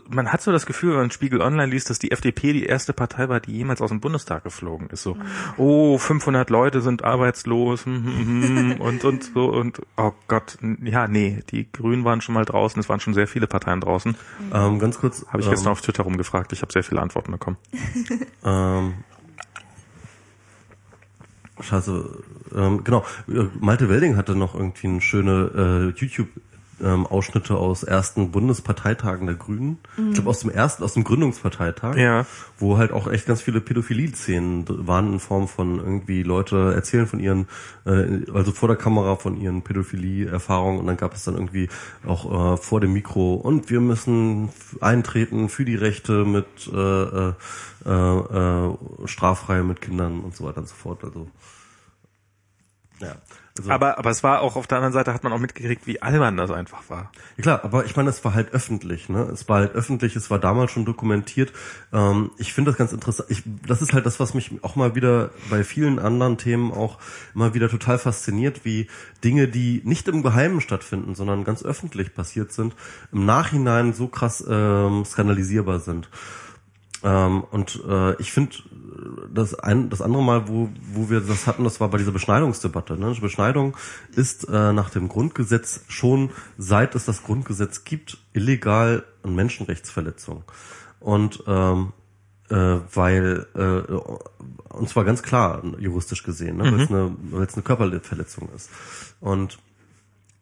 man 0.09 0.33
hat 0.33 0.43
so 0.43 0.51
das 0.51 0.67
Gefühl, 0.67 0.95
wenn 0.95 0.99
man 0.99 1.11
Spiegel 1.13 1.41
Online 1.43 1.71
liest, 1.71 1.91
dass 1.91 2.01
die 2.01 2.11
FDP 2.11 2.53
die 2.53 2.67
erste 2.67 2.93
Partei 2.93 3.29
war, 3.29 3.39
die 3.39 3.53
jemals 3.53 3.81
aus 3.81 3.91
dem 3.91 4.01
Bundestag 4.01 4.43
geflogen 4.43 4.91
ist. 4.91 5.05
So, 5.05 5.17
oh, 5.59 5.97
500 5.97 6.51
Leute 6.51 6.81
sind 6.81 7.05
arbeitslos 7.05 7.87
hm, 7.87 8.05
hm, 8.05 8.43
hm, 8.43 8.81
und 8.81 9.05
und 9.05 9.23
so 9.23 9.45
und 9.45 9.81
oh 9.97 10.13
Gott, 10.29 10.59
ja, 10.83 11.09
nee, 11.09 11.43
die 11.51 11.71
Grünen 11.71 12.05
waren 12.05 12.21
schon 12.21 12.35
mal 12.35 12.45
draußen. 12.45 12.81
Es 12.81 12.89
waren 12.89 13.01
schon 13.01 13.15
sehr 13.15 13.27
viele 13.27 13.47
Parteien 13.47 13.81
draußen. 13.81 14.17
Ähm, 14.53 14.79
ganz 14.79 14.99
kurz. 14.99 15.27
Habe 15.29 15.41
ich 15.41 15.47
ähm, 15.47 15.53
gestern 15.53 15.73
auf 15.73 15.81
Twitter 15.81 16.05
rumgefragt. 16.05 16.53
Ich 16.53 16.63
habe 16.63 16.73
sehr 16.73 16.85
viele 16.85 17.01
Antworten 17.01 17.33
bekommen. 17.33 17.57
Ähm, 18.45 18.95
scheiße. 21.61 22.25
Ähm, 22.57 22.83
genau. 22.83 23.05
Malte 23.61 23.89
Welding 23.89 24.17
hatte 24.17 24.35
noch 24.35 24.57
irgendwie 24.57 24.89
eine 24.89 25.01
schöne 25.01 25.93
äh, 25.95 26.01
YouTube 26.01 26.29
ähm, 26.83 27.07
Ausschnitte 27.07 27.57
aus 27.57 27.83
ersten 27.83 28.31
Bundesparteitagen 28.31 29.27
der 29.27 29.37
Grünen. 29.37 29.79
Ich 30.09 30.15
glaube 30.15 30.31
aus 30.31 30.41
dem 30.41 30.51
ersten, 30.51 30.83
aus 30.83 30.95
dem 30.95 31.05
Gründungsparteitag, 31.05 31.97
Ja. 31.97 32.27
wo 32.59 32.79
halt 32.79 32.93
auch 32.93 33.07
echt 33.07 33.27
ganz 33.27 33.41
viele 33.43 33.61
Pädophilie-Szenen 33.61 34.65
waren 34.87 35.13
in 35.15 35.21
Form 35.21 35.49
von 35.49 35.79
irgendwie 35.79 36.23
Leute 36.23 36.73
erzählen 36.75 37.07
von 37.07 37.21
ihren, 37.21 37.49
äh, 37.87 38.31
also 38.33 38.53
vor 38.53 38.69
der 38.69 38.77
Kamera 38.77 39.17
von 39.17 39.41
ihren 39.41 39.63
Pädophilie-Erfahrungen 39.63 40.81
und 40.81 40.87
dann 40.87 40.97
gab 40.97 41.15
es 41.15 41.25
dann 41.25 41.35
irgendwie 41.35 41.69
auch 42.07 42.55
äh, 42.55 42.57
vor 42.57 42.81
dem 42.81 42.93
Mikro 42.93 43.35
und 43.35 43.71
wir 43.71 43.81
müssen 43.81 44.49
eintreten 44.81 45.49
für 45.49 45.65
die 45.65 45.77
Rechte 45.77 46.25
mit 46.25 46.47
äh, 46.73 46.77
äh, 47.03 47.33
äh, 47.87 48.19
äh, 48.69 48.77
straffrei 49.07 49.63
mit 49.63 49.81
Kindern 49.81 50.21
und 50.21 50.35
so 50.37 50.45
weiter 50.45 50.59
und 50.59 50.69
so 50.69 50.75
fort. 50.75 51.05
Also 51.05 51.29
ja. 53.01 53.15
Also, 53.59 53.71
Aber, 53.71 53.99
aber 53.99 54.09
es 54.09 54.23
war 54.23 54.41
auch 54.41 54.57
auf 54.57 54.67
der 54.67 54.79
anderen 54.79 54.95
Seite 54.95 55.13
hat 55.13 55.25
man 55.25 55.33
auch 55.33 55.39
mitgekriegt, 55.39 55.87
wie 55.87 56.01
albern 56.01 56.39
das 56.39 56.51
einfach 56.51 56.89
war. 56.89 57.13
Ja, 57.37 57.43
klar, 57.43 57.61
aber 57.65 57.85
ich 57.85 57.95
meine, 57.97 58.09
es 58.09 58.25
war 58.25 58.33
halt 58.33 58.55
öffentlich, 58.55 59.11
ne? 59.11 59.25
Es 59.25 59.47
war 59.47 59.59
halt 59.59 59.75
öffentlich, 59.75 60.17
es 60.17 60.31
war 60.31 60.39
damals 60.39 60.71
schon 60.71 60.87
dokumentiert. 60.87 61.53
Ähm, 61.93 62.31
ich 62.39 62.55
finde 62.55 62.71
das 62.71 62.79
ganz 62.79 62.93
interessant. 62.93 63.31
Ich, 63.31 63.43
das 63.67 63.83
ist 63.83 63.93
halt 63.93 64.07
das, 64.07 64.19
was 64.19 64.33
mich 64.33 64.53
auch 64.63 64.75
mal 64.75 64.95
wieder 64.95 65.31
bei 65.51 65.65
vielen 65.65 65.99
anderen 65.99 66.39
Themen 66.39 66.73
auch 66.73 66.99
immer 67.35 67.53
wieder 67.53 67.69
total 67.69 67.99
fasziniert, 67.99 68.65
wie 68.65 68.89
Dinge, 69.23 69.49
die 69.49 69.83
nicht 69.85 70.09
im 70.09 70.23
Geheimen 70.23 70.63
stattfinden, 70.63 71.15
sondern 71.15 71.45
ganz 71.45 71.63
öffentlich 71.63 72.15
passiert 72.15 72.53
sind, 72.53 72.75
im 73.13 73.27
Nachhinein 73.27 73.93
so 73.93 74.09
krass 74.09 74.43
ähm, 74.49 75.05
skandalisierbar 75.05 75.81
sind. 75.81 76.09
Ähm, 77.05 77.45
und 77.51 77.83
äh, 77.89 78.15
ich 78.21 78.33
finde, 78.33 78.57
das, 79.33 79.55
ein, 79.55 79.91
das 79.91 80.03
andere 80.03 80.23
Mal, 80.23 80.49
wo, 80.49 80.69
wo 80.93 81.11
wir 81.11 81.21
das 81.21 81.47
hatten, 81.47 81.65
das 81.65 81.81
war 81.81 81.89
bei 81.89 81.99
dieser 81.99 82.13
Beschneidungsdebatte. 82.13 82.97
Ne? 82.97 83.15
Beschneidung 83.21 83.77
ist 84.15 84.49
äh, 84.49 84.73
nach 84.73 84.91
dem 84.91 85.09
Grundgesetz 85.09 85.85
schon, 85.89 86.31
seit 86.59 86.95
es 86.95 87.05
das 87.05 87.23
Grundgesetz 87.23 87.85
gibt, 87.85 88.19
illegal 88.33 89.05
und 89.23 89.35
Menschenrechtsverletzung. 89.35 90.45
Und 91.01 91.43
ähm, 91.47 91.93
äh, 92.49 92.81
weil, 92.95 93.47
äh, 93.55 93.93
und 94.75 94.89
zwar 94.89 95.05
ganz 95.05 95.23
klar 95.23 95.63
juristisch 95.79 96.23
gesehen, 96.23 96.59
ne? 96.59 96.65
weil 96.65 96.81
es 96.81 96.91
eine, 96.91 97.17
weil 97.31 97.47
es 97.47 97.55
eine 97.55 97.63
Körperverletzung 97.63 98.49
ist. 98.55 98.71
Und 99.21 99.59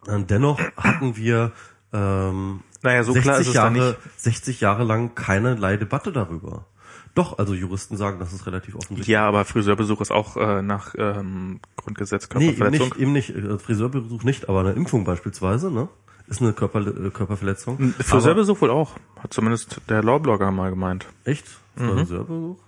äh, 0.07 0.21
dennoch 0.23 0.61
hatten 0.77 1.17
wir 1.17 1.53
ähm, 1.93 2.61
Naja, 2.83 3.05
so 3.05 3.13
klar 3.13 3.39
ist 3.41 3.49
es 3.49 3.55
Jahre, 3.55 3.73
nicht. 3.73 3.97
60 4.17 4.61
Jahre 4.61 4.85
lang 4.85 5.15
keinerlei 5.15 5.77
Debatte 5.77 6.13
darüber. 6.13 6.67
Doch, 7.15 7.39
also 7.39 7.55
Juristen 7.55 7.97
sagen, 7.97 8.19
das 8.21 8.33
ist 8.33 8.47
relativ 8.47 8.77
offensichtlich. 8.77 9.09
Ja, 9.09 9.27
aber 9.27 9.45
Friseurbesuch 9.45 10.01
ist 10.01 10.13
auch 10.13 10.37
äh, 10.37 10.63
nach 10.63 10.95
ähm, 10.97 11.61
Grundgesetz 11.77 12.29
nee, 12.35 12.51
eben 12.51 12.57
Körperverletzung. 12.57 12.89
nicht, 12.89 12.99
eben 12.99 13.13
nicht, 13.13 13.31
äh, 13.31 13.59
Friseurbesuch 13.59 14.23
nicht, 14.23 14.49
aber 14.49 14.61
eine 14.61 14.73
Impfung 14.73 15.05
beispielsweise, 15.05 15.71
ne? 15.71 15.89
Ist 16.29 16.41
eine 16.41 16.53
Körper, 16.53 16.81
äh, 16.87 17.11
Körperverletzung. 17.11 17.95
Friseurbesuch 17.99 18.61
wohl 18.61 18.71
auch, 18.71 18.93
hat 19.21 19.33
zumindest 19.33 19.81
der 19.89 20.05
Lawblogger 20.05 20.53
mal 20.53 20.71
gemeint. 20.71 21.07
Aber, 21.25 21.33
echt? 21.33 21.47
Friseurbesuch? 21.75 22.59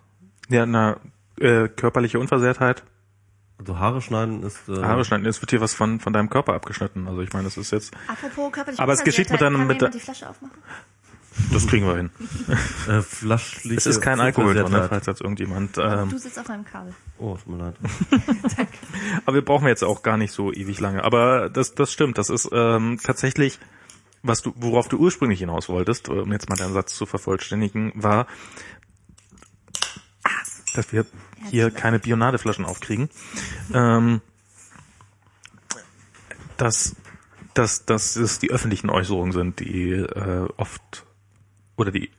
Ja, 0.49 0.65
eine 0.65 0.97
äh, 1.39 1.69
körperliche 1.69 2.19
Unversehrtheit. 2.19 2.83
Also 3.63 3.79
Haare 3.79 4.01
schneiden 4.03 4.43
ist, 4.43 4.69
äh, 4.69 4.83
Haare 4.83 5.05
schneiden, 5.05 5.25
es 5.27 5.41
wird 5.41 5.51
hier 5.51 5.61
was 5.61 5.73
von, 5.73 6.01
von 6.01 6.13
deinem 6.13 6.29
Körper 6.31 6.55
abgeschnitten. 6.55 7.07
Also 7.07 7.21
ich 7.23 7.33
meine, 7.33 7.45
das 7.45 7.57
ist 7.57 7.71
jetzt, 7.71 7.93
Apropos 8.09 8.51
körperliche 8.53 8.83
Aber 8.83 8.93
es 8.93 9.05
geschieht 9.05 9.31
mit 9.31 9.41
deinem- 9.41 9.67
mit 9.67 9.81
die 9.95 10.01
Flasche 10.01 10.29
aufmachen? 10.29 10.57
das 11.51 11.67
kriegen 11.67 11.87
wir 11.87 11.97
hin. 11.97 12.11
äh, 12.89 13.01
flaschliche 13.01 13.77
Es 13.77 13.87
ist 13.87 14.01
kein 14.03 14.21
Alkohol 14.21 14.53
drin, 14.55 14.71
ne, 14.71 14.87
falls 14.89 15.07
jetzt 15.07 15.21
irgendjemand. 15.23 15.79
Ähm, 15.79 16.11
Du 16.11 16.19
sitzt 16.19 16.39
auf 16.39 16.51
einem 16.51 16.65
Kabel. 16.65 16.93
Oh, 17.19 17.37
tut 17.37 17.47
mir 17.57 17.65
leid. 17.65 17.77
aber 19.27 19.35
wir 19.37 19.45
brauchen 19.45 19.67
jetzt 19.69 19.83
auch 19.85 20.03
gar 20.03 20.17
nicht 20.17 20.33
so 20.33 20.53
ewig 20.53 20.79
lange. 20.81 21.05
Aber 21.05 21.49
das, 21.49 21.75
das 21.75 21.91
stimmt. 21.93 22.19
Das 22.19 22.29
ist 22.31 22.49
ähm, 22.53 22.99
tatsächlich, 23.03 23.59
was 24.23 24.43
du, 24.43 24.53
worauf 24.57 24.89
du 24.89 24.99
ursprünglich 24.99 25.39
hinaus 25.39 25.69
wolltest, 25.69 26.09
um 26.09 26.31
jetzt 26.33 26.49
mal 26.51 26.57
deinen 26.57 26.75
Satz 26.75 26.95
zu 26.97 27.07
vervollständigen, 27.07 27.93
war, 27.95 28.27
dass 30.75 30.93
wir 30.93 31.07
hier 31.51 31.71
keine 31.71 31.99
Bionadeflaschen 31.99 32.65
aufkriegen. 32.65 33.11
Ähm, 33.75 34.21
dass, 36.57 36.97
dass, 37.55 37.85
dass 37.85 38.17
es 38.17 38.39
die 38.39 38.51
öffentlichen 38.51 38.91
Äußerungen 38.91 39.33
sind, 39.33 39.61
die 39.61 39.93
äh, 39.93 40.49
oft 40.57 41.05
oder 41.77 41.91
die 41.91 42.11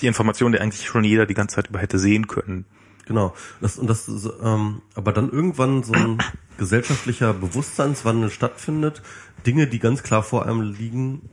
die 0.00 0.06
Informationen, 0.06 0.52
die 0.52 0.60
eigentlich 0.60 0.86
schon 0.86 1.04
jeder 1.04 1.26
die 1.26 1.34
ganze 1.34 1.56
Zeit 1.56 1.68
über 1.68 1.78
hätte 1.78 1.98
sehen 1.98 2.26
können. 2.26 2.64
Genau. 3.06 3.34
Das, 3.60 3.78
und 3.78 3.88
das, 3.88 4.08
ist, 4.08 4.28
ähm, 4.42 4.82
aber 4.94 5.12
dann 5.12 5.30
irgendwann 5.30 5.82
so 5.82 5.94
ein 5.94 6.18
gesellschaftlicher 6.58 7.32
Bewusstseinswandel 7.32 8.30
stattfindet, 8.30 9.02
Dinge, 9.46 9.66
die 9.66 9.78
ganz 9.78 10.02
klar 10.02 10.22
vor 10.22 10.46
einem 10.46 10.60
liegen, 10.60 11.30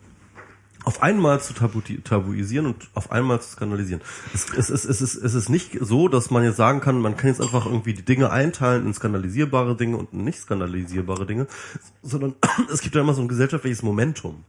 auf 0.86 1.02
einmal 1.02 1.42
zu 1.42 1.54
tabu 1.54 1.82
tabuisieren 2.04 2.68
und 2.68 2.90
auf 2.94 3.12
einmal 3.12 3.42
zu 3.42 3.52
skandalisieren. 3.52 4.02
Es, 4.34 4.50
es, 4.54 4.70
es, 4.70 4.86
es, 4.86 5.02
ist, 5.02 5.16
es 5.16 5.34
ist 5.34 5.50
nicht 5.50 5.78
so, 5.82 6.08
dass 6.08 6.32
man 6.32 6.44
jetzt 6.44 6.58
sagen 6.58 6.80
kann, 6.80 7.00
man 7.00 7.18
kann 7.18 7.30
jetzt 7.30 7.42
einfach 7.42 7.66
irgendwie 7.66 7.94
die 7.94 8.06
Dinge 8.06 8.32
einteilen 8.32 8.86
in 8.86 8.94
skandalisierbare 8.94 9.76
Dinge 9.76 9.98
und 9.98 10.14
nicht 10.14 10.40
skandalisierbare 10.40 11.26
Dinge, 11.26 11.48
sondern 12.02 12.36
es 12.72 12.82
gibt 12.82 12.96
ja 12.96 13.02
immer 13.02 13.14
so 13.14 13.22
ein 13.22 13.28
gesellschaftliches 13.28 13.84
Momentum. 13.84 14.44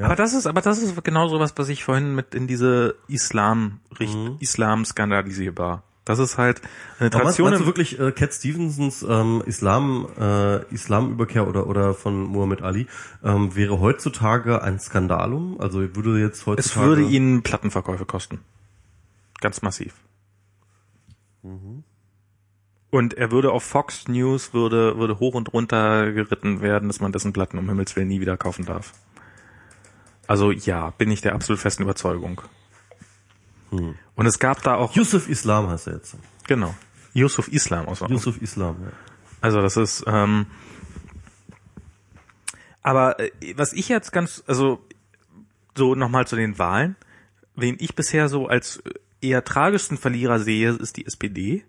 Aber 0.00 0.14
das 0.14 0.32
ist, 0.32 0.46
aber 0.46 0.60
das 0.60 0.78
ist 0.78 1.02
genau 1.02 1.26
so 1.26 1.40
was, 1.40 1.54
was 1.56 1.68
ich 1.68 1.82
vorhin 1.82 2.14
mit 2.14 2.34
in 2.34 2.46
diese 2.46 2.94
Islam, 3.08 3.80
Richt, 3.98 4.16
Islam 4.38 4.84
skandalisierbar. 4.84 5.82
Das 6.08 6.18
ist 6.18 6.38
halt 6.38 6.62
eine 6.98 7.08
Aber 7.12 7.24
meinst, 7.24 7.36
Tradition. 7.38 7.50
meinst 7.50 7.60
du 7.60 7.66
wirklich 7.66 8.00
äh, 8.00 8.12
Cat 8.12 8.32
Stevensons 8.32 9.04
ähm, 9.06 9.42
Islam 9.44 10.08
äh, 10.18 10.64
Islamüberkehr 10.72 11.46
oder 11.46 11.66
oder 11.66 11.92
von 11.92 12.22
Muhammad 12.24 12.62
Ali 12.62 12.86
ähm, 13.22 13.54
wäre 13.54 13.78
heutzutage 13.78 14.62
ein 14.62 14.78
Skandalum? 14.80 15.60
Also 15.60 15.80
würde 15.94 16.18
jetzt 16.18 16.40
es 16.40 16.46
heutzutage 16.46 16.86
würde 16.86 17.02
ihnen 17.02 17.42
Plattenverkäufe 17.42 18.06
kosten. 18.06 18.40
Ganz 19.42 19.60
massiv. 19.60 19.92
Und 22.90 23.14
er 23.14 23.30
würde 23.30 23.52
auf 23.52 23.62
Fox 23.62 24.08
News 24.08 24.54
würde, 24.54 24.96
würde 24.96 25.18
hoch 25.18 25.34
und 25.34 25.52
runter 25.52 26.10
geritten 26.12 26.62
werden, 26.62 26.88
dass 26.88 27.00
man 27.00 27.12
dessen 27.12 27.34
Platten 27.34 27.58
um 27.58 27.68
Himmels 27.68 27.94
Willen 27.96 28.08
nie 28.08 28.22
wieder 28.22 28.38
kaufen 28.38 28.64
darf. 28.64 28.94
Also 30.26 30.52
ja, 30.52 30.88
bin 30.96 31.10
ich 31.10 31.20
der 31.20 31.34
absolut 31.34 31.60
festen 31.60 31.82
Überzeugung. 31.82 32.40
Und 34.18 34.26
es 34.26 34.40
gab 34.40 34.62
da 34.64 34.74
auch, 34.74 34.96
Yusuf 34.96 35.28
Islam 35.28 35.68
heißt 35.68 35.86
er 35.86 35.94
jetzt. 35.94 36.16
genau, 36.48 36.74
Yusuf 37.14 37.46
Islam 37.46 37.86
aus 37.86 38.00
Yusuf 38.00 38.42
Islam. 38.42 38.76
Ja. 38.82 38.88
Also 39.40 39.60
das 39.62 39.76
ist, 39.76 40.02
ähm, 40.08 40.46
aber 42.82 43.20
äh, 43.20 43.30
was 43.54 43.72
ich 43.72 43.88
jetzt 43.88 44.12
ganz, 44.12 44.42
also 44.48 44.84
so 45.76 45.94
nochmal 45.94 46.26
zu 46.26 46.34
den 46.34 46.58
Wahlen, 46.58 46.96
wen 47.54 47.76
ich 47.78 47.94
bisher 47.94 48.28
so 48.28 48.48
als 48.48 48.82
eher 49.20 49.44
tragischsten 49.44 49.96
Verlierer 49.96 50.40
sehe, 50.40 50.70
ist 50.70 50.96
die 50.96 51.06
SPD, 51.06 51.64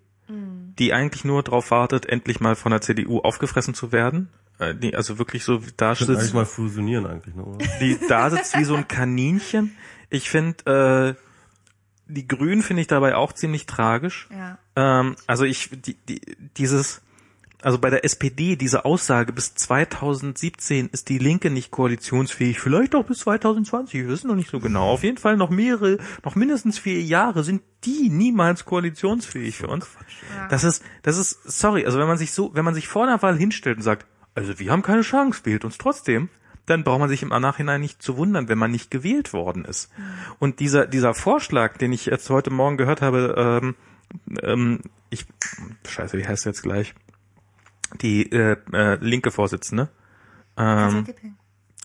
die 0.80 0.92
eigentlich 0.92 1.26
nur 1.26 1.44
darauf 1.44 1.70
wartet, 1.70 2.08
endlich 2.08 2.40
mal 2.40 2.56
von 2.56 2.72
der 2.72 2.82
CDU 2.82 3.20
aufgefressen 3.20 3.76
zu 3.76 3.92
werden. 3.92 4.30
Äh, 4.58 4.74
die 4.74 4.96
also 4.96 5.20
wirklich 5.20 5.44
so 5.44 5.62
da 5.78 5.94
Könnten 5.94 6.14
eigentlich 6.14 6.24
sitzt, 6.24 6.34
mal 6.34 6.46
fusionieren 6.48 7.06
eigentlich, 7.06 7.36
ne? 7.36 7.44
Oder? 7.44 7.64
die 7.80 8.00
da 8.08 8.32
sitzt 8.32 8.58
wie 8.58 8.64
so 8.64 8.74
ein 8.74 8.88
Kaninchen. 8.88 9.76
Ich 10.10 10.32
finde, 10.32 11.16
äh, 11.16 11.29
die 12.10 12.28
Grünen 12.28 12.64
finde 12.64 12.82
ich 12.82 12.88
dabei 12.88 13.16
auch 13.16 13.34
ziemlich 13.34 13.66
tragisch. 13.66 14.28
Ja. 14.32 14.58
Ähm, 14.76 15.16
also 15.28 15.46
ich, 15.46 15.70
die, 15.72 15.94
die, 15.94 16.22
dieses, 16.58 17.02
also 17.62 17.78
bei 17.78 17.90
der 17.90 18.04
SPD, 18.04 18.56
diese 18.56 18.84
Aussage, 18.84 19.32
bis 19.32 19.54
2017 19.54 20.90
ist 20.92 21.10
die 21.10 21.20
Linke 21.20 21.52
nicht 21.52 21.72
koalitionsfähig, 21.72 22.60
vielleicht 22.60 22.96
auch 22.96 23.06
bis 23.06 23.20
2020, 23.20 24.02
wir 24.02 24.08
wissen 24.08 24.28
noch 24.28 24.36
nicht 24.36 24.50
so 24.50 24.60
genau. 24.60 24.90
Auf 24.90 25.04
jeden 25.04 25.18
Fall 25.18 25.38
noch 25.38 25.52
mehrere, 25.52 26.00
noch 26.26 26.36
mindestens 26.36 26.80
vier 26.80 27.02
Jahre 27.02 27.44
sind 27.44 27.62
die 27.86 28.10
niemals 28.10 28.66
koalitionsfähig 28.66 29.56
für 29.56 29.68
uns. 29.68 29.88
Ja. 30.36 30.48
Das 30.48 30.64
ist, 30.64 30.84
das 31.04 31.18
ist, 31.18 31.44
sorry, 31.44 31.86
also 31.86 32.00
wenn 32.00 32.08
man 32.08 32.18
sich 32.18 32.32
so, 32.32 32.54
wenn 32.56 32.66
man 32.66 32.74
sich 32.74 32.88
vor 32.88 33.04
einer 33.04 33.22
Wahl 33.22 33.38
hinstellt 33.38 33.78
und 33.78 33.84
sagt, 33.84 34.08
also 34.34 34.58
wir 34.58 34.72
haben 34.72 34.82
keine 34.82 35.02
Chance, 35.02 35.42
wählt 35.44 35.64
uns 35.64 35.78
trotzdem, 35.78 36.30
dann 36.70 36.84
braucht 36.84 37.00
man 37.00 37.10
sich 37.10 37.24
im 37.24 37.30
Nachhinein 37.30 37.82
nicht 37.82 38.02
zu 38.02 38.18
wundern, 38.18 38.48
wenn 38.50 38.58
man 38.58 38.72
nicht 38.72 38.92
gewählt 38.92 39.34
worden 39.34 39.66
ist. 39.66 39.92
Und 40.40 40.60
dieser, 40.60 40.86
dieser 40.86 41.14
Vorschlag, 41.14 41.78
den 41.78 41.92
ich 41.92 42.06
jetzt 42.06 42.30
heute 42.30 42.52
Morgen 42.52 42.78
gehört 42.78 43.02
habe, 43.02 43.62
ähm, 43.64 43.76
ähm, 44.42 44.80
ich, 45.10 45.26
scheiße, 45.88 46.18
wie 46.18 46.28
heißt 46.28 46.46
er 46.46 46.52
jetzt 46.52 46.62
gleich? 46.64 46.94
Die 48.02 48.32
äh, 48.32 48.58
äh, 48.72 48.96
linke 49.02 49.32
Vorsitzende. 49.32 49.90
Also 50.56 50.98
Ähm, 50.98 51.06
Kipping. 51.06 51.36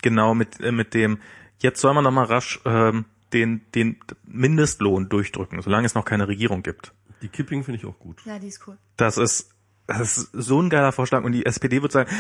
genau 0.02 0.35
mit, 0.35 0.61
äh, 0.61 0.73
mit 0.73 0.93
dem, 0.94 1.19
jetzt 1.59 1.81
soll 1.81 1.94
man 1.94 2.05
noch 2.05 2.11
mal 2.11 2.24
rasch 2.24 2.61
ähm, 2.65 3.06
den, 3.32 3.62
den 3.74 3.97
Mindestlohn 4.27 5.09
durchdrücken, 5.09 5.62
solange 5.62 5.86
es 5.86 5.94
noch 5.94 6.05
keine 6.05 6.28
Regierung 6.28 6.62
gibt. 6.62 6.93
Die 7.23 7.28
Kipping 7.28 7.65
finde 7.65 7.78
ich 7.81 7.86
auch 7.86 7.98
gut. 7.98 8.20
Ja, 8.27 8.39
die 8.39 8.48
ist 8.48 8.66
cool. 8.66 8.77
Das 8.97 9.16
ist, 9.16 9.53
das 9.86 10.19
ist 10.19 10.31
so 10.32 10.61
ein 10.61 10.70
geiler 10.70 10.93
Vorschlag 10.93 11.24
und 11.24 11.32
die 11.32 11.44
SPD 11.44 11.82
wird 11.82 11.93
sagen, 11.93 12.11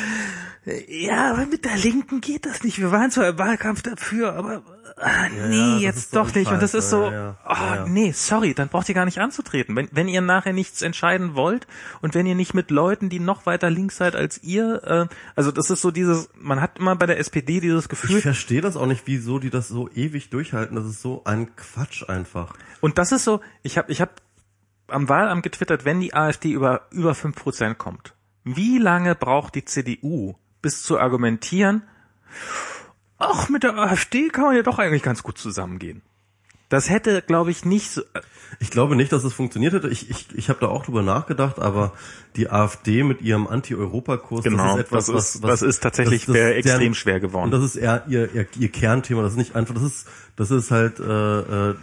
ja, 0.88 1.32
aber 1.32 1.44
mit 1.44 1.64
der 1.66 1.76
Linken 1.76 2.22
geht 2.22 2.46
das 2.46 2.62
nicht. 2.62 2.78
Wir 2.78 2.90
waren 2.90 3.10
zwar 3.10 3.28
im 3.28 3.38
Wahlkampf 3.38 3.82
dafür, 3.82 4.34
aber 4.34 4.62
ah, 4.96 5.28
nee, 5.28 5.56
ja, 5.56 5.78
jetzt 5.78 6.16
doch 6.16 6.34
nicht. 6.34 6.50
Und 6.50 6.62
das 6.62 6.72
ist 6.72 6.88
so, 6.88 7.10
ja, 7.10 7.36
oh, 7.46 7.86
nee, 7.86 8.12
sorry, 8.12 8.54
dann 8.54 8.68
braucht 8.68 8.88
ihr 8.88 8.94
gar 8.94 9.04
nicht 9.04 9.18
anzutreten. 9.18 9.76
Wenn, 9.76 9.88
wenn 9.92 10.08
ihr 10.08 10.22
nachher 10.22 10.54
nichts 10.54 10.80
entscheiden 10.80 11.34
wollt 11.34 11.66
und 12.00 12.14
wenn 12.14 12.24
ihr 12.24 12.34
nicht 12.34 12.54
mit 12.54 12.70
Leuten, 12.70 13.10
die 13.10 13.20
noch 13.20 13.44
weiter 13.44 13.68
links 13.68 13.98
seid 13.98 14.16
als 14.16 14.42
ihr, 14.42 14.82
äh, 14.84 15.14
also 15.36 15.50
das 15.50 15.68
ist 15.68 15.82
so 15.82 15.90
dieses, 15.90 16.30
man 16.34 16.62
hat 16.62 16.78
immer 16.78 16.96
bei 16.96 17.06
der 17.06 17.18
SPD 17.18 17.60
dieses 17.60 17.84
Ich 17.84 17.90
Gefühl, 17.90 18.22
verstehe 18.22 18.62
das 18.62 18.76
auch 18.76 18.86
nicht, 18.86 19.02
wieso 19.04 19.38
die 19.38 19.50
das 19.50 19.68
so 19.68 19.90
ewig 19.90 20.30
durchhalten. 20.30 20.76
Das 20.76 20.86
ist 20.86 21.02
so 21.02 21.22
ein 21.24 21.54
Quatsch 21.56 22.08
einfach. 22.08 22.54
Und 22.80 22.96
das 22.96 23.12
ist 23.12 23.24
so, 23.24 23.40
ich 23.62 23.76
habe 23.76 23.92
ich 23.92 24.00
hab 24.00 24.23
am 24.94 25.08
Wahlamt 25.08 25.42
getwittert, 25.42 25.84
wenn 25.84 26.00
die 26.00 26.14
AfD 26.14 26.50
über 26.52 26.82
über 26.90 27.12
5% 27.12 27.74
kommt, 27.74 28.14
wie 28.44 28.78
lange 28.78 29.14
braucht 29.14 29.54
die 29.54 29.64
CDU, 29.64 30.34
bis 30.62 30.82
zu 30.82 30.98
argumentieren, 30.98 31.82
ach, 33.18 33.48
mit 33.48 33.62
der 33.62 33.76
AfD 33.76 34.28
kann 34.28 34.44
man 34.44 34.56
ja 34.56 34.62
doch 34.62 34.78
eigentlich 34.78 35.02
ganz 35.02 35.22
gut 35.22 35.38
zusammengehen. 35.38 36.02
Das 36.70 36.88
hätte, 36.90 37.22
glaube 37.22 37.50
ich, 37.50 37.64
nicht 37.64 37.90
so, 37.90 38.02
Ich 38.58 38.70
glaube 38.70 38.96
nicht, 38.96 39.12
dass 39.12 39.22
es 39.22 39.32
funktioniert 39.34 39.74
hätte. 39.74 39.88
Ich, 39.88 40.10
ich, 40.10 40.26
ich 40.34 40.48
habe 40.48 40.58
da 40.60 40.68
auch 40.68 40.84
drüber 40.86 41.02
nachgedacht, 41.02 41.58
aber 41.60 41.92
die 42.36 42.50
AfD 42.50 43.04
mit 43.04 43.20
ihrem 43.20 43.46
Anti-Europa-Kurs, 43.46 44.42
Genau, 44.44 44.64
das 44.64 44.74
ist 44.76 44.80
etwas, 44.86 45.06
das 45.06 45.14
ist- 45.36 45.42
was, 45.42 45.42
was 45.42 45.60
das 45.60 45.68
ist 45.68 45.80
tatsächlich 45.82 46.24
sehr 46.26 46.56
extrem 46.56 46.94
schwer 46.94 47.20
geworden. 47.20 47.44
Und 47.44 47.50
das 47.52 47.62
ist 47.62 47.76
eher 47.76 48.04
ihr, 48.08 48.32
ihr, 48.34 48.46
ihr 48.58 48.68
Kernthema. 48.72 49.22
Das 49.22 49.32
ist 49.32 49.38
nicht 49.38 49.54
einfach, 49.54 49.74
das 49.74 49.82
ist, 49.84 50.08
das 50.36 50.50
ist 50.50 50.70
halt, 50.70 50.98
äh, 51.00 51.70
äh, 51.70 51.74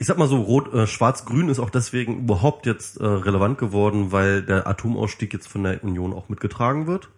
ich 0.00 0.06
sag 0.06 0.16
mal 0.16 0.28
so, 0.28 0.38
rot, 0.40 0.72
äh, 0.72 0.86
schwarz-grün 0.86 1.50
ist 1.50 1.60
auch 1.60 1.68
deswegen 1.68 2.20
überhaupt 2.20 2.64
jetzt 2.64 2.98
äh, 2.98 3.04
relevant 3.04 3.58
geworden, 3.58 4.12
weil 4.12 4.42
der 4.42 4.66
Atomausstieg 4.66 5.30
jetzt 5.34 5.46
von 5.46 5.62
der 5.62 5.84
Union 5.84 6.14
auch 6.14 6.30
mitgetragen 6.30 6.86
wird. 6.86 7.10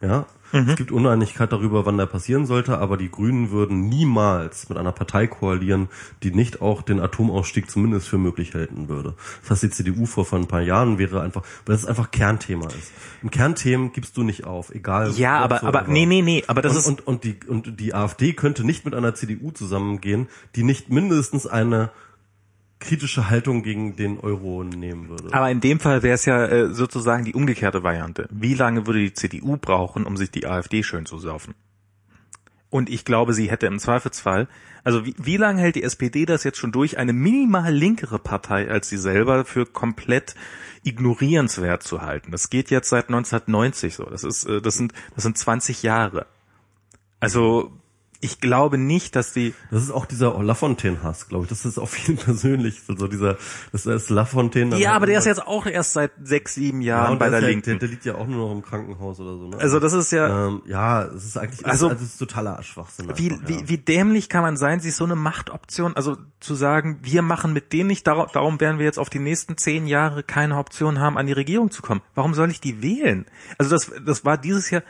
Ja, 0.00 0.24
Mhm. 0.54 0.68
es 0.70 0.76
gibt 0.76 0.92
Uneinigkeit 0.92 1.52
darüber, 1.52 1.84
wann 1.84 1.98
der 1.98 2.06
passieren 2.06 2.46
sollte, 2.46 2.78
aber 2.78 2.96
die 2.96 3.10
Grünen 3.10 3.50
würden 3.50 3.88
niemals 3.88 4.68
mit 4.68 4.78
einer 4.78 4.92
Partei 4.92 5.26
koalieren, 5.26 5.88
die 6.22 6.30
nicht 6.30 6.62
auch 6.62 6.82
den 6.82 7.00
Atomausstieg 7.00 7.68
zumindest 7.68 8.08
für 8.08 8.18
möglich 8.18 8.54
halten 8.54 8.88
würde. 8.88 9.14
Das 9.42 9.50
heißt, 9.50 9.62
die 9.64 9.70
CDU 9.70 10.06
vor, 10.06 10.24
vor 10.24 10.38
ein 10.38 10.46
paar 10.46 10.60
Jahren 10.60 10.98
wäre 10.98 11.22
einfach, 11.22 11.42
weil 11.66 11.74
das 11.74 11.86
einfach 11.86 12.12
Kernthema 12.12 12.66
ist. 12.68 12.92
Ein 13.22 13.30
Kernthemen 13.30 13.92
gibst 13.92 14.16
du 14.16 14.22
nicht 14.22 14.44
auf, 14.44 14.72
egal. 14.72 15.10
ja, 15.12 15.38
aber, 15.40 15.64
aber, 15.64 15.84
nee, 15.88 16.06
nee, 16.06 16.22
nee, 16.22 16.44
aber 16.46 16.62
das 16.62 16.72
und, 16.74 16.78
ist, 16.78 16.86
und, 16.86 17.06
und, 17.06 17.24
die, 17.24 17.36
und 17.48 17.80
die 17.80 17.94
AfD 17.94 18.32
könnte 18.32 18.64
nicht 18.64 18.84
mit 18.84 18.94
einer 18.94 19.14
CDU 19.14 19.50
zusammengehen, 19.50 20.28
die 20.54 20.62
nicht 20.62 20.88
mindestens 20.88 21.46
eine 21.48 21.90
kritische 22.80 23.30
Haltung 23.30 23.62
gegen 23.62 23.96
den 23.96 24.18
Euro 24.18 24.62
nehmen 24.62 25.08
würde. 25.08 25.32
aber 25.32 25.50
in 25.50 25.60
dem 25.60 25.80
Fall 25.80 26.02
wäre 26.02 26.14
es 26.14 26.24
ja 26.24 26.44
äh, 26.44 26.68
sozusagen 26.74 27.24
die 27.24 27.34
umgekehrte 27.34 27.82
Variante. 27.82 28.28
Wie 28.30 28.54
lange 28.54 28.86
würde 28.86 29.00
die 29.00 29.14
CDU 29.14 29.56
brauchen, 29.56 30.04
um 30.04 30.16
sich 30.16 30.30
die 30.30 30.46
AfD 30.46 30.82
schön 30.82 31.06
zu 31.06 31.18
saufen? 31.18 31.54
Und 32.74 32.90
ich 32.90 33.04
glaube, 33.04 33.34
sie 33.34 33.50
hätte 33.50 33.66
im 33.66 33.78
Zweifelsfall, 33.78 34.48
also 34.82 35.06
wie, 35.06 35.14
wie 35.16 35.36
lange 35.36 35.60
hält 35.60 35.76
die 35.76 35.84
SPD 35.84 36.26
das 36.26 36.42
jetzt 36.42 36.58
schon 36.58 36.72
durch, 36.72 36.98
eine 36.98 37.12
minimal 37.12 37.72
linkere 37.72 38.18
Partei 38.18 38.68
als 38.68 38.88
sie 38.88 38.98
selber 38.98 39.44
für 39.44 39.64
komplett 39.64 40.34
ignorierenswert 40.82 41.84
zu 41.84 42.02
halten? 42.02 42.32
Das 42.32 42.50
geht 42.50 42.70
jetzt 42.70 42.88
seit 42.88 43.04
1990 43.04 43.94
so. 43.94 44.04
Das 44.04 44.24
ist, 44.24 44.44
äh, 44.46 44.60
das 44.60 44.74
sind, 44.74 44.92
das 45.14 45.22
sind 45.22 45.38
20 45.38 45.84
Jahre. 45.84 46.26
Also 47.20 47.72
ich 48.24 48.40
glaube 48.40 48.78
nicht, 48.78 49.16
dass 49.16 49.34
die. 49.34 49.52
Das 49.70 49.82
ist 49.82 49.90
auch 49.90 50.06
dieser 50.06 50.42
Lafontaine-Hass, 50.42 51.28
glaube 51.28 51.44
ich. 51.44 51.50
Das 51.50 51.66
ist 51.66 51.78
auf 51.78 51.96
jeden 51.98 52.16
persönlich. 52.24 52.80
Also 52.88 53.06
dieser, 53.06 53.36
das 53.70 53.84
ist 53.84 54.08
Lafontaine. 54.08 54.78
Ja, 54.78 54.94
aber 54.94 55.04
der 55.04 55.18
ist 55.18 55.26
jetzt 55.26 55.46
auch 55.46 55.66
erst 55.66 55.92
seit 55.92 56.12
sechs, 56.22 56.54
sieben 56.54 56.80
Jahren 56.80 57.12
ja, 57.12 57.18
bei 57.18 57.28
der, 57.28 57.40
der 57.40 57.50
Linken. 57.50 57.70
Der, 57.70 57.80
der, 57.80 57.88
liegt 57.88 58.06
ja 58.06 58.14
auch 58.14 58.26
nur 58.26 58.48
noch 58.48 58.54
im 58.54 58.62
Krankenhaus 58.62 59.20
oder 59.20 59.36
so. 59.36 59.48
Ne? 59.48 59.58
Also 59.58 59.78
das 59.78 59.92
ist 59.92 60.10
ja. 60.10 60.46
Ähm, 60.46 60.62
ja, 60.64 61.02
es 61.04 61.26
ist 61.26 61.36
eigentlich, 61.36 61.66
also, 61.66 61.90
also, 61.90 62.02
ist 62.02 62.16
totaler 62.16 62.62
Schwachsinn. 62.62 63.12
Wie, 63.14 63.30
einfach, 63.30 63.46
wie, 63.46 63.54
ja. 63.56 63.68
wie 63.68 63.78
dämlich 63.78 64.30
kann 64.30 64.42
man 64.42 64.56
sein, 64.56 64.80
sich 64.80 64.94
so 64.94 65.04
eine 65.04 65.16
Machtoption, 65.16 65.94
also 65.94 66.16
zu 66.40 66.54
sagen, 66.54 67.00
wir 67.02 67.20
machen 67.20 67.52
mit 67.52 67.74
denen 67.74 67.88
nicht, 67.88 68.06
darum, 68.06 68.26
darum 68.32 68.58
werden 68.58 68.78
wir 68.78 68.86
jetzt 68.86 68.98
auf 68.98 69.10
die 69.10 69.18
nächsten 69.18 69.58
zehn 69.58 69.86
Jahre 69.86 70.22
keine 70.22 70.56
Option 70.56 70.98
haben, 70.98 71.18
an 71.18 71.26
die 71.26 71.34
Regierung 71.34 71.70
zu 71.70 71.82
kommen. 71.82 72.00
Warum 72.14 72.32
soll 72.32 72.50
ich 72.50 72.60
die 72.62 72.82
wählen? 72.82 73.26
Also 73.58 73.70
das, 73.70 73.92
das 74.06 74.24
war 74.24 74.38
dieses 74.38 74.70
Jahr, 74.70 74.82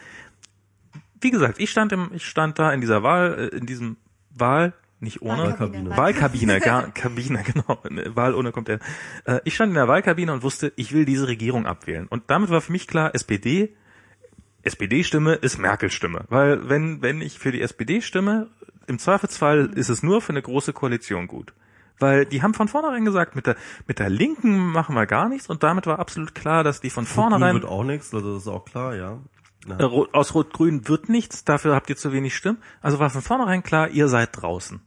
wie 1.24 1.30
gesagt, 1.30 1.58
ich 1.58 1.70
stand 1.70 1.92
im, 1.92 2.10
ich 2.12 2.26
stand 2.26 2.58
da 2.58 2.72
in 2.72 2.80
dieser 2.80 3.02
Wahl, 3.02 3.50
äh, 3.52 3.56
in 3.56 3.66
diesem 3.66 3.96
Wahl, 4.30 4.74
nicht 5.00 5.22
ohne 5.22 5.44
Wahlkabine, 5.44 5.96
Wahlkabine, 5.96 6.60
gar, 6.64 6.90
Kabine, 6.92 7.42
genau, 7.42 7.78
Wahl 8.14 8.34
ohne 8.34 8.52
kommt 8.52 8.68
der. 8.68 8.78
Äh, 9.24 9.40
ich 9.44 9.54
stand 9.54 9.70
in 9.70 9.74
der 9.74 9.88
Wahlkabine 9.88 10.32
und 10.32 10.42
wusste, 10.42 10.72
ich 10.76 10.92
will 10.92 11.04
diese 11.04 11.26
Regierung 11.26 11.66
abwählen. 11.66 12.06
Und 12.06 12.24
damit 12.28 12.50
war 12.50 12.60
für 12.60 12.72
mich 12.72 12.86
klar, 12.86 13.14
SPD, 13.14 13.74
SPD-Stimme 14.62 15.34
ist 15.34 15.58
Merkel-Stimme, 15.58 16.24
weil 16.28 16.68
wenn 16.68 17.02
wenn 17.02 17.20
ich 17.20 17.38
für 17.38 17.52
die 17.52 17.60
SPD 17.60 18.00
stimme, 18.00 18.48
im 18.86 18.98
Zweifelsfall 18.98 19.70
ist 19.74 19.88
es 19.88 20.02
nur 20.02 20.20
für 20.20 20.30
eine 20.30 20.42
große 20.42 20.72
Koalition 20.72 21.26
gut. 21.26 21.52
Weil 21.98 22.26
die 22.26 22.42
haben 22.42 22.54
von 22.54 22.66
vornherein 22.66 23.04
gesagt, 23.04 23.36
mit 23.36 23.46
der, 23.46 23.56
mit 23.86 24.00
der 24.00 24.10
Linken 24.10 24.72
machen 24.72 24.96
wir 24.96 25.06
gar 25.06 25.28
nichts 25.28 25.48
und 25.48 25.62
damit 25.62 25.86
war 25.86 26.00
absolut 26.00 26.34
klar, 26.34 26.64
dass 26.64 26.80
die 26.80 26.90
von 26.90 27.06
vornherein. 27.06 27.54
wird 27.54 27.64
auch 27.64 27.84
nichts, 27.84 28.12
also 28.12 28.34
das 28.34 28.42
ist 28.42 28.48
auch 28.48 28.64
klar, 28.64 28.96
ja. 28.96 29.18
Äh, 29.66 29.84
aus 30.12 30.34
Rot-Grün 30.34 30.88
wird 30.88 31.08
nichts, 31.08 31.44
dafür 31.44 31.74
habt 31.74 31.88
ihr 31.90 31.96
zu 31.96 32.12
wenig 32.12 32.34
Stimmen. 32.34 32.58
Also 32.82 32.98
war 32.98 33.10
von 33.10 33.22
vornherein 33.22 33.62
klar, 33.62 33.88
ihr 33.88 34.08
seid 34.08 34.30
draußen. 34.32 34.80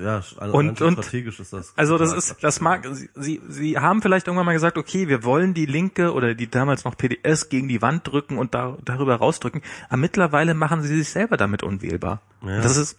Ja, 0.00 0.22
also 0.36 0.56
und, 0.56 0.80
und 0.80 0.92
strategisch 0.94 1.40
ist 1.40 1.52
das. 1.52 1.72
Also 1.76 1.98
das 1.98 2.12
ist, 2.12 2.36
das 2.42 2.60
mag, 2.60 2.86
sie, 3.14 3.40
sie 3.48 3.78
haben 3.78 4.02
vielleicht 4.02 4.26
irgendwann 4.26 4.46
mal 4.46 4.52
gesagt, 4.52 4.78
okay, 4.78 5.08
wir 5.08 5.24
wollen 5.24 5.54
die 5.54 5.66
Linke 5.66 6.12
oder 6.12 6.34
die 6.34 6.48
damals 6.48 6.84
noch 6.84 6.96
PDS 6.96 7.48
gegen 7.48 7.68
die 7.68 7.82
Wand 7.82 8.06
drücken 8.06 8.38
und 8.38 8.54
da, 8.54 8.76
darüber 8.84 9.16
rausdrücken. 9.16 9.62
Aber 9.88 9.96
mittlerweile 9.96 10.54
machen 10.54 10.82
sie 10.82 10.96
sich 10.96 11.10
selber 11.10 11.36
damit 11.36 11.62
unwählbar. 11.62 12.22
Ja. 12.42 12.60
Das 12.60 12.76
ist 12.76 12.98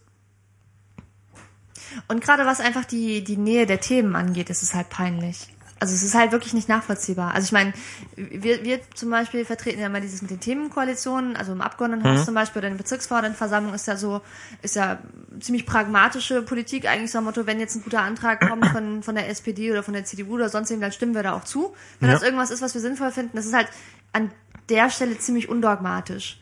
und 2.08 2.24
gerade 2.24 2.46
was 2.46 2.62
einfach 2.62 2.86
die, 2.86 3.24
die 3.24 3.36
Nähe 3.36 3.66
der 3.66 3.82
Themen 3.82 4.16
angeht, 4.16 4.50
ist 4.50 4.64
es 4.64 4.74
halt 4.74 4.90
peinlich 4.90 5.50
also 5.82 5.96
es 5.96 6.04
ist 6.04 6.14
halt 6.14 6.32
wirklich 6.32 6.54
nicht 6.54 6.70
nachvollziehbar. 6.70 7.34
Also 7.34 7.46
ich 7.46 7.52
meine, 7.52 7.74
wir, 8.16 8.64
wir 8.64 8.80
zum 8.94 9.10
Beispiel 9.10 9.46
vertreten 9.46 9.80
ja 9.80 9.88
immer 9.88 10.00
dieses 10.00 10.22
mit 10.22 10.30
den 10.30 10.40
Themenkoalitionen, 10.40 11.36
also 11.36 11.54
im 11.54 11.62
Abgeordnetenhaus 11.62 12.20
mhm. 12.20 12.26
zum 12.26 12.36
Beispiel 12.36 12.60
oder 12.60 12.68
in 12.68 12.76
der 12.76 12.84
Bezirksverordnetenversammlung 12.84 13.74
ist 13.74 13.88
ja 13.88 13.98
so, 13.98 14.22
ist 14.62 14.76
ja 14.76 15.00
ziemlich 15.40 15.66
pragmatische 15.66 16.44
Politik, 16.44 16.88
eigentlich 16.88 17.10
so 17.10 17.18
ein 17.18 17.24
Motto, 17.24 17.48
wenn 17.48 17.60
jetzt 17.60 17.76
ein 17.76 17.82
guter 17.82 18.04
Antrag 18.04 18.48
kommt 18.48 18.68
von, 18.68 19.02
von 19.02 19.16
der 19.16 19.28
SPD 19.28 19.72
oder 19.72 19.82
von 19.82 19.96
der 19.96 20.06
CDU 20.06 20.36
oder 20.36 20.50
sonst 20.50 20.70
dann 20.70 20.92
stimmen 20.92 21.16
wir 21.16 21.24
da 21.24 21.34
auch 21.34 21.46
zu. 21.46 21.74
Wenn 22.00 22.10
ja. 22.10 22.14
das 22.14 22.24
irgendwas 22.24 22.52
ist, 22.52 22.62
was 22.62 22.76
wir 22.76 22.82
sinnvoll 22.82 23.12
finden, 23.12 23.36
das 23.36 23.48
ist 23.48 23.54
halt 23.56 23.68
an 24.14 24.30
der 24.70 24.92
Stelle 24.92 25.18
ziemlich 25.18 25.50
undogmatisch. 25.50 26.40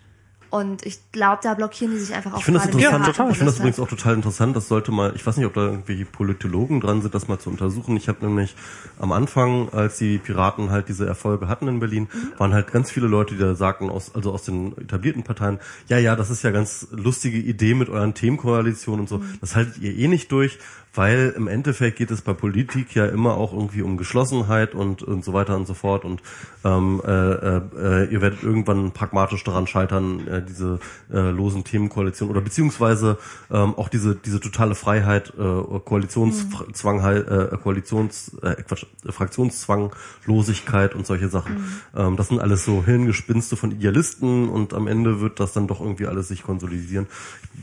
Und 0.50 0.86
ich 0.86 1.00
glaube, 1.12 1.40
da 1.44 1.54
blockieren 1.54 1.94
die 1.94 2.00
sich 2.00 2.16
einfach 2.16 2.34
auch. 2.34 2.40
Ich 2.40 2.46
finde 2.46 2.60
das 2.60 2.68
interessant. 2.68 3.06
Ja, 3.06 3.12
total. 3.12 3.32
Ich 3.32 3.38
finde 3.38 3.52
das 3.52 3.60
übrigens 3.60 3.80
auch 3.80 3.88
total 3.88 4.16
interessant. 4.16 4.56
Das 4.56 4.68
sollte 4.68 4.92
mal, 4.92 5.14
ich 5.16 5.26
weiß 5.26 5.38
nicht, 5.38 5.46
ob 5.46 5.54
da 5.54 5.62
irgendwie 5.62 6.06
Politologen 6.06 6.82
dran 6.82 7.02
sind, 7.02 7.14
das 7.14 7.28
mal 7.28 7.40
zu 7.40 7.50
untersuchen. 7.50 7.96
Ich 7.98 8.08
habe 8.08 8.26
nämlich 8.26 8.56
am 9.00 9.12
Anfang, 9.12 9.70
als 9.70 9.98
die 9.98 10.18
Piraten 10.18 10.72
halt 10.72 10.90
diese 10.90 11.06
Erfolge 11.06 11.48
hatten 11.48 11.68
in 11.68 11.80
Berlin, 11.80 12.08
mhm. 12.12 12.40
waren 12.40 12.54
halt 12.54 12.72
ganz 12.72 12.90
viele 12.90 13.08
Leute, 13.08 13.36
die 13.36 13.40
da 13.42 13.54
sagten, 13.54 13.90
aus, 13.90 14.16
also 14.16 14.32
aus 14.32 14.44
den 14.44 14.76
etablierten 14.78 15.24
Parteien, 15.24 15.60
ja, 15.88 16.00
ja, 16.00 16.16
das 16.16 16.30
ist 16.30 16.44
ja 16.44 16.52
ganz 16.52 16.88
lustige 16.92 17.38
Idee 17.38 17.76
mit 17.76 17.90
euren 17.90 18.16
Themenkoalitionen 18.16 19.02
und 19.02 19.10
so. 19.10 19.20
Mhm. 19.20 19.38
Das 19.42 19.56
haltet 19.56 19.78
ihr 19.78 19.96
eh 19.96 20.08
nicht 20.08 20.32
durch 20.32 20.58
weil 21.00 21.34
im 21.38 21.48
Endeffekt 21.48 21.98
geht 21.98 22.12
es 22.12 22.22
bei 22.22 22.34
Politik 22.34 22.94
ja 22.94 23.06
immer 23.06 23.38
auch 23.38 23.54
irgendwie 23.54 23.84
um 23.84 23.96
Geschlossenheit 23.96 24.76
und, 24.76 25.02
und 25.02 25.24
so 25.24 25.32
weiter 25.32 25.56
und 25.56 25.66
so 25.66 25.74
fort 25.74 26.04
und 26.04 26.22
ähm, 26.66 27.02
äh, 27.06 27.12
äh, 27.12 28.12
ihr 28.12 28.22
werdet 28.22 28.44
irgendwann 28.44 28.92
pragmatisch 28.92 29.46
daran 29.46 29.66
scheitern, 29.66 30.28
äh, 30.28 30.42
diese 30.46 30.82
äh, 31.10 31.30
losen 31.30 31.64
Themenkoalition 31.64 32.30
oder 32.30 32.42
beziehungsweise 32.42 33.18
ähm, 33.50 33.76
auch 33.78 33.88
diese 33.88 34.14
diese 34.14 34.42
totale 34.42 34.76
Freiheit, 34.76 35.32
äh, 35.40 35.80
Koalitionszwang, 35.86 36.98
mhm. 36.98 37.54
äh, 37.54 37.58
Koalitions, 37.64 38.34
äh, 38.42 38.56
Quatsch, 38.56 38.86
Fraktionszwanglosigkeit 39.08 40.96
und 40.96 41.08
solche 41.08 41.30
Sachen. 41.30 41.54
Mhm. 41.54 41.66
Ähm, 41.96 42.18
das 42.18 42.28
sind 42.28 42.42
alles 42.42 42.66
so 42.66 42.84
Hirngespinste 42.84 43.56
von 43.56 43.72
Idealisten 43.72 44.50
und 44.50 44.74
am 44.74 44.88
Ende 44.88 45.22
wird 45.22 45.40
das 45.40 45.54
dann 45.54 45.68
doch 45.68 45.80
irgendwie 45.80 46.08
alles 46.08 46.28
sich 46.28 46.44
konsolidieren. 46.44 47.08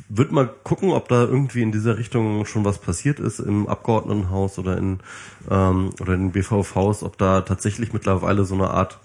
Ich 0.09 0.17
würde 0.17 0.33
mal 0.33 0.49
gucken, 0.65 0.93
ob 0.93 1.11
da 1.11 1.25
irgendwie 1.25 1.61
in 1.61 1.71
dieser 1.71 1.99
Richtung 1.99 2.47
schon 2.47 2.65
was 2.65 2.79
passiert 2.79 3.21
ist 3.21 3.26
im 3.41 3.69
Abgeordnetenhaus 3.69 4.59
oder 4.59 4.77
in 4.77 5.01
ähm, 5.51 5.91
oder 6.01 6.15
in 6.15 6.33
BVVs, 6.33 7.03
ob 7.03 7.19
da 7.19 7.43
tatsächlich 7.43 7.93
mittlerweile 7.93 8.45
so 8.45 8.55
eine 8.55 8.71
Art 8.71 8.99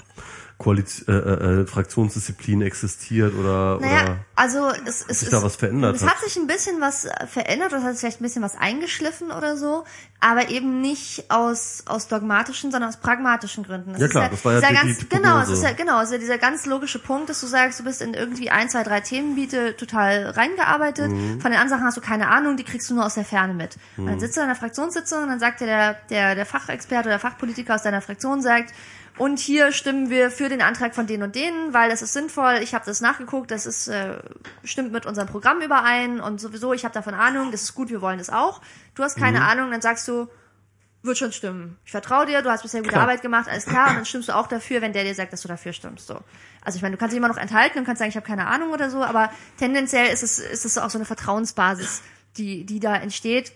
Koalition, 0.62 1.08
äh, 1.08 1.18
äh, 1.18 1.62
äh, 1.62 1.66
Fraktionsdisziplin 1.66 2.62
existiert 2.62 3.34
oder, 3.34 3.80
naja, 3.82 4.04
oder 4.04 4.18
also 4.36 4.70
es, 4.86 5.04
es 5.08 5.20
sich 5.20 5.28
ist, 5.28 5.34
da 5.34 5.42
was 5.42 5.56
verändert 5.56 5.96
es 5.96 6.04
hat. 6.04 6.20
sich 6.20 6.38
ein 6.38 6.46
bisschen 6.46 6.80
was 6.80 7.08
verändert, 7.28 7.74
es 7.74 7.84
hat 7.84 7.92
sich 7.94 8.00
vielleicht 8.02 8.22
ein 8.22 8.24
bisschen 8.24 8.44
was 8.44 8.56
eingeschliffen 8.56 9.32
oder 9.32 9.58
so, 9.58 9.86
aber 10.20 10.50
eben 10.50 10.80
nicht 10.80 11.32
aus 11.32 11.84
aus 11.88 12.08
dogmatischen, 12.08 12.72
sondern 12.72 12.90
aus 12.90 12.98
pragmatischen 12.98 13.64
Gründen. 13.64 13.94
Das 13.94 14.02
ja 14.02 14.08
klar, 14.08 14.24
ja, 14.26 14.30
das 14.30 14.46
war 14.46 14.54
ja 14.54 14.62
die, 14.62 14.74
ganz, 14.74 14.98
die 15.00 15.10
genau, 15.10 15.40
es 15.40 15.50
ist 15.50 15.64
ja 15.64 15.72
genau, 15.74 15.98
also 15.98 16.18
dieser 16.20 16.38
ganz 16.38 16.68
logische 16.68 17.00
Punkt, 17.00 17.30
dass 17.30 17.42
du 17.42 17.48
sagst, 17.48 17.80
du 17.80 17.84
bist 17.84 18.02
in 18.04 18.14
irgendwie 18.14 18.52
ein, 18.52 18.70
zwei, 18.70 18.84
drei 18.84 19.02
Themengebiete 19.02 19.76
total 19.76 20.28
reingearbeitet. 20.30 21.10
Mhm. 21.12 21.42
Von 21.42 21.52
den 21.52 21.60
anderen 21.60 21.70
Sachen 21.70 21.86
hast 21.86 21.98
du 21.98 22.02
keine 22.02 22.28
Ahnung, 22.28 22.56
die 22.56 22.64
kriegst 22.64 22.88
du 22.90 22.94
nur 22.94 23.06
aus 23.06 23.16
der 23.16 23.26
Ferne 23.26 23.56
mit. 23.56 23.78
Mhm. 23.98 24.04
Und 24.04 24.12
dann 24.12 24.20
sitzt 24.20 24.38
du 24.38 24.42
in 24.42 24.46
einer 24.46 24.56
Fraktionssitzung 24.56 25.24
und 25.24 25.30
dann 25.30 25.40
sagt 25.40 25.62
dir 25.62 25.66
der 25.66 25.98
der 26.12 26.36
der 26.36 26.46
Fachexperte 26.46 27.10
oder 27.10 27.18
Fachpolitiker 27.18 27.74
aus 27.74 27.82
deiner 27.82 28.02
Fraktion 28.02 28.44
sagt 28.44 28.74
und 29.22 29.38
hier 29.38 29.72
stimmen 29.72 30.10
wir 30.10 30.31
für 30.31 30.49
den 30.49 30.64
Antrag 30.64 30.95
von 30.95 31.06
denen 31.06 31.22
und 31.22 31.35
denen, 31.35 31.76
weil 31.76 31.91
das 31.91 32.02
ist 32.02 32.14
sinnvoll. 32.14 32.60
Ich 32.64 32.73
habe 32.73 32.85
das 32.85 33.02
nachgeguckt, 33.02 33.52
das 33.52 33.68
ist 33.68 33.88
äh, 33.88 34.18
stimmt 34.64 34.91
mit 34.91 35.06
unserem 35.06 35.27
Programm 35.27 35.61
überein 35.61 36.19
und 36.19 36.41
sowieso, 36.41 36.73
ich 36.73 36.85
habe 36.85 36.93
davon 36.95 37.14
Ahnung, 37.14 37.52
das 37.52 37.61
ist 37.61 37.76
gut, 37.76 37.91
wir 37.91 38.02
wollen 38.02 38.18
das 38.18 38.31
auch. 38.31 38.61
Du 38.95 39.03
hast 39.03 39.18
keine 39.18 39.38
mhm. 39.38 39.45
Ahnung, 39.45 39.69
dann 39.69 39.81
sagst 39.81 40.07
du, 40.07 40.27
wird 41.03 41.19
schon 41.19 41.31
stimmen. 41.34 41.77
Ich 41.85 41.91
vertraue 41.91 42.26
dir, 42.26 42.41
du 42.41 42.49
hast 42.49 42.64
bisher 42.64 42.80
gute 42.80 42.93
klar. 42.93 43.03
Arbeit 43.03 43.22
gemacht, 43.22 43.48
alles 43.48 43.68
klar, 43.68 43.91
und 43.91 43.98
dann 43.98 44.06
stimmst 44.06 44.30
du 44.30 44.35
auch 44.35 44.48
dafür, 44.48 44.81
wenn 44.81 44.91
der 44.91 45.03
dir 45.03 45.14
sagt, 45.14 45.31
dass 45.34 45.43
du 45.43 45.48
dafür 45.48 45.73
stimmst. 45.73 46.07
So. 46.07 46.19
Also 46.64 46.77
ich 46.77 46.81
meine, 46.81 46.95
du 46.95 46.99
kannst 46.99 47.14
dich 47.14 47.19
immer 47.19 47.27
noch 47.27 47.38
enthalten 47.38 47.77
und 47.77 47.85
kannst 47.85 47.99
sagen, 47.99 48.10
ich 48.10 48.15
habe 48.15 48.26
keine 48.26 48.48
Ahnung 48.48 48.72
oder 48.72 48.89
so, 48.89 49.03
aber 49.03 49.31
tendenziell 49.60 50.11
ist 50.11 50.23
es, 50.23 50.39
ist 50.39 50.65
es 50.65 50.80
auch 50.80 50.89
so 50.89 50.98
eine 50.98 51.06
Vertrauensbasis, 51.06 52.02
die, 52.38 52.65
die 52.65 52.80
da 52.80 52.95
entsteht 52.95 53.52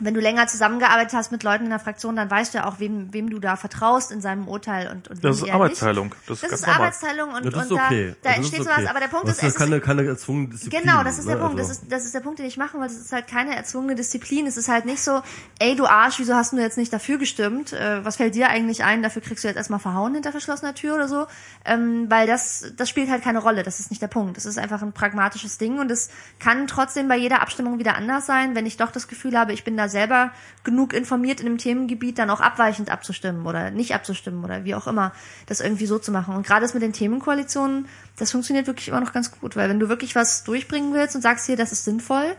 wenn 0.00 0.14
du 0.14 0.20
länger 0.20 0.46
zusammengearbeitet 0.46 1.12
hast 1.14 1.32
mit 1.32 1.42
Leuten 1.42 1.64
in 1.64 1.70
der 1.70 1.78
Fraktion, 1.78 2.16
dann 2.16 2.30
weißt 2.30 2.54
du 2.54 2.58
ja 2.58 2.66
auch, 2.66 2.78
wem, 2.78 3.12
wem 3.12 3.30
du 3.30 3.38
da 3.38 3.56
vertraust 3.56 4.12
in 4.12 4.20
seinem 4.20 4.48
Urteil 4.48 4.88
und, 4.88 5.08
und 5.08 5.24
Das 5.24 5.42
ist 5.42 5.50
Arbeitsteilung. 5.50 6.14
Das, 6.26 6.40
das 6.40 6.52
ist 6.52 6.68
Arbeitsteilung 6.68 7.30
und, 7.30 7.44
ja, 7.44 7.50
das 7.50 7.70
und 7.70 7.78
okay. 7.78 8.14
da, 8.22 8.30
da 8.30 8.36
entsteht 8.36 8.60
okay. 8.60 8.70
sowas. 8.70 8.90
Aber 8.90 9.00
der 9.00 9.08
Punkt 9.08 9.28
das 9.28 9.38
ist, 9.38 9.44
ist 9.44 9.56
keine, 9.56 9.80
keine 9.80 10.06
erzwungene 10.06 10.48
Disziplin. 10.48 10.82
Genau, 10.82 11.02
das 11.02 11.18
ist 11.18 11.28
der 11.28 11.36
ne? 11.36 11.42
Punkt. 11.42 11.58
Also. 11.58 11.68
Das 11.68 11.78
ist, 11.78 11.92
das 11.92 12.04
ist 12.04 12.14
der 12.14 12.20
Punkt, 12.20 12.38
den 12.38 12.46
ich 12.46 12.56
machen 12.56 12.80
wollte. 12.80 12.94
Es 12.94 13.00
ist 13.00 13.12
halt 13.12 13.26
keine 13.26 13.56
erzwungene 13.56 13.94
Disziplin. 13.94 14.46
Es 14.46 14.56
ist 14.56 14.68
halt 14.68 14.84
nicht 14.84 15.02
so, 15.02 15.22
ey 15.58 15.74
du 15.74 15.86
Arsch, 15.86 16.18
wieso 16.18 16.34
hast 16.34 16.52
du 16.52 16.58
jetzt 16.58 16.78
nicht 16.78 16.92
dafür 16.92 17.18
gestimmt? 17.18 17.72
Äh, 17.72 18.04
was 18.04 18.16
fällt 18.16 18.34
dir 18.34 18.48
eigentlich 18.48 18.84
ein? 18.84 19.02
Dafür 19.02 19.22
kriegst 19.22 19.44
du 19.44 19.48
jetzt 19.48 19.56
erstmal 19.56 19.80
verhauen 19.80 20.14
hinter 20.14 20.30
verschlossener 20.30 20.74
Tür 20.74 20.94
oder 20.94 21.08
so. 21.08 21.26
Ähm, 21.64 22.06
weil 22.08 22.26
das, 22.26 22.72
das 22.76 22.88
spielt 22.88 23.10
halt 23.10 23.22
keine 23.22 23.40
Rolle. 23.40 23.62
Das 23.62 23.80
ist 23.80 23.90
nicht 23.90 24.02
der 24.02 24.08
Punkt. 24.08 24.36
Das 24.36 24.46
ist 24.46 24.58
einfach 24.58 24.82
ein 24.82 24.92
pragmatisches 24.92 25.58
Ding 25.58 25.78
und 25.78 25.90
es 25.90 26.10
kann 26.38 26.66
trotzdem 26.66 27.08
bei 27.08 27.16
jeder 27.16 27.42
Abstimmung 27.42 27.78
wieder 27.78 27.96
anders 27.96 28.26
sein, 28.26 28.54
wenn 28.54 28.66
ich 28.66 28.76
doch 28.76 28.90
das 28.90 29.08
Gefühl 29.08 29.38
habe, 29.38 29.52
ich 29.52 29.64
bin 29.64 29.76
da 29.76 29.87
selber 29.88 30.32
genug 30.64 30.92
informiert 30.92 31.40
in 31.40 31.46
einem 31.46 31.58
Themengebiet, 31.58 32.18
dann 32.18 32.30
auch 32.30 32.40
abweichend 32.40 32.90
abzustimmen 32.90 33.46
oder 33.46 33.70
nicht 33.70 33.94
abzustimmen 33.94 34.44
oder 34.44 34.64
wie 34.64 34.74
auch 34.74 34.86
immer, 34.86 35.12
das 35.46 35.60
irgendwie 35.60 35.86
so 35.86 35.98
zu 35.98 36.12
machen. 36.12 36.34
Und 36.34 36.46
gerade 36.46 36.62
das 36.62 36.74
mit 36.74 36.82
den 36.82 36.92
Themenkoalitionen, 36.92 37.86
das 38.16 38.32
funktioniert 38.32 38.66
wirklich 38.66 38.88
immer 38.88 39.00
noch 39.00 39.12
ganz 39.12 39.30
gut, 39.30 39.56
weil 39.56 39.68
wenn 39.68 39.80
du 39.80 39.88
wirklich 39.88 40.14
was 40.14 40.44
durchbringen 40.44 40.92
willst 40.94 41.16
und 41.16 41.22
sagst 41.22 41.46
hier, 41.46 41.56
das 41.56 41.72
ist 41.72 41.84
sinnvoll, 41.84 42.34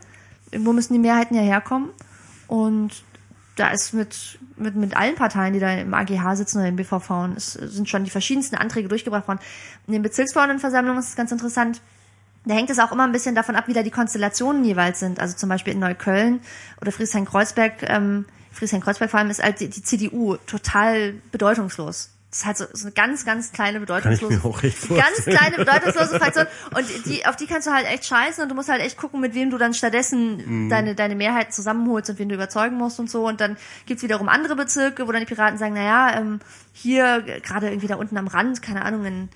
irgendwo 0.52 0.74
müssen 0.74 0.94
die 0.94 1.00
Mehrheiten 1.00 1.36
ja 1.36 1.42
herkommen 1.42 1.90
und 2.48 3.04
da 3.60 3.70
ist 3.72 3.94
mit, 3.94 4.40
mit, 4.56 4.76
mit 4.76 4.96
allen 4.96 5.16
Parteien, 5.16 5.54
die 5.54 5.60
da 5.60 5.74
im 5.74 5.94
AGH 5.94 6.36
sitzen 6.36 6.60
oder 6.60 6.70
im 6.70 6.78
BVV, 6.78 7.30
es 7.36 7.54
sind 7.54 7.90
schon 7.90 8.06
die 8.06 8.10
verschiedensten 8.10 8.56
Anträge 8.56 8.88
durchgebracht 8.88 9.28
worden. 9.28 9.40
In 9.86 9.94
den 9.94 10.02
Bezirksverordnetenversammlungen 10.02 11.00
ist 11.00 11.10
es 11.10 11.16
ganz 11.16 11.32
interessant, 11.32 11.82
da 12.50 12.56
hängt 12.56 12.70
es 12.70 12.80
auch 12.80 12.92
immer 12.92 13.04
ein 13.04 13.12
bisschen 13.12 13.36
davon 13.36 13.56
ab, 13.56 13.68
wie 13.68 13.74
da 13.74 13.84
die 13.84 13.92
Konstellationen 13.92 14.64
jeweils 14.64 15.00
sind. 15.00 15.20
Also 15.20 15.36
zum 15.36 15.50
Beispiel 15.50 15.74
in 15.74 15.80
Neukölln 15.80 16.42
oder 16.82 16.92
Friedrichshain-Kreuzberg, 16.92 17.84
ähm, 17.84 18.26
Friedrichshain-Kreuzberg 18.52 19.10
vor 19.12 19.20
allem 19.20 19.30
ist 19.30 19.42
halt 19.44 19.60
die, 19.60 19.70
die 19.70 19.84
CDU 19.84 20.38
total 20.48 21.14
bedeutungslos 21.32 22.10
Das 22.32 22.40
ist 22.40 22.46
halt 22.46 22.58
so, 22.58 22.66
so 22.74 22.86
eine 22.88 22.94
ganz, 22.94 23.24
ganz 23.26 23.52
kleine 23.52 23.80
bedeutungslose 23.80 24.40
ganz 24.40 25.26
kleine 25.26 25.58
bedeutungslose 25.58 26.20
Fraktion 26.20 26.48
und 26.76 26.86
die 27.06 27.26
auf 27.26 27.36
die 27.36 27.46
kannst 27.46 27.68
du 27.68 27.72
halt 27.72 27.86
echt 27.86 28.06
scheißen 28.06 28.42
und 28.44 28.50
du 28.50 28.56
musst 28.56 28.70
halt 28.70 28.82
echt 28.82 28.98
gucken, 28.98 29.20
mit 29.22 29.36
wem 29.36 29.50
du 29.52 29.58
dann 29.58 29.74
stattdessen 29.74 30.66
Mhm. 30.66 30.70
deine 30.70 30.96
deine 30.96 31.16
Mehrheit 31.16 31.54
zusammenholst 31.54 32.10
und 32.10 32.20
wen 32.20 32.30
du 32.30 32.36
überzeugen 32.36 32.78
musst 32.78 33.00
und 33.00 33.10
so 33.10 33.28
und 33.28 33.42
dann 33.42 33.58
gibt's 33.86 34.04
wiederum 34.04 34.28
andere 34.28 34.56
Bezirke, 34.56 35.08
wo 35.08 35.12
dann 35.12 35.22
die 35.22 35.28
Piraten 35.28 35.58
sagen, 35.60 35.74
na 35.76 35.84
ja, 35.84 36.18
ähm, 36.20 36.40
hier 36.74 37.22
gerade 37.44 37.70
irgendwie 37.70 37.88
da 37.88 37.96
unten 37.96 38.18
am 38.18 38.28
Rand, 38.28 38.62
keine 38.62 38.84
Ahnung, 38.84 39.06
in 39.06 39.30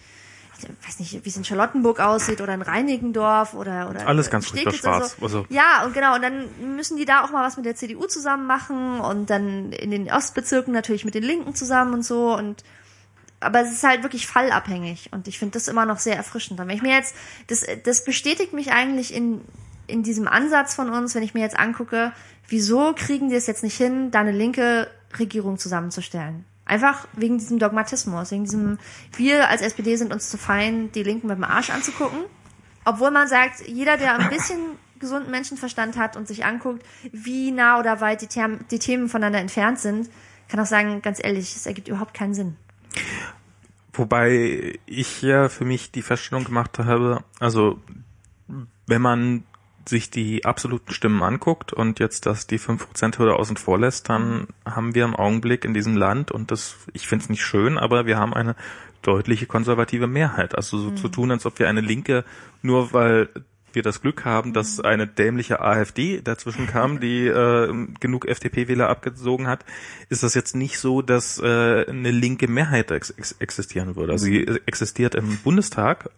weiß 0.85 0.99
nicht, 0.99 1.23
wie 1.25 1.29
es 1.29 1.37
in 1.37 1.45
Charlottenburg 1.45 1.99
aussieht 1.99 2.41
oder 2.41 2.53
in 2.53 2.61
Reinickendorf 2.61 3.53
oder 3.53 3.89
oder 3.89 4.07
Alles 4.07 4.29
ganz 4.29 4.47
furchtbar 4.47 4.73
schwarz. 4.73 5.15
Also- 5.21 5.45
ja, 5.49 5.83
und 5.85 5.93
genau, 5.93 6.15
und 6.15 6.21
dann 6.21 6.75
müssen 6.75 6.97
die 6.97 7.05
da 7.05 7.23
auch 7.23 7.31
mal 7.31 7.45
was 7.45 7.57
mit 7.57 7.65
der 7.65 7.75
CDU 7.75 8.05
zusammen 8.05 8.47
machen 8.47 8.99
und 8.99 9.29
dann 9.29 9.71
in 9.71 9.91
den 9.91 10.11
Ostbezirken 10.11 10.73
natürlich 10.73 11.05
mit 11.05 11.15
den 11.15 11.23
Linken 11.23 11.55
zusammen 11.55 11.93
und 11.93 12.03
so 12.05 12.35
und 12.35 12.63
aber 13.39 13.61
es 13.61 13.71
ist 13.71 13.83
halt 13.83 14.03
wirklich 14.03 14.25
fallabhängig 14.25 15.09
und 15.11 15.27
ich 15.27 15.37
finde 15.37 15.53
das 15.53 15.67
immer 15.67 15.85
noch 15.85 15.99
sehr 15.99 16.15
erfrischend. 16.15 16.59
Und 16.59 16.67
wenn 16.67 16.75
ich 16.77 16.81
mir 16.81 16.93
jetzt, 16.95 17.13
das, 17.47 17.65
das 17.83 18.05
bestätigt 18.05 18.53
mich 18.53 18.71
eigentlich 18.71 19.13
in, 19.13 19.41
in 19.85 20.01
diesem 20.01 20.27
Ansatz 20.27 20.73
von 20.75 20.89
uns, 20.89 21.13
wenn 21.13 21.23
ich 21.23 21.33
mir 21.33 21.41
jetzt 21.41 21.59
angucke, 21.59 22.13
wieso 22.47 22.93
kriegen 22.93 23.29
die 23.29 23.35
es 23.35 23.47
jetzt 23.47 23.63
nicht 23.63 23.75
hin, 23.75 24.11
da 24.11 24.21
eine 24.21 24.31
linke 24.31 24.89
Regierung 25.19 25.57
zusammenzustellen? 25.57 26.45
Einfach 26.73 27.07
wegen 27.13 27.37
diesem 27.37 27.59
Dogmatismus, 27.59 28.31
wegen 28.31 28.45
diesem, 28.45 28.79
wir 29.15 29.47
als 29.47 29.61
SPD 29.61 29.95
sind 29.95 30.11
uns 30.11 30.31
zu 30.31 30.39
fein, 30.39 30.91
die 30.91 31.03
Linken 31.03 31.27
mit 31.27 31.37
dem 31.37 31.43
Arsch 31.43 31.69
anzugucken. 31.69 32.21
Obwohl 32.83 33.11
man 33.11 33.27
sagt, 33.27 33.67
jeder, 33.67 33.95
der 33.95 34.17
ein 34.17 34.29
bisschen 34.29 34.57
gesunden 34.99 35.29
Menschenverstand 35.29 35.97
hat 35.97 36.17
und 36.17 36.27
sich 36.27 36.45
anguckt, 36.45 36.83
wie 37.11 37.51
nah 37.51 37.77
oder 37.77 38.01
weit 38.01 38.23
die, 38.23 38.27
Term 38.27 38.61
die 38.71 38.79
Themen 38.79 39.07
voneinander 39.07 39.37
entfernt 39.37 39.77
sind, 39.77 40.09
kann 40.47 40.59
auch 40.59 40.65
sagen, 40.65 41.03
ganz 41.03 41.23
ehrlich, 41.23 41.55
es 41.55 41.67
ergibt 41.67 41.89
überhaupt 41.89 42.15
keinen 42.15 42.33
Sinn. 42.33 42.55
Wobei 43.93 44.79
ich 44.87 45.21
ja 45.21 45.49
für 45.49 45.65
mich 45.65 45.91
die 45.91 46.01
Feststellung 46.01 46.43
gemacht 46.43 46.79
habe, 46.79 47.23
also 47.39 47.79
wenn 48.87 49.01
man 49.03 49.43
sich 49.87 50.09
die 50.09 50.45
absoluten 50.45 50.93
Stimmen 50.93 51.23
anguckt 51.23 51.73
und 51.73 51.99
jetzt 51.99 52.25
das 52.25 52.47
die 52.47 52.59
5%-Hürde 52.59 53.35
außen 53.35 53.57
vor 53.57 53.79
lässt, 53.79 54.09
dann 54.09 54.47
haben 54.65 54.95
wir 54.95 55.03
im 55.03 55.15
Augenblick 55.15 55.65
in 55.65 55.73
diesem 55.73 55.97
Land, 55.97 56.31
und 56.31 56.51
das, 56.51 56.75
ich 56.93 57.07
finde 57.07 57.23
es 57.23 57.29
nicht 57.29 57.43
schön, 57.43 57.77
aber 57.77 58.05
wir 58.05 58.17
haben 58.17 58.33
eine 58.33 58.55
deutliche 59.01 59.45
konservative 59.45 60.07
Mehrheit. 60.07 60.55
Also 60.55 60.77
so 60.77 60.91
zu 60.91 61.09
tun, 61.09 61.31
als 61.31 61.45
ob 61.45 61.59
wir 61.59 61.67
eine 61.67 61.81
Linke, 61.81 62.23
nur 62.61 62.93
weil 62.93 63.29
wir 63.73 63.83
das 63.83 64.01
Glück 64.01 64.23
haben, 64.25 64.53
dass 64.53 64.79
eine 64.79 65.07
dämliche 65.07 65.61
AfD 65.61 66.21
dazwischen 66.21 66.67
kam, 66.67 66.99
die 67.01 67.27
äh, 67.27 67.87
genug 67.99 68.27
FDP-Wähler 68.27 68.89
abgezogen 68.89 69.47
hat, 69.47 69.65
ist 70.09 70.23
das 70.23 70.33
jetzt 70.33 70.55
nicht 70.55 70.79
so, 70.79 71.01
dass 71.01 71.39
äh, 71.39 71.85
eine 71.87 72.11
linke 72.11 72.47
Mehrheit 72.47 72.91
ex 72.91 73.09
ex 73.11 73.33
existieren 73.39 73.95
würde. 73.95 74.13
Also 74.13 74.25
sie 74.25 74.45
existiert 74.65 75.15
im 75.15 75.37
Bundestag 75.37 76.09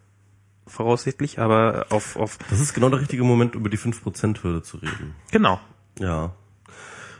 voraussichtlich, 0.68 1.40
aber 1.40 1.88
auf, 1.90 2.16
auf 2.16 2.38
Das 2.50 2.60
ist 2.60 2.74
genau 2.74 2.90
der 2.90 3.00
richtige 3.00 3.24
Moment, 3.24 3.56
über 3.56 3.70
die 3.70 3.78
5%-Hürde 3.78 4.64
zu 4.64 4.78
reden. 4.78 5.16
genau. 5.32 5.60
Ja. 6.00 6.34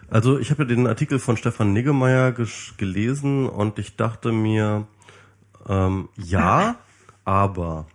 Also 0.10 0.38
ich 0.38 0.52
habe 0.52 0.64
ja 0.64 0.70
den 0.70 0.88
Artikel 0.88 1.20
von 1.20 1.38
Stefan 1.38 1.74
Niggemeier 1.74 2.32
gelesen 2.78 3.50
und 3.50 3.80
ich 3.80 3.96
dachte 3.96 4.32
mir, 4.32 4.88
ähm, 5.68 6.10
ja, 6.16 6.76
aber. 7.26 7.88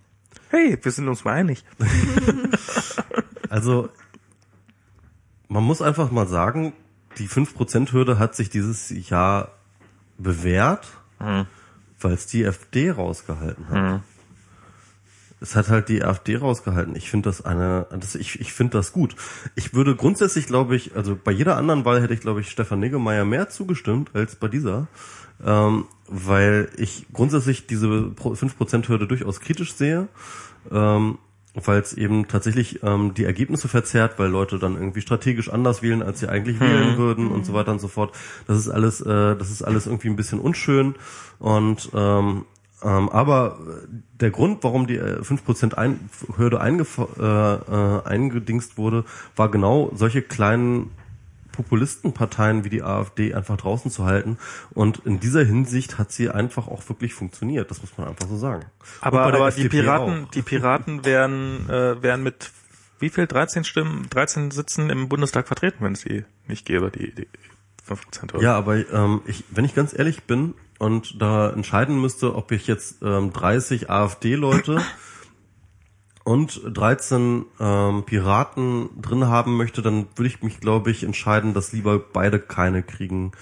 Hey, 0.48 0.76
wir 0.82 0.92
sind 0.92 1.08
uns 1.08 1.24
mal 1.24 1.34
einig. 1.34 1.64
Also 3.50 3.88
man 5.48 5.64
muss 5.64 5.82
einfach 5.82 6.12
mal 6.12 6.28
sagen, 6.28 6.72
die 7.18 7.28
5%-Hürde 7.28 8.16
hat 8.18 8.36
sich 8.36 8.48
dieses 8.48 8.90
Jahr 9.10 9.50
bewährt, 10.18 10.86
weil 11.18 12.14
es 12.14 12.26
die 12.26 12.46
AfD 12.46 12.92
rausgehalten 12.92 13.68
hat. 13.68 14.02
Es 15.40 15.56
hat 15.56 15.68
halt 15.70 15.88
die 15.88 16.04
AfD 16.04 16.36
rausgehalten. 16.36 16.94
Ich 16.96 17.10
finde 17.10 17.28
das 17.30 17.42
eine, 17.44 17.86
das, 17.98 18.14
ich, 18.14 18.40
ich 18.40 18.52
finde 18.52 18.76
das 18.76 18.92
gut. 18.92 19.16
Ich 19.54 19.72
würde 19.72 19.96
grundsätzlich, 19.96 20.46
glaube 20.46 20.76
ich, 20.76 20.94
also 20.96 21.16
bei 21.22 21.32
jeder 21.32 21.56
anderen 21.56 21.84
Wahl 21.86 22.02
hätte 22.02 22.12
ich, 22.12 22.20
glaube 22.20 22.42
ich, 22.42 22.50
Stefan 22.50 22.80
Niggemeier 22.80 23.24
mehr 23.24 23.48
zugestimmt 23.48 24.10
als 24.12 24.36
bei 24.36 24.48
dieser, 24.48 24.86
ähm, 25.44 25.86
weil 26.06 26.68
ich 26.76 27.06
grundsätzlich 27.12 27.66
diese 27.66 28.10
Pro- 28.10 28.34
5%-Hürde 28.34 29.06
durchaus 29.06 29.40
kritisch 29.40 29.72
sehe, 29.72 30.08
ähm, 30.70 31.16
weil 31.54 31.80
es 31.80 31.94
eben 31.94 32.28
tatsächlich 32.28 32.82
ähm, 32.82 33.14
die 33.14 33.24
Ergebnisse 33.24 33.66
verzerrt, 33.66 34.18
weil 34.18 34.28
Leute 34.28 34.58
dann 34.58 34.74
irgendwie 34.76 35.00
strategisch 35.00 35.48
anders 35.48 35.82
wählen, 35.82 36.02
als 36.02 36.20
sie 36.20 36.28
eigentlich 36.28 36.60
wählen 36.60 36.96
würden 36.98 37.28
und 37.28 37.46
so 37.46 37.54
weiter 37.54 37.72
und 37.72 37.80
so 37.80 37.88
fort. 37.88 38.14
Das 38.46 38.58
ist 38.58 38.68
alles, 38.68 39.00
äh, 39.00 39.36
das 39.36 39.50
ist 39.50 39.62
alles 39.62 39.86
irgendwie 39.86 40.08
ein 40.10 40.16
bisschen 40.16 40.38
unschön 40.38 40.94
und 41.38 41.90
ähm, 41.94 42.44
aber 42.86 43.58
äh, 43.60 43.86
der 44.20 44.30
Grund, 44.30 44.62
warum 44.62 44.86
die 44.86 44.96
äh, 44.96 45.20
5% 45.20 45.74
ein 45.74 46.08
Hürde 46.36 46.56
äh, 46.58 46.62
äh, 46.62 48.02
eingedingst 48.04 48.78
wurde, 48.78 49.04
war 49.36 49.50
genau 49.50 49.90
solche 49.94 50.22
kleinen 50.22 50.90
Populistenparteien 51.52 52.64
wie 52.64 52.70
die 52.70 52.82
AfD 52.82 53.34
einfach 53.34 53.56
draußen 53.56 53.90
zu 53.90 54.06
halten. 54.06 54.38
Und 54.70 55.04
in 55.04 55.20
dieser 55.20 55.44
Hinsicht 55.44 55.98
hat 55.98 56.12
sie 56.12 56.30
einfach 56.30 56.68
auch 56.68 56.88
wirklich 56.88 57.12
funktioniert. 57.12 57.70
Das 57.70 57.82
muss 57.82 57.96
man 57.98 58.08
einfach 58.08 58.28
so 58.28 58.36
sagen. 58.36 58.64
Aber, 59.00 59.22
aber 59.22 59.50
die 59.50 59.68
Piraten, 59.68 60.24
auch. 60.24 60.30
die 60.30 60.42
Piraten 60.42 61.04
wären, 61.04 61.68
äh, 61.68 62.02
wären 62.02 62.22
mit 62.22 62.50
wie 62.98 63.08
viel? 63.08 63.26
13 63.26 63.64
Stimmen, 63.64 64.06
13 64.10 64.50
Sitzen 64.50 64.90
im 64.90 65.08
Bundestag 65.08 65.46
vertreten, 65.46 65.78
wenn 65.80 65.94
es 65.94 66.02
die 66.02 66.24
nicht 66.46 66.66
gäbe, 66.66 66.90
die, 66.90 67.14
die 67.14 67.26
5% 67.88 68.32
Hürde. 68.32 68.44
Ja, 68.44 68.56
aber 68.56 68.76
ähm, 68.92 69.22
ich, 69.26 69.44
wenn 69.50 69.64
ich 69.64 69.74
ganz 69.74 69.98
ehrlich 69.98 70.24
bin 70.24 70.54
und 70.80 71.20
da 71.20 71.50
entscheiden 71.50 72.00
müsste, 72.00 72.34
ob 72.34 72.52
ich 72.52 72.66
jetzt 72.66 73.02
ähm, 73.02 73.34
30 73.34 73.90
AfD-Leute 73.90 74.82
und 76.24 76.62
13 76.64 77.44
ähm, 77.60 78.04
Piraten 78.06 78.88
drin 79.00 79.26
haben 79.26 79.58
möchte, 79.58 79.82
dann 79.82 80.06
würde 80.16 80.28
ich 80.28 80.42
mich, 80.42 80.58
glaube 80.58 80.90
ich, 80.90 81.04
entscheiden, 81.04 81.52
dass 81.52 81.72
lieber 81.72 81.98
beide 81.98 82.40
keine 82.40 82.82
kriegen, 82.82 83.32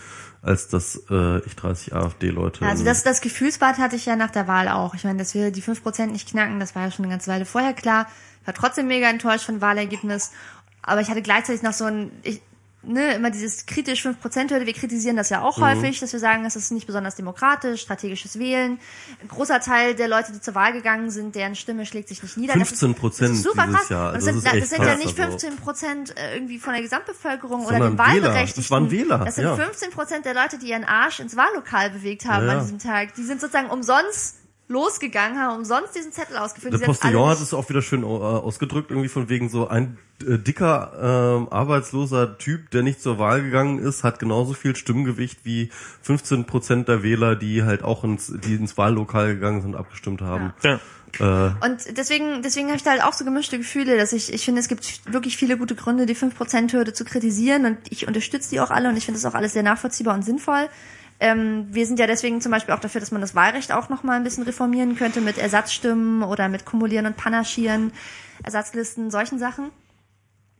als 0.42 0.66
dass 0.66 1.04
äh, 1.10 1.38
ich 1.46 1.54
30 1.54 1.94
AfD-Leute. 1.94 2.66
Also 2.66 2.84
das, 2.84 3.04
das 3.04 3.20
Gefühlsbad 3.20 3.78
hatte 3.78 3.94
ich 3.94 4.06
ja 4.06 4.16
nach 4.16 4.32
der 4.32 4.48
Wahl 4.48 4.68
auch. 4.68 4.96
Ich 4.96 5.04
meine, 5.04 5.20
dass 5.20 5.34
wir 5.34 5.52
die 5.52 5.62
5% 5.62 6.06
nicht 6.06 6.28
knacken, 6.28 6.58
das 6.58 6.74
war 6.74 6.82
ja 6.82 6.90
schon 6.90 7.04
eine 7.04 7.12
ganze 7.12 7.30
Weile 7.30 7.44
vorher 7.44 7.72
klar. 7.72 8.08
Ich 8.40 8.48
war 8.48 8.54
trotzdem 8.54 8.88
mega 8.88 9.08
enttäuscht 9.08 9.44
von 9.44 9.56
dem 9.56 9.60
Wahlergebnis. 9.60 10.32
Aber 10.82 11.00
ich 11.00 11.08
hatte 11.08 11.22
gleichzeitig 11.22 11.62
noch 11.62 11.72
so 11.72 11.84
ein, 11.84 12.10
ich, 12.24 12.40
ne, 12.88 13.14
immer 13.14 13.30
dieses 13.30 13.66
kritisch 13.66 14.04
5%-Hürde, 14.04 14.66
wir 14.66 14.72
kritisieren 14.72 15.16
das 15.16 15.28
ja 15.30 15.42
auch 15.42 15.58
häufig, 15.60 16.00
dass 16.00 16.12
wir 16.12 16.20
sagen, 16.20 16.44
das 16.44 16.56
ist 16.56 16.70
nicht 16.72 16.86
besonders 16.86 17.14
demokratisch, 17.16 17.82
strategisches 17.82 18.38
Wählen. 18.38 18.78
Ein 19.22 19.28
großer 19.28 19.60
Teil 19.60 19.94
der 19.94 20.08
Leute, 20.08 20.32
die 20.32 20.40
zur 20.40 20.54
Wahl 20.54 20.72
gegangen 20.72 21.10
sind, 21.10 21.34
deren 21.34 21.54
Stimme 21.54 21.86
schlägt 21.86 22.08
sich 22.08 22.22
nicht 22.22 22.36
nieder. 22.36 22.54
Das 22.54 22.72
ist- 22.72 22.82
15% 22.82 23.20
das 23.20 23.30
ist 23.38 23.42
super 23.44 23.66
krass. 23.66 23.88
Jahr. 23.88 24.12
Also 24.12 24.26
das 24.32 24.42
das 24.42 24.52
sind, 24.52 24.62
das 24.62 24.70
sind 24.70 24.82
ja 24.84 24.94
nicht 24.96 25.18
also. 25.20 25.22
15 25.38 25.56
Prozent 25.56 26.14
irgendwie 26.34 26.58
von 26.58 26.72
der 26.72 26.82
Gesamtbevölkerung 26.82 27.66
oder 27.66 27.78
Sondern 27.78 27.96
den 27.96 27.98
Wähler. 27.98 28.22
Wahlberechtigten. 28.28 28.62
Es 28.64 28.70
waren 28.70 28.90
Wähler, 28.90 29.18
Das 29.18 29.34
sind 29.36 29.44
ja. 29.44 29.54
15 29.56 29.90
Prozent 29.90 30.24
der 30.24 30.34
Leute, 30.34 30.58
die 30.58 30.68
ihren 30.70 30.84
Arsch 30.84 31.20
ins 31.20 31.36
Wahllokal 31.36 31.90
bewegt 31.90 32.24
haben 32.26 32.46
Ja, 32.46 32.52
an 32.54 32.60
diesem 32.60 32.78
Tag. 32.78 33.14
Die 33.14 33.22
sind 33.22 33.40
sozusagen 33.40 33.70
umsonst 33.70 34.36
losgegangen, 34.68 35.38
haben 35.38 35.56
umsonst 35.56 35.94
diesen 35.96 36.12
Zettel 36.12 36.36
ausgefüllt. 36.36 36.74
Der 36.74 36.86
Postillon 36.86 37.28
hat 37.28 37.40
es 37.40 37.54
auch 37.54 37.68
wieder 37.68 37.82
schön 37.82 38.02
äh, 38.02 38.06
ausgedrückt, 38.06 38.90
irgendwie 38.90 39.08
von 39.08 39.28
wegen 39.28 39.48
so 39.48 39.68
ein 39.68 39.98
äh, 40.20 40.38
dicker, 40.38 40.92
ähm, 41.00 41.48
arbeitsloser 41.50 42.38
Typ, 42.38 42.70
der 42.70 42.82
nicht 42.82 43.00
zur 43.00 43.18
Wahl 43.18 43.42
gegangen 43.42 43.78
ist, 43.78 44.04
hat 44.04 44.18
genauso 44.18 44.52
viel 44.52 44.76
Stimmgewicht 44.76 45.40
wie 45.44 45.70
15 46.02 46.44
Prozent 46.44 46.88
der 46.88 47.02
Wähler, 47.02 47.34
die 47.34 47.64
halt 47.64 47.82
auch 47.82 48.04
ins, 48.04 48.32
die 48.44 48.54
ins 48.54 48.76
Wahllokal 48.76 49.34
gegangen 49.34 49.62
sind, 49.62 49.74
abgestimmt 49.74 50.20
haben. 50.20 50.52
Ja. 50.62 50.80
Äh, 51.18 51.50
Und 51.64 51.96
deswegen, 51.96 52.42
deswegen 52.42 52.68
habe 52.68 52.76
ich 52.76 52.82
da 52.82 52.90
halt 52.90 53.02
auch 53.02 53.14
so 53.14 53.24
gemischte 53.24 53.58
Gefühle, 53.58 53.96
dass 53.96 54.12
ich, 54.12 54.32
ich 54.32 54.44
finde, 54.44 54.60
es 54.60 54.68
gibt 54.68 55.12
wirklich 55.12 55.36
viele 55.36 55.56
gute 55.56 55.74
Gründe, 55.74 56.04
die 56.04 56.14
5%-Hürde 56.14 56.92
zu 56.92 57.04
kritisieren 57.04 57.64
und 57.64 57.78
ich 57.88 58.06
unterstütze 58.06 58.50
die 58.50 58.60
auch 58.60 58.70
alle 58.70 58.90
und 58.90 58.96
ich 58.96 59.06
finde 59.06 59.20
das 59.20 59.30
auch 59.30 59.34
alles 59.34 59.54
sehr 59.54 59.62
nachvollziehbar 59.62 60.14
und 60.14 60.22
sinnvoll. 60.24 60.68
Ähm, 61.20 61.66
wir 61.70 61.84
sind 61.86 61.98
ja 61.98 62.06
deswegen 62.06 62.40
zum 62.40 62.52
Beispiel 62.52 62.74
auch 62.74 62.78
dafür, 62.80 63.00
dass 63.00 63.10
man 63.10 63.20
das 63.20 63.34
Wahlrecht 63.34 63.72
auch 63.72 63.88
noch 63.88 64.02
mal 64.04 64.16
ein 64.16 64.24
bisschen 64.24 64.44
reformieren 64.44 64.96
könnte 64.96 65.20
mit 65.20 65.36
Ersatzstimmen 65.38 66.22
oder 66.22 66.48
mit 66.48 66.64
Kumulieren 66.64 67.06
und 67.06 67.16
Panaschieren, 67.16 67.92
Ersatzlisten, 68.44 69.10
solchen 69.10 69.38
Sachen. 69.38 69.70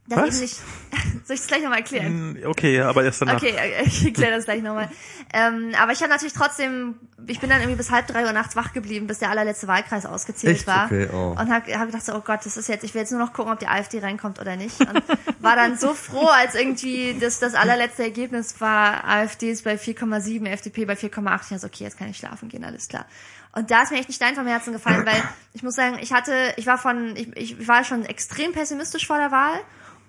Das 0.09 0.19
Was? 0.19 0.41
nicht. 0.41 0.57
Soll 1.25 1.35
ich 1.35 1.41
das 1.41 1.47
gleich 1.47 1.63
nochmal 1.63 1.79
erklären? 1.79 2.07
Hm, 2.07 2.39
Okay, 2.47 2.81
aber 2.81 3.05
erst 3.05 3.21
danach. 3.21 3.37
Okay, 3.37 3.55
äh, 3.57 3.83
ich 3.87 4.05
erkläre 4.05 4.33
das 4.33 4.47
gleich 4.47 4.63
nochmal. 4.63 4.91
Ähm, 5.33 5.73
aber 5.81 5.93
ich 5.93 6.01
habe 6.01 6.11
natürlich 6.11 6.33
trotzdem, 6.33 6.97
ich 7.27 7.40
bin 7.40 7.51
dann 7.51 7.61
irgendwie 7.61 7.77
bis 7.77 7.90
halb 7.90 8.07
drei 8.07 8.24
Uhr 8.24 8.32
nachts 8.32 8.55
wach 8.55 8.73
geblieben, 8.73 9.07
bis 9.07 9.19
der 9.19 9.31
allerletzte 9.31 9.66
Wahlkreis 9.66 10.07
ausgezählt 10.07 10.59
Echt? 10.59 10.66
war. 10.66 10.86
Okay, 10.86 11.09
oh. 11.12 11.31
Und 11.31 11.53
habe 11.53 11.77
hab 11.77 11.86
gedacht, 11.86 12.05
so, 12.05 12.15
oh 12.15 12.20
Gott, 12.20 12.47
das 12.47 12.57
ist 12.57 12.69
jetzt, 12.69 12.85
ich 12.85 12.95
will 12.95 13.01
jetzt 13.01 13.11
nur 13.11 13.20
noch 13.20 13.32
gucken, 13.32 13.53
ob 13.53 13.59
die 13.59 13.66
AfD 13.66 13.99
reinkommt 13.99 14.39
oder 14.39 14.57
nicht. 14.57 14.81
Und 14.81 15.03
war 15.40 15.57
dann 15.57 15.77
so 15.77 15.95
froh, 15.95 16.28
als 16.28 16.55
irgendwie 16.55 17.19
das, 17.19 17.40
das 17.40 17.55
allerletzte 17.55 18.05
Ergebnis 18.05 18.61
war, 18.61 19.05
AfD 19.05 19.51
ist 19.51 19.65
bei 19.65 19.74
4,7, 19.74 20.47
FDP 20.47 20.85
bei 20.85 20.95
4,8. 20.95 21.43
Ich 21.43 21.49
dachte, 21.49 21.66
okay, 21.66 21.85
jetzt 21.85 21.99
kann 21.99 22.09
ich 22.09 22.19
schlafen 22.19 22.49
gehen, 22.49 22.65
alles 22.65 22.86
klar. 22.86 23.07
Und 23.53 23.70
da 23.70 23.82
ist 23.82 23.90
mir 23.90 23.99
echt 23.99 24.09
ein 24.09 24.12
Stein 24.12 24.35
vom 24.36 24.47
Herzen 24.47 24.73
gefallen, 24.73 25.05
weil 25.05 25.20
ich 25.55 25.62
muss 25.65 25.74
sagen, 25.74 25.99
ich 26.01 26.12
hatte, 26.12 26.55
ich 26.57 26.66
war 26.66 26.78
von, 26.78 27.16
ich, 27.16 27.36
ich 27.36 27.69
war 27.69 27.82
schon 27.82 28.05
extrem 28.05 28.53
pessimistisch 28.53 29.07
vor 29.07 29.19
der 29.19 29.32
Wahl. 29.32 29.59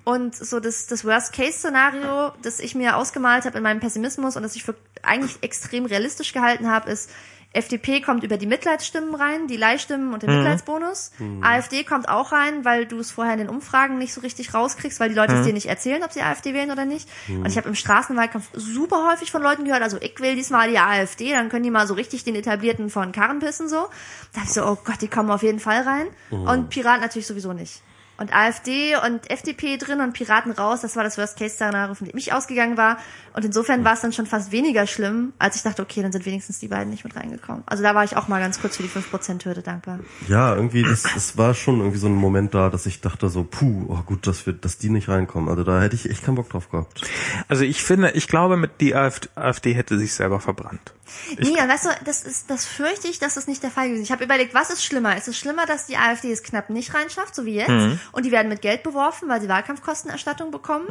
Und 0.10 0.36
so 0.36 0.60
das, 0.60 0.88
das 0.88 1.06
Worst-Case-Szenario, 1.06 2.31
das 2.41 2.60
ich 2.60 2.73
mir 2.73 2.98
ausgemalt 2.98 3.45
habe 3.45 3.57
in 3.57 3.64
meinem 3.64 3.80
Pessimismus 3.80 4.36
und 4.36 4.41
das 4.41 4.56
ich 4.56 4.64
für 4.64 4.73
eigentlich 5.03 5.38
extrem 5.41 5.86
realistisch 5.86 6.34
gehalten 6.34 6.68
habe, 6.68 6.90
ist, 6.90 7.11
FDP 7.52 8.02
kommt 8.02 8.23
über 8.23 8.38
die 8.38 8.45
Mitleidsstimmen 8.45 9.14
rein, 9.14 9.48
die 9.48 9.57
Leihstimmen 9.57 10.14
und 10.14 10.22
den 10.23 10.30
Mitleidsbonus. 10.38 11.11
AfD 11.41 11.84
kommt 11.84 12.07
auch 12.07 12.31
rein, 12.31 12.65
weil 12.65 12.86
du 12.86 12.99
es 12.99 13.11
vorher 13.11 13.34
in 13.34 13.40
den 13.40 13.49
Umfragen 13.49 13.98
nicht 13.99 14.14
so 14.14 14.22
richtig 14.22 14.53
rauskriegst, 14.53 14.99
weil 14.99 15.10
die 15.10 15.15
Leute 15.15 15.34
es 15.34 15.45
dir 15.45 15.53
nicht 15.53 15.65
erzählen, 15.68 16.03
ob 16.03 16.11
sie 16.11 16.22
AfD 16.22 16.53
wählen 16.53 16.72
oder 16.72 16.86
nicht. 16.86 17.07
Und 17.27 17.48
ich 17.48 17.57
habe 17.57 17.68
im 17.68 17.76
Straßenwahlkampf 17.76 18.49
super 18.53 19.10
häufig 19.11 19.31
von 19.31 19.41
Leuten 19.44 19.65
gehört, 19.65 19.81
also 19.84 19.98
ich 19.99 20.19
will 20.19 20.36
diesmal 20.36 20.69
die 20.69 20.77
AfD, 20.77 21.31
dann 21.31 21.49
können 21.49 21.64
die 21.64 21.72
mal 21.72 21.88
so 21.88 21.95
richtig 21.95 22.23
den 22.23 22.36
etablierten 22.36 22.90
von 22.90 23.11
Karren 23.11 23.40
pissen 23.40 23.68
so. 23.68 23.88
Da 24.34 24.41
dachte 24.41 24.48
ich 24.48 24.53
so, 24.53 24.65
oh 24.65 24.77
Gott, 24.84 25.02
die 25.02 25.07
kommen 25.07 25.31
auf 25.31 25.41
jeden 25.44 25.60
Fall 25.60 25.81
rein. 25.81 26.07
Und 26.30 26.69
Piraten 26.69 27.02
natürlich 27.02 27.27
sowieso 27.27 27.53
nicht. 27.53 27.81
Und 28.20 28.36
AfD 28.36 28.96
und 28.98 29.30
FDP 29.30 29.78
drin 29.78 30.02
und 30.02 30.14
Piraten 30.14 30.52
raus, 30.52 30.82
das 30.82 30.96
war 30.96 31.04
das 31.04 31.18
Worst-Case-Szenario, 31.18 31.96
von 31.96 32.08
dem 32.08 32.18
ich 32.18 32.34
ausgegangen 32.34 32.76
war. 32.76 32.98
Und 33.34 33.46
insofern 33.46 33.86
war 33.86 33.94
es 33.94 34.02
dann 34.02 34.12
schon 34.12 34.26
fast 34.26 34.52
weniger 34.52 34.88
schlimm, 34.88 35.32
als 35.40 35.56
ich 35.56 35.64
dachte, 35.64 35.82
okay, 35.82 36.02
dann 36.02 36.12
sind 36.12 36.26
wenigstens 36.26 36.60
die 36.60 36.68
beiden 36.68 36.90
nicht 36.90 37.06
mit 37.06 37.16
reingekommen. 37.16 37.64
Also 37.66 37.82
da 37.82 37.96
war 37.96 38.04
ich 38.04 38.18
auch 38.18 38.28
mal 38.28 38.41
ganz 38.41 38.60
kurz 38.60 38.76
für 38.76 38.84
die 38.84 38.90
5%-Hürde 38.90 39.62
dankbar. 39.62 40.00
Ja, 40.28 40.54
irgendwie, 40.54 40.84
das, 40.84 41.04
das 41.04 41.38
war 41.38 41.54
schon 41.54 41.80
irgendwie 41.80 41.98
so 41.98 42.08
ein 42.08 42.16
Moment 42.16 42.54
da, 42.54 42.70
dass 42.70 42.86
ich 42.86 43.00
dachte 43.00 43.30
so, 43.30 43.44
puh, 43.44 43.86
oh 43.88 44.02
gut, 44.06 44.28
dass 44.28 44.46
wir, 44.46 44.52
dass 44.54 44.78
die 44.78 44.90
nicht 44.90 45.08
reinkommen. 45.08 45.48
Also 45.50 45.64
da 45.64 45.82
hätte 45.82 45.96
ich 45.96 46.10
echt 46.10 46.26
keinen 46.26 46.36
Bock 46.36 46.50
drauf 46.50 46.70
gehabt. 46.70 47.02
Also 47.48 47.64
ich 47.64 47.84
finde, 47.84 48.12
ich 48.12 48.28
glaube, 48.28 48.58
mit 48.58 48.82
die 48.82 48.96
AfD, 48.96 49.30
AfD 49.36 49.74
hätte 49.74 49.98
sich 49.98 50.14
selber 50.14 50.41
verbrannt. 50.41 50.94
nee, 51.40 51.50
und 51.50 51.70
weißt 51.70 51.86
du, 51.86 51.90
das 52.06 52.24
ist, 52.24 52.50
das 52.50 52.66
fürchte 52.66 53.08
ich, 53.08 53.20
dass 53.20 53.36
das 53.36 53.48
nicht 53.48 53.64
der 53.64 53.72
Fall 53.72 53.88
gewesen 53.88 54.02
ist. 54.02 54.08
Ich 54.08 54.12
habe 54.12 54.24
überlegt, 54.24 54.54
was 54.54 54.70
ist 54.70 54.84
schlimmer? 54.84 55.18
Ist 55.18 55.28
es 55.28 55.38
schlimmer, 55.38 55.66
dass 55.66 55.88
die 55.88 55.98
AfD 55.98 56.32
es 56.32 56.44
knapp 56.44 56.70
nicht 56.70 56.94
reinschafft, 56.94 57.34
so 57.34 57.46
wie 57.46 57.56
jetzt, 57.56 57.70
und 58.11 58.26
die 58.26 58.31
werden 58.31 58.49
mit 58.49 58.61
Geld 58.61 58.84
beworfen, 58.84 59.30
weil 59.30 59.41
sie 59.41 59.49
Wahlkampfkostenerstattung 59.49 60.52
bekommen? 60.52 60.88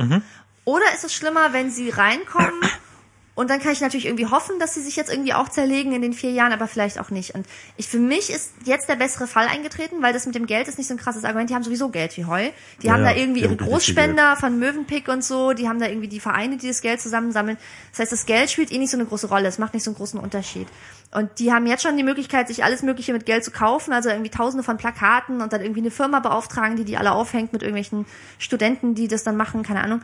Oder 0.65 0.85
ist 0.95 1.05
es 1.05 1.15
schlimmer, 1.15 1.53
wenn 1.53 1.71
sie 1.71 1.91
reinkommen 1.91 2.61
und 3.39 3.51
dann 3.51 3.61
kann 3.61 3.71
ich 3.71 3.81
natürlich 3.81 4.07
irgendwie 4.07 4.27
hoffen, 4.27 4.59
dass 4.59 4.75
sie 4.75 4.83
sich 4.83 4.97
jetzt 4.97 5.13
irgendwie 5.13 5.33
auch 5.33 5.49
zerlegen 5.49 5.93
in 5.93 6.03
den 6.03 6.13
vier 6.13 6.33
Jahren, 6.33 6.53
aber 6.53 6.67
vielleicht 6.67 6.99
auch 6.99 7.11
nicht. 7.11 7.37
Und 7.37 7.47
ich, 7.77 7.87
für 7.87 8.01
mich 8.01 8.31
ist 8.31 8.51
jetzt 8.65 8.89
der 8.89 8.97
bessere 8.97 9.29
Fall 9.29 9.47
eingetreten, 9.47 10.03
weil 10.03 10.13
das 10.13 10.27
mit 10.27 10.35
dem 10.35 10.47
Geld 10.47 10.67
ist 10.67 10.77
nicht 10.77 10.89
so 10.89 10.95
ein 10.95 10.99
krasses 10.99 11.23
Argument. 11.23 11.49
Die 11.49 11.55
haben 11.55 11.63
sowieso 11.63 11.89
Geld 11.89 12.17
wie 12.17 12.25
Heu. 12.25 12.51
Die 12.83 12.89
Ja, 12.89 12.95
haben 12.95 13.05
da 13.05 13.15
irgendwie 13.15 13.43
ihre 13.43 13.55
Großspender 13.55 14.35
von 14.35 14.59
Mövenpick 14.59 15.07
und 15.07 15.23
so. 15.23 15.53
Die 15.53 15.69
haben 15.69 15.79
da 15.79 15.87
irgendwie 15.87 16.09
die 16.09 16.19
Vereine, 16.19 16.57
die 16.57 16.67
das 16.67 16.81
Geld 16.81 17.01
zusammensammeln. 17.01 17.59
Das 17.93 18.01
heißt, 18.01 18.11
das 18.11 18.27
Geld 18.27 18.51
spielt 18.51 18.73
eh 18.73 18.79
nicht 18.79 18.91
so 18.91 18.97
eine 18.97 19.07
große 19.07 19.29
Rolle. 19.29 19.47
Es 19.47 19.59
macht 19.59 19.73
nicht 19.73 19.85
so 19.85 19.93
einen 19.93 19.99
großen 19.99 20.19
Unterschied. 20.19 20.67
Und 21.13 21.31
die 21.39 21.53
haben 21.53 21.69
jetzt 21.69 21.85
schon 21.85 21.97
die 21.97 22.03
Möglichkeit, 22.03 22.49
sich 22.49 22.65
alles 22.65 22.83
Mögliche 22.83 23.13
mit 23.13 23.25
Geld 23.25 23.45
zu 23.45 23.53
kaufen. 23.53 23.93
Also 23.93 24.09
irgendwie 24.09 24.31
tausende 24.31 24.65
von 24.65 24.79
Plakaten 24.79 25.43
und 25.43 25.53
dann 25.53 25.61
irgendwie 25.61 25.83
eine 25.83 25.93
Firma 25.93 26.19
beauftragen, 26.19 26.75
die 26.75 26.85
die 26.85 26.97
alle 26.97 27.13
aufhängt 27.13 27.53
mit 27.53 27.63
irgendwelchen 27.63 28.05
Studenten, 28.41 28.97
die 28.97 29.07
das 29.07 29.23
dann 29.23 29.37
machen. 29.37 29.63
Keine 29.63 29.85
Ahnung 29.85 30.03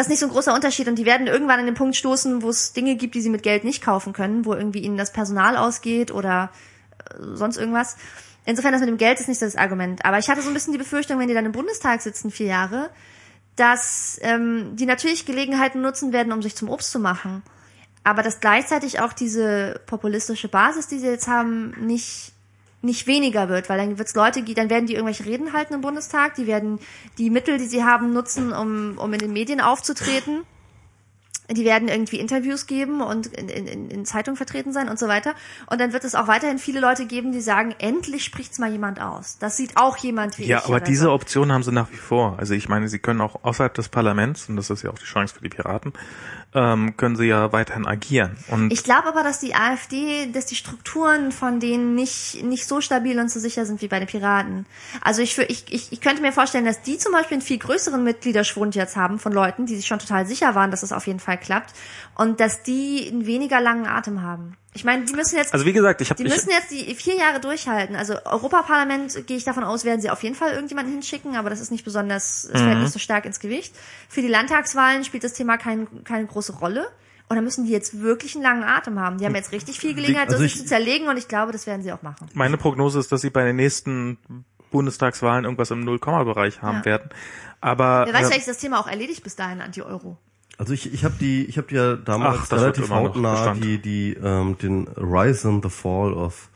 das 0.00 0.06
ist 0.06 0.10
nicht 0.12 0.20
so 0.20 0.26
ein 0.26 0.32
großer 0.32 0.54
Unterschied 0.54 0.88
und 0.88 0.94
die 0.96 1.04
werden 1.04 1.26
irgendwann 1.26 1.60
an 1.60 1.66
den 1.66 1.74
Punkt 1.74 1.94
stoßen, 1.94 2.40
wo 2.40 2.48
es 2.48 2.72
Dinge 2.72 2.96
gibt, 2.96 3.14
die 3.14 3.20
sie 3.20 3.28
mit 3.28 3.42
Geld 3.42 3.64
nicht 3.64 3.82
kaufen 3.82 4.14
können, 4.14 4.46
wo 4.46 4.54
irgendwie 4.54 4.78
ihnen 4.78 4.96
das 4.96 5.12
Personal 5.12 5.58
ausgeht 5.58 6.10
oder 6.10 6.50
äh, 7.10 7.22
sonst 7.34 7.58
irgendwas. 7.58 7.98
Insofern, 8.46 8.72
das 8.72 8.80
mit 8.80 8.88
dem 8.88 8.96
Geld 8.96 9.20
ist 9.20 9.28
nicht 9.28 9.42
das 9.42 9.56
Argument. 9.56 10.02
Aber 10.06 10.18
ich 10.18 10.30
hatte 10.30 10.40
so 10.40 10.48
ein 10.48 10.54
bisschen 10.54 10.72
die 10.72 10.78
Befürchtung, 10.78 11.18
wenn 11.18 11.28
die 11.28 11.34
dann 11.34 11.44
im 11.44 11.52
Bundestag 11.52 12.00
sitzen, 12.00 12.30
vier 12.30 12.46
Jahre, 12.46 12.88
dass 13.56 14.18
ähm, 14.22 14.74
die 14.74 14.86
natürlich 14.86 15.26
Gelegenheiten 15.26 15.82
nutzen 15.82 16.14
werden, 16.14 16.32
um 16.32 16.40
sich 16.40 16.56
zum 16.56 16.70
Obst 16.70 16.90
zu 16.90 16.98
machen. 16.98 17.42
Aber 18.02 18.22
dass 18.22 18.40
gleichzeitig 18.40 19.00
auch 19.00 19.12
diese 19.12 19.82
populistische 19.84 20.48
Basis, 20.48 20.88
die 20.88 20.98
sie 20.98 21.08
jetzt 21.08 21.28
haben, 21.28 21.74
nicht 21.78 22.32
nicht 22.82 23.06
weniger 23.06 23.48
wird, 23.48 23.68
weil 23.68 23.78
dann 23.78 23.98
wird's 23.98 24.14
Leute, 24.14 24.42
dann 24.42 24.70
werden 24.70 24.86
die 24.86 24.94
irgendwelche 24.94 25.26
Reden 25.26 25.52
halten 25.52 25.74
im 25.74 25.80
Bundestag, 25.80 26.34
die 26.34 26.46
werden 26.46 26.78
die 27.18 27.30
Mittel, 27.30 27.58
die 27.58 27.66
sie 27.66 27.84
haben, 27.84 28.12
nutzen, 28.12 28.52
um, 28.52 28.96
um 28.98 29.12
in 29.12 29.18
den 29.18 29.32
Medien 29.32 29.60
aufzutreten. 29.60 30.42
Die 31.50 31.64
werden 31.64 31.88
irgendwie 31.88 32.20
Interviews 32.20 32.68
geben 32.68 33.00
und 33.00 33.26
in, 33.26 33.48
in, 33.48 33.90
in 33.90 34.04
Zeitungen 34.04 34.36
vertreten 34.36 34.72
sein 34.72 34.88
und 34.88 35.00
so 35.00 35.08
weiter. 35.08 35.34
Und 35.66 35.80
dann 35.80 35.92
wird 35.92 36.04
es 36.04 36.14
auch 36.14 36.28
weiterhin 36.28 36.58
viele 36.58 36.78
Leute 36.78 37.06
geben, 37.06 37.32
die 37.32 37.40
sagen, 37.40 37.74
endlich 37.78 38.24
spricht's 38.24 38.60
mal 38.60 38.70
jemand 38.70 39.00
aus. 39.00 39.36
Das 39.40 39.56
sieht 39.56 39.76
auch 39.76 39.96
jemand 39.96 40.38
wie 40.38 40.44
Ja, 40.46 40.58
ich. 40.58 40.64
aber 40.66 40.76
oder 40.76 40.84
diese 40.84 41.04
so. 41.04 41.12
Option 41.12 41.50
haben 41.50 41.64
sie 41.64 41.72
nach 41.72 41.90
wie 41.90 41.96
vor. 41.96 42.36
Also 42.38 42.54
ich 42.54 42.68
meine, 42.68 42.88
sie 42.88 43.00
können 43.00 43.20
auch 43.20 43.42
außerhalb 43.42 43.74
des 43.74 43.88
Parlaments, 43.88 44.48
und 44.48 44.54
das 44.54 44.70
ist 44.70 44.82
ja 44.82 44.90
auch 44.90 44.98
die 44.98 45.04
Chance 45.04 45.34
für 45.34 45.42
die 45.42 45.48
Piraten, 45.48 45.92
ähm, 46.54 46.96
können 46.96 47.16
sie 47.16 47.26
ja 47.26 47.52
weiterhin 47.52 47.86
agieren. 47.86 48.36
Und 48.48 48.72
Ich 48.72 48.82
glaube 48.82 49.08
aber, 49.08 49.22
dass 49.22 49.38
die 49.38 49.54
AfD, 49.54 50.26
dass 50.32 50.46
die 50.46 50.56
Strukturen 50.56 51.32
von 51.32 51.60
denen 51.60 51.94
nicht, 51.94 52.42
nicht 52.42 52.66
so 52.66 52.80
stabil 52.80 53.18
und 53.18 53.30
so 53.30 53.38
sicher 53.38 53.66
sind 53.66 53.82
wie 53.82 53.88
bei 53.88 53.98
den 53.98 54.08
Piraten. 54.08 54.66
Also 55.00 55.22
ich, 55.22 55.38
ich, 55.38 55.64
ich, 55.70 55.92
ich 55.92 56.00
könnte 56.00 56.22
mir 56.22 56.32
vorstellen, 56.32 56.64
dass 56.64 56.82
die 56.82 56.98
zum 56.98 57.12
Beispiel 57.12 57.36
einen 57.36 57.42
viel 57.42 57.58
größeren 57.58 58.02
Mitgliederschwund 58.02 58.74
jetzt 58.74 58.96
haben 58.96 59.18
von 59.18 59.32
Leuten, 59.32 59.66
die 59.66 59.76
sich 59.76 59.86
schon 59.86 60.00
total 60.00 60.26
sicher 60.26 60.54
waren, 60.54 60.70
dass 60.70 60.82
es 60.82 60.92
auf 60.92 61.06
jeden 61.06 61.20
Fall 61.20 61.38
klappt. 61.38 61.72
Und 62.16 62.40
dass 62.40 62.62
die 62.62 63.08
einen 63.10 63.26
weniger 63.26 63.60
langen 63.60 63.86
Atem 63.86 64.22
haben. 64.22 64.56
Ich 64.72 64.84
meine, 64.84 65.04
die 65.04 65.12
müssen 65.14 65.36
jetzt 65.36 65.52
also 65.52 65.66
wie 65.66 65.72
gesagt, 65.72 66.00
ich 66.00 66.10
habe 66.10 66.22
Die 66.22 66.28
müssen 66.28 66.48
jetzt 66.50 66.70
die 66.70 66.94
vier 66.94 67.16
Jahre 67.16 67.40
durchhalten. 67.40 67.96
Also 67.96 68.14
Europaparlament 68.24 69.26
gehe 69.26 69.36
ich 69.36 69.42
davon 69.44 69.64
aus, 69.64 69.84
werden 69.84 70.00
sie 70.00 70.10
auf 70.10 70.22
jeden 70.22 70.36
Fall 70.36 70.52
irgendjemanden 70.52 70.92
hinschicken, 70.92 71.34
aber 71.36 71.50
das 71.50 71.60
ist 71.60 71.72
nicht 71.72 71.84
besonders, 71.84 72.44
es 72.44 72.60
Mhm. 72.60 72.64
fällt 72.66 72.78
nicht 72.80 72.92
so 72.92 72.98
stark 73.00 73.24
ins 73.24 73.40
Gewicht. 73.40 73.74
Für 74.08 74.22
die 74.22 74.28
Landtagswahlen 74.28 75.04
spielt 75.04 75.24
das 75.24 75.32
Thema 75.32 75.56
kein, 75.58 76.04
keine 76.04 76.26
große 76.26 76.52
Rolle. 76.54 76.88
Und 77.28 77.36
da 77.36 77.42
müssen 77.42 77.64
die 77.64 77.70
jetzt 77.72 78.00
wirklich 78.00 78.34
einen 78.34 78.42
langen 78.44 78.64
Atem 78.64 78.98
haben. 78.98 79.18
Die 79.18 79.24
haben 79.26 79.34
jetzt 79.36 79.52
richtig 79.52 79.78
viel 79.78 79.94
Gelegenheit, 79.94 80.28
Also 80.28 80.38
sich 80.40 80.54
ich- 80.54 80.60
zu 80.62 80.66
zerlegen 80.66 81.08
und 81.08 81.16
ich 81.16 81.28
glaube, 81.28 81.52
das 81.52 81.66
werden 81.66 81.82
sie 81.82 81.92
auch 81.92 82.02
machen. 82.02 82.28
meine 82.34 82.56
Prognose 82.56 82.98
ist, 83.00 83.10
dass 83.12 83.20
sie 83.20 83.30
bei 83.30 83.44
den 83.44 83.56
nächsten 83.56 84.18
Bundestagswahlen 84.70 85.44
irgendwas 85.44 85.70
im 85.70 85.80
Null-Komma-Bereich 85.80 86.62
haben 86.62 86.78
Ja. 86.78 86.84
werden. 86.84 87.10
Aber 87.60 88.04
Wer 88.06 88.14
weiß, 88.14 88.20
äh, 88.22 88.24
vielleicht 88.26 88.40
ist 88.40 88.48
das 88.48 88.58
Thema 88.58 88.80
auch 88.80 88.86
erledigt 88.88 89.22
bis 89.24 89.36
dahin, 89.36 89.60
Anti-Euro. 89.60 90.16
Also 90.60 90.74
ich, 90.74 90.92
ich 90.92 91.06
habe 91.06 91.14
die, 91.18 91.46
ich 91.46 91.56
habe 91.56 91.68
die 91.68 91.76
ja 91.76 91.96
damals 91.96 92.40
Ach, 92.42 92.52
relativ 92.52 92.90
hautnah 92.90 93.54
die, 93.54 93.78
die 93.78 94.12
ähm, 94.22 94.58
den 94.58 94.88
Rise 94.88 95.48
and 95.48 95.64
the 95.64 95.70
Fall 95.70 96.12
of 96.12 96.50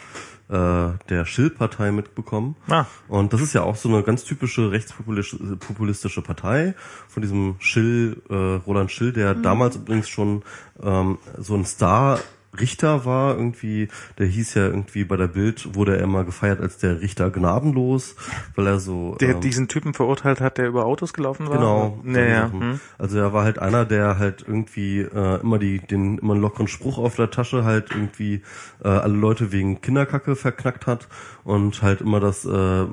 äh, 0.50 0.88
der 1.08 1.24
Schill-Partei 1.24 1.90
mitbekommen. 1.90 2.54
Ah. 2.68 2.84
Und 3.08 3.32
das 3.32 3.40
ist 3.40 3.54
ja 3.54 3.62
auch 3.62 3.76
so 3.76 3.88
eine 3.88 4.02
ganz 4.02 4.24
typische 4.24 4.70
rechtspopulistische 4.70 5.56
populistische 5.56 6.20
Partei 6.20 6.74
von 7.08 7.22
diesem 7.22 7.56
Schill, 7.60 8.20
äh, 8.28 8.34
Roland 8.66 8.92
Schill, 8.92 9.14
der 9.14 9.34
damals 9.34 9.76
übrigens 9.76 10.10
schon 10.10 10.42
ähm, 10.82 11.16
so 11.38 11.54
ein 11.54 11.64
Star 11.64 12.20
Richter 12.60 13.04
war 13.04 13.36
irgendwie, 13.36 13.88
der 14.18 14.26
hieß 14.26 14.54
ja 14.54 14.66
irgendwie 14.66 15.04
bei 15.04 15.16
der 15.16 15.28
Bild, 15.28 15.74
wurde 15.74 15.96
er 15.96 16.02
immer 16.02 16.24
gefeiert 16.24 16.60
als 16.60 16.78
der 16.78 17.00
Richter 17.00 17.30
gnadenlos, 17.30 18.16
weil 18.54 18.66
er 18.66 18.78
so 18.78 19.16
der 19.20 19.30
ähm, 19.34 19.40
diesen 19.40 19.68
Typen 19.68 19.94
verurteilt 19.94 20.40
hat, 20.40 20.58
der 20.58 20.68
über 20.68 20.86
Autos 20.86 21.12
gelaufen 21.12 21.48
war. 21.48 21.56
Genau. 21.56 22.00
Naja. 22.02 22.46
Sachen. 22.46 22.60
Hm. 22.60 22.80
Also 22.98 23.18
er 23.18 23.32
war 23.32 23.44
halt 23.44 23.58
einer, 23.58 23.84
der 23.84 24.18
halt 24.18 24.44
irgendwie 24.46 25.00
äh, 25.00 25.40
immer 25.40 25.58
die 25.58 25.78
den 25.78 26.18
immer 26.18 26.32
einen 26.32 26.42
lockeren 26.42 26.68
Spruch 26.68 26.98
auf 26.98 27.16
der 27.16 27.30
Tasche 27.30 27.64
halt 27.64 27.90
irgendwie 27.90 28.42
äh, 28.82 28.88
alle 28.88 29.14
Leute 29.14 29.52
wegen 29.52 29.80
Kinderkacke 29.80 30.36
verknackt 30.36 30.86
hat 30.86 31.08
und 31.44 31.82
halt 31.82 32.00
immer 32.00 32.20
das 32.20 32.44
äh, 32.44 32.84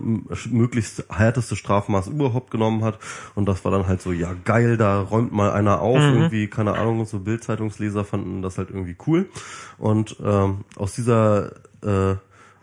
möglichst 0.49 1.05
härteste 1.09 1.55
Strafmaß 1.55 2.07
überhaupt 2.07 2.51
genommen 2.51 2.83
hat 2.83 2.99
und 3.35 3.45
das 3.47 3.63
war 3.63 3.71
dann 3.71 3.87
halt 3.87 4.01
so 4.01 4.11
ja 4.11 4.33
geil, 4.45 4.77
da 4.77 4.99
räumt 5.01 5.31
mal 5.31 5.51
einer 5.51 5.81
auf 5.81 6.01
Mhm. 6.01 6.13
irgendwie 6.13 6.47
keine 6.47 6.73
Ahnung 6.73 7.05
so 7.05 7.19
Bildzeitungsleser 7.19 8.03
fanden 8.03 8.41
das 8.41 8.57
halt 8.57 8.69
irgendwie 8.69 8.95
cool 9.07 9.29
und 9.77 10.17
ähm, 10.23 10.65
aus 10.75 10.93
dieser 10.93 11.51
äh, 11.83 12.11
äh, 12.11 12.17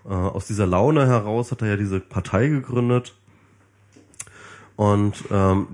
aus 0.05 0.47
dieser 0.47 0.67
Laune 0.67 1.07
heraus 1.07 1.51
hat 1.51 1.63
er 1.63 1.69
ja 1.69 1.77
diese 1.77 2.01
Partei 2.01 2.49
gegründet 2.49 3.15
und 4.77 5.25
ähm, 5.31 5.69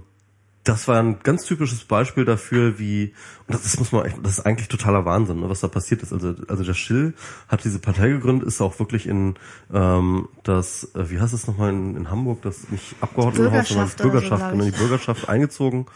das 0.65 0.89
war 0.89 0.99
ein 0.99 1.19
ganz 1.23 1.45
typisches 1.45 1.85
Beispiel 1.85 2.25
dafür, 2.25 2.79
wie 2.79 3.13
und 3.47 3.55
das, 3.55 3.63
das 3.63 3.79
muss 3.79 3.93
man 3.93 4.11
das 4.23 4.39
ist 4.39 4.47
eigentlich 4.47 4.69
totaler 4.69 5.05
Wahnsinn, 5.05 5.41
ne, 5.41 5.51
was 5.51 5.61
da 5.61 5.69
passiert 5.69 6.03
ist. 6.03 6.13
Also 6.13 6.35
also 6.49 6.65
der 6.65 6.73
Schill 6.73 7.13
hat 7.49 7.65
diese 7.65 7.79
Partei 7.79 8.09
gegründet, 8.09 8.49
ist 8.49 8.63
auch 8.63 8.79
wirklich 8.79 9.07
in 9.07 9.35
ähm, 9.73 10.29
das 10.43 10.95
äh, 10.95 11.11
wie 11.11 11.21
heißt 11.21 11.35
es 11.35 11.47
nochmal 11.47 11.71
in, 11.71 11.97
in 11.97 12.11
Hamburg, 12.11 12.41
das 12.43 12.71
nicht 12.71 12.97
Abgeordnetenhaus, 13.03 13.69
sondern 13.69 13.89
Bürgerschaft 13.89 13.99
so, 13.99 14.05
Bürgerschaft, 14.05 14.41
glaub 14.41 14.53
genau, 14.53 14.65
ich. 14.65 14.73
die 14.73 14.79
Bürgerschaft 14.79 15.29
eingezogen 15.29 15.87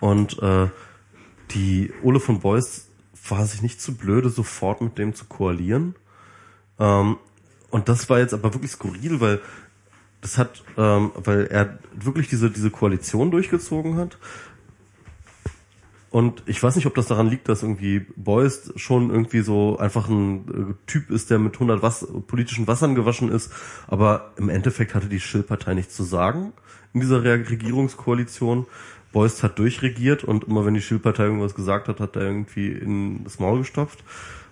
und 0.00 0.38
äh, 0.42 0.68
die 1.52 1.90
Ole 2.02 2.20
von 2.20 2.40
Beuys 2.40 2.88
war 3.28 3.44
sich 3.46 3.62
nicht 3.62 3.80
zu 3.80 3.94
blöde, 3.94 4.28
sofort 4.28 4.80
mit 4.80 4.98
dem 4.98 5.14
zu 5.14 5.24
koalieren. 5.26 5.94
Ähm, 6.78 7.16
und 7.70 7.88
das 7.88 8.08
war 8.08 8.18
jetzt 8.18 8.34
aber 8.34 8.52
wirklich 8.54 8.72
skurril, 8.72 9.20
weil 9.20 9.40
das 10.20 10.38
hat, 10.38 10.62
ähm, 10.76 11.12
weil 11.16 11.46
er 11.46 11.78
wirklich 11.92 12.28
diese, 12.28 12.50
diese 12.50 12.70
Koalition 12.70 13.30
durchgezogen 13.30 13.96
hat. 13.96 14.18
Und 16.10 16.44
ich 16.46 16.62
weiß 16.62 16.76
nicht, 16.76 16.86
ob 16.86 16.94
das 16.94 17.08
daran 17.08 17.28
liegt, 17.28 17.48
dass 17.48 17.64
irgendwie 17.64 18.06
Beuys 18.14 18.72
schon 18.76 19.10
irgendwie 19.10 19.40
so 19.40 19.78
einfach 19.78 20.08
ein 20.08 20.36
äh, 20.48 20.74
Typ 20.86 21.10
ist, 21.10 21.30
der 21.30 21.40
mit 21.40 21.54
100 21.54 21.82
Was 21.82 22.06
politischen 22.28 22.68
Wassern 22.68 22.94
gewaschen 22.94 23.32
ist. 23.32 23.50
Aber 23.88 24.32
im 24.36 24.48
Endeffekt 24.48 24.94
hatte 24.94 25.08
die 25.08 25.18
Schill-Partei 25.18 25.74
nichts 25.74 25.96
zu 25.96 26.04
sagen 26.04 26.52
in 26.92 27.00
dieser 27.00 27.24
Re 27.24 27.44
Regierungskoalition. 27.50 28.66
Beuys 29.14 29.42
hat 29.42 29.58
durchregiert 29.58 30.24
und 30.24 30.44
immer 30.44 30.66
wenn 30.66 30.74
die 30.74 30.82
Schill-Partei 30.82 31.24
irgendwas 31.24 31.54
gesagt 31.54 31.88
hat, 31.88 32.00
hat 32.00 32.16
er 32.16 32.22
irgendwie 32.22 32.68
in 32.68 33.24
das 33.24 33.38
Maul 33.38 33.60
gestopft. 33.60 34.04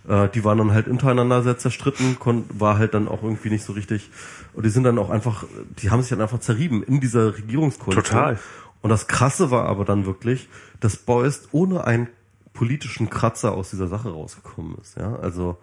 Äh, 0.09 0.29
die 0.31 0.45
waren 0.45 0.57
dann 0.57 0.73
halt 0.73 0.87
untereinander 0.89 1.43
sehr 1.43 1.59
zerstritten, 1.59 2.17
war 2.55 2.79
halt 2.79 2.95
dann 2.95 3.09
auch 3.09 3.23
irgendwie 3.23 3.51
nicht 3.51 3.65
so 3.65 3.73
richtig. 3.73 4.09
Und 4.55 4.65
die 4.65 4.71
sind 4.71 4.85
dann 4.85 4.99
auch 4.99 5.11
einfach, 5.11 5.45
die 5.83 5.91
haben 5.91 6.01
sich 6.01 6.11
dann 6.11 6.21
einfach 6.21 6.39
zerrieben 6.39 6.83
in 6.83 7.01
dieser 7.01 7.37
Regierungskoalition. 7.37 8.05
Total. 8.05 8.39
Und 8.81 8.91
das 8.91 9.09
Krasse 9.09 9.51
war 9.51 9.67
aber 9.67 9.85
dann 9.85 10.07
wirklich, 10.07 10.49
dass 10.81 10.97
Beuys 10.97 11.49
ohne 11.53 11.85
einen 11.85 12.09
politischen 12.53 13.11
Kratzer 13.11 13.53
aus 13.53 13.71
dieser 13.71 13.89
Sache 13.89 14.11
rausgekommen 14.11 14.77
ist. 14.81 14.97
Ja, 14.97 15.17
also 15.17 15.59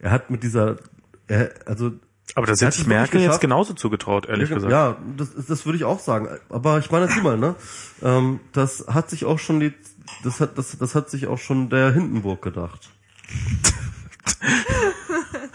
er 0.00 0.10
hat 0.10 0.30
mit 0.30 0.42
dieser, 0.42 0.76
er, 1.28 1.52
also 1.66 1.92
Aber 2.34 2.46
das 2.46 2.60
hätte 2.60 2.80
ich 2.80 2.86
Merkel 2.86 3.20
jetzt 3.20 3.40
genauso 3.40 3.74
zugetraut, 3.74 4.26
ehrlich 4.26 4.50
gesagt. 4.50 4.72
Ja, 4.72 4.96
das, 5.16 5.30
das 5.46 5.66
würde 5.66 5.76
ich 5.76 5.84
auch 5.84 6.00
sagen. 6.00 6.28
Aber 6.48 6.78
ich 6.78 6.90
meine, 6.90 7.08
sieh 7.08 7.20
mal, 7.20 7.36
ne? 7.36 7.54
Ähm, 8.02 8.40
das 8.52 8.86
hat 8.88 9.10
sich 9.10 9.24
auch 9.24 9.38
schon 9.38 9.60
die, 9.60 9.72
das 10.24 10.40
hat, 10.40 10.56
das, 10.58 10.76
das 10.78 10.94
hat 10.94 11.10
sich 11.10 11.26
auch 11.26 11.38
schon 11.38 11.70
der 11.70 11.92
Hindenburg 11.92 12.42
gedacht. 12.42 12.90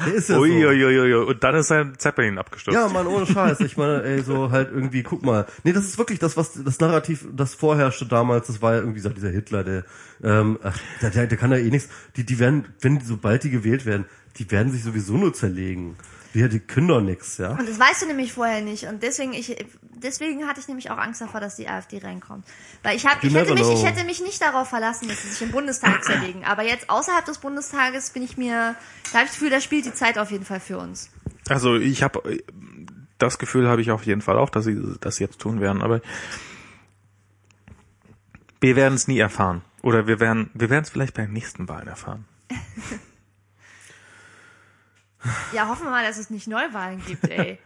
der 0.05 0.13
ist 0.13 0.29
ja 0.29 0.35
so. 0.35 0.41
Uiuiuiui. 0.41 1.13
Und 1.13 1.43
dann 1.43 1.55
ist 1.55 1.67
sein 1.67 1.93
Zeppelin 1.97 2.37
abgestürzt. 2.37 2.75
Ja, 2.75 2.87
Mann, 2.87 3.07
ohne 3.07 3.25
Scheiß. 3.25 3.59
Ich 3.61 3.77
meine, 3.77 4.03
ey, 4.03 4.21
so 4.21 4.51
halt 4.51 4.71
irgendwie, 4.71 5.03
guck 5.03 5.23
mal. 5.23 5.45
Nee, 5.63 5.73
das 5.73 5.85
ist 5.85 5.97
wirklich 5.97 6.19
das, 6.19 6.37
was 6.37 6.53
das 6.63 6.79
Narrativ, 6.79 7.25
das 7.33 7.55
vorherrschte 7.55 8.05
damals, 8.05 8.47
das 8.47 8.61
war 8.61 8.73
ja 8.73 8.79
irgendwie 8.79 8.99
so 8.99 9.09
dieser 9.09 9.29
Hitler, 9.29 9.63
der, 9.63 9.83
ähm, 10.23 10.59
ach, 10.63 10.77
der, 11.01 11.09
der, 11.11 11.27
der 11.27 11.37
kann 11.37 11.51
ja 11.51 11.57
eh 11.57 11.69
nichts. 11.69 11.89
Die, 12.15 12.25
die 12.25 12.39
werden, 12.39 12.65
wenn, 12.81 13.01
sobald 13.01 13.43
die 13.43 13.49
gewählt 13.49 13.85
werden, 13.85 14.05
die 14.37 14.49
werden 14.51 14.71
sich 14.71 14.83
sowieso 14.83 15.13
nur 15.13 15.33
zerlegen. 15.33 15.95
Die, 16.35 16.49
die 16.49 16.59
können 16.59 16.89
doch 16.89 16.99
nix, 16.99 17.37
ja. 17.37 17.51
Und 17.51 17.67
das 17.67 17.79
weißt 17.79 18.01
du 18.01 18.07
nämlich 18.07 18.33
vorher 18.33 18.59
nicht. 18.59 18.83
Und 18.87 19.01
deswegen, 19.01 19.31
ich, 19.31 19.55
deswegen 19.93 20.45
hatte 20.45 20.59
ich 20.59 20.67
nämlich 20.67 20.91
auch 20.91 20.97
Angst 20.97 21.21
davor, 21.21 21.39
dass 21.39 21.55
die 21.55 21.69
AfD 21.69 21.99
reinkommt. 21.99 22.45
Weil 22.83 22.97
ich, 22.97 23.05
hab, 23.05 23.23
You 23.23 23.29
ich, 23.29 23.35
hätte 23.35 23.53
never 23.53 23.61
mich, 23.61 23.73
ich 23.73 23.79
know. 23.79 23.89
hätte 23.89 24.05
mich 24.05 24.21
nicht 24.21 24.41
darauf 24.41 24.67
verlassen, 24.67 25.07
dass 25.07 25.21
sie 25.21 25.29
sich 25.29 25.41
im 25.41 25.51
Bundestag 25.51 26.03
zerlegen. 26.03 26.43
Aber 26.43 26.63
jetzt 26.63 26.89
außerhalb 26.89 27.23
des 27.23 27.37
Bundestages 27.37 28.09
bin 28.09 28.21
ich 28.21 28.35
mir, 28.35 28.75
da 29.13 29.19
habe 29.19 29.23
ich 29.23 29.29
das 29.29 29.31
Gefühl, 29.31 29.49
da 29.49 29.61
spielt 29.61 29.85
die 29.85 29.93
Zeit 29.93 30.17
auf 30.17 30.29
jeden 30.29 30.43
Fall 30.43 30.59
für 30.59 30.77
uns. 30.77 31.09
Also 31.47 31.77
ich 31.77 32.03
habe 32.03 32.41
das 33.17 33.39
Gefühl 33.39 33.69
habe 33.69 33.81
ich 33.81 33.91
auf 33.91 34.05
jeden 34.05 34.21
Fall 34.21 34.37
auch, 34.37 34.49
dass 34.49 34.65
sie 34.65 34.77
das 34.99 35.19
jetzt 35.19 35.39
tun 35.39 35.61
werden, 35.61 35.81
aber 35.81 36.01
wir 38.59 38.75
werden 38.75 38.95
es 38.95 39.07
nie 39.07 39.19
erfahren. 39.19 39.61
Oder 39.81 40.05
wir 40.05 40.19
werden 40.19 40.49
wir 40.53 40.69
werden 40.69 40.83
es 40.83 40.89
vielleicht 40.89 41.13
beim 41.13 41.31
nächsten 41.31 41.69
Wahlen 41.69 41.87
erfahren. 41.87 42.25
Ja, 45.53 45.67
hoffen 45.67 45.85
wir 45.85 45.91
mal, 45.91 46.05
dass 46.05 46.17
es 46.17 46.29
nicht 46.29 46.47
Neuwahlen 46.47 47.03
gibt, 47.05 47.29
ey. 47.29 47.59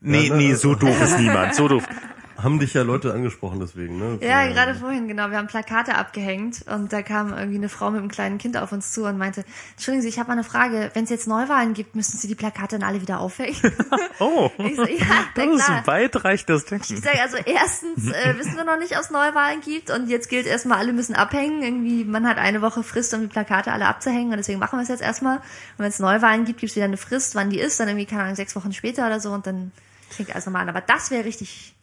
Nee, 0.00 0.28
ne, 0.28 0.36
nee, 0.36 0.54
so 0.54 0.74
doof 0.74 1.00
ist 1.00 1.18
niemand. 1.18 1.54
So 1.54 1.68
doof. 1.68 1.84
Haben 2.42 2.58
dich 2.58 2.74
ja 2.74 2.82
Leute 2.82 3.12
angesprochen 3.12 3.60
deswegen, 3.60 3.98
ne? 3.98 4.18
Ja, 4.20 4.46
gerade 4.48 4.74
vorhin, 4.74 5.06
genau. 5.08 5.30
Wir 5.30 5.38
haben 5.38 5.46
Plakate 5.46 5.94
abgehängt 5.94 6.64
und 6.66 6.92
da 6.92 7.02
kam 7.02 7.32
irgendwie 7.32 7.58
eine 7.58 7.68
Frau 7.68 7.90
mit 7.90 8.00
einem 8.00 8.10
kleinen 8.10 8.38
Kind 8.38 8.56
auf 8.56 8.72
uns 8.72 8.92
zu 8.92 9.04
und 9.04 9.18
meinte, 9.18 9.44
Entschuldigen 9.72 10.02
Sie, 10.02 10.08
ich 10.08 10.18
habe 10.18 10.28
mal 10.28 10.34
eine 10.34 10.44
Frage. 10.44 10.90
Wenn 10.94 11.04
es 11.04 11.10
jetzt 11.10 11.26
Neuwahlen 11.28 11.74
gibt, 11.74 11.94
müssen 11.94 12.18
Sie 12.18 12.28
die 12.28 12.34
Plakate 12.34 12.78
dann 12.78 12.88
alle 12.88 13.00
wieder 13.00 13.20
aufhängen? 13.20 13.56
Oh, 14.18 14.50
Ich 14.58 14.76
so, 14.76 14.84
ja, 14.84 15.24
das 15.34 15.46
ist 15.46 15.68
ein 15.68 15.86
weitreichtes 15.86 16.64
Denken. 16.66 16.94
Ich 16.94 17.00
sage 17.00 17.20
also 17.22 17.38
erstens 17.44 18.12
äh, 18.12 18.38
wissen 18.38 18.56
wir 18.56 18.64
noch 18.64 18.78
nicht, 18.78 18.92
ob 18.92 19.00
es 19.00 19.10
Neuwahlen 19.10 19.60
gibt 19.60 19.90
und 19.90 20.08
jetzt 20.08 20.28
gilt 20.28 20.46
erstmal, 20.46 20.78
alle 20.78 20.92
müssen 20.92 21.14
abhängen. 21.14 21.62
Irgendwie, 21.62 22.04
man 22.04 22.26
hat 22.28 22.38
eine 22.38 22.62
Woche 22.62 22.82
Frist, 22.82 23.14
um 23.14 23.20
die 23.22 23.26
Plakate 23.26 23.72
alle 23.72 23.86
abzuhängen 23.86 24.30
und 24.30 24.36
deswegen 24.36 24.58
machen 24.60 24.78
wir 24.78 24.82
es 24.82 24.88
jetzt 24.88 25.02
erstmal. 25.02 25.38
Und 25.38 25.78
wenn 25.78 25.86
es 25.86 25.98
Neuwahlen 25.98 26.44
gibt, 26.44 26.60
gibt 26.60 26.70
es 26.70 26.76
wieder 26.76 26.84
eine 26.84 26.96
Frist, 26.96 27.34
wann 27.34 27.50
die 27.50 27.58
ist, 27.58 27.80
dann 27.80 27.88
irgendwie, 27.88 28.06
keine 28.06 28.22
Ahnung, 28.22 28.36
sechs 28.36 28.54
Wochen 28.54 28.72
später 28.72 29.06
oder 29.06 29.18
so 29.18 29.32
und 29.32 29.46
dann 29.46 29.72
fängt 30.10 30.30
alles 30.32 30.46
nochmal 30.46 30.62
an. 30.62 30.68
Aber 30.68 30.80
das 30.80 31.10
wäre 31.10 31.24
richtig. 31.24 31.74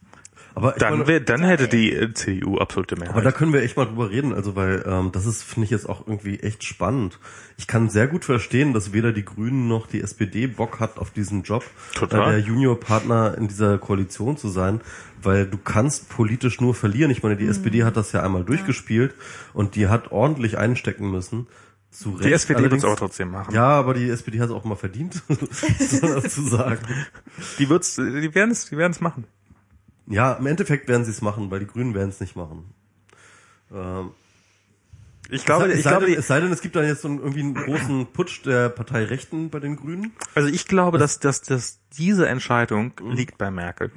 Aber 0.54 0.72
Dann, 0.72 0.92
meine, 0.94 1.06
wär, 1.06 1.20
dann 1.20 1.42
hätte 1.44 1.68
die 1.68 1.92
äh, 1.92 2.12
CDU 2.12 2.58
absolute 2.58 2.96
Mehrheit. 2.96 3.14
Aber 3.14 3.22
da 3.22 3.32
können 3.32 3.52
wir 3.52 3.62
echt 3.62 3.76
mal 3.76 3.86
drüber 3.86 4.10
reden, 4.10 4.34
also 4.34 4.56
weil 4.56 4.84
ähm, 4.86 5.12
das 5.12 5.26
ist, 5.26 5.42
finde 5.42 5.64
ich 5.64 5.70
jetzt 5.70 5.88
auch 5.88 6.06
irgendwie 6.06 6.40
echt 6.40 6.64
spannend. 6.64 7.18
Ich 7.56 7.66
kann 7.66 7.88
sehr 7.88 8.08
gut 8.08 8.24
verstehen, 8.24 8.72
dass 8.72 8.92
weder 8.92 9.12
die 9.12 9.24
Grünen 9.24 9.68
noch 9.68 9.86
die 9.86 10.00
SPD 10.00 10.46
Bock 10.46 10.80
hat 10.80 10.98
auf 10.98 11.10
diesen 11.10 11.42
Job, 11.42 11.64
Total. 11.94 12.28
äh, 12.28 12.30
der 12.32 12.40
Juniorpartner 12.40 13.36
in 13.38 13.48
dieser 13.48 13.78
Koalition 13.78 14.36
zu 14.36 14.48
sein, 14.48 14.80
weil 15.22 15.46
du 15.46 15.58
kannst 15.58 16.08
politisch 16.08 16.60
nur 16.60 16.74
verlieren. 16.74 17.10
Ich 17.10 17.22
meine, 17.22 17.36
die 17.36 17.46
SPD 17.46 17.84
hat 17.84 17.96
das 17.96 18.12
ja 18.12 18.22
einmal 18.22 18.44
durchgespielt 18.44 19.14
und 19.52 19.76
die 19.76 19.88
hat 19.88 20.10
ordentlich 20.12 20.58
einstecken 20.58 21.10
müssen. 21.10 21.46
Zu 21.90 22.10
die 22.18 22.24
Recht. 22.24 22.34
SPD 22.34 22.62
wird 22.62 22.74
es 22.74 22.84
aber 22.84 22.96
trotzdem 22.96 23.32
machen. 23.32 23.52
Ja, 23.52 23.66
aber 23.66 23.94
die 23.94 24.08
SPD 24.08 24.38
hat 24.38 24.48
es 24.48 24.54
auch 24.54 24.62
mal 24.64 24.76
verdient, 24.76 25.22
man 25.28 25.38
dazu 26.22 26.42
sagen. 26.42 26.80
Die 27.58 27.68
wird's, 27.68 27.96
die 27.96 28.34
werden 28.34 28.52
es, 28.52 28.66
die 28.66 28.76
werden 28.76 28.92
es 28.92 29.00
machen. 29.00 29.24
Ja, 30.06 30.32
im 30.34 30.46
Endeffekt 30.46 30.88
werden 30.88 31.04
sie 31.04 31.10
es 31.10 31.22
machen, 31.22 31.50
weil 31.50 31.60
die 31.60 31.66
Grünen 31.66 31.94
werden 31.94 32.08
es 32.10 32.20
nicht 32.20 32.36
machen. 32.36 32.74
Ähm, 33.72 34.10
Ich 35.30 35.44
glaube, 35.44 35.66
es, 35.66 35.78
ich 35.78 35.84
sei 35.84 35.90
glaube, 35.90 36.06
denn, 36.06 36.18
es 36.18 36.26
sei 36.26 36.40
denn, 36.40 36.50
es 36.50 36.60
gibt 36.60 36.74
dann 36.74 36.84
jetzt 36.86 37.02
so 37.02 37.08
einen, 37.08 37.18
irgendwie 37.18 37.40
einen 37.40 37.54
großen 37.54 38.06
Putsch 38.12 38.44
der 38.44 38.68
Partei 38.68 39.04
Rechten 39.04 39.50
bei 39.50 39.60
den 39.60 39.76
Grünen. 39.76 40.12
also 40.34 40.48
ich 40.48 40.66
glaube, 40.66 40.98
dass, 40.98 41.20
dass, 41.20 41.42
dass 41.42 41.78
diese 41.96 42.28
Entscheidung 42.28 42.92
liegt 43.04 43.38
bei 43.38 43.50
Merkel. 43.50 43.92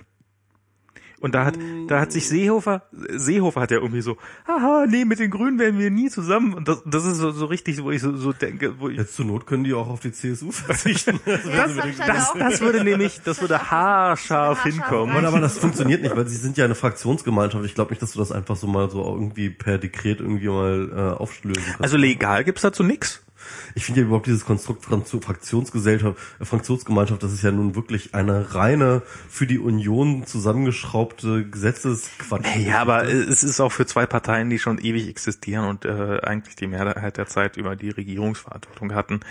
Und 1.23 1.33
da 1.33 1.45
hat, 1.45 1.57
da 1.87 2.01
hat 2.01 2.11
sich 2.11 2.27
Seehofer, 2.27 2.81
Seehofer 2.91 3.61
hat 3.61 3.71
ja 3.71 3.77
irgendwie 3.77 4.01
so, 4.01 4.17
haha, 4.45 4.85
nee, 4.85 5.05
mit 5.05 5.19
den 5.19 5.31
Grünen 5.31 5.57
werden 5.57 5.79
wir 5.79 5.89
nie 5.89 6.09
zusammen. 6.09 6.53
Und 6.53 6.67
das, 6.67 6.83
das 6.85 7.05
ist 7.05 7.15
so, 7.19 7.31
so 7.31 7.45
richtig, 7.45 7.81
wo 7.81 7.91
ich 7.91 8.01
so, 8.01 8.13
so 8.17 8.33
denke, 8.33 8.77
wo 8.77 8.89
ich, 8.89 8.97
Jetzt 8.97 9.15
zur 9.15 9.23
Not 9.23 9.47
können 9.47 9.63
die 9.63 9.73
auch 9.73 9.87
auf 9.87 10.01
die 10.01 10.11
CSU 10.11 10.51
verzichten. 10.51 11.21
Das 11.25 11.43
das, 11.45 12.29
auch 12.29 12.37
das 12.37 12.59
würde 12.59 12.83
nämlich, 12.83 13.21
das 13.23 13.39
würde 13.39 13.71
haarscharf 13.71 14.63
hinkommen. 14.63 15.15
rein. 15.15 15.25
aber 15.25 15.39
das 15.39 15.57
funktioniert 15.59 16.01
nicht, 16.01 16.13
weil 16.13 16.27
sie 16.27 16.35
sind 16.35 16.57
ja 16.57 16.65
eine 16.65 16.75
Fraktionsgemeinschaft. 16.75 17.63
Ich 17.63 17.73
glaube 17.73 17.91
nicht, 17.91 18.01
dass 18.01 18.11
du 18.11 18.19
das 18.19 18.33
einfach 18.33 18.57
so 18.57 18.67
mal 18.67 18.89
so 18.89 19.01
irgendwie 19.01 19.49
per 19.49 19.77
Dekret 19.77 20.19
irgendwie 20.19 20.49
mal 20.49 20.91
äh, 20.93 21.21
auflösen 21.21 21.63
kannst. 21.65 21.81
Also 21.81 21.95
legal 21.95 22.43
gibt's 22.43 22.63
dazu 22.63 22.83
nix. 22.83 23.23
Ich 23.75 23.85
finde 23.85 24.01
ja 24.01 24.07
überhaupt 24.07 24.27
dieses 24.27 24.45
Konstrukt 24.45 24.85
Fraktionsgesellschaft, 24.85 26.17
äh, 26.39 26.45
Fraktionsgemeinschaft, 26.45 27.23
das 27.23 27.33
ist 27.33 27.43
ja 27.43 27.51
nun 27.51 27.75
wirklich 27.75 28.13
eine 28.13 28.55
reine 28.55 29.01
für 29.29 29.47
die 29.47 29.59
Union 29.59 30.25
zusammengeschraubte 30.25 31.45
Gesetzesquatsch. 31.47 32.45
Ja, 32.57 32.81
aber 32.81 33.05
es 33.05 33.43
ist 33.43 33.59
auch 33.59 33.71
für 33.71 33.85
zwei 33.85 34.05
Parteien, 34.05 34.49
die 34.49 34.59
schon 34.59 34.77
ewig 34.79 35.07
existieren 35.07 35.65
und 35.65 35.85
äh, 35.85 36.19
eigentlich 36.21 36.55
die 36.55 36.67
Mehrheit 36.67 37.17
der 37.17 37.27
Zeit 37.27 37.57
über 37.57 37.75
die 37.75 37.89
Regierungsverantwortung 37.89 38.93
hatten. 38.93 39.21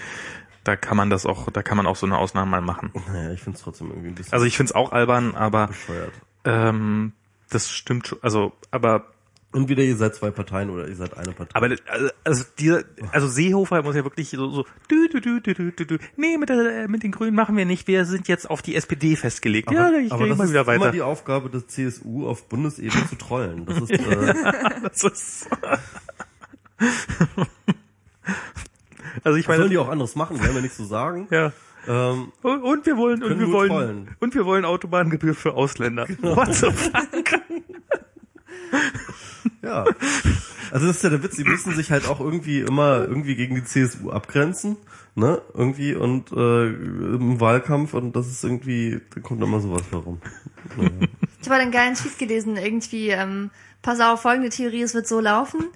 Da 0.64 0.76
kann 0.76 0.96
man 0.96 1.10
das 1.10 1.26
auch, 1.26 1.50
da 1.50 1.62
kann 1.62 1.76
man 1.76 1.86
auch 1.86 1.96
so 1.96 2.06
eine 2.06 2.18
Ausnahme 2.18 2.50
mal 2.50 2.60
machen. 2.60 2.92
Naja, 3.12 3.32
ich 3.32 3.40
finde 3.40 3.56
es 3.56 3.64
trotzdem 3.64 3.88
irgendwie 3.88 4.08
ein 4.08 4.14
bisschen 4.14 4.32
Also 4.32 4.46
ich 4.46 4.56
find's 4.56 4.72
auch 4.72 4.92
albern, 4.92 5.34
aber 5.34 5.68
bescheuert. 5.68 6.12
ähm, 6.44 7.12
das 7.50 7.70
stimmt 7.70 8.06
schon. 8.06 8.18
Also, 8.22 8.52
aber 8.70 9.11
Entweder 9.54 9.82
ihr 9.82 9.96
seid 9.96 10.14
zwei 10.14 10.30
Parteien 10.30 10.70
oder 10.70 10.88
ihr 10.88 10.96
seid 10.96 11.16
eine 11.16 11.32
Partei. 11.32 11.54
aber 11.54 11.76
also, 11.86 12.08
also 12.24 12.44
dieser, 12.58 12.84
also 13.12 13.28
Seehofer 13.28 13.82
muss 13.82 13.94
ja 13.94 14.02
wirklich 14.02 14.30
so 14.30 14.48
so 14.50 14.64
du 14.88 15.08
du 15.08 15.20
du 15.20 15.40
du 15.40 15.52
du 15.72 15.84
du 15.86 15.98
nee 16.16 16.38
mit 16.38 16.48
der, 16.48 16.88
mit 16.88 17.02
den 17.02 17.12
Grünen 17.12 17.34
machen 17.36 17.56
wir 17.56 17.66
nicht. 17.66 17.86
Wir 17.86 18.04
sind 18.06 18.28
jetzt 18.28 18.48
auf 18.48 18.62
die 18.62 18.74
SPD 18.76 19.14
festgelegt. 19.16 19.70
ja, 19.70 19.90
ich 19.92 20.10
aber 20.10 20.26
das 20.26 20.38
mal 20.38 20.44
ist 20.44 20.50
wieder 20.50 20.62
immer 20.62 20.68
weiter. 20.80 20.92
die 20.92 21.02
Aufgabe 21.02 21.50
des 21.50 21.66
CSU 21.66 22.26
auf 22.26 22.48
Bundesebene 22.48 23.06
zu 23.08 23.16
trollen. 23.16 23.66
Das 23.66 23.78
ist 23.82 23.90
äh, 23.90 23.98
Das 24.82 25.04
ist 25.04 25.48
also 29.24 29.36
ich 29.38 29.46
was 29.48 29.56
sollen 29.56 29.58
meine, 29.60 29.68
die 29.68 29.78
auch 29.78 29.88
anderes 29.88 30.16
machen, 30.16 30.40
werden 30.40 30.54
wir 30.54 30.62
nicht 30.62 30.74
so 30.74 30.84
sagen. 30.84 31.28
ja. 31.30 31.52
Ähm, 31.88 32.30
Und, 32.42 32.62
und 32.62 32.86
wir 32.86 32.96
wollen 32.96 33.24
und 33.24 33.40
wir 33.40 33.50
wollen 33.50 33.68
trollen. 33.68 34.08
und 34.20 34.34
wir 34.36 34.44
wollen 34.44 34.64
Autobahngebühr 34.64 35.34
für 35.34 35.54
Ausländer. 35.54 36.06
What 36.20 36.54
the 36.54 36.70
fuck? 36.70 37.02
ja. 39.62 39.84
Also 40.70 40.86
das 40.86 40.96
ist 40.96 41.04
ja 41.04 41.10
der 41.10 41.22
Witz, 41.22 41.36
die 41.36 41.44
müssen 41.44 41.74
sich 41.74 41.90
halt 41.90 42.06
auch 42.08 42.20
irgendwie 42.20 42.60
immer 42.60 43.00
irgendwie 43.00 43.34
gegen 43.34 43.54
die 43.54 43.64
CSU 43.64 44.10
abgrenzen, 44.10 44.76
ne? 45.14 45.40
Irgendwie 45.54 45.94
und 45.94 46.32
äh, 46.32 46.66
im 46.66 47.40
Wahlkampf 47.40 47.94
und 47.94 48.16
das 48.16 48.28
ist 48.28 48.44
irgendwie, 48.44 49.00
da 49.14 49.20
kommt 49.20 49.42
immer 49.42 49.60
sowas 49.60 49.84
herum. 49.90 50.20
Naja. 50.76 50.90
Ich 51.40 51.48
habe 51.48 51.60
einen 51.60 51.72
geilen 51.72 51.94
Tweet 51.94 52.18
gelesen, 52.18 52.56
irgendwie, 52.56 53.10
ähm, 53.10 53.50
pass 53.82 54.00
auf, 54.00 54.22
folgende 54.22 54.48
Theorie, 54.48 54.82
es 54.82 54.94
wird 54.94 55.08
so 55.08 55.20
laufen. 55.20 55.66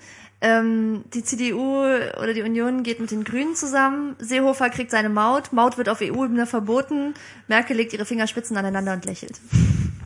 Ähm, 0.40 1.05
die 1.14 1.24
CDU 1.24 1.81
oder 1.81 2.35
die 2.35 2.43
Union 2.43 2.82
geht 2.82 3.01
mit 3.01 3.10
den 3.10 3.24
Grünen 3.24 3.55
zusammen, 3.55 4.16
Seehofer 4.18 4.68
kriegt 4.68 4.90
seine 4.90 5.09
Maut, 5.09 5.52
Maut 5.52 5.78
wird 5.78 5.89
auf 5.89 6.02
EU-Ebene 6.02 6.47
verboten, 6.47 7.14
Merkel 7.48 7.77
legt 7.77 7.94
ihre 7.94 8.05
Fingerspitzen 8.05 8.56
aneinander 8.56 8.93
und 8.93 9.06
lächelt. 9.06 9.40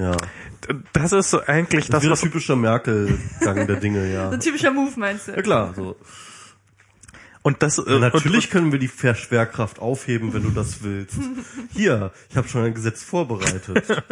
Ja. 0.01 0.17
Das 0.93 1.13
ist 1.13 1.31
so 1.31 1.41
eigentlich 1.47 1.89
Das 1.89 2.05
das, 2.07 2.21
typischer 2.21 2.57
Merkel-Gang 2.57 3.67
der 3.67 3.77
Dinge, 3.77 4.11
ja. 4.13 4.27
So 4.29 4.35
ein 4.35 4.41
typischer 4.41 4.71
Move, 4.71 4.93
meinst 4.97 5.29
du? 5.29 5.33
Ja 5.33 5.43
klar, 5.43 5.75
so. 5.75 5.97
Und 7.43 7.63
das 7.63 7.79
äh, 7.79 7.91
Ja, 7.91 7.99
natürlich 7.99 8.51
können 8.51 8.73
wir 8.73 8.79
die 8.79 8.89
Verschwerkraft 8.89 9.79
aufheben, 9.79 10.35
wenn 10.35 10.43
du 10.43 10.51
das 10.51 10.83
willst. 10.83 11.19
Hier, 11.73 12.13
ich 12.29 12.37
habe 12.37 12.49
schon 12.49 12.65
ein 12.65 12.75
Gesetz 12.75 13.03
vorbereitet. 13.03 13.85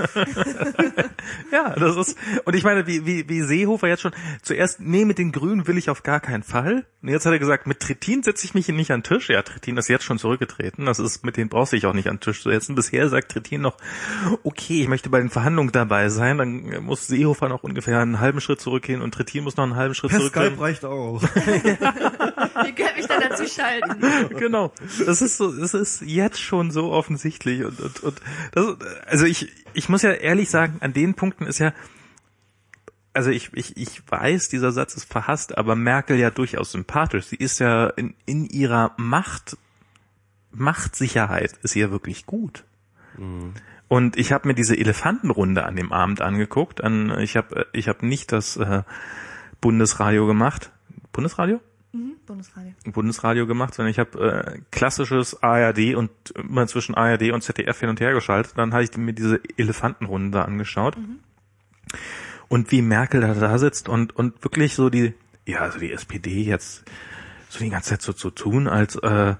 Ja, 1.52 1.74
das 1.74 1.96
ist, 1.96 2.16
und 2.44 2.54
ich 2.54 2.64
meine, 2.64 2.86
wie, 2.86 3.06
wie, 3.06 3.28
wie 3.28 3.42
Seehofer 3.42 3.88
jetzt 3.88 4.02
schon, 4.02 4.12
zuerst, 4.42 4.80
nee, 4.80 5.04
mit 5.04 5.18
den 5.18 5.32
Grünen 5.32 5.66
will 5.66 5.78
ich 5.78 5.90
auf 5.90 6.02
gar 6.02 6.20
keinen 6.20 6.42
Fall. 6.42 6.86
Und 7.02 7.08
jetzt 7.08 7.26
hat 7.26 7.32
er 7.32 7.38
gesagt, 7.38 7.66
mit 7.66 7.80
Trittin 7.80 8.22
setze 8.22 8.44
ich 8.44 8.54
mich 8.54 8.66
hier 8.66 8.74
nicht 8.74 8.90
an 8.90 9.00
den 9.00 9.04
Tisch. 9.04 9.28
Ja, 9.28 9.42
Trittin 9.42 9.76
ist 9.76 9.88
jetzt 9.88 10.04
schon 10.04 10.18
zurückgetreten. 10.18 10.86
Das 10.86 10.98
ist, 10.98 11.24
mit 11.24 11.36
denen 11.36 11.48
brauchst 11.48 11.72
du 11.72 11.76
dich 11.76 11.86
auch 11.86 11.92
nicht 11.92 12.08
an 12.08 12.16
den 12.16 12.20
Tisch 12.20 12.42
zu 12.42 12.50
setzen. 12.50 12.74
Bisher 12.74 13.08
sagt 13.08 13.30
Trittin 13.30 13.60
noch, 13.60 13.76
okay, 14.42 14.82
ich 14.82 14.88
möchte 14.88 15.08
bei 15.08 15.20
den 15.20 15.30
Verhandlungen 15.30 15.72
dabei 15.72 16.08
sein. 16.08 16.38
Dann 16.38 16.82
muss 16.82 17.06
Seehofer 17.06 17.48
noch 17.48 17.62
ungefähr 17.62 18.00
einen 18.00 18.20
halben 18.20 18.40
Schritt 18.40 18.60
zurückgehen 18.60 19.00
und 19.00 19.12
Trittin 19.12 19.44
muss 19.44 19.56
noch 19.56 19.64
einen 19.64 19.76
halben 19.76 19.94
Schritt 19.94 20.10
Per 20.10 20.18
zurückgehen. 20.18 20.46
Skype 20.46 20.60
reicht 20.60 20.84
auch. 20.84 21.22
Ihr 23.20 23.28
dann 23.28 23.38
dazu 23.38 23.46
schalten. 23.46 24.00
genau. 24.38 24.72
Das 25.04 25.22
ist 25.22 25.36
so, 25.36 25.52
das 25.52 25.74
ist 25.74 26.02
jetzt 26.02 26.40
schon 26.40 26.70
so 26.70 26.92
offensichtlich 26.92 27.64
und, 27.64 27.80
und, 27.80 28.00
und 28.02 28.20
das, 28.52 28.76
also 29.06 29.26
ich, 29.26 29.52
ich 29.74 29.88
muss 29.88 30.02
ja 30.02 30.12
ehrlich 30.12 30.50
sagen, 30.50 30.76
an 30.80 30.92
den 30.92 31.14
Punkten 31.14 31.46
ist 31.46 31.58
ja, 31.58 31.72
also 33.12 33.30
ich, 33.30 33.50
ich, 33.54 33.76
ich 33.76 34.02
weiß, 34.10 34.48
dieser 34.48 34.72
Satz 34.72 34.94
ist 34.94 35.10
verhasst, 35.10 35.56
aber 35.58 35.74
Merkel 35.74 36.18
ja 36.18 36.30
durchaus 36.30 36.72
sympathisch. 36.72 37.26
Sie 37.26 37.36
ist 37.36 37.58
ja 37.58 37.88
in, 37.88 38.14
in 38.26 38.46
ihrer 38.46 38.92
Macht 38.96 39.56
Machtsicherheit 40.50 41.52
ist 41.62 41.74
hier 41.74 41.90
wirklich 41.90 42.26
gut. 42.26 42.64
Und 43.88 44.16
ich 44.16 44.32
habe 44.32 44.48
mir 44.48 44.54
diese 44.54 44.76
Elefantenrunde 44.76 45.64
an 45.64 45.76
dem 45.76 45.92
Abend 45.92 46.20
angeguckt. 46.20 46.82
An, 46.82 47.18
ich 47.20 47.36
habe 47.36 47.66
ich 47.72 47.88
hab 47.88 48.02
nicht 48.02 48.32
das 48.32 48.56
äh, 48.56 48.82
Bundesradio 49.60 50.26
gemacht. 50.26 50.70
Bundesradio? 51.12 51.60
Mhm, 51.92 52.16
Bundesradio. 52.26 52.72
Bundesradio 52.84 53.46
gemacht, 53.46 53.74
sondern 53.74 53.90
ich 53.90 53.98
habe 53.98 54.56
äh, 54.56 54.60
klassisches 54.70 55.42
ARD 55.42 55.94
und 55.94 56.10
immer 56.36 56.66
zwischen 56.66 56.94
ARD 56.94 57.32
und 57.32 57.42
ZDF 57.42 57.80
hin 57.80 57.88
und 57.88 58.00
her 58.00 58.12
geschaltet. 58.12 58.52
Dann 58.56 58.72
habe 58.72 58.84
ich 58.84 58.96
mir 58.96 59.14
diese 59.14 59.40
Elefantenrunde 59.56 60.38
da 60.38 60.44
angeschaut. 60.44 60.96
Und 62.48 62.70
wie 62.72 62.82
Merkel 62.82 63.22
da, 63.22 63.34
da 63.34 63.58
sitzt 63.58 63.88
und, 63.88 64.14
und 64.14 64.44
wirklich 64.44 64.74
so 64.74 64.90
die, 64.90 65.14
ja, 65.46 65.60
also 65.60 65.78
die 65.78 65.92
SPD 65.92 66.42
jetzt 66.42 66.84
so 67.48 67.60
die 67.60 67.70
ganze 67.70 67.90
Zeit 67.90 68.02
so 68.02 68.12
zu 68.12 68.30
tun, 68.30 68.68
als 68.68 68.96
äh, 68.96 69.34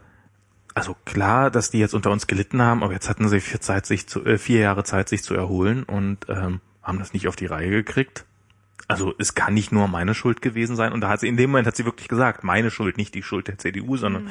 also 0.75 0.97
klar, 1.05 1.51
dass 1.51 1.71
die 1.71 1.79
jetzt 1.79 1.95
unter 1.95 2.11
uns 2.11 2.27
gelitten 2.27 2.63
haben, 2.63 2.83
aber 2.83 2.93
jetzt 2.93 3.09
hatten 3.09 3.29
sie 3.29 3.41
vier, 3.41 3.61
Zeit, 3.61 3.85
sich 3.85 4.09
zu, 4.09 4.25
äh, 4.25 4.39
vier 4.39 4.61
Jahre 4.61 4.85
Zeit, 4.85 5.09
sich 5.09 5.23
zu 5.23 5.35
erholen 5.35 5.83
und 5.83 6.27
ähm, 6.29 6.61
haben 6.83 6.99
das 6.99 7.13
nicht 7.13 7.29
auf 7.29 7.37
die 7.37 7.47
Reihe 7.47 7.71
gekriegt. 7.71 8.25
Also 8.87 9.15
es 9.19 9.35
kann 9.35 9.55
nicht 9.55 9.73
nur 9.73 9.89
meine 9.89 10.15
Schuld 10.15 10.41
gewesen 10.41 10.77
sein. 10.77 10.93
Und 10.93 11.01
da 11.01 11.09
hat 11.09 11.21
sie 11.21 11.29
in 11.29 11.37
dem 11.37 11.51
Moment 11.51 11.67
hat 11.67 11.77
sie 11.77 11.85
wirklich 11.85 12.09
gesagt, 12.09 12.45
meine 12.45 12.71
Schuld, 12.71 12.97
nicht 12.97 13.15
die 13.15 13.23
Schuld 13.23 13.49
der 13.49 13.59
CDU, 13.59 13.97
sondern 13.97 14.29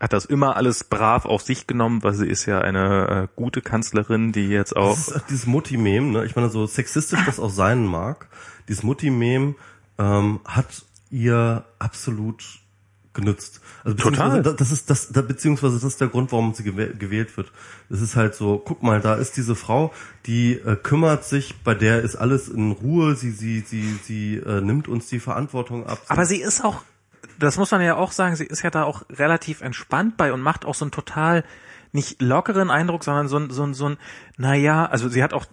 hat 0.00 0.12
das 0.12 0.24
immer 0.24 0.56
alles 0.56 0.84
brav 0.84 1.26
auf 1.26 1.42
sich 1.42 1.66
genommen, 1.66 2.02
weil 2.02 2.14
sie 2.14 2.26
ist 2.26 2.46
ja 2.46 2.60
eine 2.60 3.24
äh, 3.24 3.28
gute 3.36 3.60
Kanzlerin, 3.60 4.32
die 4.32 4.48
jetzt 4.48 4.76
auch. 4.76 4.94
Das 4.94 5.08
ist 5.08 5.24
dieses 5.30 5.46
Mutti-Mem, 5.46 6.12
ne? 6.12 6.24
Ich 6.24 6.36
meine, 6.36 6.48
so 6.48 6.66
sexistisch 6.66 7.20
das 7.26 7.40
auch 7.40 7.50
sein 7.50 7.84
mag, 7.84 8.28
dieses 8.68 8.82
Mutti-Mem 8.82 9.56
ähm, 9.98 10.40
hat 10.44 10.84
ihr 11.10 11.64
absolut 11.78 12.60
genützt. 13.14 13.60
Also 13.84 13.96
Total. 13.96 14.42
Das 14.42 14.70
ist 14.70 14.90
das, 14.90 15.08
da, 15.08 15.22
beziehungsweise 15.22 15.74
das 15.74 15.84
ist 15.84 16.00
der 16.00 16.08
Grund, 16.08 16.30
warum 16.32 16.54
sie 16.54 16.62
gewäh- 16.62 16.96
gewählt 16.96 17.36
wird. 17.36 17.50
Das 17.88 18.00
ist 18.00 18.16
halt 18.16 18.34
so, 18.34 18.58
guck 18.58 18.82
mal, 18.82 19.00
da 19.00 19.14
ist 19.14 19.36
diese 19.36 19.54
Frau, 19.54 19.92
die 20.26 20.52
äh, 20.54 20.76
kümmert 20.76 21.24
sich, 21.24 21.56
bei 21.64 21.74
der 21.74 22.02
ist 22.02 22.16
alles 22.16 22.48
in 22.48 22.72
Ruhe, 22.72 23.14
sie, 23.16 23.30
sie, 23.30 23.60
sie, 23.60 23.98
sie 24.04 24.36
äh, 24.36 24.60
nimmt 24.60 24.88
uns 24.88 25.08
die 25.08 25.20
Verantwortung 25.20 25.86
ab. 25.86 26.00
Aber 26.08 26.26
sie 26.26 26.40
ist 26.40 26.64
auch, 26.64 26.82
das 27.38 27.56
muss 27.56 27.70
man 27.70 27.80
ja 27.80 27.96
auch 27.96 28.12
sagen, 28.12 28.36
sie 28.36 28.46
ist 28.46 28.62
ja 28.62 28.70
da 28.70 28.84
auch 28.84 29.02
relativ 29.10 29.62
entspannt 29.62 30.16
bei 30.16 30.32
und 30.32 30.40
macht 30.40 30.64
auch 30.64 30.74
so 30.74 30.84
einen 30.84 30.92
total 30.92 31.44
nicht 31.92 32.20
lockeren 32.20 32.70
Eindruck, 32.70 33.02
sondern 33.02 33.28
so 33.28 33.38
ein, 33.38 33.50
so 33.50 33.62
ein, 33.64 33.74
so 33.74 33.86
ein, 33.88 33.96
naja, 34.40 34.86
also 34.86 35.08
sie 35.08 35.22
hat 35.22 35.32
auch, 35.34 35.46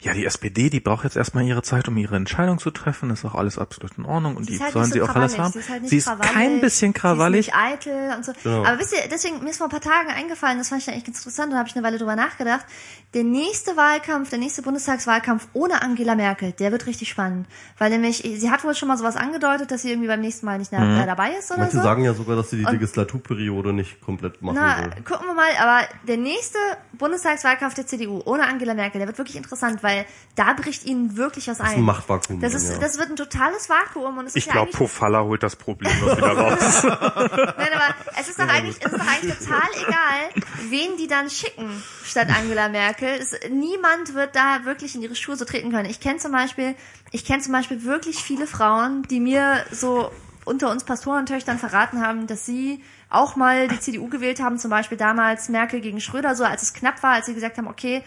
ja, 0.00 0.12
die 0.14 0.26
SPD, 0.26 0.68
die 0.68 0.80
braucht 0.80 1.04
jetzt 1.04 1.16
erstmal 1.16 1.44
ihre 1.44 1.62
Zeit, 1.62 1.86
um 1.88 1.96
ihre 1.96 2.16
Entscheidung 2.16 2.58
zu 2.58 2.70
treffen, 2.72 3.08
ist 3.10 3.24
auch 3.24 3.36
alles 3.36 3.56
absolut 3.56 3.96
in 3.96 4.04
Ordnung 4.04 4.36
und 4.36 4.44
Sie 4.46 4.54
die 4.56 4.60
halt 4.62 4.72
sollen 4.72 4.84
nicht 4.86 4.94
sie 4.94 4.98
so 4.98 5.04
auch 5.06 5.14
alles 5.14 5.38
haben. 5.38 5.52
Sie 5.52 5.58
ist, 5.60 5.68
halt 5.70 5.82
nicht 5.82 5.90
sie 5.90 5.96
ist 5.98 6.06
krawallig, 6.06 6.32
kein 6.32 6.60
bisschen 6.60 6.92
krawallig. 6.92 7.44
Sie 7.46 7.50
ist 7.52 7.56
nicht 7.56 7.64
eitel 7.88 8.16
und 8.16 8.24
so. 8.24 8.32
Genau. 8.42 8.64
Aber 8.64 8.78
wisst 8.80 8.92
ihr, 8.92 9.08
deswegen, 9.10 9.42
mir 9.44 9.50
ist 9.50 9.58
vor 9.58 9.68
ein 9.68 9.70
paar 9.70 9.80
Tagen 9.80 10.08
eingefallen, 10.10 10.58
das 10.58 10.68
fand 10.70 10.82
ich 10.82 10.88
eigentlich 10.88 11.04
ganz 11.04 11.18
interessant, 11.18 11.52
da 11.52 11.56
habe 11.58 11.68
ich 11.68 11.76
eine 11.76 11.84
Weile 11.86 11.98
drüber 11.98 12.16
nachgedacht. 12.16 12.66
Der 13.14 13.24
nächste 13.24 13.76
Wahlkampf, 13.76 14.30
der 14.30 14.38
nächste 14.40 14.62
Bundestagswahlkampf 14.62 15.46
ohne 15.52 15.80
Angela 15.82 16.14
Merkel, 16.16 16.52
der 16.52 16.72
wird 16.72 16.86
richtig 16.86 17.10
spannend. 17.10 17.46
Weil 17.78 17.90
nämlich, 17.90 18.16
sie 18.36 18.50
hat 18.50 18.64
wohl 18.64 18.74
schon 18.74 18.88
mal 18.88 18.96
sowas 18.98 19.16
angedeutet, 19.16 19.70
dass 19.70 19.82
sie 19.82 19.90
irgendwie 19.90 20.08
beim 20.08 20.20
nächsten 20.20 20.46
Mal 20.46 20.58
nicht 20.58 20.72
mehr 20.72 20.80
Mhm. 20.80 20.96
da 20.98 21.06
dabei 21.06 21.30
ist 21.38 21.50
oder 21.50 21.60
Manche 21.60 21.76
so. 21.76 21.82
sagen 21.82 22.02
ja 22.04 22.14
sogar, 22.14 22.34
dass 22.36 22.50
sie 22.50 22.56
die 22.56 22.64
Und- 22.64 22.72
Legislaturperiode 22.72 23.72
nicht 23.72 24.00
komplett 24.00 24.42
machen 24.42 24.58
Na, 24.60 24.78
will. 24.84 25.02
gucken 25.04 25.26
wir 25.26 25.34
mal, 25.34 25.50
aber 25.60 25.86
der 26.08 26.16
nächste 26.16 26.58
Bundestagswahlkampf 26.94 27.74
der 27.74 27.86
CDU 27.86 28.22
ohne 28.32 28.46
Angela 28.46 28.72
Merkel, 28.72 28.98
der 28.98 29.06
wird 29.06 29.18
wirklich 29.18 29.36
interessant, 29.36 29.82
weil 29.82 30.06
da 30.36 30.54
bricht 30.54 30.86
ihnen 30.86 31.18
wirklich 31.18 31.48
was 31.48 31.58
Das 31.58 31.66
ist 31.66 31.72
ein. 31.74 31.80
ein 31.80 31.84
Machtvakuum. 31.84 32.40
Das, 32.40 32.54
ist, 32.54 32.70
ja. 32.70 32.78
das 32.78 32.96
wird 32.98 33.10
ein 33.10 33.16
totales 33.16 33.68
Vakuum 33.68 34.16
und 34.16 34.26
es 34.26 34.36
Ich 34.36 34.46
ist 34.46 34.46
ja 34.46 34.52
glaube, 34.52 34.70
Pofalla 34.70 35.22
holt 35.22 35.42
das 35.42 35.56
Problem 35.56 35.92
noch 36.00 36.16
wieder 36.16 36.32
raus. 36.32 36.82
Nein, 36.84 37.68
aber 37.74 37.94
es 38.18 38.28
ist 38.30 38.38
doch 38.38 38.48
eigentlich, 38.48 38.76
es 38.80 38.90
ist 38.90 39.00
doch 39.00 39.06
eigentlich 39.06 39.38
total 39.38 39.68
egal, 39.86 40.42
wen 40.70 40.96
die 40.96 41.08
dann 41.08 41.28
schicken 41.28 41.70
statt 42.04 42.28
Angela 42.34 42.70
Merkel. 42.70 43.08
Es, 43.08 43.34
niemand 43.50 44.14
wird 44.14 44.34
da 44.34 44.64
wirklich 44.64 44.94
in 44.94 45.02
ihre 45.02 45.14
Schuhe 45.14 45.36
so 45.36 45.44
treten 45.44 45.70
können. 45.70 45.90
Ich 45.90 46.00
kenne 46.00 46.16
zum 46.16 46.32
Beispiel, 46.32 46.74
ich 47.10 47.26
kenne 47.26 47.42
zum 47.42 47.52
Beispiel 47.52 47.84
wirklich 47.84 48.16
viele 48.16 48.46
Frauen, 48.46 49.02
die 49.10 49.20
mir 49.20 49.62
so 49.70 50.10
unter 50.44 50.70
uns 50.70 50.84
Pastorentöchtern 50.84 51.58
verraten 51.58 52.00
haben, 52.00 52.26
dass 52.26 52.46
sie 52.46 52.82
auch 53.12 53.36
mal 53.36 53.68
die 53.68 53.78
CDU 53.80 54.08
gewählt 54.08 54.40
haben, 54.40 54.58
zum 54.58 54.70
Beispiel 54.70 54.98
damals 54.98 55.48
Merkel 55.48 55.80
gegen 55.80 56.00
Schröder, 56.00 56.34
so 56.34 56.44
als 56.44 56.62
es 56.62 56.72
knapp 56.72 57.02
war, 57.02 57.12
als 57.12 57.26
sie 57.26 57.34
gesagt 57.34 57.58
haben, 57.58 57.68
okay, 57.68 58.02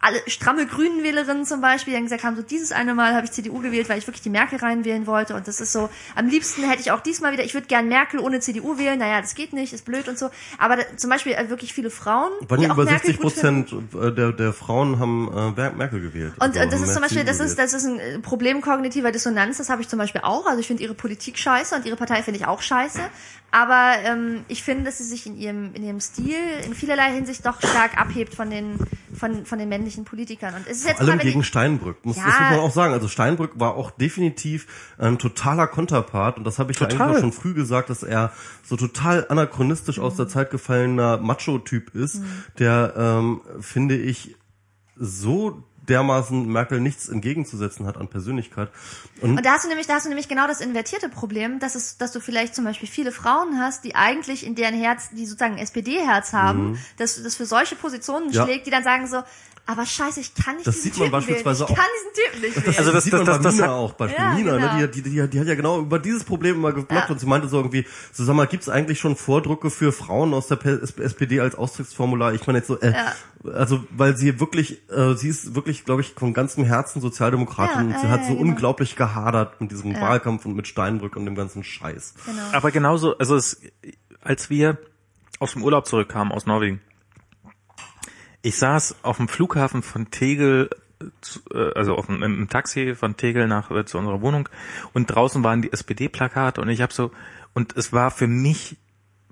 alle 0.00 0.20
stramme 0.28 0.64
Grünenwählerinnen 0.64 1.44
zum 1.44 1.60
Beispiel, 1.60 1.90
die 1.92 1.96
dann 1.96 2.04
gesagt 2.04 2.22
haben, 2.22 2.36
so 2.36 2.42
dieses 2.42 2.70
eine 2.70 2.94
Mal 2.94 3.14
habe 3.16 3.24
ich 3.24 3.32
CDU 3.32 3.58
gewählt, 3.58 3.88
weil 3.88 3.98
ich 3.98 4.06
wirklich 4.06 4.22
die 4.22 4.30
Merkel 4.30 4.60
reinwählen 4.60 5.08
wollte 5.08 5.34
und 5.34 5.48
das 5.48 5.60
ist 5.60 5.72
so, 5.72 5.90
am 6.14 6.28
liebsten 6.28 6.62
hätte 6.62 6.80
ich 6.80 6.92
auch 6.92 7.00
diesmal 7.00 7.32
wieder, 7.32 7.42
ich 7.42 7.52
würde 7.54 7.66
gern 7.66 7.88
Merkel 7.88 8.20
ohne 8.20 8.38
CDU 8.38 8.78
wählen, 8.78 8.96
naja, 8.96 9.20
das 9.20 9.34
geht 9.34 9.52
nicht, 9.52 9.72
ist 9.72 9.84
blöd 9.84 10.06
und 10.06 10.16
so, 10.16 10.30
aber 10.56 10.76
da, 10.76 10.82
zum 10.96 11.10
Beispiel 11.10 11.32
äh, 11.32 11.50
wirklich 11.50 11.72
viele 11.74 11.90
Frauen, 11.90 12.30
Wann 12.46 12.60
die 12.60 12.68
auch 12.70 12.74
über 12.74 12.84
Merkel 12.84 13.06
60 13.16 13.20
gut 13.20 13.32
finden. 13.32 13.88
Prozent 13.90 14.16
der, 14.18 14.30
der 14.30 14.52
Frauen 14.52 15.00
haben 15.00 15.28
äh, 15.36 15.60
Mer- 15.60 15.72
Merkel 15.72 16.00
gewählt. 16.00 16.32
Und, 16.34 16.56
Also 16.56 16.70
das 16.70 16.80
ist 16.80 16.92
zum 16.92 17.02
Beispiel, 17.02 17.24
das 17.24 17.40
ist, 17.40 17.58
das 17.58 17.72
ist 17.74 17.84
ein 17.84 17.98
äh, 17.98 18.18
Problem 18.20 18.60
kognitiver 18.60 19.10
Dissonanz, 19.10 19.58
das 19.58 19.68
habe 19.68 19.82
ich 19.82 19.88
zum 19.88 19.98
Beispiel 19.98 20.20
auch. 20.22 20.46
Also 20.46 20.60
ich 20.60 20.68
finde 20.68 20.84
ihre 20.84 20.94
Politik 20.94 21.36
scheiße 21.40 21.74
und 21.74 21.84
ihre 21.86 21.96
Partei 21.96 22.22
finde 22.22 22.38
ich 22.38 22.46
auch 22.46 22.62
scheiße. 22.62 23.00
Aber 23.50 23.94
ähm, 24.04 24.44
ich 24.48 24.62
finde, 24.62 24.84
dass 24.84 24.98
sie 24.98 25.04
sich 25.04 25.26
in 25.26 25.36
ihrem, 25.38 25.72
in 25.74 25.82
ihrem 25.82 26.00
Stil 26.00 26.36
in 26.66 26.74
vielerlei 26.74 27.12
Hinsicht 27.14 27.46
doch 27.46 27.58
stark 27.58 27.96
abhebt 27.98 28.34
von 28.34 28.50
den, 28.50 28.78
von, 29.18 29.46
von 29.46 29.58
den 29.58 29.70
männlichen 29.70 30.04
Politikern. 30.04 30.54
Und 30.54 30.66
es 30.66 30.78
ist 30.80 30.86
jetzt 30.86 30.98
Vor 30.98 31.06
allem 31.08 31.16
mal, 31.16 31.22
gegen 31.22 31.40
ich, 31.40 31.46
Steinbrück. 31.46 32.04
Muss, 32.04 32.16
Ja. 32.16 32.24
Das 32.26 32.40
muss 32.40 32.50
man 32.50 32.58
auch 32.60 32.72
sagen. 32.72 32.92
Also 32.92 33.08
Steinbrück 33.08 33.52
war 33.54 33.74
auch 33.74 33.90
definitiv 33.90 34.66
ein 34.98 35.18
totaler 35.18 35.66
Konterpart. 35.66 36.36
Und 36.36 36.44
das 36.44 36.58
habe 36.58 36.72
ich 36.72 36.78
ja 36.78 36.86
Total. 36.88 37.06
eigentlich 37.06 37.16
auch 37.16 37.20
schon 37.22 37.32
früh 37.32 37.54
gesagt, 37.54 37.88
dass 37.88 38.02
er 38.02 38.32
so 38.64 38.76
total 38.76 39.26
anachronistisch 39.30 39.98
aus 39.98 40.16
der 40.16 40.28
Zeit 40.28 40.50
gefallener 40.50 41.16
Macho-Typ 41.16 41.94
ist, 41.94 42.16
Mhm. 42.16 42.44
der, 42.58 42.94
ähm, 42.96 43.40
finde 43.60 43.96
ich, 43.96 44.36
so 44.96 45.62
dermaßen 45.88 46.46
Merkel 46.46 46.80
nichts 46.80 47.08
entgegenzusetzen 47.08 47.86
hat 47.86 47.96
an 47.96 48.08
Persönlichkeit. 48.08 48.68
Und 49.20 49.36
Und 49.38 49.44
da 49.46 49.52
hast 49.52 49.64
du 49.64 49.68
nämlich, 49.68 49.86
da 49.86 49.94
hast 49.94 50.04
du 50.04 50.08
nämlich 50.08 50.28
genau 50.28 50.46
das 50.46 50.60
invertierte 50.60 51.08
Problem, 51.08 51.58
dass 51.58 51.74
es, 51.74 51.96
dass 51.98 52.12
du 52.12 52.20
vielleicht 52.20 52.54
zum 52.54 52.64
Beispiel 52.64 52.88
viele 52.88 53.12
Frauen 53.12 53.58
hast, 53.58 53.84
die 53.84 53.94
eigentlich 53.94 54.46
in 54.46 54.54
deren 54.54 54.74
Herz, 54.74 55.10
die 55.10 55.26
sozusagen 55.26 55.58
SPD-Herz 55.58 56.32
haben, 56.32 56.78
dass 56.98 57.22
das 57.22 57.36
für 57.36 57.46
solche 57.46 57.74
Positionen 57.76 58.26
Mhm. 58.28 58.32
Ja. 58.32 58.44
schlägt, 58.44 58.66
die 58.66 58.70
dann 58.70 58.84
sagen 58.84 59.06
so, 59.06 59.22
aber 59.68 59.86
scheiße, 59.86 60.18
ich 60.20 60.34
kann 60.34 60.56
nicht 60.56 60.66
Das 60.66 60.76
diesen 60.76 60.92
sieht 60.92 60.98
man 60.98 61.06
Typen 61.08 61.12
beispielsweise 61.12 61.60
wählen. 61.68 61.72
Ich 61.72 61.78
auch- 61.78 61.82
kann 61.82 61.90
diesen 62.00 62.24
Typen 62.24 62.40
nicht 62.40 62.56
wählen. 62.66 62.78
Also 62.78 62.92
das- 62.92 63.04
sieht 63.04 63.12
man 63.12 63.24
das- 63.26 63.36
bei 63.36 63.42
das 63.44 63.54
Nina 63.54 63.70
auch, 63.72 63.92
bei 63.92 64.06
Ja, 64.12 64.34
Nina, 64.34 64.56
genau. 64.56 64.74
ne? 64.76 64.88
die, 64.88 65.02
die, 65.02 65.10
die, 65.10 65.28
die 65.28 65.40
hat 65.40 65.46
ja 65.46 65.54
genau 65.54 65.78
über 65.80 65.98
dieses 65.98 66.24
Problem 66.24 66.56
immer 66.56 66.72
geblockt 66.72 67.08
Ja. 67.08 67.12
und 67.12 67.20
sie 67.20 67.26
meinte 67.26 67.48
so 67.48 67.58
irgendwie, 67.58 67.86
so 68.12 68.24
sag 68.24 68.34
mal, 68.34 68.46
gibt's 68.46 68.68
eigentlich 68.68 68.98
schon 68.98 69.14
Vordrucke 69.14 69.70
für 69.70 69.92
Frauen 69.92 70.34
aus 70.34 70.48
der 70.48 70.58
SPD 70.64 71.40
als 71.40 71.54
Austrittsformular? 71.54 72.32
Ich 72.34 72.46
meine 72.46 72.58
jetzt 72.58 72.68
so, 72.68 72.80
äh, 72.80 72.92
Ja. 72.92 73.12
also 73.52 73.84
weil 73.90 74.16
sie 74.16 74.40
wirklich, 74.40 74.88
äh, 74.90 75.14
sie 75.14 75.28
ist 75.28 75.54
wirklich, 75.54 75.84
glaube 75.84 76.00
ich, 76.00 76.14
von 76.14 76.32
ganzem 76.34 76.64
Herzen 76.64 77.00
Sozialdemokratin 77.02 77.90
Ja, 77.90 77.94
und 77.96 78.00
sie 78.00 78.08
hat 78.08 78.22
ja, 78.22 78.26
so 78.28 78.32
genau. 78.36 78.48
unglaublich 78.50 78.96
gehadert 78.96 79.60
mit 79.60 79.70
diesem 79.70 79.94
Wahlkampf 80.00 80.46
und 80.46 80.56
mit 80.56 80.66
Steinbrück 80.66 81.14
und 81.14 81.26
dem 81.26 81.34
ganzen 81.34 81.62
Scheiß. 81.62 82.14
genau. 82.26 82.42
Aber 82.52 82.70
genauso, 82.70 83.16
also 83.18 83.36
es, 83.36 83.60
als 84.22 84.50
wir 84.50 84.78
aus 85.40 85.52
dem 85.52 85.62
Urlaub 85.62 85.86
zurückkamen 85.86 86.32
aus 86.32 86.46
Norwegen, 86.46 86.80
ich 88.42 88.56
saß 88.56 88.96
auf 89.02 89.16
dem 89.16 89.28
Flughafen 89.28 89.82
von 89.82 90.10
Tegel, 90.10 90.70
äh, 91.52 91.72
also 91.74 91.96
auf 91.96 92.06
dem, 92.06 92.22
im 92.22 92.48
Taxi 92.48 92.94
von 92.94 93.16
Tegel 93.16 93.48
nach 93.48 93.70
äh, 93.70 93.84
zu 93.84 93.98
unserer 93.98 94.20
Wohnung 94.20 94.48
und 94.92 95.06
draußen 95.06 95.42
waren 95.44 95.62
die 95.62 95.72
SPD-Plakate 95.72 96.60
und 96.60 96.68
ich 96.68 96.80
habe 96.80 96.92
so 96.92 97.10
und 97.54 97.76
es 97.76 97.92
war 97.92 98.10
für 98.10 98.26
mich 98.26 98.76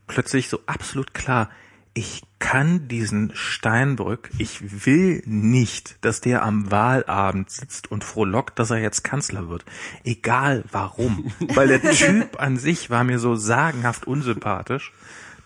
plötzlich 0.07 0.49
so 0.49 0.61
absolut 0.66 1.15
klar, 1.15 1.51
ich 1.97 2.23
kann 2.39 2.89
diesen 2.89 3.35
Steinbrück, 3.35 4.31
ich 4.37 4.85
will 4.85 5.23
nicht, 5.24 5.97
dass 6.05 6.20
der 6.20 6.43
am 6.43 6.70
Wahlabend 6.70 7.51
sitzt 7.51 7.91
und 7.91 8.05
frohlockt, 8.05 8.59
dass 8.59 8.70
er 8.70 8.78
jetzt 8.78 9.03
Kanzler 9.03 9.49
wird. 9.49 9.65
Egal 10.05 10.62
warum. 10.70 11.33
Weil 11.41 11.69
der 11.69 11.81
Typ 11.93 12.39
an 12.39 12.59
sich 12.59 12.91
war 12.91 13.03
mir 13.03 13.19
so 13.19 13.35
sagenhaft 13.35 14.07
unsympathisch, 14.07 14.93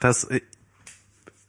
dass 0.01 0.25
äh, 0.25 0.41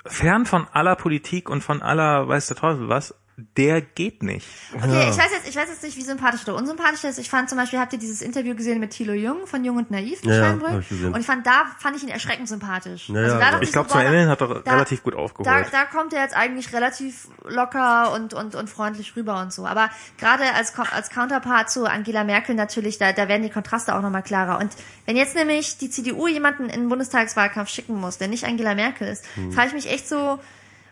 fern 0.05 0.45
von 0.45 0.67
aller 0.71 0.95
Politik 0.95 1.49
und 1.49 1.61
von 1.63 1.81
aller 1.81 2.27
weiß 2.27 2.47
der 2.47 2.57
Teufel 2.57 2.89
was, 2.89 3.15
der 3.57 3.81
geht 3.81 4.23
nicht. 4.23 4.47
Okay, 4.73 5.09
ich 5.09 5.17
weiß 5.17 5.31
jetzt, 5.31 5.47
ich 5.49 5.55
weiß 5.55 5.69
jetzt 5.69 5.83
nicht, 5.83 5.97
wie 5.97 6.01
sympathisch 6.01 6.41
oder 6.43 6.55
unsympathisch 6.55 7.01
das 7.01 7.11
ist. 7.11 7.19
Ich 7.19 7.29
fand 7.29 7.49
zum 7.49 7.57
Beispiel, 7.57 7.79
habt 7.79 7.93
ihr 7.93 7.99
dieses 7.99 8.21
Interview 8.21 8.55
gesehen 8.55 8.79
mit 8.79 8.91
Thilo 8.91 9.13
Jung 9.13 9.47
von 9.47 9.63
Jung 9.65 9.77
und 9.77 9.91
Naiv, 9.91 10.23
Ja, 10.23 10.31
ja, 10.33 10.37
Steinbrück? 10.45 10.71
hab 10.71 10.79
ich 10.81 10.89
gesehen. 10.89 11.13
Und 11.13 11.19
ich 11.19 11.25
fand, 11.25 11.45
da 11.45 11.65
fand 11.79 11.95
ich 11.97 12.03
ihn 12.03 12.09
erschreckend 12.09 12.47
sympathisch. 12.47 13.09
Ja, 13.09 13.21
ja, 13.21 13.27
da 13.39 13.51
dachte 13.51 13.63
Ich 13.63 13.71
glaube, 13.71 13.89
zum 13.89 14.01
Ende 14.01 14.27
hat 14.27 14.41
er 14.41 14.47
da- 14.61 14.71
relativ 14.71 15.03
gut 15.03 15.13
Da, 15.13 15.17
aufgeholt. 15.19 15.65
da 15.71 15.85
kommt 15.85 16.13
er 16.13 16.21
jetzt 16.23 16.35
eigentlich 16.35 16.73
relativ 16.73 17.27
locker 17.45 18.13
und, 18.13 18.33
und, 18.33 18.55
und 18.55 18.69
freundlich 18.69 19.15
rüber 19.15 19.41
und 19.41 19.51
so. 19.53 19.65
Aber 19.65 19.89
gerade 20.17 20.43
als, 20.53 20.73
als 20.77 21.09
Counterpart 21.09 21.69
zu 21.69 21.85
Angela 21.85 22.23
Merkel 22.23 22.55
natürlich, 22.55 22.97
da, 22.97 23.11
da 23.13 23.27
werden 23.27 23.43
die 23.43 23.49
Kontraste 23.49 23.95
auch 23.95 24.01
nochmal 24.01 24.23
klarer. 24.23 24.59
Und 24.59 24.71
wenn 25.05 25.15
jetzt 25.17 25.35
nämlich 25.35 25.77
die 25.77 25.89
CDU 25.89 26.27
jemanden 26.27 26.65
in 26.65 26.81
den 26.81 26.89
Bundestagswahlkampf 26.89 27.69
schicken 27.69 27.95
muss, 27.99 28.17
der 28.17 28.27
nicht 28.27 28.45
Angela 28.45 28.75
Merkel 28.75 29.07
ist, 29.07 29.25
Hm. 29.35 29.51
frage 29.51 29.67
ich 29.67 29.73
mich 29.73 29.89
echt 29.91 30.07
so, 30.07 30.39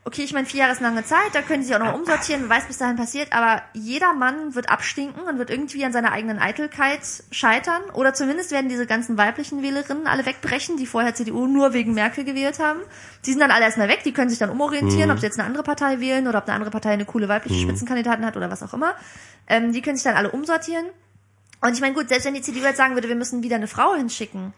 okay, 0.10 0.24
ich 0.24 0.34
meine, 0.34 0.48
vier 0.48 0.62
Jahre 0.62 0.72
ist 0.72 0.80
eine 0.80 0.88
lange 0.88 1.06
Zeit, 1.06 1.34
da 1.34 1.44
können 1.44 1.62
sie 1.62 1.76
auch 1.76 1.80
noch 1.80 1.94
umsortieren, 1.94 2.42
wer 2.42 2.50
weiß, 2.50 2.66
bis 2.66 2.80
dahin 2.80 2.96
passiert, 2.96 3.32
aber 3.32 3.62
jeder 3.74 4.14
Mann 4.14 4.56
wird 4.56 4.68
abstinken 4.68 5.22
und 5.22 5.38
wird 5.38 5.52
irgendwie 5.52 5.86
an 5.86 5.94
seiner 5.94 6.12
eigenen 6.12 6.40
Eitelkeit 6.40 7.02
scheitern. 7.30 7.84
Oder 7.94 8.16
zumindest 8.16 8.50
werden 8.50 8.70
diese 8.70 8.88
ganzen 8.88 9.20
weiblichen 9.20 9.62
Wählerinnen 9.62 10.08
alle 10.08 10.26
wegbrechen, 10.26 10.78
die 10.78 10.88
vorher 10.88 11.14
CDU 11.14 11.46
nur 11.46 11.74
wegen 11.74 11.94
Merkel 11.94 12.24
gewählt 12.24 12.58
haben. 12.58 12.80
Die 13.28 13.30
sind 13.30 13.40
dann 13.40 13.52
alle 13.52 13.66
erstmal 13.66 13.88
weg, 13.88 14.02
die 14.04 14.12
können 14.12 14.32
sich 14.32 14.40
dann 14.40 14.50
umorientieren, 14.50 15.12
ob 15.12 15.20
sie 15.20 15.28
jetzt 15.28 15.38
eine 15.38 15.48
andere 15.48 15.62
Partei 15.64 16.00
wählen 16.00 16.28
oder 16.28 16.40
ob 16.40 16.46
eine 16.46 16.56
andere 16.56 16.72
Partei 16.72 16.90
eine 16.90 17.06
coole 17.06 17.30
weibliche 17.30 17.62
Spitzenkandidatin 17.62 18.26
hat 18.26 18.36
oder 18.36 18.50
was 18.50 18.64
auch 18.64 18.74
immer. 18.74 18.96
Ähm, 19.48 19.74
die 19.74 19.84
können 19.84 19.96
sich 19.96 20.06
dann 20.06 20.16
alle 20.16 20.32
umsortieren. 20.32 20.86
Und 21.62 21.74
ich 21.74 21.82
meine, 21.82 21.94
gut, 21.94 22.10
selbst 22.10 22.26
wenn 22.26 22.34
die 22.34 22.42
CDU 22.42 22.64
jetzt 22.64 22.78
sagen 22.78 22.96
würde, 22.96 23.10
wir 23.10 23.16
müssen 23.16 23.44
wieder 23.44 23.58
eine 23.58 23.68
Frau 23.68 23.94
hinschicken. 23.94 24.54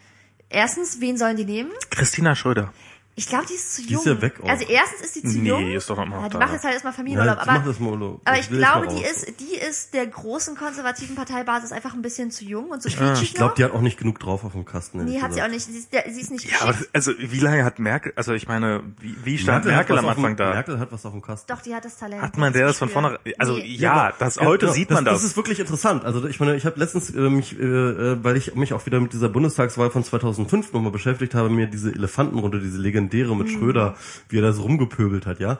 Erstens, 0.49 1.01
wen 1.01 1.17
sollen 1.17 1.35
die 1.35 1.45
nehmen? 1.45 1.71
Christina 1.89 2.35
Schröder. 2.35 2.71
Ich 3.15 3.27
glaube, 3.27 3.45
die 3.45 3.53
ist 3.55 3.75
zu 3.75 3.81
Die 3.81 3.89
jung. 3.89 3.99
ist 4.01 4.05
ja 4.07 4.21
weg 4.21 4.35
auch. 4.41 4.47
Also 4.47 4.65
erstens 4.67 5.01
ist 5.01 5.15
die 5.17 5.21
zu 5.23 5.37
Nee, 5.39 5.49
jung. 5.49 5.71
ist 5.71 5.89
doch 5.89 5.97
immer 5.97 6.15
noch 6.15 6.21
ja, 6.23 6.27
die 6.29 6.33
da. 6.33 6.39
macht 6.39 6.53
jetzt 6.53 6.63
halt 6.63 6.73
erstmal 6.75 6.93
Ja, 6.93 6.95
Familienurlaub. 6.97 7.37
jetzt 7.39 7.49
aber, 7.49 7.59
das 7.67 7.81
Olo. 7.81 8.21
aber 8.23 8.37
Das 8.37 8.45
ich 8.49 8.57
glaube, 8.57 8.87
die 8.87 9.03
ist, 9.03 9.39
die 9.41 9.55
ist 9.57 9.93
der 9.93 10.07
großen 10.07 10.55
konservativen 10.55 11.15
Parteibasis 11.17 11.73
einfach 11.73 11.93
ein 11.93 12.01
bisschen 12.01 12.31
zu 12.31 12.45
jung 12.45 12.69
und 12.69 12.81
zu 12.81 12.87
Ich 12.87 12.97
quietschig 12.97 13.33
glaube, 13.33 13.49
noch. 13.49 13.55
die 13.55 13.63
hat 13.65 13.73
auch 13.73 13.81
nicht 13.81 13.97
genug 13.99 14.19
drauf 14.19 14.45
auf 14.45 14.53
dem 14.53 14.63
Kasten. 14.63 15.03
Nee, 15.03 15.21
hat 15.21 15.33
sie 15.33 15.41
auch 15.43 15.49
nicht. 15.49 15.65
Sie 15.65 15.77
ist, 15.77 15.91
der, 15.91 16.05
sie 16.09 16.21
ist 16.21 16.31
nicht 16.31 16.49
Ja, 16.49 16.61
aber 16.61 16.75
also 16.93 17.11
wie 17.19 17.39
lange 17.39 17.65
hat 17.65 17.79
Merkel, 17.79 18.13
also 18.15 18.31
ich 18.33 18.47
meine, 18.47 18.81
wie, 18.99 19.15
wie 19.25 19.37
stand 19.37 19.65
Merkel, 19.65 19.97
was 19.97 20.03
am 20.03 20.09
auf 20.09 20.15
dem- 20.15 20.25
Anfang 20.25 20.37
da? 20.37 20.53
Merkel 20.53 20.79
hat 20.79 20.91
was 20.93 21.05
auf 21.05 21.11
dem 21.11 21.21
Kasten. 21.21 21.51
Doch, 21.51 21.61
die 21.61 21.75
hat 21.75 21.83
das 21.83 21.97
Talent. 21.97 22.21
Hat 22.21 22.37
man 22.37 22.53
der 22.53 22.67
das 22.67 22.77
von 22.77 22.87
vornherein, 22.89 23.17
also 23.37 23.55
Nee. 23.57 23.75
ja, 23.75 24.13
das 24.17 24.37
Ja, 24.37 24.45
heute 24.45 24.67
genau, 24.67 24.73
sieht 24.73 24.89
man 24.89 25.03
das. 25.03 25.15
Das 25.15 25.23
ist 25.25 25.35
wirklich 25.35 25.59
interessant. 25.59 26.05
Also 26.05 26.25
ich 26.27 26.39
meine, 26.39 26.55
ich 26.55 26.65
habe 26.65 26.79
letztens 26.79 27.09
äh, 27.13 27.19
mich, 27.29 27.59
äh, 27.59 27.63
äh, 27.63 28.23
weil 28.23 28.37
ich 28.37 28.55
mich 28.55 28.71
auch 28.73 28.85
wieder 28.85 29.01
mit 29.01 29.11
dieser 29.11 29.27
Bundestagswahl 29.29 29.91
von 29.91 30.03
2005 30.03 30.71
nochmal 30.71 30.91
beschäftigt 30.93 31.35
habe, 31.35 31.49
mir 31.49 31.67
diese 31.67 31.91
Elefantenrunde, 31.93 32.59
diese 32.61 32.77
legendäre 32.77 33.00
mit 33.09 33.49
Schröder, 33.49 33.95
wie 34.29 34.37
er 34.37 34.41
da 34.43 34.53
so 34.53 34.61
rumgepöbelt 34.63 35.25
hat, 35.25 35.39
ja. 35.39 35.59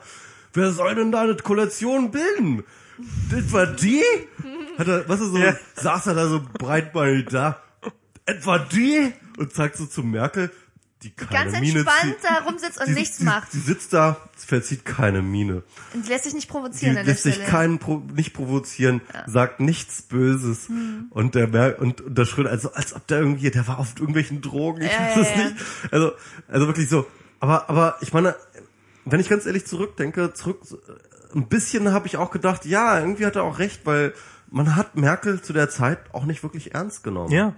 Wer 0.54 0.70
soll 0.72 0.94
denn 0.94 1.12
da 1.12 1.22
eine 1.22 1.36
Koalition 1.36 2.10
bilden? 2.10 2.62
Das 3.30 3.52
war 3.52 3.66
die? 3.66 4.02
Hat 4.78 4.86
er, 4.86 5.08
was 5.08 5.20
ist 5.20 5.32
so, 5.32 5.38
Ja. 5.38 5.56
saß 5.76 6.06
er 6.08 6.14
da 6.14 6.28
so 6.28 6.40
breitbeinig 6.58 7.26
da? 7.30 7.60
Etwa 8.26 8.58
die? 8.58 9.12
Und 9.38 9.52
sagt 9.54 9.76
so 9.76 9.86
zu 9.86 10.02
Merkel, 10.02 10.50
die 11.02 11.10
keine 11.10 11.50
Ganz 11.50 11.60
Miene 11.60 11.80
entspannt 11.80 12.14
zieht. 12.20 12.30
da 12.30 12.44
rumsitzt 12.44 12.78
und 12.78 12.86
Die- 12.88 12.92
nichts 12.92 13.16
die, 13.18 13.24
macht. 13.24 13.52
Die 13.54 13.58
sitzt 13.58 13.92
da, 13.92 14.18
verzieht 14.36 14.84
keine 14.84 15.20
Miene. 15.22 15.62
Und 15.94 16.06
lässt 16.06 16.24
sich 16.24 16.34
nicht 16.34 16.48
Die 16.48 16.52
provozieren 16.52 16.94
der 16.94 17.02
lässt 17.04 17.24
sich 17.24 17.44
keinen 17.44 17.78
Pro 17.80 18.02
nicht 18.14 18.34
provozieren, 18.34 19.00
sagt 19.26 19.58
nichts 19.58 20.02
Böses 20.02 20.68
Hm. 20.68 21.06
und 21.10 21.34
der 21.34 21.48
Mer 21.48 21.80
und, 21.80 22.02
und 22.02 22.16
der 22.16 22.24
Schröder, 22.26 22.50
also 22.50 22.72
als 22.74 22.94
ob 22.94 23.04
der 23.08 23.18
irgendwie, 23.20 23.50
der 23.50 23.66
war 23.66 23.78
auf 23.78 23.94
irgendwelchen 23.98 24.42
Drogen, 24.42 24.82
ich 24.82 24.92
Ja, 24.92 24.98
weiß 25.00 25.16
ja, 25.16 25.22
es 25.22 25.30
ja. 25.30 25.36
nicht. 25.44 25.56
Also, 25.90 26.12
also 26.46 26.66
wirklich 26.68 26.88
so. 26.88 27.06
Aber, 27.42 27.68
aber 27.68 27.96
ich 28.00 28.12
meine, 28.12 28.36
wenn 29.04 29.18
ich 29.18 29.28
ganz 29.28 29.46
ehrlich 29.46 29.66
zurückdenke, 29.66 30.32
zurück, 30.32 30.60
ein 31.34 31.48
bisschen 31.48 31.92
habe 31.92 32.06
ich 32.06 32.16
auch 32.16 32.30
gedacht, 32.30 32.64
ja, 32.66 33.00
irgendwie 33.00 33.26
hat 33.26 33.34
er 33.34 33.42
auch 33.42 33.58
recht, 33.58 33.84
weil 33.84 34.14
man 34.48 34.76
hat 34.76 34.94
Merkel 34.94 35.42
zu 35.42 35.52
der 35.52 35.68
Zeit 35.68 35.98
auch 36.12 36.24
nicht 36.24 36.44
wirklich 36.44 36.72
ernst 36.72 37.02
genommen. 37.02 37.32
ja. 37.32 37.52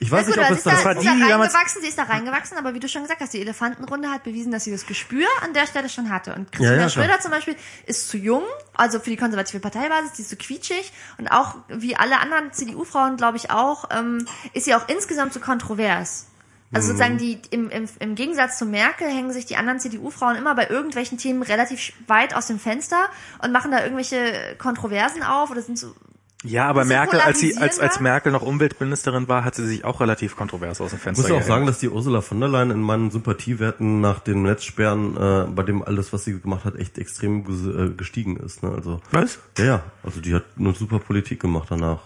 Ich 0.00 0.10
weiß 0.10 0.26
gut, 0.26 0.36
nicht, 0.36 0.50
ob 0.50 0.56
ist 0.56 0.66
das 0.66 0.80
da, 0.80 0.84
war 0.84 0.94
die, 0.94 1.06
ist 1.06 1.14
die 1.14 1.20
da 1.20 1.28
damals- 1.28 1.54
reingewachsen, 1.54 1.80
sie 1.80 1.88
ist 1.88 1.96
da 1.96 2.02
reingewachsen, 2.02 2.58
aber 2.58 2.74
wie 2.74 2.80
du 2.80 2.88
schon 2.88 3.02
gesagt 3.02 3.20
hast, 3.20 3.32
die 3.32 3.40
Elefantenrunde 3.40 4.10
hat 4.10 4.24
bewiesen, 4.24 4.50
dass 4.50 4.64
sie 4.64 4.72
das 4.72 4.84
Gespür 4.86 5.24
an 5.42 5.54
der 5.54 5.66
Stelle 5.68 5.88
schon 5.88 6.10
hatte. 6.10 6.34
Und 6.34 6.50
Christina 6.50 6.72
Ja, 6.72 6.80
ja, 6.82 6.88
klar. 6.88 7.04
Schröder 7.04 7.20
zum 7.20 7.30
Beispiel 7.30 7.56
ist 7.86 8.08
zu 8.08 8.18
jung, 8.18 8.42
also 8.74 8.98
für 8.98 9.08
die 9.08 9.16
konservative 9.16 9.60
Parteibasis, 9.60 10.12
die 10.12 10.22
ist 10.22 10.28
zu 10.30 10.36
quietschig 10.36 10.92
und 11.16 11.28
auch 11.28 11.54
wie 11.68 11.96
alle 11.96 12.18
anderen 12.18 12.52
CDU-Frauen, 12.52 13.16
glaube 13.16 13.36
ich 13.38 13.50
auch, 13.52 13.88
ähm, 13.92 14.26
ist 14.52 14.64
sie 14.64 14.74
auch 14.74 14.86
insgesamt 14.88 15.32
zu 15.32 15.40
kontrovers. 15.40 16.26
Also 16.74 16.88
sozusagen 16.88 17.18
die 17.18 17.38
im, 17.50 17.70
im, 17.70 17.88
im 18.00 18.14
Gegensatz 18.14 18.58
zu 18.58 18.66
Merkel 18.66 19.08
hängen 19.08 19.32
sich 19.32 19.46
die 19.46 19.56
anderen 19.56 19.80
CDU-Frauen 19.80 20.36
immer 20.36 20.54
bei 20.54 20.68
irgendwelchen 20.68 21.18
Themen 21.18 21.42
relativ 21.42 21.92
weit 22.06 22.34
aus 22.34 22.46
dem 22.46 22.58
Fenster 22.58 23.08
und 23.42 23.52
machen 23.52 23.70
da 23.70 23.82
irgendwelche 23.82 24.56
Kontroversen 24.58 25.22
auf 25.22 25.50
oder 25.50 25.62
sind 25.62 25.78
so 25.78 25.94
Ja, 26.42 26.66
aber 26.66 26.84
Merkel, 26.84 27.20
als 27.20 27.38
sie, 27.38 27.56
als, 27.56 27.80
als 27.80 28.00
Merkel 28.00 28.30
noch 28.32 28.42
Umweltministerin 28.42 29.28
war, 29.28 29.44
hat 29.44 29.54
sie 29.54 29.66
sich 29.66 29.84
auch 29.84 30.00
relativ 30.00 30.36
kontrovers 30.36 30.80
aus 30.80 30.90
dem 30.90 30.96
Ich 30.96 31.02
Fenster 31.02 31.22
muss 31.22 31.28
ja 31.30 31.34
auch 31.36 31.38
gehängt. 31.38 31.48
sagen, 31.48 31.66
dass 31.66 31.78
die 31.78 31.88
Ursula 31.88 32.20
von 32.20 32.38
der 32.40 32.48
Leyen 32.50 32.70
in 32.70 32.80
meinen 32.80 33.10
Sympathiewerten 33.10 34.00
nach 34.00 34.18
den 34.20 34.42
Netzsperren, 34.42 35.16
äh, 35.16 35.46
bei 35.50 35.62
dem 35.62 35.82
alles, 35.82 36.12
was 36.12 36.24
sie 36.24 36.38
gemacht 36.40 36.64
hat, 36.64 36.76
echt 36.76 36.98
extrem 36.98 37.44
äh, 37.46 37.94
gestiegen 37.94 38.36
ist. 38.36 38.62
Ne? 38.62 38.72
Also 38.76 39.00
Was? 39.10 39.38
ja, 39.58 39.64
ja, 39.64 39.82
also 40.02 40.20
die 40.20 40.34
hat 40.34 40.44
eine 40.58 40.74
super 40.74 40.98
Politik 40.98 41.40
gemacht 41.40 41.68
danach 41.70 42.00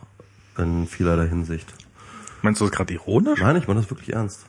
in 0.56 0.86
vielerlei 0.86 1.26
Hinsicht. 1.28 1.72
Meinst 2.42 2.60
du 2.60 2.66
das 2.66 2.72
gerade 2.76 2.92
ironisch? 2.94 3.40
Nein, 3.40 3.56
ich 3.56 3.66
meine 3.66 3.80
das 3.80 3.90
wirklich 3.90 4.12
ernst. 4.12 4.46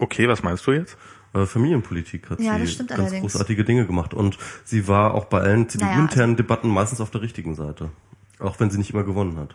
Okay, 0.00 0.28
was 0.28 0.42
meinst 0.42 0.66
du 0.66 0.72
jetzt? 0.72 0.96
Äh, 1.32 1.46
Familienpolitik 1.46 2.28
hat 2.30 2.40
Ja, 2.40 2.58
sie 2.64 2.76
ganz 2.78 2.90
allerdings. 2.90 3.20
großartige 3.20 3.64
Dinge 3.64 3.86
gemacht 3.86 4.14
und 4.14 4.36
sie 4.64 4.88
war 4.88 5.14
auch 5.14 5.26
bei 5.26 5.40
allen 5.40 5.60
Naja, 5.62 5.68
CDU-internen 5.68 6.36
Debatten 6.36 6.68
meistens 6.68 7.00
auf 7.00 7.10
der 7.10 7.22
richtigen 7.22 7.54
Seite, 7.54 7.90
auch 8.40 8.58
wenn 8.58 8.70
sie 8.70 8.78
nicht 8.78 8.92
immer 8.92 9.04
gewonnen 9.04 9.36
hat. 9.36 9.54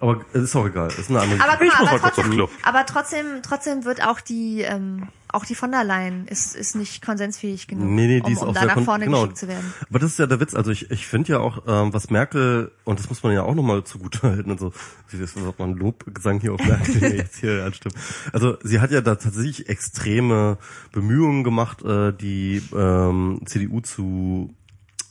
Aber 0.00 0.20
ist 0.32 0.56
auch 0.56 0.66
egal, 0.66 0.88
ist 0.88 1.08
eine 1.08 1.20
andere. 1.20 1.40
Aber, 1.40 1.62
Ich 1.64 1.72
mal, 1.72 1.80
muss 1.80 1.80
aber, 1.80 1.84
mal 1.84 1.90
kurz 1.90 2.02
trotzdem, 2.02 2.24
auf 2.24 2.30
Klo. 2.30 2.48
aber 2.62 2.86
trotzdem, 2.86 3.26
trotzdem 3.42 3.84
wird 3.84 4.04
auch 4.04 4.20
die, 4.20 4.62
ähm, 4.62 5.08
auch 5.28 5.44
die 5.44 5.54
von 5.54 5.70
der 5.70 5.84
Leyen 5.84 6.26
ist, 6.26 6.56
ist 6.56 6.74
nicht 6.74 7.04
konsensfähig 7.04 7.68
genug, 7.68 7.88
Nee, 7.90 8.06
nee, 8.06 8.20
die 8.20 8.26
um, 8.26 8.32
ist 8.32 8.42
um 8.42 8.48
auch 8.48 8.54
da 8.54 8.64
nach 8.66 8.80
vorne 8.80 9.04
genau. 9.04 9.22
geschickt 9.22 9.38
zu 9.38 9.48
werden. 9.48 9.72
Aber 9.88 9.98
das 10.00 10.12
ist 10.12 10.18
ja 10.18 10.26
der 10.26 10.40
Witz. 10.40 10.54
Also 10.54 10.72
ich, 10.72 10.90
ich 10.90 11.06
finde 11.06 11.32
ja 11.32 11.38
auch, 11.38 11.62
ähm, 11.66 11.92
was 11.92 12.10
Merkel, 12.10 12.72
und 12.84 12.98
das 12.98 13.08
muss 13.08 13.22
man 13.22 13.32
ja 13.32 13.44
auch 13.44 13.54
nochmal 13.54 13.84
zugutehalten, 13.84 14.50
und 14.50 14.58
so, 14.58 14.72
wie 15.10 15.18
das 15.18 15.36
ob 15.36 15.58
man 15.58 15.74
Lobgesang 15.74 16.40
hier 16.40 16.54
auf 16.54 16.64
Merkel 16.64 17.02
jetzt 17.16 17.36
hier 17.36 17.64
anstimmt. 17.64 17.94
Also 18.32 18.56
sie 18.62 18.80
hat 18.80 18.90
ja 18.90 19.00
da 19.00 19.14
tatsächlich 19.14 19.68
extreme 19.68 20.58
Bemühungen 20.92 21.44
gemacht, 21.44 21.82
äh, 21.84 22.12
die 22.12 22.62
ähm, 22.74 23.40
CDU 23.46 23.80
zu 23.80 24.54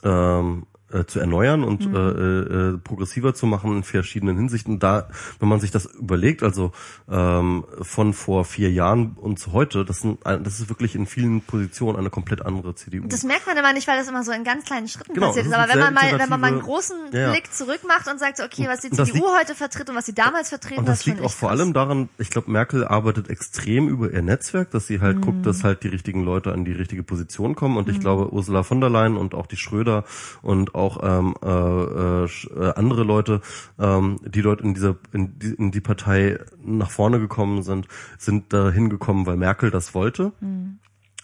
ähm, 0.02 0.66
äh, 0.94 1.04
zu 1.06 1.20
erneuern 1.20 1.64
und 1.64 1.86
Mhm. 1.88 1.94
äh, 1.94 1.98
äh, 2.74 2.78
progressiver 2.78 3.34
zu 3.34 3.46
machen 3.46 3.76
in 3.76 3.82
verschiedenen 3.82 4.36
Hinsichten. 4.36 4.78
Da, 4.78 5.08
wenn 5.40 5.48
man 5.48 5.60
sich 5.60 5.70
das 5.70 5.86
überlegt, 5.86 6.42
also 6.42 6.72
ähm, 7.10 7.64
von 7.82 8.12
vor 8.12 8.44
vier 8.44 8.70
Jahren 8.70 9.12
und 9.20 9.38
zu 9.38 9.52
heute, 9.52 9.84
das, 9.84 10.00
sind, 10.00 10.20
das 10.24 10.60
ist 10.60 10.68
wirklich 10.68 10.94
in 10.94 11.06
vielen 11.06 11.40
Positionen 11.40 11.98
eine 11.98 12.10
komplett 12.10 12.42
andere 12.46 12.74
CDU. 12.74 13.06
Das 13.08 13.24
merkt 13.24 13.46
man 13.46 13.56
immer 13.56 13.72
nicht, 13.72 13.86
weil 13.88 13.98
das 13.98 14.08
immer 14.08 14.22
so 14.24 14.32
in 14.32 14.44
ganz 14.44 14.64
kleinen 14.64 14.88
Schritten 14.88 15.14
Genau, 15.14 15.28
passiert 15.28 15.46
das 15.46 15.52
ist. 15.52 15.58
Aber 15.58 15.72
wenn 15.72 15.80
man 15.80 15.94
mal, 15.94 16.18
wenn 16.18 16.28
man 16.28 16.40
mal 16.40 16.46
einen 16.52 16.60
großen 16.60 16.96
Ja. 17.12 17.30
Blick 17.30 17.52
zurück 17.52 17.80
macht 17.86 18.08
und 18.08 18.18
sagt, 18.20 18.40
okay, 18.40 18.66
was 18.68 18.80
die 18.80 18.90
das 18.90 19.08
CDU 19.08 19.24
liegt- 19.26 19.38
heute 19.40 19.54
vertritt 19.54 19.90
und 19.90 19.96
was 19.96 20.06
sie 20.06 20.14
damals 20.14 20.48
vertreten 20.50 20.80
Und 20.80 20.86
hat, 20.86 20.92
das 20.94 21.04
schon 21.04 21.14
liegt 21.14 21.24
auch 21.24 21.32
vor 21.32 21.48
krass. 21.50 21.60
allem 21.60 21.72
daran, 21.72 22.08
ich 22.18 22.30
glaube, 22.30 22.50
Merkel 22.50 22.84
arbeitet 22.84 23.28
extrem 23.30 23.88
über 23.88 24.10
ihr 24.12 24.22
Netzwerk, 24.22 24.70
dass 24.70 24.86
sie 24.86 25.00
halt 25.00 25.20
guckt, 25.20 25.38
Mhm. 25.38 25.42
dass 25.42 25.64
halt 25.64 25.82
die 25.82 25.88
richtigen 25.88 26.22
Leute 26.24 26.52
an 26.52 26.64
die 26.64 26.72
richtige 26.72 27.02
Position 27.02 27.54
kommen. 27.54 27.76
Und 27.76 27.88
ich 27.88 28.00
glaube, 28.00 28.32
Ursula 28.32 28.62
von 28.62 28.80
der 28.80 28.90
Leyen 28.90 29.16
und 29.16 29.34
auch 29.34 29.46
die 29.46 29.56
Schröder 29.56 30.04
und 30.42 30.74
auch 30.74 30.83
ähm, 31.02 31.34
äh, 31.42 31.48
äh, 31.48 32.24
äh, 32.24 32.72
andere 32.76 33.02
Leute, 33.04 33.40
ähm, 33.78 34.18
die 34.24 34.42
dort 34.42 34.60
in 34.60 34.74
dieser 34.74 34.96
in 35.12 35.38
die, 35.38 35.54
in 35.54 35.70
die 35.70 35.80
Partei 35.80 36.38
nach 36.64 36.90
vorne 36.90 37.18
gekommen 37.20 37.62
sind, 37.62 37.88
sind 38.18 38.52
da 38.52 38.70
hingekommen, 38.70 39.26
weil 39.26 39.36
Merkel 39.36 39.70
das 39.70 39.94
wollte. 39.94 40.32
Mhm. 40.40 40.78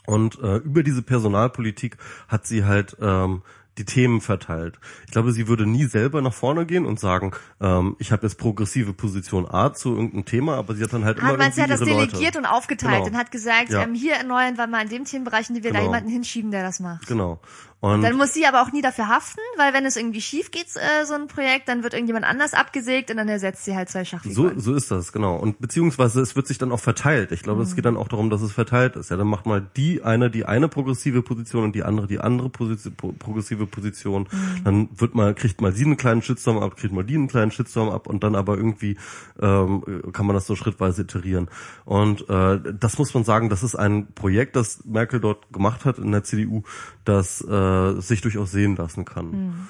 Und 0.07 0.39
äh, 0.43 0.57
über 0.57 0.83
diese 0.83 1.03
Personalpolitik 1.03 1.97
hat 2.27 2.47
sie 2.47 2.65
halt 2.65 2.97
ähm, 3.01 3.43
die 3.79 3.85
Themen 3.85 4.21
verteilt. 4.21 4.81
Ich 5.07 5.13
glaube, 5.13 5.31
sie 5.33 5.47
würde 5.47 5.65
nie 5.65 5.85
selber 5.85 6.21
nach 6.21 6.33
vorne 6.35 6.67
gehen 6.67 6.85
und 6.85 6.99
sagen, 6.99 7.31
ähm, 7.61 7.95
ich 7.99 8.11
habe 8.11 8.27
jetzt 8.27 8.37
progressive 8.37 8.93
Position 8.93 9.47
A 9.49 9.73
zu 9.73 9.91
irgendeinem 9.95 10.25
Thema, 10.25 10.57
aber 10.57 10.75
sie 10.75 10.83
hat 10.83 10.93
dann 10.93 11.05
halt 11.05 11.19
immer 11.19 11.35
Ah, 11.35 11.37
meinst 11.37 11.57
du, 11.57 11.63
irgendwie 11.63 11.77
sie 11.85 11.91
hat 11.93 11.99
das 11.99 12.09
delegiert 12.11 12.35
Leute. 12.35 12.39
und 12.39 12.47
aufgeteilt 12.47 12.95
Genau. 13.05 13.07
und 13.07 13.17
hat 13.17 13.31
gesagt, 13.31 13.71
Ja. 13.71 13.83
ähm, 13.85 13.95
hier 13.95 14.15
erneuern 14.15 14.59
wir 14.59 14.67
mal 14.67 14.83
in 14.83 14.89
dem 14.89 15.05
Themenbereich, 15.05 15.49
in 15.49 15.55
dem 15.55 15.65
wir 15.65 15.71
da 15.73 15.79
Genau. 15.79 15.91
jemanden 15.93 16.11
hinschieben, 16.11 16.51
der 16.51 16.63
das 16.65 16.81
macht. 16.81 17.07
Genau. 17.07 17.41
Und 17.83 18.03
Dann 18.03 18.19
muss 18.19 18.35
sie 18.35 18.45
aber 18.47 18.61
auch 18.61 18.73
nie 18.73 18.83
dafür 18.83 19.09
haften, 19.09 19.41
weil 19.57 19.73
wenn 19.73 19.87
es 19.87 19.97
irgendwie 19.97 20.21
schief 20.21 20.51
geht, 20.51 20.67
äh, 20.77 21.07
so 21.07 21.15
ein 21.15 21.29
Projekt, 21.29 21.67
dann 21.67 21.83
wird 21.83 21.95
irgendjemand 21.95 22.27
anders 22.27 22.53
abgesägt 22.53 23.11
und 23.11 23.17
dann 23.17 23.29
ersetzt 23.31 23.65
sie 23.65 23.75
halt 23.75 23.89
zwei 23.89 24.05
so, 24.05 24.11
Schachfiguren. 24.11 24.61
so 24.61 24.75
ist 24.75 24.91
das, 24.91 25.13
genau. 25.13 25.37
Und 25.37 25.61
beziehungsweise 25.61 26.21
es 26.21 26.37
wird 26.37 26.47
sich 26.47 26.59
dann 26.59 26.73
auch 26.73 26.81
verteilt. 26.81 27.33
Ich 27.33 27.43
glaube, 27.43 27.63
es 27.63 27.75
geht 27.75 27.87
dann 27.87 27.97
auch 27.97 28.09
darum, 28.09 28.29
dass 28.29 28.43
es 28.43 28.53
verteilt 28.53 28.97
ist. 28.97 29.11
Ja, 29.11 29.17
dann 29.17 29.29
macht 29.29 29.47
mal 29.47 29.67
die 29.79 30.03
eine 30.03 30.31
die 30.31 30.45
eine 30.45 30.69
progressive 30.69 31.23
Position 31.23 31.65
und 31.65 31.75
die 31.75 31.83
andere 31.83 32.07
die 32.07 32.21
andere 32.21 32.51
Position, 32.51 32.95
pro- 32.97 33.13
progressive 33.13 33.67
Position. 33.67 34.29
Dann 34.63 34.91
wird 35.01 35.15
mal, 35.15 35.35
kriegt 35.35 35.63
mal 35.63 35.73
sie 35.73 35.87
einen 35.87 35.97
kleinen 35.97 36.21
Shitstorm 36.21 36.59
ab, 36.59 36.77
kriegt 36.77 36.93
mal 36.93 37.05
die 37.05 37.15
einen 37.15 37.29
kleinen 37.29 37.51
Shitstorm 37.51 37.89
ab 37.89 38.09
und 38.09 38.23
dann 38.23 38.35
aber 38.35 38.59
irgendwie 38.59 38.99
ähm, 39.41 40.03
kann 40.13 40.27
man 40.27 40.35
das 40.35 40.47
so 40.47 40.55
schrittweise 40.55 41.01
iterieren. 41.03 41.49
Und 41.87 42.29
äh, 42.29 42.61
das 42.79 42.99
muss 42.99 43.15
man 43.15 43.25
sagen, 43.25 43.49
das 43.49 43.63
ist 43.63 43.75
ein 43.75 44.13
Projekt, 44.13 44.55
das 44.55 44.85
Merkel 44.85 45.19
dort 45.19 45.51
gemacht 45.51 45.87
hat 45.87 45.97
in 45.99 46.13
der 46.13 46.25
CDU, 46.25 46.63
das 47.11 47.43
äh, 47.43 48.01
sich 48.01 48.21
durchaus 48.21 48.51
sehen 48.51 48.77
lassen 48.77 49.05
kann. 49.05 49.69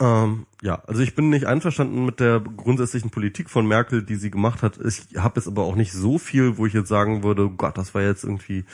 Ähm, 0.00 0.46
ja, 0.60 0.82
also 0.88 1.02
ich 1.02 1.14
bin 1.14 1.30
nicht 1.30 1.46
einverstanden 1.46 2.04
mit 2.04 2.18
der 2.18 2.40
grundsätzlichen 2.40 3.10
Politik 3.10 3.48
von 3.48 3.66
Merkel, 3.66 4.02
die 4.02 4.16
sie 4.16 4.30
gemacht 4.30 4.62
hat. 4.62 4.78
Ich 4.84 5.16
habe 5.16 5.38
jetzt 5.38 5.46
aber 5.46 5.62
auch 5.62 5.76
nicht 5.76 5.92
so 5.92 6.18
viel, 6.18 6.58
wo 6.58 6.66
ich 6.66 6.72
jetzt 6.72 6.88
sagen 6.88 7.22
würde, 7.22 7.46
oh 7.46 7.50
Gott, 7.50 7.78
das 7.78 7.94
war 7.94 8.02
jetzt 8.02 8.24
irgendwie 8.24 8.64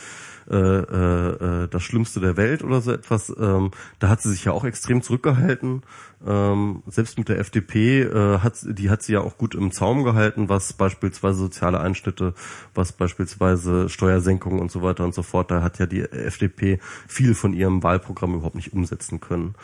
äh, 0.50 0.56
äh, 0.56 1.68
das 1.68 1.82
Schlimmste 1.82 2.20
der 2.20 2.38
Welt 2.38 2.64
oder 2.64 2.80
so 2.80 2.90
etwas. 2.92 3.34
Ähm, 3.38 3.70
da 3.98 4.08
hat 4.08 4.22
sie 4.22 4.30
sich 4.30 4.46
ja 4.46 4.52
auch 4.52 4.64
extrem 4.64 5.02
zurückgehalten. 5.02 5.82
Ähm, 6.26 6.82
selbst 6.86 7.16
mit 7.16 7.30
der 7.30 7.38
FDP 7.38 8.02
äh, 8.02 8.38
hat 8.40 8.54
die 8.62 8.90
hat 8.90 9.02
sie 9.02 9.14
ja 9.14 9.20
auch 9.20 9.38
gut 9.38 9.54
im 9.54 9.72
Zaum 9.72 10.04
gehalten, 10.04 10.50
was 10.50 10.74
beispielsweise 10.74 11.38
soziale 11.38 11.80
Einschnitte, 11.80 12.34
was 12.74 12.92
beispielsweise 12.92 13.88
Steuersenkungen 13.88 14.60
und 14.60 14.70
so 14.70 14.82
weiter 14.82 15.04
und 15.04 15.14
so 15.14 15.22
fort. 15.22 15.50
Da 15.50 15.62
hat 15.62 15.78
ja 15.78 15.86
die 15.86 16.02
FDP 16.02 16.78
viel 17.08 17.34
von 17.34 17.54
ihrem 17.54 17.82
Wahlprogramm 17.82 18.34
überhaupt 18.34 18.56
nicht 18.56 18.74
umsetzen 18.74 19.20
können. 19.20 19.54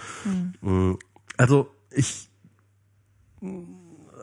Mhm. 0.62 0.99
Also 1.36 1.68
ich 1.91 2.31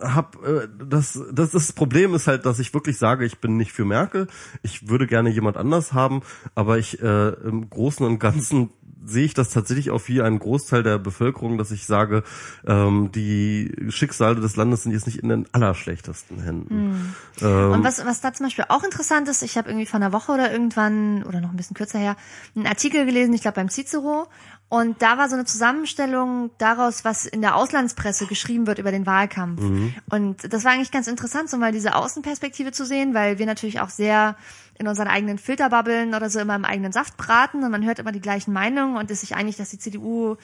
hab 0.02 0.44
äh, 0.44 0.68
das, 0.86 1.20
das 1.32 1.52
das 1.52 1.72
Problem 1.74 2.14
ist 2.14 2.28
halt, 2.28 2.46
dass 2.46 2.60
ich 2.60 2.74
wirklich 2.74 2.98
sage, 2.98 3.26
ich 3.26 3.40
bin 3.40 3.58
nicht 3.58 3.72
für 3.72 3.86
Merkel. 3.86 4.28
Ich 4.62 4.90
würde 4.90 5.08
gerne 5.08 5.30
jemand 5.30 5.58
anders 5.58 5.94
haben, 5.94 6.22
aber 6.56 6.78
ich 6.78 7.02
äh, 7.02 7.30
im 7.30 7.70
Großen 7.70 8.06
und 8.06 8.20
Ganzen 8.20 8.72
sehe 9.06 9.26
ich 9.26 9.34
das 9.34 9.50
tatsächlich 9.50 9.92
auch 9.92 10.02
wie 10.08 10.22
ein 10.22 10.40
Großteil 10.40 10.84
der 10.84 10.98
Bevölkerung, 10.98 11.58
dass 11.58 11.72
ich 11.72 11.86
sage, 11.86 12.24
ähm, 12.66 13.12
die 13.14 13.76
Schicksale 13.90 14.40
des 14.40 14.56
Landes 14.56 14.84
sind 14.84 14.92
jetzt 14.92 15.06
nicht 15.06 15.20
in 15.20 15.30
den 15.30 15.46
allerschlechtesten 15.52 16.42
Händen. 16.42 16.90
Mhm. 16.90 17.16
Ähm, 17.42 17.72
und 17.72 17.84
was, 17.84 18.06
was 18.06 18.22
da 18.22 18.34
zum 18.34 18.46
Beispiel 18.46 18.66
auch 18.70 18.84
interessant 18.84 19.28
ist, 19.28 19.44
ich 19.44 19.58
habe 19.58 19.70
irgendwie 19.70 19.86
vor 19.86 20.00
einer 20.00 20.12
Woche 20.12 20.32
oder 20.32 20.52
irgendwann, 20.52 21.24
oder 21.24 21.42
noch 21.42 21.52
ein 21.52 21.58
bisschen 21.58 21.76
kürzer 21.76 22.00
her, 22.00 22.16
einen 22.56 22.68
Artikel 22.68 23.06
gelesen, 23.06 23.34
ich 23.34 23.42
glaube 23.42 23.56
beim 23.56 23.70
Cicero, 23.70 24.28
und 24.70 25.04
da 25.04 25.20
war 25.20 25.30
so 25.30 25.36
eine 25.36 25.46
Zusammenstellung 25.46 26.50
daraus, 26.58 27.06
was 27.06 27.28
in 27.28 27.42
der 27.42 27.56
Auslandspresse 27.56 28.26
geschrieben 28.26 28.66
wird 28.66 28.80
über 28.80 28.92
den 28.92 29.06
Wahlkampf. 29.06 29.62
Mhm. 29.62 29.94
Und 30.10 30.52
das 30.52 30.64
war 30.64 30.72
eigentlich 30.72 30.90
ganz 30.90 31.06
interessant, 31.06 31.48
so 31.50 31.58
mal 31.58 31.72
diese 31.72 31.94
Außenperspektive 31.94 32.72
zu 32.72 32.84
sehen, 32.84 33.14
weil 33.14 33.38
wir 33.38 33.46
natürlich 33.46 33.82
auch 33.82 33.90
sehr 33.90 34.36
in 34.80 34.88
unseren 34.88 35.08
eigenen 35.08 35.38
Filterbubbeln 35.38 36.16
oder 36.16 36.30
so 36.30 36.40
immer 36.40 36.56
im 36.56 36.66
eigenen 36.66 36.92
Saft 36.92 37.16
braten 37.18 37.64
und 37.64 37.72
man 37.72 37.86
hört 37.86 38.00
immer 38.00 38.12
die 38.12 38.22
gleichen 38.22 38.54
Meinungen 38.54 38.98
und 38.98 39.12
ist 39.12 39.22
sich 39.22 39.36
einig, 39.36 39.56
dass 39.56 39.70
die 39.70 39.78
CDU 39.78 40.38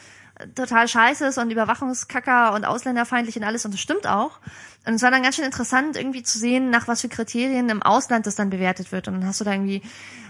total 0.55 0.87
scheiße 0.87 1.25
ist 1.25 1.37
und 1.37 1.51
Überwachungskacker 1.51 2.53
und 2.53 2.65
ausländerfeindlich 2.65 3.35
und 3.37 3.43
alles 3.43 3.65
und 3.65 3.73
das 3.73 3.81
stimmt 3.81 4.07
auch. 4.07 4.39
Und 4.85 4.93
es 4.93 5.01
war 5.01 5.11
dann 5.11 5.23
ganz 5.23 5.35
schön 5.35 5.45
interessant, 5.45 5.97
irgendwie 5.97 6.23
zu 6.23 6.37
sehen, 6.37 6.69
nach 6.69 6.87
was 6.87 7.01
für 7.01 7.09
Kriterien 7.09 7.69
im 7.69 7.81
Ausland 7.81 8.25
das 8.25 8.35
dann 8.35 8.49
bewertet 8.49 8.91
wird. 8.91 9.07
Und 9.07 9.15
dann 9.15 9.25
hast 9.25 9.41
du 9.41 9.45
da 9.45 9.51
irgendwie 9.51 9.81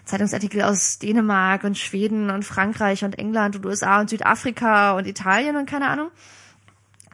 Zeitungsartikel 0.05 0.63
aus 0.63 0.97
Dänemark 0.97 1.63
und 1.63 1.77
Schweden 1.77 2.31
und 2.31 2.43
Frankreich 2.43 3.03
und 3.03 3.19
England 3.19 3.57
und 3.57 3.65
USA 3.65 3.99
und 3.99 4.09
Südafrika 4.09 4.93
und 4.93 5.05
Italien 5.05 5.55
und 5.55 5.69
keine 5.69 5.87
Ahnung. 5.87 6.09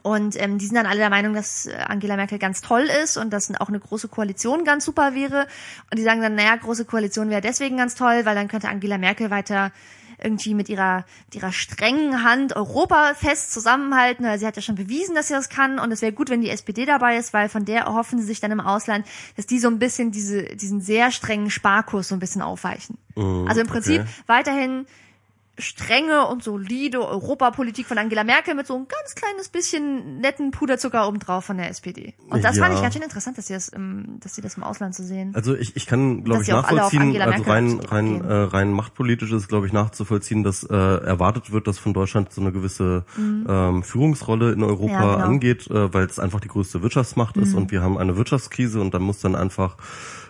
Und 0.06 0.40
ähm, 0.40 0.60
die 0.60 0.68
sind 0.68 0.76
dann 0.76 0.86
alle 0.86 1.00
der 1.00 1.10
Meinung, 1.10 1.34
dass 1.34 1.66
äh, 1.66 1.74
Angela 1.88 2.16
Merkel 2.16 2.38
ganz 2.38 2.62
toll 2.62 2.88
ist 3.04 3.18
und 3.18 3.34
dass 3.34 3.52
auch 3.60 3.70
eine 3.70 3.80
große 3.80 4.08
Koalition 4.08 4.64
ganz 4.64 4.86
super 4.86 5.16
wäre. 5.16 5.48
Und 5.90 5.98
die 5.98 6.04
sagen 6.04 6.22
dann, 6.22 6.36
naja, 6.36 6.56
große 6.58 6.86
Koalition 6.86 7.32
wäre 7.32 7.42
deswegen 7.42 7.78
ganz 7.78 7.96
toll, 7.96 8.22
weil 8.24 8.36
dann 8.36 8.48
könnte 8.48 8.70
Angela 8.70 9.00
Merkel 9.00 9.32
weiter 9.32 9.72
irgendwie 10.24 10.54
mit 10.54 10.70
ihrer, 10.70 11.06
mit 11.26 11.42
ihrer 11.42 11.52
strengen 11.52 12.24
Hand 12.24 12.56
Europa 12.56 13.16
fest 13.16 13.52
zusammenhalten. 13.52 14.24
Weil 14.28 14.38
sie 14.38 14.46
hat 14.46 14.56
ja 14.56 14.62
schon 14.62 14.76
bewiesen, 14.76 15.16
dass 15.16 15.30
sie 15.30 15.34
das 15.34 15.50
kann. 15.50 15.80
Und 15.80 15.92
es 15.92 16.04
wäre 16.04 16.14
gut, 16.14 16.30
wenn 16.30 16.42
die 16.42 16.52
SPD 16.52 16.86
dabei 16.86 17.18
ist, 17.18 17.34
weil 17.34 17.50
von 17.50 17.66
der 17.66 17.82
erhoffen 17.82 18.20
sie 18.20 18.26
sich 18.26 18.40
dann 18.40 18.52
im 18.52 18.60
Ausland, 18.60 19.08
dass 19.38 19.48
die 19.48 19.58
so 19.58 19.70
ein 19.70 19.80
bisschen 19.80 20.12
diese, 20.12 20.44
diesen 20.44 20.82
sehr 20.82 21.10
strengen 21.10 21.50
Sparkurs 21.50 22.10
so 22.10 22.16
ein 22.16 22.20
bisschen 22.20 22.44
aufweichen. 22.44 23.00
Mm, 23.16 23.48
also 23.48 23.60
im 23.60 23.66
Prinzip 23.66 24.02
okay. 24.02 24.10
weiterhin 24.28 24.86
strenge 25.58 26.28
und 26.28 26.44
solide 26.44 27.08
Europapolitik 27.08 27.86
von 27.86 27.98
Angela 27.98 28.24
Merkel 28.24 28.56
mit 28.56 28.68
so 28.68 28.76
ein 28.76 28.88
ganz 28.88 29.16
kleines 29.16 29.50
bisschen 29.50 30.20
netten 30.20 30.52
Puderzucker 30.52 31.08
obendrauf 31.08 31.46
von 31.46 31.58
der 31.58 31.70
SPD. 31.70 32.14
Und 32.30 32.44
das 32.44 32.58
ja. 32.58 32.64
fand 32.64 32.76
ich 32.76 32.82
ganz 32.82 32.94
schön 32.94 33.04
interessant, 33.04 33.38
dass 33.38 33.48
sie 33.48 33.54
das 33.54 33.70
im, 33.70 34.20
dass 34.20 34.36
sie 34.36 34.42
das 34.42 34.58
im 34.58 34.64
Ausland 34.64 34.96
zu 34.96 35.04
sehen. 35.04 35.34
Also 35.34 35.56
ich, 35.56 35.76
ich 35.76 35.86
kann, 35.86 36.24
glaube 36.24 36.44
ich, 36.44 36.50
nachvollziehen, 36.50 37.22
also 37.22 37.44
rein, 37.44 37.80
rein, 37.80 38.22
äh, 38.22 38.34
rein 38.34 38.72
machtpolitisch 38.72 39.32
ist, 39.32 39.48
glaube 39.48 39.68
ich, 39.68 39.74
nachzuvollziehen, 39.74 40.44
dass 40.44 40.64
äh, 40.64 40.76
erwartet 40.76 41.52
wird, 41.52 41.68
dass 41.68 41.80
von 41.80 41.94
Deutschland 41.94 42.34
so 42.34 42.42
eine 42.42 42.52
gewisse 42.52 43.06
mhm. 43.16 43.48
ähm, 43.48 43.84
Führungsrolle 43.84 44.52
in 44.52 44.64
Europa 44.64 44.92
ja, 44.92 45.16
genau. 45.16 45.26
angeht, 45.26 45.70
äh, 45.70 45.94
weil 45.94 46.06
es 46.06 46.20
einfach 46.20 46.42
die 46.42 46.50
größte 46.50 46.82
Wirtschaftsmacht 46.82 47.38
mhm. 47.38 47.44
ist 47.44 47.54
und 47.54 47.72
wir 47.72 47.82
haben 47.82 47.98
eine 47.98 48.18
Wirtschaftskrise 48.18 48.82
und 48.82 48.94
da 48.94 49.00
muss 49.00 49.20
dann 49.20 49.36
einfach 49.36 49.78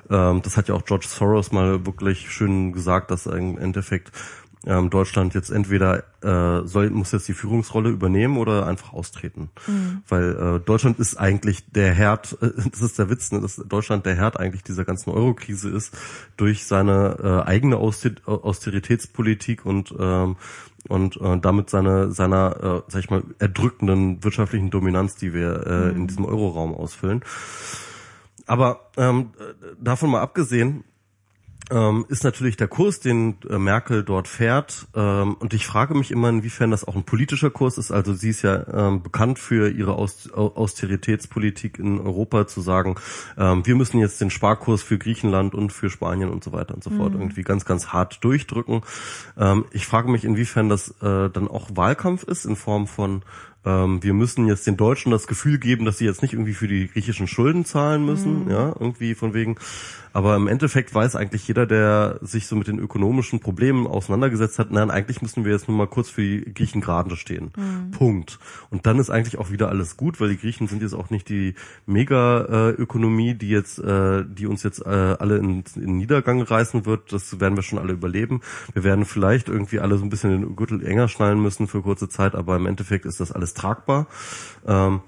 ähm, 0.10 0.42
das 0.44 0.58
hat 0.58 0.68
ja 0.68 0.76
auch 0.76 0.86
George 0.86 1.08
Soros 1.08 1.52
mal 1.52 1.86
wirklich 1.86 2.32
schön 2.32 2.72
gesagt, 2.74 3.12
dass 3.12 3.26
im 3.26 3.58
Endeffekt 3.58 4.12
ähm, 4.66 4.90
Deutschland 4.90 5.34
jetzt 5.34 5.50
entweder 5.50 6.04
äh, 6.22 6.66
soll 6.66 6.90
muss 6.90 7.12
jetzt 7.12 7.28
die 7.28 7.34
Führungsrolle 7.34 7.90
übernehmen 7.90 8.38
oder 8.38 8.66
einfach 8.66 8.94
austreten, 8.94 9.50
mhm. 9.68 10.02
weil 10.08 10.36
äh, 10.36 10.60
Deutschland 10.60 11.00
ist 11.00 11.18
eigentlich 11.18 11.72
der 11.72 11.94
Herd. 11.94 12.38
Äh, 12.42 12.52
das 12.72 12.82
ist 12.82 12.98
der 12.98 13.10
Witz, 13.10 13.32
ne, 13.32 13.42
dass 13.42 13.56
Deutschland 13.56 14.06
der 14.06 14.16
Herd 14.16 14.40
eigentlich 14.40 14.64
dieser 14.64 14.86
ganzen 14.86 15.12
Eurokrise 15.12 15.70
ist 15.70 15.96
durch 16.38 16.66
seine 16.66 17.18
äh, 17.24 17.48
eigene 17.48 17.78
Austeritätspolitik 17.78 19.66
und 19.66 19.94
ähm, 20.00 20.36
und 20.88 21.20
äh, 21.20 21.40
damit 21.40 21.70
seine 21.70 22.12
seiner 22.12 22.84
äh, 22.88 22.92
sag 22.92 23.00
ich 23.00 23.10
mal 23.10 23.24
erdrückenden 23.40 24.24
wirtschaftlichen 24.24 24.70
Dominanz, 24.70 25.16
die 25.16 25.34
wir 25.34 25.66
äh, 25.66 25.92
mhm. 25.92 25.96
in 25.98 26.08
diesem 26.08 26.26
Euroraum 26.26 26.74
ausfüllen. 26.74 27.22
Aber 28.48 28.92
ähm, 28.98 29.32
davon 29.80 30.12
mal 30.12 30.22
abgesehen, 30.22 30.84
ähm, 31.72 32.06
ist 32.10 32.24
natürlich 32.24 32.58
der 32.58 32.68
Kurs, 32.68 33.00
den 33.00 33.38
äh, 33.50 33.58
Merkel 33.58 34.04
dort 34.04 34.28
fährt. 34.28 34.88
Ähm, 34.96 35.36
und 35.36 35.54
ich 35.54 35.66
frage 35.66 35.96
mich 35.96 36.12
immer, 36.12 36.30
inwiefern 36.30 36.72
das 36.72 36.88
auch 36.88 36.96
ein 36.96 37.04
politischer 37.04 37.50
Kurs 37.50 37.78
ist. 37.78 37.92
Also 37.92 38.14
sie 38.14 38.30
ist 38.30 38.44
ja 38.44 38.66
ähm, 38.72 39.02
bekannt 39.02 39.40
für 39.40 39.70
ihre 39.70 39.96
Aus 39.96 40.32
Austeritätspolitik 40.32 41.80
in 41.80 42.00
Europa 42.00 42.48
zu 42.48 42.62
sagen, 42.62 42.96
ähm, 43.38 43.66
wir 43.66 43.76
müssen 43.76 44.00
jetzt 44.00 44.22
den 44.22 44.30
Sparkurs 44.30 44.84
für 44.84 44.98
Griechenland 44.98 45.56
und 45.56 45.72
für 45.72 45.90
Spanien 45.90 46.30
und 46.30 46.44
so 46.44 46.52
weiter 46.52 46.76
und 46.76 46.84
so 46.84 46.92
fort 46.92 47.14
mhm. 47.14 47.22
irgendwie 47.22 47.44
ganz, 47.44 47.66
ganz 47.66 47.88
hart 47.88 48.24
durchdrücken. 48.24 48.82
Ähm, 49.38 49.66
ich 49.72 49.88
frage 49.88 50.12
mich, 50.12 50.24
inwiefern 50.24 50.70
das 50.70 50.90
äh, 51.02 51.30
dann 51.30 51.48
auch 51.48 51.70
Wahlkampf 51.74 52.24
ist 52.24 52.46
in 52.46 52.56
Form 52.56 52.88
von 52.88 53.24
ähm, 53.66 54.04
wir 54.04 54.14
müssen 54.14 54.48
jetzt 54.48 54.68
den 54.68 54.78
Deutschen 54.78 55.12
das 55.12 55.28
Gefühl 55.28 55.58
geben, 55.58 55.86
dass 55.86 55.98
sie 55.98 56.06
jetzt 56.06 56.22
nicht 56.22 56.34
irgendwie 56.34 56.54
für 56.54 56.68
die 56.68 56.88
griechischen 56.88 57.28
Schulden 57.28 57.66
zahlen 57.66 58.06
müssen, 58.06 58.46
mhm. 58.46 58.52
ja, 58.52 58.68
irgendwie 58.80 59.16
von 59.16 59.34
wegen. 59.34 59.58
Aber 60.16 60.38
im 60.38 60.48
Endeffekt 60.48 60.96
weiß 60.96 61.18
eigentlich 61.18 61.46
jeder, 61.46 61.66
der 61.66 62.20
sich 62.22 62.48
so 62.48 62.56
mit 62.56 62.70
den 62.70 62.80
ökonomischen 62.80 63.42
Problemen 63.42 63.86
auseinandergesetzt 63.86 64.60
hat, 64.60 64.72
nein, 64.72 64.90
eigentlich 64.90 65.22
müssen 65.22 65.44
wir 65.44 65.52
jetzt 65.52 65.68
nur 65.68 65.76
mal 65.76 65.88
kurz 65.88 66.10
für 66.10 66.22
die 66.22 66.54
Griechen 66.54 66.80
gerade 66.80 67.18
stehen. 67.18 67.52
Mhm. 67.58 67.92
Punkt. 67.92 68.40
Und 68.70 68.86
dann 68.86 68.98
ist 68.98 69.10
eigentlich 69.10 69.38
auch 69.38 69.52
wieder 69.52 69.68
alles 69.68 69.98
gut, 69.98 70.22
weil 70.22 70.30
die 70.30 70.38
Griechen 70.38 70.70
sind 70.70 70.82
jetzt 70.82 70.94
auch 70.94 71.10
nicht 71.10 71.28
die 71.28 71.56
Mega-Ökonomie, 71.86 73.34
die 73.34 73.50
jetzt, 73.50 73.78
äh, 73.80 74.24
die 74.26 74.48
uns 74.48 74.64
jetzt 74.64 74.86
äh, 74.86 74.90
alle 75.20 75.36
in, 75.36 75.66
in 75.76 75.98
Niedergang 75.98 76.42
reißen 76.42 76.86
wird. 76.86 77.12
Das 77.12 77.42
werden 77.42 77.58
wir 77.58 77.64
schon 77.64 77.80
alle 77.80 77.92
überleben. 77.92 78.40
Wir 78.72 78.86
werden 78.86 79.04
vielleicht 79.04 79.50
irgendwie 79.50 79.82
alle 79.82 79.98
so 79.98 80.06
ein 80.06 80.10
bisschen 80.10 80.32
den 80.32 80.56
Gürtel 80.56 80.82
enger 80.88 81.10
schnallen 81.10 81.42
müssen 81.42 81.68
für 81.68 81.82
kurze 81.82 82.08
Zeit, 82.08 82.36
aber 82.36 82.56
im 82.56 82.68
Endeffekt 82.68 83.06
ist 83.06 83.20
das 83.20 83.34
alles 83.34 83.54
tragbar. 83.54 84.08
Ähm, 84.66 85.02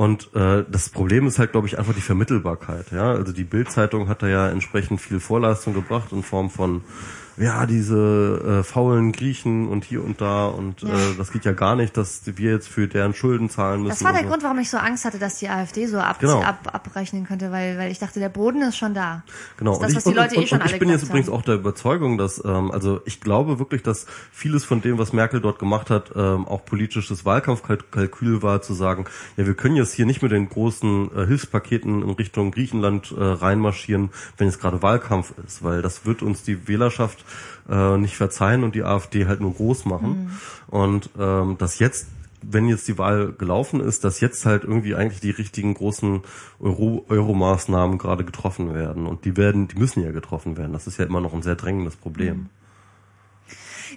und 0.00 0.34
äh, 0.34 0.64
das 0.66 0.88
Problem 0.88 1.26
ist 1.26 1.38
halt, 1.38 1.52
glaube 1.52 1.66
ich, 1.66 1.78
einfach 1.78 1.92
die 1.92 2.00
Vermittelbarkeit. 2.00 2.90
Ja, 2.90 3.10
also 3.10 3.32
die 3.34 3.44
Bildzeitung 3.44 4.08
hat 4.08 4.22
da 4.22 4.28
ja 4.28 4.48
entsprechend 4.48 4.98
viel 4.98 5.20
Vorleistung 5.20 5.74
gebracht 5.74 6.12
in 6.12 6.22
Form 6.22 6.48
von 6.48 6.80
ja, 7.36 7.66
diese 7.66 8.60
äh, 8.60 8.62
faulen 8.62 9.12
Griechen 9.12 9.68
und 9.68 9.84
hier 9.84 10.04
und 10.04 10.20
da 10.20 10.46
und 10.46 10.82
ja. 10.82 10.88
äh, 10.88 11.14
das 11.16 11.32
geht 11.32 11.44
ja 11.44 11.52
gar 11.52 11.76
nicht, 11.76 11.96
dass 11.96 12.22
wir 12.24 12.52
jetzt 12.52 12.68
für 12.68 12.88
deren 12.88 13.14
Schulden 13.14 13.48
zahlen 13.48 13.82
müssen. 13.82 13.90
Das 13.90 14.04
war 14.04 14.12
der 14.12 14.22
so. 14.22 14.28
Grund, 14.28 14.42
warum 14.42 14.58
ich 14.58 14.70
so 14.70 14.76
Angst 14.76 15.04
hatte, 15.04 15.18
dass 15.18 15.38
die 15.38 15.48
AfD 15.48 15.86
so 15.86 15.98
ab, 15.98 16.18
genau. 16.18 16.42
ab, 16.42 16.70
abrechnen 16.72 17.26
könnte, 17.26 17.50
weil, 17.50 17.78
weil 17.78 17.90
ich 17.90 17.98
dachte, 17.98 18.20
der 18.20 18.28
Boden 18.28 18.62
ist 18.62 18.76
schon 18.76 18.94
da. 18.94 19.22
Genau. 19.56 19.78
Das, 19.78 19.88
das, 19.88 19.96
was 19.96 20.04
die 20.04 20.12
Leute 20.12 20.36
und, 20.36 20.42
eh 20.42 20.46
schon 20.46 20.58
und, 20.58 20.66
und 20.66 20.72
ich 20.72 20.78
bin 20.78 20.88
jetzt 20.88 21.02
haben. 21.02 21.08
übrigens 21.10 21.28
auch 21.28 21.42
der 21.42 21.54
Überzeugung, 21.54 22.18
dass, 22.18 22.42
ähm, 22.44 22.70
also 22.70 23.00
ich 23.04 23.20
glaube 23.20 23.58
wirklich, 23.58 23.82
dass 23.82 24.06
vieles 24.32 24.64
von 24.64 24.80
dem, 24.82 24.98
was 24.98 25.12
Merkel 25.12 25.40
dort 25.40 25.58
gemacht 25.58 25.90
hat, 25.90 26.12
ähm, 26.14 26.46
auch 26.46 26.64
politisches 26.64 27.24
Wahlkampfkalkül 27.24 28.42
war, 28.42 28.62
zu 28.62 28.74
sagen, 28.74 29.06
ja, 29.36 29.46
wir 29.46 29.54
können 29.54 29.76
jetzt 29.76 29.94
hier 29.94 30.06
nicht 30.06 30.22
mit 30.22 30.32
den 30.32 30.48
großen 30.48 31.10
äh, 31.16 31.26
Hilfspaketen 31.26 32.02
in 32.02 32.10
Richtung 32.10 32.50
Griechenland 32.50 33.14
äh, 33.16 33.22
reinmarschieren, 33.22 34.10
wenn 34.36 34.46
jetzt 34.46 34.60
gerade 34.60 34.82
Wahlkampf 34.82 35.32
ist, 35.46 35.62
weil 35.62 35.82
das 35.82 36.04
wird 36.04 36.22
uns 36.22 36.42
die 36.42 36.68
Wählerschaft 36.68 37.19
äh, 37.68 37.96
nicht 37.96 38.16
verzeihen 38.16 38.64
und 38.64 38.74
die 38.74 38.84
AfD 38.84 39.26
halt 39.26 39.40
nur 39.40 39.54
groß 39.54 39.84
machen. 39.84 40.10
Mhm. 40.10 40.30
Und 40.68 41.10
ähm, 41.18 41.58
dass 41.58 41.78
jetzt 41.78 42.06
wenn 42.42 42.68
jetzt 42.68 42.88
die 42.88 42.98
Wahl 42.98 43.32
gelaufen 43.32 43.80
ist, 43.80 44.04
dass 44.04 44.20
jetzt 44.20 44.46
halt 44.46 44.64
irgendwie 44.64 44.94
eigentlich 44.94 45.20
die 45.20 45.30
richtigen 45.30 45.74
großen 45.74 46.22
Euro, 46.58 47.04
Euro-Maßnahmen 47.08 47.98
gerade 47.98 48.24
getroffen 48.24 48.74
werden. 48.74 49.06
Und 49.06 49.24
die 49.24 49.36
werden, 49.36 49.68
die 49.68 49.76
müssen 49.76 50.02
ja 50.02 50.10
getroffen 50.10 50.56
werden. 50.56 50.72
Das 50.72 50.86
ist 50.86 50.98
ja 50.98 51.04
immer 51.04 51.20
noch 51.20 51.34
ein 51.34 51.42
sehr 51.42 51.56
drängendes 51.56 51.96
Problem. 51.96 52.36
Mhm. 52.36 52.48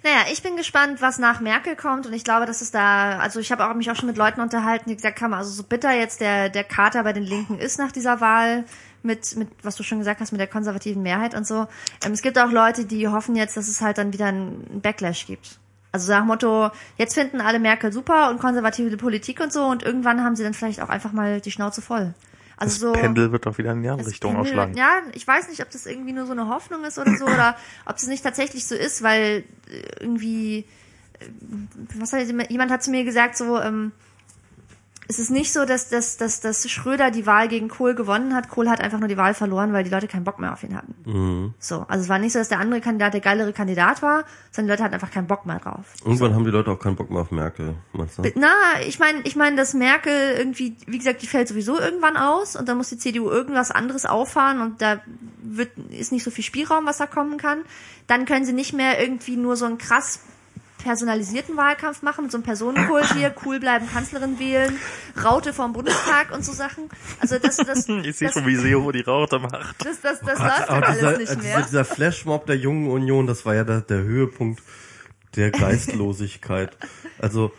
Naja, 0.03 0.25
ich 0.31 0.41
bin 0.41 0.57
gespannt, 0.57 1.01
was 1.01 1.19
nach 1.19 1.39
Merkel 1.39 1.75
kommt 1.75 2.07
und 2.07 2.13
ich 2.13 2.23
glaube, 2.23 2.47
dass 2.47 2.61
es 2.61 2.71
da, 2.71 3.19
also 3.19 3.39
ich 3.39 3.51
habe 3.51 3.69
auch 3.69 3.75
mich 3.75 3.91
auch 3.91 3.95
schon 3.95 4.07
mit 4.07 4.17
Leuten 4.17 4.41
unterhalten, 4.41 4.89
die 4.89 4.95
gesagt 4.95 5.21
haben, 5.21 5.33
also 5.35 5.51
so 5.51 5.63
bitter 5.63 5.93
jetzt 5.93 6.19
der, 6.19 6.49
der 6.49 6.63
Kater 6.63 7.03
bei 7.03 7.13
den 7.13 7.23
Linken 7.23 7.59
ist 7.59 7.77
nach 7.77 7.91
dieser 7.91 8.19
Wahl, 8.19 8.65
mit, 9.03 9.35
mit, 9.35 9.49
was 9.61 9.75
du 9.75 9.83
schon 9.83 9.99
gesagt 9.99 10.22
hast, 10.22 10.32
mit 10.32 10.40
der 10.40 10.48
konservativen 10.48 11.03
Mehrheit 11.03 11.35
und 11.35 11.45
so. 11.45 11.67
Ähm, 12.06 12.14
es 12.14 12.22
gibt 12.22 12.38
auch 12.40 12.51
Leute, 12.51 12.85
die 12.85 13.07
hoffen 13.07 13.35
jetzt, 13.35 13.57
dass 13.57 13.67
es 13.67 13.82
halt 13.82 13.98
dann 13.98 14.14
wieder 14.14 14.27
einen 14.27 14.82
Backlash 14.82 15.25
gibt. 15.27 15.59
Also 15.91 16.11
nach 16.11 16.25
Motto, 16.25 16.72
jetzt 16.98 17.14
finden 17.14 17.40
alle 17.40 17.59
Merkel 17.59 17.93
super 17.93 18.32
und 18.32 18.40
konservative 18.40 18.98
Politik 18.98 19.40
und 19.40 19.53
so 19.53 19.65
und 19.65 19.83
irgendwann 19.83 20.23
haben 20.23 20.35
sie 20.35 20.43
dann 20.43 20.56
vielleicht 20.56 20.82
auch 20.82 20.90
einfach 20.90 21.11
mal 21.11 21.40
die 21.40 21.51
Schnauze 21.51 21.82
voll. 21.83 22.15
Also 22.57 22.73
das 22.73 22.80
so, 22.80 22.91
Pendel 22.93 23.32
wird 23.32 23.45
doch 23.45 23.57
wieder 23.57 23.73
in 23.73 23.83
die 23.83 23.90
andere 23.90 24.09
Richtung 24.09 24.32
Pendel- 24.33 24.48
ausschlagen. 24.48 24.75
Ja, 24.75 25.01
ich 25.14 25.27
weiß 25.27 25.49
nicht, 25.49 25.61
ob 25.61 25.69
das 25.69 25.85
irgendwie 25.85 26.14
nur 26.14 26.25
so 26.25 26.32
eine 26.32 26.48
Hoffnung 26.48 26.83
ist 26.83 26.98
oder 26.98 27.15
so, 27.15 27.25
oder 27.25 27.56
ob 27.85 27.98
es 27.98 28.07
nicht 28.07 28.23
tatsächlich 28.23 28.65
so 28.65 28.73
ist, 28.73 29.03
weil 29.03 29.43
äh, 29.69 29.82
irgendwie, 29.99 30.65
äh, 31.19 31.25
was 31.95 32.14
hat 32.14 32.22
jemand 32.49 32.72
hat 32.72 32.82
zu 32.83 32.90
mir 32.90 33.03
gesagt, 33.03 33.38
so, 33.38 33.59
ähm, 33.59 33.91
es 35.07 35.19
ist 35.19 35.32
nicht 35.32 35.51
so, 35.51 35.65
dass, 35.65 35.90
dass, 35.90 36.17
dass, 36.17 36.40
dass 36.40 36.69
Schröder 36.69 37.11
die 37.11 37.25
Wahl 37.25 37.48
gegen 37.48 37.67
Kohl 37.67 37.93
gewonnen 37.93 38.33
hat. 38.33 38.49
Kohl 38.49 38.69
hat 38.69 38.80
einfach 38.80 38.99
nur 38.99 39.09
die 39.09 39.17
Wahl 39.17 39.33
verloren, 39.33 39.73
weil 39.73 39.83
die 39.83 39.90
Leute 39.90 40.07
keinen 40.07 40.23
Bock 40.23 40.40
mehr 40.40 40.53
auf 40.53 40.64
ihn 40.64 40.75
hatten. 40.75 41.53
So, 41.59 41.85
also 41.88 42.03
es 42.03 42.09
war 42.09 42.19
nicht 42.19 42.33
so, 42.33 42.40
dass 42.40 42.49
der 42.49 42.59
andere 42.59 42.80
Kandidat 42.80 43.14
der 43.14 43.22
geilere 43.22 43.53
Kandidat 43.53 44.01
war, 44.01 44.23
sondern 44.51 44.67
die 44.67 44.72
Leute 44.72 44.83
hatten 44.83 44.93
einfach 44.93 45.11
keinen 45.11 45.27
Bock 45.27 45.45
mehr 45.45 45.59
drauf. 45.59 45.85
Irgendwann 46.06 46.33
haben 46.33 46.45
die 46.45 46.51
Leute 46.51 46.72
auch 46.72 46.80
keinen 46.80 46.95
Bock 46.95 47.09
mehr 47.09 47.22
auf 47.22 47.32
Merkel, 47.32 47.75
meinst 47.91 48.17
du? 48.17 48.23
Na, 48.35 48.53
ich 48.88 48.99
meine, 48.99 49.22
ich 49.23 49.35
meine, 49.35 49.56
dass 49.56 49.73
Merkel 49.73 50.35
irgendwie, 50.38 50.77
wie 50.88 50.98
gesagt, 50.98 51.22
die 51.22 51.27
fällt 51.27 51.48
sowieso 51.48 51.80
irgendwann 51.80 52.15
aus 52.17 52.56
und 52.56 52.69
dann 52.69 52.77
muss 52.77 52.90
die 52.90 52.98
CDU 52.98 53.30
irgendwas 53.30 53.72
anderes 53.72 54.06
auffahren 54.06 54.61
und 54.61 54.82
da 54.82 55.01
wird, 55.41 55.72
ist 55.90 56.11
nicht 56.11 56.23
so 56.23 56.32
viel 56.32 56.43
Spielraum, 56.43 56.85
was 56.85 56.98
da 56.98 57.07
kommen 57.07 57.38
kann. 57.38 57.64
Dann 58.07 58.25
können 58.25 58.45
sie 58.45 58.53
nicht 58.53 58.73
mehr 58.73 59.01
irgendwie 59.01 59.35
nur 59.35 59.56
so 59.56 59.65
einen 59.65 59.77
krass 59.77 60.19
personalisierten 60.83 61.57
Wahlkampf 61.57 62.01
machen 62.01 62.25
mit 62.25 62.31
so 62.31 62.37
einem 62.37 62.43
Personenkult 62.43 63.13
hier, 63.13 63.33
cool 63.45 63.59
bleiben, 63.59 63.89
Kanzlerin 63.89 64.37
wählen, 64.39 64.77
Raute 65.23 65.53
vom 65.53 65.73
Bundestag 65.73 66.31
und 66.31 66.43
so 66.45 66.51
Sachen. 66.51 66.89
Also 67.19 67.39
das, 67.39 67.57
das, 67.57 67.87
Ich 68.03 68.17
sehe 68.17 68.27
das, 68.27 68.33
schon, 68.35 68.45
wie 68.45 68.55
Seo 68.55 68.91
die 68.91 69.01
Raute 69.01 69.39
macht. 69.39 69.75
das, 69.85 70.01
das, 70.01 70.19
das 70.19 70.39
läuft 70.39 70.69
dann 70.69 70.69
Aber 70.69 70.87
alles 70.87 70.99
dieser, 70.99 71.17
nicht 71.17 71.31
dieser, 71.31 71.41
mehr. 71.41 71.61
dieser 71.61 71.85
Flashmob 71.85 72.45
der 72.45 72.57
Jungen 72.57 72.89
Union, 72.89 73.25
das 73.27 73.45
war 73.45 73.55
ja 73.55 73.63
der, 73.63 73.81
der 73.81 74.03
Höhepunkt 74.03 74.61
der 75.35 75.51
Geistlosigkeit. 75.51 76.77
Also, 77.19 77.51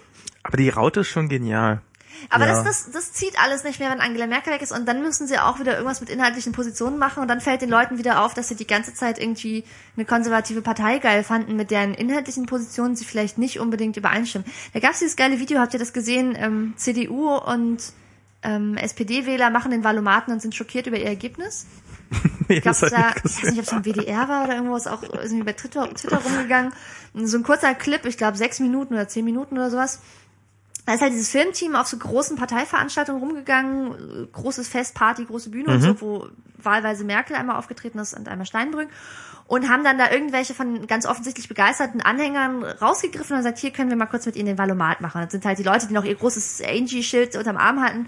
Aber 0.42 0.56
die 0.56 0.68
Raute 0.68 1.00
ist 1.00 1.08
schon 1.08 1.28
genial. 1.28 1.80
Aber 2.30 2.46
Ja. 2.46 2.62
das, 2.62 2.84
das, 2.84 2.90
das 2.92 3.12
zieht 3.12 3.34
alles 3.42 3.64
nicht 3.64 3.80
mehr, 3.80 3.90
wenn 3.90 4.00
Angela 4.00 4.26
Merkel 4.26 4.52
weg 4.52 4.62
ist 4.62 4.72
und 4.72 4.86
dann 4.86 5.02
müssen 5.02 5.26
sie 5.26 5.38
auch 5.38 5.58
wieder 5.60 5.72
irgendwas 5.74 6.00
mit 6.00 6.10
inhaltlichen 6.10 6.52
Positionen 6.52 6.98
machen 6.98 7.20
und 7.22 7.28
dann 7.28 7.40
fällt 7.40 7.62
den 7.62 7.70
Leuten 7.70 7.98
wieder 7.98 8.22
auf, 8.24 8.34
dass 8.34 8.48
sie 8.48 8.54
die 8.54 8.66
ganze 8.66 8.94
Zeit 8.94 9.18
irgendwie 9.18 9.64
eine 9.96 10.04
konservative 10.04 10.62
Partei 10.62 10.98
geil 10.98 11.24
fanden, 11.24 11.56
mit 11.56 11.70
deren 11.70 11.94
inhaltlichen 11.94 12.46
Positionen 12.46 12.96
sie 12.96 13.04
vielleicht 13.04 13.38
nicht 13.38 13.60
unbedingt 13.60 13.96
übereinstimmen. 13.96 14.46
Da 14.72 14.80
gab 14.80 14.92
es 14.92 14.98
dieses 15.00 15.16
geile 15.16 15.38
Video, 15.38 15.58
habt 15.58 15.72
ihr 15.74 15.80
das 15.80 15.92
gesehen? 15.92 16.34
Ähm, 16.38 16.74
CDU 16.76 17.30
und 17.36 17.78
ähm, 18.42 18.76
SPD-Wähler 18.76 19.50
machen 19.50 19.70
den 19.70 19.84
Valomaten 19.84 20.32
und 20.32 20.40
sind 20.42 20.54
schockiert 20.54 20.86
über 20.86 20.98
ihr 20.98 21.06
Ergebnis. 21.06 21.66
Nee, 22.46 22.56
Ich 22.56 22.62
glaube, 22.62 22.78
war, 22.92 23.16
ich 23.16 23.24
weiß 23.24 23.42
nicht, 23.54 23.58
ob 23.58 23.64
es 23.64 23.72
im 23.72 23.82
WDR 23.84 24.28
war 24.28 24.44
oder 24.44 24.54
irgendwo, 24.56 24.76
ist 24.76 24.86
auch 24.86 25.02
irgendwie 25.02 25.42
bei 25.44 25.54
Twitter, 25.54 25.88
Twitter 25.94 26.18
rumgegangen. 26.18 26.74
So 27.14 27.38
ein 27.38 27.42
kurzer 27.42 27.74
Clip, 27.74 28.04
ich 28.04 28.18
glaube 28.18 28.36
sechs 28.36 28.60
Minuten 28.60 28.92
oder 28.92 29.08
zehn 29.08 29.24
Minuten 29.24 29.54
oder 29.56 29.70
sowas. 29.70 30.00
Da 30.86 30.94
ist 30.94 31.00
halt 31.00 31.12
dieses 31.12 31.30
Filmteam 31.30 31.76
auf 31.76 31.86
so 31.86 31.96
großen 31.96 32.36
Parteiveranstaltungen 32.36 33.22
rumgegangen, 33.22 34.24
äh, 34.24 34.26
großes 34.32 34.68
Fest, 34.68 34.94
Party, 34.94 35.24
große 35.24 35.50
Bühne 35.50 35.72
und 35.72 35.80
so, 35.80 36.00
wo 36.00 36.26
wahlweise 36.58 37.04
Merkel 37.04 37.36
einmal 37.36 37.56
aufgetreten 37.56 37.98
ist 37.98 38.14
und 38.14 38.28
einmal 38.28 38.46
Steinbrück. 38.46 38.88
Und 39.46 39.68
haben 39.68 39.84
dann 39.84 39.98
da 39.98 40.10
irgendwelche 40.10 40.54
von 40.54 40.86
ganz 40.86 41.04
offensichtlich 41.04 41.48
begeisterten 41.48 42.00
Anhängern 42.00 42.64
rausgegriffen 42.64 43.36
und 43.36 43.40
gesagt, 43.40 43.58
hier 43.58 43.72
können 43.72 43.90
wir 43.90 43.96
mal 43.96 44.06
kurz 44.06 44.24
mit 44.24 44.36
ihnen 44.36 44.46
den 44.46 44.58
Valomat 44.58 45.02
machen. 45.02 45.20
Das 45.20 45.32
sind 45.32 45.44
halt 45.44 45.58
die 45.58 45.62
Leute, 45.62 45.86
die 45.86 45.92
noch 45.92 46.04
ihr 46.04 46.14
großes 46.14 46.62
Angie-Schild 46.66 47.36
unterm 47.36 47.58
Arm 47.58 47.82
hatten, 47.82 48.06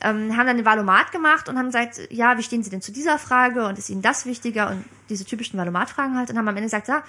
ähm, 0.00 0.36
haben 0.36 0.46
dann 0.46 0.56
den 0.56 0.64
Valomat 0.64 1.10
gemacht 1.10 1.48
und 1.48 1.58
haben 1.58 1.66
gesagt, 1.66 2.00
ja, 2.10 2.38
wie 2.38 2.42
stehen 2.44 2.62
Sie 2.62 2.70
denn 2.70 2.82
zu 2.82 2.92
dieser 2.92 3.18
Frage 3.18 3.66
und 3.66 3.78
ist 3.78 3.90
Ihnen 3.90 4.02
das 4.02 4.26
wichtiger 4.26 4.70
und 4.70 4.84
diese 5.08 5.24
typischen 5.24 5.58
Valomat-Fragen 5.58 6.16
halt 6.16 6.30
und 6.30 6.38
haben 6.38 6.46
am 6.46 6.56
Ende 6.56 6.66
gesagt, 6.66 6.86
ja, 6.86 7.02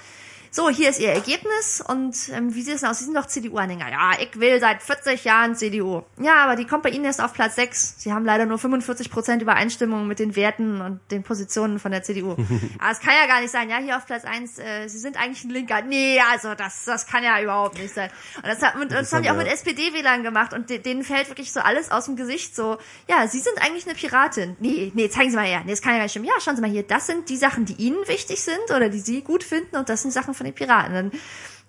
so, 0.51 0.69
hier 0.69 0.89
ist 0.89 0.99
Ihr 0.99 1.09
Ergebnis 1.11 1.81
und 1.85 2.15
ähm, 2.33 2.53
wie 2.55 2.61
sieht 2.61 2.75
es 2.75 2.81
denn 2.81 2.89
aus? 2.89 2.99
Sie 2.99 3.05
sind 3.05 3.15
doch 3.15 3.25
CDU-Anhänger. 3.27 3.89
Ja, 3.91 4.11
ich 4.19 4.39
will 4.39 4.59
seit 4.59 4.81
40 4.81 5.23
Jahren 5.23 5.55
CDU. 5.55 6.03
Ja, 6.19 6.35
aber 6.43 6.55
die 6.55 6.65
kommt 6.65 6.83
bei 6.83 6.89
Ihnen 6.89 7.05
erst 7.05 7.21
auf 7.21 7.33
Platz 7.33 7.55
6. 7.55 7.95
Sie 7.97 8.13
haben 8.13 8.25
leider 8.25 8.45
nur 8.45 8.57
45 8.57 9.09
Prozent 9.11 9.41
Übereinstimmung 9.41 10.07
mit 10.07 10.19
den 10.19 10.35
Werten 10.35 10.81
und 10.81 10.99
den 11.11 11.23
Positionen 11.23 11.79
von 11.79 11.91
der 11.91 12.03
CDU. 12.03 12.31
aber 12.79 12.89
das 12.89 12.99
kann 12.99 13.13
ja 13.21 13.27
gar 13.27 13.41
nicht 13.41 13.51
sein. 13.51 13.69
Ja, 13.69 13.77
hier 13.77 13.97
auf 13.97 14.05
Platz 14.05 14.25
1, 14.25 14.59
äh, 14.59 14.87
Sie 14.87 14.97
sind 14.99 15.17
eigentlich 15.17 15.43
ein 15.43 15.49
Linker. 15.49 15.81
Nee, 15.81 16.19
also 16.31 16.55
das, 16.55 16.85
das 16.85 17.05
kann 17.07 17.23
ja 17.23 17.41
überhaupt 17.41 17.77
nicht 17.77 17.93
sein. 17.93 18.09
Und 18.37 18.47
das, 18.47 18.61
hat, 18.61 18.75
und 18.75 18.91
das 18.91 19.11
haben 19.13 19.23
die 19.23 19.29
auch 19.29 19.35
ja- 19.35 19.43
mit 19.43 19.51
SPD-Wählern 19.51 20.23
gemacht 20.23 20.53
und 20.53 20.69
de- 20.69 20.79
denen 20.79 21.03
fällt 21.03 21.29
wirklich 21.29 21.51
so 21.51 21.59
alles 21.59 21.91
aus 21.91 22.05
dem 22.05 22.15
Gesicht 22.15 22.55
so, 22.55 22.77
ja, 23.07 23.27
Sie 23.27 23.39
sind 23.39 23.57
eigentlich 23.61 23.85
eine 23.85 23.95
Piratin. 23.95 24.55
Nee, 24.59 24.91
nee, 24.95 25.09
zeigen 25.09 25.29
Sie 25.29 25.35
mal 25.35 25.45
her. 25.45 25.61
Nee, 25.65 25.71
das 25.71 25.81
kann 25.81 25.91
ja 25.93 25.97
gar 25.97 26.03
nicht 26.05 26.11
stimmen. 26.11 26.25
Ja, 26.25 26.33
schauen 26.39 26.55
Sie 26.55 26.61
mal 26.61 26.69
hier, 26.69 26.83
das 26.83 27.07
sind 27.07 27.29
die 27.29 27.37
Sachen, 27.37 27.65
die 27.65 27.73
Ihnen 27.73 27.97
wichtig 28.07 28.41
sind 28.41 28.59
oder 28.75 28.89
die 28.89 28.99
Sie 28.99 29.21
gut 29.21 29.43
finden 29.43 29.75
und 29.75 29.89
das 29.89 30.01
sind 30.01 30.11
Sachen 30.11 30.33
von 30.37 30.45
den 30.45 30.55
Piraten. 30.55 30.93
Dann 30.93 31.11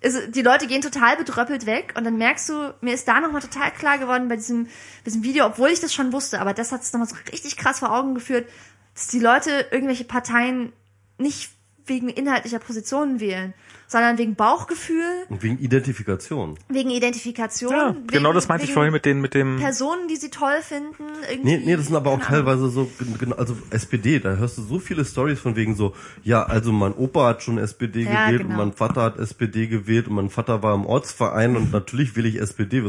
ist, 0.01 0.35
die 0.35 0.41
Leute 0.41 0.67
gehen 0.67 0.81
total 0.81 1.17
bedröppelt 1.17 1.65
weg 1.65 1.93
und 1.97 2.05
dann 2.05 2.17
merkst 2.17 2.47
du, 2.49 2.73
mir 2.81 2.93
ist 2.93 3.07
da 3.07 3.19
nochmal 3.19 3.41
total 3.41 3.71
klar 3.71 3.97
geworden 3.97 4.29
bei 4.29 4.37
diesem, 4.37 4.65
bei 4.65 5.05
diesem 5.05 5.23
Video, 5.23 5.45
obwohl 5.45 5.69
ich 5.69 5.81
das 5.81 5.93
schon 5.93 6.13
wusste, 6.13 6.39
aber 6.39 6.53
das 6.53 6.71
hat 6.71 6.81
es 6.81 6.93
nochmal 6.93 7.09
so 7.09 7.15
richtig 7.31 7.57
krass 7.57 7.79
vor 7.79 7.91
Augen 7.91 8.15
geführt, 8.15 8.49
dass 8.93 9.07
die 9.07 9.19
Leute 9.19 9.67
irgendwelche 9.71 10.05
Parteien 10.05 10.71
nicht 11.17 11.51
wegen 11.85 12.07
inhaltlicher 12.07 12.59
Positionen 12.59 13.19
wählen, 13.19 13.53
sondern 13.89 14.17
wegen 14.19 14.35
Bauchgefühl, 14.35 15.03
und 15.29 15.41
wegen 15.43 15.57
Identifikation. 15.57 16.57
wegen 16.69 16.91
Identifikation. 16.91 17.71
Ja, 17.73 17.95
wegen, 17.95 18.07
genau 18.07 18.31
das 18.33 18.47
meinte 18.47 18.63
ich 18.65 18.71
vorhin 18.71 18.93
mit 18.93 19.03
den, 19.03 19.19
mit 19.19 19.33
dem, 19.33 19.57
Personen, 19.57 20.07
die 20.07 20.15
sie 20.15 20.29
toll 20.29 20.61
finden. 20.61 21.03
Irgendwie, 21.29 21.57
Nee, 21.57 21.61
nee, 21.65 21.75
das 21.75 21.87
sind 21.87 21.95
aber 21.95 22.11
auch 22.11 22.21
teilweise 22.21 22.69
so, 22.69 22.89
genau, 23.19 23.35
also 23.35 23.57
SPD, 23.71 24.19
da 24.19 24.35
hörst 24.35 24.57
du 24.59 24.61
so 24.61 24.79
viele 24.79 25.03
Stories 25.03 25.39
von 25.39 25.55
wegen 25.55 25.75
so, 25.75 25.93
ja, 26.23 26.43
also 26.43 26.71
mein 26.71 26.93
Opa 26.93 27.27
hat 27.29 27.41
schon 27.43 27.57
SPD 27.57 28.03
Ja, 28.03 28.25
gewählt 28.27 28.43
genau. 28.43 28.51
und 28.51 28.57
mein 28.57 28.73
Vater 28.73 29.01
hat 29.01 29.17
SPD 29.17 29.65
gewählt 29.67 30.07
und 30.07 30.15
mein 30.15 30.29
Vater 30.29 30.61
war 30.63 30.75
im 30.75 30.85
Ortsverein 30.85 31.57
und 31.57 31.71
natürlich 31.73 32.15
will 32.15 32.25
ich 32.27 32.39
SPD, 32.39 32.81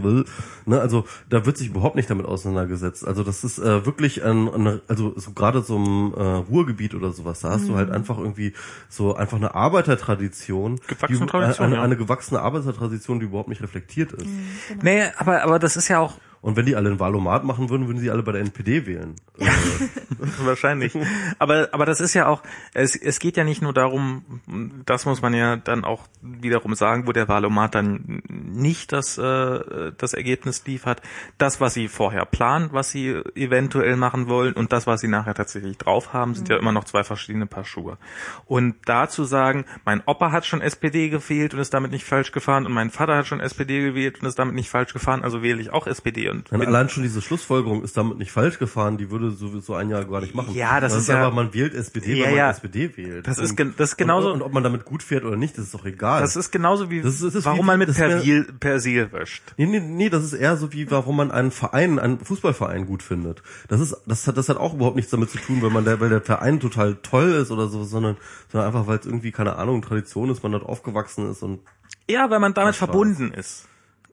ne, 0.67 0.81
also 0.81 1.05
da 1.31 1.47
wird 1.47 1.57
sich 1.57 1.69
überhaupt 1.69 1.97
nicht 1.97 2.11
damit 2.11 2.27
auseinandergesetzt. 2.27 3.07
Also 3.07 3.25
das 3.25 3.43
ist 3.43 3.59
äh, 3.59 3.87
wirklich 3.87 4.23
ein, 4.23 4.49
ein 4.49 4.81
also 4.87 5.15
so 5.19 5.33
gerade 5.33 5.63
so 5.63 5.77
im 5.77 6.13
äh, 6.15 6.23
Ruhrgebiet 6.23 6.95
oder 6.95 7.11
sowas, 7.13 7.41
da 7.41 7.51
hast 7.51 7.67
du 7.69 7.73
Mhm. 7.73 7.77
halt 7.77 7.91
einfach 7.91 8.19
irgendwie 8.19 8.53
so 8.91 9.15
einfach 9.15 9.39
eine 9.39 9.55
Arbeitertradition, 9.55 10.81
Gewachsene 10.91 11.27
die, 11.27 11.27
Tradition, 11.27 11.67
eine, 11.67 11.77
ja. 11.77 11.83
eine 11.83 11.97
gewachsene 11.97 12.41
Arbeitertradition, 12.41 13.21
die 13.21 13.27
überhaupt 13.27 13.49
nicht 13.49 13.63
reflektiert 13.63 14.13
ist. 14.13 14.27
Mhm. 14.27 14.79
nee, 14.83 15.05
aber, 15.17 15.43
aber 15.43 15.59
das 15.59 15.77
ist 15.77 15.89
ja 15.89 16.01
auch, 16.01 16.15
Und 16.43 16.57
wenn 16.57 16.65
die 16.65 16.75
alle 16.75 16.89
einen 16.89 17.01
Wahlomat 17.01 17.45
machen 17.45 17.69
würden, 17.69 17.87
würden 17.87 17.99
sie 17.99 18.11
alle 18.11 18.23
bei 18.23 18.33
der 18.33 18.41
NPD 18.41 18.87
wählen. 18.87 19.17
Äh, 19.39 19.47
Wahrscheinlich. 20.39 20.97
Aber, 21.39 21.69
aber 21.73 21.85
das 21.85 22.01
ist 22.01 22.15
ja 22.15 22.29
auch, 22.29 22.43
es, 22.73 22.97
es 22.97 23.19
geht 23.19 23.37
ja 23.37 23.45
nicht 23.45 23.61
nur 23.61 23.75
darum, 23.75 24.41
das 24.87 25.05
muss 25.05 25.21
man 25.21 25.35
ja 25.35 25.57
dann 25.57 25.85
auch 25.85 26.07
wiederum 26.23 26.75
sagen, 26.75 27.07
wo 27.07 27.13
der 27.13 27.29
Wahlomat 27.29 27.75
dann 27.75 28.23
nicht 28.27 28.93
das, 28.93 29.19
äh, 29.19 29.93
das 29.97 30.15
Ergebnis 30.15 30.65
liefert. 30.67 31.03
Das, 31.37 31.61
was 31.61 31.75
sie 31.75 31.89
vorher 31.89 32.25
planen, 32.25 32.71
was 32.73 32.91
sie 32.91 33.11
eventuell 33.35 33.97
machen 33.97 34.29
wollen 34.29 34.55
und 34.55 34.73
das, 34.73 34.87
was 34.87 35.03
sie 35.03 35.09
nachher 35.09 35.35
tatsächlich 35.35 35.77
drauf 35.77 36.15
haben, 36.15 36.35
sind 36.35 36.49
ja 36.49 36.57
immer 36.57 36.73
noch 36.73 36.85
zwei 36.85 37.05
verschiedene 37.05 37.47
Paar 37.47 37.65
Schuhe. 37.65 37.99
Und 38.47 38.77
da 38.87 39.09
zu 39.09 39.25
sagen, 39.25 39.67
mein 39.85 40.03
Opa 40.07 40.33
hat 40.33 40.47
schon 40.47 40.63
SPD 40.63 41.11
gewählt 41.11 41.53
und 41.53 41.61
ist 41.61 41.75
damit 41.75 41.91
nicht 41.91 42.05
falsch 42.05 42.33
gefahren 42.33 42.65
und 42.65 42.73
mein 42.73 42.91
Vater 42.91 43.17
hat 43.17 43.27
schon 43.27 43.41
SPD 43.41 43.83
gewählt 43.83 44.21
und 44.21 44.27
ist 44.27 44.39
damit 44.39 44.55
nicht 44.55 44.71
falsch 44.71 44.95
gefahren, 44.95 45.23
also 45.23 45.43
wähle 45.43 45.61
ich 45.61 45.71
auch 45.71 45.87
SPD 45.87 46.30
und 46.31 46.51
bin- 46.51 46.63
allein 46.63 46.89
schon 46.89 47.03
diese 47.03 47.21
Schlussfolgerung 47.23 47.83
ist 47.83 47.97
damit 47.97 48.19
nicht 48.19 48.33
falsch 48.33 48.59
gefahren, 48.59 48.97
die 48.99 49.11
würde 49.11 49.31
sowieso 49.31 49.75
ein 49.75 49.91
Jahr 49.91 50.05
gar 50.05 50.21
nicht 50.21 50.35
machen. 50.35 50.55
Ja, 50.55 50.81
das 50.81 50.95
ist 50.95 51.09
einfach, 51.11 51.29
ja- 51.29 51.31
man 51.35 51.53
wählt 51.55 51.75
SPD, 51.75 52.15
Ja, 52.15 52.25
weil 52.25 52.31
man 52.31 52.39
ja. 52.39 52.51
SPD 52.51 52.97
wählt. 52.97 53.27
Das 53.27 53.39
ist 53.39 53.59
das 53.77 53.91
ist 53.91 53.97
genauso- 53.97 54.29
Und, 54.29 54.37
und 54.37 54.43
ob 54.43 54.53
man 54.53 54.63
damit 54.63 54.85
gut 54.85 55.03
fährt 55.03 55.25
oder 55.25 55.37
nicht, 55.37 55.57
das 55.59 55.67
ist 55.67 55.75
doch 55.75 55.85
egal. 55.85 56.21
Das 56.21 56.37
ist 56.37 56.51
genauso 56.51 56.91
wie, 56.91 57.03
Das 57.03 57.15
ist- 57.15 57.23
das 57.25 57.35
ist 57.35 57.45
warum 57.45 57.61
wie- 57.61 57.65
man 57.65 57.79
mit 57.79 57.89
das 57.89 57.99
wär- 57.99 58.09
Persil, 58.09 58.45
Persil 58.61 59.13
wäscht. 59.13 59.43
Nee, 59.57 59.67
nee, 59.67 59.81
nee, 59.81 60.09
das 60.11 60.25
ist 60.25 60.33
eher 60.33 60.57
so 60.57 60.73
wie, 60.73 60.91
warum 60.91 61.17
man 61.17 61.31
einen 61.31 61.51
Verein, 61.51 61.99
einen 61.99 62.19
Fußballverein 62.19 62.87
gut 62.87 63.03
findet. 63.03 63.43
Das 63.69 63.81
ist, 63.81 63.97
das 64.07 64.27
hat, 64.27 64.37
das 64.37 64.49
hat 64.49 64.57
auch 64.57 64.75
überhaupt 64.75 64.97
nichts 64.97 65.11
damit 65.11 65.31
zu 65.31 65.39
tun, 65.39 65.63
weil 65.63 65.71
man 65.71 65.85
der, 65.85 66.01
weil 66.01 66.09
der 66.09 66.21
Verein 66.21 66.61
total 66.61 66.97
toll 67.03 67.31
ist 67.33 67.51
oder 67.51 67.69
so, 67.69 67.85
sondern, 67.85 68.17
sondern 68.51 68.69
einfach, 68.69 68.87
weil 68.87 68.99
es 68.99 69.07
irgendwie, 69.07 69.33
keine 69.33 69.57
Ahnung, 69.57 69.83
Tradition 69.83 70.31
ist, 70.31 70.43
man 70.43 70.53
dort 70.53 70.65
aufgewachsen 70.65 71.31
ist 71.31 71.43
und 71.43 71.61
Ja, 72.09 72.29
weil 72.31 72.41
man 72.41 72.55
damit 72.55 72.75
verbunden 72.77 73.33
ist. 73.33 73.67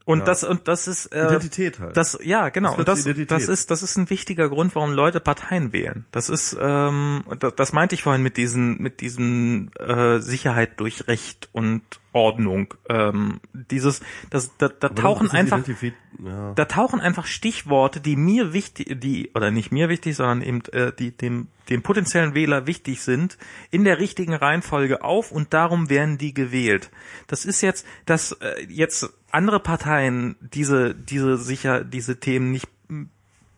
Und 0.07 0.19
Ja. 0.19 0.25
das 0.25 0.45
und 0.45 0.69
das 0.69 0.87
ist 0.87 1.07
äh, 1.07 1.25
Identität 1.25 1.79
halt. 1.79 1.97
Das 1.97 2.17
ja 2.23 2.47
genau. 2.47 2.69
Das 2.69 2.79
und 2.79 2.87
das 2.87 3.01
Identität. 3.01 3.29
das 3.29 3.49
ist 3.49 3.69
das 3.71 3.83
ist 3.83 3.97
ein 3.97 4.09
wichtiger 4.09 4.47
Grund, 4.47 4.73
warum 4.73 4.93
Leute 4.93 5.19
Parteien 5.19 5.73
wählen. 5.73 6.05
Das 6.11 6.29
ist 6.29 6.55
ähm, 6.57 7.25
das, 7.39 7.53
das 7.55 7.73
meinte 7.73 7.93
ich 7.93 8.03
vorhin 8.03 8.23
mit 8.23 8.37
diesen 8.37 8.81
mit 8.81 9.01
diesen 9.01 9.69
äh, 9.75 10.19
Sicherheit 10.19 10.79
durch 10.79 11.09
Recht 11.09 11.49
und 11.51 11.81
Ordnung. 12.13 12.73
Ähm, 12.87 13.41
dieses 13.51 13.99
das 14.29 14.55
da, 14.57 14.69
da 14.69 14.87
tauchen 14.87 15.27
das 15.27 15.33
einfach 15.33 15.67
ja. 15.67 16.53
da 16.53 16.63
tauchen 16.63 17.01
einfach 17.01 17.25
Stichworte, 17.25 17.99
die 17.99 18.15
mir 18.15 18.53
wichtig, 18.53 19.01
die 19.01 19.31
oder 19.35 19.51
nicht 19.51 19.73
mir 19.73 19.89
wichtig, 19.89 20.15
sondern 20.15 20.41
eben 20.41 20.61
äh, 20.71 20.93
die 20.97 21.11
dem 21.11 21.49
dem 21.69 21.81
potenziellen 21.81 22.33
Wähler 22.33 22.65
wichtig 22.65 23.01
sind, 23.01 23.37
in 23.71 23.83
der 23.83 23.99
richtigen 23.99 24.33
Reihenfolge 24.33 25.03
auf 25.03 25.33
und 25.33 25.53
darum 25.53 25.89
werden 25.89 26.17
die 26.17 26.33
gewählt. 26.33 26.91
Das 27.27 27.43
ist 27.43 27.59
jetzt, 27.59 27.85
dass 28.05 28.31
äh, 28.31 28.65
jetzt 28.69 29.13
andere 29.37 29.59
Parteien 29.59 30.35
diese 30.41 30.95
diese 30.95 31.37
sicher 31.37 31.83
diese 31.83 32.19
Themen 32.19 32.51
nicht 32.51 32.67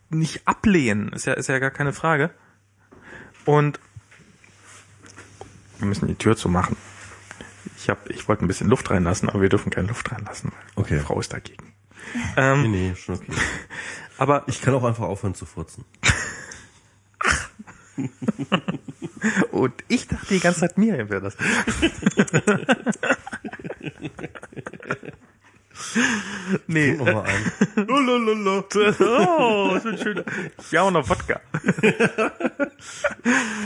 nicht 0.10 0.48
ablehnen, 0.48 1.10
ist 1.14 1.26
ja 1.26 1.34
ist 1.34 1.48
ja 1.48 1.58
gar 1.60 1.72
keine 1.72 1.94
Frage. 1.94 2.32
Und 3.46 3.80
wir 5.80 5.88
müssen 5.88 6.08
die 6.08 6.16
Tür 6.16 6.36
zu 6.36 6.50
machen. 6.50 6.76
Ich 7.78 7.90
hab, 7.90 8.10
ich 8.10 8.28
wollte 8.28 8.44
ein 8.44 8.48
bisschen 8.48 8.68
Luft 8.68 8.90
reinlassen, 8.92 9.30
aber 9.30 9.42
wir 9.42 9.48
dürfen 9.50 9.70
keine 9.70 9.88
Luft 9.88 10.12
reinlassen. 10.12 10.52
Okay. 10.76 10.98
Die 10.98 11.04
Frau 11.04 11.20
ist 11.20 11.34
dagegen. 11.34 11.66
Nee, 12.36 12.42
Ähm, 12.42 12.72
nee, 12.72 12.96
schon 12.96 13.16
okay. 13.16 13.32
aber 14.18 14.44
Ich 14.48 14.62
kann 14.62 14.74
auch 14.74 14.84
einfach 14.84 15.04
aufhören 15.04 15.36
zu 15.36 15.46
furzen. 15.46 15.86
und 19.52 19.74
ich 19.90 20.08
dachte 20.08 20.34
die 20.34 20.40
ganze 20.40 20.62
Zeit 20.62 20.78
Miriam 20.78 21.10
wäre 21.10 21.22
das. 21.22 21.38
nee. 26.68 26.94
Nochmal 26.94 27.26
ein. 27.26 27.88
oh, 29.00 29.72
was 29.74 29.84
für 29.84 29.90
ein 29.90 29.98
schöner. 29.98 30.24
Ja, 30.72 30.84
auch 30.84 30.92
noch 30.92 31.08
Wodka. 31.10 31.42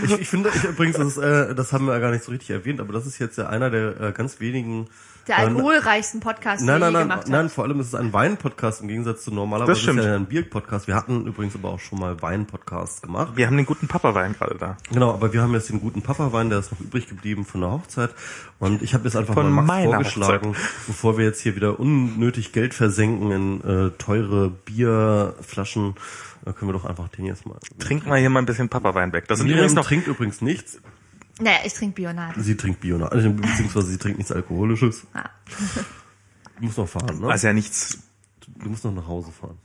Ich, 0.05 0.19
ich 0.19 0.27
finde, 0.27 0.49
ich, 0.53 0.63
übrigens, 0.63 0.97
das, 0.97 1.17
ist, 1.17 1.17
äh, 1.17 1.55
das 1.55 1.73
haben 1.73 1.85
wir 1.85 1.93
ja 1.93 1.99
gar 1.99 2.11
nicht 2.11 2.23
so 2.23 2.31
richtig 2.31 2.49
erwähnt, 2.49 2.79
aber 2.79 2.93
das 2.93 3.05
ist 3.05 3.19
jetzt 3.19 3.37
ja 3.37 3.47
einer 3.47 3.69
der 3.69 3.99
äh, 3.99 4.11
ganz 4.11 4.39
wenigen. 4.39 4.87
Der 5.27 5.37
alkoholreichsten 5.37 6.19
Podcast, 6.19 6.61
den 6.61 6.67
Nein, 6.67 6.79
nein, 6.81 6.89
je 6.89 6.93
nein, 6.93 7.07
gemacht 7.09 7.27
nein, 7.29 7.43
habt. 7.45 7.51
vor 7.53 7.63
allem 7.63 7.79
ist 7.79 7.87
es 7.87 7.95
ein 7.95 8.11
Wein-Podcast 8.11 8.81
im 8.81 8.89
Gegensatz 8.89 9.23
zu 9.23 9.31
normalerweise 9.33 9.71
Das 9.71 9.79
stimmt. 9.81 9.99
ist 9.99 10.05
ja 10.05 10.15
ein 10.15 10.25
Bier-Podcast. 10.25 10.87
Wir 10.87 10.95
hatten 10.95 11.25
übrigens 11.25 11.55
aber 11.55 11.69
auch 11.69 11.79
schon 11.79 11.99
mal 11.99 12.21
Wein-Podcasts 12.21 13.01
gemacht. 13.01 13.33
Wir 13.35 13.47
haben 13.47 13.55
den 13.55 13.65
guten 13.65 13.87
Papa-Wein 13.87 14.33
gerade 14.33 14.55
da. 14.57 14.77
Genau, 14.91 15.13
aber 15.13 15.31
wir 15.31 15.41
haben 15.41 15.53
jetzt 15.53 15.69
den 15.69 15.79
guten 15.79 16.01
Papa-Wein, 16.01 16.49
der 16.49 16.59
ist 16.59 16.71
noch 16.71 16.79
übrig 16.81 17.07
geblieben 17.07 17.45
von 17.45 17.61
der 17.61 17.71
Hochzeit. 17.71 18.09
Und 18.59 18.81
ich 18.81 18.93
habe 18.93 19.05
jetzt 19.05 19.15
einfach 19.15 19.33
Von 19.33 19.49
mal 19.51 19.63
Max 19.63 19.83
vorgeschlagen, 19.85 20.55
bevor 20.87 21.17
wir 21.17 21.25
jetzt 21.25 21.39
hier 21.41 21.55
wieder 21.55 21.79
unnötig 21.79 22.51
Geld 22.51 22.73
versenken 22.73 23.31
in 23.31 23.61
äh, 23.61 23.91
teure 23.97 24.49
Bierflaschen, 24.49 25.95
äh, 26.45 26.51
können 26.53 26.69
wir 26.69 26.73
doch 26.73 26.85
einfach 26.85 27.07
den 27.09 27.25
jetzt 27.25 27.45
mal. 27.45 27.57
Trink 27.79 28.05
mal 28.05 28.19
hier 28.19 28.29
mal 28.29 28.39
ein 28.39 28.45
bisschen 28.45 28.67
Papa-Wein 28.69 29.13
weg. 29.13 29.27
Das 29.27 29.39
sind 29.39 29.49
übrigens 29.49 29.73
noch 29.73 29.85
trinkt 29.85 30.07
übrigens 30.07 30.41
nichts. 30.41 30.79
Naja, 31.39 31.59
ich 31.65 31.73
trinke 31.73 31.95
Bionade. 31.95 32.41
Sie 32.41 32.55
trinkt 32.55 32.81
Bio, 32.81 33.03
also, 33.03 33.31
beziehungsweise 33.33 33.87
sie 33.87 33.97
trinkt 33.97 34.19
nichts 34.19 34.31
Alkoholisches. 34.31 35.07
Ah. 35.13 35.29
Du 36.57 36.65
musst 36.65 36.77
noch 36.77 36.87
fahren, 36.87 37.19
ne? 37.19 37.27
Also 37.27 37.47
ja 37.47 37.53
nichts. 37.53 37.97
Du 38.47 38.69
musst 38.69 38.83
noch 38.83 38.93
nach 38.93 39.07
Hause 39.07 39.31
fahren. 39.31 39.57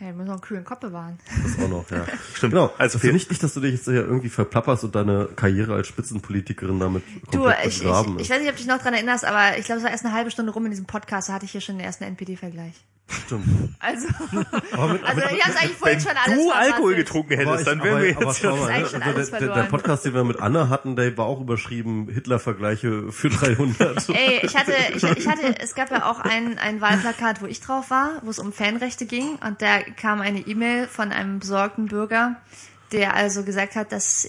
Ja, 0.00 0.10
ich 0.10 0.14
muss 0.16 0.26
noch 0.26 0.34
einen 0.34 0.40
kühlen 0.42 0.64
Kopf 0.64 0.78
bewahren. 0.80 1.18
Das 1.42 1.58
auch 1.64 1.68
noch, 1.68 1.90
ja. 1.90 2.04
Stimmt. 2.34 2.52
Genau. 2.52 2.66
Also 2.66 2.74
Also 2.78 2.98
viel- 3.00 3.12
nicht, 3.12 3.30
nicht, 3.30 3.42
dass 3.42 3.54
du 3.54 3.60
dich 3.60 3.72
jetzt 3.74 3.84
hier 3.84 3.94
irgendwie 3.94 4.28
verplapperst 4.28 4.84
und 4.84 4.94
deine 4.94 5.26
Karriere 5.34 5.74
als 5.74 5.88
Spitzenpolitikerin 5.88 6.78
damit 6.78 7.02
Du, 7.32 7.38
komplett 7.38 7.58
ich, 7.66 7.76
ich, 7.78 7.82
begraben 7.82 8.16
ich 8.16 8.22
ist. 8.22 8.30
weiß 8.30 8.40
nicht, 8.40 8.48
ob 8.50 8.56
du 8.56 8.62
dich 8.62 8.68
noch 8.70 8.78
dran 8.80 8.94
erinnerst, 8.94 9.24
aber 9.24 9.58
ich 9.58 9.64
glaube, 9.66 9.78
es 9.78 9.84
war 9.84 9.90
erst 9.90 10.04
eine 10.04 10.14
halbe 10.14 10.30
Stunde 10.30 10.52
rum 10.52 10.64
in 10.66 10.70
diesem 10.70 10.86
Podcast, 10.86 11.28
da 11.28 11.32
hatte 11.32 11.46
ich 11.46 11.50
hier 11.52 11.60
schon 11.60 11.78
den 11.78 11.84
ersten 11.84 12.04
NPD-Vergleich. 12.04 12.74
Stimmt. 13.24 13.74
Also, 13.78 14.06
Aber 14.72 14.92
mit, 14.92 15.02
also 15.02 15.22
ich 15.34 15.42
habe 15.42 15.58
eigentlich 15.58 15.78
vorhin 15.78 15.96
Wenn 15.96 16.00
schon 16.06 16.10
alles 16.18 16.36
du 16.36 16.50
vermasselt. 16.50 16.72
Alkohol 16.74 16.94
getrunken 16.94 17.36
hättest, 17.38 17.60
ich- 17.60 17.64
dann 17.64 17.82
wären 17.82 18.02
wir 18.02 18.08
jetzt 18.10 18.38
schau 18.38 18.54
mal, 18.54 18.64
ist 18.64 18.68
eigentlich 18.68 18.82
ne, 18.82 18.88
schon 18.90 19.02
also 19.02 19.16
alles 19.16 19.30
der, 19.30 19.38
der, 19.40 19.54
der. 19.54 19.62
Podcast, 19.62 20.04
den 20.04 20.12
wir 20.14 20.24
mit 20.24 20.40
Anne 20.40 20.68
hatten, 20.68 20.94
der 20.94 21.16
war 21.16 21.24
auch 21.24 21.40
überschrieben 21.40 22.08
Hitler-Vergleiche 22.10 23.10
für 23.10 23.30
300. 23.30 24.08
Ey, 24.10 24.40
ich 24.42 24.54
hatte, 24.54 24.72
ich, 24.94 25.02
ich 25.02 25.26
hatte, 25.26 25.58
es 25.58 25.74
gab 25.74 25.90
ja 25.90 26.04
auch 26.10 26.20
ein, 26.20 26.58
ein 26.58 26.82
Wahlplakat, 26.82 27.40
wo 27.40 27.46
ich 27.46 27.60
drauf 27.62 27.88
war, 27.88 28.20
wo 28.24 28.30
es 28.30 28.38
um 28.38 28.52
Fanrechte 28.52 29.06
ging 29.06 29.36
und 29.46 29.62
da 29.62 29.78
kam 29.96 30.20
eine 30.20 30.40
E-Mail 30.40 30.86
von 30.86 31.12
einem 31.12 31.38
besorgten 31.38 31.86
Bürger, 31.86 32.36
der 32.92 33.14
also 33.14 33.44
gesagt 33.44 33.76
hat, 33.76 33.92
dass 33.92 34.28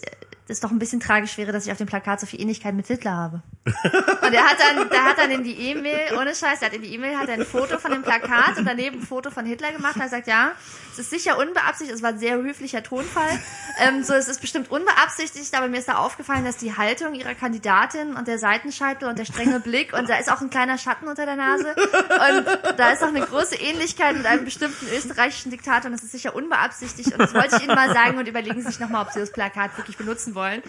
es 0.49 0.59
doch 0.59 0.71
ein 0.71 0.79
bisschen 0.79 0.99
tragisch 0.99 1.37
wäre, 1.37 1.51
dass 1.51 1.65
ich 1.65 1.71
auf 1.71 1.77
dem 1.77 1.87
Plakat 1.87 2.19
so 2.19 2.25
viel 2.25 2.41
Ähnlichkeit 2.41 2.73
mit 2.73 2.87
Hitler 2.87 3.15
habe. 3.15 3.41
Und 3.65 4.33
er 4.33 4.43
hat 4.43 4.57
dann, 4.59 4.89
der 4.89 5.03
hat 5.03 5.17
dann 5.17 5.31
in 5.31 5.43
die 5.43 5.53
E-Mail, 5.53 6.17
ohne 6.17 6.33
Scheiß, 6.33 6.59
der 6.59 6.69
hat 6.69 6.75
in 6.75 6.81
die 6.81 6.93
E-Mail 6.93 7.17
hat 7.17 7.29
er 7.29 7.35
ein 7.35 7.45
Foto 7.45 7.77
von 7.77 7.91
dem 7.91 8.01
Plakat 8.01 8.57
und 8.57 8.65
daneben 8.65 8.99
ein 8.99 9.05
Foto 9.05 9.29
von 9.29 9.45
Hitler 9.45 9.71
gemacht 9.71 9.97
er 9.99 10.09
sagt, 10.09 10.27
ja, 10.27 10.53
ist 10.99 11.09
sicher 11.09 11.37
unbeabsichtigt, 11.37 11.95
es 11.95 12.03
war 12.03 12.09
ein 12.09 12.19
sehr 12.19 12.35
höflicher 12.37 12.83
Tonfall, 12.83 13.39
ähm, 13.79 14.03
so, 14.03 14.13
es 14.13 14.27
ist 14.27 14.41
bestimmt 14.41 14.69
unbeabsichtigt, 14.69 15.53
aber 15.55 15.67
mir 15.67 15.79
ist 15.79 15.87
da 15.87 15.97
aufgefallen, 15.97 16.45
dass 16.45 16.57
die 16.57 16.75
Haltung 16.75 17.15
ihrer 17.15 17.35
Kandidatin 17.35 18.15
und 18.15 18.27
der 18.27 18.37
Seitenscheitel 18.37 19.07
und 19.07 19.17
der 19.17 19.25
strenge 19.25 19.59
Blick 19.69 19.93
und 19.93 20.09
da 20.09 20.17
ist 20.17 20.31
auch 20.31 20.41
ein 20.41 20.49
kleiner 20.49 20.77
Schatten 20.77 21.07
unter 21.07 21.25
der 21.25 21.35
Nase. 21.35 21.75
Und 21.75 22.77
da 22.77 22.91
ist 22.91 23.03
auch 23.03 23.07
eine 23.07 23.21
große 23.21 23.55
Ähnlichkeit 23.55 24.15
mit 24.15 24.25
einem 24.25 24.45
bestimmten 24.45 24.85
österreichischen 24.95 25.51
Diktator 25.51 25.85
und 25.85 25.93
das 25.93 26.03
ist 26.03 26.11
sicher 26.11 26.35
unbeabsichtigt. 26.35 27.13
Und 27.13 27.19
das 27.19 27.33
wollte 27.33 27.55
ich 27.57 27.63
Ihnen 27.63 27.75
mal 27.75 27.93
sagen 27.93 28.17
und 28.17 28.27
überlegen 28.27 28.61
Sie 28.61 28.67
sich 28.67 28.79
nochmal, 28.79 29.05
ob 29.05 29.11
Sie 29.11 29.19
das 29.19 29.31
Plakat 29.31 29.77
wirklich 29.77 29.97
benutzen 29.97 30.35
wollen. 30.35 30.61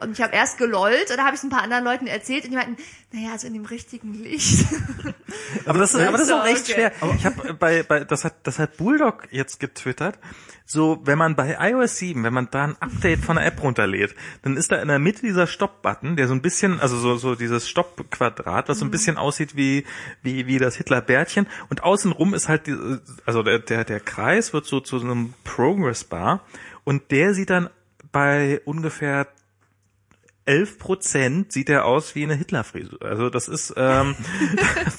Und 0.00 0.12
ich 0.12 0.22
habe 0.22 0.34
erst 0.34 0.56
gelollt 0.58 1.10
und 1.10 1.16
da 1.18 1.24
habe 1.24 1.34
ich 1.34 1.40
es 1.40 1.44
ein 1.44 1.50
paar 1.50 1.62
anderen 1.62 1.84
Leuten 1.84 2.06
erzählt 2.06 2.44
und 2.44 2.50
die 2.50 2.56
meinten, 2.56 2.76
naja, 3.12 3.32
also 3.32 3.46
in 3.46 3.52
dem 3.52 3.64
richtigen 3.66 4.14
Licht. 4.14 4.64
Aber 5.66 5.78
das, 5.78 5.94
ist, 5.94 6.00
aber 6.00 6.12
das 6.18 6.22
ist 6.26 6.32
auch 6.32 6.44
echt 6.46 6.62
Okay. 6.70 6.72
schwer. 6.72 6.92
Ich 7.16 7.24
habe 7.26 7.54
bei, 7.54 7.82
bei 7.82 8.04
das 8.04 8.24
hat 8.24 8.34
das 8.44 8.58
hat 8.58 8.76
Bulldog 8.76 9.28
jetzt 9.30 9.60
getwittert. 9.60 10.18
So, 10.66 11.00
wenn 11.04 11.18
man 11.18 11.36
bei 11.36 11.56
iOS 11.70 11.98
7, 11.98 12.22
wenn 12.24 12.32
man 12.32 12.48
da 12.50 12.64
ein 12.64 12.76
Update 12.80 13.20
von 13.20 13.36
der 13.36 13.46
App 13.46 13.62
runterlädt, 13.62 14.14
dann 14.42 14.56
ist 14.56 14.70
da 14.72 14.76
in 14.76 14.88
der 14.88 14.98
Mitte 14.98 15.22
dieser 15.22 15.46
Stopp-Button, 15.46 16.16
der 16.16 16.28
so 16.28 16.34
ein 16.34 16.42
bisschen, 16.42 16.80
also 16.80 16.96
so 16.96 17.16
so 17.16 17.34
dieses 17.34 17.68
Stopp-Quadrat, 17.68 18.68
was 18.68 18.78
so 18.78 18.84
ein 18.84 18.90
bisschen 18.90 19.16
aussieht 19.18 19.56
wie 19.56 19.84
wie 20.22 20.46
wie 20.46 20.58
das 20.58 20.76
Hitler-Bärtchen 20.76 21.46
und 21.68 21.82
außenrum 21.84 22.34
ist 22.34 22.48
halt 22.48 22.66
die, 22.66 22.76
also 23.26 23.42
der 23.42 23.58
der 23.60 23.84
der 23.84 24.00
Kreis 24.00 24.52
wird 24.52 24.64
so 24.66 24.80
zu 24.80 24.98
so 24.98 25.04
einem 25.06 25.34
Progress-Bar 25.44 26.44
und 26.84 27.10
der 27.10 27.34
sieht 27.34 27.50
dann 27.50 27.68
bei 28.12 28.60
ungefähr 28.64 29.26
11 30.50 30.78
Prozent 30.78 31.52
sieht 31.52 31.68
er 31.70 31.84
aus 31.84 32.14
wie 32.14 32.24
eine 32.24 32.34
Hitlerfrisur. 32.34 33.00
Also 33.02 33.30
das 33.30 33.46
ist, 33.48 33.72
ähm, 33.76 34.16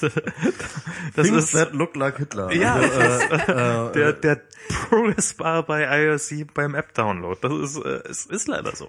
das 1.16 1.26
Things 1.26 1.44
ist, 1.44 1.52
that 1.52 1.72
look 1.72 1.94
like 1.96 2.16
Hitler. 2.18 2.52
ja, 2.52 2.74
Also, 2.74 2.98
das 2.98 3.22
ist, 3.24 3.48
äh, 3.48 3.92
der, 3.94 4.12
der 4.14 4.40
Progress 4.88 5.34
Bar 5.34 5.64
bei 5.64 6.04
iOS 6.04 6.28
7 6.28 6.50
beim 6.54 6.74
App-Download. 6.74 7.38
Das 7.40 7.52
ist, 7.52 7.76
äh, 7.84 8.02
es 8.08 8.26
ist 8.26 8.48
leider 8.48 8.74
so. 8.74 8.88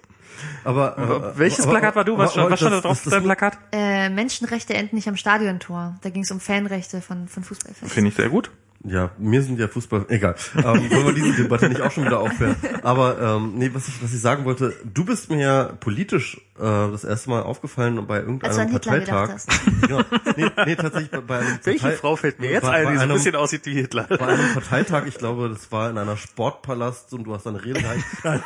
aber, 0.64 0.96
äh, 1.34 1.38
Welches 1.38 1.64
aber- 1.64 1.72
Plakat 1.72 1.96
war 1.96 2.04
du? 2.04 2.16
Was, 2.18 2.36
aber- 2.36 2.48
stand- 2.48 2.50
was 2.52 2.58
stand 2.60 2.72
da 2.74 2.80
drauf 2.80 2.98
das- 2.98 3.06
auf 3.06 3.12
deinem 3.12 3.24
Plakat? 3.24 3.58
Äh, 3.72 4.08
Menschenrechte 4.10 4.74
enden 4.74 4.96
nicht 4.96 5.08
am 5.08 5.16
Stadiontor. 5.16 5.96
Da 6.02 6.10
ging 6.10 6.22
es 6.22 6.30
um 6.30 6.40
Fanrechte 6.40 7.00
von, 7.00 7.28
von 7.28 7.44
Fußballfans. 7.44 7.92
Finde 7.92 8.08
ich 8.10 8.16
sehr 8.16 8.28
gut. 8.28 8.50
Ja, 8.86 9.12
mir 9.18 9.40
sind 9.42 9.58
ja 9.58 9.66
Fußball, 9.66 10.04
egal. 10.10 10.34
Ähm, 10.56 10.62
wollen 10.90 11.06
wir 11.06 11.12
diese 11.14 11.32
Debatte 11.42 11.70
nicht 11.70 11.80
auch 11.80 11.90
schon 11.90 12.04
wieder 12.04 12.18
aufhören? 12.20 12.54
Aber 12.82 13.18
ähm, 13.18 13.52
nee, 13.56 13.70
was 13.72 13.88
ich, 13.88 14.02
was 14.02 14.12
ich 14.12 14.20
sagen 14.20 14.44
wollte, 14.44 14.74
du 14.84 15.06
bist 15.06 15.30
mir 15.30 15.40
ja 15.40 15.64
politisch 15.80 16.36
äh, 16.58 16.60
das 16.90 17.02
erste 17.02 17.30
Mal 17.30 17.42
aufgefallen 17.44 18.06
bei 18.06 18.16
Als 18.18 18.26
irgendeinem 18.26 18.68
Hitler 18.72 18.92
Parteitag. 18.92 19.40
Genau. 19.80 20.02
Nee, 20.36 20.50
nee, 20.66 20.76
tatsächlich 20.76 21.10
bei, 21.10 21.20
bei 21.20 21.38
einem 21.38 21.58
Welche 21.62 21.80
Partei- 21.80 21.96
Frau 21.96 22.16
fällt 22.16 22.40
mir 22.40 22.50
jetzt 22.50 22.62
bei, 22.62 22.86
ein, 22.86 22.92
die 22.92 22.96
so 22.98 23.02
ein 23.04 23.08
bisschen 23.08 23.36
aussieht 23.36 23.64
wie 23.64 23.72
Hitler? 23.74 24.02
bei 24.04 24.18
einem 24.26 24.52
Parteitag, 24.52 25.06
ich 25.06 25.16
glaube, 25.16 25.48
das 25.48 25.72
war 25.72 25.88
in 25.88 25.96
einer 25.96 26.18
Sportpalast 26.18 27.14
und 27.14 27.24
du 27.24 27.34
hast 27.34 27.46
eine 27.46 27.64
Rede 27.64 27.80
gehalten. 27.80 28.04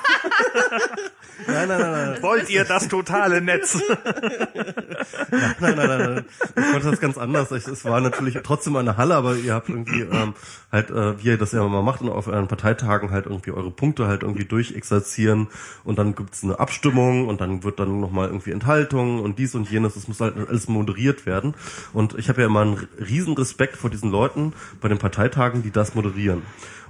Nein. 1.46 1.68
nein, 1.68 1.80
nein, 1.80 1.92
nein. 1.92 2.22
Wollt 2.22 2.50
ihr 2.50 2.64
das 2.64 2.88
totale 2.88 3.40
Netz? 3.40 3.78
Nein, 5.60 5.74
nein, 5.76 5.76
nein, 5.76 6.14
nein. 6.14 6.24
Ich 6.56 6.72
wollte 6.72 6.90
das 6.90 7.00
ganz 7.00 7.18
anders. 7.18 7.50
Es 7.50 7.84
war 7.84 8.00
natürlich 8.00 8.38
trotzdem 8.42 8.76
eine 8.76 8.96
Halle, 8.96 9.14
aber 9.14 9.34
ihr 9.36 9.54
habt 9.54 9.68
irgendwie 9.68 10.00
ähm, 10.00 10.34
halt, 10.72 10.90
äh, 10.90 11.22
wie 11.22 11.28
ihr 11.28 11.38
das 11.38 11.52
ja 11.52 11.66
mal 11.66 11.82
macht, 11.82 12.00
und 12.00 12.08
auf 12.08 12.28
euren 12.28 12.48
Parteitagen 12.48 13.10
halt 13.10 13.26
irgendwie 13.26 13.52
eure 13.52 13.70
Punkte 13.70 14.06
halt 14.06 14.22
irgendwie 14.22 14.44
durchexerzieren 14.44 15.48
und 15.84 15.98
dann 15.98 16.14
gibt's 16.14 16.42
eine 16.42 16.58
Abstimmung 16.58 17.28
und 17.28 17.40
dann 17.40 17.62
wird 17.62 17.78
dann 17.78 18.00
nochmal 18.00 18.28
irgendwie 18.28 18.52
Enthaltung 18.52 19.20
und 19.20 19.38
dies 19.38 19.54
und 19.54 19.70
jenes. 19.70 19.94
Das 19.94 20.08
muss 20.08 20.20
halt 20.20 20.36
alles 20.36 20.68
moderiert 20.68 21.26
werden. 21.26 21.54
Und 21.92 22.14
ich 22.18 22.28
habe 22.28 22.40
ja 22.40 22.46
immer 22.46 22.62
einen 22.62 22.88
riesen 22.98 23.34
Respekt 23.34 23.76
vor 23.76 23.90
diesen 23.90 24.10
Leuten 24.10 24.52
bei 24.80 24.88
den 24.88 24.98
Parteitagen, 24.98 25.62
die 25.62 25.70
das 25.70 25.94
moderieren. 25.94 26.42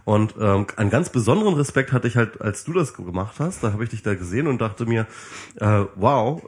Und 0.08 0.36
ähm, 0.40 0.66
einen 0.76 0.88
ganz 0.88 1.10
besonderen 1.10 1.52
Respekt 1.52 1.92
hatte 1.92 2.08
ich 2.08 2.16
halt, 2.16 2.40
als 2.40 2.64
du 2.64 2.72
das 2.72 2.94
gemacht 2.94 3.34
hast. 3.40 3.62
Da 3.62 3.74
habe 3.74 3.84
ich 3.84 3.90
dich 3.90 4.02
da 4.02 4.14
gesehen 4.14 4.46
und 4.46 4.58
dachte 4.58 4.86
mir, 4.86 5.06
äh, 5.56 5.84
wow, 5.96 6.42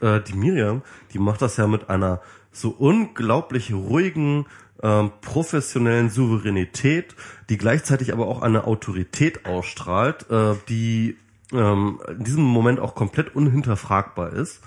äh, 0.00 0.20
die 0.20 0.34
Miriam, 0.34 0.82
die 1.12 1.18
macht 1.18 1.42
das 1.42 1.56
ja 1.56 1.66
mit 1.66 1.90
einer 1.90 2.20
so 2.52 2.68
unglaublich 2.68 3.72
ruhigen, 3.72 4.46
ähm, 4.84 5.10
professionellen 5.20 6.10
Souveränität, 6.10 7.16
die 7.48 7.58
gleichzeitig 7.58 8.12
aber 8.12 8.28
auch 8.28 8.40
eine 8.40 8.68
Autorität 8.68 9.46
ausstrahlt, 9.46 10.30
äh, 10.30 10.54
die 10.68 11.16
ähm, 11.52 12.00
in 12.08 12.22
diesem 12.22 12.44
Moment 12.44 12.78
auch 12.78 12.94
komplett 12.94 13.34
unhinterfragbar 13.34 14.32
ist. 14.32 14.60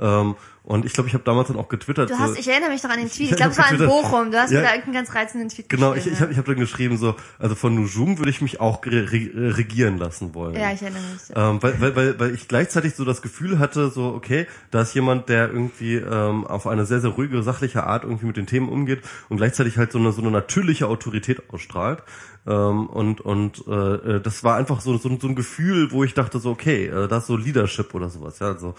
Ähm, 0.00 0.36
und 0.64 0.86
ich 0.86 0.94
glaube, 0.94 1.08
ich 1.08 1.14
habe 1.14 1.22
damals 1.24 1.48
dann 1.48 1.58
auch 1.58 1.68
getwittert. 1.68 2.08
Du 2.10 2.14
so, 2.14 2.20
hast, 2.20 2.38
ich 2.38 2.48
erinnere 2.48 2.70
mich 2.70 2.82
noch 2.82 2.90
an 2.90 2.98
den 2.98 3.08
Tweet. 3.10 3.20
Ich 3.26 3.30
Ich 3.32 3.36
glaube, 3.36 3.52
es 3.52 3.58
war 3.58 3.70
in. 3.70 3.78
Bochum. 3.86 4.30
Du 4.30 4.38
hast 4.40 4.50
Ja. 4.50 4.60
wieder 4.60 4.70
irgendeinen 4.74 4.94
ganz 5.04 5.14
reizenden 5.14 5.48
Tweet 5.50 5.68
Genau, 5.68 5.90
ich, 5.92 6.04
geschrieben. 6.04 6.14
ich 6.14 6.20
habe 6.22 6.32
ich 6.32 6.38
hab 6.38 6.44
dann 6.46 6.56
geschrieben 6.56 6.96
so, 6.96 7.14
also 7.38 7.54
von 7.54 7.74
Nujum 7.74 8.16
würde 8.18 8.30
ich 8.30 8.40
mich 8.40 8.60
auch 8.60 8.84
re 8.86 9.12
re 9.12 9.56
regieren 9.58 9.98
lassen 9.98 10.34
wollen. 10.34 10.54
ja, 10.54 10.72
ich 10.72 10.80
erinnere 10.82 11.02
mich. 11.02 11.20
Ähm, 11.36 11.62
weil, 11.62 11.80
weil, 11.80 11.96
weil, 11.96 12.18
weil 12.20 12.34
ich 12.34 12.48
gleichzeitig 12.48 12.94
so 12.94 13.04
das 13.04 13.20
Gefühl 13.20 13.58
hatte, 13.58 13.90
so, 13.90 14.06
okay, 14.14 14.46
da 14.70 14.80
ist 14.80 14.94
jemand, 14.94 15.28
der 15.28 15.48
irgendwie 15.52 15.96
ähm, 15.96 16.46
auf 16.46 16.66
eine 16.66 16.86
sehr, 16.86 17.00
sehr 17.00 17.10
ruhige, 17.10 17.42
sachliche 17.42 17.84
Art 17.84 18.04
irgendwie 18.04 18.26
mit 18.26 18.36
den 18.38 18.46
Themen 18.46 18.68
umgeht 18.70 19.02
und 19.28 19.36
gleichzeitig 19.36 19.76
halt 19.76 19.92
so 19.92 19.98
eine, 19.98 20.12
so 20.12 20.22
eine 20.22 20.30
natürliche 20.30 20.86
Autorität 20.88 21.42
ausstrahlt. 21.52 22.02
Ähm, 22.46 22.86
und 22.88 23.20
und 23.20 23.66
äh, 23.68 24.20
das 24.20 24.44
war 24.44 24.56
einfach 24.56 24.80
so, 24.80 24.96
so, 24.98 25.18
so 25.18 25.28
ein 25.28 25.34
Gefühl, 25.34 25.90
wo 25.92 26.04
ich 26.04 26.14
dachte 26.14 26.38
so, 26.38 26.50
okay, 26.50 26.86
äh, 26.86 27.08
das 27.08 27.24
ist 27.24 27.26
so 27.28 27.36
Leadership 27.36 27.94
oder 27.94 28.08
sowas. 28.08 28.38
Ja, 28.38 28.48
also 28.48 28.74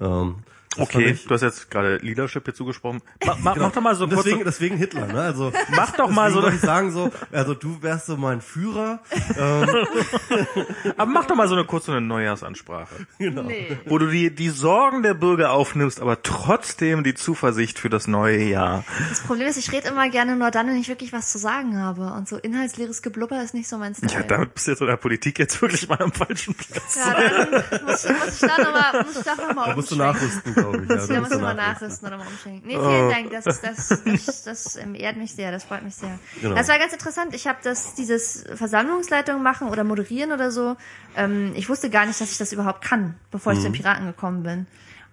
ähm, 0.00 0.36
Okay, 0.76 1.10
ich- 1.12 1.24
du 1.26 1.34
hast 1.34 1.40
jetzt 1.42 1.70
gerade 1.70 1.96
Leadership 1.96 2.44
hier 2.44 2.54
zugesprochen. 2.54 3.00
Ma, 3.24 3.34
ma, 3.42 3.54
Mach 3.58 3.72
doch 3.72 3.80
mal 3.82 3.94
so 3.94 4.06
kurz. 4.06 4.22
deswegen, 4.24 4.44
deswegen 4.44 4.76
Hitler, 4.76 5.06
ne? 5.06 5.20
Also 5.22 5.52
Mach 5.74 5.92
doch 5.92 6.10
mal 6.10 6.30
so- 6.30 6.46
ich 6.48 6.60
sagen 6.60 6.92
so, 6.92 7.10
also 7.32 7.54
du 7.54 7.82
wärst 7.82 8.06
so 8.06 8.16
mein 8.16 8.40
Führer. 8.40 9.00
Ähm, 9.36 9.68
aber 10.96 11.10
mach 11.10 11.24
doch 11.26 11.34
mal 11.36 11.48
so 11.48 11.54
eine 11.54 11.64
kurze 11.64 11.92
eine 11.92 12.00
Neujahrsansprache, 12.02 13.06
genau. 13.18 13.42
Nee. 13.42 13.78
wo 13.86 13.98
du 13.98 14.06
die 14.08 14.34
die 14.34 14.50
Sorgen 14.50 15.02
der 15.02 15.14
Bürger 15.14 15.52
aufnimmst, 15.52 16.00
aber 16.00 16.22
trotzdem 16.22 17.02
die 17.02 17.14
Zuversicht 17.14 17.78
für 17.78 17.88
das 17.88 18.06
neue 18.06 18.42
Jahr. 18.44 18.84
Das 19.08 19.20
Problem 19.20 19.48
ist, 19.48 19.56
ich 19.56 19.72
rede 19.72 19.88
immer 19.88 20.08
gerne 20.10 20.36
nur 20.36 20.50
dann, 20.50 20.68
wenn 20.68 20.76
ich 20.76 20.88
wirklich 20.88 21.12
was 21.12 21.32
zu 21.32 21.38
sagen 21.38 21.78
habe. 21.80 22.12
Und 22.12 22.28
so 22.28 22.36
inhaltsleeres 22.36 23.02
Geblubber 23.02 23.42
ist 23.42 23.54
nicht 23.54 23.68
so 23.68 23.78
mein 23.78 23.94
Style. 23.94 24.12
Ja, 24.12 24.22
damit 24.22 24.54
bist 24.54 24.66
du 24.66 24.72
jetzt 24.72 24.80
in 24.80 24.86
der 24.86 24.96
Politik 24.96 25.38
jetzt 25.38 25.60
wirklich 25.60 25.88
mal 25.88 26.00
am 26.00 26.12
falschen 26.12 26.54
Platz. 26.54 26.96
Ja, 26.96 27.14
dann 27.14 27.84
muss, 27.86 28.04
ich- 28.04 28.10
muss 28.10 28.42
ich 28.42 28.48
da 28.48 28.62
nochmal, 28.62 29.04
muss 29.04 29.16
ich 29.16 29.24
da 29.24 29.34
noch 29.34 29.54
mal 29.54 29.66
Da 29.70 29.74
musst 29.76 29.90
du 29.90 29.96
nachrüsten, 29.96 30.54
glaube 30.70 30.84
ich. 30.84 30.90
Ja, 30.90 31.06
Da 31.14 31.20
musst 31.20 31.32
du 31.32 31.38
mal 31.38 31.54
nachrüsten. 31.54 32.08
oder 32.08 32.18
mal 32.18 32.26
umschwenken. 32.26 32.66
Nee, 32.66 32.78
vielen 32.78 33.10
Dank. 33.10 33.30
Das, 33.30 33.60
das, 33.60 34.02
das, 34.04 34.42
das 34.44 34.76
ehrt 34.76 35.16
mich 35.16 35.34
sehr. 35.34 35.50
Das 35.50 35.64
freut 35.64 35.82
mich 35.82 35.94
sehr. 35.94 36.18
Genau. 36.40 36.54
Das 36.54 36.68
war 36.68 36.78
ganz 36.78 36.92
interessant. 36.92 37.34
Ich 37.34 37.46
habe 37.46 37.58
das, 37.62 37.94
dieses 37.94 38.44
Versammlungsleitung 38.54 39.42
machen 39.42 39.68
oder 39.68 39.84
moderieren 39.84 40.32
oder 40.32 40.50
so. 40.50 40.76
Ähm, 41.16 41.52
ich 41.54 41.68
wusste 41.68 41.90
gar 41.90 42.06
nicht, 42.06 42.20
dass 42.20 42.30
ich 42.30 42.38
das 42.38 42.52
überhaupt 42.52 42.82
kann, 42.82 43.14
bevor 43.30 43.52
ich 43.52 43.58
zu 43.58 43.64
den 43.64 43.72
Piraten 43.72 44.06
gekommen 44.06 44.42
bin. 44.42 44.66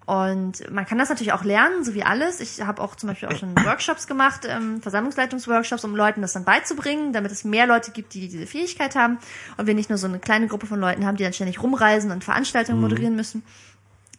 Und 0.05 0.69
man 0.71 0.85
kann 0.85 0.99
das 0.99 1.09
natürlich 1.09 1.33
auch 1.33 1.43
lernen, 1.43 1.83
so 1.83 1.95
wie 1.95 2.03
alles. 2.03 2.39
Ich 2.39 2.61
habe 2.61 2.81
auch 2.81 2.95
zum 2.95 3.09
Beispiel 3.09 3.27
auch 3.27 3.37
schon 3.37 3.55
Workshops 3.65 4.05
gemacht, 4.05 4.41
ähm, 4.47 4.79
Versammlungsleitungsworkshops, 4.81 5.83
um 5.83 5.95
Leuten 5.95 6.21
das 6.21 6.33
dann 6.33 6.43
beizubringen, 6.45 7.11
damit 7.11 7.31
es 7.31 7.43
mehr 7.43 7.65
Leute 7.65 7.91
gibt, 7.91 8.13
die 8.13 8.27
diese 8.27 8.45
Fähigkeit 8.45 8.95
haben 8.95 9.17
und 9.57 9.65
wir 9.65 9.73
nicht 9.73 9.89
nur 9.89 9.97
so 9.97 10.07
eine 10.07 10.19
kleine 10.19 10.47
Gruppe 10.47 10.67
von 10.67 10.79
Leuten 10.79 11.05
haben, 11.07 11.17
die 11.17 11.23
dann 11.23 11.33
ständig 11.33 11.61
rumreisen 11.61 12.11
und 12.11 12.23
Veranstaltungen 12.23 12.81
moderieren 12.81 13.15
müssen. 13.15 13.41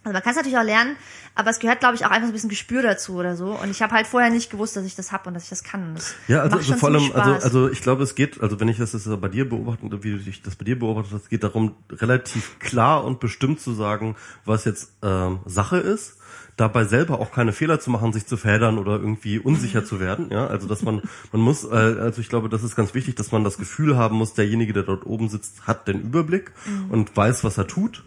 Also 0.07 0.15
man 0.15 0.23
kann 0.23 0.31
es 0.31 0.36
natürlich 0.36 0.57
auch 0.57 0.62
lernen, 0.62 0.94
aber 1.35 1.51
es 1.51 1.59
gehört, 1.59 1.81
glaube 1.81 1.97
ich, 1.97 2.07
auch 2.07 2.10
einfach 2.10 2.28
so 2.28 2.31
ein 2.31 2.33
bisschen 2.33 2.49
Gespür 2.49 2.81
dazu 2.81 3.15
oder 3.17 3.35
so. 3.35 3.59
Und 3.60 3.73
ich 3.73 3.83
habe 3.83 3.93
halt 3.93 4.07
vorher 4.07 4.31
nicht 4.31 4.51
gewusst, 4.51 4.76
dass 4.76 4.85
ich 4.85 4.94
das 4.94 5.10
hab 5.10 5.26
und 5.26 5.35
dass 5.35 5.43
ich 5.43 5.49
das 5.49 5.65
kann. 5.65 5.89
Und 5.89 5.97
Das 5.97 6.15
Ja, 6.28 6.43
also, 6.43 6.59
also 6.59 6.75
vor 6.75 6.91
allem, 6.91 7.10
also, 7.12 7.33
also 7.33 7.68
ich 7.68 7.83
glaube, 7.83 8.05
es 8.05 8.15
geht, 8.15 8.41
also 8.41 8.60
wenn 8.60 8.68
ich 8.68 8.78
das 8.78 8.93
jetzt 8.93 9.09
bei 9.20 9.26
dir 9.26 9.49
beobachte, 9.49 10.05
wie 10.05 10.15
ich 10.31 10.43
das 10.43 10.55
bei 10.55 10.65
dir 10.65 10.78
beobachtet 10.78 11.12
habe, 11.12 11.23
es 11.25 11.28
geht 11.28 11.43
darum, 11.43 11.75
relativ 11.91 12.60
klar 12.60 13.02
und 13.05 13.18
bestimmt 13.18 13.60
zu 13.60 13.73
sagen, 13.73 14.15
was 14.44 14.65
jetzt 14.65 14.93
ähm, 15.02 15.41
Sache 15.44 15.78
ist, 15.78 16.18
dabei 16.57 16.85
selber 16.85 17.18
auch 17.18 17.33
keine 17.33 17.52
Fehler 17.52 17.81
zu 17.81 17.91
machen, 17.91 18.12
sich 18.12 18.26
zu 18.26 18.36
verheddern 18.36 18.78
oder 18.78 18.93
irgendwie 18.93 19.41
unsicher 19.41 19.85
zu 19.85 19.99
werden. 19.99 20.28
Ja, 20.31 20.47
also 20.47 20.68
dass 20.68 20.83
man, 20.83 21.02
man 21.33 21.43
muss, 21.43 21.65
äh, 21.65 21.75
also 21.75 22.20
ich 22.20 22.28
glaube, 22.28 22.49
das 22.49 22.62
ist 22.62 22.76
ganz 22.76 22.94
wichtig, 22.94 23.17
dass 23.17 23.33
man 23.33 23.43
das 23.43 23.59
Gefühl 23.59 23.97
haben 23.97 24.18
muss, 24.18 24.35
derjenige, 24.35 24.73
der 24.73 24.85
dort 24.85 25.05
oben 25.05 25.28
sitzt, 25.28 25.67
hat 25.67 25.89
den 25.89 26.01
Überblick 26.01 26.52
und 26.91 27.17
weiß, 27.17 27.43
was 27.43 27.59
er 27.59 27.67
tut. 27.67 28.05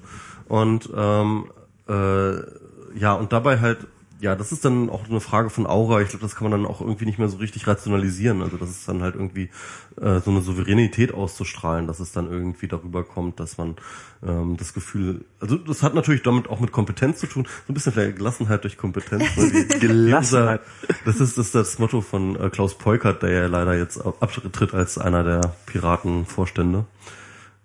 Und 0.48 0.90
ähm, 0.95 1.52
äh, 1.90 3.00
ja, 3.00 3.14
und 3.14 3.34
dabei 3.34 3.59
halt, 3.59 3.88
ja, 4.22 4.35
das 4.35 4.51
ist 4.51 4.66
dann 4.66 4.90
auch 4.90 5.08
eine 5.08 5.22
Frage 5.22 5.50
von 5.50 5.66
Aura. 5.66 6.01
Ich 6.01 6.09
glaube, 6.09 6.24
das 6.24 6.35
kann 6.35 6.50
man 6.50 6.61
dann 6.61 6.69
auch 6.69 6.82
irgendwie 6.82 7.06
nicht 7.06 7.19
mehr 7.19 7.30
so 7.30 7.38
richtig 7.38 7.68
rationalisieren. 7.68 8.42
Also 8.42 8.58
das 8.58 8.69
ist 8.69 8.88
dann 8.88 9.01
halt 9.01 9.16
irgendwie 9.16 9.50
äh, 10.01 10.19
so 10.19 10.32
eine 10.32 10.42
Souveränität 10.42 11.14
auszustrahlen, 11.14 11.88
dass 11.88 12.01
es 12.01 12.11
dann 12.11 12.30
irgendwie 12.30 12.68
darüber 12.68 13.06
kommt, 13.06 13.40
dass 13.40 13.58
man 13.58 13.77
ähm, 14.22 14.58
das 14.58 14.74
Gefühl, 14.74 15.24
also 15.40 15.56
das 15.56 15.84
hat 15.84 15.93
natürlich 15.93 16.22
damit 16.22 16.50
auch 16.50 16.59
mit 16.59 16.74
Kompetenz 16.74 17.19
zu 17.19 17.27
tun, 17.27 17.45
so 17.45 17.72
ein 17.72 17.74
bisschen 17.74 17.93
vielleicht 17.93 18.18
Gelassenheit 18.18 18.64
durch 18.66 18.77
Kompetenz. 18.77 19.38
Ne? 19.38 19.66
Gelassenheit. 19.80 20.61
Das 21.06 21.22
ist, 21.22 21.38
das 21.38 21.45
ist 21.48 21.56
das 21.56 21.80
Motto 21.80 22.01
von 22.01 22.35
äh, 22.35 22.50
Klaus 22.50 22.77
Peukert, 22.77 23.24
der 23.24 23.32
ja 23.32 23.48
leider 23.48 23.77
jetzt 23.77 24.06
abtritt 24.06 24.74
als 24.74 24.98
einer 24.98 25.24
der 25.24 25.56
Piratenvorstände. 25.66 26.85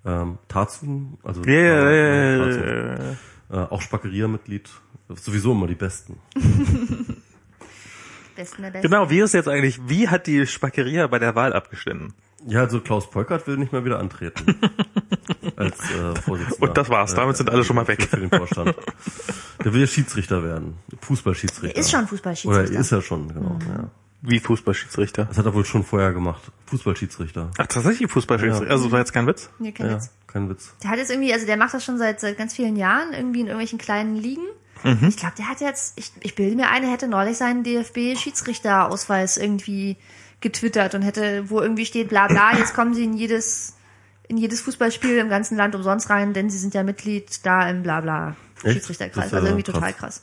Ähm, 0.06 0.38
Tarzun, 0.46 1.18
also 1.24 1.42
ja, 1.44 1.52
äh, 1.52 2.38
ja, 2.38 2.44
Tarzun. 2.44 2.62
ja, 2.62 2.92
ja. 2.92 3.16
Äh, 3.50 3.56
auch 3.56 3.82
Spackeria-Mitglied. 3.82 4.70
Sowieso 5.08 5.52
immer 5.52 5.66
die 5.66 5.74
Besten. 5.74 6.18
Besten 8.36 8.62
der 8.62 8.70
Besten. 8.70 8.88
Genau, 8.88 9.10
wie 9.10 9.20
ist 9.20 9.34
jetzt 9.34 9.48
eigentlich, 9.48 9.80
wie 9.86 10.08
hat 10.08 10.26
die 10.26 10.46
Spackeria 10.46 11.06
bei 11.06 11.18
der 11.18 11.34
Wahl 11.34 11.52
abgestimmt? 11.52 12.14
Ja, 12.46 12.60
also 12.60 12.80
Klaus 12.80 13.10
Peukert 13.10 13.46
will 13.46 13.56
nicht 13.56 13.72
mehr 13.72 13.84
wieder 13.84 13.98
antreten. 13.98 14.58
als 15.56 15.78
äh, 15.78 16.14
Vorsitzender. 16.20 16.68
Und 16.68 16.76
das 16.76 16.88
war's, 16.88 17.14
damit 17.14 17.36
sind 17.36 17.50
alle 17.50 17.64
schon 17.64 17.76
mal 17.76 17.88
weg. 17.88 18.02
Für 18.02 18.18
den 18.18 18.30
Vorstand. 18.30 18.74
Der 19.64 19.72
will 19.72 19.80
ja 19.80 19.86
Schiedsrichter 19.86 20.42
werden. 20.44 20.74
Fußballschiedsrichter. 21.00 21.76
Er 21.76 21.80
ist 21.80 21.90
schon 21.90 22.00
Oder 22.00 22.08
Fußballschiedsrichter. 22.08 22.78
ist 22.78 22.92
er 22.92 23.02
schon, 23.02 23.28
genau. 23.32 23.58
Ja. 23.68 23.90
Wie 24.26 24.40
Fußballschiedsrichter? 24.40 25.26
Das 25.26 25.36
hat 25.38 25.44
er 25.44 25.52
wohl 25.54 25.64
schon 25.66 25.84
vorher 25.84 26.12
gemacht. 26.12 26.42
Fußballschiedsrichter. 26.66 27.50
Ach, 27.58 27.66
tatsächlich 27.66 28.10
Fußballschiedsrichter. 28.10 28.66
Ja. 28.66 28.70
Also 28.72 28.84
das 28.84 28.92
war 28.92 28.98
jetzt 29.00 29.12
kein 29.12 29.26
Witz? 29.26 29.50
Nee, 29.58 29.72
kein 29.72 29.86
Ja, 29.90 29.96
Witz. 29.96 30.10
kein 30.26 30.48
Witz. 30.48 30.72
Der 30.82 30.90
hat 30.90 30.98
jetzt 30.98 31.10
irgendwie, 31.10 31.32
also 31.32 31.44
der 31.44 31.56
macht 31.58 31.74
das 31.74 31.84
schon 31.84 31.98
seit, 31.98 32.20
seit 32.20 32.38
ganz 32.38 32.54
vielen 32.54 32.76
Jahren, 32.76 33.12
irgendwie 33.12 33.40
in 33.40 33.46
irgendwelchen 33.48 33.78
kleinen 33.78 34.16
Ligen. 34.16 34.44
Mhm. 34.82 35.08
Ich 35.08 35.16
glaube, 35.18 35.34
der 35.36 35.48
hat 35.48 35.60
jetzt, 35.60 35.98
ich, 35.98 36.10
ich 36.20 36.34
bilde 36.34 36.56
mir 36.56 36.70
ein, 36.70 36.84
er 36.84 36.90
hätte 36.90 37.06
neulich 37.08 37.36
seinen 37.36 37.62
DFB-Schiedsrichterausweis 37.64 39.36
irgendwie 39.36 39.96
getwittert 40.40 40.94
und 40.94 41.02
hätte, 41.02 41.48
wo 41.50 41.60
irgendwie 41.60 41.86
steht, 41.86 42.08
bla 42.08 42.26
bla, 42.26 42.56
jetzt 42.56 42.74
kommen 42.74 42.94
sie 42.94 43.04
in 43.04 43.14
jedes, 43.14 43.74
in 44.28 44.36
jedes 44.36 44.60
Fußballspiel 44.62 45.18
im 45.18 45.28
ganzen 45.28 45.56
Land 45.56 45.74
umsonst 45.74 46.10
rein, 46.10 46.32
denn 46.32 46.50
sie 46.50 46.58
sind 46.58 46.74
ja 46.74 46.82
Mitglied 46.82 47.44
da 47.46 47.68
im 47.68 47.82
bla 47.82 48.00
bla? 48.00 48.36
Schiedsrichterkreis. 48.62 49.32
Also 49.32 49.46
irgendwie 49.46 49.62
krass. 49.64 49.74
total 49.74 49.92
krass. 49.92 50.22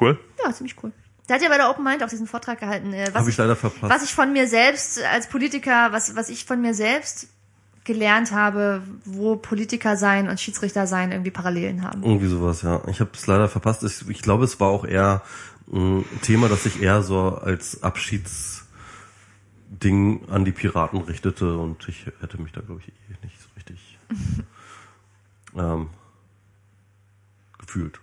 Cool. 0.00 0.18
Ja, 0.44 0.52
ziemlich 0.52 0.76
cool. 0.82 0.92
Der 1.28 1.36
hat 1.36 1.42
ja 1.42 1.48
bei 1.48 1.56
der 1.56 1.70
Open 1.70 1.84
Mind 1.84 2.02
auch 2.02 2.08
diesen 2.08 2.26
Vortrag 2.26 2.58
gehalten, 2.60 2.92
äh, 2.92 3.06
was, 3.08 3.20
Habe 3.20 3.30
ich 3.30 3.36
leider 3.36 3.56
verpasst. 3.56 3.92
was 3.94 4.02
ich 4.02 4.12
von 4.12 4.32
mir 4.32 4.48
selbst 4.48 5.02
als 5.02 5.28
Politiker, 5.28 5.92
was, 5.92 6.16
was 6.16 6.28
ich 6.28 6.44
von 6.44 6.60
mir 6.60 6.74
selbst 6.74 7.28
gelernt 7.84 8.32
habe, 8.32 8.82
wo 9.04 9.36
Politiker 9.36 9.96
sein 9.96 10.28
und 10.28 10.40
Schiedsrichter 10.40 10.86
sein 10.86 11.10
irgendwie 11.10 11.30
Parallelen 11.30 11.82
haben. 11.82 12.02
Irgendwie 12.02 12.28
sowas, 12.28 12.62
ja. 12.62 12.80
Ich 12.86 13.00
habe 13.00 13.10
es 13.14 13.26
leider 13.26 13.48
verpasst. 13.48 13.82
Ich, 13.82 14.08
ich 14.08 14.22
glaube, 14.22 14.44
es 14.44 14.60
war 14.60 14.68
auch 14.68 14.84
eher 14.84 15.22
ein 15.72 16.04
Thema, 16.22 16.48
das 16.48 16.62
sich 16.64 16.80
eher 16.82 17.02
so 17.02 17.36
als 17.36 17.82
Abschiedsding 17.82 18.62
an 20.28 20.44
die 20.44 20.52
Piraten 20.52 21.00
richtete 21.00 21.56
und 21.56 21.88
ich 21.88 22.06
hätte 22.20 22.40
mich 22.40 22.52
da, 22.52 22.60
glaube 22.60 22.80
ich, 22.84 22.88
eh 22.88 23.24
nicht 23.24 23.40
so 23.40 23.48
richtig 23.56 23.98
ähm, 25.56 25.88
gefühlt. 27.58 28.00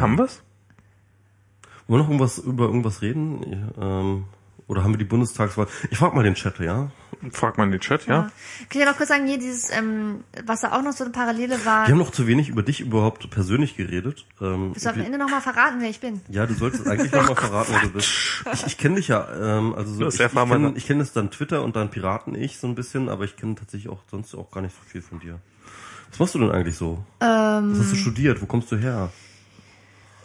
Haben 0.00 0.18
wir's? 0.18 0.42
Wollen 1.86 2.00
wir 2.00 2.04
noch 2.04 2.08
irgendwas 2.10 2.38
über 2.38 2.64
irgendwas 2.66 3.02
reden? 3.02 3.72
Ähm, 3.80 4.24
oder 4.68 4.84
haben 4.84 4.92
wir 4.94 4.98
die 4.98 5.04
Bundestagswahl? 5.04 5.66
Ich 5.90 5.98
frag 5.98 6.14
mal 6.14 6.22
den 6.22 6.34
Chat, 6.34 6.58
ja? 6.60 6.90
Frag 7.30 7.58
mal 7.58 7.70
den 7.70 7.80
Chat, 7.80 8.06
ja? 8.06 8.22
Kann 8.22 8.32
ich 8.70 8.78
ja 8.78 8.86
noch 8.86 8.96
kurz 8.96 9.10
sagen, 9.10 9.26
hier 9.26 9.38
dieses, 9.38 9.70
ähm, 9.70 10.24
was 10.46 10.62
da 10.62 10.72
auch 10.72 10.82
noch 10.82 10.92
so 10.92 11.04
eine 11.04 11.12
Parallele 11.12 11.64
war, 11.64 11.86
Wir 11.86 11.92
haben 11.92 11.98
noch 11.98 12.10
zu 12.10 12.26
wenig 12.26 12.48
über 12.48 12.62
dich 12.62 12.80
überhaupt 12.80 13.28
persönlich 13.30 13.76
geredet. 13.76 14.24
Ähm, 14.40 14.70
willst 14.72 14.86
du 14.86 14.90
am 14.90 15.00
Ende 15.00 15.18
nochmal 15.18 15.40
verraten, 15.40 15.80
wer 15.80 15.90
ich 15.90 16.00
bin? 16.00 16.20
Ja, 16.28 16.46
du 16.46 16.54
solltest 16.54 16.86
eigentlich 16.86 17.12
nochmal 17.12 17.36
verraten, 17.36 17.72
wer 17.72 17.80
du 17.82 17.90
bist. 17.90 18.08
Ich, 18.54 18.66
ich 18.68 18.78
kenne 18.78 18.94
dich 18.96 19.08
ja, 19.08 19.28
ähm, 19.58 19.74
also 19.74 19.92
so, 19.92 20.04
Das 20.04 20.14
ich, 20.14 20.20
ich 20.20 20.32
kenne 20.32 20.72
kenn 20.74 20.98
das 21.00 21.12
dann 21.12 21.30
Twitter 21.30 21.62
und 21.62 21.76
dann 21.76 21.90
Piraten 21.90 22.34
ich 22.34 22.58
so 22.58 22.66
ein 22.66 22.74
bisschen, 22.74 23.08
aber 23.08 23.24
ich 23.24 23.36
kenne 23.36 23.56
tatsächlich 23.56 23.92
auch 23.92 24.00
sonst 24.10 24.34
auch 24.34 24.50
gar 24.50 24.62
nicht 24.62 24.74
so 24.74 24.82
viel 24.86 25.02
von 25.02 25.20
dir. 25.20 25.38
Was 26.10 26.18
machst 26.18 26.34
du 26.34 26.38
denn 26.38 26.50
eigentlich 26.50 26.76
so? 26.76 27.04
Ähm, 27.20 27.72
Was 27.72 27.80
hast 27.80 27.92
du 27.92 27.96
studiert? 27.96 28.40
Wo 28.40 28.46
kommst 28.46 28.70
du 28.72 28.76
her? 28.76 29.10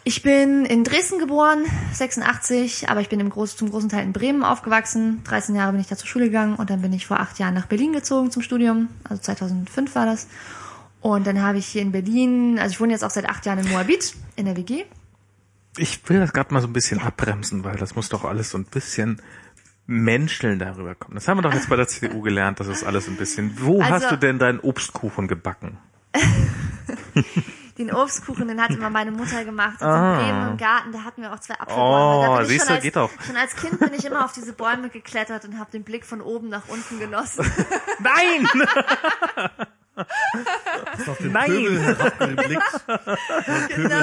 Ich 0.08 0.22
bin 0.22 0.64
in 0.64 0.84
Dresden 0.84 1.18
geboren, 1.18 1.66
86, 1.92 2.88
aber 2.88 3.02
ich 3.02 3.10
bin 3.10 3.28
Groß, 3.28 3.58
zum 3.58 3.68
großen 3.68 3.90
Teil 3.90 4.04
in 4.04 4.14
Bremen 4.14 4.42
aufgewachsen. 4.42 5.22
13 5.24 5.54
Jahre 5.54 5.72
bin 5.72 5.82
ich 5.82 5.86
da 5.86 5.96
zur 5.98 6.06
Schule 6.08 6.24
gegangen 6.24 6.54
und 6.54 6.70
dann 6.70 6.80
bin 6.80 6.94
ich 6.94 7.06
vor 7.06 7.20
acht 7.20 7.38
Jahren 7.38 7.52
nach 7.52 7.66
Berlin 7.66 7.92
gezogen 7.92 8.30
zum 8.30 8.40
Studium. 8.40 8.88
Also 9.04 9.20
2005 9.20 9.94
war 9.94 10.06
das. 10.06 10.26
Und 11.02 11.26
dann 11.26 11.42
habe 11.42 11.58
ich 11.58 11.66
hier 11.66 11.82
in 11.82 11.92
Berlin, 11.92 12.58
also 12.58 12.72
ich 12.72 12.80
wohne 12.80 12.94
jetzt 12.94 13.04
auch 13.04 13.10
seit 13.10 13.28
acht 13.28 13.44
Jahren 13.44 13.58
in 13.58 13.68
Moabit, 13.68 14.14
in 14.36 14.46
der 14.46 14.56
WG. 14.56 14.86
Ich 15.76 16.00
will 16.08 16.20
das 16.20 16.32
gerade 16.32 16.54
mal 16.54 16.62
so 16.62 16.68
ein 16.68 16.72
bisschen 16.72 17.00
abbremsen, 17.02 17.62
weil 17.64 17.76
das 17.76 17.94
muss 17.94 18.08
doch 18.08 18.24
alles 18.24 18.48
so 18.48 18.56
ein 18.56 18.64
bisschen 18.64 19.20
menscheln 19.86 20.58
darüber 20.58 20.94
kommen. 20.94 21.16
Das 21.16 21.28
haben 21.28 21.36
wir 21.36 21.42
doch 21.42 21.52
jetzt 21.52 21.68
bei 21.68 21.76
der 21.76 21.86
CDU 21.86 22.22
gelernt, 22.22 22.60
das 22.60 22.68
ist 22.68 22.82
alles 22.82 23.08
ein 23.08 23.16
bisschen. 23.16 23.58
Wo 23.60 23.82
Also- 23.82 23.92
hast 24.06 24.10
du 24.10 24.16
denn 24.16 24.38
deinen 24.38 24.60
Obstkuchen 24.60 25.28
gebacken? 25.28 25.76
Den 27.78 27.92
Obstkuchen, 27.92 28.48
den 28.48 28.60
hat 28.60 28.70
immer 28.70 28.90
meine 28.90 29.12
Mutter 29.12 29.44
gemacht. 29.44 29.80
In 29.80 29.86
Ah. 29.86 30.16
Bremen 30.16 30.48
im 30.50 30.56
Garten, 30.56 30.90
da 30.92 31.04
hatten 31.04 31.22
wir 31.22 31.32
auch 31.32 31.38
zwei 31.38 31.54
Apfelbäume. 31.54 31.86
Oh, 31.86 32.22
da 32.26 32.36
bin 32.36 32.42
ich 32.42 32.48
siehst 32.48 32.60
schon 32.62 32.68
du, 32.68 32.74
als, 32.74 32.82
geht 32.82 32.96
doch. 32.96 33.10
Schon 33.24 33.36
als 33.36 33.54
Kind 33.56 33.78
bin 33.78 33.94
ich 33.94 34.04
immer 34.04 34.24
auf 34.24 34.32
diese 34.32 34.52
Bäume 34.52 34.88
geklettert 34.90 35.44
und 35.44 35.58
habe 35.58 35.70
den 35.70 35.84
Blick 35.84 36.04
von 36.04 36.20
oben 36.20 36.48
nach 36.48 36.66
unten 36.68 36.98
genossen. 36.98 37.44
Nein! 38.00 38.48
Nein! 41.22 41.80
Genau. 43.74 43.96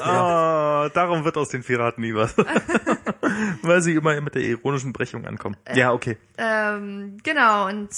Ah, 0.00 0.88
darum 0.90 1.24
wird 1.24 1.36
aus 1.36 1.48
den 1.48 1.62
Piraten 1.62 2.02
nie 2.02 2.14
was. 2.14 2.34
weil 3.62 3.82
sie 3.82 3.94
immer 3.94 4.20
mit 4.20 4.34
der 4.34 4.42
ironischen 4.42 4.92
Brechung 4.92 5.26
ankommen. 5.26 5.56
Ja, 5.74 5.92
okay. 5.92 6.18
Ähm, 6.38 7.18
genau, 7.22 7.68
und 7.68 7.90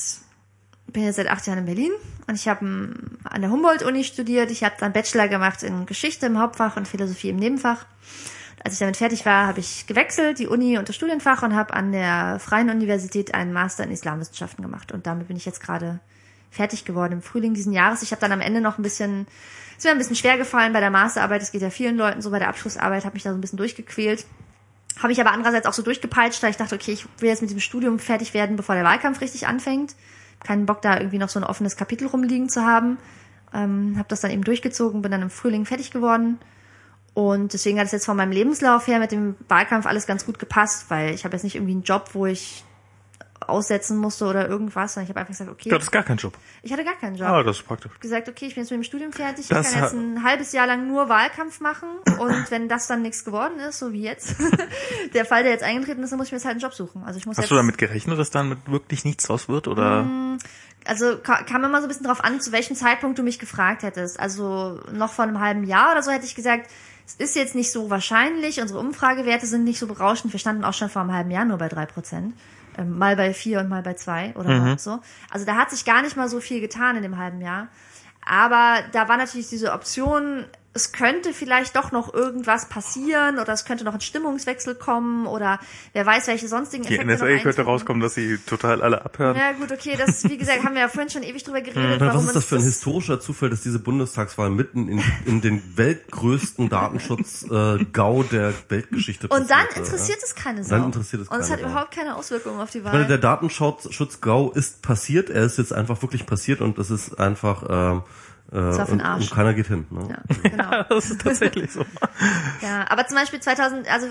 bin 0.94 1.04
jetzt 1.04 1.16
seit 1.16 1.28
acht 1.28 1.46
Jahren 1.46 1.58
in 1.58 1.66
Berlin 1.66 1.92
und 2.26 2.36
ich 2.36 2.48
habe 2.48 2.64
an 2.64 3.40
der 3.40 3.50
Humboldt-Uni 3.50 4.04
studiert. 4.04 4.50
Ich 4.50 4.64
habe 4.64 4.76
dann 4.78 4.92
Bachelor 4.92 5.28
gemacht 5.28 5.62
in 5.62 5.84
Geschichte 5.84 6.24
im 6.24 6.38
Hauptfach 6.38 6.76
und 6.78 6.88
Philosophie 6.88 7.28
im 7.28 7.36
Nebenfach. 7.36 7.84
Als 8.62 8.74
ich 8.74 8.80
damit 8.80 8.96
fertig 8.96 9.26
war, 9.26 9.46
habe 9.46 9.60
ich 9.60 9.86
gewechselt, 9.86 10.38
die 10.38 10.46
Uni 10.46 10.78
und 10.78 10.88
das 10.88 10.96
Studienfach 10.96 11.42
und 11.42 11.54
habe 11.54 11.74
an 11.74 11.92
der 11.92 12.38
Freien 12.40 12.70
Universität 12.70 13.34
einen 13.34 13.52
Master 13.52 13.84
in 13.84 13.90
Islamwissenschaften 13.90 14.64
gemacht. 14.64 14.92
Und 14.92 15.06
damit 15.06 15.28
bin 15.28 15.36
ich 15.36 15.44
jetzt 15.44 15.60
gerade 15.60 16.00
fertig 16.50 16.84
geworden 16.84 17.14
im 17.14 17.22
Frühling 17.22 17.52
diesen 17.52 17.72
Jahres. 17.72 18.02
Ich 18.02 18.12
habe 18.12 18.20
dann 18.20 18.32
am 18.32 18.40
Ende 18.40 18.60
noch 18.60 18.78
ein 18.78 18.82
bisschen, 18.82 19.26
es 19.72 19.78
ist 19.78 19.84
mir 19.84 19.90
ein 19.90 19.98
bisschen 19.98 20.16
schwer 20.16 20.38
gefallen 20.38 20.72
bei 20.72 20.80
der 20.80 20.90
Masterarbeit. 20.90 21.42
Es 21.42 21.52
geht 21.52 21.60
ja 21.60 21.70
vielen 21.70 21.96
Leuten 21.96 22.22
so 22.22 22.30
bei 22.30 22.38
der 22.38 22.48
Abschlussarbeit, 22.48 23.04
habe 23.04 23.14
mich 23.14 23.24
da 23.24 23.30
so 23.30 23.36
ein 23.36 23.40
bisschen 23.40 23.58
durchgequält. 23.58 24.24
Habe 25.02 25.12
ich 25.12 25.20
aber 25.20 25.32
andererseits 25.32 25.66
auch 25.66 25.72
so 25.72 25.82
durchgepeitscht, 25.82 26.42
weil 26.42 26.50
ich 26.50 26.56
dachte, 26.56 26.76
okay, 26.76 26.92
ich 26.92 27.04
will 27.18 27.28
jetzt 27.28 27.42
mit 27.42 27.50
diesem 27.50 27.60
Studium 27.60 27.98
fertig 27.98 28.32
werden, 28.32 28.54
bevor 28.54 28.76
der 28.76 28.84
Wahlkampf 28.84 29.20
richtig 29.20 29.48
anfängt. 29.48 29.96
Keinen 30.44 30.66
Bock 30.66 30.82
da 30.82 30.98
irgendwie 30.98 31.18
noch 31.18 31.28
so 31.28 31.40
ein 31.40 31.44
offenes 31.44 31.76
Kapitel 31.76 32.06
rumliegen 32.06 32.48
zu 32.48 32.64
haben. 32.64 32.98
Ähm, 33.52 33.94
habe 33.96 34.08
das 34.08 34.20
dann 34.20 34.30
eben 34.30 34.44
durchgezogen, 34.44 35.02
bin 35.02 35.10
dann 35.10 35.22
im 35.22 35.30
Frühling 35.30 35.64
fertig 35.64 35.90
geworden. 35.90 36.38
Und 37.14 37.52
deswegen 37.52 37.78
hat 37.78 37.86
es 37.86 37.92
jetzt 37.92 38.06
von 38.06 38.16
meinem 38.16 38.32
Lebenslauf 38.32 38.86
her 38.86 38.98
mit 38.98 39.12
dem 39.12 39.36
Wahlkampf 39.48 39.86
alles 39.86 40.06
ganz 40.06 40.26
gut 40.26 40.38
gepasst, 40.38 40.86
weil 40.90 41.14
ich 41.14 41.24
habe 41.24 41.34
jetzt 41.34 41.44
nicht 41.44 41.54
irgendwie 41.54 41.72
einen 41.72 41.82
Job, 41.82 42.10
wo 42.12 42.26
ich 42.26 42.64
aussetzen 43.48 43.96
musste 43.96 44.24
oder 44.26 44.48
irgendwas. 44.48 44.94
sondern 44.94 45.04
Ich 45.04 45.10
habe 45.10 45.20
einfach 45.20 45.32
gesagt, 45.32 45.50
okay. 45.50 45.68
Du 45.68 45.74
hattest 45.74 45.92
gar 45.92 46.02
keinen 46.02 46.16
Job. 46.18 46.34
Ich 46.62 46.72
hatte 46.72 46.84
gar 46.84 46.94
keinen 46.96 47.16
Job. 47.16 47.28
Ah, 47.28 47.42
das 47.42 47.58
ist 47.58 47.66
praktisch. 47.66 47.90
Ich 47.94 48.00
gesagt, 48.00 48.28
okay, 48.28 48.46
ich 48.46 48.54
bin 48.54 48.62
jetzt 48.64 48.70
mit 48.70 48.78
dem 48.80 48.84
Studium 48.84 49.12
fertig, 49.12 49.40
ich 49.44 49.48
Das 49.48 49.72
kann 49.72 49.82
jetzt 49.82 49.92
ein 49.94 50.22
halbes 50.24 50.52
Jahr 50.52 50.66
lang 50.66 50.86
nur 50.86 51.08
Wahlkampf 51.08 51.60
machen 51.60 51.88
und 52.18 52.50
wenn 52.50 52.68
das 52.68 52.86
dann 52.86 53.02
nichts 53.02 53.24
geworden 53.24 53.58
ist, 53.60 53.78
so 53.78 53.92
wie 53.92 54.02
jetzt, 54.02 54.34
der 55.14 55.24
Fall, 55.24 55.42
der 55.42 55.52
jetzt 55.52 55.64
eingetreten 55.64 56.02
ist, 56.02 56.10
dann 56.10 56.18
muss 56.18 56.26
ich 56.28 56.32
mir 56.32 56.38
jetzt 56.38 56.44
halt 56.44 56.52
einen 56.54 56.60
Job 56.60 56.74
suchen. 56.74 57.02
Also 57.04 57.18
ich 57.18 57.26
muss 57.26 57.38
Hast 57.38 57.50
du 57.50 57.54
damit 57.54 57.78
gerechnet, 57.78 58.18
dass 58.18 58.30
dann 58.30 58.56
wirklich 58.66 59.04
nichts 59.04 59.24
draus 59.26 59.48
wird? 59.48 59.68
Oder? 59.68 60.06
also 60.86 61.16
ka- 61.18 61.42
kam 61.44 61.64
immer 61.64 61.78
so 61.78 61.86
ein 61.86 61.88
bisschen 61.88 62.06
drauf 62.06 62.22
an, 62.22 62.40
zu 62.40 62.52
welchem 62.52 62.76
Zeitpunkt 62.76 63.18
du 63.18 63.22
mich 63.22 63.38
gefragt 63.38 63.82
hättest. 63.82 64.20
Also 64.20 64.80
noch 64.92 65.12
vor 65.12 65.24
einem 65.24 65.40
halben 65.40 65.64
Jahr 65.64 65.92
oder 65.92 66.02
so 66.02 66.10
hätte 66.10 66.26
ich 66.26 66.34
gesagt, 66.34 66.68
es 67.06 67.14
ist 67.16 67.36
jetzt 67.36 67.54
nicht 67.54 67.70
so 67.70 67.90
wahrscheinlich, 67.90 68.60
unsere 68.60 68.80
Umfragewerte 68.80 69.46
sind 69.46 69.64
nicht 69.64 69.78
so 69.78 69.86
berauschend, 69.86 70.32
wir 70.32 70.40
standen 70.40 70.64
auch 70.64 70.72
schon 70.72 70.88
vor 70.88 71.02
einem 71.02 71.12
halben 71.12 71.30
Jahr 71.30 71.44
nur 71.44 71.58
bei 71.58 71.68
drei 71.68 71.84
Prozent. 71.86 72.34
Ähm, 72.76 72.98
mal 72.98 73.16
bei 73.16 73.32
vier 73.34 73.60
und 73.60 73.68
mal 73.68 73.82
bei 73.82 73.94
zwei 73.94 74.34
oder 74.36 74.76
so. 74.78 75.00
Also 75.30 75.46
da 75.46 75.56
hat 75.56 75.70
sich 75.70 75.84
gar 75.84 76.02
nicht 76.02 76.16
mal 76.16 76.28
so 76.28 76.40
viel 76.40 76.60
getan 76.60 76.96
in 76.96 77.02
dem 77.02 77.18
halben 77.18 77.40
Jahr. 77.40 77.68
Aber 78.24 78.82
da 78.92 79.08
war 79.08 79.16
natürlich 79.16 79.48
diese 79.48 79.72
Option, 79.72 80.44
es 80.74 80.90
könnte 80.90 81.32
vielleicht 81.32 81.76
doch 81.76 81.92
noch 81.92 82.12
irgendwas 82.12 82.68
passieren 82.68 83.38
oder 83.38 83.52
es 83.52 83.64
könnte 83.64 83.84
noch 83.84 83.94
ein 83.94 84.00
Stimmungswechsel 84.00 84.74
kommen 84.74 85.26
oder 85.26 85.60
wer 85.92 86.04
weiß, 86.04 86.26
welche 86.26 86.48
sonstigen 86.48 86.82
Die 86.82 86.94
Effekte 86.94 87.14
NSA 87.14 87.26
noch 87.26 87.42
könnte 87.44 87.62
rauskommen, 87.62 88.02
dass 88.02 88.14
sie 88.14 88.38
total 88.38 88.82
alle 88.82 89.04
abhören. 89.04 89.36
Ja 89.36 89.52
gut, 89.52 89.70
okay, 89.70 89.96
das, 89.96 90.24
wie 90.24 90.36
gesagt, 90.36 90.64
haben 90.64 90.74
wir 90.74 90.82
ja 90.82 90.88
vorhin 90.88 91.10
schon 91.10 91.22
ewig 91.22 91.44
drüber 91.44 91.60
geredet. 91.60 92.00
Ja, 92.00 92.06
warum 92.06 92.22
was 92.22 92.26
ist 92.26 92.36
das 92.36 92.44
für 92.44 92.56
ein 92.56 92.62
historischer 92.62 93.20
Zufall, 93.20 93.50
dass 93.50 93.60
diese 93.60 93.78
Bundestagswahl 93.78 94.50
mitten 94.50 94.88
in, 94.88 95.02
in 95.26 95.40
den 95.40 95.62
weltgrößten 95.76 96.68
Datenschutz-GAU 96.68 98.22
der 98.32 98.52
Weltgeschichte 98.68 99.28
Und 99.28 99.48
dann 99.48 99.66
interessiert 99.76 100.18
ja? 100.18 100.24
es 100.24 100.34
keine 100.34 100.64
Sau. 100.64 100.74
Dann 100.74 100.86
interessiert 100.86 101.22
es 101.22 101.28
Und 101.28 101.38
es 101.38 101.48
keine 101.48 101.52
hat 101.52 101.60
Sau. 101.60 101.70
überhaupt 101.70 101.94
keine 101.94 102.16
Auswirkungen 102.16 102.60
auf 102.60 102.70
die 102.70 102.78
Ich 102.78 102.84
meine, 102.84 102.98
Wahl. 103.00 103.06
der 103.06 103.18
Datenschutz-GAU 103.18 104.50
ist 104.50 104.82
passiert, 104.82 105.30
er 105.30 105.44
ist 105.44 105.56
jetzt 105.58 105.72
einfach 105.72 106.02
wirklich 106.02 106.26
passiert 106.26 106.60
und 106.60 106.78
es 106.78 106.90
ist 106.90 107.20
einfach, 107.20 107.62
ähm, 107.68 108.02
äh, 108.54 108.62
war 108.78 108.86
für 108.86 108.92
und, 108.92 108.98
den 108.98 109.00
Arsch. 109.02 109.22
und 109.30 109.36
keiner 109.36 109.52
geht 109.54 109.66
hin. 109.66 109.86
Ne? 109.90 110.08
Ja, 110.08 110.48
genau. 110.50 110.84
Das 110.88 111.10
ist 111.10 111.20
tatsächlich 111.20 111.72
so. 111.72 111.84
Ja, 112.62 112.86
aber 112.88 113.06
zum 113.06 113.16
Beispiel 113.18 113.40
2000, 113.40 113.90
also 113.92 114.06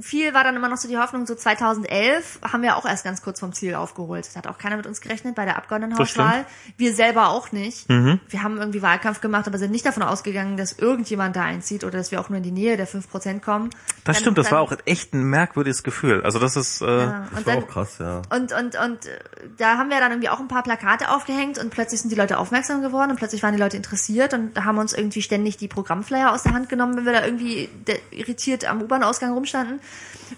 viel 0.00 0.34
war 0.34 0.44
dann 0.44 0.56
immer 0.56 0.68
noch 0.68 0.76
so 0.76 0.88
die 0.88 0.98
Hoffnung, 0.98 1.24
so 1.26 1.34
2011 1.34 2.40
haben 2.52 2.62
wir 2.62 2.76
auch 2.76 2.84
erst 2.84 3.04
ganz 3.04 3.22
kurz 3.22 3.40
vom 3.40 3.52
Ziel 3.52 3.74
aufgeholt. 3.74 4.26
Das 4.26 4.36
hat 4.36 4.46
auch 4.46 4.58
keiner 4.58 4.76
mit 4.76 4.86
uns 4.86 5.00
gerechnet 5.00 5.34
bei 5.34 5.44
der 5.44 5.56
Abgeordnetenhauswahl. 5.56 6.44
Wir 6.76 6.94
selber 6.94 7.28
auch 7.28 7.52
nicht. 7.52 7.88
Mhm. 7.88 8.20
Wir 8.28 8.42
haben 8.42 8.58
irgendwie 8.58 8.82
Wahlkampf 8.82 9.20
gemacht, 9.20 9.46
aber 9.46 9.58
sind 9.58 9.70
nicht 9.70 9.86
davon 9.86 10.02
ausgegangen, 10.02 10.56
dass 10.56 10.72
irgendjemand 10.72 11.36
da 11.36 11.42
einzieht 11.42 11.84
oder 11.84 11.98
dass 11.98 12.10
wir 12.10 12.20
auch 12.20 12.28
nur 12.28 12.38
in 12.38 12.42
die 12.42 12.50
Nähe 12.50 12.76
der 12.76 12.88
5% 12.88 13.40
kommen. 13.40 13.70
Das 13.70 14.04
Dann- 14.04 14.14
stimmt, 14.16 14.38
das 14.38 14.46
dann- 14.48 14.56
war 14.56 14.62
auch 14.62 14.72
echt 14.84 15.14
ein 15.14 15.22
merkwürdiges 15.24 15.82
Gefühl. 15.82 16.22
Also 16.22 16.38
das 16.38 16.56
ist, 16.56 16.82
äh, 16.82 16.86
Ja, 16.86 17.26
Das 17.34 17.46
war 17.46 17.54
dann, 17.54 17.64
auch 17.64 17.68
krass, 17.68 17.96
ja. 17.98 18.22
Und, 18.34 18.52
und, 18.52 18.76
und 18.78 19.06
äh, 19.06 19.18
da 19.58 19.76
haben 19.78 19.90
wir 19.90 19.98
dann 20.00 20.10
irgendwie 20.12 20.28
auch 20.28 20.40
ein 20.40 20.48
paar 20.48 20.62
Plakate 20.62 21.10
aufgehängt 21.10 21.58
und 21.58 21.70
plötzlich 21.70 22.00
sind 22.00 22.10
die 22.10 22.16
Leute 22.16 22.38
aufmerksam 22.38 22.82
geworden 22.82 23.10
und 23.12 23.16
plötzlich 23.16 23.42
waren 23.42 23.54
die 23.54 23.60
Leute 23.60 23.75
interessiert 23.76 24.34
und 24.34 24.56
da 24.56 24.64
haben 24.64 24.78
uns 24.78 24.92
irgendwie 24.92 25.22
ständig 25.22 25.56
die 25.56 25.68
Programmflyer 25.68 26.32
aus 26.32 26.42
der 26.42 26.52
Hand 26.54 26.68
genommen, 26.68 26.96
wenn 26.96 27.04
wir 27.04 27.12
da 27.12 27.24
irgendwie 27.24 27.68
irritiert 28.10 28.64
am 28.64 28.82
U-Bahn-Ausgang 28.82 29.32
rumstanden. 29.32 29.80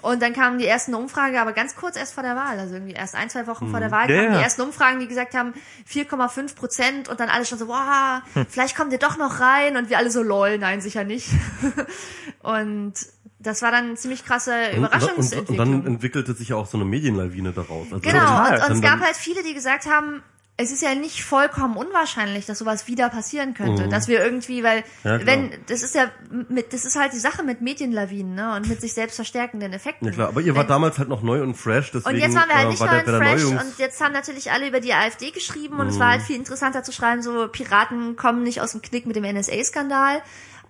Und 0.03 0.21
dann 0.21 0.35
kamen 0.35 0.59
die 0.59 0.67
ersten 0.67 0.95
Umfragen, 0.95 1.39
aber 1.39 1.53
ganz 1.53 1.75
kurz 1.75 1.97
erst 1.97 2.13
vor 2.13 2.23
der 2.23 2.37
Wahl, 2.37 2.59
also 2.59 2.75
irgendwie 2.75 2.93
erst 2.93 3.15
ein, 3.15 3.31
zwei 3.31 3.47
Wochen 3.47 3.71
vor 3.71 3.81
der 3.81 3.91
Wahl 3.91 4.11
Ja, 4.11 4.17
kamen 4.17 4.33
ja. 4.33 4.39
die 4.39 4.45
ersten 4.45 4.61
Umfragen, 4.63 5.01
die 5.01 5.09
gesagt 5.09 5.35
haben 5.35 5.55
4,5 5.91 6.55
Prozent 6.55 7.09
und 7.09 7.21
dann 7.21 7.31
alle 7.31 7.47
schon 7.47 7.59
so, 7.59 7.69
wow, 7.69 8.21
vielleicht 8.51 8.77
kommt 8.77 8.93
ihr 8.93 8.99
doch 8.99 9.17
noch 9.17 9.41
rein 9.41 9.77
und 9.79 9.89
wir 9.89 9.97
alle 9.97 10.11
so, 10.11 10.23
lol, 10.23 10.59
nein, 10.59 10.81
sicher 10.83 11.05
nicht. 11.05 11.29
und 12.43 12.95
das 13.39 13.63
war 13.63 13.71
dann 13.71 13.97
ziemlich 13.97 14.25
krasse 14.25 14.53
Und, 14.53 14.59
und, 14.59 14.73
und, 14.73 14.79
Überraschungsentwicklung. 14.87 15.59
und 15.69 15.83
dann 15.85 15.87
entwickelte 15.95 16.35
sich 16.35 16.49
ja 16.51 16.57
auch 16.57 16.67
so 16.67 16.77
eine 16.77 16.85
Medienlawine 16.85 17.53
daraus. 17.53 17.87
Also 17.93 18.01
Genau, 18.01 18.19
Total. 18.21 18.59
und, 18.63 18.71
und 18.71 18.73
es 18.77 18.83
gab 18.83 19.01
halt 19.01 19.17
viele, 19.17 19.43
die 19.43 19.55
gesagt 19.55 19.87
haben, 19.87 20.23
es 20.61 20.73
ist 20.73 20.83
ja 20.83 20.93
nicht 20.97 21.23
vollkommen 21.23 21.77
unwahrscheinlich, 21.77 22.45
dass 22.45 22.59
sowas 22.59 22.89
wieder 22.89 23.09
passieren 23.11 23.55
könnte, 23.55 23.87
dass 23.89 24.09
wir 24.09 24.23
irgendwie, 24.23 24.65
weil 24.65 24.81
Mhm. 24.81 25.11
Ja, 25.11 25.27
wenn 25.27 25.51
das 25.69 25.83
ist 25.83 25.95
ja 25.95 26.11
mit 26.49 26.73
das 26.73 26.85
ist 26.85 26.97
halt 26.99 27.13
die 27.13 27.19
Sache 27.19 27.45
mit 27.45 27.61
Medienlawinen, 27.61 28.35
ne, 28.35 28.57
und 28.57 28.69
mit 28.69 28.81
sich 28.81 28.93
selbst 28.93 29.15
verstärkenden 29.17 29.73
Effekten. 29.73 30.07
Ja 30.09 30.13
klar, 30.13 30.29
aber 30.29 30.41
ihr 30.41 30.55
wart 30.57 30.65
Wenn- 30.65 30.75
damals 30.75 30.99
halt 30.99 31.09
noch 31.09 31.23
neu 31.23 31.43
und 31.43 31.55
fresh, 31.55 31.93
deswegen 31.93 32.17
und 32.17 32.21
jetzt 32.21 32.35
waren 32.35 32.49
wir 32.49 32.57
halt 32.57 32.67
äh, 32.67 32.71
nicht 32.71 32.81
war 32.81 32.87
neu 32.93 32.99
und 33.17 33.23
fresh 33.25 33.45
und 33.45 33.79
jetzt 33.79 34.01
haben 34.01 34.13
natürlich 34.13 34.51
alle 34.51 34.67
über 34.69 34.81
die 34.81 34.93
AfD 34.93 35.31
geschrieben 35.31 35.79
und 35.79 35.87
es 35.89 35.95
Mhm. 35.95 36.01
war 36.01 36.11
halt 36.11 36.23
viel 36.23 36.37
interessanter 36.37 36.83
zu 36.83 36.91
schreiben, 36.93 37.23
so 37.23 37.47
Piraten 37.49 38.17
kommen 38.17 38.43
nicht 38.43 38.61
aus 38.61 38.73
dem 38.73 38.83
Knick 38.83 39.07
mit 39.07 39.15
dem 39.17 39.25
NSA-Skandal. 39.25 40.23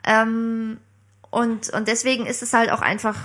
Ähm, 0.05 0.79
und, 1.31 1.71
und 1.71 1.89
deswegen 1.89 2.27
ist 2.27 2.43
es 2.43 2.53
halt 2.53 2.71
auch 2.71 2.81
einfach 2.81 3.17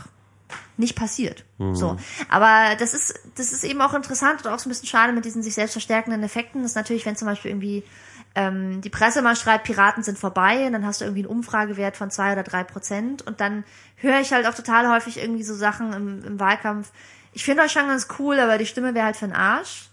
nicht 0.78 0.96
passiert. 0.96 1.46
Mhm. 1.58 1.76
So. 1.76 1.98
Aber 2.30 2.76
das 2.78 2.94
ist, 2.94 3.14
das 3.36 3.52
ist 3.52 3.64
eben 3.64 3.82
auch 3.82 3.94
interessant 3.94 4.46
und 4.46 4.52
auch 4.52 4.60
so 4.60 4.68
ein 4.68 4.72
bisschen 4.72 4.88
schade 4.88 5.14
mit 5.14 5.26
diesen 5.26 5.44
sich 5.44 5.54
selbst 5.54 5.74
verstärkenden 5.74 6.24
Effekten. 6.24 6.62
Das 6.62 6.72
ist 6.72 6.76
natürlich, 6.76 7.06
wenn 7.06 7.16
zum 7.16 7.28
Beispiel 7.28 7.52
irgendwie 7.52 7.84
ähm, 8.36 8.82
die 8.82 8.90
Presse 8.90 9.22
mal 9.22 9.36
schreibt, 9.36 9.66
Piraten 9.66 10.04
sind 10.04 10.18
vorbei, 10.18 10.66
und 10.66 10.74
dann 10.74 10.86
hast 10.86 11.02
du 11.02 11.06
irgendwie 11.06 11.22
einen 11.22 11.32
Umfragewert 11.32 11.98
von 11.98 12.10
zwei 12.10 12.34
oder 12.34 12.44
drei 12.44 12.64
Prozent 12.64 13.22
und 13.22 13.42
dann 13.42 13.64
höre 13.98 14.20
ich 14.20 14.34
halt 14.34 14.48
auch 14.48 14.56
total 14.56 14.90
häufig 14.90 15.20
irgendwie 15.20 15.44
so 15.44 15.54
Sachen 15.54 15.94
im, 15.94 16.24
im 16.26 16.40
Wahlkampf. 16.40 16.92
Ich 17.34 17.44
finde 17.44 17.64
euch 17.64 17.72
schon 17.72 17.88
ganz 17.88 18.08
cool, 18.20 18.40
aber 18.40 18.58
die 18.58 18.66
Stimme 18.66 18.94
wäre 18.94 19.06
halt 19.06 19.18
für 19.18 19.28
den 19.28 19.36
Arsch. 19.36 19.90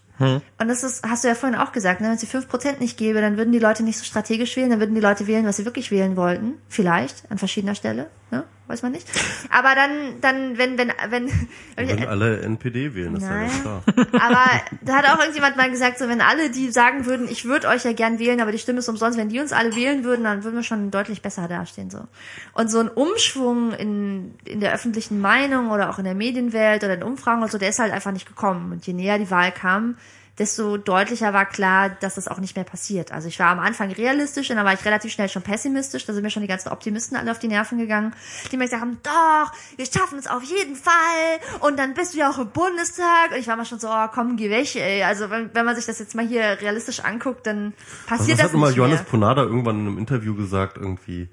Und 0.59 0.67
das 0.67 0.83
ist, 0.83 1.03
hast 1.03 1.23
du 1.23 1.27
ja 1.27 1.35
vorhin 1.35 1.57
auch 1.57 1.71
gesagt, 1.71 1.99
ne? 2.01 2.07
wenn 2.07 2.13
es 2.13 2.21
die 2.21 2.27
5% 2.27 2.79
nicht 2.79 2.97
gäbe, 2.97 3.21
dann 3.21 3.37
würden 3.37 3.51
die 3.51 3.59
Leute 3.59 3.83
nicht 3.83 3.97
so 3.97 4.05
strategisch 4.05 4.55
wählen, 4.55 4.69
dann 4.69 4.79
würden 4.79 4.93
die 4.93 5.01
Leute 5.01 5.25
wählen, 5.25 5.45
was 5.45 5.57
sie 5.57 5.65
wirklich 5.65 5.89
wählen 5.89 6.15
wollten. 6.15 6.53
Vielleicht, 6.69 7.29
an 7.31 7.39
verschiedener 7.39 7.75
Stelle, 7.75 8.07
ne? 8.29 8.43
Weiß 8.71 8.81
man 8.83 8.91
nicht. 8.91 9.07
Aber 9.49 9.75
dann, 9.75 10.21
dann, 10.21 10.57
wenn, 10.57 10.77
wenn, 10.77 10.91
wenn, 11.09 11.27
würden 11.77 12.07
alle 12.07 12.41
NPD 12.41 12.95
wählen, 12.95 13.13
das 13.13 13.23
ist 13.23 13.29
ja 13.29 13.61
klar. 13.61 13.83
aber 13.95 14.45
da 14.81 14.95
hat 14.95 15.05
auch 15.05 15.19
irgendjemand 15.19 15.57
mal 15.57 15.69
gesagt, 15.69 15.99
so 15.99 16.07
wenn 16.07 16.21
alle, 16.21 16.49
die 16.49 16.71
sagen 16.71 17.05
würden, 17.05 17.27
ich 17.29 17.45
würde 17.45 17.67
euch 17.67 17.83
ja 17.83 17.93
gern 17.93 18.19
wählen, 18.19 18.41
aber 18.41 18.51
die 18.51 18.57
Stimme 18.57 18.79
ist 18.79 18.89
umsonst, 18.89 19.17
wenn 19.17 19.29
die 19.29 19.39
uns 19.39 19.53
alle 19.53 19.75
wählen 19.75 20.03
würden, 20.03 20.23
dann 20.23 20.43
würden 20.43 20.55
wir 20.55 20.63
schon 20.63 20.89
deutlich 20.91 21.21
besser 21.21 21.47
dastehen. 21.47 21.89
so. 21.89 22.07
Und 22.53 22.71
so 22.71 22.79
ein 22.79 22.89
Umschwung 22.89 23.73
in, 23.73 24.33
in 24.45 24.59
der 24.59 24.73
öffentlichen 24.73 25.19
Meinung 25.19 25.69
oder 25.69 25.89
auch 25.89 25.99
in 25.99 26.05
der 26.05 26.15
Medienwelt 26.15 26.83
oder 26.83 26.93
in 26.93 27.03
Umfragen 27.03 27.41
und 27.41 27.51
so, 27.51 27.57
der 27.57 27.69
ist 27.69 27.79
halt 27.79 27.91
einfach 27.91 28.11
nicht 28.11 28.27
gekommen. 28.27 28.71
Und 28.71 28.87
je 28.87 28.93
näher 28.93 29.19
die 29.19 29.29
Wahl 29.29 29.51
kam, 29.51 29.95
desto 30.41 30.77
deutlicher 30.77 31.33
war 31.33 31.45
klar, 31.45 31.89
dass 31.89 32.15
das 32.15 32.27
auch 32.27 32.39
nicht 32.39 32.55
mehr 32.55 32.65
passiert. 32.65 33.11
Also 33.11 33.27
ich 33.27 33.37
war 33.37 33.49
am 33.49 33.59
Anfang 33.59 33.91
realistisch 33.91 34.49
und 34.49 34.55
dann 34.55 34.65
war 34.65 34.73
ich 34.73 34.83
relativ 34.83 35.11
schnell 35.11 35.29
schon 35.29 35.43
pessimistisch. 35.43 36.03
Da 36.07 36.13
sind 36.13 36.23
mir 36.23 36.31
schon 36.31 36.41
die 36.41 36.47
ganzen 36.47 36.69
Optimisten 36.69 37.15
alle 37.15 37.29
auf 37.29 37.37
die 37.37 37.47
Nerven 37.47 37.77
gegangen, 37.77 38.15
die 38.51 38.57
mir 38.57 38.63
gesagt 38.63 38.81
haben, 38.81 38.97
doch, 39.03 39.53
wir 39.77 39.85
schaffen 39.85 40.17
es 40.17 40.25
auf 40.25 40.41
jeden 40.41 40.75
Fall 40.75 41.39
und 41.59 41.77
dann 41.77 41.93
bist 41.93 42.15
du 42.15 42.17
ja 42.17 42.31
auch 42.31 42.39
im 42.39 42.49
Bundestag. 42.49 43.31
Und 43.33 43.37
ich 43.37 43.47
war 43.47 43.55
mal 43.55 43.65
schon 43.65 43.79
so, 43.79 43.87
oh, 43.87 44.07
komm, 44.11 44.35
geh 44.35 44.49
weg, 44.49 44.75
ey. 44.75 45.03
Also 45.03 45.29
wenn, 45.29 45.53
wenn 45.53 45.63
man 45.63 45.75
sich 45.75 45.85
das 45.85 45.99
jetzt 45.99 46.15
mal 46.15 46.25
hier 46.25 46.41
realistisch 46.59 47.01
anguckt, 47.01 47.45
dann 47.45 47.73
Also 48.09 48.23
passiert 48.23 48.39
das 48.39 48.45
das 48.45 48.53
hat 48.53 48.59
mal 48.59 48.67
nicht 48.69 48.77
Johannes 48.77 48.99
mehr. 49.01 49.09
Ponada 49.09 49.43
irgendwann 49.43 49.79
in 49.81 49.87
einem 49.87 49.97
Interview 49.99 50.35
gesagt, 50.35 50.77
irgendwie, 50.77 51.29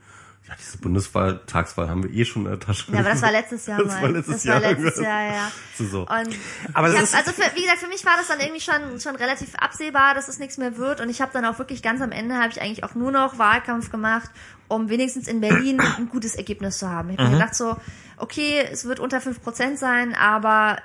ja, 0.49 0.55
diese 0.59 0.78
Bundeswahl, 0.78 1.41
Tagswahl 1.47 1.89
haben 1.91 2.02
wir 2.02 2.10
eh 2.10 2.25
schon 2.25 2.44
in 2.47 2.51
der 2.51 2.59
Tasche. 2.60 2.91
Ja, 2.93 3.01
aber 3.01 3.10
das 3.10 3.23
war 3.23 3.31
letztes 3.33 3.67
Jahr 3.67 3.78
Das 3.85 3.94
mal. 3.94 4.02
war 4.02 4.09
letztes 4.10 4.35
das 4.36 4.44
Jahr 4.44 4.62
war 4.62 4.70
letztes. 4.73 5.01
Jahr, 5.05 5.23
ja. 5.23 5.52
So, 5.77 5.85
so. 5.86 6.01
Und 6.01 6.36
Aber 6.75 6.89
das 6.89 7.02
ist- 7.02 7.15
also 7.15 7.33
für, 7.33 7.43
wie 7.55 7.62
gesagt, 7.62 7.78
für 7.81 7.89
mich 7.89 8.05
war 8.07 8.17
das 8.17 8.28
dann 8.28 8.41
irgendwie 8.41 8.60
schon 8.60 8.99
schon 9.01 9.17
relativ 9.17 9.55
absehbar, 9.57 10.15
dass 10.15 10.28
es 10.28 10.39
nichts 10.39 10.57
mehr 10.59 10.77
wird. 10.78 11.01
Und 11.01 11.10
ich 11.10 11.20
habe 11.20 11.33
dann 11.33 11.44
auch 11.44 11.59
wirklich 11.59 11.83
ganz 11.83 12.01
am 12.01 12.10
Ende 12.12 12.36
habe 12.36 12.49
ich 12.51 12.60
eigentlich 12.62 12.83
auch 12.85 12.94
nur 12.94 13.12
noch 13.12 13.39
Wahlkampf 13.39 13.91
gemacht, 13.91 14.31
um 14.68 14.89
wenigstens 14.89 15.28
in 15.28 15.41
Berlin 15.41 15.81
ein 15.81 16.09
gutes 16.09 16.35
Ergebnis 16.35 16.78
zu 16.78 16.89
haben. 16.89 17.10
Ich 17.10 17.18
habe 17.18 17.28
mir 17.31 17.36
gedacht 17.39 17.55
so, 17.55 17.77
okay, 18.17 18.67
es 18.73 18.85
wird 18.86 19.01
unter 19.01 19.18
5% 19.18 19.77
sein, 19.77 20.15
aber 20.15 20.78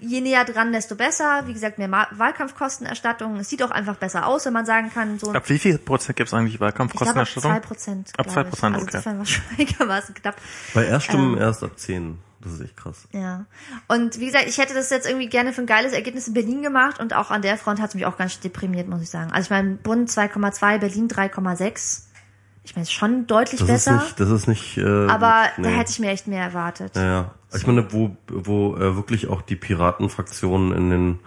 je 0.00 0.20
näher 0.20 0.44
dran, 0.44 0.72
desto 0.72 0.94
besser. 0.96 1.42
Wie 1.46 1.52
gesagt, 1.52 1.78
mehr 1.78 1.90
Wahlkampfkostenerstattung. 1.90 3.36
Es 3.36 3.48
sieht 3.48 3.62
auch 3.62 3.70
einfach 3.70 3.96
besser 3.96 4.26
aus, 4.26 4.46
wenn 4.46 4.52
man 4.52 4.66
sagen 4.66 4.90
kann, 4.92 5.18
so 5.18 5.32
ab 5.32 5.48
wie 5.48 5.58
viel 5.58 5.78
Prozent 5.78 6.16
gibt 6.16 6.28
es 6.28 6.34
eigentlich 6.34 6.54
ich 6.54 6.58
glaube, 6.58 6.72
ab 6.72 6.78
Wahlkampfkostenerstattung? 6.78 7.52
2 7.52 7.60
Prozent. 7.60 8.12
Ab 8.16 8.26
2%, 8.26 8.36
Also 8.36 8.66
okay. 8.66 8.80
insofern 8.84 9.18
war 9.18 9.26
schon 9.26 9.44
einigermaßen 9.58 10.14
knapp. 10.14 10.36
Bei 10.74 10.84
Erststimmen 10.84 11.34
Ähm. 11.34 11.42
erst 11.42 11.62
ab 11.62 11.72
10. 11.76 12.18
Das 12.40 12.52
ist 12.52 12.60
echt 12.60 12.76
krass. 12.76 13.08
Ja. 13.10 13.46
Und 13.88 14.20
wie 14.20 14.26
gesagt, 14.26 14.46
ich 14.46 14.58
hätte 14.58 14.72
das 14.72 14.90
jetzt 14.90 15.08
irgendwie 15.08 15.28
gerne 15.28 15.52
für 15.52 15.60
ein 15.60 15.66
geiles 15.66 15.92
Ergebnis 15.92 16.28
in 16.28 16.34
Berlin 16.34 16.62
gemacht 16.62 17.00
und 17.00 17.12
auch 17.12 17.32
an 17.32 17.42
der 17.42 17.56
Front 17.58 17.80
hat 17.80 17.88
es 17.88 17.94
mich 17.96 18.06
auch 18.06 18.16
ganz 18.16 18.38
deprimiert, 18.38 18.88
muss 18.88 19.02
ich 19.02 19.10
sagen. 19.10 19.32
Also 19.32 19.46
ich 19.46 19.50
meine, 19.50 19.74
Bund 19.74 20.08
2,2, 20.08 20.78
Berlin 20.78 21.08
3,6. 21.08 22.02
Ich 22.68 22.76
meine, 22.76 22.82
ist 22.82 22.92
schon 22.92 23.26
deutlich 23.26 23.60
Das 23.60 23.68
ist 23.68 23.84
besser, 23.86 23.94
nicht, 23.96 24.20
das 24.20 24.28
ist 24.28 24.46
nicht, 24.46 24.76
äh, 24.76 24.82
aber 25.06 25.44
nee. 25.56 25.62
da 25.62 25.68
hätte 25.70 25.90
ich 25.90 25.98
mir 26.00 26.10
echt 26.10 26.26
mehr 26.26 26.42
erwartet. 26.42 26.94
Ja, 26.96 27.02
ja. 27.02 27.34
Ich 27.56 27.66
meine, 27.66 27.90
wo, 27.94 28.14
wo 28.28 28.76
äh, 28.76 28.94
wirklich 28.94 29.26
auch 29.28 29.40
die 29.40 29.56
Piratenfraktionen 29.56 30.72
in 30.72 30.90
den 30.90 31.18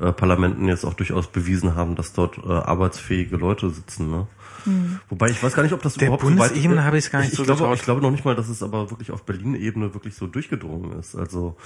äh, 0.00 0.10
Parlamenten 0.12 0.68
jetzt 0.68 0.84
auch 0.86 0.94
durchaus 0.94 1.26
bewiesen 1.26 1.74
haben, 1.74 1.96
dass 1.96 2.14
dort 2.14 2.38
äh, 2.38 2.50
arbeitsfähige 2.50 3.36
Leute 3.36 3.68
sitzen. 3.68 4.10
Ne? 4.10 4.26
Hm. 4.64 5.00
Wobei 5.10 5.28
ich 5.28 5.42
weiß 5.42 5.52
gar 5.54 5.62
nicht, 5.64 5.74
ob 5.74 5.82
das 5.82 5.94
Der 5.94 6.08
überhaupt 6.08 6.22
Bundesebene 6.22 6.76
weit- 6.78 6.84
habe 6.84 6.96
ich's 6.96 7.10
gar 7.10 7.18
nicht 7.20 7.32
ich, 7.32 7.36
so 7.36 7.42
ich 7.42 7.46
glaube. 7.54 7.74
Ich 7.74 7.82
glaube 7.82 8.00
noch 8.00 8.10
nicht 8.10 8.24
mal, 8.24 8.34
dass 8.34 8.48
es 8.48 8.62
aber 8.62 8.90
wirklich 8.90 9.10
auf 9.10 9.24
Berlin-Ebene 9.24 9.92
wirklich 9.92 10.14
so 10.16 10.26
durchgedrungen 10.26 10.98
ist. 10.98 11.14
Also 11.14 11.58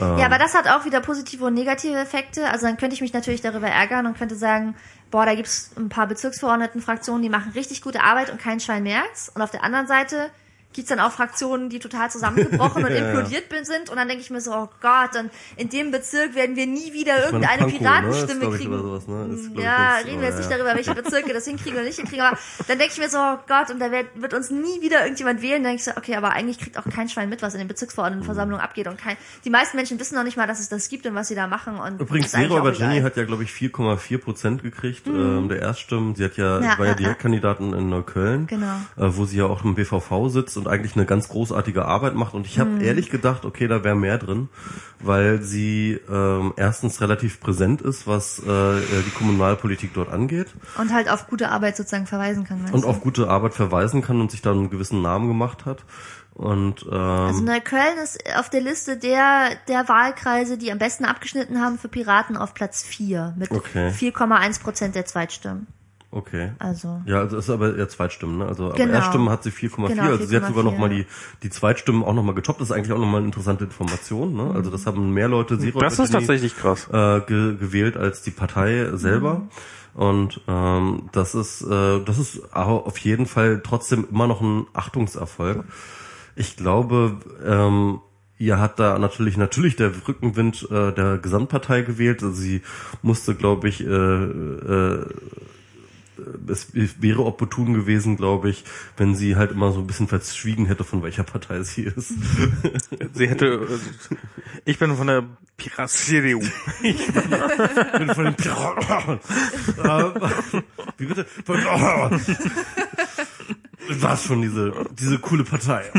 Ja, 0.00 0.24
aber 0.24 0.38
das 0.38 0.54
hat 0.54 0.66
auch 0.68 0.86
wieder 0.86 1.00
positive 1.02 1.44
und 1.44 1.52
negative 1.54 1.98
Effekte. 1.98 2.48
Also 2.50 2.66
dann 2.66 2.78
könnte 2.78 2.94
ich 2.94 3.02
mich 3.02 3.12
natürlich 3.12 3.42
darüber 3.42 3.68
ärgern 3.68 4.06
und 4.06 4.16
könnte 4.16 4.34
sagen, 4.36 4.74
boah, 5.12 5.26
da 5.26 5.36
gibt's 5.36 5.70
ein 5.76 5.88
paar 5.88 6.08
Bezirksverordnetenfraktionen, 6.08 7.22
die 7.22 7.28
machen 7.28 7.52
richtig 7.52 7.82
gute 7.82 8.02
Arbeit 8.02 8.30
und 8.30 8.40
kein 8.40 8.58
Schwein 8.58 8.82
merkt's. 8.82 9.28
Und 9.28 9.42
auf 9.42 9.52
der 9.52 9.62
anderen 9.62 9.86
Seite 9.86 10.30
gibt's 10.72 10.88
dann 10.88 11.00
auch 11.00 11.12
Fraktionen, 11.12 11.68
die 11.68 11.78
total 11.78 12.10
zusammengebrochen 12.10 12.84
und 12.84 12.90
implodiert 12.90 13.44
sind. 13.62 13.90
Und 13.90 13.96
dann 13.96 14.08
denke 14.08 14.22
ich 14.22 14.30
mir 14.30 14.40
so, 14.40 14.52
oh 14.52 14.68
Gott, 14.80 15.16
und 15.18 15.30
in 15.56 15.68
dem 15.68 15.90
Bezirk 15.90 16.34
werden 16.34 16.56
wir 16.56 16.66
nie 16.66 16.92
wieder 16.92 17.24
irgendeine 17.26 17.66
Piratenstimme 17.66 18.34
ne? 18.34 18.40
Glaub 18.40 18.54
ich, 18.54 18.60
kriegen. 18.60 18.78
Sowas, 18.78 19.06
ne? 19.06 19.34
Ist, 19.34 19.50
Ja, 19.56 19.96
reden 20.04 20.20
wir 20.20 20.28
jetzt 20.28 20.36
oh, 20.36 20.38
nicht 20.38 20.50
darüber, 20.50 20.74
welche 20.74 20.94
Bezirke 21.02 21.32
das 21.32 21.44
hinkriegen 21.44 21.74
oder 21.74 21.84
nicht 21.84 21.96
hinkriegen, 21.96 22.24
aber 22.24 22.38
dann 22.68 22.78
denke 22.78 22.92
ich 22.94 22.98
mir 22.98 23.08
so, 23.08 23.18
oh 23.18 23.38
Gott, 23.46 23.70
und 23.70 23.78
da 23.78 23.90
wird, 23.90 24.06
wird 24.14 24.34
uns 24.34 24.50
nie 24.50 24.80
wieder 24.80 25.02
irgendjemand 25.02 25.42
wählen. 25.42 25.62
Dann 25.62 25.76
denke 25.76 25.80
ich 25.80 25.84
so, 25.84 25.92
okay, 25.96 26.16
aber 26.16 26.30
eigentlich 26.32 26.58
kriegt 26.58 26.78
auch 26.78 26.84
kein 26.88 27.08
Schwein 27.08 27.28
mit, 27.28 27.42
was 27.42 27.54
in 27.54 27.58
den 27.58 27.68
Bezirksverordnetenversammlungen 27.68 28.62
abgeht 28.64 28.86
und 28.88 28.98
kein, 28.98 29.16
die 29.44 29.50
meisten 29.50 29.76
Menschen 29.76 30.00
wissen 30.00 30.14
noch 30.14 30.24
nicht 30.24 30.36
mal, 30.36 30.46
dass 30.46 30.60
es 30.60 30.68
das 30.68 30.88
gibt 30.88 31.06
und 31.06 31.14
was 31.14 31.28
sie 31.28 31.34
da 31.34 31.46
machen 31.46 31.78
und 31.78 32.00
Übrigens, 32.00 32.32
Bergini 32.32 32.54
egal. 32.54 33.00
Mhm. 33.00 33.04
hat 33.04 33.16
ja, 33.16 33.24
glaube 33.24 33.44
ich, 33.44 33.50
4,4 33.50 34.18
Prozent 34.18 34.62
gekriegt 34.62 35.06
ähm, 35.06 35.48
der 35.48 35.60
Erststimmen. 35.60 36.14
Sie 36.14 36.24
hat 36.24 36.36
ja, 36.36 36.60
Ja, 36.60 36.78
war 36.78 36.86
ja 36.86 36.92
ja, 36.92 36.94
Direktkandidatin 36.96 37.72
in 37.72 37.88
Neukölln, 37.88 38.46
Genau. 38.46 38.76
äh, 38.96 39.16
wo 39.16 39.24
sie 39.24 39.38
ja 39.38 39.46
auch 39.46 39.64
im 39.64 39.74
BVV 39.74 40.28
sitzt 40.28 40.56
und 40.64 40.68
eigentlich 40.72 40.96
eine 40.96 41.06
ganz 41.06 41.28
großartige 41.28 41.84
Arbeit 41.84 42.14
macht. 42.14 42.34
Und 42.34 42.46
ich 42.46 42.58
habe 42.58 42.70
Mhm. 42.70 42.80
ehrlich 42.82 43.10
gedacht, 43.10 43.44
okay, 43.44 43.66
da 43.68 43.82
wäre 43.84 43.96
mehr 43.96 44.18
drin, 44.18 44.48
weil 45.00 45.42
sie 45.42 46.00
ähm, 46.10 46.54
erstens 46.56 47.00
relativ 47.00 47.40
präsent 47.40 47.82
ist, 47.82 48.06
was 48.06 48.38
äh, 48.38 48.42
die 49.06 49.10
Kommunalpolitik 49.16 49.92
dort 49.94 50.10
angeht 50.10 50.48
Und 50.78 50.92
halt 50.92 51.10
auf 51.10 51.26
gute 51.26 51.50
Arbeit 51.50 51.76
sozusagen 51.76 52.06
verweisen 52.06 52.44
kann. 52.44 52.64
und 52.72 52.82
du? 52.84 52.88
auf 52.88 53.00
gute 53.00 53.28
Arbeit 53.28 53.54
verweisen 53.54 54.02
kann 54.02 54.20
und 54.20 54.30
sich 54.30 54.42
da 54.42 54.52
einen 54.52 54.70
gewissen 54.70 55.02
Namen 55.02 55.28
gemacht 55.28 55.66
hat. 55.66 55.84
Und 56.34 56.86
ähm, 56.90 56.98
Also 56.98 57.42
Neukölln 57.44 57.98
ist 58.02 58.18
auf 58.38 58.48
der 58.48 58.62
Liste 58.62 58.96
der, 58.96 59.50
der 59.68 59.86
Wahlkreise, 59.88 60.56
die 60.56 60.72
am 60.72 60.78
besten 60.78 61.04
abgeschnitten 61.04 61.60
haben 61.60 61.78
für 61.78 61.88
Piraten 61.88 62.38
auf 62.38 62.54
Platz 62.54 62.82
4 62.82 63.34
mit 63.36 63.50
Okay. 63.50 63.88
4,1 63.90 64.62
Prozent 64.62 64.94
der 64.94 65.04
Zweitstimmen. 65.04 65.66
Okay. 66.14 66.52
Also 66.58 67.00
Ja, 67.06 67.20
also 67.20 67.38
ist 67.38 67.48
aber 67.48 67.74
eher 67.74 67.88
Zweitstimmen, 67.88 68.36
ne? 68.38 68.46
Also 68.46 68.66
aber 68.66 68.74
Genau. 68.74 68.92
Erststimmen 68.92 69.30
hat 69.30 69.42
sie 69.42 69.50
4,4. 69.50 69.88
Genau, 69.88 70.02
also 70.10 70.26
sie 70.26 70.36
hat 70.36 70.46
sogar 70.46 70.62
4,4, 70.62 70.64
noch 70.64 70.78
mal 70.78 70.90
die 70.90 71.06
die 71.42 71.48
Zweitstimmen 71.48 72.04
auch 72.04 72.12
noch 72.12 72.22
mal 72.22 72.34
getoppt. 72.34 72.60
Das 72.60 72.68
ist 72.68 72.76
eigentlich 72.76 72.92
auch 72.92 72.98
noch 72.98 73.06
mal 73.06 73.16
eine 73.16 73.26
interessante 73.26 73.64
Information, 73.64 74.34
ne? 74.36 74.52
Also 74.54 74.70
das 74.70 74.84
haben 74.84 75.12
mehr 75.14 75.28
Leute 75.28 75.58
Zero 75.58 75.80
Das 75.80 75.98
ist 75.98 76.10
tatsächlich 76.12 76.54
krass. 76.54 76.86
äh, 76.92 77.20
ge 77.22 77.56
gewählt 77.56 77.96
als 77.96 78.20
die 78.22 78.30
Partei 78.30 78.90
selber. 78.94 79.42
Und 79.94 80.40
ähm, 80.48 81.08
das 81.12 81.34
ist 81.34 81.62
äh, 81.62 82.00
das 82.04 82.18
ist 82.18 82.54
auf 82.54 82.98
jeden 82.98 83.24
Fall 83.26 83.62
trotzdem 83.64 84.06
immer 84.10 84.26
noch 84.26 84.42
ein 84.42 84.66
Achtungserfolg. 84.74 85.64
Ich 86.36 86.56
glaube, 86.56 87.16
ähm, 87.44 88.00
ihr 88.38 88.58
hat 88.58 88.78
da 88.78 88.98
natürlich 88.98 89.36
natürlich 89.36 89.76
der 89.76 89.92
Rückenwind 90.08 90.68
äh, 90.70 90.92
der 90.92 91.18
Gesamtpartei 91.18 91.82
gewählt. 91.82 92.22
Also 92.22 92.34
sie 92.34 92.62
musste, 93.02 93.34
glaube 93.34 93.68
ich, 93.68 93.80
äh, 93.82 93.86
äh, 93.86 95.06
es 96.48 96.68
wäre 96.74 97.24
opportun 97.24 97.74
gewesen, 97.74 98.16
glaube 98.16 98.50
ich, 98.50 98.64
wenn 98.96 99.14
sie 99.14 99.36
halt 99.36 99.52
immer 99.52 99.72
so 99.72 99.80
ein 99.80 99.86
bisschen 99.86 100.08
verschwiegen 100.08 100.66
hätte, 100.66 100.84
von 100.84 101.02
welcher 101.02 101.24
Partei 101.24 101.62
sie 101.62 101.82
ist. 101.82 102.14
Sie 103.14 103.28
hätte, 103.28 103.68
ich 104.64 104.78
bin 104.78 104.96
von 104.96 105.06
der 105.06 105.24
Pirat-CDU. 105.56 106.40
bin 106.82 108.14
von 108.14 108.24
den 108.24 108.34
Piraten. 108.34 109.20
Wie 110.98 111.06
bitte? 111.06 111.26
Von. 111.44 111.58
Was 113.88 114.24
schon 114.24 114.42
diese, 114.42 114.72
diese 114.98 115.18
coole 115.18 115.44
Partei. 115.44 115.90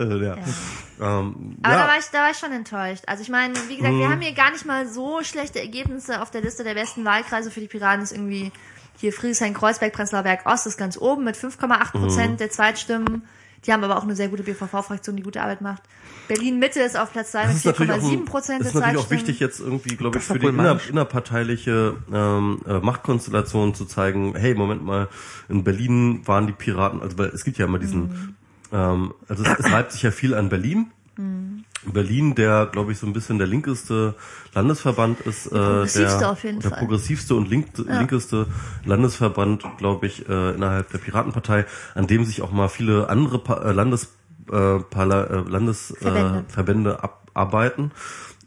Äh, 0.00 0.24
ja. 0.26 0.36
Ähm, 1.00 1.56
Aber 1.62 1.74
ja. 1.74 1.80
da, 1.82 1.88
war 1.88 1.98
ich, 1.98 2.04
da 2.12 2.18
war 2.22 2.30
ich 2.30 2.36
schon 2.38 2.52
enttäuscht. 2.52 3.04
Also 3.06 3.22
ich 3.22 3.28
meine, 3.28 3.54
wie 3.68 3.76
gesagt, 3.76 3.94
wir 3.96 4.06
Mhm. 4.08 4.12
haben 4.12 4.20
hier 4.20 4.32
gar 4.34 4.50
nicht 4.52 4.66
mal 4.66 4.86
so 4.88 5.22
schlechte 5.22 5.60
Ergebnisse 5.60 6.20
auf 6.22 6.30
der 6.30 6.40
Liste 6.42 6.64
der 6.64 6.74
besten 6.74 7.04
Wahlkreise 7.04 7.50
für 7.50 7.60
die 7.60 7.68
Piraten. 7.68 8.02
Ist 8.02 8.12
irgendwie 8.12 8.52
hier 8.98 9.12
Friedrichshain-Kreuzberg, 9.12 9.92
Prenzlauer 9.92 10.22
Berg 10.24 10.44
Ost 10.46 10.66
ist 10.66 10.76
ganz 10.76 10.98
oben 10.98 11.24
mit 11.24 11.36
5,8 11.36 11.92
Prozent 11.92 12.32
Mhm. 12.32 12.36
der 12.36 12.50
Zweitstimmen. 12.50 13.22
Die 13.66 13.72
haben 13.74 13.84
aber 13.84 13.98
auch 13.98 14.04
eine 14.04 14.16
sehr 14.16 14.28
gute 14.28 14.42
BVV-Fraktion, 14.42 15.16
die 15.16 15.22
gute 15.22 15.42
Arbeit 15.42 15.60
macht. 15.60 15.82
Berlin-Mitte 16.28 16.80
ist 16.80 16.96
auf 16.98 17.12
Platz 17.12 17.32
2 17.32 17.42
Das 17.42 17.48
mit 17.48 17.56
ist 17.58 17.64
natürlich 17.66 17.92
auch, 17.92 17.96
4,7 17.98 18.12
ein, 18.20 18.24
Prozent 18.24 18.60
das 18.60 18.68
der 18.68 18.68
ist 18.68 18.74
natürlich 18.74 18.96
auch 18.98 19.08
Zweitstimmen. 19.08 19.20
wichtig, 19.28 19.40
jetzt 19.40 19.60
irgendwie, 19.60 19.96
glaube 19.96 20.16
ich, 20.18 20.26
Das 20.26 20.32
für 20.34 20.38
die 20.38 20.46
inner, 20.46 20.80
innerparteiliche 20.88 21.96
ähm, 22.12 22.60
äh, 22.66 22.78
Machtkonstellation 22.78 23.74
zu 23.74 23.84
zeigen, 23.84 24.34
hey, 24.36 24.54
Moment 24.54 24.82
mal, 24.84 25.08
in 25.50 25.64
Berlin 25.64 26.22
waren 26.26 26.46
die 26.46 26.52
Piraten, 26.54 27.02
also 27.02 27.18
weil 27.18 27.28
es 27.28 27.44
gibt 27.44 27.58
ja 27.58 27.66
immer 27.66 27.78
diesen, 27.78 28.00
Mhm. 28.02 28.36
Ähm, 28.72 29.14
also 29.28 29.44
es, 29.44 29.58
es 29.58 29.72
reibt 29.72 29.92
sich 29.92 30.02
ja 30.02 30.10
viel 30.10 30.34
an 30.34 30.48
Berlin. 30.48 30.90
Mhm. 31.16 31.64
Berlin, 31.86 32.34
der, 32.34 32.66
glaube 32.66 32.92
ich, 32.92 32.98
so 32.98 33.06
ein 33.06 33.12
bisschen 33.12 33.38
der 33.38 33.46
linkeste 33.46 34.14
Landesverband 34.54 35.20
ist. 35.20 35.46
Äh, 35.46 35.50
progressivste 35.50 36.18
der, 36.18 36.30
auf 36.30 36.44
jeden 36.44 36.60
der 36.60 36.70
Fall. 36.70 36.78
progressivste 36.78 37.34
und 37.34 37.48
link, 37.48 37.66
linkeste 37.78 38.46
Landesverband, 38.84 39.64
glaube 39.78 40.06
ich, 40.06 40.28
äh, 40.28 40.54
innerhalb 40.54 40.90
der 40.90 40.98
Piratenpartei, 40.98 41.64
an 41.94 42.06
dem 42.06 42.24
sich 42.24 42.42
auch 42.42 42.52
mal 42.52 42.68
viele 42.68 43.08
andere 43.08 43.38
pa 43.38 43.62
äh, 43.62 43.72
Landes, 43.72 44.12
äh, 44.52 44.78
Parla 44.78 45.24
äh, 45.24 45.40
Landesverbände 45.48 46.44
Verbände. 46.48 46.98
äh, 47.02 47.08
abarbeiten. 47.34 47.92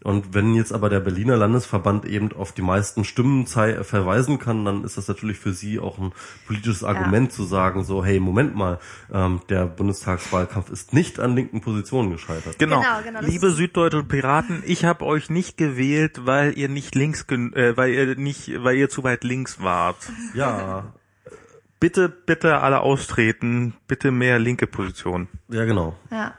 Und 0.04 0.34
wenn 0.34 0.54
jetzt 0.54 0.74
aber 0.74 0.90
der 0.90 1.00
Berliner 1.00 1.38
Landesverband 1.38 2.06
eben 2.06 2.32
auf 2.34 2.52
die 2.52 2.62
meisten 2.62 3.04
Stimmen 3.06 3.48
verweisen 3.48 4.38
kann, 4.38 4.66
dann 4.66 4.84
ist 4.84 4.98
das 4.98 5.08
natürlich 5.08 5.40
für 5.40 5.54
sie 5.54 5.80
auch 5.80 5.98
ein 5.98 6.12
politisches 6.46 6.84
Argument 6.84 7.32
zu 7.32 7.44
sagen, 7.46 7.84
so, 7.84 8.04
hey, 8.04 8.20
Moment 8.20 8.54
mal, 8.56 8.80
ähm, 9.14 9.40
der 9.50 9.66
Bundestagswahlkampf 9.66 10.70
ist 10.70 10.94
nicht 10.94 11.20
an 11.20 11.36
linken 11.36 11.62
Positionen 11.62 12.12
gescheitert. 12.12 12.60
Genau. 12.60 12.82
Genau, 12.82 13.02
genau, 13.04 13.20
Liebe 13.22 13.52
süddeutsche 13.52 14.04
Piraten, 14.04 14.62
ich 14.66 14.84
habe 14.86 15.06
euch 15.06 15.30
nicht 15.30 15.58
gewählt, 15.58 16.26
weil 16.26 16.58
ihr 16.58 16.68
nicht 16.70 16.96
links, 16.96 17.26
gen- 17.26 17.54
äh, 17.54 17.78
weil 17.78 17.92
ihr 17.94 18.16
nicht, 18.16 18.52
weil 18.64 18.76
ihr 18.76 18.90
zu 18.90 19.04
weit 19.04 19.24
links 19.24 19.62
wart. 19.62 19.98
Ja, 20.34 20.94
Bitte, 21.80 22.08
bitte 22.08 22.62
alle 22.62 22.80
austreten, 22.80 23.74
bitte 23.88 24.12
mehr 24.12 24.40
linke 24.40 24.68
Position. 24.68 25.28
ja, 25.50 25.66
genau. 25.66 25.98
Ja. 26.12 26.34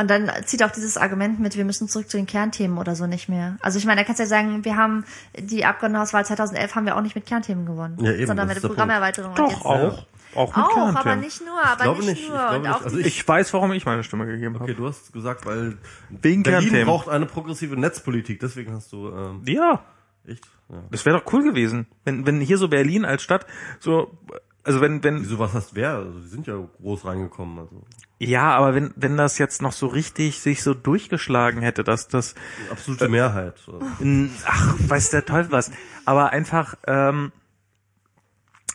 Und 0.00 0.08
dann 0.10 0.30
zieht 0.46 0.62
auch 0.62 0.70
dieses 0.70 0.96
Argument 0.96 1.38
mit, 1.40 1.56
wir 1.56 1.64
müssen 1.64 1.88
zurück 1.88 2.08
zu 2.10 2.16
den 2.16 2.26
Kernthemen 2.26 2.78
oder 2.78 2.94
so 2.94 3.06
nicht 3.06 3.28
mehr. 3.28 3.56
Also 3.60 3.78
ich 3.78 3.84
meine, 3.86 4.00
da 4.00 4.04
kannst 4.04 4.18
du 4.18 4.22
ja 4.24 4.28
sagen, 4.28 4.64
wir 4.64 4.76
haben 4.76 5.04
die 5.38 5.64
Abgeordnetenhauswahl 5.64 6.24
2011 6.24 6.74
haben 6.74 6.86
wir 6.86 6.96
auch 6.96 7.02
nicht 7.02 7.14
mit 7.14 7.26
Kernthemen 7.26 7.66
gewonnen, 7.66 7.96
Ja, 8.00 8.12
eben, 8.12 8.26
sondern 8.26 8.48
mit 8.48 8.62
der 8.62 8.66
Programmerweiterung. 8.68 9.30
Und 9.32 9.38
Doch, 9.38 9.50
jetzt- 9.50 9.64
auch. 9.64 10.06
Auch 10.36 10.56
mit 10.56 10.64
Auch, 10.64 10.76
aber 10.76 10.92
Kernthemen. 10.92 11.20
nicht 11.20 11.40
nur, 11.44 11.60
aber 11.60 11.82
glaube 11.82 11.98
nicht, 12.00 12.08
nicht, 12.10 12.22
ich 12.22 12.28
nur. 12.28 12.38
glaube 12.38 12.56
und 12.56 12.62
nicht. 12.62 12.70
auch 12.72 12.84
Also 12.84 12.98
Ich 12.98 13.26
weiß, 13.28 13.52
warum 13.52 13.72
ich 13.72 13.84
meine 13.84 14.04
Stimme 14.04 14.26
gegeben 14.26 14.54
habe. 14.54 14.64
Okay, 14.64 14.74
du 14.74 14.86
hast 14.86 15.12
gesagt, 15.12 15.44
weil 15.44 15.76
Wegen 16.08 16.44
Berlin 16.44 16.60
Kernthemen. 16.70 16.86
braucht 16.86 17.08
eine 17.08 17.26
progressive 17.26 17.76
Netzpolitik, 17.76 18.38
deswegen 18.38 18.72
hast 18.72 18.92
du 18.92 19.08
ähm, 19.08 19.42
Ja, 19.46 19.82
echt. 20.26 20.44
Ja. 20.68 20.76
das 20.92 21.04
wäre 21.04 21.18
doch 21.18 21.32
cool 21.32 21.42
gewesen, 21.42 21.86
wenn 22.04 22.26
wenn 22.26 22.40
hier 22.40 22.58
so 22.58 22.68
Berlin 22.68 23.04
als 23.04 23.22
Stadt 23.24 23.44
so 23.80 24.16
also 24.64 24.80
wenn 24.80 25.02
wenn 25.02 25.20
Wieso 25.22 25.38
was 25.38 25.54
hast 25.54 25.74
wer? 25.74 25.94
Also, 25.96 26.18
die 26.20 26.28
sind 26.28 26.46
ja 26.46 26.54
groß 26.80 27.04
reingekommen. 27.04 27.58
Also 27.58 27.82
ja, 28.18 28.50
aber 28.54 28.74
wenn 28.74 28.92
wenn 28.96 29.16
das 29.16 29.38
jetzt 29.38 29.62
noch 29.62 29.72
so 29.72 29.86
richtig 29.86 30.40
sich 30.40 30.62
so 30.62 30.74
durchgeschlagen 30.74 31.62
hätte, 31.62 31.84
dass 31.84 32.08
das 32.08 32.34
absolute 32.70 33.08
Mehrheit. 33.08 33.54
N- 34.00 34.30
Ach, 34.44 34.74
weiß 34.78 35.10
der 35.10 35.24
Teufel 35.24 35.52
was. 35.52 35.70
Aber 36.04 36.30
einfach, 36.30 36.74
ähm, 36.86 37.32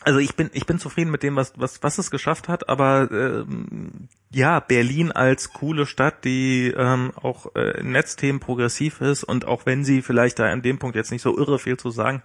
also 0.06 0.20
ich 0.20 0.36
bin, 0.36 0.50
ich 0.52 0.66
bin 0.66 0.78
zufrieden 0.78 1.10
mit 1.10 1.24
dem, 1.24 1.34
was, 1.34 1.52
was, 1.56 1.82
was 1.82 1.98
es 1.98 2.12
geschafft 2.12 2.46
hat, 2.46 2.68
aber 2.68 3.08
ähm, 3.10 4.08
ja, 4.30 4.60
Berlin 4.60 5.10
als 5.10 5.52
coole 5.52 5.84
Stadt, 5.84 6.24
die 6.24 6.72
ähm, 6.76 7.10
auch 7.16 7.56
äh, 7.56 7.80
in 7.80 7.90
Netzthemen 7.90 8.38
progressiv 8.38 9.00
ist 9.00 9.24
und 9.24 9.46
auch 9.46 9.66
wenn 9.66 9.84
sie 9.84 10.02
vielleicht 10.02 10.38
da 10.38 10.44
an 10.44 10.62
dem 10.62 10.78
Punkt 10.78 10.94
jetzt 10.94 11.10
nicht 11.10 11.22
so 11.22 11.36
irre 11.36 11.58
viel 11.58 11.76
zu 11.76 11.90
sagen, 11.90 12.22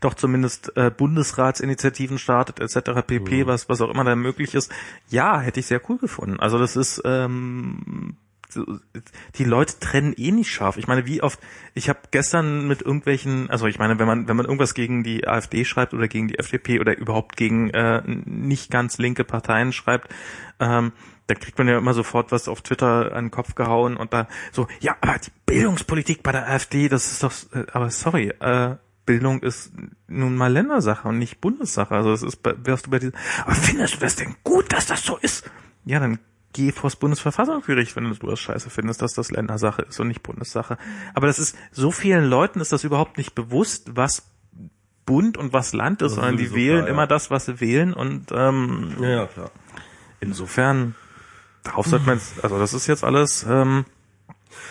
doch 0.00 0.14
zumindest 0.14 0.76
äh, 0.76 0.88
Bundesratsinitiativen 0.96 2.18
startet 2.18 2.60
etc. 2.60 3.02
pp, 3.04 3.48
was, 3.48 3.68
was 3.68 3.80
auch 3.80 3.90
immer 3.90 4.04
da 4.04 4.14
möglich 4.14 4.54
ist, 4.54 4.72
ja, 5.08 5.40
hätte 5.40 5.58
ich 5.58 5.66
sehr 5.66 5.80
cool 5.88 5.98
gefunden. 5.98 6.38
Also 6.38 6.58
das 6.58 6.76
ist 6.76 7.02
ähm, 7.04 8.16
die 9.36 9.44
Leute 9.44 9.78
trennen 9.78 10.14
eh 10.16 10.30
nicht 10.30 10.50
scharf. 10.50 10.76
Ich 10.76 10.86
meine, 10.86 11.06
wie 11.06 11.22
oft, 11.22 11.38
ich 11.74 11.88
habe 11.88 12.00
gestern 12.10 12.66
mit 12.66 12.82
irgendwelchen, 12.82 13.50
also 13.50 13.66
ich 13.66 13.78
meine, 13.78 13.98
wenn 13.98 14.06
man, 14.06 14.28
wenn 14.28 14.36
man 14.36 14.46
irgendwas 14.46 14.74
gegen 14.74 15.02
die 15.02 15.26
AfD 15.26 15.64
schreibt 15.64 15.94
oder 15.94 16.08
gegen 16.08 16.28
die 16.28 16.38
FDP 16.38 16.80
oder 16.80 16.96
überhaupt 16.96 17.36
gegen 17.36 17.70
äh, 17.70 18.02
nicht 18.06 18.70
ganz 18.70 18.98
linke 18.98 19.24
Parteien 19.24 19.72
schreibt, 19.72 20.14
ähm, 20.60 20.92
da 21.26 21.34
kriegt 21.34 21.58
man 21.58 21.68
ja 21.68 21.78
immer 21.78 21.94
sofort 21.94 22.32
was 22.32 22.48
auf 22.48 22.62
Twitter 22.62 23.12
an 23.14 23.26
den 23.26 23.30
Kopf 23.30 23.54
gehauen 23.54 23.96
und 23.96 24.12
da 24.12 24.28
so, 24.52 24.68
ja, 24.80 24.96
aber 25.00 25.18
die 25.18 25.32
Bildungspolitik 25.44 26.22
bei 26.22 26.32
der 26.32 26.48
AfD, 26.48 26.88
das 26.88 27.10
ist 27.10 27.22
doch, 27.22 27.32
äh, 27.52 27.66
aber 27.72 27.90
sorry, 27.90 28.28
äh, 28.40 28.76
Bildung 29.06 29.40
ist 29.40 29.72
nun 30.08 30.36
mal 30.36 30.52
Ländersache 30.52 31.08
und 31.08 31.18
nicht 31.18 31.40
Bundessache. 31.40 31.94
Also 31.94 32.12
es 32.12 32.22
ist, 32.22 32.40
wärst 32.42 32.86
du 32.86 32.90
bei 32.90 32.98
diesem, 32.98 33.14
aber 33.44 33.54
findest 33.54 33.94
du 33.94 33.98
das 34.00 34.16
denn 34.16 34.34
gut, 34.42 34.72
dass 34.72 34.86
das 34.86 35.04
so 35.04 35.16
ist? 35.16 35.48
Ja, 35.84 36.00
dann 36.00 36.18
geh 36.56 36.72
vors 36.72 36.96
Bundesverfassungsgericht, 36.96 37.94
wenn 37.96 38.04
du 38.04 38.26
das 38.26 38.40
scheiße 38.40 38.70
findest, 38.70 39.02
dass 39.02 39.12
das 39.12 39.30
Ländersache 39.30 39.82
ist 39.82 40.00
und 40.00 40.08
nicht 40.08 40.22
Bundessache. 40.22 40.78
Aber 41.14 41.26
das 41.26 41.38
ist, 41.38 41.56
so 41.70 41.90
vielen 41.90 42.24
Leuten 42.24 42.60
ist 42.60 42.72
das 42.72 42.82
überhaupt 42.82 43.18
nicht 43.18 43.34
bewusst, 43.34 43.90
was 43.94 44.30
Bund 45.04 45.36
und 45.36 45.52
was 45.52 45.72
Land 45.74 46.02
ist, 46.02 46.14
sondern 46.14 46.36
die 46.36 46.52
wählen 46.52 46.78
klar, 46.78 46.86
ja. 46.88 46.92
immer 46.92 47.06
das, 47.06 47.30
was 47.30 47.44
sie 47.44 47.60
wählen 47.60 47.92
und 47.92 48.32
ähm, 48.32 48.96
Ja, 49.00 49.08
ja, 49.08 49.26
klar. 49.26 49.50
insofern 50.18 50.94
darauf 51.62 51.86
sollte 51.86 52.06
man 52.06 52.20
also 52.42 52.58
das 52.58 52.74
ist 52.74 52.86
jetzt 52.86 53.04
alles, 53.04 53.46
ähm, 53.48 53.84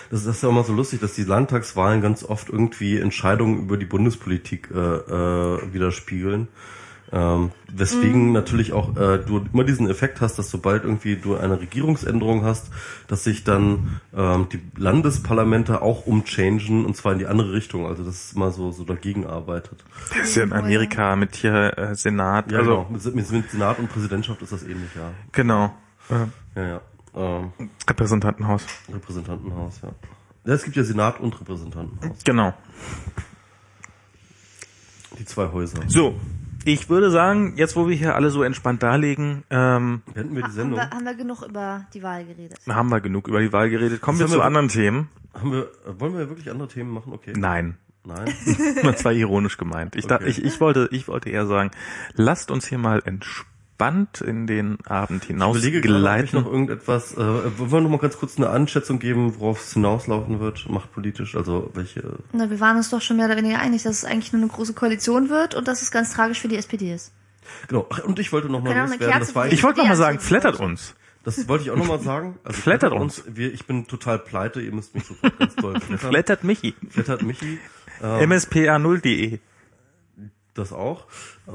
Das 0.10 0.20
ist, 0.20 0.28
das 0.28 0.36
ist 0.38 0.44
ja 0.44 0.50
immer 0.50 0.64
so 0.64 0.74
lustig, 0.74 1.00
dass 1.00 1.14
die 1.14 1.24
Landtagswahlen 1.24 2.02
ganz 2.02 2.24
oft 2.24 2.50
irgendwie 2.50 2.98
Entscheidungen 3.00 3.60
über 3.60 3.78
die 3.78 3.86
Bundespolitik 3.86 4.70
äh, 4.74 4.78
äh, 4.78 5.74
widerspiegeln. 5.74 6.48
Ähm, 7.12 7.52
weswegen 7.72 8.32
natürlich 8.32 8.74
auch 8.74 8.96
äh, 8.98 9.20
du 9.20 9.46
immer 9.54 9.64
diesen 9.64 9.90
Effekt 9.90 10.22
hast, 10.22 10.40
dass 10.40 10.50
sobald 10.50 10.84
irgendwie 10.84 11.16
du 11.16 11.36
eine 11.36 11.60
Regierungsänderung 11.60 12.44
hast, 12.44 12.72
dass 13.08 13.24
sich 13.24 13.44
dann 13.44 14.02
ähm, 14.16 14.48
die 14.52 14.60
Landesparlamente 14.76 15.82
auch 15.82 16.08
umchangen 16.08 16.84
und 16.86 16.96
zwar 16.98 17.14
in 17.14 17.20
die 17.20 17.28
andere 17.28 17.54
Richtung. 17.54 17.86
Also 17.86 18.04
das 18.04 18.16
ist 18.26 18.36
immer 18.36 18.52
so 18.52 18.72
so 18.72 18.84
dagegen 18.84 19.28
arbeitet. 19.28 19.84
das 20.10 20.30
ist 20.30 20.36
ja 20.36 20.44
in 20.44 20.54
Amerika 20.54 21.16
mit 21.16 21.36
hier 21.36 21.78
äh, 21.78 21.96
Senat, 21.96 22.52
Ja, 22.52 22.60
also 22.60 22.86
genau. 22.90 22.90
Mit, 22.90 23.32
mit, 23.32 23.50
Senat 23.52 23.78
und 23.80 23.90
Präsidentschaft 23.90 24.42
ist 24.42 24.52
das 24.52 24.64
ähnlich, 24.64 24.90
ja. 24.96 25.12
genau, 25.32 25.74
Ja, 26.10 26.28
ja. 26.56 26.82
Ähm, 27.16 27.52
Repräsentantenhaus, 27.88 28.66
Repräsentantenhaus, 28.92 29.80
ja. 29.84 29.90
ja. 30.46 30.54
Es 30.54 30.64
gibt 30.64 30.76
ja 30.76 30.84
Senat 30.84 31.20
und 31.20 31.40
Repräsentantenhaus. 31.40 32.18
genau. 32.24 32.54
Die 35.18 35.26
zwei 35.26 35.50
Häuser. 35.52 35.80
So, 35.88 36.16
ich 36.66 36.90
würde 36.90 37.12
sagen, 37.12 37.54
jetzt 37.58 37.76
wo 37.76 37.88
wir 37.88 37.96
hier 37.96 38.16
alle 38.16 38.30
so 38.30 38.44
entspannt 38.44 38.84
darlegen, 38.84 39.44
ähm, 39.50 40.02
Beenden 40.14 40.36
wir 40.36 40.42
die 40.42 40.44
Haben 40.48 40.52
Sendung. 40.54 40.80
wir, 40.80 40.90
haben 40.90 41.06
wir 41.06 41.14
genug 41.16 41.44
über 41.48 41.86
die 41.94 42.04
Wahl 42.04 42.26
geredet? 42.26 42.58
haben 42.68 42.90
wir 42.90 43.00
genug 43.02 43.28
über 43.28 43.40
die 43.40 43.54
Wahl 43.54 43.70
geredet. 43.70 44.02
Kommen 44.02 44.20
wir 44.20 44.26
haben 44.26 44.32
zu 44.32 44.40
wir- 44.40 44.46
anderen 44.46 44.68
Themen. 44.68 45.10
Haben 45.34 45.52
wir, 45.52 45.70
wollen 46.00 46.18
wir 46.18 46.30
wirklich 46.30 46.50
andere 46.50 46.68
Themen 46.68 46.92
machen? 46.92 47.14
Okay. 47.14 47.34
Nein. 47.36 47.78
Nein. 48.06 48.32
Das 48.84 49.04
war 49.04 49.12
ironisch 49.14 49.58
gemeint. 49.58 49.96
Ich, 49.96 50.06
da, 50.08 50.16
Okay. 50.16 50.28
ich, 50.30 50.44
ich, 50.44 50.60
wollte, 50.62 50.88
ich 50.92 51.08
wollte 51.08 51.30
eher 51.30 51.46
sagen, 51.48 51.72
lasst 52.14 52.52
uns 52.52 52.68
hier 52.68 52.78
mal 52.78 53.02
entspannt 53.78 54.22
in 54.22 54.48
den 54.48 54.78
Abend 54.86 55.26
Ich 55.26 55.30
überlege 55.32 55.82
gerade, 55.82 56.28
noch 56.34 56.46
irgendetwas, 56.46 57.14
äh, 57.14 57.18
wollen 57.18 57.72
wir 57.72 57.82
noch 57.82 57.90
mal 57.90 57.98
ganz 57.98 58.18
kurz 58.18 58.38
eine 58.38 58.50
Einschätzung 58.50 59.00
geben, 59.00 59.36
worauf 59.40 59.62
es 59.62 59.74
hinauslaufen 59.74 60.40
wird, 60.40 60.70
machtpolitisch, 60.70 61.36
also 61.36 61.72
welche, 61.74 62.18
Na, 62.32 62.50
wir 62.50 62.60
waren 62.60 62.78
uns 62.78 62.90
doch 62.90 63.02
schon 63.02 63.18
mehr 63.18 63.26
oder 63.26 63.38
weniger 63.38 63.60
einig, 63.60 63.84
dass 63.84 63.98
es 63.98 64.06
eigentlich 64.06 64.32
nur 64.32 64.42
eine 64.42 64.52
große 64.52 64.74
Koalition 64.74 65.30
wird 65.30 65.56
und 65.56 65.68
dass 65.68 65.82
es 65.82 65.92
ganz 65.92 66.14
tragisch 66.14 66.40
für 66.40 66.48
die 66.48 66.56
SPD 66.58 66.94
ist. 66.94 67.12
genau, 67.68 67.86
Ach, 67.92 68.04
und 68.04 68.18
ich 68.20 68.32
wollte 68.32 68.50
noch 68.50 68.62
mal 68.64 68.72
eine 68.72 68.82
loswerden, 68.82 69.08
Kerze 69.08 69.20
das 69.20 69.36
war 69.36 69.52
Ich 69.52 69.64
wollte 69.64 69.80
noch 69.82 69.88
mal 69.88 69.96
sagen, 69.98 70.20
flattert 70.20 70.60
uns. 70.60 70.96
das 71.24 71.48
wollte 71.50 71.66
ich 71.66 71.72
auch 71.72 71.76
noch 71.78 71.88
mal 71.88 72.00
sagen, 72.00 72.38
also 72.44 72.62
Flattert 72.62 72.94
uns. 72.94 73.24
wir, 73.28 73.54
ich 73.54 73.66
bin 73.66 73.88
total 73.88 74.20
pleite, 74.20 74.62
ihr 74.62 74.72
müsst 74.74 74.96
mich 74.96 75.04
sofort 75.06 75.38
ganz 75.38 75.56
doll 75.56 75.80
flattern. 75.82 76.10
Flattert 76.12 76.44
Michi. 76.46 76.76
Flattert 76.90 77.24
Michi, 77.24 77.60
ähm, 78.02 78.32
mspr0.de. 78.32 79.40
das 80.56 80.74
auch. 80.74 81.06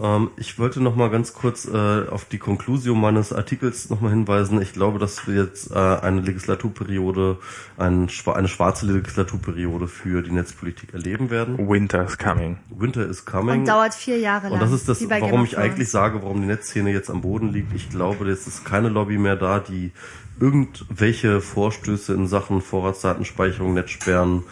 Ähm, 0.01 0.31
ich 0.37 0.59
wollte 0.59 0.81
noch 0.81 0.95
mal 0.95 1.11
ganz 1.11 1.33
kurz 1.33 1.67
äh, 1.67 2.07
auf 2.09 2.27
die 2.27 2.39
Konklusion 2.39 3.01
meines 3.01 3.33
Artikels 3.33 3.91
noch 3.91 4.01
mal 4.01 4.11
hinweisen. 4.11 4.61
Ich 4.63 4.73
glaube, 4.73 4.99
dass 4.99 5.27
wir 5.27 5.43
jetzt 5.43 5.73
äh, 5.73 5.75
eine 5.75 6.21
Legislaturperiode, 6.21 7.39
ein, 7.77 8.09
eine 8.27 8.49
schwarze 8.49 8.87
Legislaturperiode 8.87 9.89
für 9.89 10.23
die 10.23 10.31
Netzpolitik 10.31 10.93
erleben 10.93 11.31
werden. 11.31 11.69
Winter's 11.69 12.19
coming. 12.19 12.59
Winter 12.69 13.07
is 13.07 13.25
coming. 13.25 13.61
Und 13.61 13.69
dauert 13.69 13.95
vier 13.95 14.19
Jahre 14.19 14.49
lang. 14.49 14.55
Und 14.55 14.63
das 14.63 14.73
ist 14.73 14.89
das, 14.89 15.09
warum 15.09 15.45
ich 15.45 15.59
eigentlich 15.59 15.91
sage, 15.91 16.23
warum 16.23 16.43
die 16.43 16.47
Netzszene 16.47 16.93
jetzt 16.93 17.11
am 17.11 17.23
Boden 17.23 17.49
liegt. 17.53 17.75
Ich 17.75 17.91
glaube, 17.91 18.29
jetzt 18.29 18.47
ist 18.47 18.65
keine 18.65 18.89
Lobby 18.89 19.19
mehr 19.19 19.37
da, 19.37 19.59
die 19.59 19.93
irgendwelche 20.41 21.41
Vorstöße 21.41 22.15
in 22.15 22.27
Sachen 22.27 22.63
Vorratsdatenspeicherung, 22.63 23.75
Netzsperren 23.75 24.45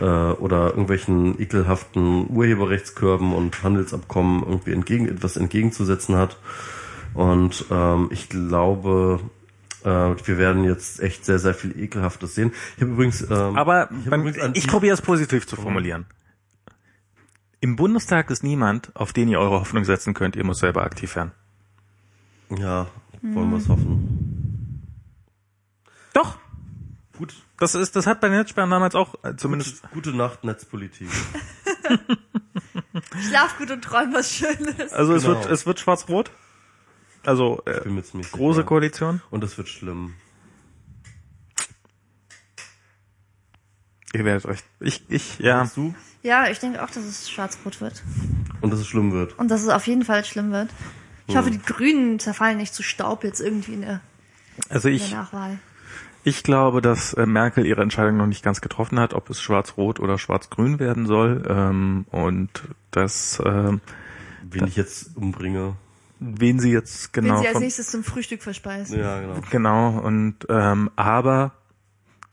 äh, 0.00 0.04
oder 0.04 0.70
irgendwelchen 0.70 1.40
ekelhaften 1.40 2.28
Urheberrechtskörben 2.30 3.34
und 3.34 3.62
Handelsabkommen 3.62 4.42
irgendwie 4.42 4.72
entgegen, 4.72 5.06
etwas 5.06 5.36
entgegenzusetzen 5.36 6.16
hat. 6.16 6.38
Und 7.12 7.66
ähm, 7.70 8.08
ich 8.10 8.28
glaube, 8.28 9.20
äh, 9.84 9.88
wir 9.88 10.38
werden 10.38 10.64
jetzt 10.64 11.00
echt 11.00 11.24
sehr, 11.24 11.38
sehr 11.38 11.54
viel 11.54 11.78
Ekelhaftes 11.78 12.34
sehen. 12.34 12.52
Ich 12.76 12.82
habe 12.82 12.92
übrigens, 12.92 13.22
ähm, 13.22 13.56
Aber 13.56 13.90
ich, 13.90 14.06
übrigens 14.06 14.38
ich 14.54 14.66
probiere 14.66 14.94
es 14.94 15.02
positiv 15.02 15.46
zu 15.46 15.56
formulieren. 15.56 16.06
Im 17.60 17.76
Bundestag 17.76 18.30
ist 18.30 18.42
niemand, 18.42 18.94
auf 18.94 19.12
den 19.12 19.28
ihr 19.28 19.38
eure 19.38 19.60
Hoffnung 19.60 19.84
setzen 19.84 20.12
könnt. 20.14 20.36
Ihr 20.36 20.44
müsst 20.44 20.60
selber 20.60 20.82
aktiv 20.82 21.14
werden. 21.16 21.32
ja, 22.50 22.86
wollen 23.22 23.50
wir 23.50 23.56
es 23.56 23.68
hoffen. 23.68 24.23
Doch, 26.14 26.38
Gut, 27.16 27.32
das 27.58 27.76
ist, 27.76 27.94
das 27.94 28.08
hat 28.08 28.20
bei 28.20 28.28
den 28.28 28.38
Netzsperren 28.38 28.70
damals 28.70 28.96
auch 28.96 29.14
äh, 29.22 29.36
zumindest. 29.36 29.88
Gute 29.92 30.10
Nacht, 30.10 30.42
Netzpolitik. 30.42 31.08
Schlaf 33.28 33.56
gut 33.56 33.70
und 33.70 33.82
träum 33.84 34.12
was 34.12 34.32
Schönes. 34.34 34.92
Also 34.92 35.14
es 35.14 35.22
Genau. 35.22 35.36
wird, 35.36 35.46
es 35.50 35.64
wird 35.64 35.78
schwarz-rot. 35.78 36.32
Also 37.24 37.62
äh, 37.66 37.80
bin 37.82 37.94
mir 37.94 38.02
große 38.02 38.56
sicher. 38.56 38.66
Koalition. 38.66 39.22
Und 39.30 39.44
das 39.44 39.56
wird 39.56 39.68
schlimm. 39.68 40.14
Ihr 44.12 44.24
werdet 44.24 44.44
euch. 44.46 44.58
Ich, 44.80 45.04
ich, 45.08 45.38
ja. 45.38 45.70
Du? 45.74 45.94
Ja, 46.22 46.48
ich 46.48 46.58
denke 46.58 46.82
auch, 46.82 46.90
dass 46.90 47.04
es 47.04 47.30
schwarz-rot 47.30 47.80
wird. 47.80 48.02
Und 48.60 48.70
dass 48.72 48.80
es 48.80 48.86
schlimm 48.88 49.12
wird. 49.12 49.38
Und 49.38 49.50
dass 49.52 49.62
es 49.62 49.68
auf 49.68 49.86
jeden 49.86 50.04
Fall 50.04 50.24
schlimm 50.24 50.50
wird. 50.52 50.68
Ich 51.26 51.34
Hm. 51.34 51.40
hoffe, 51.40 51.50
die 51.52 51.62
Grünen 51.62 52.18
zerfallen 52.18 52.56
nicht 52.58 52.74
zu 52.74 52.82
Staub 52.82 53.22
jetzt 53.24 53.40
irgendwie 53.40 53.74
in 53.74 53.80
der, 53.82 54.00
Also 54.68 54.88
in 54.88 54.96
ich, 54.96 55.08
der 55.10 55.18
Nachwahl. 55.20 55.58
Ich 56.24 56.42
glaube, 56.42 56.80
dass 56.82 57.12
äh, 57.14 57.26
Merkel 57.26 57.66
ihre 57.66 57.82
Entscheidung 57.82 58.16
noch 58.16 58.26
nicht 58.26 58.42
ganz 58.42 58.60
getroffen 58.60 58.98
hat, 58.98 59.14
ob 59.14 59.30
es 59.30 59.40
schwarz-rot 59.40 60.00
oder 60.00 60.18
schwarz-grün 60.18 60.78
werden 60.78 61.06
soll. 61.06 61.42
Ähm, 61.48 62.06
und 62.10 62.48
dass 62.90 63.40
ähm, 63.44 63.80
Wen 64.50 64.66
ich 64.66 64.76
jetzt 64.76 65.16
umbringe. 65.16 65.76
wen 66.20 66.58
sie 66.60 66.72
jetzt 66.72 67.12
genau 67.12 67.34
Wenn 67.34 67.40
sie 67.40 67.46
als 67.48 67.52
von- 67.54 67.62
nächstes 67.62 67.90
zum 67.90 68.04
Frühstück 68.04 68.42
verspeisen. 68.42 68.98
Ja, 68.98 69.20
genau. 69.20 69.40
Genau, 69.50 69.88
und 69.98 70.36
ähm, 70.48 70.90
aber 70.96 71.52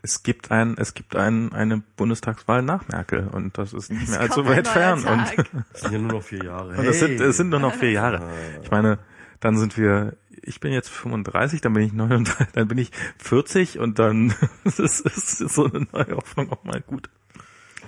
es 0.03 0.23
gibt 0.23 0.49
ein, 0.51 0.75
es 0.77 0.93
gibt 0.95 1.15
ein, 1.15 1.53
eine 1.53 1.83
Bundestagswahl 1.97 2.61
nach 2.63 2.87
Merkel 2.87 3.27
und 3.27 3.57
das 3.57 3.71
ist 3.73 3.91
nicht 3.91 4.03
Es 4.03 4.09
mehr 4.09 4.21
allzu 4.21 4.45
weit 4.47 4.67
fern. 4.67 4.99
Und, 4.99 5.05
Tag. 5.35 5.45
Das 5.73 5.81
sind 5.81 5.91
ja 5.93 5.99
nur 5.99 6.11
noch 6.13 6.23
vier 6.23 6.43
Jahre. 6.43 6.69
und 6.75 6.85
es, 6.85 6.99
sind, 6.99 7.19
Hey. 7.19 7.27
es 7.27 7.37
sind 7.37 7.49
nur 7.49 7.59
noch 7.59 7.75
vier 7.75 7.91
Jahre. 7.91 8.21
Ich 8.63 8.71
meine, 8.71 8.97
dann 9.41 9.57
sind 9.57 9.77
wir, 9.77 10.13
ich 10.43 10.59
bin 10.59 10.73
jetzt 10.73 10.89
35, 10.89 11.61
dann 11.61 11.73
bin 11.73 11.83
ich 11.83 11.93
39, 11.93 12.47
dann 12.53 12.67
bin 12.67 12.77
ich 12.77 12.91
40 13.17 13.79
und 13.79 13.99
dann 13.99 14.33
ist, 14.63 14.79
ist 14.79 15.37
so 15.37 15.65
eine 15.65 15.87
neue 15.91 16.15
Hoffnung 16.15 16.51
auch 16.51 16.63
mal 16.63 16.81
gut. 16.81 17.09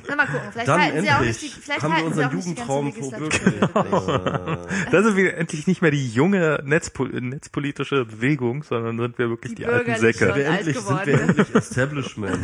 Na, 0.08 0.16
mal 0.16 0.26
gucken. 0.26 0.50
Vielleicht 0.52 0.68
Dann 0.68 0.82
halten 0.82 1.02
sie 1.02 1.10
auch 1.12 1.18
endlich 1.18 1.42
nicht 1.42 1.58
die, 1.58 1.62
vielleicht 1.62 1.82
haben 1.84 1.94
wir 1.94 2.00
sie 2.00 2.06
unseren 2.06 2.26
auch 2.26 2.34
nicht 2.34 2.48
die 2.48 2.56
ganze 2.56 2.70
Jugendtraum 2.70 2.94
verwirklicht. 2.94 4.92
Da 4.92 5.04
sind 5.04 5.16
wir 5.16 5.38
endlich 5.38 5.68
nicht 5.68 5.82
mehr 5.82 5.92
die 5.92 6.10
junge 6.10 6.62
Netzpol 6.66 7.10
netzpolitische 7.10 8.06
Bewegung, 8.06 8.64
sondern 8.64 8.98
sind 8.98 9.18
wir 9.18 9.30
wirklich 9.30 9.56
die, 9.56 9.64
Die 9.64 9.66
alten. 9.66 9.96
Säcke. 9.96 10.36
wir 10.36 10.50
alt 10.50 10.60
endlich 10.60 10.78
sind 10.78 10.88
geworden. 10.88 11.08
wir 11.08 11.22
endlich 11.22 11.56
Establishment. 11.56 12.38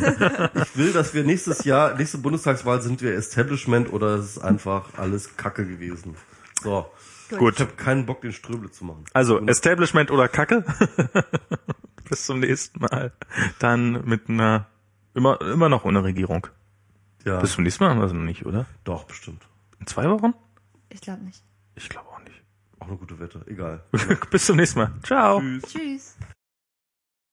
Ich 0.54 0.76
will, 0.76 0.92
dass 0.92 1.12
wir 1.12 1.24
nächstes 1.24 1.64
Jahr, 1.64 1.96
nächste 1.96 2.18
Bundestagswahl 2.18 2.80
sind 2.80 3.02
wir 3.02 3.14
Establishment 3.14 3.92
oder 3.92 4.14
es 4.14 4.36
ist 4.36 4.38
einfach 4.38 4.94
alles 4.96 5.36
Kacke 5.36 5.66
gewesen. 5.66 6.16
So. 6.62 6.86
Gut. 7.38 7.54
Ich 7.54 7.60
habe 7.60 7.72
keinen 7.72 8.06
Bock, 8.06 8.20
den 8.22 8.32
Ströbel 8.32 8.70
zu 8.70 8.84
machen. 8.84 9.04
Also 9.12 9.38
Establishment 9.46 10.10
oder 10.10 10.28
Kacke. 10.28 10.64
Bis 12.08 12.26
zum 12.26 12.40
nächsten 12.40 12.80
Mal. 12.80 13.12
Dann 13.58 14.04
mit 14.04 14.28
einer 14.28 14.66
immer 15.14 15.40
immer 15.40 15.68
noch 15.68 15.84
ohne 15.84 16.02
Regierung. 16.02 16.46
Ja, 17.24 17.38
Bis 17.40 17.52
zum 17.52 17.64
nächsten 17.64 17.84
Mal 17.84 17.90
haben 17.90 18.00
wir 18.00 18.06
es 18.06 18.12
noch 18.12 18.20
nicht, 18.22 18.46
oder? 18.46 18.66
doch, 18.84 19.04
bestimmt. 19.04 19.46
In 19.78 19.86
zwei 19.86 20.08
Wochen? 20.08 20.34
Ich 20.88 21.00
glaube 21.00 21.22
nicht. 21.22 21.42
Ich 21.74 21.88
glaube 21.88 22.08
auch 22.08 22.20
nicht. 22.20 22.42
Auch 22.78 22.88
eine 22.88 22.96
gute 22.96 23.18
Wette. 23.20 23.42
Egal. 23.46 23.84
Bis 24.30 24.46
zum 24.46 24.56
nächsten 24.56 24.80
Mal. 24.80 24.92
Ciao. 25.02 25.40
Tschüss. 25.40 25.62
Tschüss. 25.72 26.16